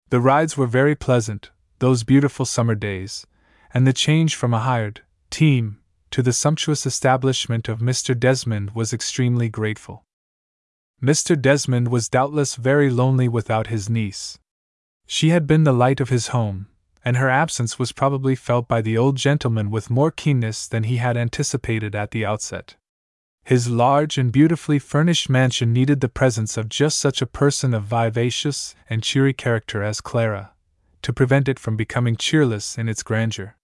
The 0.09 0.21
rides 0.21 0.55
were 0.55 0.67
very 0.67 0.95
pleasant, 0.95 1.49
those 1.79 2.03
beautiful 2.03 2.45
summer 2.45 2.75
days, 2.75 3.25
and 3.73 3.85
the 3.85 3.93
change 3.93 4.35
from 4.35 4.53
a 4.53 4.59
hired 4.59 5.01
team 5.29 5.79
to 6.11 6.21
the 6.21 6.31
sumptuous 6.31 6.85
establishment 6.85 7.67
of 7.67 7.79
Mr. 7.79 8.17
Desmond 8.17 8.71
was 8.75 8.93
extremely 8.93 9.49
grateful. 9.49 10.03
Mr. 11.01 11.39
Desmond 11.39 11.89
was 11.89 12.07
doubtless 12.07 12.55
very 12.55 12.89
lonely 12.89 13.27
without 13.27 13.67
his 13.67 13.89
niece. 13.89 14.37
She 15.05 15.29
had 15.29 15.47
been 15.47 15.63
the 15.63 15.73
light 15.73 15.99
of 15.99 16.09
his 16.09 16.27
home, 16.27 16.67
and 17.05 17.17
her 17.17 17.29
absence 17.29 17.77
was 17.77 17.91
probably 17.91 18.35
felt 18.35 18.67
by 18.67 18.81
the 18.81 18.97
old 18.97 19.17
gentleman 19.17 19.69
with 19.69 19.89
more 19.89 20.11
keenness 20.11 20.67
than 20.67 20.83
he 20.83 20.97
had 20.97 21.17
anticipated 21.17 21.95
at 21.95 22.11
the 22.11 22.25
outset. 22.25 22.75
His 23.43 23.69
large 23.69 24.17
and 24.17 24.31
beautifully 24.31 24.79
furnished 24.79 25.29
mansion 25.29 25.73
needed 25.73 25.99
the 25.99 26.07
presence 26.07 26.55
of 26.55 26.69
just 26.69 26.97
such 26.97 27.21
a 27.21 27.27
person 27.27 27.73
of 27.73 27.83
vivacious 27.83 28.73
and 28.89 29.03
cheery 29.03 29.33
character 29.33 29.83
as 29.83 29.99
Clara, 29.99 30.53
to 31.01 31.11
prevent 31.11 31.49
it 31.49 31.59
from 31.59 31.75
becoming 31.75 32.15
cheerless 32.15 32.77
in 32.77 32.87
its 32.87 33.03
grandeur. 33.03 33.55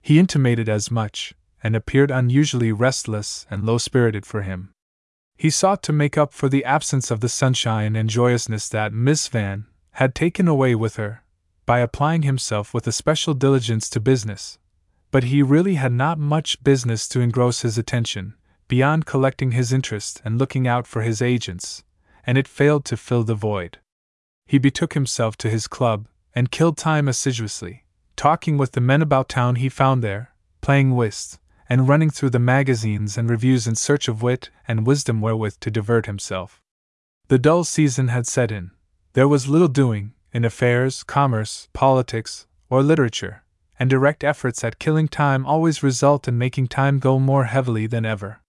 He 0.00 0.18
intimated 0.18 0.68
as 0.68 0.90
much, 0.90 1.34
and 1.62 1.76
appeared 1.76 2.10
unusually 2.10 2.72
restless 2.72 3.46
and 3.48 3.64
low 3.64 3.78
spirited 3.78 4.26
for 4.26 4.42
him. 4.42 4.72
He 5.36 5.50
sought 5.50 5.82
to 5.84 5.92
make 5.92 6.18
up 6.18 6.32
for 6.32 6.48
the 6.48 6.64
absence 6.64 7.10
of 7.10 7.20
the 7.20 7.28
sunshine 7.28 7.94
and 7.94 8.10
joyousness 8.10 8.68
that 8.70 8.92
Miss 8.92 9.28
Van 9.28 9.66
had 9.92 10.14
taken 10.14 10.48
away 10.48 10.74
with 10.74 10.96
her, 10.96 11.21
by 11.66 11.80
applying 11.80 12.22
himself 12.22 12.74
with 12.74 12.86
especial 12.86 13.34
diligence 13.34 13.88
to 13.90 14.00
business. 14.00 14.58
But 15.10 15.24
he 15.24 15.42
really 15.42 15.74
had 15.74 15.92
not 15.92 16.18
much 16.18 16.62
business 16.64 17.06
to 17.08 17.20
engross 17.20 17.62
his 17.62 17.78
attention, 17.78 18.34
beyond 18.68 19.06
collecting 19.06 19.52
his 19.52 19.72
interest 19.72 20.22
and 20.24 20.38
looking 20.38 20.66
out 20.66 20.86
for 20.86 21.02
his 21.02 21.20
agents, 21.20 21.84
and 22.26 22.38
it 22.38 22.48
failed 22.48 22.84
to 22.86 22.96
fill 22.96 23.22
the 23.22 23.34
void. 23.34 23.78
He 24.46 24.58
betook 24.58 24.94
himself 24.94 25.36
to 25.38 25.50
his 25.50 25.68
club, 25.68 26.08
and 26.34 26.50
killed 26.50 26.76
time 26.76 27.08
assiduously, 27.08 27.84
talking 28.16 28.56
with 28.56 28.72
the 28.72 28.80
men 28.80 29.02
about 29.02 29.28
town 29.28 29.56
he 29.56 29.68
found 29.68 30.02
there, 30.02 30.34
playing 30.62 30.96
whist, 30.96 31.38
and 31.68 31.88
running 31.88 32.10
through 32.10 32.30
the 32.30 32.38
magazines 32.38 33.16
and 33.16 33.28
reviews 33.28 33.66
in 33.66 33.74
search 33.74 34.08
of 34.08 34.22
wit 34.22 34.50
and 34.66 34.86
wisdom 34.86 35.20
wherewith 35.20 35.56
to 35.60 35.70
divert 35.70 36.06
himself. 36.06 36.60
The 37.28 37.38
dull 37.38 37.64
season 37.64 38.08
had 38.08 38.26
set 38.26 38.50
in. 38.50 38.72
There 39.12 39.28
was 39.28 39.48
little 39.48 39.68
doing, 39.68 40.12
in 40.32 40.44
affairs, 40.44 41.02
commerce, 41.02 41.68
politics, 41.72 42.46
or 42.70 42.82
literature, 42.82 43.42
and 43.78 43.90
direct 43.90 44.24
efforts 44.24 44.64
at 44.64 44.78
killing 44.78 45.08
time 45.08 45.44
always 45.44 45.82
result 45.82 46.26
in 46.26 46.38
making 46.38 46.68
time 46.68 46.98
go 46.98 47.18
more 47.18 47.44
heavily 47.44 47.86
than 47.86 48.04
ever. 48.06 48.40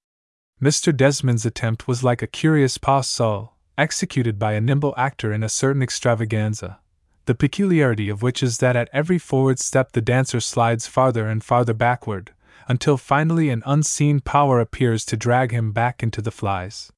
Mr. 0.61 0.95
Desmond's 0.95 1.45
attempt 1.45 1.87
was 1.87 2.03
like 2.03 2.21
a 2.21 2.27
curious 2.27 2.77
pas 2.77 3.07
seul, 3.07 3.53
executed 3.77 4.39
by 4.39 4.53
a 4.53 4.61
nimble 4.61 4.93
actor 4.95 5.33
in 5.33 5.43
a 5.43 5.49
certain 5.49 5.81
extravaganza, 5.81 6.79
the 7.25 7.35
peculiarity 7.35 8.09
of 8.09 8.21
which 8.21 8.43
is 8.43 8.57
that 8.57 8.75
at 8.75 8.89
every 8.91 9.17
forward 9.17 9.59
step 9.59 9.93
the 9.93 10.01
dancer 10.01 10.39
slides 10.39 10.87
farther 10.87 11.27
and 11.27 11.43
farther 11.43 11.73
backward, 11.73 12.31
until 12.67 12.97
finally 12.97 13.49
an 13.49 13.63
unseen 13.65 14.19
power 14.19 14.59
appears 14.59 15.05
to 15.05 15.17
drag 15.17 15.51
him 15.51 15.71
back 15.71 16.03
into 16.03 16.21
the 16.21 16.31
flies. 16.31 16.91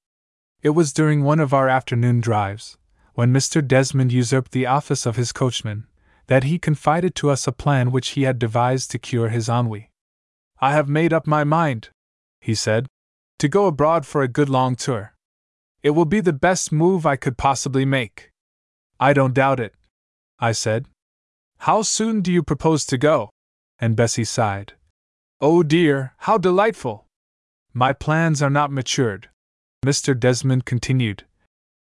It 0.62 0.70
was 0.72 0.94
during 0.94 1.24
one 1.24 1.40
of 1.40 1.54
our 1.54 1.70
afternoon 1.70 2.22
drives, 2.22 2.78
when 3.16 3.34
Mr. 3.34 3.66
Desmond 3.66 4.12
usurped 4.12 4.52
the 4.52 4.66
office 4.66 5.06
of 5.06 5.16
his 5.16 5.32
coachman, 5.32 5.88
that 6.28 6.44
he 6.44 6.60
confided 6.60 7.16
to 7.16 7.30
us 7.30 7.48
a 7.48 7.52
plan 7.52 7.92
which 7.92 8.10
he 8.10 8.24
had 8.24 8.38
devised 8.38 8.92
to 8.92 9.00
cure 9.00 9.30
his 9.30 9.50
ennui. 9.50 9.90
I 10.60 10.72
have 10.72 10.88
made 10.88 11.14
up 11.14 11.26
my 11.26 11.44
mind, 11.44 11.90
he 12.42 12.56
said, 12.56 12.88
to 13.40 13.48
go 13.48 13.68
abroad 13.68 14.06
for 14.06 14.22
a 14.22 14.28
good 14.28 14.50
long 14.50 14.76
tour. 14.76 15.14
It 15.82 15.92
will 15.92 16.06
be 16.06 16.20
the 16.20 16.34
best 16.34 16.72
move 16.72 17.06
I 17.06 17.16
could 17.16 17.38
possibly 17.38 17.86
make. 17.86 18.32
I 19.00 19.14
don't 19.14 19.34
doubt 19.34 19.60
it, 19.60 19.74
I 20.40 20.52
said. 20.52 20.88
How 21.60 21.82
soon 21.84 22.22
do 22.22 22.32
you 22.32 22.44
propose 22.44 22.86
to 22.88 22.98
go? 22.98 23.30
And 23.80 23.96
Bessie 23.96 24.24
sighed. 24.24 24.74
Oh 25.42 25.64
dear, 25.64 26.14
how 26.20 26.38
delightful! 26.38 27.06
My 27.74 27.94
plans 27.94 28.42
are 28.42 28.50
not 28.50 28.72
matured, 28.72 29.30
Mr. 29.86 30.18
Desmond 30.18 30.66
continued, 30.66 31.26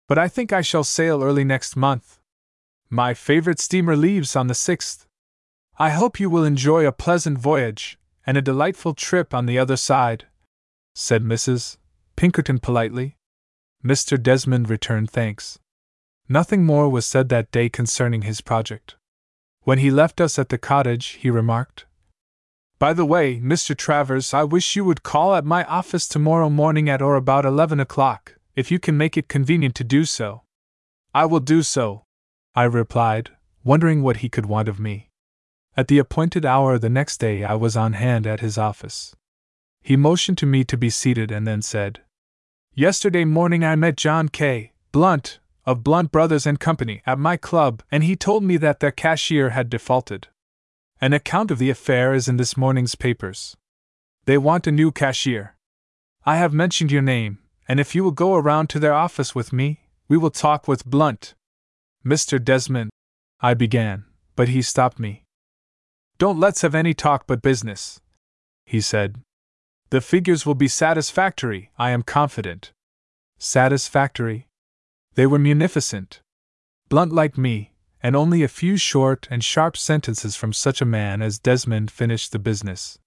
but 0.08 0.18
I 0.18 0.26
think 0.26 0.52
I 0.52 0.62
shall 0.62 0.84
sail 0.84 1.22
early 1.22 1.44
next 1.44 1.76
month. 1.76 2.18
My 2.90 3.12
favorite 3.12 3.60
steamer 3.60 3.94
leaves 3.94 4.34
on 4.34 4.46
the 4.46 4.54
6th. 4.54 5.04
I 5.78 5.90
hope 5.90 6.18
you 6.18 6.30
will 6.30 6.44
enjoy 6.44 6.86
a 6.86 6.92
pleasant 6.92 7.38
voyage 7.38 7.98
and 8.26 8.36
a 8.36 8.42
delightful 8.42 8.94
trip 8.94 9.34
on 9.34 9.44
the 9.44 9.58
other 9.58 9.76
side, 9.76 10.26
said 10.94 11.22
Mrs. 11.22 11.76
Pinkerton 12.16 12.58
politely. 12.58 13.16
Mr. 13.84 14.20
Desmond 14.20 14.70
returned 14.70 15.10
thanks. 15.10 15.58
Nothing 16.28 16.64
more 16.64 16.88
was 16.88 17.06
said 17.06 17.28
that 17.28 17.52
day 17.52 17.68
concerning 17.68 18.22
his 18.22 18.40
project. 18.40 18.96
When 19.62 19.78
he 19.78 19.90
left 19.90 20.20
us 20.20 20.38
at 20.38 20.48
the 20.48 20.58
cottage, 20.58 21.18
he 21.20 21.30
remarked, 21.30 21.84
By 22.78 22.94
the 22.94 23.04
way, 23.04 23.38
Mr. 23.38 23.76
Travers, 23.76 24.32
I 24.32 24.44
wish 24.44 24.74
you 24.74 24.84
would 24.84 25.02
call 25.02 25.34
at 25.34 25.44
my 25.44 25.64
office 25.64 26.08
tomorrow 26.08 26.48
morning 26.48 26.88
at 26.88 27.02
or 27.02 27.16
about 27.16 27.44
eleven 27.44 27.78
o'clock, 27.78 28.37
if 28.58 28.72
you 28.72 28.80
can 28.80 28.96
make 28.96 29.16
it 29.16 29.28
convenient 29.28 29.76
to 29.76 29.84
do 29.84 30.04
so. 30.04 30.42
I 31.14 31.26
will 31.26 31.38
do 31.38 31.62
so, 31.62 32.02
I 32.56 32.64
replied, 32.64 33.30
wondering 33.62 34.02
what 34.02 34.16
he 34.16 34.28
could 34.28 34.46
want 34.46 34.68
of 34.68 34.80
me. 34.80 35.10
At 35.76 35.86
the 35.86 35.98
appointed 35.98 36.44
hour 36.44 36.76
the 36.76 36.90
next 36.90 37.18
day, 37.18 37.44
I 37.44 37.54
was 37.54 37.76
on 37.76 37.92
hand 37.92 38.26
at 38.26 38.40
his 38.40 38.58
office. 38.58 39.14
He 39.80 39.96
motioned 39.96 40.38
to 40.38 40.46
me 40.46 40.64
to 40.64 40.76
be 40.76 40.90
seated 40.90 41.30
and 41.30 41.46
then 41.46 41.62
said, 41.62 42.00
Yesterday 42.74 43.24
morning 43.24 43.62
I 43.62 43.76
met 43.76 43.96
John 43.96 44.28
K. 44.28 44.72
Blunt, 44.90 45.38
of 45.64 45.84
Blunt 45.84 46.10
Brothers 46.10 46.44
and 46.44 46.58
Company, 46.58 47.00
at 47.06 47.16
my 47.16 47.36
club, 47.36 47.84
and 47.92 48.02
he 48.02 48.16
told 48.16 48.42
me 48.42 48.56
that 48.56 48.80
their 48.80 48.90
cashier 48.90 49.50
had 49.50 49.70
defaulted. 49.70 50.26
An 51.00 51.12
account 51.12 51.52
of 51.52 51.60
the 51.60 51.70
affair 51.70 52.12
is 52.12 52.26
in 52.26 52.38
this 52.38 52.56
morning's 52.56 52.96
papers. 52.96 53.56
They 54.24 54.36
want 54.36 54.66
a 54.66 54.72
new 54.72 54.90
cashier. 54.90 55.54
I 56.26 56.38
have 56.38 56.52
mentioned 56.52 56.90
your 56.90 57.02
name, 57.02 57.38
and 57.68 57.78
if 57.78 57.94
you 57.94 58.02
will 58.02 58.10
go 58.10 58.34
around 58.34 58.68
to 58.70 58.80
their 58.80 58.94
office 58.94 59.34
with 59.34 59.52
me, 59.52 59.84
we 60.08 60.16
will 60.16 60.30
talk 60.30 60.66
with 60.66 60.86
Blunt. 60.86 61.34
Mr. 62.04 62.42
Desmond, 62.42 62.90
I 63.40 63.52
began, 63.52 64.04
but 64.34 64.48
he 64.48 64.62
stopped 64.62 64.98
me. 64.98 65.24
Don't 66.16 66.40
let's 66.40 66.62
have 66.62 66.74
any 66.74 66.94
talk 66.94 67.26
but 67.26 67.42
business, 67.42 68.00
he 68.64 68.80
said. 68.80 69.20
The 69.90 70.00
figures 70.00 70.46
will 70.46 70.54
be 70.54 70.68
satisfactory, 70.68 71.70
I 71.78 71.90
am 71.90 72.02
confident. 72.02 72.72
Satisfactory? 73.38 74.48
They 75.14 75.26
were 75.26 75.38
munificent. 75.38 76.20
Blunt 76.88 77.12
like 77.12 77.36
me, 77.36 77.74
and 78.02 78.16
only 78.16 78.42
a 78.42 78.48
few 78.48 78.76
short 78.76 79.28
and 79.30 79.44
sharp 79.44 79.76
sentences 79.76 80.36
from 80.36 80.52
such 80.52 80.80
a 80.80 80.86
man 80.86 81.20
as 81.20 81.38
Desmond 81.38 81.90
finished 81.90 82.32
the 82.32 82.38
business. 82.38 82.98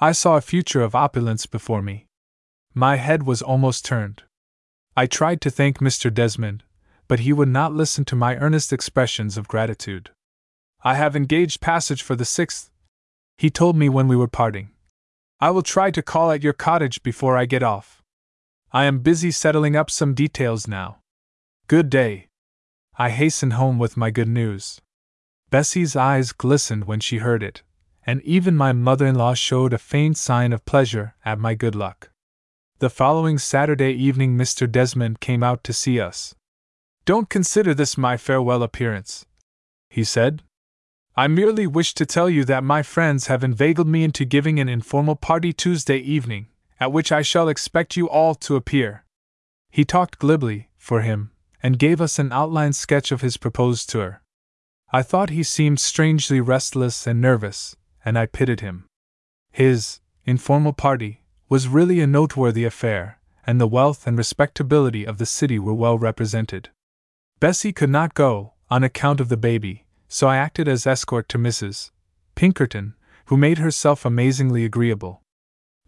I 0.00 0.12
saw 0.12 0.36
a 0.36 0.40
future 0.42 0.82
of 0.82 0.94
opulence 0.94 1.46
before 1.46 1.82
me. 1.82 2.05
My 2.78 2.96
head 2.96 3.22
was 3.22 3.40
almost 3.40 3.86
turned. 3.86 4.24
I 4.94 5.06
tried 5.06 5.40
to 5.40 5.50
thank 5.50 5.78
Mr. 5.78 6.12
Desmond, 6.12 6.62
but 7.08 7.20
he 7.20 7.32
would 7.32 7.48
not 7.48 7.72
listen 7.72 8.04
to 8.04 8.14
my 8.14 8.36
earnest 8.36 8.70
expressions 8.70 9.38
of 9.38 9.48
gratitude. 9.48 10.10
I 10.84 10.96
have 10.96 11.16
engaged 11.16 11.62
passage 11.62 12.02
for 12.02 12.14
the 12.14 12.24
6th, 12.24 12.68
he 13.38 13.48
told 13.48 13.76
me 13.76 13.88
when 13.88 14.08
we 14.08 14.16
were 14.16 14.28
parting. 14.28 14.72
I 15.40 15.52
will 15.52 15.62
try 15.62 15.90
to 15.90 16.02
call 16.02 16.30
at 16.30 16.42
your 16.42 16.52
cottage 16.52 17.02
before 17.02 17.34
I 17.38 17.46
get 17.46 17.62
off. 17.62 18.02
I 18.72 18.84
am 18.84 18.98
busy 18.98 19.30
settling 19.30 19.74
up 19.74 19.90
some 19.90 20.12
details 20.12 20.68
now. 20.68 20.98
Good 21.68 21.88
day. 21.88 22.28
I 22.98 23.08
hastened 23.08 23.54
home 23.54 23.78
with 23.78 23.96
my 23.96 24.10
good 24.10 24.28
news. 24.28 24.82
Bessie's 25.48 25.96
eyes 25.96 26.32
glistened 26.32 26.84
when 26.84 27.00
she 27.00 27.18
heard 27.18 27.42
it, 27.42 27.62
and 28.04 28.20
even 28.20 28.54
my 28.54 28.74
mother 28.74 29.06
in 29.06 29.14
law 29.14 29.32
showed 29.32 29.72
a 29.72 29.78
faint 29.78 30.18
sign 30.18 30.52
of 30.52 30.66
pleasure 30.66 31.14
at 31.24 31.38
my 31.38 31.54
good 31.54 31.74
luck. 31.74 32.10
The 32.78 32.90
following 32.90 33.38
Saturday 33.38 33.92
evening, 33.92 34.36
Mr. 34.36 34.70
Desmond 34.70 35.20
came 35.20 35.42
out 35.42 35.64
to 35.64 35.72
see 35.72 35.98
us. 35.98 36.34
Don't 37.06 37.30
consider 37.30 37.72
this 37.72 37.96
my 37.96 38.18
farewell 38.18 38.62
appearance, 38.62 39.24
he 39.88 40.04
said, 40.04 40.42
I 41.16 41.26
merely 41.26 41.66
wish 41.66 41.94
to 41.94 42.04
tell 42.04 42.28
you 42.28 42.44
that 42.44 42.62
my 42.62 42.82
friends 42.82 43.28
have 43.28 43.42
inveigled 43.42 43.88
me 43.88 44.04
into 44.04 44.26
giving 44.26 44.60
an 44.60 44.68
informal 44.68 45.16
party 45.16 45.54
Tuesday 45.54 45.96
evening, 45.96 46.48
at 46.78 46.92
which 46.92 47.10
I 47.10 47.22
shall 47.22 47.48
expect 47.48 47.96
you 47.96 48.10
all 48.10 48.34
to 48.34 48.56
appear. 48.56 49.06
He 49.70 49.86
talked 49.86 50.18
glibly, 50.18 50.68
for 50.76 51.00
him, 51.00 51.30
and 51.62 51.78
gave 51.78 52.02
us 52.02 52.18
an 52.18 52.30
outline 52.30 52.74
sketch 52.74 53.10
of 53.10 53.22
his 53.22 53.38
proposed 53.38 53.88
tour. 53.88 54.20
I 54.92 55.00
thought 55.00 55.30
he 55.30 55.42
seemed 55.42 55.80
strangely 55.80 56.42
restless 56.42 57.06
and 57.06 57.22
nervous, 57.22 57.74
and 58.04 58.18
I 58.18 58.26
pitied 58.26 58.60
him. 58.60 58.84
His 59.50 60.00
informal 60.26 60.74
party 60.74 61.22
was 61.48 61.68
really 61.68 62.00
a 62.00 62.06
noteworthy 62.06 62.64
affair, 62.64 63.18
and 63.46 63.60
the 63.60 63.68
wealth 63.68 64.06
and 64.06 64.18
respectability 64.18 65.06
of 65.06 65.18
the 65.18 65.26
city 65.26 65.58
were 65.58 65.74
well 65.74 65.98
represented. 65.98 66.70
Bessie 67.38 67.72
could 67.72 67.90
not 67.90 68.14
go, 68.14 68.54
on 68.68 68.82
account 68.82 69.20
of 69.20 69.28
the 69.28 69.36
baby, 69.36 69.84
so 70.08 70.26
I 70.26 70.36
acted 70.36 70.66
as 70.66 70.86
escort 70.86 71.28
to 71.28 71.38
Mrs. 71.38 71.90
Pinkerton, 72.34 72.94
who 73.26 73.36
made 73.36 73.58
herself 73.58 74.04
amazingly 74.04 74.64
agreeable. 74.64 75.22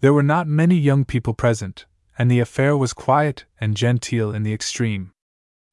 There 0.01 0.13
were 0.13 0.23
not 0.23 0.47
many 0.47 0.77
young 0.77 1.05
people 1.05 1.35
present, 1.35 1.87
and 2.17 2.31
the 2.31 2.41
affair 2.41 2.77
was 2.77 2.93
quiet 2.93 3.45
and 3.61 3.77
genteel 3.77 4.33
in 4.33 4.45
the 4.45 4.55
extreme. 4.55 5.11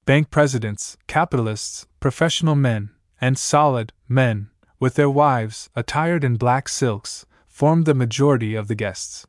Bank 0.06 0.32
presidents, 0.32 0.98
capitalists, 1.08 1.88
professional 2.00 2.56
men, 2.56 2.92
and 3.22 3.38
solid 3.38 3.94
men, 4.08 4.50
with 4.80 4.96
their 4.96 5.10
wives, 5.10 5.70
attired 5.76 6.24
in 6.24 6.36
black 6.36 6.70
silks, 6.70 7.26
formed 7.48 7.86
the 7.86 7.94
majority 7.94 8.56
of 8.56 8.68
the 8.68 8.76
guests. 8.76 9.26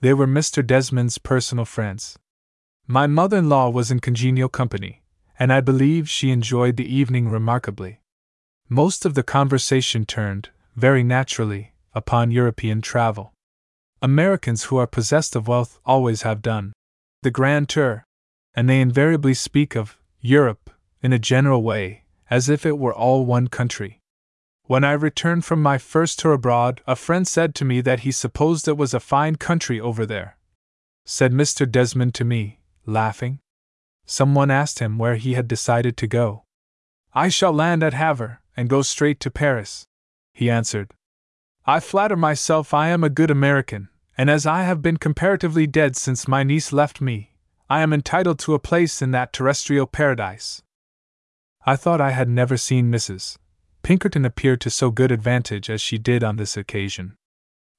They 0.00 0.14
were 0.14 0.26
Mr. 0.26 0.66
Desmond's 0.66 1.18
personal 1.18 1.66
friends. 1.66 2.18
My 2.86 3.06
mother 3.06 3.38
in 3.38 3.50
law 3.50 3.68
was 3.68 3.90
in 3.90 4.00
congenial 4.00 4.48
company, 4.48 5.02
and 5.38 5.52
I 5.52 5.60
believe 5.60 6.08
she 6.08 6.30
enjoyed 6.30 6.76
the 6.76 6.94
evening 6.94 7.28
remarkably. 7.28 8.00
Most 8.68 9.04
of 9.04 9.14
the 9.14 9.22
conversation 9.22 10.06
turned, 10.06 10.48
very 10.74 11.02
naturally, 11.02 11.74
upon 11.94 12.30
European 12.30 12.80
travel. 12.80 13.34
Americans 14.00 14.64
who 14.64 14.78
are 14.78 14.86
possessed 14.86 15.36
of 15.36 15.48
wealth 15.48 15.78
always 15.84 16.22
have 16.22 16.40
done 16.40 16.72
the 17.22 17.30
grand 17.30 17.68
tour, 17.68 18.04
and 18.54 18.68
they 18.68 18.80
invariably 18.80 19.34
speak 19.34 19.76
of 19.76 19.98
Europe, 20.20 20.70
in 21.02 21.12
a 21.12 21.18
general 21.18 21.62
way, 21.62 22.04
as 22.30 22.48
if 22.48 22.64
it 22.64 22.78
were 22.78 22.94
all 22.94 23.26
one 23.26 23.48
country. 23.48 23.99
When 24.70 24.84
I 24.84 24.92
returned 24.92 25.44
from 25.44 25.60
my 25.60 25.78
first 25.78 26.20
tour 26.20 26.34
abroad, 26.34 26.80
a 26.86 26.94
friend 26.94 27.26
said 27.26 27.56
to 27.56 27.64
me 27.64 27.80
that 27.80 28.06
he 28.06 28.12
supposed 28.12 28.68
it 28.68 28.76
was 28.76 28.94
a 28.94 29.00
fine 29.00 29.34
country 29.34 29.80
over 29.80 30.06
there. 30.06 30.38
Said 31.04 31.32
Mr. 31.32 31.68
Desmond 31.68 32.14
to 32.14 32.24
me, 32.24 32.60
laughing. 32.86 33.40
Someone 34.06 34.48
asked 34.48 34.78
him 34.78 34.96
where 34.96 35.16
he 35.16 35.34
had 35.34 35.48
decided 35.48 35.96
to 35.96 36.06
go. 36.06 36.44
I 37.12 37.30
shall 37.30 37.52
land 37.52 37.82
at 37.82 37.94
Havre, 37.94 38.42
and 38.56 38.68
go 38.68 38.82
straight 38.82 39.18
to 39.18 39.28
Paris, 39.28 39.88
he 40.32 40.48
answered. 40.48 40.92
I 41.66 41.80
flatter 41.80 42.14
myself 42.14 42.72
I 42.72 42.90
am 42.90 43.02
a 43.02 43.10
good 43.10 43.32
American, 43.32 43.88
and 44.16 44.30
as 44.30 44.46
I 44.46 44.62
have 44.62 44.82
been 44.82 44.98
comparatively 44.98 45.66
dead 45.66 45.96
since 45.96 46.28
my 46.28 46.44
niece 46.44 46.72
left 46.72 47.00
me, 47.00 47.34
I 47.68 47.80
am 47.80 47.92
entitled 47.92 48.38
to 48.38 48.54
a 48.54 48.60
place 48.60 49.02
in 49.02 49.10
that 49.10 49.32
terrestrial 49.32 49.88
paradise. 49.88 50.62
I 51.66 51.74
thought 51.74 52.00
I 52.00 52.12
had 52.12 52.28
never 52.28 52.56
seen 52.56 52.88
Mrs. 52.88 53.36
Pinkerton 53.90 54.24
appeared 54.24 54.60
to 54.60 54.70
so 54.70 54.92
good 54.92 55.10
advantage 55.10 55.68
as 55.68 55.80
she 55.80 55.98
did 55.98 56.22
on 56.22 56.36
this 56.36 56.56
occasion. 56.56 57.16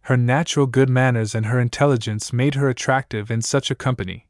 Her 0.01 0.17
natural 0.17 0.65
good 0.65 0.90
manners 0.90 1.33
and 1.33 1.45
her 1.45 1.57
intelligence 1.57 2.33
made 2.33 2.56
her 2.56 2.67
attractive 2.67 3.31
in 3.31 3.41
such 3.41 3.72
a 3.72 3.75
company, 3.75 4.27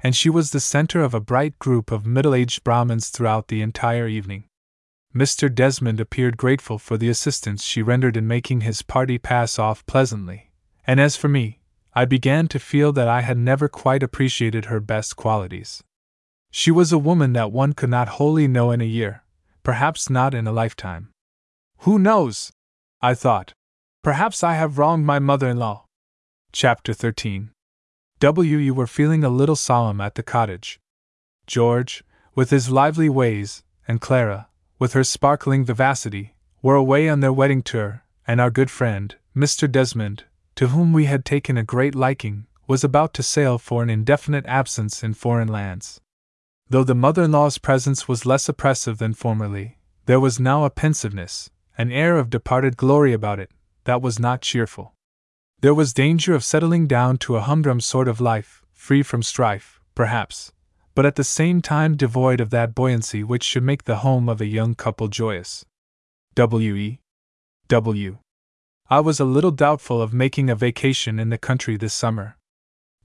and 0.00 0.14
she 0.14 0.30
was 0.30 0.52
the 0.52 0.60
center 0.60 1.02
of 1.02 1.12
a 1.12 1.18
bright 1.18 1.58
group 1.58 1.90
of 1.90 2.06
middle 2.06 2.36
aged 2.36 2.62
Brahmins 2.62 3.08
throughout 3.08 3.48
the 3.48 3.62
entire 3.62 4.06
evening. 4.06 4.44
Mr. 5.12 5.52
Desmond 5.52 5.98
appeared 5.98 6.36
grateful 6.36 6.78
for 6.78 6.96
the 6.96 7.08
assistance 7.08 7.64
she 7.64 7.82
rendered 7.82 8.16
in 8.16 8.28
making 8.28 8.60
his 8.60 8.82
party 8.82 9.18
pass 9.18 9.58
off 9.58 9.84
pleasantly, 9.86 10.52
and 10.86 11.00
as 11.00 11.16
for 11.16 11.26
me, 11.26 11.58
I 11.94 12.04
began 12.04 12.46
to 12.46 12.60
feel 12.60 12.92
that 12.92 13.08
I 13.08 13.22
had 13.22 13.38
never 13.38 13.68
quite 13.68 14.04
appreciated 14.04 14.66
her 14.66 14.78
best 14.78 15.16
qualities. 15.16 15.82
She 16.52 16.70
was 16.70 16.92
a 16.92 16.96
woman 16.96 17.32
that 17.32 17.50
one 17.50 17.72
could 17.72 17.90
not 17.90 18.20
wholly 18.20 18.46
know 18.46 18.70
in 18.70 18.80
a 18.80 18.84
year, 18.84 19.24
perhaps 19.64 20.08
not 20.08 20.32
in 20.32 20.46
a 20.46 20.52
lifetime. 20.52 21.10
Who 21.80 21.98
knows? 21.98 22.52
I 23.02 23.14
thought. 23.14 23.52
Perhaps 24.02 24.42
I 24.42 24.54
have 24.54 24.78
wronged 24.78 25.06
my 25.06 25.18
mother 25.18 25.48
in 25.48 25.58
law. 25.58 25.86
Chapter 26.52 26.94
13 26.94 27.50
W. 28.20 28.56
You 28.56 28.74
were 28.74 28.86
feeling 28.86 29.24
a 29.24 29.28
little 29.28 29.56
solemn 29.56 30.00
at 30.00 30.14
the 30.14 30.22
cottage. 30.22 30.78
George, 31.46 32.04
with 32.34 32.50
his 32.50 32.70
lively 32.70 33.08
ways, 33.08 33.62
and 33.86 34.00
Clara, 34.00 34.48
with 34.78 34.92
her 34.94 35.04
sparkling 35.04 35.64
vivacity, 35.64 36.34
were 36.62 36.74
away 36.74 37.08
on 37.08 37.20
their 37.20 37.32
wedding 37.32 37.62
tour, 37.62 38.04
and 38.26 38.40
our 38.40 38.50
good 38.50 38.70
friend, 38.70 39.16
Mr. 39.36 39.70
Desmond, 39.70 40.24
to 40.54 40.68
whom 40.68 40.92
we 40.92 41.04
had 41.04 41.24
taken 41.24 41.58
a 41.58 41.64
great 41.64 41.94
liking, 41.94 42.46
was 42.66 42.82
about 42.82 43.12
to 43.14 43.22
sail 43.22 43.58
for 43.58 43.82
an 43.82 43.90
indefinite 43.90 44.46
absence 44.46 45.02
in 45.02 45.12
foreign 45.12 45.48
lands. 45.48 46.00
Though 46.70 46.84
the 46.84 46.94
mother 46.94 47.24
in 47.24 47.32
law's 47.32 47.58
presence 47.58 48.08
was 48.08 48.24
less 48.24 48.48
oppressive 48.48 48.98
than 48.98 49.12
formerly, 49.12 49.78
there 50.06 50.20
was 50.20 50.40
now 50.40 50.64
a 50.64 50.70
pensiveness, 50.70 51.50
an 51.76 51.90
air 51.90 52.16
of 52.16 52.30
departed 52.30 52.76
glory 52.76 53.12
about 53.12 53.38
it, 53.38 53.50
that 53.84 54.02
was 54.02 54.18
not 54.18 54.40
cheerful. 54.40 54.94
There 55.60 55.74
was 55.74 55.92
danger 55.92 56.34
of 56.34 56.44
settling 56.44 56.86
down 56.86 57.18
to 57.18 57.36
a 57.36 57.40
humdrum 57.40 57.80
sort 57.80 58.08
of 58.08 58.20
life, 58.20 58.62
free 58.72 59.02
from 59.02 59.22
strife, 59.22 59.80
perhaps, 59.94 60.52
but 60.94 61.06
at 61.06 61.16
the 61.16 61.24
same 61.24 61.60
time 61.62 61.96
devoid 61.96 62.40
of 62.40 62.50
that 62.50 62.74
buoyancy 62.74 63.24
which 63.24 63.42
should 63.42 63.62
make 63.62 63.84
the 63.84 63.96
home 63.96 64.28
of 64.28 64.40
a 64.40 64.46
young 64.46 64.74
couple 64.74 65.08
joyous. 65.08 65.64
W. 66.34 66.74
E. 66.74 67.00
W. 67.68 68.18
I 68.90 69.00
was 69.00 69.18
a 69.18 69.24
little 69.24 69.50
doubtful 69.50 70.02
of 70.02 70.12
making 70.12 70.50
a 70.50 70.54
vacation 70.54 71.18
in 71.18 71.30
the 71.30 71.38
country 71.38 71.76
this 71.76 71.94
summer. 71.94 72.36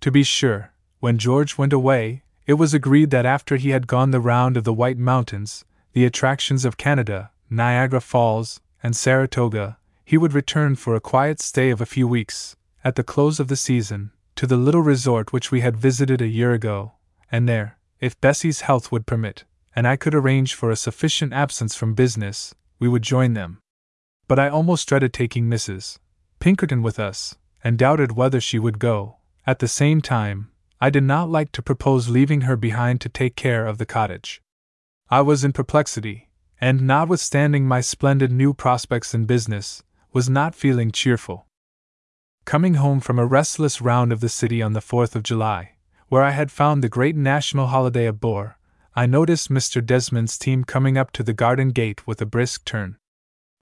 To 0.01 0.11
be 0.11 0.23
sure, 0.23 0.73
when 0.99 1.17
George 1.17 1.57
went 1.57 1.71
away, 1.71 2.23
it 2.45 2.55
was 2.55 2.73
agreed 2.73 3.09
that 3.11 3.25
after 3.25 3.55
he 3.55 3.69
had 3.69 3.87
gone 3.87 4.11
the 4.11 4.19
round 4.19 4.57
of 4.57 4.65
the 4.65 4.73
White 4.73 4.97
Mountains, 4.97 5.63
the 5.93 6.05
attractions 6.05 6.65
of 6.65 6.77
Canada, 6.77 7.31
Niagara 7.49 8.01
Falls, 8.01 8.61
and 8.83 8.95
Saratoga, 8.95 9.77
he 10.05 10.17
would 10.17 10.33
return 10.33 10.75
for 10.75 10.95
a 10.95 11.01
quiet 11.01 11.39
stay 11.39 11.69
of 11.69 11.81
a 11.81 11.85
few 11.85 12.07
weeks, 12.07 12.55
at 12.83 12.95
the 12.95 13.03
close 13.03 13.39
of 13.39 13.47
the 13.47 13.55
season, 13.55 14.11
to 14.35 14.47
the 14.47 14.57
little 14.57 14.81
resort 14.81 15.33
which 15.33 15.51
we 15.51 15.61
had 15.61 15.75
visited 15.75 16.21
a 16.21 16.27
year 16.27 16.53
ago, 16.53 16.93
and 17.31 17.49
there, 17.49 17.77
if 17.99 18.19
Bessie's 18.21 18.61
health 18.61 18.91
would 18.91 19.05
permit, 19.05 19.43
and 19.75 19.87
I 19.87 19.95
could 19.95 20.15
arrange 20.15 20.53
for 20.53 20.71
a 20.71 20.75
sufficient 20.75 21.33
absence 21.33 21.75
from 21.75 21.93
business, 21.93 22.55
we 22.79 22.87
would 22.87 23.03
join 23.03 23.33
them. 23.33 23.59
But 24.27 24.39
I 24.39 24.47
almost 24.47 24.87
dreaded 24.87 25.11
taking 25.11 25.45
Mrs. 25.49 25.97
Pinkerton 26.39 26.81
with 26.81 26.99
us, 26.99 27.35
and 27.63 27.77
doubted 27.77 28.13
whether 28.13 28.39
she 28.39 28.59
would 28.59 28.79
go. 28.79 29.17
At 29.45 29.59
the 29.59 29.67
same 29.67 30.01
time, 30.01 30.51
I 30.79 30.89
did 30.89 31.03
not 31.03 31.29
like 31.29 31.51
to 31.53 31.61
propose 31.61 32.07
leaving 32.07 32.41
her 32.41 32.55
behind 32.55 33.01
to 33.01 33.09
take 33.09 33.35
care 33.35 33.65
of 33.65 33.79
the 33.79 33.85
cottage. 33.85 34.41
I 35.09 35.21
was 35.21 35.43
in 35.43 35.51
perplexity, 35.51 36.28
and 36.61 36.81
notwithstanding 36.81 37.65
my 37.65 37.81
splendid 37.81 38.31
new 38.31 38.53
prospects 38.53 39.13
in 39.13 39.25
business, 39.25 39.83
was 40.11 40.29
not 40.29 40.55
feeling 40.55 40.91
cheerful. 40.91 41.45
Coming 42.45 42.75
home 42.75 42.99
from 42.99 43.19
a 43.19 43.25
restless 43.25 43.81
round 43.81 44.11
of 44.11 44.21
the 44.21 44.29
city 44.29 44.61
on 44.61 44.73
the 44.73 44.79
4th 44.79 45.15
of 45.15 45.23
July, 45.23 45.75
where 46.07 46.23
I 46.23 46.31
had 46.31 46.51
found 46.51 46.83
the 46.83 46.89
great 46.89 47.15
national 47.15 47.67
holiday 47.67 48.05
aboard, 48.05 48.55
I 48.95 49.05
noticed 49.05 49.49
Mr. 49.49 49.85
Desmond's 49.85 50.37
team 50.37 50.63
coming 50.63 50.97
up 50.97 51.11
to 51.11 51.23
the 51.23 51.33
garden 51.33 51.69
gate 51.69 52.05
with 52.07 52.21
a 52.21 52.25
brisk 52.25 52.65
turn. 52.65 52.97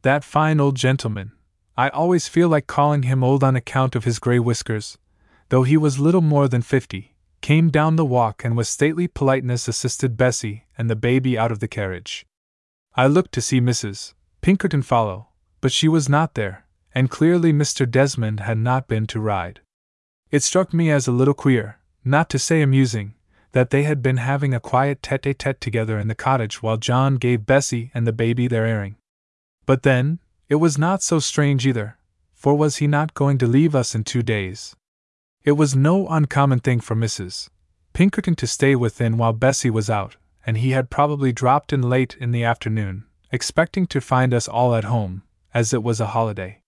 That 0.01 0.23
fine 0.23 0.59
old 0.59 0.75
gentleman, 0.75 1.33
I 1.75 1.89
always 1.89 2.27
feel 2.27 2.49
like 2.49 2.65
calling 2.65 3.03
him 3.03 3.23
old 3.23 3.43
on 3.43 3.55
account 3.55 3.95
of 3.95 4.05
his 4.05 4.19
gray 4.19 4.39
whiskers, 4.39 4.97
though 5.49 5.63
he 5.63 5.77
was 5.77 5.99
little 5.99 6.21
more 6.21 6.47
than 6.47 6.61
fifty, 6.61 7.15
came 7.41 7.69
down 7.69 7.97
the 7.97 8.05
walk 8.05 8.43
and 8.43 8.57
with 8.57 8.67
stately 8.67 9.07
politeness 9.07 9.67
assisted 9.67 10.17
Bessie 10.17 10.65
and 10.77 10.89
the 10.89 10.95
baby 10.95 11.37
out 11.37 11.51
of 11.51 11.59
the 11.59 11.67
carriage. 11.67 12.25
I 12.99 13.05
looked 13.05 13.31
to 13.33 13.41
see 13.41 13.61
Mrs. 13.61 14.15
Pinkerton 14.41 14.81
follow, 14.81 15.27
but 15.61 15.71
she 15.71 15.87
was 15.87 16.09
not 16.09 16.33
there, 16.33 16.65
and 16.95 17.11
clearly 17.11 17.53
Mr. 17.53 17.87
Desmond 17.87 18.39
had 18.39 18.57
not 18.57 18.87
been 18.87 19.05
to 19.07 19.19
ride. 19.19 19.59
It 20.31 20.41
struck 20.41 20.73
me 20.73 20.89
as 20.89 21.07
a 21.07 21.11
little 21.11 21.35
queer, 21.35 21.77
not 22.03 22.27
to 22.31 22.39
say 22.39 22.63
amusing, 22.63 23.13
that 23.51 23.69
they 23.69 23.83
had 23.83 24.01
been 24.01 24.17
having 24.17 24.51
a 24.51 24.59
quiet 24.59 25.03
tete 25.03 25.27
a 25.27 25.33
tete 25.35 25.61
together 25.61 25.99
in 25.99 26.07
the 26.07 26.15
cottage 26.15 26.63
while 26.63 26.77
John 26.77 27.17
gave 27.17 27.45
Bessie 27.45 27.91
and 27.93 28.07
the 28.07 28.11
baby 28.11 28.47
their 28.47 28.65
airing. 28.65 28.95
But 29.67 29.83
then, 29.83 30.17
it 30.49 30.55
was 30.55 30.79
not 30.79 31.03
so 31.03 31.19
strange 31.19 31.67
either, 31.67 31.97
for 32.33 32.55
was 32.55 32.77
he 32.77 32.87
not 32.87 33.13
going 33.13 33.37
to 33.37 33.47
leave 33.47 33.75
us 33.75 33.93
in 33.93 34.05
two 34.05 34.23
days? 34.23 34.75
It 35.43 35.51
was 35.51 35.75
no 35.75 36.07
uncommon 36.07 36.61
thing 36.61 36.79
for 36.79 36.95
Mrs. 36.95 37.49
Pinkerton 37.93 38.35
to 38.37 38.47
stay 38.47 38.75
within 38.75 39.17
while 39.17 39.33
Bessie 39.33 39.69
was 39.69 39.87
out, 39.87 40.17
and 40.47 40.57
he 40.57 40.71
had 40.71 40.89
probably 40.89 41.33
dropped 41.33 41.73
in 41.73 41.81
late 41.81 42.15
in 42.21 42.31
the 42.31 42.45
afternoon, 42.45 43.03
expecting 43.33 43.85
to 43.85 43.99
find 43.99 44.33
us 44.33 44.47
all 44.47 44.73
at 44.73 44.85
home, 44.85 45.23
as 45.53 45.73
it 45.73 45.83
was 45.83 45.99
a 45.99 46.07
holiday. 46.07 46.61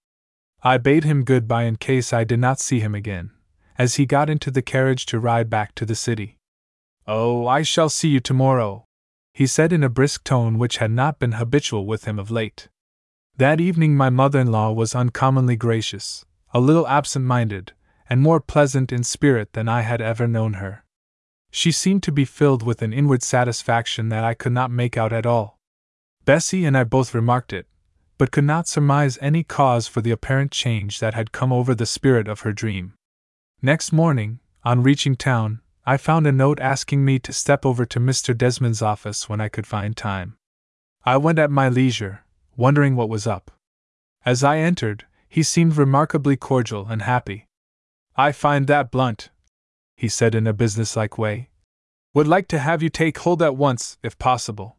I 0.62 0.78
bade 0.78 1.06
him 1.06 1.24
good 1.24 1.48
bye 1.48 1.64
in 1.64 1.78
case 1.78 2.12
I 2.12 2.26
did 2.26 2.40
not 2.40 2.60
see 2.60 2.82
him 2.82 2.94
again, 2.94 3.32
as 3.78 3.96
he 3.96 4.06
got 4.06 4.30
into 4.30 4.52
the 4.52 4.62
carriage 4.62 5.06
to 5.08 5.20
ride 5.20 5.50
back 5.50 5.74
to 5.76 5.86
the 5.86 5.96
city. 5.96 6.36
Oh, 7.08 7.48
I 7.48 7.62
shall 7.62 7.88
see 7.88 8.10
you 8.10 8.20
tomorrow, 8.20 8.84
he 9.34 9.48
said 9.48 9.72
in 9.72 9.86
a 9.86 9.90
brisk 9.90 10.26
tone 10.26 10.58
which 10.58 10.78
had 10.78 10.92
not 10.92 11.18
been 11.18 11.32
habitual 11.32 11.86
with 11.86 12.04
him 12.04 12.20
of 12.20 12.30
late. 12.30 12.68
That 13.38 13.62
evening, 13.62 13.96
my 13.96 14.10
mother 14.10 14.42
in 14.42 14.52
law 14.52 14.74
was 14.74 14.94
uncommonly 14.94 15.56
gracious, 15.56 16.26
a 16.54 16.60
little 16.60 16.86
absent 16.90 17.24
minded, 17.24 17.72
and 18.10 18.20
more 18.20 18.42
pleasant 18.42 18.92
in 18.92 19.06
spirit 19.06 19.54
than 19.54 19.70
I 19.70 19.82
had 19.82 20.02
ever 20.02 20.28
known 20.28 20.56
her. 20.56 20.84
She 21.52 21.72
seemed 21.72 22.04
to 22.04 22.12
be 22.12 22.26
filled 22.26 22.64
with 22.64 22.82
an 22.82 22.94
inward 22.94 23.24
satisfaction 23.24 24.10
that 24.10 24.24
I 24.24 24.34
could 24.34 24.52
not 24.52 24.72
make 24.72 24.98
out 24.98 25.12
at 25.12 25.26
all. 25.26 25.58
Bessie 26.26 26.66
and 26.66 26.78
I 26.78 26.84
both 26.84 27.14
remarked 27.14 27.54
it, 27.54 27.68
but 28.18 28.32
could 28.32 28.44
not 28.44 28.68
surmise 28.68 29.18
any 29.22 29.44
cause 29.44 29.88
for 29.88 30.02
the 30.02 30.12
apparent 30.12 30.52
change 30.52 31.00
that 31.00 31.14
had 31.14 31.32
come 31.32 31.52
over 31.52 31.74
the 31.74 31.86
spirit 31.86 32.28
of 32.28 32.42
her 32.42 32.52
dream. 32.52 32.94
Next 33.62 33.92
morning, 33.92 34.40
on 34.64 34.84
reaching 34.84 35.16
town, 35.16 35.62
I 35.86 35.98
found 35.98 36.28
a 36.28 36.32
note 36.32 36.60
asking 36.60 37.04
me 37.04 37.18
to 37.20 37.34
step 37.34 37.66
over 37.66 37.86
to 37.86 38.00
Mr. 38.00 38.38
Desmond's 38.38 38.82
office 38.82 39.28
when 39.28 39.42
I 39.42 39.50
could 39.50 39.66
find 39.66 39.98
time. 39.98 40.38
I 41.04 41.18
went 41.18 41.40
at 41.40 41.50
my 41.50 41.70
leisure, 41.70 42.26
wondering 42.56 42.96
what 42.96 43.10
was 43.10 43.26
up. 43.26 43.52
As 44.26 44.44
I 44.44 44.58
entered, 44.58 45.06
he 45.28 45.42
seemed 45.42 45.78
remarkably 45.78 46.36
cordial 46.36 46.88
and 46.88 47.02
happy. 47.02 47.48
I 48.16 48.34
find 48.34 48.68
that 48.68 48.92
blunt, 48.92 49.30
he 50.00 50.08
said 50.08 50.34
in 50.34 50.48
a 50.48 50.54
businesslike 50.54 51.18
way. 51.18 51.50
Would 52.14 52.26
like 52.26 52.48
to 52.48 52.60
have 52.60 52.82
you 52.82 52.88
take 52.88 53.18
hold 53.18 53.42
at 53.42 53.58
once, 53.58 53.98
if 54.02 54.18
possible. 54.18 54.78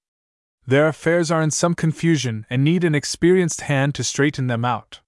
Their 0.66 0.88
affairs 0.88 1.30
are 1.30 1.42
in 1.42 1.50
some 1.50 1.74
confusion 1.74 2.46
and 2.48 2.64
need 2.64 2.84
an 2.84 2.94
experienced 2.94 3.60
hand 3.60 3.94
to 3.96 4.02
straighten 4.02 4.46
them 4.46 4.64
out. 4.64 5.00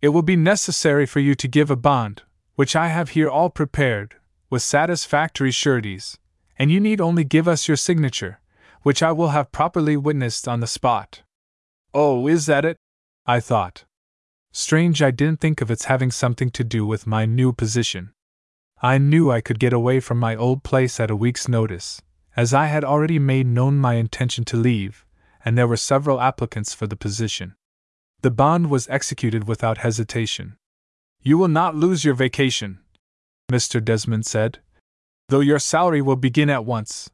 It 0.00 0.10
will 0.10 0.22
be 0.22 0.36
necessary 0.36 1.04
for 1.04 1.18
you 1.18 1.34
to 1.34 1.48
give 1.48 1.68
a 1.68 1.74
bond, 1.74 2.22
which 2.54 2.76
I 2.76 2.88
have 2.88 3.10
here 3.10 3.28
all 3.28 3.50
prepared, 3.50 4.14
with 4.50 4.62
satisfactory 4.62 5.50
sureties, 5.50 6.16
and 6.56 6.70
you 6.70 6.78
need 6.78 7.00
only 7.00 7.24
give 7.24 7.48
us 7.48 7.66
your 7.66 7.76
signature, 7.76 8.38
which 8.82 9.02
I 9.02 9.10
will 9.10 9.30
have 9.30 9.50
properly 9.50 9.96
witnessed 9.96 10.46
on 10.46 10.60
the 10.60 10.68
spot. 10.68 11.22
Oh, 11.92 12.28
is 12.28 12.46
that 12.46 12.64
it? 12.64 12.76
I 13.26 13.40
thought. 13.40 13.84
Strange 14.52 15.02
I 15.02 15.10
didn't 15.10 15.40
think 15.40 15.60
of 15.60 15.72
its 15.72 15.86
having 15.86 16.12
something 16.12 16.50
to 16.50 16.62
do 16.62 16.86
with 16.86 17.04
my 17.04 17.26
new 17.26 17.52
position. 17.52 18.12
I 18.82 18.96
knew 18.96 19.30
I 19.30 19.42
could 19.42 19.58
get 19.58 19.74
away 19.74 20.00
from 20.00 20.18
my 20.18 20.34
old 20.34 20.62
place 20.62 20.98
at 20.98 21.10
a 21.10 21.16
week's 21.16 21.48
notice, 21.48 22.00
as 22.34 22.54
I 22.54 22.66
had 22.66 22.82
already 22.82 23.18
made 23.18 23.46
known 23.46 23.76
my 23.76 23.94
intention 23.94 24.42
to 24.46 24.56
leave, 24.56 25.04
and 25.44 25.58
there 25.58 25.68
were 25.68 25.76
several 25.76 26.18
applicants 26.18 26.72
for 26.72 26.86
the 26.86 26.96
position. 26.96 27.54
The 28.22 28.30
bond 28.30 28.70
was 28.70 28.88
executed 28.88 29.46
without 29.46 29.78
hesitation. 29.78 30.56
You 31.22 31.36
will 31.36 31.48
not 31.48 31.76
lose 31.76 32.06
your 32.06 32.14
vacation, 32.14 32.78
Mr. 33.52 33.84
Desmond 33.84 34.24
said, 34.24 34.60
though 35.28 35.40
your 35.40 35.58
salary 35.58 36.00
will 36.00 36.16
begin 36.16 36.48
at 36.48 36.64
once. 36.64 37.10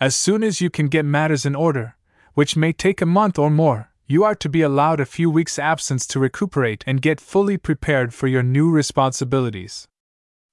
As 0.00 0.16
soon 0.16 0.42
as 0.42 0.60
you 0.60 0.68
can 0.68 0.88
get 0.88 1.04
matters 1.04 1.46
in 1.46 1.54
order, 1.54 1.94
which 2.34 2.56
may 2.56 2.72
take 2.72 3.00
a 3.00 3.06
month 3.06 3.38
or 3.38 3.50
more, 3.50 3.92
you 4.08 4.24
are 4.24 4.34
to 4.34 4.48
be 4.48 4.62
allowed 4.62 4.98
a 4.98 5.06
few 5.06 5.30
weeks' 5.30 5.60
absence 5.60 6.08
to 6.08 6.18
recuperate 6.18 6.82
and 6.88 7.02
get 7.02 7.20
fully 7.20 7.56
prepared 7.56 8.12
for 8.12 8.26
your 8.26 8.42
new 8.42 8.68
responsibilities. 8.68 9.86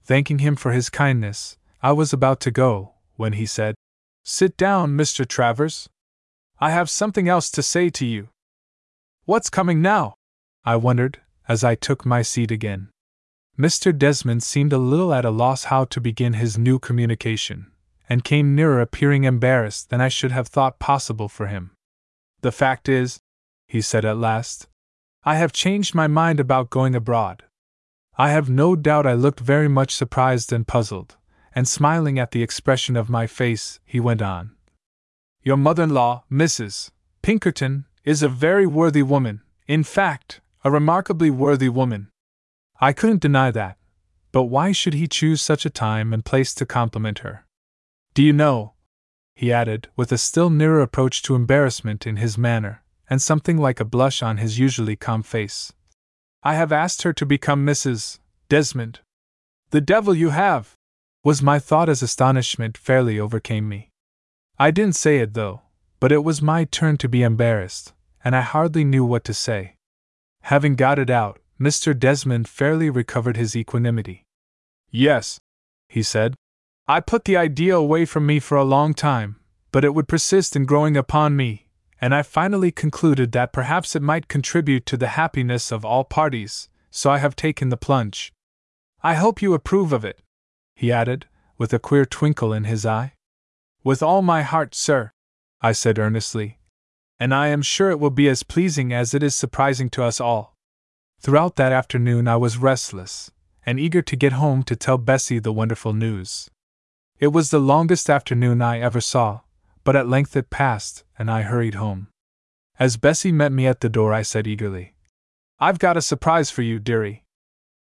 Thanking 0.05 0.37
him 0.37 0.55
for 0.55 0.71
his 0.71 0.91
kindness, 0.91 1.57
I 1.81 1.91
was 1.91 2.13
about 2.13 2.39
to 2.41 2.51
go, 2.51 2.93
when 3.15 3.33
he 3.33 3.47
said, 3.47 3.73
Sit 4.23 4.55
down, 4.55 4.95
Mr. 4.95 5.27
Travers. 5.27 5.89
I 6.59 6.69
have 6.69 6.91
something 6.91 7.27
else 7.27 7.49
to 7.49 7.63
say 7.63 7.89
to 7.89 8.05
you. 8.05 8.29
What's 9.23 9.49
coming 9.49 9.81
now? 9.81 10.13
I 10.63 10.75
wondered, 10.75 11.21
as 11.47 11.63
I 11.63 11.73
took 11.73 12.05
my 12.05 12.21
seat 12.21 12.51
again. 12.51 12.89
Mr. 13.57 13.97
Desmond 13.97 14.43
seemed 14.43 14.73
a 14.73 14.77
little 14.77 15.11
at 15.11 15.25
a 15.25 15.31
loss 15.31 15.65
how 15.65 15.85
to 15.85 15.99
begin 15.99 16.33
his 16.33 16.55
new 16.55 16.77
communication, 16.77 17.71
and 18.07 18.23
came 18.23 18.53
nearer 18.53 18.81
appearing 18.81 19.23
embarrassed 19.23 19.89
than 19.89 20.01
I 20.01 20.09
should 20.09 20.31
have 20.31 20.47
thought 20.47 20.77
possible 20.77 21.29
for 21.29 21.47
him. 21.47 21.71
The 22.41 22.51
fact 22.51 22.87
is, 22.87 23.19
he 23.67 23.81
said 23.81 24.05
at 24.05 24.17
last, 24.17 24.67
I 25.23 25.37
have 25.37 25.51
changed 25.51 25.95
my 25.95 26.05
mind 26.05 26.39
about 26.39 26.69
going 26.69 26.93
abroad. 26.93 27.41
I 28.17 28.29
have 28.29 28.49
no 28.49 28.75
doubt 28.75 29.05
I 29.05 29.13
looked 29.13 29.41
very 29.41 29.67
much 29.67 29.93
surprised 29.93 30.53
and 30.53 30.65
puzzled, 30.65 31.17
and 31.53 31.67
smiling 31.67 32.17
at 32.17 32.31
the 32.31 32.43
expression 32.43 32.95
of 32.95 33.09
my 33.09 33.27
face, 33.27 33.79
he 33.83 33.99
went 33.99 34.21
on. 34.21 34.55
Your 35.43 35.57
mother 35.57 35.83
in 35.83 35.89
law, 35.89 36.23
Mrs. 36.31 36.91
Pinkerton, 37.21 37.85
is 38.05 38.23
a 38.23 38.29
very 38.29 38.65
worthy 38.65 39.03
woman, 39.03 39.41
in 39.67 39.83
fact, 39.83 40.39
a 40.63 40.71
remarkably 40.71 41.29
worthy 41.29 41.69
woman. 41.69 42.09
I 42.79 42.93
couldn't 42.93 43.21
deny 43.21 43.51
that, 43.51 43.77
but 44.31 44.43
why 44.43 44.71
should 44.71 44.93
he 44.93 45.07
choose 45.07 45.41
such 45.41 45.65
a 45.65 45.69
time 45.69 46.13
and 46.13 46.23
place 46.23 46.53
to 46.55 46.65
compliment 46.65 47.19
her? 47.19 47.45
Do 48.13 48.23
you 48.23 48.31
know, 48.31 48.73
he 49.35 49.51
added, 49.51 49.89
with 49.97 50.11
a 50.11 50.17
still 50.17 50.49
nearer 50.49 50.81
approach 50.81 51.21
to 51.23 51.35
embarrassment 51.35 52.07
in 52.07 52.15
his 52.15 52.37
manner, 52.37 52.81
and 53.09 53.21
something 53.21 53.57
like 53.57 53.79
a 53.81 53.85
blush 53.85 54.23
on 54.23 54.37
his 54.37 54.57
usually 54.57 54.95
calm 54.95 55.21
face. 55.21 55.73
I 56.45 56.53
have 56.53 56.71
asked 56.71 57.01
her 57.01 57.11
to 57.11 57.25
become 57.25 57.65
Mrs. 57.65 58.19
Desmond. 58.49 58.99
The 59.71 59.81
devil 59.81 60.13
you 60.13 60.29
have! 60.29 60.75
was 61.23 61.41
my 61.41 61.57
thought 61.57 61.89
as 61.89 62.03
astonishment 62.03 62.77
fairly 62.77 63.19
overcame 63.19 63.67
me. 63.67 63.89
I 64.59 64.69
didn't 64.69 64.95
say 64.95 65.17
it 65.17 65.33
though, 65.33 65.63
but 65.99 66.11
it 66.11 66.23
was 66.23 66.43
my 66.43 66.65
turn 66.65 66.97
to 66.97 67.09
be 67.09 67.23
embarrassed, 67.23 67.93
and 68.23 68.35
I 68.35 68.41
hardly 68.41 68.83
knew 68.83 69.03
what 69.03 69.23
to 69.23 69.33
say. 69.33 69.77
Having 70.43 70.75
got 70.75 70.99
it 70.99 71.09
out, 71.09 71.39
Mr. 71.59 71.97
Desmond 71.97 72.47
fairly 72.47 72.91
recovered 72.91 73.37
his 73.37 73.55
equanimity. 73.55 74.23
Yes, 74.91 75.39
he 75.89 76.03
said. 76.03 76.35
I 76.87 76.99
put 76.99 77.25
the 77.25 77.37
idea 77.37 77.75
away 77.75 78.05
from 78.05 78.27
me 78.27 78.39
for 78.39 78.55
a 78.55 78.63
long 78.63 78.93
time, 78.93 79.37
but 79.71 79.83
it 79.83 79.95
would 79.95 80.07
persist 80.07 80.55
in 80.55 80.65
growing 80.65 80.95
upon 80.95 81.35
me, 81.35 81.64
and 82.01 82.13
I 82.13 82.23
finally 82.23 82.71
concluded 82.71 83.31
that 83.31 83.53
perhaps 83.53 83.95
it 83.95 84.01
might 84.01 84.27
contribute 84.27 84.85
to 84.87 84.97
the 84.97 85.09
happiness 85.09 85.71
of 85.71 85.85
all 85.85 86.03
parties, 86.03 86.69
so 86.91 87.09
I 87.09 87.19
have 87.19 87.35
taken 87.35 87.69
the 87.69 87.77
plunge. 87.77 88.33
I 89.01 89.15
hope 89.15 89.41
you 89.41 89.53
approve 89.53 89.93
of 89.93 90.03
it, 90.03 90.21
he 90.75 90.91
added, 90.91 91.27
with 91.57 91.73
a 91.73 91.79
queer 91.79 92.05
twinkle 92.05 92.51
in 92.51 92.65
his 92.65 92.85
eye. 92.85 93.13
With 93.83 94.01
all 94.01 94.21
my 94.21 94.41
heart, 94.41 94.75
sir, 94.75 95.11
I 95.61 95.71
said 95.71 95.99
earnestly. 95.99 96.59
And 97.19 97.33
I 97.33 97.47
am 97.47 97.61
sure 97.61 97.91
it 97.91 97.99
will 97.99 98.09
be 98.09 98.27
as 98.27 98.43
pleasing 98.43 98.91
as 98.91 99.13
it 99.13 99.23
is 99.23 99.35
surprising 99.35 99.89
to 99.91 100.03
us 100.03 100.19
all. 100.19 100.55
Throughout 101.21 101.55
that 101.55 101.71
afternoon 101.71 102.27
I 102.27 102.35
was 102.35 102.57
restless, 102.57 103.31
and 103.65 103.79
eager 103.79 104.01
to 104.01 104.15
get 104.15 104.33
home 104.33 104.63
to 104.63 104.75
tell 104.75 104.97
Bessie 104.97 105.39
the 105.39 105.53
wonderful 105.53 105.93
news. 105.93 106.49
It 107.17 107.27
was 107.27 107.49
the 107.49 107.59
longest 107.59 108.09
afternoon 108.09 108.61
I 108.61 108.79
ever 108.79 108.99
saw, 108.99 109.41
but 109.85 109.95
at 109.95 110.09
length 110.09 110.35
it 110.35 110.49
passed, 110.49 111.05
and 111.17 111.31
I 111.31 111.43
hurried 111.43 111.75
home. 111.75 112.09
As 112.77 112.97
Bessie 112.97 113.31
met 113.31 113.53
me 113.53 113.65
at 113.67 113.79
the 113.79 113.87
door, 113.87 114.13
I 114.13 114.23
said 114.23 114.47
eagerly, 114.47 114.95
I've 115.57 115.79
got 115.79 115.95
a 115.95 116.01
surprise 116.01 116.51
for 116.51 116.63
you, 116.63 116.79
dearie. 116.79 117.23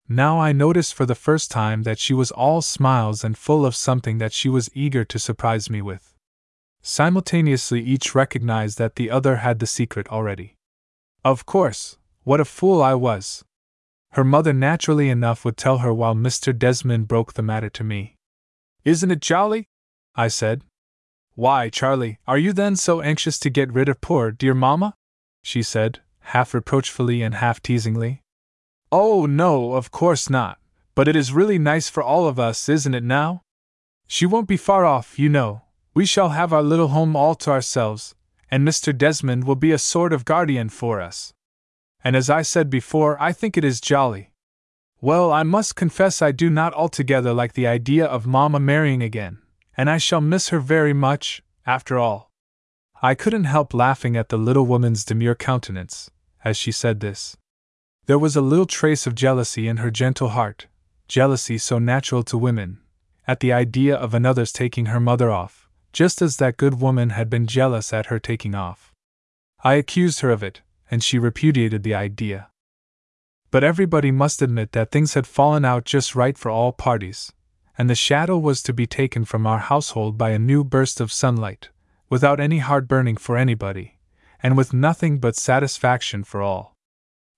Now 0.07 0.39
I 0.39 0.53
noticed 0.53 0.93
for 0.93 1.07
the 1.07 1.15
first 1.15 1.51
time 1.51 1.85
that 1.85 1.99
she 1.99 2.13
was 2.13 2.31
all 2.31 2.61
smiles 2.61 3.25
and 3.25 3.39
full 3.39 3.65
of 3.65 3.75
something 3.75 4.19
that 4.19 4.35
she 4.35 4.51
was 4.51 4.69
eager 4.75 5.05
to 5.07 5.19
surprise 5.19 5.71
me 5.71 5.81
with. 5.81 6.13
Simultaneously, 6.83 7.81
each 7.81 8.15
recognized 8.15 8.77
that 8.77 8.97
the 8.97 9.11
other 9.11 9.37
had 9.37 9.61
the 9.61 9.67
secret 9.67 10.09
already. 10.09 10.57
Of 11.25 11.47
course, 11.47 11.97
what 12.25 12.41
a 12.41 12.45
fool 12.45 12.83
I 12.83 12.95
was! 12.95 13.45
Her 14.11 14.25
mother 14.25 14.53
naturally 14.53 15.09
enough 15.09 15.45
would 15.45 15.57
tell 15.57 15.79
her 15.79 15.95
while 15.95 16.15
Mr. 16.15 16.57
Desmond 16.57 17.09
broke 17.09 17.33
the 17.33 17.43
matter 17.43 17.71
to 17.71 17.85
me. 17.85 18.17
Isn't 18.85 19.11
it 19.11 19.21
jolly? 19.21 19.69
I 20.15 20.29
said. 20.29 20.63
Why, 21.35 21.71
Charlie, 21.71 22.19
are 22.27 22.37
you 22.37 22.53
then 22.53 22.77
so 22.77 23.01
anxious 23.01 23.39
to 23.41 23.51
get 23.51 23.73
rid 23.73 23.89
of 23.89 24.01
poor, 24.01 24.31
dear 24.31 24.55
mamma? 24.55 24.95
she 25.43 25.63
said, 25.63 26.01
half 26.21 26.55
reproachfully 26.55 27.23
and 27.23 27.35
half 27.37 27.63
teasingly. 27.63 28.23
Oh, 28.91 29.27
no, 29.27 29.73
of 29.73 29.91
course 29.91 30.29
not, 30.29 30.59
but 30.95 31.09
it 31.09 31.17
is 31.17 31.33
really 31.33 31.59
nice 31.59 31.89
for 31.89 32.03
all 32.03 32.27
of 32.27 32.39
us, 32.39 32.69
isn't 32.69 32.95
it 32.95 33.03
now? 33.03 33.43
She 34.07 34.27
won't 34.27 34.47
be 34.47 34.59
far 34.59 34.85
off, 34.85 35.19
you 35.19 35.29
know. 35.29 35.63
We 35.95 36.07
shall 36.07 36.31
have 36.31 36.53
our 36.53 36.63
little 36.63 36.89
home 36.89 37.17
all 37.17 37.35
to 37.37 37.51
ourselves, 37.51 38.15
and 38.51 38.67
Mr. 38.67 38.97
Desmond 38.97 39.45
will 39.45 39.57
be 39.57 39.73
a 39.73 39.79
sort 39.79 40.13
of 40.13 40.25
guardian 40.25 40.69
for 40.69 41.01
us. 41.01 41.33
And 42.05 42.15
as 42.15 42.29
I 42.29 42.43
said 42.43 42.69
before, 42.69 43.21
I 43.21 43.33
think 43.33 43.57
it 43.57 43.65
is 43.65 43.81
jolly. 43.81 44.31
Well, 45.01 45.33
I 45.33 45.43
must 45.43 45.77
confess 45.77 46.23
I 46.23 46.33
do 46.33 46.49
not 46.49 46.75
altogether 46.75 47.33
like 47.33 47.55
the 47.55 47.67
idea 47.67 48.05
of 48.05 48.27
Mamma 48.27 48.61
marrying 48.61 49.03
again, 49.03 49.39
and 49.77 49.89
I 49.89 49.99
shall 49.99 50.21
miss 50.21 50.49
her 50.49 50.61
very 50.61 50.93
much, 50.93 51.43
after 51.67 51.99
all. 51.99 52.31
I 53.03 53.15
couldn't 53.15 53.45
help 53.45 53.75
laughing 53.75 54.17
at 54.17 54.29
the 54.29 54.39
little 54.39 54.67
woman's 54.67 55.05
demure 55.05 55.35
countenance, 55.35 56.11
as 56.45 56.57
she 56.57 56.73
said 56.73 57.01
this. 57.01 57.37
There 58.07 58.19
was 58.19 58.37
a 58.37 58.41
little 58.41 58.67
trace 58.67 59.07
of 59.07 59.15
jealousy 59.15 59.69
in 59.69 59.79
her 59.79 59.91
gentle 59.91 60.31
heart, 60.31 60.67
jealousy 61.09 61.59
so 61.59 61.79
natural 61.79 62.23
to 62.25 62.39
women, 62.39 62.81
at 63.27 63.41
the 63.41 63.53
idea 63.53 63.95
of 63.97 64.15
another's 64.15 64.53
taking 64.53 64.87
her 64.87 65.01
mother 65.01 65.31
off, 65.31 65.69
just 65.93 66.23
as 66.23 66.37
that 66.37 66.57
good 66.57 66.81
woman 66.81 67.11
had 67.11 67.31
been 67.31 67.47
jealous 67.47 67.93
at 67.93 68.07
her 68.07 68.19
taking 68.19 68.55
off. 68.55 68.93
I 69.65 69.75
accused 69.75 70.21
her 70.21 70.31
of 70.31 70.43
it, 70.43 70.63
and 70.91 71.03
she 71.03 71.19
repudiated 71.19 71.83
the 71.83 71.95
idea. 71.95 72.49
But 73.51 73.63
everybody 73.63 74.11
must 74.11 74.43
admit 74.43 74.73
that 74.73 74.91
things 74.91 75.15
had 75.15 75.27
fallen 75.27 75.65
out 75.65 75.85
just 75.85 76.15
right 76.15 76.37
for 76.37 76.51
all 76.51 76.73
parties, 76.73 77.33
and 77.79 77.89
the 77.89 77.95
shadow 77.95 78.39
was 78.39 78.63
to 78.63 78.73
be 78.73 78.87
taken 78.87 79.25
from 79.25 79.47
our 79.47 79.59
household 79.59 80.19
by 80.19 80.31
a 80.31 80.39
new 80.39 80.63
burst 80.63 81.01
of 81.01 81.13
sunlight, 81.13 81.71
without 82.11 82.41
any 82.41 82.59
heart 82.59 82.87
burning 82.87 83.17
for 83.17 83.37
anybody, 83.37 83.99
and 84.43 84.57
with 84.57 84.75
nothing 84.75 85.19
but 85.19 85.37
satisfaction 85.37 86.25
for 86.25 86.43
all. 86.43 86.75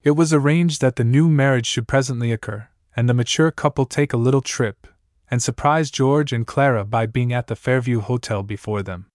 It 0.02 0.12
was 0.12 0.32
arranged 0.32 0.80
that 0.80 0.96
the 0.96 1.04
new 1.04 1.28
marriage 1.28 1.66
should 1.66 1.88
presently 1.88 2.32
occur, 2.32 2.68
and 2.96 3.08
the 3.08 3.14
mature 3.14 3.50
couple 3.50 3.86
take 3.86 4.12
a 4.12 4.18
little 4.18 4.42
trip, 4.42 4.86
and 5.30 5.42
surprise 5.42 5.90
George 5.90 6.32
and 6.32 6.46
Clara 6.46 6.84
by 6.84 7.06
being 7.06 7.32
at 7.32 7.46
the 7.46 7.56
Fairview 7.56 8.00
Hotel 8.00 8.42
before 8.42 8.82
them. 8.82 9.06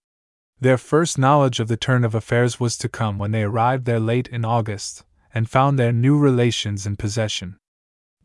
Their 0.59 0.77
first 0.77 1.17
knowledge 1.17 1.59
of 1.59 1.67
the 1.67 1.77
turn 1.77 2.03
of 2.03 2.15
affairs 2.15 2.59
was 2.59 2.77
to 2.79 2.89
come 2.89 3.17
when 3.17 3.31
they 3.31 3.43
arrived 3.43 3.85
there 3.85 3.99
late 3.99 4.27
in 4.27 4.43
August, 4.43 5.03
and 5.33 5.49
found 5.49 5.77
their 5.77 5.93
new 5.93 6.17
relations 6.17 6.85
in 6.85 6.95
possession. 6.95 7.57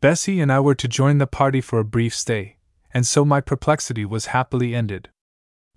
Bessie 0.01 0.39
and 0.39 0.51
I 0.51 0.59
were 0.59 0.75
to 0.75 0.87
join 0.87 1.17
the 1.17 1.27
party 1.27 1.61
for 1.61 1.79
a 1.79 1.85
brief 1.85 2.13
stay, 2.13 2.54
and 2.95 3.05
so 3.05 3.25
my 3.25 3.41
perplexity 3.41 4.05
was 4.05 4.27
happily 4.27 4.73
ended. 4.73 5.09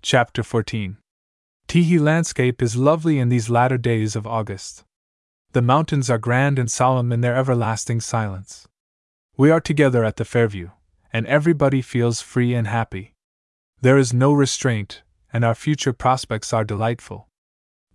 Chapter 0.01 0.41
14 0.41 0.95
Teehee 1.67 1.99
landscape 1.99 2.61
is 2.61 2.77
lovely 2.77 3.19
in 3.19 3.27
these 3.27 3.49
latter 3.49 3.77
days 3.77 4.15
of 4.15 4.25
August. 4.25 4.85
The 5.51 5.61
mountains 5.61 6.09
are 6.09 6.17
grand 6.17 6.57
and 6.57 6.71
solemn 6.71 7.11
in 7.11 7.19
their 7.19 7.35
everlasting 7.35 7.99
silence. 7.99 8.69
We 9.35 9.51
are 9.51 9.59
together 9.59 10.05
at 10.05 10.15
the 10.15 10.23
Fairview, 10.23 10.69
and 11.11 11.27
everybody 11.27 11.81
feels 11.81 12.21
free 12.21 12.53
and 12.53 12.67
happy. 12.67 13.15
There 13.81 13.97
is 13.97 14.13
no 14.13 14.31
restraint, 14.31 15.01
and 15.33 15.43
our 15.43 15.55
future 15.55 15.91
prospects 15.91 16.53
are 16.53 16.63
delightful. 16.63 17.27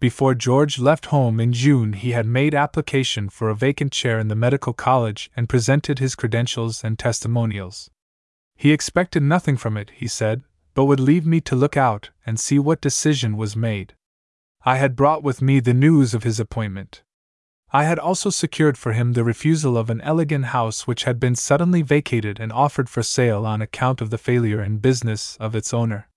Before 0.01 0.35
George 0.35 0.79
left 0.79 1.07
home 1.07 1.41
in 1.41 1.55
June, 1.55 1.95
he 1.95 2.11
had 2.11 2.27
made 2.27 2.55
application 2.55 3.31
for 3.31 3.49
a 3.49 3.57
vacant 3.57 3.93
chair 3.93 4.19
in 4.19 4.29
the 4.29 4.37
medical 4.37 4.75
college 4.75 5.31
and 5.35 5.49
presented 5.49 5.99
his 5.99 6.15
credentials 6.15 6.85
and 6.85 6.99
testimonials. 6.99 7.89
He 8.57 8.73
expected 8.73 9.23
nothing 9.23 9.57
from 9.57 9.77
it, 9.77 9.91
he 9.95 10.09
said, 10.09 10.43
but 10.75 10.87
would 10.87 11.01
leave 11.01 11.27
me 11.27 11.41
to 11.43 11.57
look 11.57 11.77
out 11.77 12.11
and 12.27 12.39
see 12.39 12.59
what 12.59 12.81
decision 12.81 13.37
was 13.37 13.55
made. 13.57 13.95
I 14.65 14.77
had 14.77 14.97
brought 14.97 15.23
with 15.23 15.43
me 15.43 15.61
the 15.61 15.75
news 15.75 16.15
of 16.15 16.23
his 16.23 16.41
appointment. 16.41 17.03
I 17.73 17.85
had 17.85 17.99
also 17.99 18.31
secured 18.31 18.79
for 18.79 18.93
him 18.93 19.13
the 19.13 19.25
refusal 19.25 19.77
of 19.77 19.91
an 19.91 20.01
elegant 20.01 20.47
house 20.47 20.87
which 20.87 21.05
had 21.05 21.19
been 21.19 21.35
suddenly 21.35 21.83
vacated 21.83 22.39
and 22.39 22.53
offered 22.53 22.89
for 22.89 23.03
sale 23.03 23.45
on 23.45 23.61
account 23.61 24.01
of 24.01 24.11
the 24.11 24.19
failure 24.19 24.63
in 24.63 24.79
business 24.79 25.37
of 25.39 25.57
its 25.57 25.75
owner. 25.75 26.09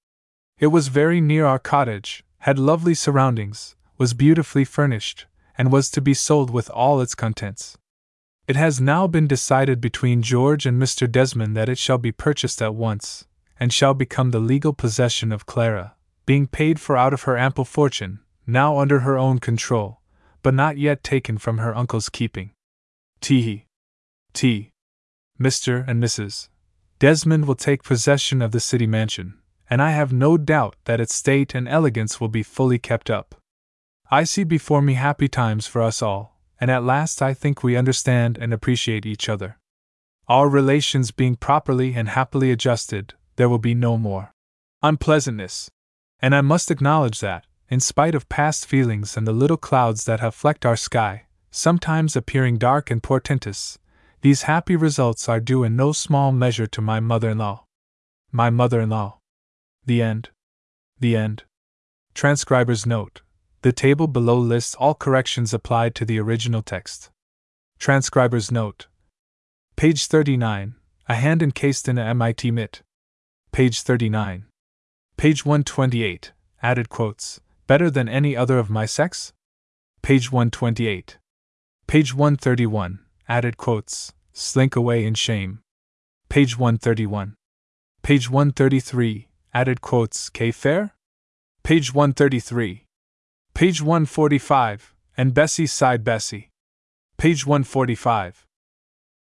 It 0.60 0.68
was 0.68 0.88
very 0.88 1.20
near 1.20 1.46
our 1.46 1.60
cottage, 1.60 2.24
had 2.40 2.60
lovely 2.60 2.94
surroundings, 2.94 3.76
was 3.98 4.14
beautifully 4.14 4.66
furnished, 4.66 5.26
and 5.58 5.72
was 5.72 5.90
to 5.92 6.02
be 6.02 6.14
sold 6.14 6.52
with 6.52 6.70
all 6.70 7.02
its 7.02 7.16
contents. 7.16 7.78
It 8.48 8.56
has 8.56 8.80
now 8.80 9.08
been 9.08 9.28
decided 9.28 9.82
between 9.82 10.22
George 10.22 10.66
and 10.66 10.82
Mr. 10.82 11.12
Desmond 11.12 11.56
that 11.58 11.68
it 11.68 11.78
shall 11.78 11.98
be 11.98 12.14
purchased 12.14 12.62
at 12.62 12.74
once, 12.74 13.26
and 13.60 13.74
shall 13.74 13.94
become 13.94 14.32
the 14.32 14.40
legal 14.40 14.72
possession 14.72 15.34
of 15.34 15.46
Clara, 15.46 15.96
being 16.26 16.48
paid 16.48 16.80
for 16.80 16.96
out 16.96 17.14
of 17.14 17.24
her 17.24 17.38
ample 17.38 17.66
fortune, 17.66 18.20
now 18.46 18.80
under 18.80 19.02
her 19.02 19.18
own 19.18 19.40
control, 19.40 20.00
but 20.44 20.54
not 20.54 20.78
yet 20.78 21.04
taken 21.04 21.38
from 21.38 21.58
her 21.58 21.76
uncle's 21.76 22.08
keeping. 22.08 22.52
T. 23.20 23.66
T. 24.32 24.72
Mr. 25.38 25.86
and 25.86 26.02
Mrs. 26.02 26.48
Desmond 27.00 27.48
will 27.48 27.56
take 27.56 27.84
possession 27.84 28.42
of 28.42 28.54
the 28.54 28.62
city 28.62 28.88
mansion, 28.88 29.40
and 29.70 29.82
I 29.82 29.92
have 29.92 30.14
no 30.14 30.38
doubt 30.38 30.78
that 30.86 31.02
its 31.02 31.14
state 31.14 31.54
and 31.54 31.68
elegance 31.68 32.22
will 32.22 32.30
be 32.30 32.44
fully 32.44 32.80
kept 32.80 33.10
up. 33.10 33.36
I 34.10 34.24
see 34.24 34.46
before 34.46 34.82
me 34.82 34.94
happy 34.94 35.28
times 35.28 35.68
for 35.68 35.82
us 35.82 36.02
all, 36.02 36.37
and 36.60 36.72
at 36.72 36.84
last 36.84 37.22
I 37.22 37.34
think 37.34 37.64
we 37.64 37.76
understand 37.76 38.38
and 38.38 38.54
appreciate 38.54 39.06
each 39.06 39.30
other. 39.30 39.58
Our 40.28 40.50
relations 40.50 41.12
being 41.12 41.36
properly 41.36 41.94
and 41.94 42.10
happily 42.10 42.52
adjusted, 42.52 43.14
there 43.38 43.50
will 43.50 43.60
be 43.60 43.74
no 43.74 43.98
more 43.98 44.32
unpleasantness. 44.84 45.70
And 46.20 46.36
I 46.36 46.42
must 46.42 46.72
acknowledge 46.72 47.20
that, 47.20 47.46
in 47.70 47.80
spite 47.80 48.16
of 48.16 48.30
past 48.30 48.66
feelings 48.66 49.16
and 49.18 49.28
the 49.28 49.34
little 49.34 49.58
clouds 49.58 50.06
that 50.06 50.20
have 50.20 50.36
flecked 50.36 50.66
our 50.66 50.76
sky, 50.76 51.28
sometimes 51.52 52.16
appearing 52.16 52.58
dark 52.58 52.90
and 52.92 53.02
portentous, 53.02 53.78
these 54.22 54.44
happy 54.44 54.76
results 54.76 55.30
are 55.30 55.40
due 55.40 55.64
in 55.64 55.76
no 55.76 55.92
small 55.92 56.32
measure 56.32 56.68
to 56.68 56.82
my 56.82 57.00
mother 57.00 57.30
in 57.30 57.38
law. 57.38 57.66
My 58.32 58.50
mother 58.50 58.82
in 58.82 58.90
law. 58.90 59.20
The 59.86 60.02
end. 60.02 60.30
The 61.00 61.16
end. 61.16 61.44
Transcriber's 62.14 62.86
note 62.86 63.22
the 63.68 63.74
table 63.74 64.08
below 64.08 64.38
lists 64.38 64.76
all 64.76 64.94
corrections 64.94 65.54
applied 65.54 65.94
to 65.94 66.06
the 66.06 66.18
original 66.18 66.62
text. 66.62 67.12
Transcriber's 67.78 68.50
note. 68.50 68.88
Page 69.76 70.06
39. 70.06 70.76
A 71.10 71.16
hand 71.16 71.44
encased 71.44 71.90
in 71.90 71.98
a 71.98 72.06
MIT 72.06 72.50
mitt. 72.52 72.82
Page 73.52 73.82
39. 73.82 74.46
Page 75.18 75.46
128. 75.46 76.32
Added 76.64 76.88
quotes. 76.88 77.42
Better 77.68 77.90
than 77.90 78.08
any 78.08 78.38
other 78.38 78.58
of 78.58 78.70
my 78.70 78.86
sex? 78.86 79.34
Page 80.02 80.32
128. 80.32 81.18
Page 81.88 82.16
131, 82.16 83.00
added 83.28 83.58
quotes, 83.58 84.14
slink 84.32 84.78
away 84.78 85.04
in 85.04 85.14
shame. 85.14 85.60
Page 86.30 86.58
131. 86.58 87.36
Page 88.02 88.30
133, 88.30 89.28
added 89.54 89.82
quotes, 89.82 90.30
K 90.30 90.52
fair? 90.52 90.96
Page 91.64 91.94
133. 91.94 92.87
Page 93.58 93.82
145, 93.82 94.94
and 95.18 95.34
Bessie 95.34 95.66
sighed 95.66 96.04
Bessie. 96.04 96.52
Page 97.18 97.48
145. 97.48 98.47